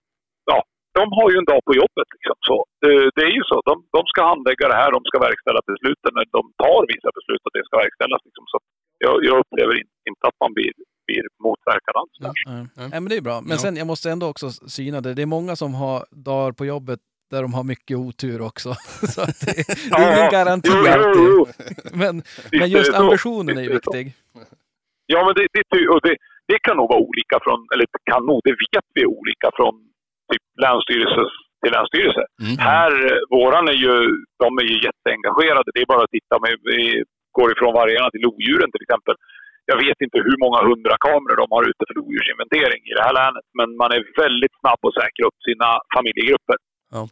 ja, 0.50 0.58
de 0.98 1.04
har 1.18 1.26
ju 1.32 1.36
en 1.40 1.48
dag 1.52 1.60
på 1.68 1.72
jobbet. 1.82 2.08
Liksom, 2.16 2.36
så. 2.50 2.56
Det, 2.82 2.92
det 3.16 3.24
är 3.30 3.34
ju 3.38 3.44
så. 3.50 3.56
De, 3.70 3.74
de 3.96 4.02
ska 4.12 4.20
handlägga 4.32 4.64
det 4.72 4.78
här, 4.82 4.90
de 4.96 5.00
ska 5.08 5.16
verkställa 5.28 5.60
besluten 5.70 6.10
när 6.18 6.26
de 6.38 6.42
tar 6.64 6.80
vissa 6.94 7.10
beslut 7.18 7.42
och 7.46 7.52
det 7.56 7.62
ska 7.66 7.74
verkställas. 7.84 8.20
Liksom, 8.28 8.44
så 8.52 8.56
jag, 9.04 9.14
jag 9.28 9.34
upplever 9.42 9.74
in, 9.80 9.88
inte 10.10 10.24
att 10.30 10.38
man 10.44 10.52
blir, 10.56 10.72
blir 11.08 11.24
motverkad 11.46 11.94
alls. 12.00 12.14
Där. 12.24 12.32
Ja. 12.46 12.52
Ja. 12.78 12.84
Nej, 12.92 12.98
men 13.02 13.08
det 13.12 13.16
är 13.20 13.26
bra. 13.28 13.36
Men 13.40 13.56
Ja. 13.56 13.62
sen, 13.64 13.74
jag 13.82 13.86
måste 13.92 14.06
ändå 14.14 14.26
också 14.32 14.46
syna 14.76 14.98
det. 15.04 15.14
Det 15.18 15.22
är 15.28 15.32
många 15.38 15.54
som 15.62 15.70
har 15.82 15.98
dagar 16.30 16.52
på 16.58 16.64
jobbet 16.74 17.00
där 17.30 17.42
de 17.42 17.50
har 17.54 17.64
mycket 17.64 17.96
otur 17.96 18.40
också. 18.50 18.70
Så 19.14 19.20
att 19.26 19.40
det, 19.46 19.52
det 19.90 20.02
är 20.02 20.16
ingen 20.16 20.30
garanti 20.38 20.70
jo, 20.72 20.82
jo, 20.86 20.92
alltid. 20.92 21.22
jo. 21.30 21.46
Men, 22.02 22.14
men 22.60 22.68
just 22.76 22.94
ambitionen 22.94 23.58
är 23.58 23.62
ju 23.62 23.72
viktig. 23.78 24.02
Ja, 25.12 25.18
men 25.26 25.34
det, 25.38 25.46
det, 25.52 25.88
och 25.94 26.00
det, 26.06 26.14
det 26.50 26.58
kan 26.66 26.76
nog 26.76 26.88
vara 26.92 27.02
olika 27.10 27.36
från, 27.44 27.60
eller 27.72 27.86
det 27.94 28.02
kan 28.12 28.22
nog, 28.30 28.38
det 28.46 28.54
vet 28.64 28.86
vi 28.94 29.00
är 29.06 29.10
olika 29.20 29.48
från 29.58 29.74
typ 30.30 30.44
länsstyrelse 30.64 31.22
till 31.60 31.72
länsstyrelse. 31.76 32.22
Mm. 32.44 32.56
Här, 32.70 32.92
eh, 33.08 33.20
våran 33.36 33.64
är 33.74 33.78
ju, 33.84 33.94
de 34.42 34.48
är 34.62 34.66
ju 34.70 34.76
jätteengagerade. 34.88 35.68
Det 35.74 35.82
är 35.84 35.92
bara 35.94 36.04
att 36.04 36.16
titta 36.18 36.36
med, 36.44 36.52
vi 36.72 36.80
går 37.38 37.48
ifrån 37.54 37.72
vargarna 37.80 38.10
till 38.10 38.24
lodjuren 38.26 38.70
till 38.72 38.84
exempel. 38.86 39.16
Jag 39.70 39.78
vet 39.84 39.98
inte 40.04 40.18
hur 40.28 40.36
många 40.44 40.60
hundra 40.70 40.96
kameror 41.06 41.38
de 41.42 41.48
har 41.56 41.64
ute 41.70 41.82
för 41.86 41.96
lodjursinventering 42.00 42.82
i 42.90 42.92
det 42.96 43.04
här 43.06 43.14
länet. 43.20 43.46
Men 43.58 43.68
man 43.82 43.90
är 43.96 44.02
väldigt 44.24 44.54
snabb 44.60 44.80
att 44.88 44.98
säkra 45.00 45.22
upp 45.28 45.38
sina 45.48 45.68
familjegrupper. 45.96 46.56
Ja. 46.94 47.02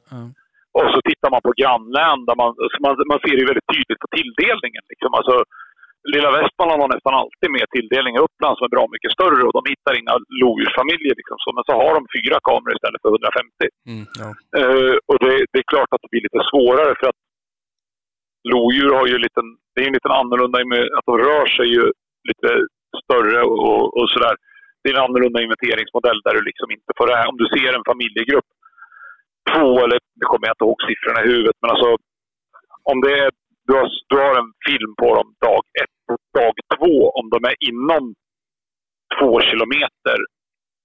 Och 0.76 0.86
så 0.92 0.98
tittar 1.08 1.30
man 1.34 1.42
på 1.46 1.52
grannlän 1.60 2.20
där 2.28 2.36
man, 2.42 2.50
så 2.72 2.78
man, 2.84 2.92
man 3.12 3.20
ser 3.24 3.34
det 3.36 3.50
väldigt 3.50 3.72
tydligt 3.74 4.02
på 4.04 4.08
tilldelningen. 4.18 4.84
Liksom. 4.92 5.10
Alltså, 5.18 5.34
Lilla 6.12 6.30
Västmanland 6.36 6.80
har 6.82 6.90
nästan 6.96 7.14
alltid 7.22 7.50
med 7.56 7.66
tilldelning 7.76 8.14
i 8.16 8.24
Uppland 8.26 8.54
som 8.54 8.66
är 8.68 8.76
bra 8.76 8.84
mycket 8.94 9.14
större 9.16 9.42
och 9.46 9.54
de 9.58 9.62
hittar 9.72 9.92
inga 10.00 10.14
lodjursfamiljer. 10.42 11.14
Liksom. 11.20 11.36
Så, 11.42 11.48
men 11.54 11.64
så 11.68 11.72
har 11.82 11.92
de 11.98 12.02
fyra 12.16 12.36
kameror 12.48 12.76
istället 12.76 13.02
för 13.02 13.10
150. 13.16 13.64
Mm. 13.90 14.04
Ja. 14.20 14.28
Eh, 14.58 14.94
och 15.08 15.18
det, 15.24 15.34
det 15.50 15.58
är 15.62 15.72
klart 15.72 15.90
att 15.92 16.02
det 16.02 16.12
blir 16.12 16.26
lite 16.28 16.42
svårare 16.50 16.92
för 16.98 17.06
att 17.10 17.20
lodjur 18.52 18.90
har 18.98 19.06
ju 19.10 19.14
en 19.18 19.26
liten, 19.26 19.46
det 19.72 19.78
är 19.80 19.84
ju 19.86 19.92
en 19.92 19.98
liten 20.00 20.18
annorlunda 20.20 20.56
med 20.74 20.84
att 20.96 21.08
de 21.10 21.14
rör 21.28 21.46
sig 21.56 21.68
ju 21.76 21.84
lite 22.30 22.50
större 23.02 23.38
och, 23.42 23.82
och 23.98 24.08
sådär. 24.12 24.34
Det 24.80 24.88
är 24.88 24.94
en 24.96 25.06
annorlunda 25.06 25.38
inventeringsmodell 25.46 26.20
där 26.24 26.34
du 26.34 26.42
liksom 26.50 26.68
inte 26.76 26.90
får 26.96 27.06
det 27.06 27.18
här. 27.20 27.30
Om 27.32 27.38
du 27.42 27.46
ser 27.54 27.70
en 27.74 27.88
familjegrupp, 27.90 28.48
två 29.50 29.68
eller, 29.84 29.98
nu 30.18 30.24
kommer 30.30 30.46
jag 30.46 30.54
inte 30.54 30.66
ihåg 30.66 30.80
siffrorna 30.88 31.20
i 31.22 31.28
huvudet, 31.32 31.56
men 31.60 31.70
alltså 31.72 31.90
om 32.90 32.96
det 33.04 33.12
är, 33.24 33.30
du 33.66 33.72
har, 33.78 33.86
du 34.10 34.16
har 34.24 34.34
en 34.42 34.52
film 34.68 34.92
på 35.02 35.08
dem 35.18 35.28
dag 35.46 35.62
ett 35.82 35.98
och 36.12 36.22
dag 36.38 36.54
två, 36.76 36.94
om 37.18 37.26
de 37.34 37.38
är 37.50 37.56
inom 37.70 38.04
två 39.16 39.30
kilometer 39.48 40.18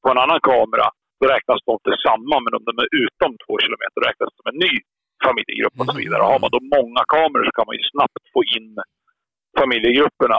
på 0.01 0.07
en 0.11 0.23
annan 0.23 0.41
kamera, 0.51 0.87
då 1.19 1.23
räknas 1.35 1.59
de 1.65 1.71
inte 1.79 1.93
samman. 2.07 2.41
Men 2.45 2.53
om 2.57 2.63
de 2.69 2.73
är 2.83 2.89
utom 3.03 3.31
två 3.43 3.53
kilometer 3.63 3.97
då 3.99 4.03
räknas 4.09 4.29
de 4.31 4.37
som 4.39 4.51
en 4.51 4.59
ny 4.65 4.73
familjegrupp 5.25 5.75
och 5.79 5.87
så 5.91 5.97
vidare. 6.03 6.21
Har 6.31 6.39
man 6.43 6.53
då 6.55 6.61
många 6.77 7.01
kameror 7.15 7.45
så 7.47 7.53
kan 7.57 7.67
man 7.69 7.77
ju 7.79 7.83
snabbt 7.93 8.23
få 8.35 8.41
in 8.57 8.69
familjegrupperna 9.59 10.37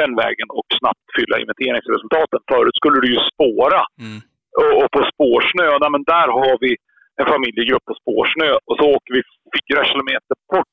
den 0.00 0.12
vägen 0.22 0.48
och 0.58 0.68
snabbt 0.78 1.06
fylla 1.16 1.34
inventeringsresultaten. 1.42 2.40
Förut 2.52 2.76
skulle 2.80 2.98
du 3.02 3.08
ju 3.14 3.20
spåra 3.32 3.80
Mm. 4.04 4.18
och, 4.60 4.72
och 4.80 4.88
på 4.94 5.00
spårsnö, 5.12 5.66
men 5.94 6.04
där 6.14 6.28
har 6.38 6.56
vi 6.64 6.72
en 7.20 7.26
familjegrupp 7.32 7.84
på 7.88 7.94
spårsnö 8.00 8.48
och 8.68 8.76
så 8.78 8.84
åker 8.96 9.12
vi 9.16 9.22
fyra 9.54 9.82
kilometer 9.90 10.34
bort. 10.52 10.72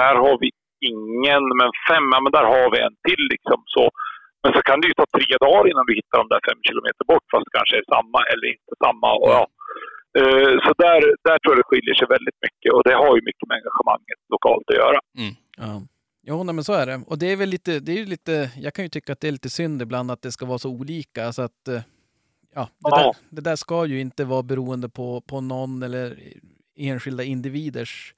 Där 0.00 0.14
har 0.24 0.36
vi 0.42 0.48
ingen, 0.92 1.42
men 1.60 1.70
fem, 1.88 2.04
ja, 2.14 2.18
men 2.24 2.32
där 2.36 2.46
har 2.54 2.66
vi 2.74 2.78
en 2.86 2.96
till. 3.08 3.24
Liksom. 3.34 3.58
Så, 3.74 3.82
men 4.42 4.50
så 4.56 4.60
kan 4.68 4.78
det 4.80 4.88
ju 4.90 4.94
ta 4.96 5.06
tre 5.16 5.34
dagar 5.46 5.64
innan 5.70 5.88
vi 5.90 5.94
hittar 6.00 6.18
de 6.22 6.28
där 6.34 6.42
fem 6.48 6.60
kilometer 6.68 7.04
bort, 7.10 7.26
fast 7.30 7.44
det 7.46 7.54
kanske 7.58 7.76
är 7.80 7.86
samma 7.96 8.20
eller 8.32 8.46
inte 8.54 8.72
samma. 8.84 9.08
Och, 9.22 9.30
ja, 9.36 9.42
eh, 10.18 10.54
Så 10.64 10.70
där, 10.84 11.00
där 11.26 11.36
tror 11.38 11.50
jag 11.52 11.60
det 11.60 11.70
skiljer 11.70 11.94
sig 11.98 12.06
väldigt 12.16 12.38
mycket 12.46 12.70
och 12.74 12.82
det 12.88 12.96
har 13.02 13.12
ju 13.18 13.22
mycket 13.28 13.46
med 13.48 13.56
engagemanget 13.60 14.20
lokalt 14.34 14.66
att 14.70 14.80
göra. 14.82 14.98
Mm. 15.22 15.34
Ja. 15.64 15.74
Jo, 16.26 16.36
nej, 16.44 16.54
men 16.54 16.64
så 16.64 16.72
är 16.72 16.86
det. 16.86 16.98
Och 17.10 17.18
det 17.18 17.32
är 17.32 17.36
väl 17.36 17.48
lite, 17.48 17.72
det 17.86 17.92
är 17.92 18.06
lite, 18.06 18.50
jag 18.64 18.74
kan 18.74 18.84
ju 18.84 18.88
tycka 18.88 19.12
att 19.12 19.20
det 19.20 19.28
är 19.28 19.32
lite 19.38 19.50
synd 19.50 19.82
ibland 19.82 20.10
att 20.10 20.22
det 20.22 20.32
ska 20.32 20.46
vara 20.46 20.58
så 20.58 20.70
olika. 20.70 21.32
Så 21.32 21.42
att, 21.42 21.68
eh, 21.68 21.80
ja, 22.54 22.68
det, 22.78 22.90
Ja. 22.90 22.96
Där, 22.96 23.36
det 23.36 23.40
där 23.50 23.56
ska 23.56 23.86
ju 23.86 24.00
inte 24.00 24.24
vara 24.24 24.42
beroende 24.42 24.88
på, 24.88 25.20
på 25.20 25.40
någon 25.40 25.82
eller 25.82 26.18
enskilda 26.76 27.22
individers 27.22 28.14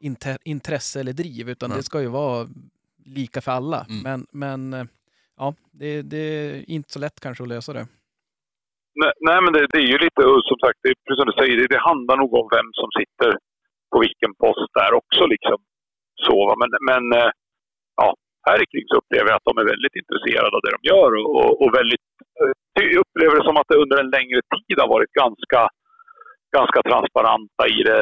inte, 0.00 0.38
intresse 0.44 1.00
eller 1.00 1.12
driv, 1.12 1.48
utan 1.48 1.68
Nej. 1.68 1.78
det 1.78 1.82
ska 1.82 2.00
ju 2.00 2.08
vara 2.08 2.46
lika 3.04 3.40
för 3.40 3.52
alla. 3.52 3.86
Mm. 3.88 4.02
Men, 4.02 4.26
men 4.32 4.80
eh, 4.80 4.86
ja, 5.36 5.54
det, 5.72 6.02
det 6.02 6.16
är 6.16 6.70
inte 6.70 6.92
så 6.92 6.98
lätt 6.98 7.20
kanske 7.20 7.42
att 7.44 7.48
lösa 7.48 7.72
det. 7.72 7.86
Nej, 9.00 9.12
nej 9.28 9.38
men 9.42 9.52
det, 9.52 9.66
det 9.72 9.78
är 9.78 9.90
ju 9.94 9.98
lite, 10.06 10.22
som 10.50 10.58
sagt, 10.64 10.78
det, 10.82 10.92
precis 11.04 11.20
som 11.20 11.30
du 11.30 11.36
säger, 11.40 11.56
det, 11.56 11.66
det 11.74 11.88
handlar 11.90 12.16
nog 12.16 12.32
om 12.40 12.48
vem 12.56 12.68
som 12.80 12.88
sitter 13.00 13.30
på 13.90 13.98
vilken 14.06 14.32
post 14.42 14.70
där 14.80 14.92
också. 15.00 15.22
Liksom. 15.34 15.58
Så. 16.26 16.38
Men, 16.60 16.70
men 16.90 17.04
eh, 17.20 17.30
ja, 18.00 18.08
här 18.48 18.58
kring 18.70 18.86
så 18.88 18.96
upplever 19.00 19.28
jag 19.30 19.36
att 19.36 19.50
de 19.50 19.54
är 19.62 19.70
väldigt 19.72 19.96
intresserade 20.00 20.54
av 20.56 20.62
det 20.62 20.76
de 20.76 20.82
gör 20.92 21.10
och, 21.20 21.28
och, 21.38 21.52
och 21.62 21.70
väldigt, 21.80 22.06
eh, 22.40 22.54
jag 22.74 23.02
upplever 23.02 23.34
det 23.36 23.48
som 23.48 23.56
att 23.56 23.70
det 23.70 23.82
under 23.84 23.96
en 24.02 24.14
längre 24.16 24.40
tid 24.54 24.76
har 24.82 24.88
varit 24.96 25.12
ganska, 25.22 25.60
ganska 26.56 26.80
transparenta 26.90 27.62
i 27.76 27.78
det. 27.88 28.00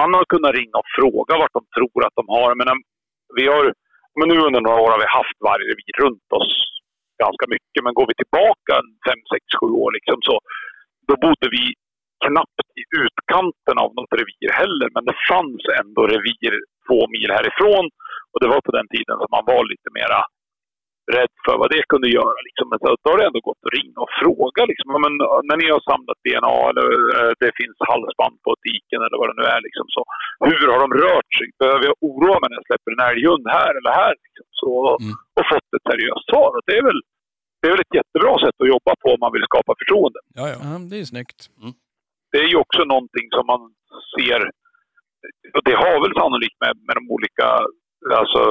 Man 0.00 0.10
har 0.16 0.24
kunnat 0.32 0.56
ringa 0.58 0.76
och 0.82 0.92
fråga 0.98 1.32
vart 1.42 1.56
de 1.58 1.62
tror 1.76 1.98
att 2.06 2.18
de 2.20 2.24
har. 2.36 2.50
Men 2.58 2.68
eh, 2.72 2.78
vi 3.38 3.44
har, 3.52 3.64
men 4.18 4.28
nu 4.28 4.36
under 4.48 4.60
några 4.60 4.82
år 4.84 4.90
har 4.94 5.02
vi 5.04 5.16
haft 5.20 5.38
vargrevir 5.48 5.94
runt 6.02 6.30
oss 6.38 6.54
ganska 7.24 7.46
mycket. 7.54 7.80
Men 7.84 7.96
går 7.98 8.06
vi 8.10 8.16
tillbaka 8.22 8.72
en 8.80 8.90
fem, 9.06 9.20
sex, 9.32 9.42
sju 9.58 9.70
år 9.82 9.90
liksom 9.98 10.18
så, 10.28 10.36
då 11.08 11.14
bodde 11.24 11.46
vi 11.56 11.64
knappt 12.26 12.68
i 12.80 12.82
utkanten 13.02 13.76
av 13.84 13.90
något 13.96 14.18
revir 14.20 14.50
heller. 14.60 14.88
Men 14.94 15.04
det 15.08 15.16
fanns 15.30 15.62
ändå 15.80 16.00
revir 16.14 16.52
två 16.86 16.98
mil 17.14 17.30
härifrån. 17.38 17.84
Och 18.32 18.40
det 18.40 18.48
var 18.54 18.60
på 18.66 18.72
den 18.78 18.88
tiden 18.94 19.16
som 19.20 19.30
man 19.36 19.44
var 19.52 19.62
lite 19.72 19.90
mera 19.98 20.20
rädd 21.16 21.34
för 21.44 21.54
vad 21.60 21.70
det 21.74 21.90
kunde 21.92 22.08
göra. 22.18 22.38
Liksom. 22.46 22.66
Men 22.70 22.78
så, 22.82 22.86
då 23.02 23.06
har 23.10 23.18
det 23.18 23.28
ändå 23.30 23.42
gått 23.48 23.62
att 23.66 23.74
ringa 23.78 23.98
och 24.04 24.14
fråga. 24.22 24.62
Liksom. 24.70 24.88
Men, 25.04 25.14
när 25.48 25.56
ni 25.60 25.66
har 25.74 25.82
samlat 25.92 26.20
DNA 26.26 26.58
eller 26.70 26.88
eh, 27.16 27.32
det 27.42 27.50
finns 27.60 27.78
halsband 27.90 28.36
på 28.44 28.50
diken 28.66 29.00
eller 29.04 29.18
vad 29.20 29.28
det 29.30 29.38
nu 29.40 29.46
är. 29.54 29.60
Liksom, 29.66 29.86
så, 29.94 30.00
hur 30.50 30.68
har 30.72 30.80
de 30.84 30.90
rört 31.06 31.30
sig? 31.36 31.46
Behöver 31.62 31.84
jag 31.90 31.96
oroa 32.08 32.38
mig 32.38 32.48
när 32.48 32.60
jag 32.60 32.68
släpper 32.70 32.90
en 32.92 33.06
älghund 33.10 33.44
här 33.58 33.72
eller 33.78 33.92
här? 34.02 34.14
Liksom, 34.26 34.46
så, 34.62 34.72
Mm. 35.04 35.14
Och 35.36 35.46
fått 35.52 35.68
ett 35.76 35.86
seriöst 35.90 36.26
svar. 36.32 36.50
Och 36.56 36.64
det, 36.68 36.76
är 36.80 36.84
väl, 36.88 37.00
det 37.58 37.66
är 37.68 37.72
väl 37.74 37.86
ett 37.86 37.98
jättebra 38.00 38.32
sätt 38.44 38.56
att 38.62 38.72
jobba 38.74 38.92
på 39.02 39.08
om 39.14 39.20
man 39.24 39.34
vill 39.36 39.48
skapa 39.50 39.72
förtroende. 39.80 40.20
Ja, 40.38 40.44
ja. 40.52 40.58
Ja, 40.68 40.72
det 40.88 40.94
är 40.98 41.02
ju 41.04 41.12
snyggt. 41.14 41.40
Det 42.32 42.38
är 42.44 42.48
ju 42.52 42.58
också 42.64 42.80
någonting 42.94 43.26
som 43.36 43.44
man 43.52 43.62
ser, 44.14 44.40
och 45.56 45.64
det 45.68 45.76
har 45.82 45.96
väl 46.04 46.18
sannolikt 46.20 46.58
med, 46.64 46.74
med 46.86 46.94
de 46.98 47.04
olika 47.16 47.46
alltså, 48.20 48.42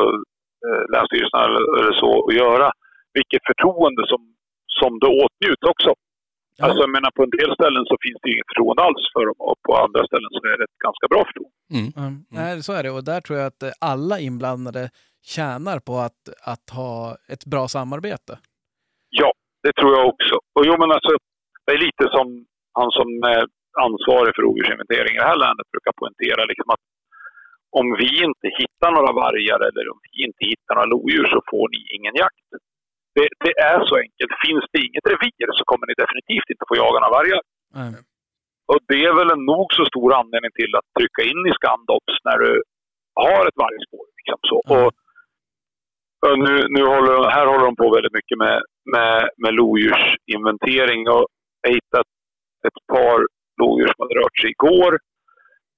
länsstyrelserna 0.93 1.43
eller, 1.47 1.63
eller 1.79 1.93
så 2.03 2.09
att 2.27 2.35
göra, 2.43 2.67
vilket 3.17 3.43
förtroende 3.49 4.03
som, 4.11 4.21
som 4.79 4.91
det 5.01 5.11
åtnjuts 5.23 5.65
också. 5.73 5.91
Ja. 6.57 6.65
Alltså, 6.65 6.79
jag 6.85 6.93
menar, 6.97 7.11
på 7.17 7.23
en 7.23 7.35
del 7.39 7.51
ställen 7.59 7.83
så 7.89 7.95
finns 8.05 8.19
det 8.21 8.29
inget 8.33 8.49
förtroende 8.51 8.81
alls 8.87 9.03
för 9.13 9.23
dem 9.29 9.39
och 9.49 9.57
på 9.67 9.71
andra 9.85 10.01
ställen 10.09 10.31
så 10.35 10.41
är 10.51 10.57
det 10.59 10.65
ett 10.69 10.79
ganska 10.87 11.05
bra 11.11 11.21
förtroende. 11.29 11.57
Mm. 11.77 11.89
Ja, 11.99 12.05
nej, 12.39 12.63
så 12.67 12.71
är 12.77 12.81
det. 12.83 12.91
Och 12.97 13.05
där 13.11 13.21
tror 13.21 13.35
jag 13.39 13.47
att 13.51 13.63
eh, 13.63 13.73
alla 13.91 14.15
inblandade 14.27 14.83
tjänar 15.35 15.77
på 15.87 15.93
att, 16.07 16.21
att 16.53 16.65
ha 16.79 16.93
ett 17.33 17.45
bra 17.53 17.63
samarbete. 17.77 18.33
Ja, 19.09 19.29
det 19.63 19.73
tror 19.79 19.91
jag 19.97 20.05
också. 20.13 20.35
Och 20.55 20.63
jo, 20.67 20.73
men 20.81 20.89
alltså, 20.95 21.11
det 21.65 21.71
är 21.77 21.81
lite 21.87 22.03
som 22.15 22.27
han 22.79 22.91
som 22.99 23.09
är 23.35 23.43
ansvarig 23.87 24.31
för 24.35 24.41
rovdjursinventering 24.45 25.13
i 25.15 25.21
det 25.23 25.31
här 25.31 25.41
landet 25.45 25.67
brukar 25.73 25.93
poängtera. 26.01 26.41
Liksom 26.51 26.67
att 26.73 26.83
om 27.79 27.87
vi 28.01 28.09
inte 28.27 28.47
hittar 28.59 28.91
några 28.97 29.11
vargar 29.23 29.59
eller 29.67 29.85
om 29.93 29.99
vi 30.05 30.13
inte 30.27 30.41
hittar 30.51 30.73
några 30.75 30.91
lodjur 30.93 31.25
så 31.33 31.39
får 31.51 31.65
ni 31.73 31.79
ingen 31.95 32.15
jakt. 32.23 32.47
Det, 33.15 33.27
det 33.45 33.53
är 33.71 33.79
så 33.89 33.95
enkelt. 34.05 34.31
Finns 34.45 34.65
det 34.71 34.79
inget 34.87 35.07
revir 35.11 35.49
så 35.59 35.63
kommer 35.69 35.85
ni 35.87 35.93
definitivt 36.03 36.49
inte 36.53 36.69
få 36.69 36.75
jaga 36.83 36.97
några 36.99 37.17
vargar. 37.19 37.41
Nej. 37.79 37.93
Och 38.71 38.79
det 38.89 38.99
är 39.09 39.13
väl 39.19 39.35
en 39.35 39.45
nog 39.53 39.67
så 39.77 39.83
stor 39.91 40.09
anledning 40.21 40.53
till 40.59 40.71
att 40.79 40.87
trycka 40.97 41.21
in 41.31 41.41
i 41.49 41.53
Scandops 41.57 42.15
när 42.27 42.37
du 42.43 42.51
har 43.25 43.41
ett 43.47 43.61
vargspår. 43.63 44.05
Liksom 44.17 44.39
så. 44.49 44.57
Mm. 44.65 44.75
Och, 44.77 44.91
och 46.25 46.37
nu, 46.45 46.53
nu 46.75 46.81
håller, 46.93 47.17
här 47.35 47.45
håller 47.51 47.65
de 47.69 47.75
på 47.81 47.87
väldigt 47.95 48.17
mycket 48.19 48.37
med, 48.45 48.57
med, 48.93 49.29
med 49.43 49.53
lodjursinventering. 49.59 51.01
Och 51.13 51.25
jag 51.61 51.71
hittade 51.77 52.07
ett 52.67 52.79
par 52.93 53.17
lodjur 53.61 53.87
som 53.91 53.99
hade 54.03 54.19
rört 54.21 54.37
sig 54.41 54.49
igår. 54.55 54.91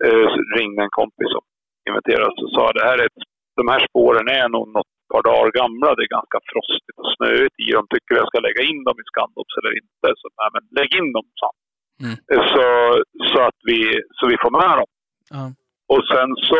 Eh, 0.06 0.28
ringde 0.58 0.84
en 0.84 0.98
kompis 1.02 1.30
som 1.36 1.44
inventerade 1.88 2.35
och 2.43 2.51
sa 2.56 2.64
det 2.77 2.85
här 2.89 2.97
är 3.01 3.06
ett, 3.10 3.22
de 3.60 3.65
här 3.73 3.81
spåren 3.88 4.27
är 4.39 4.47
nog 4.56 4.65
något 4.77 4.91
par 5.11 5.23
dagar 5.30 5.51
gamla. 5.61 5.88
Det 5.95 6.03
är 6.07 6.18
ganska 6.19 6.39
frostigt 6.51 6.97
och 7.01 7.11
snöigt 7.15 7.56
i 7.65 7.68
dem. 7.76 7.85
Tycker 7.93 8.14
jag 8.19 8.27
ska 8.30 8.38
lägga 8.47 8.64
in 8.72 8.81
dem 8.88 8.97
i 9.01 9.06
Scandops 9.10 9.56
eller 9.60 9.73
inte? 9.81 10.07
Så, 10.19 10.26
nej, 10.39 10.49
men 10.56 10.64
lägg 10.77 10.91
in 10.99 11.10
dem, 11.15 11.26
han. 11.43 11.56
Mm. 12.03 12.15
Så, 12.51 12.65
så 13.30 13.39
att 13.47 13.60
vi, 13.69 13.80
så 14.18 14.23
vi 14.31 14.38
får 14.43 14.53
med 14.61 14.76
dem. 14.80 14.89
Ja. 15.35 15.43
Och 15.93 16.03
sen 16.11 16.30
så 16.49 16.60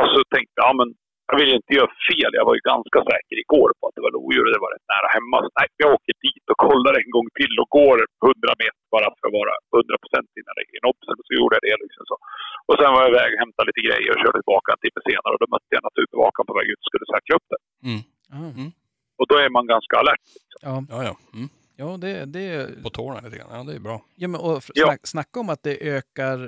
alltså, 0.00 0.18
tänkte 0.34 0.56
jag, 0.58 0.66
ja, 0.68 0.72
men 0.80 0.88
jag 1.30 1.36
vill 1.40 1.52
inte 1.58 1.72
göra 1.78 1.92
fel. 2.08 2.30
Jag 2.38 2.44
var 2.48 2.54
ju 2.58 2.62
ganska 2.72 2.98
säker 3.12 3.36
igår 3.44 3.70
på 3.78 3.82
att 3.86 3.94
det 3.96 4.04
var 4.06 4.12
lodjur 4.18 4.44
och 4.48 4.52
det 4.56 4.62
var 4.66 4.70
rätt 4.76 4.88
nära 4.94 5.08
hemma. 5.16 5.36
Så, 5.44 5.48
nej, 5.60 5.68
jag 5.82 5.88
åker 5.96 6.14
dit 6.26 6.44
och 6.52 6.58
kollar 6.66 6.92
en 7.02 7.10
gång 7.16 7.28
till 7.38 7.52
och 7.62 7.68
går 7.80 7.98
100 8.26 8.62
meter 8.62 8.82
bara 8.96 9.08
för 9.18 9.24
att 9.28 9.36
vara 9.40 9.54
100 9.76 10.02
procent 10.02 10.28
innan 10.38 10.54
lägger 10.58 10.74
in 10.78 10.86
obsen. 10.92 11.16
Så 11.28 11.32
gjorde 11.38 11.54
jag 11.56 11.62
det. 11.68 11.76
Liksom 11.86 12.04
så. 12.10 12.16
Och 12.68 12.76
sen 12.80 12.90
var 12.94 13.00
jag 13.04 13.10
iväg 13.14 13.28
och 13.34 13.40
hämtade 13.44 13.66
lite 13.70 13.82
grejer 13.88 14.10
och 14.12 14.20
körde 14.22 14.38
tillbaka 14.42 14.68
en 14.74 14.80
timme 14.84 15.00
senare. 15.10 15.32
Och 15.34 15.40
då 15.44 15.48
mötte 15.54 15.72
jag 15.76 15.82
naturbevakaren 15.88 16.46
på 16.50 16.54
väg 16.58 16.66
ut 16.72 16.80
och 16.84 16.88
skulle 16.90 17.06
säkra 17.14 17.32
upp 17.38 17.46
det. 17.52 17.60
Mm. 17.88 18.00
Ja. 18.34 18.40
Och 19.20 19.26
då 19.30 19.34
är 19.44 19.48
man 19.56 19.64
ganska 19.74 19.94
alert. 20.02 20.24
Ja. 20.66 20.74
Ja, 20.94 20.98
ja. 21.08 21.14
Mm. 21.38 21.48
Ja, 21.82 21.88
det, 22.04 22.14
det, 22.36 22.82
På 22.86 22.90
tårna 22.98 23.18
lite 23.24 23.36
grann. 23.38 23.50
Ja, 23.56 23.60
det 23.68 23.74
är 23.80 23.84
bra. 23.88 23.98
ja, 24.22 24.28
men, 24.32 24.40
och 24.46 24.56
f- 24.62 24.70
Ja. 24.80 24.86
snack, 24.86 25.02
snacka 25.14 25.36
om 25.40 25.48
att 25.54 25.62
det 25.62 25.76
ökar 25.96 26.38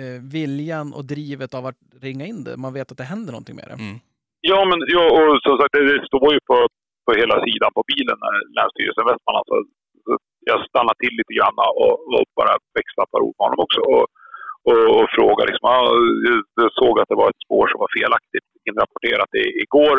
eh, 0.00 0.18
viljan 0.36 0.92
och 0.98 1.04
drivet 1.04 1.54
av 1.54 1.66
att 1.66 1.76
ringa 2.00 2.26
in 2.26 2.44
det. 2.44 2.56
Man 2.56 2.72
vet 2.78 2.92
att 2.92 2.98
det 2.98 3.04
händer 3.14 3.32
någonting 3.32 3.56
med 3.56 3.64
det. 3.68 3.72
Mm. 3.72 3.98
Ja, 4.50 4.58
men 4.70 4.78
ja, 4.96 5.04
och 5.18 5.32
som 5.46 5.54
sagt, 5.58 5.72
det, 5.76 6.06
står 6.10 6.28
ju 6.36 6.40
på, 6.50 6.56
på 7.06 7.10
hela 7.20 7.36
sidan 7.46 7.70
på 7.76 7.82
bilen 7.92 8.18
Länsstyrelsen 8.56 9.08
Västmanland. 9.08 9.44
Alltså, 9.44 9.58
så, 10.06 10.12
jag 10.50 10.58
stannar 10.68 10.94
till 11.02 11.14
lite 11.20 11.34
grann 11.38 11.56
och, 11.84 11.94
och 12.16 12.24
bara 12.38 12.52
växlar 12.78 13.04
ett 13.04 13.14
par 13.14 13.24
ord 13.26 13.36
med 13.38 13.46
honom 13.46 13.64
också. 13.66 13.80
Och, 13.94 14.06
och, 14.68 14.82
och 14.96 15.06
frågar 15.16 15.44
liksom, 15.50 15.66
ja, 15.74 15.78
jag- 16.26 16.72
såg 16.80 16.94
att 17.00 17.10
det 17.12 17.20
var 17.22 17.28
ett 17.30 17.44
spår 17.46 17.64
som 17.68 17.78
var 17.84 17.90
felaktigt 17.98 18.48
inrapporterat 18.68 19.30
i, 19.42 19.44
igår. 19.64 19.96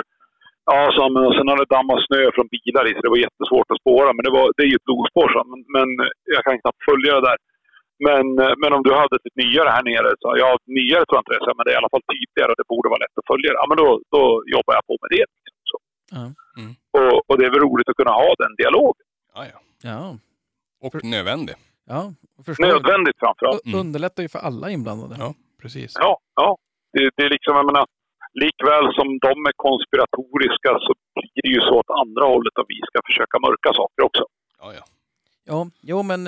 Ja, 0.71 0.79
så, 0.95 1.01
men 1.13 1.21
och 1.27 1.35
sen 1.35 1.49
har 1.51 1.57
det 1.61 1.75
dammat 1.77 2.05
snö 2.07 2.21
från 2.35 2.51
bilar 2.55 2.83
i 2.89 2.93
så 2.93 3.01
det 3.05 3.13
var 3.15 3.25
jättesvårt 3.27 3.69
att 3.71 3.81
spåra. 3.83 4.09
Men 4.15 4.23
det, 4.25 4.33
var, 4.37 4.45
det 4.55 4.63
är 4.65 4.71
ju 4.71 4.77
ett 4.79 4.87
blodspår, 4.89 5.29
men, 5.51 5.59
men 5.75 5.87
jag 6.35 6.41
kan 6.47 6.59
knappt 6.61 6.83
följa 6.89 7.11
det 7.15 7.27
där. 7.29 7.39
Men, 8.07 8.25
men 8.61 8.71
om 8.77 8.81
du 8.87 8.91
hade 9.01 9.15
ett 9.19 9.35
nyare 9.43 9.69
här 9.75 9.83
nere, 9.91 10.09
så 10.21 10.27
ja, 10.43 10.49
nyare 10.79 11.03
tror 11.05 11.15
jag 11.17 11.21
inte 11.23 11.31
det 11.33 11.51
är, 11.51 11.55
men 11.57 11.63
det 11.65 11.71
är 11.73 11.77
i 11.77 11.81
alla 11.81 11.93
fall 11.93 12.05
tydligare 12.13 12.49
och 12.53 12.59
det 12.61 12.67
borde 12.73 12.87
vara 12.93 13.03
lätt 13.05 13.17
att 13.21 13.29
följa 13.31 13.47
det. 13.51 13.57
Ja, 13.61 13.65
men 13.71 13.77
då, 13.83 13.87
då 14.15 14.21
jobbar 14.55 14.73
jag 14.77 14.85
på 14.89 14.95
med 15.03 15.09
det. 15.15 15.25
Liksom, 15.45 15.59
så. 15.71 15.77
Mm. 16.59 16.71
Och, 16.97 17.15
och 17.29 17.35
det 17.37 17.45
är 17.47 17.51
väl 17.55 17.65
roligt 17.67 17.89
att 17.91 17.99
kunna 18.01 18.15
ha 18.23 18.29
den 18.43 18.53
dialogen. 18.61 19.05
Ja, 19.35 19.41
ja. 19.53 19.59
Ja. 19.91 20.03
Och 20.83 20.91
För- 20.91 21.01
nödvändig. 21.15 21.55
ja. 21.93 22.01
Nödvändigt 22.59 23.17
framförallt. 23.23 23.61
U- 23.65 23.77
Underlättar 23.81 24.21
ju 24.25 24.29
för 24.35 24.39
alla 24.49 24.67
inblandade. 24.77 25.15
Ja, 25.23 25.29
precis. 25.61 25.91
Ja, 26.03 26.11
ja. 26.41 26.49
Det, 26.93 27.09
det 27.15 27.23
är 27.27 27.29
liksom, 27.37 27.53
jag 27.61 27.65
menar, 27.71 27.85
likväl 28.43 28.85
som 28.97 29.07
de 29.27 29.31
är 29.49 29.55
konspiratoriska 29.67 30.69
så 30.85 30.91
blir 31.15 31.41
det 31.43 31.49
ju 31.57 31.61
så 31.61 31.73
åt 31.81 31.89
andra 32.03 32.23
hållet 32.33 32.55
att 32.59 32.65
vi 32.73 32.79
ska 32.89 32.97
försöka 33.09 33.35
mörka 33.47 33.69
saker 33.81 34.01
också. 34.09 34.23
Ja, 34.61 34.67
ja. 34.79 34.83
Ja, 35.51 35.67
jo 35.81 36.03
men 36.03 36.21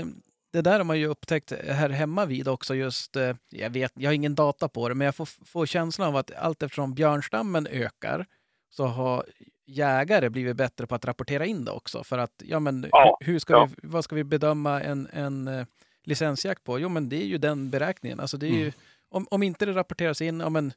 det 0.51 0.61
där 0.61 0.77
har 0.77 0.83
man 0.83 0.99
ju 0.99 1.07
upptäckt 1.07 1.51
här 1.51 1.89
hemma 1.89 2.25
vid 2.25 2.47
också 2.47 2.75
just, 2.75 3.15
eh, 3.15 3.35
jag 3.49 3.69
vet, 3.69 3.91
jag 3.95 4.09
har 4.09 4.15
ingen 4.15 4.35
data 4.35 4.67
på 4.67 4.89
det, 4.89 4.95
men 4.95 5.05
jag 5.05 5.15
får, 5.15 5.45
får 5.45 5.65
känslan 5.65 6.07
av 6.07 6.15
att 6.15 6.35
allt 6.35 6.63
eftersom 6.63 6.93
björnstammen 6.93 7.67
ökar 7.67 8.25
så 8.69 8.85
har 8.85 9.25
jägare 9.65 10.29
blivit 10.29 10.57
bättre 10.57 10.87
på 10.87 10.95
att 10.95 11.05
rapportera 11.05 11.45
in 11.45 11.65
det 11.65 11.71
också. 11.71 12.03
För 12.03 12.17
att, 12.17 12.43
ja 12.45 12.59
men 12.59 12.87
Ja, 12.91 13.17
hur, 13.21 13.39
ska 13.39 13.53
ja. 13.53 13.65
vi, 13.65 13.87
vad 13.87 14.03
ska 14.03 14.15
vi 14.15 14.23
bedöma 14.23 14.81
en, 14.81 15.07
en 15.13 15.47
eh, 15.47 15.65
licensjakt 16.03 16.63
på? 16.63 16.79
Jo 16.79 16.89
men 16.89 17.09
det 17.09 17.21
är 17.21 17.25
ju 17.25 17.37
den 17.37 17.69
beräkningen. 17.69 18.19
Alltså 18.19 18.37
det 18.37 18.47
är 18.47 18.53
ju, 18.53 18.71
om, 19.09 19.27
om 19.31 19.43
inte 19.43 19.65
det 19.65 19.73
rapporteras 19.73 20.21
in, 20.21 20.39
ja 20.39 20.49
men 20.49 20.73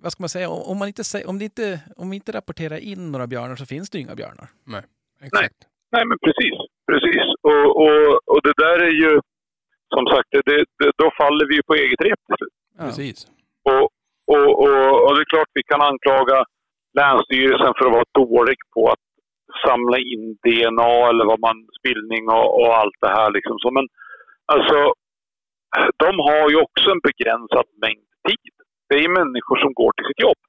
vad 0.00 0.12
ska 0.12 0.22
man 0.22 0.28
säga, 0.28 0.48
om, 0.48 0.78
man 0.78 0.88
inte, 0.88 1.24
om, 1.24 1.38
det 1.38 1.44
inte, 1.44 1.80
om 1.96 2.10
vi 2.10 2.16
inte 2.16 2.32
rapporterar 2.32 2.76
in 2.76 3.12
några 3.12 3.26
björnar 3.26 3.56
så 3.56 3.66
finns 3.66 3.90
det 3.90 3.98
ju 3.98 4.02
inga 4.02 4.14
björnar. 4.14 4.50
Exakt. 5.20 5.54
Nej, 5.92 6.04
men 6.06 6.18
precis. 6.18 6.52
Precis. 6.90 7.24
Och, 7.50 7.66
och, 7.84 8.06
och 8.32 8.40
det 8.46 8.56
där 8.64 8.78
är 8.88 8.94
ju, 9.04 9.12
som 9.94 10.04
sagt, 10.12 10.28
det, 10.48 10.64
det, 10.78 10.90
då 11.02 11.06
faller 11.20 11.46
vi 11.48 11.54
ju 11.54 11.62
på 11.62 11.74
eget 11.74 12.00
rep 12.06 12.20
till 12.26 12.38
slut. 12.40 12.56
Ja. 12.78 12.84
Precis. 12.84 13.18
Och, 13.70 13.84
och, 14.34 14.50
och, 14.64 14.90
och 15.04 15.12
det 15.14 15.22
är 15.24 15.32
klart 15.34 15.58
vi 15.60 15.62
kan 15.62 15.82
anklaga 15.90 16.38
Länsstyrelsen 16.98 17.72
för 17.76 17.84
att 17.86 17.96
vara 17.98 18.14
dålig 18.22 18.58
på 18.74 18.80
att 18.92 19.04
samla 19.66 19.98
in 20.12 20.24
DNA 20.44 20.92
eller 21.10 21.24
vad 21.32 21.40
man, 21.40 21.56
spillning 21.78 22.22
och, 22.36 22.48
och 22.60 22.70
allt 22.80 22.98
det 23.00 23.12
här. 23.18 23.30
Liksom. 23.36 23.56
Så, 23.58 23.70
men 23.70 23.86
alltså, 24.54 24.78
de 26.04 26.10
har 26.28 26.44
ju 26.50 26.56
också 26.66 26.86
en 26.90 27.04
begränsad 27.08 27.66
mängd 27.84 28.08
tid. 28.28 28.54
Det 28.88 28.96
är 29.04 29.18
människor 29.20 29.56
som 29.64 29.72
går 29.80 29.92
till 29.92 30.08
sitt 30.10 30.22
jobb. 30.28 30.40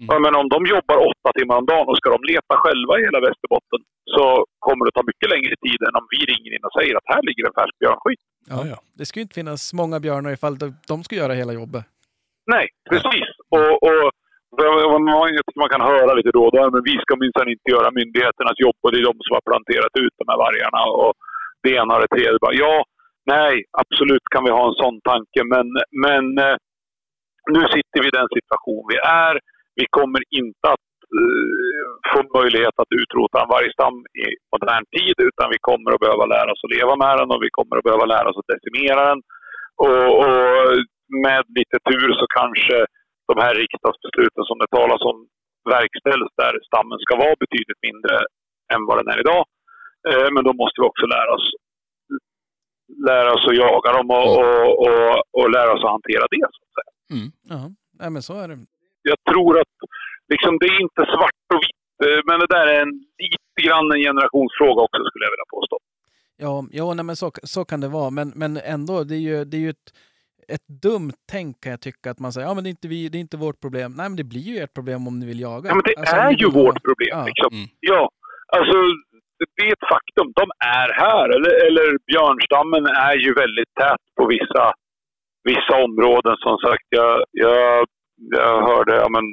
Mm. 0.00 0.22
Menar, 0.22 0.38
om 0.44 0.50
de 0.54 0.60
jobbar 0.74 0.96
åtta 1.10 1.30
timmar 1.38 1.56
om 1.60 1.66
dagen 1.72 1.86
och 1.90 1.98
ska 2.00 2.08
de 2.16 2.22
leta 2.32 2.54
själva 2.64 2.92
i 2.98 3.02
hela 3.06 3.20
Västerbotten 3.26 3.80
så 4.14 4.24
kommer 4.66 4.82
det 4.86 4.92
ta 4.98 5.02
mycket 5.10 5.28
längre 5.34 5.54
tid 5.66 5.80
än 5.86 5.94
om 6.00 6.06
vi 6.14 6.20
ringer 6.32 6.50
in 6.56 6.64
och 6.68 6.74
säger 6.78 6.94
att 6.98 7.08
här 7.12 7.22
ligger 7.28 7.44
en 7.48 7.56
färsk 7.60 7.74
björnskit. 7.82 8.22
Ja, 8.52 8.58
ja. 8.72 8.78
Det 8.98 9.04
skulle 9.06 9.24
inte 9.26 9.38
finnas 9.40 9.62
många 9.80 9.96
björnar 10.04 10.30
ifall 10.36 10.54
de, 10.90 10.96
ska 11.06 11.14
göra 11.22 11.34
hela 11.42 11.52
jobbet. 11.60 11.84
Nej, 12.54 12.66
precis. 12.90 13.28
Och, 13.56 13.72
och 13.88 14.04
man, 15.06 15.28
jag 15.36 15.42
tycker 15.44 15.64
man 15.64 15.74
kan 15.76 15.88
höra 15.92 16.12
lite 16.14 16.30
då 16.38 16.42
och 16.46 16.54
då, 16.56 16.62
men 16.74 16.82
vi 16.90 16.94
ska 17.02 17.12
minsann 17.24 17.54
inte 17.54 17.68
göra 17.74 17.96
myndigheternas 18.00 18.58
jobb 18.64 18.78
och 18.82 18.90
det 18.92 18.98
är 19.02 19.10
de 19.10 19.16
som 19.24 19.34
har 19.38 19.48
planterat 19.50 19.94
ut 20.04 20.14
de 20.20 20.24
här 20.30 20.38
vargarna 20.44 20.80
och 21.02 21.12
det 21.62 21.72
ena 21.80 21.94
och 21.94 22.02
det 22.02 22.12
tredje. 22.14 22.38
Ja, 22.64 22.76
nej, 23.34 23.52
absolut 23.82 24.26
kan 24.34 24.44
vi 24.44 24.50
ha 24.58 24.64
en 24.68 24.78
sån 24.82 24.96
tanke, 25.10 25.40
men, 25.52 25.66
men 26.04 26.24
eh, 26.46 26.56
nu 27.54 27.60
sitter 27.74 27.98
vi 28.02 28.06
i 28.08 28.18
den 28.20 28.30
situation 28.38 28.84
vi 28.92 28.98
är. 29.26 29.34
Vi 29.80 29.86
kommer 29.96 30.22
inte 30.40 30.66
att 30.74 30.90
eh, 31.20 31.90
få 32.10 32.18
möjlighet 32.38 32.76
att 32.82 32.92
utrota 33.00 33.36
en 33.42 33.52
vargstam 33.56 33.96
i 34.24 34.26
modern 34.52 34.84
tid, 34.96 35.16
utan 35.28 35.46
vi 35.54 35.58
kommer 35.68 35.88
att 35.92 36.04
behöva 36.04 36.24
lära 36.34 36.52
oss 36.52 36.64
att 36.64 36.76
leva 36.78 36.94
med 37.04 37.14
den 37.18 37.30
och 37.34 37.42
vi 37.46 37.50
kommer 37.56 37.74
att 37.76 37.88
behöva 37.88 38.06
lära 38.14 38.28
oss 38.30 38.40
att 38.40 38.52
decimera 38.54 39.00
den. 39.10 39.20
Och, 39.84 40.08
och 40.22 40.38
med 41.26 41.42
lite 41.58 41.78
tur 41.88 42.08
så 42.20 42.26
kanske 42.38 42.76
de 43.30 43.34
här 43.44 43.54
riksdagsbesluten 43.62 44.44
som 44.48 44.58
det 44.62 44.70
talas 44.78 45.02
om 45.10 45.16
verkställs 45.76 46.30
där 46.42 46.54
stammen 46.68 46.98
ska 47.04 47.12
vara 47.24 47.42
betydligt 47.44 47.82
mindre 47.88 48.14
än 48.72 48.82
vad 48.88 48.96
den 48.98 49.12
är 49.14 49.20
idag. 49.24 49.42
Eh, 50.08 50.28
men 50.34 50.44
då 50.44 50.52
måste 50.60 50.76
vi 50.80 50.86
också 50.90 51.06
lära 51.16 51.30
oss, 51.36 51.46
lära 53.10 53.30
oss 53.36 53.46
att 53.50 53.60
jaga 53.66 53.90
dem 53.96 54.08
och, 54.18 54.30
och, 54.42 54.70
och, 54.84 55.14
och 55.38 55.50
lära 55.56 55.72
oss 55.74 55.84
att 55.84 55.96
hantera 55.96 56.24
det. 56.34 56.46
Så 56.56 56.60
att 56.64 56.74
säga. 56.78 56.92
Mm. 57.16 57.28
Ja, 57.52 57.62
nej, 58.00 58.10
men 58.10 58.22
så 58.22 58.34
är 58.42 58.48
det. 58.48 58.58
Jag 59.02 59.18
tror 59.30 59.60
att 59.60 59.74
liksom, 60.32 60.58
det 60.60 60.66
är 60.66 60.80
inte 60.86 61.02
svart 61.14 61.44
och 61.54 61.62
vitt, 61.66 61.96
eh, 62.06 62.20
men 62.28 62.36
det 62.40 62.50
där 62.56 62.66
är 62.74 62.80
en, 62.82 62.94
lite 63.18 63.60
grann 63.66 63.92
en 63.92 64.02
generationsfråga 64.08 64.80
också 64.86 65.00
skulle 65.08 65.24
jag 65.24 65.34
vilja 65.36 65.52
påstå. 65.56 65.76
Ja, 66.44 66.64
ja 66.80 66.94
nej, 66.94 67.04
men 67.04 67.16
så, 67.16 67.30
så 67.42 67.64
kan 67.64 67.80
det 67.80 67.88
vara. 67.88 68.10
Men, 68.10 68.32
men 68.34 68.56
ändå, 68.56 69.04
det 69.04 69.14
är 69.14 69.24
ju, 69.30 69.44
det 69.44 69.56
är 69.56 69.60
ju 69.60 69.70
ett, 69.70 69.88
ett 70.48 70.66
dumt 70.82 71.16
tänk 71.32 71.60
kan 71.62 71.70
jag 71.70 71.80
tycka. 71.80 72.10
Att 72.10 72.18
man 72.18 72.32
säger 72.32 72.46
ja 72.48 72.54
men 72.54 72.64
det 72.64 72.68
är, 72.68 72.76
inte 72.78 72.88
vi, 72.88 73.08
det 73.08 73.18
är 73.18 73.20
inte 73.20 73.36
vårt 73.36 73.60
problem. 73.60 73.90
Nej, 73.96 74.08
men 74.08 74.16
det 74.16 74.24
blir 74.24 74.46
ju 74.50 74.56
ert 74.62 74.74
problem 74.74 75.06
om 75.08 75.18
ni 75.18 75.26
vill 75.26 75.40
jaga. 75.40 75.68
Ja, 75.68 75.74
men 75.74 75.84
det 75.86 75.94
Alltså, 75.96 76.16
är 76.16 76.30
ju 76.30 76.46
vill 76.46 76.62
vårt 76.62 76.82
problem. 76.88 77.18
Ja. 77.18 77.24
Liksom. 77.30 77.50
Mm. 77.58 77.68
Ja, 77.80 78.10
alltså 78.56 78.76
det 79.56 79.62
är 79.68 79.72
ett 79.72 79.88
faktum. 79.94 80.32
De 80.40 80.46
är 80.80 80.88
här. 81.04 81.26
Eller, 81.36 81.54
eller 81.66 81.86
björnstammen 82.10 82.84
är 82.86 83.16
ju 83.24 83.30
väldigt 83.42 83.72
tät 83.80 84.04
på 84.16 84.26
vissa, 84.26 84.64
vissa 85.50 85.74
områden. 85.86 86.36
Som 86.46 86.56
sagt, 86.66 86.86
jag, 86.88 87.24
jag, 87.30 87.86
jag 88.30 88.66
hörde 88.70 88.94
ja, 89.02 89.08
men, 89.08 89.24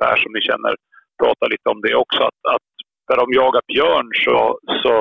Per 0.00 0.16
som 0.22 0.32
ni 0.32 0.40
känner 0.40 0.72
prata 1.22 1.44
lite 1.52 1.68
om 1.74 1.80
det 1.80 1.94
också. 2.04 2.22
Att, 2.30 2.40
att 2.54 2.66
där 3.08 3.16
de 3.22 3.26
jagar 3.40 3.62
björn 3.72 4.08
så, 4.24 4.36
så 4.82 4.92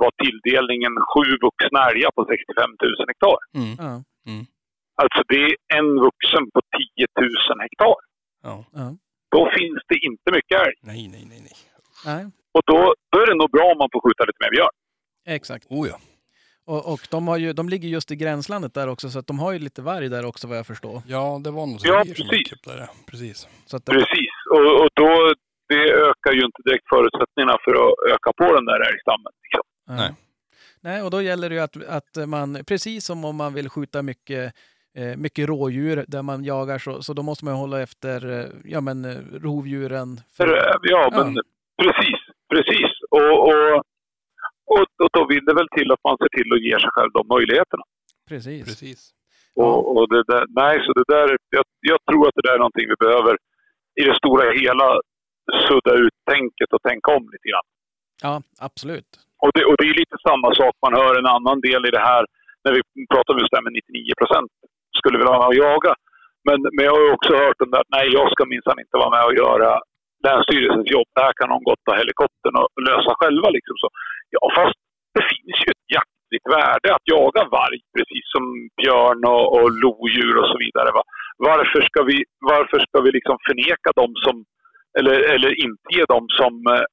var 0.00 0.10
tilldelningen 0.24 0.92
sju 1.10 1.26
vuxna 1.46 1.80
älgar 1.90 2.10
på 2.16 2.22
65 2.24 2.70
000 2.82 3.08
hektar. 3.10 3.36
Mm. 3.60 3.74
Ja, 3.84 3.94
Alltså 5.02 5.20
det 5.32 5.42
är 5.44 5.54
en 5.78 5.88
vuxen 6.06 6.44
på 6.54 6.60
10 6.96 7.06
000 7.20 7.60
hektar. 7.64 7.94
Ja. 8.48 8.54
Då 9.34 9.40
finns 9.58 9.80
det 9.88 9.98
inte 10.08 10.28
mycket 10.36 10.56
älg. 10.66 10.76
Nej, 10.90 11.08
nej, 11.14 11.24
nej, 11.30 11.40
nej. 11.48 11.56
Nej, 12.08 12.24
Och 12.56 12.62
då, 12.70 12.78
då 13.10 13.16
är 13.22 13.26
det 13.26 13.34
nog 13.42 13.50
bra 13.56 13.64
om 13.72 13.78
man 13.78 13.88
får 13.92 14.00
skjuta 14.04 14.24
lite 14.24 14.42
mer 14.44 14.50
björn. 14.56 14.74
exakt. 15.36 15.64
Oh 15.70 15.88
ja. 15.88 15.96
Och, 16.64 16.92
och 16.92 17.00
de, 17.10 17.28
har 17.28 17.36
ju, 17.36 17.52
de 17.52 17.68
ligger 17.68 17.88
just 17.88 18.10
i 18.10 18.16
gränslandet 18.16 18.74
där 18.74 18.88
också, 18.88 19.10
så 19.10 19.18
att 19.18 19.26
de 19.26 19.38
har 19.38 19.52
ju 19.52 19.58
lite 19.58 19.82
varg 19.82 20.08
där 20.08 20.24
också 20.26 20.48
vad 20.48 20.58
jag 20.58 20.66
förstår. 20.66 21.02
Ja, 21.06 21.40
det 21.44 21.50
var 21.50 21.66
nog 21.66 21.78
Ja, 21.82 21.94
revir 22.00 22.14
som 22.14 22.28
precis. 22.28 22.60
där. 22.66 22.88
Precis. 23.10 23.48
Så 23.66 23.76
att 23.76 23.86
det, 23.86 23.92
Precis. 23.92 24.30
Och, 24.50 24.80
och 24.82 24.88
då, 24.94 25.34
det 25.68 25.92
ökar 25.92 26.32
ju 26.32 26.44
inte 26.44 26.62
direkt 26.64 26.88
förutsättningarna 26.88 27.58
för 27.64 27.70
att 27.72 27.94
öka 28.14 28.32
på 28.36 28.54
den 28.54 28.64
där 28.64 28.80
älgstammen. 28.92 29.32
Liksom. 29.42 29.60
ja. 29.86 29.94
Nej. 29.96 30.10
Nej, 30.84 31.02
och 31.02 31.10
då 31.10 31.22
gäller 31.22 31.48
det 31.48 31.54
ju 31.54 31.60
att, 31.60 31.84
att 31.88 32.28
man, 32.28 32.64
precis 32.66 33.04
som 33.04 33.24
om 33.24 33.36
man 33.36 33.54
vill 33.54 33.68
skjuta 33.68 34.02
mycket, 34.02 34.54
eh, 34.98 35.16
mycket 35.16 35.48
rådjur 35.48 36.04
där 36.08 36.22
man 36.22 36.44
jagar, 36.44 36.78
så, 36.78 37.02
så 37.02 37.12
då 37.12 37.22
måste 37.22 37.44
man 37.44 37.54
hålla 37.54 37.82
efter 37.82 38.40
eh, 38.40 38.46
ja, 38.64 38.80
men, 38.80 39.04
eh, 39.04 39.16
rovdjuren. 39.32 40.20
För, 40.36 40.46
ja, 40.48 40.78
Ja. 40.82 41.10
men 41.24 41.34
precis. 41.82 42.18
Precis. 42.54 42.90
Och, 43.10 43.48
och, 43.48 43.82
och, 44.74 44.86
och 45.04 45.10
då 45.16 45.22
vill 45.32 45.44
det 45.44 45.54
väl 45.54 45.68
till 45.76 45.92
att 45.92 46.04
man 46.08 46.16
ser 46.20 46.30
till 46.38 46.52
att 46.54 46.64
ge 46.68 46.74
sig 46.82 46.90
själv 46.94 47.10
de 47.18 47.22
möjligheterna. 47.34 47.84
Precis. 48.28 48.64
Precis. 48.64 49.00
Och, 49.62 49.96
och 49.96 50.08
det 50.08 50.22
där, 50.32 50.44
nej, 50.62 50.74
så 50.84 50.92
det 50.92 51.06
där, 51.14 51.28
jag, 51.56 51.64
jag 51.80 51.98
tror 52.08 52.22
att 52.28 52.36
det 52.36 52.46
där 52.46 52.54
är 52.54 52.64
någonting 52.64 52.88
vi 52.92 52.98
behöver 53.06 53.34
i 54.00 54.02
det 54.08 54.16
stora 54.22 54.44
hela 54.60 54.88
sudda 55.66 55.94
ut 56.04 56.16
tänket 56.32 56.70
och 56.74 56.82
tänka 56.88 57.08
om 57.16 57.24
lite 57.34 57.48
grann. 57.50 57.68
Ja, 58.26 58.34
absolut. 58.68 59.10
Och 59.42 59.50
det, 59.54 59.64
och 59.68 59.76
det 59.78 59.86
är 59.90 60.00
lite 60.02 60.18
samma 60.28 60.48
sak 60.60 60.74
man 60.84 60.94
hör 61.00 61.12
en 61.18 61.32
annan 61.36 61.58
del 61.66 61.82
i 61.88 61.90
det 61.96 62.04
här 62.10 62.24
när 62.64 62.72
vi 62.76 62.80
pratar 63.12 63.30
om 63.34 63.40
just 63.40 63.52
det 63.52 63.58
här 63.58 63.68
med 63.68 63.76
99 63.80 64.20
procent 64.20 64.50
skulle 64.98 65.18
vilja 65.18 65.32
vara 65.32 65.42
med 65.42 65.52
och 65.52 65.62
jaga. 65.66 65.92
Men, 66.46 66.58
men 66.74 66.82
jag 66.86 66.94
har 66.96 67.04
ju 67.06 67.12
också 67.18 67.32
hört 67.44 67.62
om 67.62 67.70
det 67.70 67.80
att 67.82 67.94
nej, 67.96 68.06
jag 68.18 68.26
ska 68.32 68.42
minsann 68.54 68.82
inte 68.84 68.96
vara 69.02 69.14
med 69.16 69.24
och 69.28 69.38
göra 69.44 69.70
Länsstyrelsens 70.26 70.90
jobb. 70.96 71.08
Det 71.14 71.24
här 71.26 71.34
kan 71.38 71.52
de 71.52 71.58
gott 71.68 71.82
ta 71.84 71.92
helikoptern 72.02 72.54
och 72.60 72.68
lösa 72.88 73.12
själva. 73.20 73.48
Liksom 73.56 73.76
så. 73.82 73.88
Ja, 74.36 74.42
fast 74.58 74.78
det 75.16 75.24
finns 75.32 75.56
ju 75.64 75.68
ett 75.74 75.86
jaktligt 75.98 76.46
värde 76.56 76.88
att 76.96 77.06
jaga 77.16 77.42
varg, 77.58 77.78
precis 77.96 78.24
som 78.34 78.44
björn 78.80 79.20
och, 79.34 79.44
och 79.56 79.66
lodjur 79.84 80.34
och 80.42 80.48
så 80.52 80.56
vidare. 80.64 80.90
Va? 80.96 81.02
Varför 81.50 81.80
ska 81.88 82.00
vi, 82.10 82.16
varför 82.52 82.78
ska 82.86 82.96
vi 83.06 83.10
liksom 83.18 83.36
förneka 83.48 83.88
dem 84.00 84.12
som, 84.24 84.34
eller, 84.98 85.16
eller 85.34 85.50
inte 85.66 85.86
ge 85.96 86.04
dem 86.14 86.24
som 86.40 86.52
eh, 86.74 86.84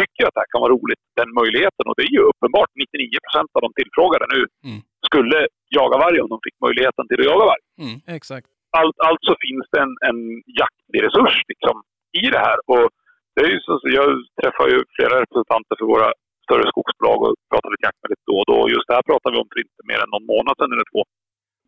tycker 0.00 0.22
att 0.26 0.34
det 0.34 0.42
här 0.44 0.50
kan 0.52 0.62
vara 0.64 0.74
roligt, 0.78 1.02
den 1.20 1.30
möjligheten. 1.40 1.84
Och 1.88 1.96
det 1.98 2.04
är 2.08 2.14
ju 2.18 2.22
uppenbart 2.30 2.70
99 2.74 3.18
procent 3.24 3.50
av 3.56 3.60
de 3.66 3.70
tillfrågade 3.80 4.24
nu 4.34 4.40
Mm. 4.68 4.80
skulle 5.08 5.38
jaga 5.78 5.96
varg 6.04 6.16
om 6.24 6.28
de 6.34 6.38
fick 6.46 6.56
möjligheten 6.66 7.04
till 7.08 7.20
att 7.20 7.30
jaga 7.32 7.44
varg. 7.52 7.62
Mm. 7.84 7.96
Exakt. 8.18 8.46
Allt, 8.80 8.96
alltså 9.10 9.30
finns 9.46 9.66
det 9.72 9.80
en, 9.86 9.94
en 10.08 10.18
jaktlig 10.62 11.00
resurs 11.06 11.36
liksom, 11.52 11.76
i 12.22 12.24
det 12.34 12.42
här. 12.48 12.58
Och 12.72 12.86
det 13.34 13.40
är 13.46 13.50
ju 13.54 13.60
så, 13.66 13.72
jag 13.98 14.08
träffar 14.40 14.66
ju 14.72 14.78
flera 14.96 15.14
representanter 15.22 15.74
för 15.78 15.86
våra 15.94 16.08
större 16.50 16.70
skogsbolag 16.72 17.18
och 17.24 17.34
pratar 17.50 17.70
lite 17.70 17.86
jakt 17.86 18.00
med 18.02 18.10
lite 18.12 18.28
då 18.30 18.36
och 18.42 18.48
då. 18.52 18.58
Just 18.74 18.86
det 18.88 18.96
här 18.96 19.08
pratar 19.10 19.28
vi 19.30 19.36
om 19.42 19.48
för 19.50 19.60
inte 19.64 19.82
mer 19.90 20.00
än 20.02 20.12
någon 20.14 20.30
månad 20.32 20.54
sedan 20.56 20.74
eller 20.74 20.88
två. 20.92 21.00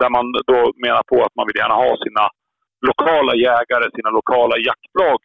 Där 0.01 0.11
man 0.17 0.27
då 0.52 0.59
menar 0.86 1.02
på 1.11 1.17
att 1.27 1.36
man 1.39 1.47
vill 1.49 1.61
gärna 1.62 1.77
ha 1.85 1.93
sina 2.07 2.25
lokala 2.89 3.33
jägare, 3.49 3.86
sina 3.99 4.11
lokala 4.19 4.57
jaktlag 4.70 5.19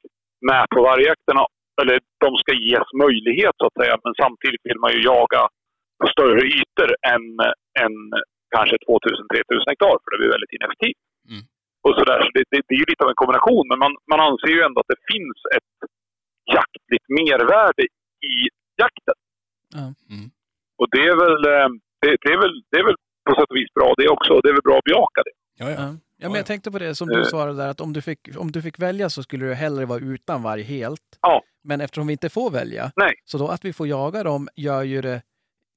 med 0.50 0.64
på 0.74 0.80
vargjakterna. 0.90 1.44
Eller 1.82 1.98
de 2.26 2.30
ska 2.42 2.52
ges 2.69 2.88
möjlighet 3.06 3.56
så 3.58 3.66
att 3.68 3.80
säga, 3.80 3.95
men 4.03 4.14
samtidigt 4.24 4.64
vill 4.68 4.80
man 4.84 4.92
ju 4.95 5.00
jaga 5.14 5.42
på 6.00 6.06
större 6.16 6.44
ytor 6.58 6.90
än, 7.14 7.26
än 7.84 7.95
kanske 8.56 8.76
2000-3000 8.76 9.69
hektar, 9.72 9.95
för 10.02 10.10
det 10.11 10.19
blir 10.19 10.36
väldigt 10.36 10.56
ineffektivt. 10.56 11.02
Mm. 11.32 11.44
Och 11.86 11.94
så 11.98 12.03
där. 12.11 12.19
Så 12.26 12.30
det, 12.36 12.44
det, 12.52 12.60
det 12.68 12.74
är 12.76 12.82
ju 12.84 12.90
lite 12.92 13.03
av 13.03 13.11
en 13.11 13.22
kombination, 13.22 13.66
men 13.69 13.80
man, 13.84 13.94
man 14.11 14.22
anser 14.27 14.52
ju 14.56 14.61
ändå 14.68 14.77
att 14.82 14.94
det 14.94 15.02
finns 15.11 15.40
ett 15.58 15.74
jaktligt 16.58 17.08
mervärde 17.19 17.84
i 18.34 18.36
jakten. 18.84 19.18
Mm. 19.84 20.30
Och 20.80 20.88
det 20.92 21.02
är 21.12 21.16
väl, 21.24 21.38
eh, 21.54 21.70
det, 22.02 22.18
det, 22.22 22.32
är 22.34 22.40
väl, 22.42 22.54
det 22.72 22.78
är 22.80 22.84
väl 22.84 22.96
på 23.30 23.36
sätt 23.36 23.50
och 23.50 23.56
vis 23.56 23.74
bra 23.74 23.94
det 23.98 24.10
också. 24.10 24.34
och 24.34 24.42
Det 24.44 24.50
är 24.50 24.54
väl 24.54 24.62
bra 24.70 24.78
att 24.78 24.84
bejaka 24.84 25.22
det. 25.26 25.32
Ja, 25.64 25.70
ja. 25.72 25.76
Ja. 25.82 25.88
Men 26.22 26.32
Ja, 26.32 26.38
jag 26.38 26.46
tänkte 26.46 26.72
på 26.72 26.80
det 26.80 26.96
som 26.96 27.10
Eh. 27.12 27.18
du 27.18 27.26
svarade 27.26 27.58
där, 27.58 27.68
att 27.68 27.82
om 27.82 27.94
du, 27.94 28.02
fick, 28.02 28.20
om 28.38 28.52
du 28.52 28.62
fick 28.62 28.80
välja 28.80 29.10
så 29.10 29.24
skulle 29.24 29.46
du 29.46 29.54
hellre 29.54 29.86
vara 29.86 30.00
utan 30.00 30.44
varg 30.44 30.62
helt. 30.62 31.02
Ja. 31.22 31.44
Men 31.64 31.82
eftersom 31.82 32.08
vi 32.08 32.14
inte 32.14 32.30
får 32.30 32.52
välja, 32.52 32.92
Nej. 32.96 33.14
så 33.26 33.38
då 33.38 33.48
att 33.48 33.66
vi 33.66 33.74
får 33.74 33.88
jaga 33.88 34.24
dem 34.24 34.48
gör 34.56 34.84
ju 34.84 35.02
det, 35.02 35.22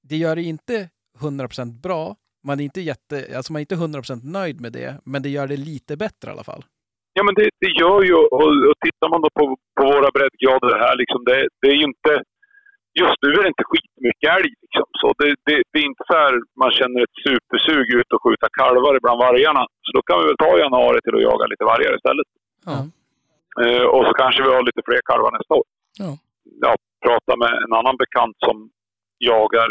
det 0.09 0.17
gör 0.17 0.37
det 0.37 0.43
inte 0.43 0.89
100% 1.19 1.81
bra, 1.83 2.17
man 2.47 2.61
är 2.61 2.65
inte, 2.65 2.81
jätte, 2.81 3.37
alltså 3.37 3.53
man 3.53 3.61
är 3.61 3.61
inte 3.61 3.75
100% 3.75 4.20
nöjd 4.25 4.61
med 4.61 4.73
det, 4.73 5.01
men 5.05 5.23
det 5.23 5.29
gör 5.29 5.47
det 5.47 5.57
lite 5.57 5.97
bättre 5.97 6.29
i 6.29 6.33
alla 6.33 6.45
fall. 6.45 6.65
Ja, 7.12 7.23
men 7.23 7.35
det, 7.35 7.49
det 7.61 7.70
gör 7.81 8.03
ju, 8.03 8.15
och, 8.15 8.43
och 8.70 8.79
tittar 8.87 9.09
man 9.12 9.20
då 9.23 9.29
på, 9.35 9.57
på 9.81 9.85
våra 9.87 10.11
breddgrader 10.17 10.79
här, 10.79 10.97
liksom, 10.97 11.25
det, 11.25 11.49
det 11.61 11.69
är 11.69 11.75
ju 11.75 11.85
inte... 11.85 12.23
Just 13.02 13.19
nu 13.23 13.28
är 13.39 13.43
det 13.43 13.52
inte 13.55 13.69
skitmycket 13.70 14.31
älg. 14.36 14.52
Liksom. 14.62 14.89
Så 15.01 15.07
det, 15.19 15.28
det, 15.47 15.57
det 15.70 15.78
är 15.83 15.86
inte 15.91 16.05
så 16.10 16.15
här 16.23 16.35
man 16.62 16.70
känner 16.78 17.01
ett 17.02 17.19
supersug 17.27 17.86
ut 17.99 18.10
och 18.15 18.23
skjuta 18.23 18.49
kalvar 18.60 18.93
bland 19.05 19.19
vargarna. 19.27 19.65
Så 19.85 19.91
då 19.97 20.01
kan 20.09 20.19
vi 20.20 20.27
väl 20.27 20.43
ta 20.44 20.51
januari 20.65 20.99
till 21.01 21.17
att 21.17 21.28
jaga 21.31 21.44
lite 21.52 21.65
vargar 21.73 21.93
istället. 21.99 22.28
Ja. 22.70 22.78
Eh, 23.62 23.85
och 23.94 24.02
så 24.07 24.12
kanske 24.23 24.43
vi 24.43 24.51
har 24.55 24.62
lite 24.70 24.83
fler 24.89 25.02
kalvar 25.10 25.33
nästa 25.39 25.55
år. 25.60 25.67
Ja. 26.02 26.10
Jag 26.67 26.77
pratade 27.07 27.39
med 27.44 27.52
en 27.65 27.75
annan 27.78 27.97
bekant 28.02 28.36
som 28.47 28.57
jagar 29.31 29.69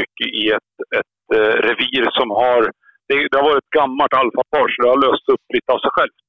mycket 0.00 0.28
i 0.42 0.44
ett, 0.56 0.74
ett 0.98 1.18
eh, 1.36 1.56
revir 1.68 2.04
som 2.18 2.28
har... 2.42 2.60
Det, 3.08 3.16
det 3.30 3.36
har 3.38 3.48
varit 3.50 3.64
ett 3.64 3.78
gammalt 3.80 4.14
alfapar 4.20 4.64
så 4.68 4.76
det 4.82 4.92
har 4.94 5.04
löst 5.06 5.26
upp 5.34 5.46
lite 5.56 5.70
av 5.74 5.80
sig 5.84 5.92
självt. 5.96 6.26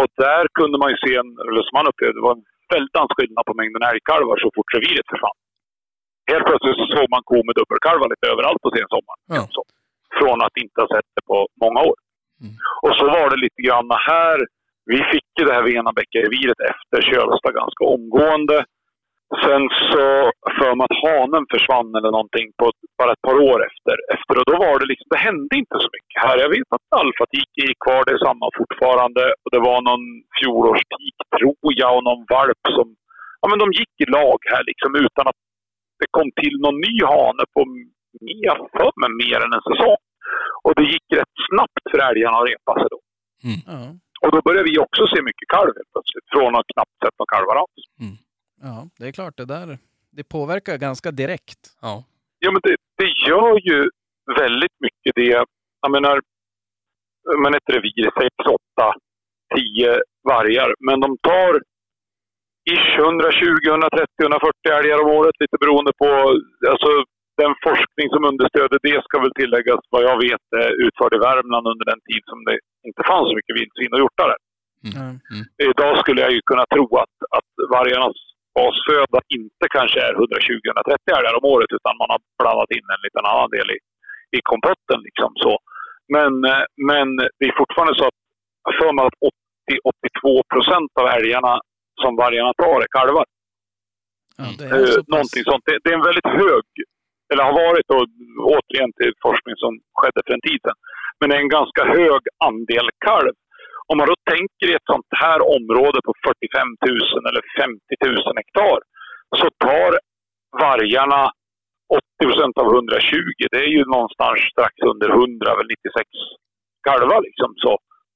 Och 0.00 0.10
där 0.24 0.44
kunde 0.58 0.76
man 0.78 0.90
ju 0.92 0.96
se, 1.04 1.12
en, 1.22 1.30
eller 1.48 1.62
som 1.66 1.74
man 1.78 1.90
upplevde, 1.90 2.18
det 2.18 2.28
var 2.28 2.36
en 2.38 2.48
väldans 2.74 3.12
skillnad 3.16 3.44
på 3.48 3.54
mängden 3.60 3.82
älgkalvar 3.90 4.36
så 4.38 4.48
fort 4.54 4.74
reviret 4.76 5.10
försvann. 5.12 5.38
Helt 6.32 6.46
plötsligt 6.48 6.78
så 6.80 6.86
såg 6.96 7.06
man 7.14 7.22
ko 7.30 7.36
med 7.46 7.54
dubbelkalvar 7.58 8.08
lite 8.08 8.32
överallt 8.32 8.62
på 8.64 8.70
sensommaren. 8.76 9.22
Ja. 9.36 9.42
Så. 9.56 9.62
från 10.18 10.38
att 10.46 10.56
inte 10.64 10.78
ha 10.82 10.88
sett 10.94 11.10
det 11.16 11.24
på 11.30 11.38
många 11.64 11.80
år. 11.90 11.98
Mm. 12.42 12.54
Och 12.84 12.94
så 12.98 13.04
var 13.16 13.26
det 13.30 13.44
lite 13.46 13.60
grann 13.66 13.88
här. 14.12 14.38
Vi 14.92 14.98
fick 15.12 15.28
ju 15.38 15.44
det 15.44 15.54
här 15.56 15.68
Venabäckereviret 15.70 16.60
efter 16.72 16.98
Kölsta 17.10 17.50
ganska 17.60 17.84
omgående. 17.96 18.58
Sen 19.44 19.62
så 19.92 20.04
för 20.58 20.70
mig 20.74 20.84
att 20.88 21.02
hanen 21.04 21.44
försvann 21.52 21.90
eller 21.98 22.12
någonting 22.16 22.48
på 22.58 22.64
bara 22.98 23.12
ett 23.12 23.26
par 23.28 23.38
år 23.50 23.58
efter. 23.68 23.94
efter 24.14 24.34
och 24.40 24.46
då 24.50 24.54
var 24.66 24.74
det 24.80 24.86
liksom, 24.92 25.08
det 25.14 25.26
hände 25.28 25.52
inte 25.62 25.76
så 25.84 25.88
mycket 25.96 26.18
här. 26.24 26.36
Jag 26.44 26.50
vet 26.56 26.70
att 26.76 26.86
alfatik 27.02 27.50
gick 27.62 27.78
kvar, 27.84 28.00
det 28.04 28.14
är 28.16 28.26
samma 28.28 28.46
fortfarande. 28.60 29.22
Och 29.42 29.50
det 29.54 29.62
var 29.70 29.78
någon 29.90 30.06
fjolårstik, 30.38 31.16
tror 31.38 31.68
jag, 31.82 31.92
och 31.96 32.04
någon 32.08 32.24
valp 32.36 32.62
som... 32.76 32.86
Ja 33.40 33.46
men 33.50 33.58
de 33.62 33.68
gick 33.80 33.94
i 34.04 34.06
lag 34.18 34.38
här 34.52 34.62
liksom 34.70 34.90
utan 35.04 35.24
att 35.30 35.40
det 36.00 36.08
kom 36.16 36.28
till 36.40 36.54
någon 36.64 36.78
ny 36.86 36.94
hane 37.12 37.44
på, 37.54 37.60
för 38.76 38.90
mig, 39.00 39.12
mer 39.22 39.38
än 39.44 39.52
en 39.58 39.66
säsong. 39.70 40.00
Och 40.64 40.74
det 40.78 40.86
gick 40.94 41.06
rätt 41.20 41.34
snabbt 41.48 41.84
för 41.90 41.98
älgarna 42.08 42.36
att 42.38 42.48
repa 42.50 42.72
sig 42.80 42.88
då. 42.94 43.00
Ja. 43.72 43.80
Och 44.22 44.30
då 44.34 44.38
började 44.46 44.68
vi 44.70 44.78
också 44.78 45.02
se 45.12 45.18
mycket 45.22 45.48
kalv 45.54 45.72
helt 45.78 45.92
plötsligt. 45.94 46.26
Från 46.34 46.52
att 46.56 46.66
knappt 46.74 46.96
sett 47.02 47.16
några 47.18 47.32
kalvar 47.34 47.56
alls. 47.62 47.82
ja, 48.66 48.76
det 48.98 49.06
är 49.08 49.12
klart. 49.12 49.36
Det 49.36 49.44
där 49.44 49.78
det 50.18 50.24
påverkar 50.24 50.76
ganska 50.76 51.10
direkt. 51.10 51.62
Ja. 51.82 52.04
Ja, 52.38 52.50
men 52.52 52.60
det, 52.62 52.76
det 52.96 53.10
gör 53.28 53.54
ju 53.70 53.90
väldigt 54.42 54.76
mycket 54.80 55.12
det. 55.14 55.44
Jag 55.82 55.90
menar, 55.90 56.20
men 57.42 57.54
ett 57.54 57.68
revir, 57.74 58.10
6, 58.20 58.34
8, 58.80 58.94
10 59.54 60.00
vargar. 60.22 60.74
Men 60.80 61.00
de 61.00 61.18
tar 61.18 61.62
ish 62.74 62.90
120, 62.98 63.68
130, 63.68 64.06
140 64.22 64.78
älgar 64.78 64.98
om 65.04 65.10
året. 65.18 65.36
Lite 65.42 65.56
beroende 65.62 65.92
på 66.02 66.08
alltså, 66.72 66.90
den 67.42 67.52
forskning 67.66 68.08
som 68.14 68.22
understöder 68.30 68.78
det 68.88 68.98
ska 69.06 69.14
väl 69.24 69.38
tilläggas 69.40 69.80
vad 69.94 70.02
jag 70.10 70.16
vet 70.26 70.46
är 70.64 70.70
utförd 70.86 71.14
i 71.14 71.24
Värmland 71.28 71.66
under 71.72 71.86
den 71.92 72.00
tid 72.08 72.22
som 72.30 72.38
det 72.48 72.56
inte 72.88 73.02
fanns 73.10 73.26
så 73.28 73.34
mycket 73.38 73.56
vildsvin 73.58 73.94
och 73.94 74.02
hjortar 74.02 74.28
där. 74.32 74.40
Ja. 74.96 75.06
Idag 75.70 75.94
skulle 75.98 76.20
jag 76.24 76.32
ju 76.36 76.40
kunna 76.50 76.66
tro 76.74 76.84
att, 77.04 77.16
att 77.36 77.50
vargarnas 77.74 78.18
basföda 78.58 79.18
inte 79.38 79.64
kanske 79.76 79.98
är 80.08 80.12
120-130 80.14 81.18
älgar 81.18 81.38
om 81.38 81.44
året 81.54 81.70
utan 81.78 81.94
man 82.00 82.10
har 82.12 82.20
blandat 82.40 82.70
in 82.76 82.86
en 82.94 83.04
liten 83.06 83.24
annan 83.32 83.50
del 83.56 83.68
i, 83.76 83.78
i 84.36 84.40
kompotten. 84.50 84.98
Liksom 85.08 85.30
så. 85.44 85.54
Men, 86.16 86.32
eh, 86.50 86.64
men 86.90 87.06
det 87.38 87.46
är 87.50 87.60
fortfarande 87.62 87.94
så 87.98 88.04
att 88.10 88.18
jag 88.66 88.74
för 88.80 88.92
mig 88.92 89.04
att 89.08 89.18
80-82 89.24 90.42
procent 90.54 90.92
av 91.00 91.06
älgarna 91.18 91.52
som 92.02 92.12
vargarna 92.22 92.52
tar 92.62 92.78
är 92.86 92.90
kalvar. 92.98 93.26
Ja, 94.38 94.44
det 94.58 94.64
Eh, 94.64 94.80
är 94.82 94.96
pass. 94.96 95.08
Någonting 95.14 95.44
sånt. 95.50 95.64
Det, 95.68 95.74
det 95.82 95.88
är 95.92 95.98
en 96.00 96.08
väldigt 96.10 96.32
hög, 96.42 96.66
eller 97.30 97.44
har 97.48 97.56
varit 97.66 97.88
och 97.96 98.04
återigen 98.54 98.92
till 98.98 99.12
forskning 99.26 99.56
som 99.64 99.72
skedde 99.98 100.20
för 100.26 100.32
en 100.36 100.46
tid 100.48 100.60
sedan, 100.62 100.78
men 101.18 101.26
det 101.28 101.34
är 101.36 101.44
en 101.46 101.56
ganska 101.58 101.82
hög 101.98 102.22
andel 102.48 102.88
kalv. 103.08 103.34
Om 103.90 103.96
man 103.98 104.08
då 104.12 104.16
tänker 104.34 104.66
i 104.70 104.74
ett 104.78 104.90
sånt 104.92 105.10
här 105.24 105.40
område 105.56 105.98
på 106.06 106.12
45 106.26 106.68
000 106.86 107.28
eller 107.28 107.44
50 107.60 107.80
000 108.06 108.40
hektar 108.40 108.78
så 109.40 109.46
tar 109.66 109.90
vargarna 110.64 111.22
80 112.20 112.28
procent 112.28 112.54
av 112.62 112.66
120. 112.74 113.42
Det 113.52 113.60
är 113.66 113.72
ju 113.76 113.82
någonstans 113.94 114.38
strax 114.52 114.74
under 114.92 115.08
100, 115.08 115.56
väl 115.58 115.68
96 115.68 116.08
kalvar 116.88 117.20
liksom. 117.28 117.50
Så 117.64 117.70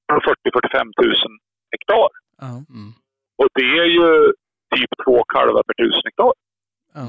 på 0.08 0.16
40-45 0.20 0.92
000 1.02 1.14
hektar. 1.74 2.08
Mm. 2.50 2.88
Och 3.42 3.48
det 3.54 3.78
är 3.78 3.84
ju 3.98 4.32
typ 4.76 4.90
två 5.04 5.24
kalvar 5.24 5.62
per 5.62 5.74
tusen 5.84 6.02
hektar. 6.04 6.32
ja. 6.94 7.06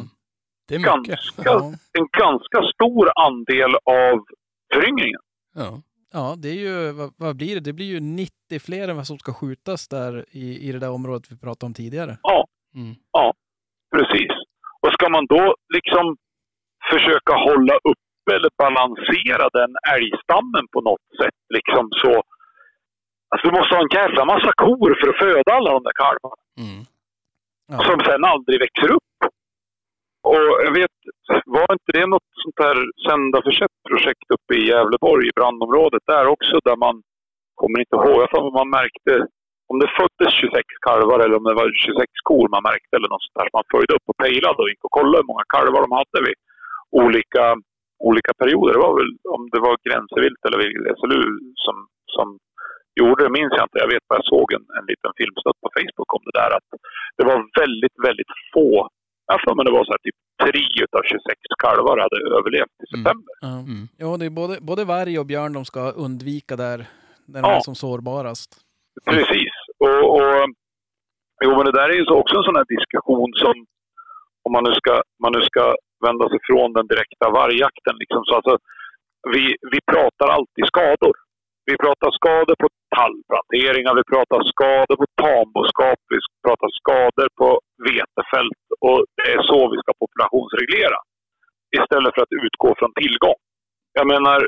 Det 0.68 0.76
är 0.76 0.80
mycket. 0.80 0.94
Ganska, 1.08 1.42
Ja. 1.46 1.60
En 2.00 2.08
ganska 2.20 2.60
stor 2.74 3.12
andel 3.28 3.72
av 3.76 4.26
föryngringen. 4.74 5.20
Ja. 5.56 5.82
Ja, 6.14 6.36
det 6.38 6.50
är 6.50 6.54
ju, 6.68 6.92
vad, 6.92 7.14
vad 7.18 7.36
blir 7.36 7.54
det? 7.56 7.62
Det 7.62 7.74
blir 7.74 7.86
ju 7.86 8.00
90 8.00 8.32
fler 8.66 8.88
än 8.88 8.96
vad 8.96 9.08
som 9.08 9.18
ska 9.20 9.34
skjutas 9.34 9.88
där 9.88 10.26
i, 10.32 10.70
i 10.70 10.72
det 10.72 10.80
där 10.80 10.92
området 10.92 11.32
vi 11.32 11.38
pratade 11.38 11.66
om 11.68 11.74
tidigare. 11.74 12.18
Ja, 12.24 12.46
Mm. 12.76 12.96
precis. 13.96 14.32
Och 14.82 14.94
ska 14.94 15.10
man 15.10 15.26
då 15.26 15.56
liksom 15.76 16.18
försöka 16.92 17.34
hålla 17.48 17.76
uppe 17.92 18.30
eller 18.36 18.50
balansera 18.58 19.46
den 19.60 19.72
älgstammen 19.96 20.64
på 20.74 20.82
något 20.82 21.08
sätt 21.22 21.38
liksom 21.56 21.90
så... 22.02 22.22
Alltså 23.34 23.48
du 23.48 23.54
måste 23.58 23.76
ha 23.76 23.82
en 23.82 23.98
jävla 24.02 24.26
massa 24.26 24.52
kor 24.66 24.90
för 25.00 25.08
att 25.10 25.22
föda 25.26 25.52
alla 25.58 25.72
de 25.72 25.84
där 25.88 25.98
kalvarna. 26.04 26.44
Mm. 26.64 26.82
Ja. 27.72 27.78
Som 27.88 28.00
sen 28.08 28.24
aldrig 28.34 28.58
växer 28.66 28.90
upp. 28.98 29.18
Och 30.32 30.46
jag 30.66 30.74
vet, 30.80 30.98
var 31.56 31.70
inte 31.78 31.92
det 31.98 32.06
något 32.14 32.30
sånt 32.44 32.60
här 32.66 32.78
sända 33.06 33.38
försett 33.48 33.76
projekt 33.90 34.28
uppe 34.36 34.52
i 34.60 34.68
Gävleborg 34.70 35.24
i 35.28 35.36
brandområdet 35.38 36.04
där 36.14 36.26
också 36.36 36.56
där 36.68 36.78
man, 36.86 36.96
kommer 37.60 37.78
inte 37.80 37.96
ihåg, 37.96 38.18
jag 38.24 38.30
tror 38.30 38.60
man 38.62 38.70
märkte 38.80 39.14
om 39.70 39.78
det 39.82 39.96
föddes 40.00 40.34
26 40.34 40.64
kalvar 40.88 41.20
eller 41.20 41.38
om 41.40 41.46
det 41.50 41.60
var 41.62 41.68
26 41.86 42.12
kor 42.30 42.48
man 42.56 42.64
märkte 42.70 42.94
eller 42.96 43.12
något 43.12 43.26
sånt 43.26 43.40
där. 43.40 43.50
Man 43.58 43.72
följde 43.74 43.96
upp 43.98 44.08
och 44.12 44.22
pejlade 44.24 44.60
och 44.62 44.70
gick 44.70 44.84
och 44.88 44.96
kollade 44.98 45.22
hur 45.22 45.32
många 45.32 45.46
kalvar 45.56 45.82
de 45.86 45.92
hade 46.00 46.20
vid 46.28 46.38
olika, 47.04 47.46
olika 48.10 48.32
perioder. 48.42 48.74
Det 48.74 48.86
var 48.88 48.96
väl 49.00 49.12
om 49.36 49.44
det 49.54 49.62
var 49.68 49.84
Gränsevilt 49.86 50.42
eller 50.46 50.60
SLU 51.00 51.24
som, 51.66 51.76
som 52.16 52.28
gjorde 53.00 53.24
det, 53.24 53.32
minns 53.40 53.54
jag 53.58 53.66
inte. 53.68 53.80
Jag 53.84 53.92
vet 53.94 54.08
bara 54.10 54.20
jag 54.22 54.30
såg 54.36 54.48
en, 54.58 54.66
en 54.80 54.86
liten 54.92 55.12
filmsnutt 55.20 55.60
på 55.64 55.70
Facebook 55.78 56.10
om 56.18 56.24
det 56.28 56.36
där. 56.42 56.52
Att 56.58 56.68
det 57.18 57.26
var 57.32 57.38
väldigt, 57.62 57.98
väldigt 58.08 58.32
få. 58.54 58.70
Jag 59.32 59.40
får 59.44 59.56
mig 59.56 59.66
det 59.66 59.72
var 59.78 59.86
så 59.86 59.94
här, 59.96 60.04
typ 60.08 60.18
tre 60.44 60.64
utav 60.86 61.02
26 61.04 61.40
kalvar 61.64 61.98
hade 62.06 62.18
överlevt 62.38 62.76
i 62.84 62.86
september. 62.94 63.34
Ja. 63.42 63.54
Mm. 63.72 63.84
Ja, 64.04 64.10
det 64.20 64.26
är 64.26 64.36
både, 64.42 64.54
både 64.70 64.84
varg 64.96 65.20
och 65.20 65.26
björn 65.32 65.54
de 65.54 65.66
ska 65.72 65.82
undvika 66.06 66.56
där 66.66 66.78
när 67.32 67.42
de 67.42 67.50
Ja. 67.50 67.56
är 67.58 67.60
som 67.70 67.76
sårbarast. 67.84 68.52
Precis. 69.16 69.54
Och, 69.86 70.02
och, 70.16 70.44
jo, 71.46 71.52
men 71.58 71.66
det 71.66 71.72
där 71.80 71.90
är 71.94 71.98
ju 72.02 72.06
så 72.06 72.16
också 72.22 72.36
en 72.38 72.44
sån 72.50 72.56
här 72.60 72.70
diskussion 72.76 73.30
som, 73.44 73.56
om 74.46 74.52
man 74.56 74.64
nu 74.68 74.74
ska, 74.82 74.94
man 75.24 75.32
nu 75.38 75.42
ska 75.42 75.64
vända 76.08 76.30
sig 76.30 76.40
från 76.50 76.74
den 76.74 76.88
direkta 76.88 77.26
vargjakten. 77.40 77.96
Liksom, 78.04 78.22
så 78.26 78.34
alltså, 78.36 78.58
vi, 79.34 79.44
vi 79.72 79.80
pratar 79.94 80.28
alltid 80.38 80.66
skador. 80.72 81.16
Vi 81.70 81.76
pratar 81.84 82.10
skador 82.20 82.56
på 82.64 82.68
tallplanteringar, 82.98 83.94
vi 84.02 84.06
pratar 84.14 84.40
skador 84.54 84.98
på 85.02 85.08
tamboskap, 85.24 86.00
vi 86.14 86.20
pratar 86.46 86.70
skador 86.80 87.30
på 87.42 87.50
vetefält 87.90 88.64
och 88.88 89.00
det 89.18 89.28
är 89.36 89.42
så 89.52 89.60
vi 89.74 89.78
ska 89.82 89.92
populationsreglera. 90.04 91.00
Istället 91.80 92.14
för 92.16 92.22
att 92.26 92.38
utgå 92.46 92.70
från 92.80 92.94
tillgång. 93.02 93.40
Jag 94.00 94.08
menar, 94.14 94.40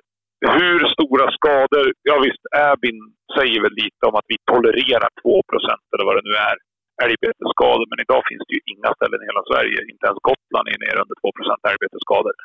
hur 0.58 0.80
stora 0.95 1.27
skador... 1.38 1.85
Ja 2.10 2.16
visst, 2.26 2.44
Abin 2.72 3.00
säger 3.38 3.60
väl 3.66 3.76
lite 3.84 4.03
om 4.10 4.16
att 4.19 4.30
vi 4.32 4.38
tolererar 4.52 5.10
2% 5.24 5.94
eller 5.94 6.06
vad 6.08 6.16
det 6.18 6.27
nu 6.30 6.35
är, 6.50 6.58
älgbetesskador. 7.06 7.85
Men 7.92 8.00
idag 8.06 8.22
finns 8.30 8.44
det 8.48 8.56
ju 8.58 8.64
inga 8.74 8.92
ställen 8.98 9.19
i 9.24 9.30
hela 9.32 9.44
Sverige, 9.50 9.77
inte 9.94 10.06
ens 10.10 10.26
Gotland 10.30 10.68
är 10.74 10.80
nere 10.85 11.00
under 11.03 11.18
2 11.22 11.69
älgbetesskador. 11.72 12.35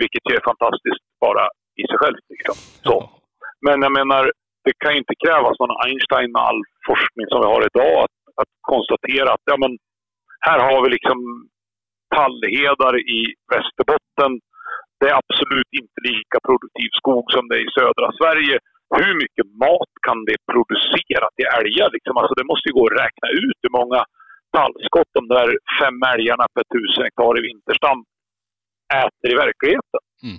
Vilket 0.00 0.24
ju 0.28 0.32
är 0.38 0.44
fantastiskt 0.50 1.04
bara 1.26 1.44
i 1.82 1.84
sig 1.90 1.98
självt. 2.02 2.24
Liksom. 2.32 2.56
Så. 2.88 2.96
Men 3.66 3.78
jag 3.86 3.94
menar, 4.00 4.22
det 4.66 4.74
kan 4.82 4.92
ju 4.92 4.98
inte 5.04 5.20
krävas 5.24 5.56
någon 5.58 5.80
Einstein 5.86 6.30
med 6.32 6.42
all 6.48 6.62
forskning 6.88 7.26
som 7.28 7.38
vi 7.42 7.48
har 7.52 7.62
idag 7.70 7.94
att, 8.04 8.16
att 8.40 8.52
konstatera 8.72 9.28
att 9.34 9.46
ja, 9.52 9.56
men, 9.64 9.72
här 10.48 10.58
har 10.68 10.78
vi 10.84 10.88
liksom 10.96 11.18
tallhedar 12.16 12.94
i 13.18 13.20
Västerbotten. 13.52 14.32
Det 14.98 15.06
är 15.10 15.20
absolut 15.22 15.70
inte 15.80 15.98
lika 16.10 16.38
produktiv 16.48 16.90
skog 17.00 17.24
som 17.34 17.44
det 17.48 17.56
är 17.58 17.64
i 17.68 17.76
södra 17.78 18.08
Sverige. 18.20 18.56
Hur 19.00 19.12
mycket 19.22 19.46
mat 19.64 19.92
kan 20.06 20.18
det 20.28 20.38
producera 20.52 21.26
till 21.36 21.48
älgar? 21.58 21.88
Liksom? 21.96 22.14
Alltså, 22.16 22.34
det 22.40 22.50
måste 22.50 22.68
ju 22.68 22.74
gå 22.78 22.84
att 22.86 23.00
räkna 23.04 23.28
ut 23.42 23.58
hur 23.64 23.74
många 23.80 24.00
tallskott 24.56 25.10
de 25.18 25.24
där 25.36 25.48
fem 25.80 25.98
älgarna 26.14 26.46
per 26.54 26.66
tusen 26.74 27.04
hektar 27.06 27.38
i 27.38 27.46
vinterstam 27.48 27.98
äter 29.02 29.28
i 29.34 29.36
verkligheten. 29.44 30.02
Mm. 30.26 30.38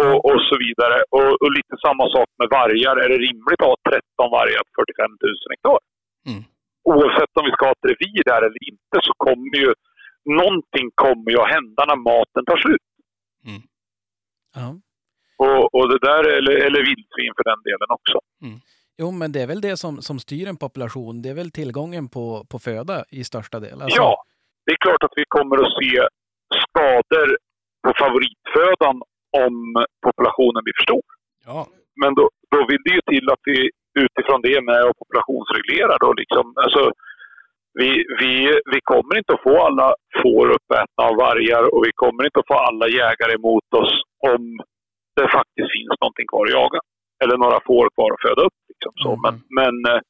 Och, 0.00 0.14
och 0.28 0.40
så 0.48 0.54
vidare. 0.64 0.98
Och, 1.16 1.30
och 1.42 1.50
lite 1.58 1.74
samma 1.86 2.04
sak 2.16 2.28
med 2.40 2.48
vargar. 2.58 2.96
Är 3.04 3.08
det 3.12 3.20
rimligt 3.28 3.60
att 3.62 3.72
ha 3.72 3.78
13 3.90 4.36
vargar 4.38 4.62
på 4.66 4.72
45 4.80 5.10
000 5.10 5.52
hektar? 5.52 5.78
Mm. 6.30 6.42
Oavsett 6.92 7.32
om 7.38 7.44
vi 7.48 7.52
ska 7.54 7.62
ha 7.68 7.76
ett 7.78 7.90
revir 7.90 8.22
där 8.30 8.42
eller 8.46 8.62
inte 8.70 8.96
så 9.06 9.12
kommer 9.26 9.56
ju 9.64 9.70
någonting 10.42 10.86
kommer 11.04 11.28
ju 11.32 11.38
att 11.40 11.54
hända 11.56 11.80
när 11.90 11.98
maten 12.10 12.44
tar 12.50 12.58
slut. 12.64 12.86
Ja. 14.54 14.68
Och, 15.44 15.74
och 15.74 15.88
det 15.92 15.98
där, 15.98 16.22
eller, 16.38 16.54
eller 16.66 16.80
vildsvin 16.88 17.32
för 17.36 17.44
den 17.50 17.62
delen 17.68 17.90
också. 17.98 18.18
Jo, 18.98 19.10
men 19.10 19.32
det 19.32 19.40
är 19.42 19.46
väl 19.46 19.60
det 19.60 19.76
som, 19.76 20.02
som 20.02 20.18
styr 20.18 20.48
en 20.48 20.56
population. 20.56 21.22
Det 21.22 21.28
är 21.28 21.34
väl 21.34 21.50
tillgången 21.50 22.08
på, 22.08 22.44
på 22.50 22.58
föda 22.58 23.04
i 23.10 23.24
största 23.24 23.60
del. 23.60 23.82
Alltså, 23.82 24.00
Ja, 24.00 24.24
det 24.66 24.72
är 24.72 24.76
klart 24.76 25.02
att 25.02 25.12
vi 25.16 25.24
kommer 25.28 25.56
att 25.56 25.72
se 25.80 25.92
skador 26.64 27.38
på 27.86 27.92
favoritfödan 27.98 29.02
om 29.42 29.56
populationen 30.06 30.60
blir 30.64 30.76
för 30.78 30.86
stor. 30.90 31.06
Ja. 31.50 31.60
Men 32.02 32.10
då, 32.18 32.24
då 32.54 32.60
vill 32.70 32.82
det 32.84 32.94
ju 32.98 33.02
till 33.12 33.26
att 33.34 33.44
vi 33.50 33.58
utifrån 34.04 34.40
det 34.48 34.60
med 34.70 34.82
och 34.88 34.98
populationsreglerar. 35.02 35.96
Då 36.04 36.12
liksom, 36.22 36.44
alltså, 36.64 36.82
vi, 37.80 37.90
vi, 38.20 38.32
vi 38.72 38.80
kommer 38.92 39.14
inte 39.20 39.34
att 39.34 39.46
få 39.48 39.56
alla 39.66 39.88
får 40.22 40.46
uppätna 40.56 41.00
av 41.08 41.14
vargar 41.26 41.62
och 41.74 41.82
vi 41.86 41.92
kommer 42.02 42.22
inte 42.24 42.40
att 42.40 42.50
få 42.52 42.58
alla 42.68 42.86
jägare 42.88 43.32
emot 43.40 43.68
oss 43.80 43.92
om 44.32 44.42
det 45.18 45.28
faktiskt 45.38 45.70
finns 45.76 45.96
någonting 46.00 46.28
kvar 46.32 46.44
att 46.46 46.56
jaga. 46.60 46.80
Eller 47.22 47.36
några 47.44 47.58
får 47.68 47.86
kvar 47.96 48.10
att 48.12 48.24
föda 48.26 48.42
upp. 48.46 48.58
Liksom, 48.72 48.92
så. 49.04 49.10
Mm. 49.12 49.22
Men, 49.24 49.34
men 49.58 49.74
eh, 49.90 50.00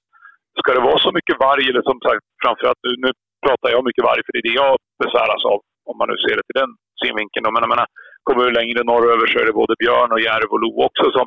ska 0.61 0.69
det 0.75 0.89
vara 0.91 1.05
så 1.07 1.11
mycket 1.19 1.41
varg, 1.47 1.65
eller 1.71 1.85
som 1.91 1.99
sagt, 2.07 2.25
framförallt 2.45 2.83
nu, 2.87 2.93
nu 3.05 3.11
pratar 3.47 3.69
jag 3.75 3.89
mycket 3.89 4.07
varg 4.11 4.21
för 4.25 4.33
det 4.33 4.41
är 4.43 4.49
det 4.49 4.61
jag 4.65 4.75
besväras 5.03 5.43
av, 5.53 5.59
om 5.91 5.97
man 6.01 6.09
nu 6.13 6.17
ser 6.25 6.37
det 6.37 6.47
till 6.47 6.61
den 6.63 6.73
synvinkeln. 7.03 7.45
Men 7.55 7.65
jag 7.67 7.73
menar, 7.75 7.89
kommer 8.27 8.45
du 8.45 8.51
längre 8.51 8.81
norröver 8.91 9.27
så 9.27 9.39
är 9.39 9.47
det 9.47 9.61
både 9.63 9.75
björn 9.85 10.13
och 10.13 10.25
järv 10.29 10.49
och 10.55 10.61
lo 10.65 10.71
också 10.89 11.05
som, 11.17 11.27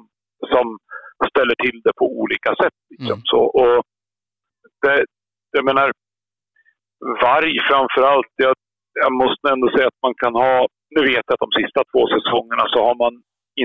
som 0.53 0.65
ställer 1.31 1.55
till 1.63 1.77
det 1.85 1.93
på 2.01 2.05
olika 2.21 2.51
sätt. 2.61 2.77
Liksom. 2.89 3.19
Mm. 3.19 3.29
Så, 3.31 3.39
och 3.61 3.75
det, 4.83 5.05
jag 5.57 5.65
menar, 5.69 5.87
varg 7.25 7.53
framför 7.69 8.01
allt. 8.11 8.33
Jag, 8.47 8.55
jag 9.03 9.11
måste 9.23 9.45
ändå 9.53 9.67
säga 9.69 9.87
att 9.87 10.03
man 10.07 10.15
kan 10.23 10.33
ha, 10.43 10.67
nu 10.95 11.01
vet 11.11 11.25
jag 11.27 11.33
att 11.35 11.45
de 11.47 11.53
sista 11.61 11.81
två 11.91 12.01
säsongerna 12.15 12.65
så 12.73 12.79
har 12.87 12.95
man 13.03 13.13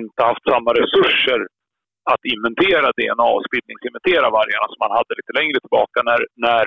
inte 0.01 0.21
haft 0.29 0.45
samma 0.53 0.71
resurser 0.83 1.41
att 2.13 2.23
inventera 2.35 2.97
DNA 2.99 3.29
och 3.37 3.47
spridningsinventera 3.49 4.27
vargarna 4.39 4.67
som 4.71 4.81
man 4.85 4.97
hade 4.99 5.13
lite 5.21 5.35
längre 5.39 5.59
tillbaka 5.65 5.99
när, 6.09 6.21
när 6.47 6.67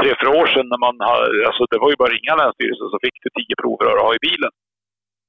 tre, 0.00 0.10
fyra 0.20 0.32
år 0.40 0.48
sedan 0.52 0.68
när 0.72 0.82
man 0.86 0.96
hade, 1.10 1.26
alltså 1.48 1.62
det 1.72 1.78
var 1.82 1.90
ju 1.92 2.00
bara 2.00 2.14
ringa 2.16 2.34
länsstyrelsen 2.40 2.88
så 2.92 2.98
fick 3.04 3.16
du 3.24 3.28
tio 3.30 3.54
provrör 3.62 3.96
att 3.96 4.06
ha 4.06 4.12
i 4.18 4.24
bilen. 4.28 4.52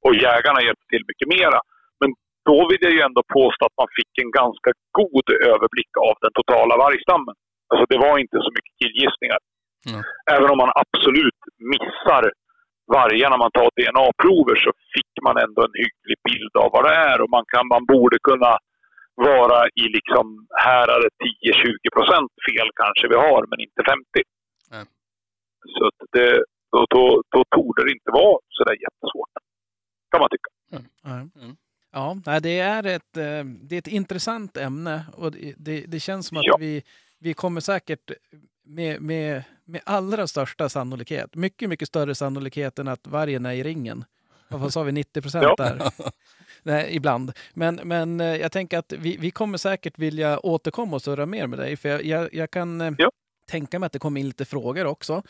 Och 0.06 0.15
jägarna 0.27 0.59
hjälpte 0.67 0.88
till 0.90 1.06
mycket 1.09 1.27
mera. 1.38 1.59
Men 2.01 2.09
då 2.49 2.57
vill 2.69 2.82
jag 2.85 2.93
ju 2.98 3.01
ändå 3.07 3.22
påstå 3.40 3.61
att 3.65 3.80
man 3.82 3.90
fick 3.98 4.14
en 4.23 4.32
ganska 4.41 4.72
god 4.99 5.27
överblick 5.51 5.93
av 6.07 6.15
den 6.23 6.33
totala 6.40 6.73
vargstammen. 6.83 7.35
Alltså 7.69 7.85
det 7.91 7.99
var 8.06 8.15
inte 8.23 8.38
så 8.45 8.51
mycket 8.57 8.73
killgissningar. 8.82 9.41
Mm. 9.90 10.01
Även 10.35 10.49
om 10.53 10.57
man 10.64 10.72
absolut 10.83 11.41
missar 11.73 12.23
vargar 12.95 13.30
när 13.30 13.41
man 13.45 13.56
tar 13.57 13.69
DNA-prover 13.77 14.56
så 14.64 14.72
fick 14.93 15.14
man 15.25 15.35
ändå 15.45 15.59
en 15.65 15.80
hygglig 15.83 16.17
bild 16.30 16.53
av 16.64 16.69
vad 16.75 16.83
det 16.88 16.95
är. 17.11 17.17
Och 17.22 17.32
man, 17.35 17.45
kan, 17.53 17.64
man 17.75 17.83
borde 17.93 18.17
kunna 18.30 18.51
vara 19.15 19.59
i 19.83 19.85
liksom 19.98 20.25
häradet 20.67 21.14
10-20 21.23 21.95
procent 21.95 22.32
fel 22.48 22.69
kanske 22.82 23.06
vi 23.14 23.17
har, 23.25 23.41
men 23.49 23.59
inte 23.67 23.82
50. 23.93 24.03
Nej. 24.72 24.85
Så 25.73 25.82
att 25.90 25.99
det, 26.15 26.32
då, 26.72 26.80
då, 26.95 27.03
då 27.33 27.41
torde 27.56 27.82
det 27.85 27.91
inte 27.98 28.11
vara 28.22 28.40
så 28.56 28.64
där 28.64 28.77
jättesvårt. 28.85 29.33
Kan 30.14 30.19
man 30.19 30.30
tycka. 30.30 30.83
Ja. 31.03 31.11
Mm. 31.42 31.56
Ja, 32.25 32.40
det 32.40 32.59
är 32.59 32.85
ett, 32.85 33.17
eh, 33.17 33.43
det 33.45 33.75
är 33.75 33.80
ett 33.80 33.88
intressant 33.88 34.58
ämne 34.58 35.06
och 35.14 35.32
det, 35.32 35.53
det, 35.58 35.85
det 35.88 36.00
känns 36.00 36.27
som 36.27 36.38
att 36.38 36.43
Ja. 36.45 36.58
vi, 36.59 36.83
vi 37.19 37.33
kommer 37.33 37.61
säkert 37.61 38.11
med, 38.64 39.01
med, 39.01 39.43
med 39.66 39.82
allra 39.85 40.27
största 40.27 40.69
sannolikhet, 40.69 41.35
mycket, 41.35 41.69
mycket 41.69 41.88
större 41.88 42.16
sannolikhet 42.16 42.80
än 42.80 42.88
att 42.88 43.08
vargen 43.08 43.45
är 43.45 43.53
i 43.53 43.64
ringen. 43.64 44.06
Vad 44.48 44.74
sa 44.74 44.83
vi, 44.83 44.92
90 44.92 45.22
procent 45.22 45.43
Ja. 45.43 45.56
där? 45.58 45.82
Nej, 46.64 46.95
ibland. 46.95 47.32
Men, 47.53 47.75
men 47.83 48.22
eh, 48.22 48.35
jag 48.35 48.51
tänker 48.51 48.77
att 48.77 48.93
vi, 48.93 49.17
vi 49.17 49.32
kommer 49.32 49.58
säkert 49.58 50.00
vilja 50.00 50.40
återkomma 50.45 50.95
och 50.95 51.01
surra 51.01 51.25
mer 51.25 51.48
med 51.48 51.59
dig. 51.59 51.77
För 51.77 51.90
jag, 51.90 52.06
jag, 52.06 52.33
jag 52.33 52.51
kan 52.51 52.82
eh, 52.82 52.93
Ja. 52.98 53.11
tänka 53.48 53.80
mig 53.80 53.85
att 53.88 53.93
det 53.93 54.00
kommer 54.00 54.19
in 54.22 54.27
lite 54.27 54.45
frågor 54.45 54.85
också. 54.85 55.24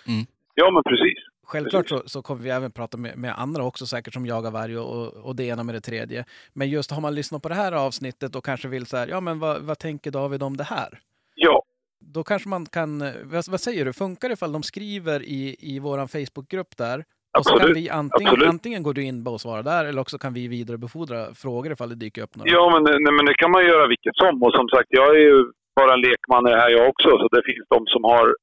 Ja, 0.56 0.72
men 0.72 0.84
precis. 0.84 1.18
Självklart 1.44 1.90
så, 1.90 2.02
så 2.06 2.22
kommer 2.22 2.42
vi 2.42 2.50
även 2.50 2.72
prata 2.72 2.98
med, 2.98 3.18
med 3.18 3.34
andra 3.38 3.64
också 3.64 3.86
säkert 3.86 4.14
som 4.14 4.26
jagar 4.26 4.52
varg 4.52 4.78
och, 4.78 5.14
och, 5.14 5.36
det 5.36 5.44
ena 5.44 5.64
med 5.64 5.76
det 5.76 5.82
tredje. 5.82 6.26
Men 6.54 6.70
just 6.70 6.92
har 6.92 7.02
man 7.02 7.16
lyssnat 7.16 7.44
på 7.44 7.50
det 7.50 7.56
här 7.56 7.72
avsnittet 7.72 8.36
och 8.36 8.46
kanske 8.46 8.68
vill 8.68 8.86
så 8.86 8.98
här, 8.98 9.08
ja 9.08 9.20
men 9.20 9.40
vad, 9.40 9.62
vad 9.62 9.80
tänker 9.80 10.12
David 10.12 10.44
om 10.44 10.58
det 10.58 10.64
här? 10.64 11.00
Ja, 11.36 11.64
Då 12.00 12.24
kanske 12.24 12.50
man 12.50 12.66
kan, 12.66 13.00
vad, 13.24 13.48
vad 13.50 13.60
säger 13.60 13.86
du, 13.86 13.94
funkar 13.94 14.30
det 14.30 14.34
ifall 14.34 14.52
de 14.52 14.64
skriver 14.64 15.24
i, 15.24 15.56
i 15.60 15.80
vår 15.80 16.08
Facebookgrupp 16.08 16.78
där? 16.78 17.06
Och 17.38 17.46
så 17.46 17.50
kan 17.50 17.58
Absolut. 17.58 17.78
vi 17.78 17.90
antingen, 17.90 18.34
Absolut. 18.34 18.50
antingen 18.50 18.84
går 18.84 18.94
du 18.94 19.04
in 19.04 19.28
och 19.28 19.42
svarar 19.42 19.64
där 19.64 19.86
eller 19.86 20.02
också 20.02 20.18
kan 20.18 20.34
vi 20.34 20.48
vidarebefordra 20.48 21.34
frågor 21.34 21.72
ifall 21.72 21.90
det 21.90 21.96
dyker 21.96 22.22
upp 22.22 22.36
några. 22.36 22.52
ja 22.52 22.70
men, 22.74 22.84
nej, 23.04 23.14
men 23.14 23.26
det 23.26 23.34
kan 23.34 23.52
man 23.52 23.66
göra 23.66 23.88
vilket 23.88 24.16
som. 24.16 24.44
Och 24.44 24.54
som 24.54 24.68
sagt, 24.70 24.88
jag 24.90 25.16
är 25.16 25.20
ju 25.20 25.52
bara 25.76 25.94
en 25.94 26.02
lekman 26.02 26.48
i 26.48 26.52
det 26.52 26.62
här 26.62 26.70
jag 26.70 26.90
också. 26.90 27.10
Så 27.10 27.28
det 27.32 27.44
finns 27.46 27.66
de 27.70 27.86
som 27.88 28.04
har 28.04 28.36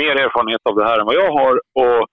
mer 0.00 0.14
erfarenhet 0.24 0.60
av 0.70 0.76
det 0.76 0.84
här 0.84 0.98
än 0.98 1.06
vad 1.06 1.14
jag 1.14 1.32
har. 1.32 1.54
Och 1.82 2.08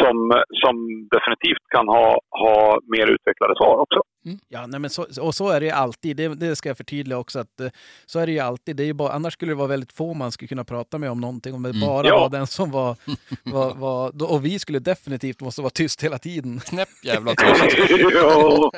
som, 0.00 0.42
som 0.64 1.08
definitivt 1.10 1.64
kan 1.74 1.88
ha, 1.88 2.20
ha 2.30 2.78
mer 2.96 3.06
utvecklade 3.06 3.54
svar 3.56 3.78
också. 3.78 4.00
Ja, 4.48 4.66
nej 4.66 4.80
men 4.80 4.90
så, 4.90 5.06
och 5.20 5.34
så 5.34 5.48
är 5.48 5.60
det 5.60 5.66
ju 5.66 5.72
alltid. 5.72 6.16
Det, 6.16 6.28
det 6.28 6.56
ska 6.56 6.68
jag 6.68 6.76
förtydliga 6.76 7.18
också. 7.18 7.38
att 7.38 7.60
eh, 7.60 7.68
Så 8.06 8.18
är 8.18 8.26
det 8.26 8.32
ju 8.32 8.38
alltid. 8.38 8.76
Det 8.76 8.82
är 8.82 8.86
ju 8.86 8.92
bara, 8.92 9.12
annars 9.12 9.32
skulle 9.32 9.50
det 9.52 9.56
vara 9.56 9.68
väldigt 9.68 9.92
få 9.92 10.14
man 10.14 10.32
skulle 10.32 10.48
kunna 10.48 10.64
prata 10.64 10.98
med 10.98 11.10
om 11.10 11.20
någonting. 11.20 11.54
Om 11.54 11.62
det 11.62 11.72
bara 11.72 12.08
Ja. 12.08 12.18
var 12.20 12.28
den 12.28 12.46
som 12.46 12.70
var... 12.70 12.96
var, 13.42 13.74
var 13.74 14.10
då, 14.14 14.26
och 14.26 14.44
vi 14.44 14.58
skulle 14.58 14.78
definitivt 14.78 15.40
måste 15.40 15.60
vara 15.62 15.70
tyst 15.70 16.04
hela 16.04 16.18
tiden. 16.18 16.60
Knäpp 16.60 16.88
jävla 17.04 17.34
tyst. 17.34 17.78
ja. 18.14 18.70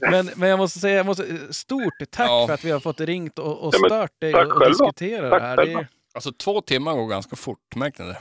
Men, 0.00 0.30
men 0.36 0.48
jag 0.48 0.58
måste 0.58 0.78
säga, 0.78 0.96
jag 0.96 1.06
måste, 1.06 1.52
stort 1.54 1.92
tack 2.10 2.30
Ja. 2.30 2.44
för 2.46 2.54
att 2.54 2.64
vi 2.64 2.70
har 2.70 2.80
fått 2.80 3.00
ringt 3.00 3.38
och, 3.38 3.58
och 3.66 3.74
Ja, 3.74 3.78
men 3.80 3.90
stört 3.90 4.20
dig 4.20 4.34
och, 4.34 4.52
och 4.62 4.68
diskutera 4.68 5.30
Tack 5.30 5.40
det 5.40 5.46
här. 5.46 5.56
Det, 5.56 5.72
är- 5.72 5.86
Alltså 6.14 6.32
två 6.32 6.60
timmar 6.60 6.94
går 6.94 7.06
ganska 7.08 7.36
fort, 7.36 7.76
märkte 7.76 8.02
ni 8.02 8.08
det? 8.08 8.18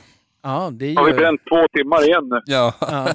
Ja, 0.50 0.70
det 0.80 0.86
är 0.92 0.96
Har 0.96 1.06
vi 1.06 1.12
ju... 1.12 1.18
bränt 1.18 1.42
två 1.50 1.62
timmar 1.78 2.02
igen 2.08 2.26
nu? 2.30 2.40
Ja. 2.46 2.74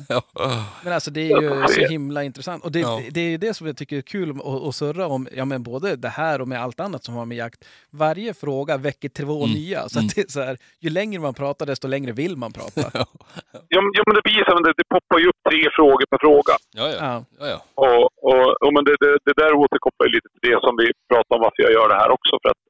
Ja. 0.08 0.22
Men 0.84 0.92
alltså 0.92 1.10
det 1.10 1.20
är 1.30 1.40
ju 1.42 1.66
så 1.68 1.80
himla 1.94 2.20
intressant. 2.24 2.64
Och 2.64 2.72
det, 2.72 2.80
Ja. 2.80 3.00
det 3.10 3.20
är 3.20 3.30
ju 3.30 3.36
det 3.46 3.54
som 3.54 3.66
jag 3.66 3.76
tycker 3.76 3.96
är 3.96 4.02
kul 4.14 4.30
att, 4.30 4.62
att 4.68 4.74
surra 4.74 5.06
om, 5.06 5.22
ja 5.36 5.44
men 5.44 5.62
både 5.62 5.96
det 5.96 6.08
här 6.08 6.40
och 6.40 6.48
med 6.48 6.58
allt 6.64 6.80
annat 6.80 7.04
som 7.04 7.14
har 7.14 7.26
med 7.26 7.36
jakt. 7.36 7.60
Varje 7.90 8.34
fråga 8.34 8.76
väcker 8.76 9.08
två 9.08 9.38
Mm. 9.44 9.54
nya. 9.58 9.80
Så 9.88 9.98
att 9.98 10.14
det 10.14 10.20
är 10.20 10.30
så 10.36 10.40
här, 10.46 10.56
ju 10.84 10.90
längre 10.90 11.20
man 11.20 11.34
pratar 11.42 11.66
desto 11.66 11.86
längre 11.88 12.12
vill 12.12 12.36
man 12.36 12.52
prata. 12.52 12.80
Ja, 13.74 13.80
men, 13.84 13.90
ja, 13.98 14.02
men 14.06 14.14
det 14.18 14.24
blir 14.28 14.42
så. 14.48 14.52
Det, 14.66 14.72
det 14.80 14.88
poppar 14.96 15.18
ju 15.22 15.26
upp 15.30 15.40
tre 15.50 15.60
frågor 15.78 16.06
per 16.12 16.20
fråga. 16.26 16.54
Ja, 16.80 16.86
ja. 17.04 17.12
Ja. 17.50 17.56
Och, 17.86 18.02
och, 18.30 18.46
och 18.64 18.70
men 18.74 18.82
det, 18.88 18.94
det, 19.04 19.12
det 19.28 19.34
där 19.42 19.52
återkopplar 19.62 20.04
ju 20.08 20.12
lite 20.16 20.28
till 20.32 20.44
det 20.50 20.58
som 20.64 20.72
vi 20.82 20.86
pratade 21.10 21.34
om 21.36 21.42
varför 21.46 21.60
jag 21.66 21.72
gör 21.78 21.88
det 21.92 21.98
här 22.02 22.10
också. 22.18 22.34
För 22.42 22.48
att 22.54 22.62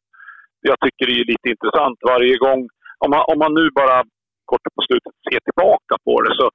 jag 0.70 0.76
tycker 0.84 1.04
det 1.08 1.14
är 1.22 1.26
lite 1.34 1.48
intressant 1.54 1.98
varje 2.12 2.36
gång. 2.46 2.60
Om 3.04 3.08
man, 3.14 3.22
om 3.32 3.38
man 3.44 3.52
nu 3.60 3.64
bara 3.80 3.96
kort 4.52 4.64
på 4.76 4.82
slutet 4.88 5.12
ser 5.26 5.40
tillbaka 5.48 5.94
på 6.06 6.12
det 6.24 6.32
så 6.38 6.46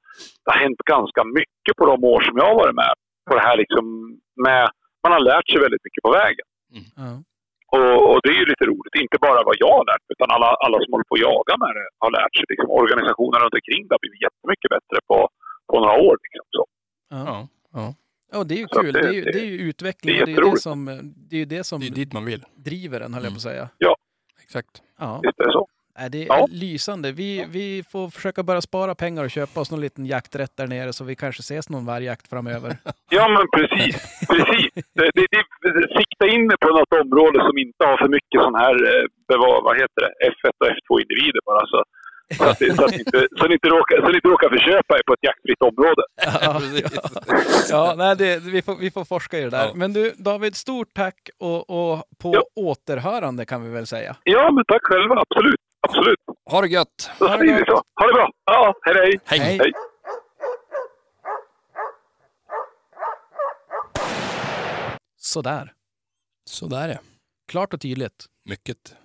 det 0.44 0.50
har 0.54 0.60
hänt 0.66 0.82
ganska 0.96 1.22
mycket 1.40 1.74
på 1.80 1.84
de 1.92 1.98
år 2.14 2.20
som 2.28 2.34
jag 2.42 2.48
har 2.52 2.58
varit 2.62 2.78
med. 2.84 2.94
På 3.30 3.34
det 3.38 3.44
här 3.48 3.58
liksom 3.64 3.84
med, 4.46 4.64
man 5.04 5.12
har 5.16 5.24
lärt 5.32 5.48
sig 5.50 5.60
väldigt 5.66 5.84
mycket 5.88 6.04
på 6.08 6.12
vägen. 6.22 6.48
Ja. 7.04 7.12
Och, 7.76 7.94
och 8.12 8.20
det 8.24 8.30
är 8.36 8.40
ju 8.44 8.48
lite 8.54 8.66
roligt. 8.72 8.96
Inte 9.06 9.18
bara 9.28 9.40
vad 9.50 9.56
jag 9.66 9.74
har 9.80 9.86
lärt 9.92 10.04
mig, 10.06 10.14
utan 10.18 10.30
alla, 10.36 10.50
alla 10.66 10.78
som 10.84 10.90
håller 10.94 11.08
på 11.12 11.16
att 11.18 11.26
jaga 11.30 11.54
med 11.64 11.72
det 11.78 11.86
har 12.04 12.12
lärt 12.20 12.34
sig. 12.38 12.46
Liksom, 12.52 12.68
organisationen 12.82 13.38
runt 13.44 13.56
omkring 13.60 13.82
det 13.88 13.94
har 13.98 14.02
blivit 14.06 14.24
jättemycket 14.28 14.70
bättre 14.76 14.98
på, 15.10 15.18
på 15.70 15.76
några 15.84 15.96
år. 16.08 16.16
Liksom, 16.26 16.46
så. 16.58 16.64
Ja. 17.16 17.22
ja. 17.32 17.38
ja. 17.80 17.88
Ja, 18.34 18.40
det 18.48 18.54
är 18.60 18.62
ju 18.66 18.68
Så 18.76 18.80
kul. 18.82 18.94
det- 18.94 19.02
Det 19.02 19.08
är 19.08 19.14
ju, 19.20 19.22
det- 19.26 19.32
det 19.36 19.40
är 19.46 19.52
ju 19.54 19.60
utveckling. 19.70 20.16
det 20.16 20.22
är 20.22 20.26
Det 20.26 20.32
är 20.32 20.46
ju 20.46 20.52
det 20.52 20.60
som, 20.70 20.80
det 21.30 21.36
är 21.36 21.40
ju 21.46 21.50
det 21.56 21.64
som 21.70 21.78
Det 21.82 21.88
är 21.88 21.96
dit 22.02 22.14
man 22.18 22.26
vill. 22.26 22.42
driver 22.70 23.00
en, 23.02 23.14
höll 23.14 23.24
jag 23.24 23.34
på 23.34 23.42
att 23.44 23.50
säga. 23.52 23.70
Exakt. 24.44 24.74
Ja. 25.00 25.20
Visst 25.24 25.40
är 25.40 25.46
det 25.46 25.52
så. 25.60 25.68
Nej, 26.00 26.10
det 26.10 26.22
är 26.24 26.28
Ja. 26.28 26.48
lysande. 26.52 27.12
Vi, 27.12 27.46
vi 27.50 27.84
får 27.92 28.10
försöka 28.10 28.44
börja 28.44 28.62
spara 28.62 28.96
pengar 28.96 29.24
och 29.24 29.32
köpa 29.32 29.60
oss 29.60 29.72
någon 29.72 29.82
liten 29.82 30.06
jakträtt 30.06 30.58
där 30.58 30.68
nere 30.68 30.94
så 30.94 31.04
vi 31.04 31.16
kanske 31.16 31.40
ses 31.40 31.70
någon 31.70 31.86
vargjakt 31.86 32.28
framöver. 32.30 32.78
Ja, 33.10 33.28
men 33.28 33.46
precis. 33.56 33.96
precis. 34.30 34.72
Det, 34.94 35.10
det, 35.18 35.26
det, 35.32 35.88
sikta 35.98 36.26
in 36.36 36.52
er 36.52 36.58
på 36.66 36.70
något 36.80 36.94
område 37.04 37.40
som 37.48 37.58
inte 37.58 37.86
har 37.86 37.98
för 37.98 38.08
mycket 38.18 38.42
sån 38.44 38.56
här, 38.56 38.76
eh, 38.92 39.04
beva- 39.32 39.62
vad 39.68 39.76
heter 39.82 40.02
det, 40.06 40.12
F1 40.30 40.52
och 40.62 40.68
F2-individer 40.78 41.42
bara. 41.46 41.64
Så, 41.72 41.84
så, 42.38 42.44
att, 42.50 42.60
det- 42.60 42.76
så, 42.76 42.86
att 42.86 42.92
ni 42.92 42.98
inte, 43.00 43.28
så, 43.38 43.48
ni 43.48 43.54
inte 43.54 43.68
råkar, 43.70 43.96
så 44.02 44.08
ni 44.10 44.16
inte 44.16 44.28
råkar 44.28 44.50
förköpa 44.50 44.96
er 44.98 45.02
på 45.08 45.14
ett 45.14 45.24
jaktfritt 45.30 45.62
område. 45.70 46.02
Ja, 46.46 46.54
precis. 46.60 47.70
ja 47.72 47.94
nej, 47.98 48.16
det, 48.16 48.44
vi, 48.44 48.62
får, 48.62 48.76
vi 48.76 48.92
får 48.92 49.06
forska 49.06 49.38
i 49.40 49.42
det 49.44 49.50
där. 49.50 49.66
Ja. 49.66 49.72
Men 49.76 49.94
du, 49.94 50.14
David, 50.18 50.56
stort 50.56 50.88
tack 50.96 51.30
och, 51.40 51.70
och 51.70 52.04
på 52.22 52.32
Ja. 52.36 52.44
återhörande 52.56 53.46
kan 53.46 53.64
vi 53.64 53.70
väl 53.70 53.88
säga. 53.88 54.16
Ja, 54.24 54.52
men 54.52 54.64
tack 54.68 54.82
själva. 54.84 55.16
Absolut. 55.30 55.56
Absolut. 55.82 56.20
Ha 56.46 56.62
det 56.62 56.68
gött! 56.68 57.10
Då 57.20 57.28
Ha 57.28 57.38
det 57.38 57.66
så. 57.68 57.84
Ha 57.96 58.08
det 58.08 58.14
bra. 58.14 58.30
Ja, 58.46 58.76
hej 58.82 58.96
hej. 58.96 59.20
Hej! 59.26 59.40
Hej. 59.40 59.58
Hej. 59.58 59.72
Sådär. 65.18 65.74
Sådär 66.46 66.90
ja. 66.90 66.98
Klart 67.48 67.74
och 67.74 67.82
tydligt. 67.82 68.26
Mycket. 68.46 68.96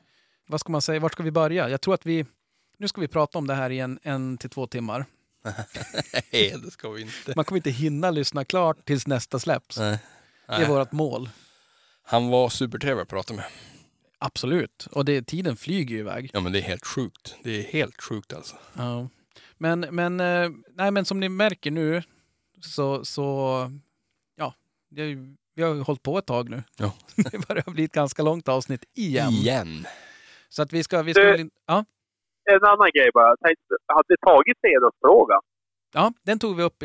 Vad 0.49 0.61
ska 0.61 0.73
man 0.73 0.83
säga? 0.83 1.01
Vart 1.01 1.13
ska 1.13 1.23
vi 1.23 1.31
börja? 1.31 1.69
Jag 1.69 1.81
tror 1.81 1.95
att 1.95 2.07
vi... 2.07 2.27
Nu 2.79 2.89
ska 2.89 3.01
vi 3.01 3.09
prata 3.09 3.39
om 3.39 3.47
det 3.47 3.55
här 3.55 3.71
i 3.71 3.79
en, 3.81 3.99
en 4.03 4.39
till 4.39 4.51
två 4.51 4.67
timmar. 4.67 5.07
Nej, 6.33 6.55
det 6.65 6.71
ska 6.71 6.91
vi 6.91 7.03
inte. 7.03 7.33
Man 7.37 7.45
kommer 7.45 7.57
inte 7.59 7.71
hinna 7.71 8.11
lyssna 8.11 8.45
klart 8.45 8.85
tills 8.85 9.07
nästa 9.07 9.39
släpps. 9.39 9.79
Nej. 9.79 9.99
Det 10.47 10.55
är 10.55 10.59
Nej. 10.59 10.69
vårt 10.69 10.93
mål. 10.93 11.29
Han 12.05 12.29
var 12.29 12.49
supertrevlig 12.49 13.03
att 13.03 13.09
prata 13.09 13.35
med. 13.35 13.45
Absolut. 14.25 14.87
Och 14.93 15.05
det, 15.05 15.23
tiden 15.23 15.57
flyger 15.57 15.95
ju 15.95 16.01
iväg. 16.01 16.31
Ja, 16.33 16.41
men 16.41 16.53
det 16.53 16.59
är 16.59 16.63
helt 16.63 16.87
sjukt. 16.87 17.37
Det 17.45 17.51
är 17.59 17.63
helt 17.63 18.03
sjukt 18.03 18.33
alltså. 18.33 18.57
Ja. 18.77 19.09
Men, 19.59 19.81
men, 19.81 20.21
eh, 20.21 20.51
nej, 20.75 20.91
men 20.91 21.05
som 21.05 21.21
ni 21.21 21.29
märker 21.29 21.71
nu 21.71 22.03
så, 22.61 23.05
så 23.05 23.23
ja, 24.37 24.55
det 24.91 25.17
vi 25.55 25.63
har 25.63 25.75
ju 25.75 25.81
hållit 25.81 26.03
på 26.03 26.19
ett 26.19 26.27
tag 26.27 26.49
nu. 26.51 26.63
Ja. 26.79 26.93
Det 27.31 27.49
börjar 27.49 27.71
bli 27.73 27.85
ett 27.85 27.93
ganska 27.93 28.23
långt 28.23 28.49
avsnitt 28.49 28.85
igen. 28.97 29.31
Igen. 29.31 29.87
Så 30.49 30.63
att 30.63 30.73
vi 30.73 30.83
ska... 30.83 31.03
Vi 31.03 31.15
ska 31.15 31.37
in, 31.37 31.51
ja, 31.67 31.85
En 32.51 32.65
annan 32.65 32.91
grej 32.95 33.11
bara. 33.15 33.37
Hade 33.87 34.09
vi 34.09 34.17
tagit 34.17 34.59
ledarfrågan? 34.63 35.41
ja, 35.95 36.13
den 36.23 36.39
tog 36.39 36.57
vi 36.57 36.63
upp. 36.63 36.83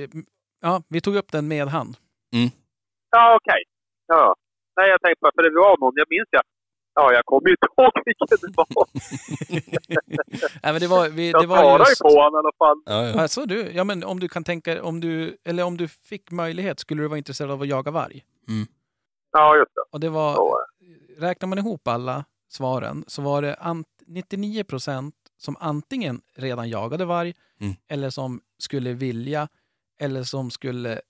Ja, 0.61 0.83
vi 0.89 1.01
tog 1.01 1.15
upp 1.15 1.31
den 1.31 1.47
med 1.47 1.67
han. 1.67 1.95
Ja, 3.09 3.35
okej. 3.35 3.63
Ja. 4.07 4.35
Nej, 4.75 4.89
jag 4.89 5.01
tänkte 5.01 5.21
bara, 5.21 5.31
för 5.35 5.43
det 5.43 5.55
var 5.55 5.77
någon, 5.79 5.93
jag 5.95 6.07
minns 6.09 6.27
jag. 6.31 6.43
Ja, 6.99 7.13
jag 7.13 7.25
kommer 7.25 7.49
ju 7.49 7.51
inte 7.55 7.67
ihåg 7.77 7.91
vilken 8.05 8.27
det 8.41 8.53
var. 8.57 8.87
Nej, 10.63 10.73
men 10.73 10.79
det 10.79 10.87
var, 10.87 11.09
vi, 11.09 11.31
Jag 11.31 11.41
det 11.41 11.47
var 11.47 11.57
svarade 11.57 11.89
just... 11.89 12.01
ju 12.01 12.03
på 12.03 12.09
honom 12.09 12.33
i 12.33 12.37
alla 12.37 12.51
fall. 12.57 12.81
Ja, 12.85 13.05
ja. 13.07 13.21
Alltså 13.21 13.45
du, 13.45 13.71
ja 13.71 13.83
men 13.83 14.03
om 14.03 14.19
du 14.19 14.27
kan 14.27 14.43
tänka, 14.43 14.83
om 14.83 14.99
du, 14.99 15.37
eller 15.43 15.63
om 15.63 15.77
du 15.77 15.87
fick 15.87 16.31
möjlighet, 16.31 16.79
skulle 16.79 17.01
du 17.01 17.07
vara 17.07 17.17
intresserad 17.17 17.51
av 17.51 17.61
att 17.61 17.67
jaga 17.67 17.91
varg? 17.91 18.23
Ja, 19.31 19.55
just 19.57 19.75
det. 19.75 19.81
Och 19.91 19.99
det 19.99 20.09
var, 20.09 20.33
Så, 20.35 20.59
räknar 21.17 21.47
man 21.47 21.57
ihop 21.57 21.87
alla 21.87 22.25
svaren 22.49 23.03
så 23.07 23.21
var 23.21 23.41
det 23.41 23.55
ant, 23.55 23.87
99 24.07 24.63
procent 24.63 25.15
som 25.37 25.57
antingen 25.59 26.21
redan 26.35 26.69
jagade 26.69 27.05
varg 27.05 27.33
Mm. 27.59 27.75
eller 27.87 28.09
som 28.09 28.41
skulle 28.59 28.93
vilja 28.93 29.47
eller 29.99 30.23
som 30.23 30.51
skulle 30.51 31.01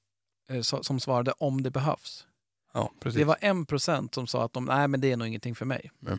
eh, 0.50 0.62
som 0.62 1.00
svarade 1.00 1.34
om 1.38 1.64
det 1.64 1.72
behövs. 1.72 2.28
Ja, 2.74 2.92
precis. 3.00 3.18
Det 3.20 3.26
var 3.26 3.38
en 3.42 3.66
procent 3.66 4.16
som 4.16 4.28
sa 4.28 4.44
att 4.44 4.54
de, 4.54 4.66
nej 4.66 4.88
men 4.88 5.02
det 5.02 5.12
är 5.12 5.18
nog 5.18 5.28
ingenting 5.28 5.56
för 5.56 5.66
mig. 5.66 5.92
Nej. 6.00 6.18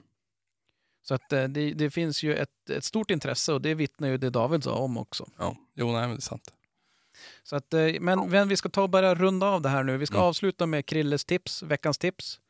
Så 1.02 1.14
att 1.14 1.32
eh, 1.32 1.44
det, 1.44 1.72
det 1.72 1.90
finns 1.90 2.22
ju 2.22 2.34
ett, 2.34 2.70
ett 2.70 2.84
stort 2.84 3.10
intresse 3.10 3.52
och 3.52 3.62
det 3.62 3.74
vittnar 3.74 4.08
ju 4.08 4.16
det 4.18 4.30
David 4.30 4.64
sa 4.64 4.74
om 4.74 4.96
också. 4.98 5.28
Ja, 5.38 5.56
jo, 5.74 5.92
nej, 5.92 6.00
men 6.00 6.10
det 6.10 6.16
är 6.16 6.20
sant. 6.20 6.52
Så 7.42 7.56
att, 7.56 7.74
eh, 7.74 7.86
men, 8.00 8.30
men 8.30 8.48
vi 8.48 8.56
ska 8.56 8.68
ta 8.68 8.82
och 8.82 8.90
börja 8.90 9.14
runda 9.14 9.46
av 9.46 9.62
det 9.62 9.68
här 9.68 9.82
nu. 9.82 9.96
Vi 9.96 10.06
ska 10.06 10.16
Mm. 10.16 10.26
avsluta 10.28 10.66
med 10.66 10.86
Krilles 10.86 11.24
tips, 11.24 11.62
veckans 11.62 11.98
tips. 11.98 12.40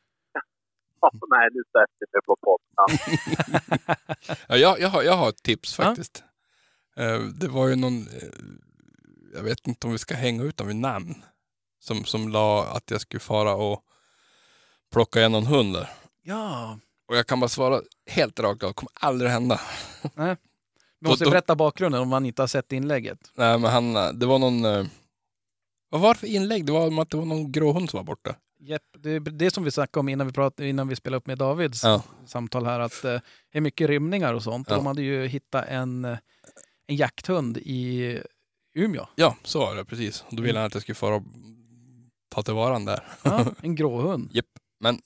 ja, 1.01 1.10
nej, 1.31 1.49
nu 1.52 1.62
sätter 1.62 1.97
jag 1.99 2.09
mig 2.12 2.23
på 2.27 2.36
podden. 2.41 2.99
Ja, 4.49 4.57
jag, 4.57 4.81
jag, 4.81 4.89
har, 4.89 5.02
jag 5.02 5.12
har 5.17 5.28
ett 5.28 5.43
tips 5.43 5.78
Ja. 5.78 5.85
faktiskt. 5.85 6.25
Eh, 6.97 7.18
Det 7.20 7.49
var 7.49 7.68
ju 7.68 7.77
någon, 7.77 8.07
jag 9.35 9.43
vet 9.43 9.67
inte 9.67 9.86
om 9.86 9.93
vi 9.93 9.99
ska 9.99 10.15
hänga 10.15 10.43
ut 10.43 10.57
dem 10.57 10.67
vid 10.67 10.77
namn, 10.77 11.15
som, 11.81 12.05
som 12.05 12.28
la 12.28 12.67
att 12.67 12.91
jag 12.91 13.01
skulle 13.01 13.20
fara 13.20 13.55
och 13.55 13.85
plocka 14.92 15.18
igen 15.18 15.33
någon 15.33 15.47
hund 15.47 15.75
där. 15.75 15.89
Ja, 16.23 16.78
Och 17.08 17.17
jag 17.17 17.26
kan 17.26 17.41
bara 17.41 17.49
svara 17.49 17.81
helt 18.10 18.41
rakt 18.41 18.62
av, 18.62 18.68
det 18.68 18.75
kommer 18.75 18.91
aldrig 18.94 19.31
hända. 19.31 19.60
vi 21.00 21.08
måste 21.08 21.25
Då- 21.25 21.31
berätta 21.31 21.57
bakgrunden 21.57 22.00
om 22.00 22.08
man 22.08 22.26
inte 22.26 22.42
har 22.42 22.47
sett 22.47 22.73
inlägget. 22.73 23.18
Nej, 23.34 23.58
men 23.58 23.70
han, 23.70 23.97
eh, 23.97 24.08
det 24.12 24.26
var 24.26 24.39
någon, 24.39 24.65
eh, 24.65 24.86
vad 25.91 26.00
var 26.00 26.15
det 26.15 26.20
för 26.20 26.26
inlägg? 26.26 26.65
Det 26.67 26.73
var 26.73 26.86
om 26.86 26.99
att 26.99 27.10
det 27.10 27.17
var 27.17 27.25
någon 27.25 27.52
gråhund 27.52 27.91
som 27.91 27.97
var 27.99 28.05
borta. 28.05 28.34
Jepp, 28.60 28.83
det 28.99 29.10
är 29.10 29.20
det 29.20 29.50
som 29.55 29.65
vi 29.65 29.70
snackade 29.70 30.00
om 30.00 30.08
innan 30.08 30.26
vi, 30.26 30.33
prat, 30.33 30.60
innan 30.60 30.89
vi 30.89 30.97
spelade 30.97 31.18
upp 31.18 31.26
med 31.26 31.39
Davids 31.39 31.84
Ja, 31.84 32.02
samtal 32.26 32.67
här, 32.67 32.81
att 32.81 33.05
eh, 33.05 33.10
det 33.52 33.58
är 33.58 33.60
mycket 33.60 33.89
rymningar 33.89 34.34
och 34.34 34.42
sånt. 34.42 34.70
Ja. 34.70 34.76
De 34.76 34.86
hade 34.86 35.02
ju 35.02 35.26
hittat 35.26 35.65
en, 35.68 36.05
eh, 36.05 36.18
en 36.86 36.97
jakthund 36.97 37.57
i 37.58 38.18
Umeå. 38.75 39.07
ja 39.15 39.36
så 39.44 39.58
var 39.58 39.75
det 39.75 39.84
precis. 39.84 40.25
Och 40.28 40.36
då 40.36 40.42
ville 40.42 40.58
han 40.58 40.67
att 40.67 40.75
jag 40.75 40.83
skulle 40.83 40.94
fara 40.97 41.15
och 41.17 41.23
ta 42.28 42.42
tillvara 42.42 42.73
den 42.73 42.84
där. 42.84 43.05
Ja, 43.23 43.47
en 43.62 43.75
gråhund. 43.75 44.31
Men 44.78 45.00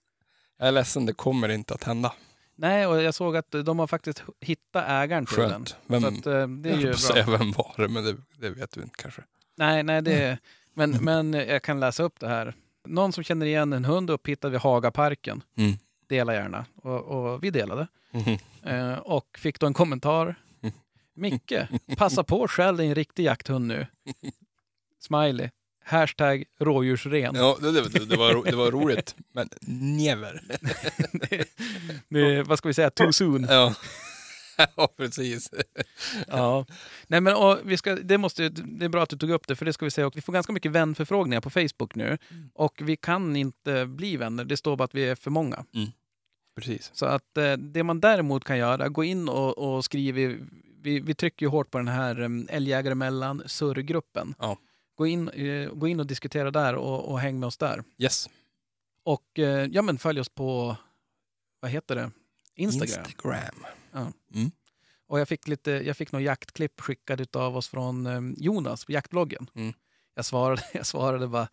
jag 0.58 0.68
är 0.68 0.72
ledsen, 0.72 1.06
det 1.06 1.12
kommer 1.12 1.48
inte 1.48 1.74
att 1.74 1.84
hända. 1.84 2.12
Nej, 2.54 2.86
och 2.86 3.02
jag 3.02 3.14
såg 3.14 3.36
att 3.36 3.50
de 3.50 3.78
har 3.78 3.86
faktiskt 3.86 4.22
hittat 4.40 4.84
ägaren 4.88 5.26
till 5.26 5.38
den. 5.38 5.50
Skönt. 5.50 5.76
Vem, 5.86 6.02
Så 6.02 6.08
att, 6.08 6.26
eh, 6.26 6.48
det 6.48 6.70
är 6.70 6.76
ju 6.76 6.86
bra. 6.86 6.96
säga 6.96 7.26
vem 7.30 7.52
var 7.52 7.74
det, 7.76 7.88
men 7.88 8.04
det, 8.04 8.16
det 8.38 8.50
vet 8.50 8.70
du 8.70 8.82
inte 8.82 8.94
kanske. 9.02 9.22
Nej, 9.56 9.82
nej, 9.82 10.02
det 10.02 10.38
men, 10.74 10.90
men 10.90 11.32
jag 11.32 11.62
kan 11.62 11.80
läsa 11.80 12.02
upp 12.02 12.20
det 12.20 12.28
här. 12.28 12.54
Någon 12.86 13.12
som 13.12 13.24
känner 13.24 13.46
igen 13.46 13.72
en 13.72 13.84
hund 13.84 14.10
upphittad 14.10 14.48
vid 14.48 14.60
Hagaparken. 14.60 15.42
Mm. 15.56 15.72
Dela 16.08 16.34
gärna. 16.34 16.66
Och, 16.82 17.00
och 17.00 17.44
vi 17.44 17.50
delade. 17.50 17.88
Mhm. 18.10 18.38
Eh, 18.62 18.98
och 18.98 19.38
fick 19.38 19.60
då 19.60 19.66
en 19.66 19.74
kommentar. 19.74 20.34
Micke, 21.14 21.52
passa 21.96 22.24
på 22.24 22.46
dig 22.56 22.86
en 22.86 22.94
riktig 22.94 23.24
jakthund 23.24 23.66
nu. 23.66 23.86
Smiley. 25.00 25.50
Hashtag 25.84 26.44
rådjursren. 26.60 27.34
Ja, 27.34 27.58
det, 27.60 27.72
det, 27.72 28.04
det, 28.04 28.16
var, 28.16 28.44
det 28.44 28.56
var 28.56 28.70
roligt, 28.70 29.16
men 29.32 29.48
never. 29.66 30.42
det, 31.12 31.48
det, 32.08 32.42
vad 32.42 32.58
ska 32.58 32.68
vi 32.68 32.74
säga? 32.74 32.90
Too 32.90 33.12
soon. 33.12 33.46
Ja, 33.50 33.74
ja 34.76 34.88
precis. 34.96 35.50
Ja. 36.28 36.66
Nej, 37.06 37.20
men, 37.20 37.34
och 37.34 37.58
vi 37.64 37.76
ska, 37.76 37.94
det, 37.94 38.18
måste, 38.18 38.48
det 38.48 38.84
är 38.84 38.88
bra 38.88 39.02
att 39.02 39.10
du 39.10 39.16
tog 39.16 39.30
upp 39.30 39.46
det, 39.46 39.56
för 39.56 39.64
det 39.64 39.72
ska 39.72 39.84
vi 39.84 39.90
säga. 39.90 40.06
Och 40.06 40.16
vi 40.16 40.20
får 40.20 40.32
ganska 40.32 40.52
mycket 40.52 40.72
vänförfrågningar 40.72 41.40
på 41.40 41.50
Facebook 41.50 41.94
nu. 41.94 42.18
Och 42.54 42.80
vi 42.82 42.96
kan 42.96 43.36
inte 43.36 43.86
bli 43.86 44.16
vänner. 44.16 44.44
Det 44.44 44.56
står 44.56 44.76
bara 44.76 44.84
att 44.84 44.94
vi 44.94 45.08
är 45.08 45.14
för 45.14 45.30
många. 45.30 45.64
precis. 46.56 46.90
Så 46.94 47.06
att 47.06 47.36
eh, 47.36 47.52
det 47.52 47.82
man 47.82 48.00
däremot 48.00 48.44
kan 48.44 48.58
göra, 48.58 48.88
gå 48.88 49.04
in 49.04 49.28
och, 49.28 49.58
och 49.58 49.84
skriv. 49.84 50.14
Vi, 50.82 51.00
vi 51.00 51.14
trycker 51.14 51.46
ju 51.46 51.50
hårt 51.50 51.70
på 51.70 51.78
den 51.78 51.88
här 51.88 52.20
um, 52.20 52.46
Älgjägare 52.50 52.94
mellan 52.94 53.42
surrgruppen. 53.46 54.34
Ja. 54.38 54.58
Gå, 54.94 55.06
in, 55.06 55.28
eh, 55.28 55.70
gå 55.70 55.88
in 55.88 56.00
och 56.00 56.06
diskutera 56.06 56.50
där 56.50 56.74
och, 56.74 57.10
och 57.10 57.20
häng 57.20 57.40
med 57.40 57.46
oss 57.46 57.56
där. 57.56 57.84
Yes. 57.98 58.28
Och 59.04 59.38
eh, 59.38 59.68
ja, 59.72 59.82
men 59.82 59.98
följ 59.98 60.20
oss 60.20 60.28
på, 60.28 60.76
vad 61.60 61.70
heter 61.70 61.96
det? 61.96 62.10
Instagram. 62.54 63.04
Instagram. 63.04 63.66
Och 65.06 65.20
jag 65.20 65.28
fick, 65.28 65.48
lite, 65.48 65.70
jag 65.70 65.96
fick 65.96 66.12
några 66.12 66.24
jaktklipp 66.24 66.80
skickade 66.80 67.26
av 67.38 67.56
oss 67.56 67.68
från 67.68 68.06
eh, 68.06 68.20
Jonas 68.36 68.84
på 68.84 68.92
jaktbloggen. 68.92 69.50
Mm. 69.54 69.72
Jag, 70.14 70.24
svarade, 70.24 70.62
jag 70.72 70.86
svarade 70.86 71.28
bara, 71.28 71.48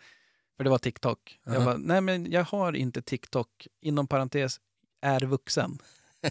för 0.58 0.64
det 0.64 0.70
var 0.70 0.78
TikTok. 0.78 1.40
Jag 1.44 1.56
Aha. 1.56 1.66
bara, 1.66 1.78
nej 1.78 2.02
men 2.02 2.32
jag 2.32 2.44
har 2.44 2.74
inte 2.74 3.02
TikTok, 3.02 3.68
inom 3.82 4.08
parentes, 4.08 4.60
är 5.02 5.20
vuxen. 5.22 5.80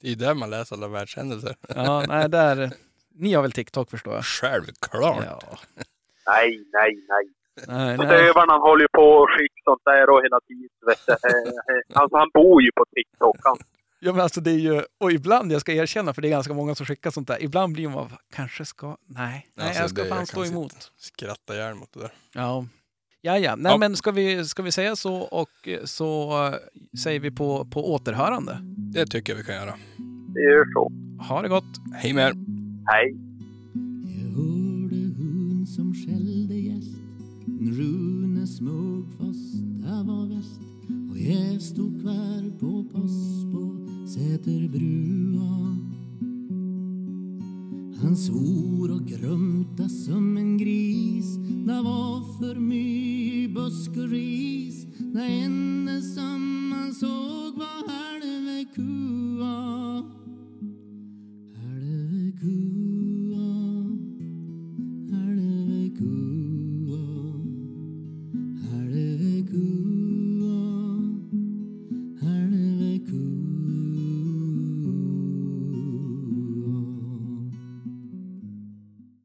Det 0.00 0.06
är 0.06 0.10
ju 0.10 0.16
där 0.16 0.34
man 0.34 0.50
läser 0.50 0.76
alla 0.76 0.88
världshändelser. 0.88 1.56
Ja, 1.68 2.04
nej, 2.08 2.28
där, 2.28 2.72
ni 3.08 3.32
har 3.32 3.42
väl 3.42 3.52
TikTok 3.52 3.90
förstår 3.90 4.14
jag? 4.14 4.24
Självklart. 4.24 5.24
Ja, 5.24 5.58
Nej, 6.32 6.50
nej, 6.78 6.92
nej. 7.12 7.24
nej, 7.68 7.98
Och 7.98 8.04
nej. 8.04 8.16
Dövaren 8.16 8.48
han 8.54 8.60
håller 8.68 8.82
ju 8.84 8.88
på 9.00 9.02
och 9.20 9.28
skickar 9.34 9.62
sånt 9.70 9.82
där 9.84 10.10
och 10.12 10.20
hela 10.26 10.38
tiden. 10.48 10.68
Vet 10.88 11.02
du. 11.06 11.12
Eh, 11.12 11.48
eh, 11.70 12.00
Alltså 12.00 12.16
han 12.16 12.28
bor 12.34 12.62
ju 12.62 12.70
på 12.76 12.84
TikTok. 12.96 13.36
Han, 13.42 13.56
Ja, 14.02 14.12
men 14.12 14.20
alltså 14.20 14.40
det 14.40 14.50
är 14.50 14.58
ju, 14.68 14.82
och 15.00 15.12
ibland, 15.12 15.52
jag 15.52 15.60
ska 15.60 15.72
erkänna, 15.72 16.14
för 16.14 16.22
det 16.22 16.28
är 16.28 16.30
ganska 16.30 16.54
många 16.54 16.74
som 16.74 16.86
skickar 16.86 17.10
sånt 17.10 17.28
där, 17.28 17.42
ibland 17.42 17.72
blir 17.72 17.88
man, 17.88 18.08
kanske 18.34 18.64
ska, 18.64 18.96
nej, 19.06 19.46
nej 19.54 19.66
Alltså, 19.66 19.82
jag 19.82 19.90
ska 19.90 20.04
fan 20.04 20.26
stå 20.26 20.44
emot. 20.44 20.92
Skratta 20.96 21.54
ihjäl 21.54 21.74
mot 21.74 21.92
det 21.92 22.00
där. 22.00 22.10
Ja. 22.34 22.66
Ja, 23.20 23.38
ja. 23.38 23.56
Nej, 23.56 23.72
Ja. 23.72 23.78
men 23.78 23.96
ska 23.96 24.10
vi, 24.10 24.44
ska 24.44 24.62
vi 24.62 24.72
säga 24.72 24.96
så 24.96 25.14
och 25.14 25.68
så 25.84 26.30
eh, 26.46 26.54
säger 27.02 27.20
vi 27.20 27.30
på, 27.30 27.64
på 27.64 27.92
återhörande. 27.92 28.58
Det 28.94 29.06
tycker 29.06 29.32
jag 29.32 29.38
vi 29.38 29.44
kan 29.44 29.54
göra. 29.54 29.74
det 30.34 30.40
gör 30.40 30.64
så. 30.74 30.90
Ha 31.28 31.42
det 31.42 31.48
gott! 31.48 31.64
Hej 32.02 32.12
med 32.12 32.28
er. 32.28 32.32
Hej. 32.86 33.14
Rune 37.70 38.46
smög 38.46 39.04
fast, 39.18 39.54
där 39.82 40.04
var 40.04 40.26
väst. 40.26 40.60
Och 41.10 41.18
jag 41.18 41.62
stod 41.62 42.00
kvar 42.00 42.58
på 42.58 42.84
post 42.84 43.52
på 43.52 43.86
Säterbrua. 44.08 45.76
Han 48.02 48.16
svor 48.16 48.90
och 48.90 49.06
grumta 49.06 49.88
som 49.88 50.36
en 50.36 50.58
gris. 50.58 51.36
Det 51.66 51.82
var 51.82 52.38
för 52.38 52.60
mycket 52.60 53.54
busk 53.54 53.90
och 53.90 54.10
ris. 54.10 54.86
Det 54.98 55.22
enda 55.22 56.00
som 56.00 56.72
han 56.72 56.94
såg 56.94 57.54
var 57.58 57.88
halve 57.88 58.64
kua. 58.74 60.02
Halve 61.54 62.32
kua. 62.40 62.99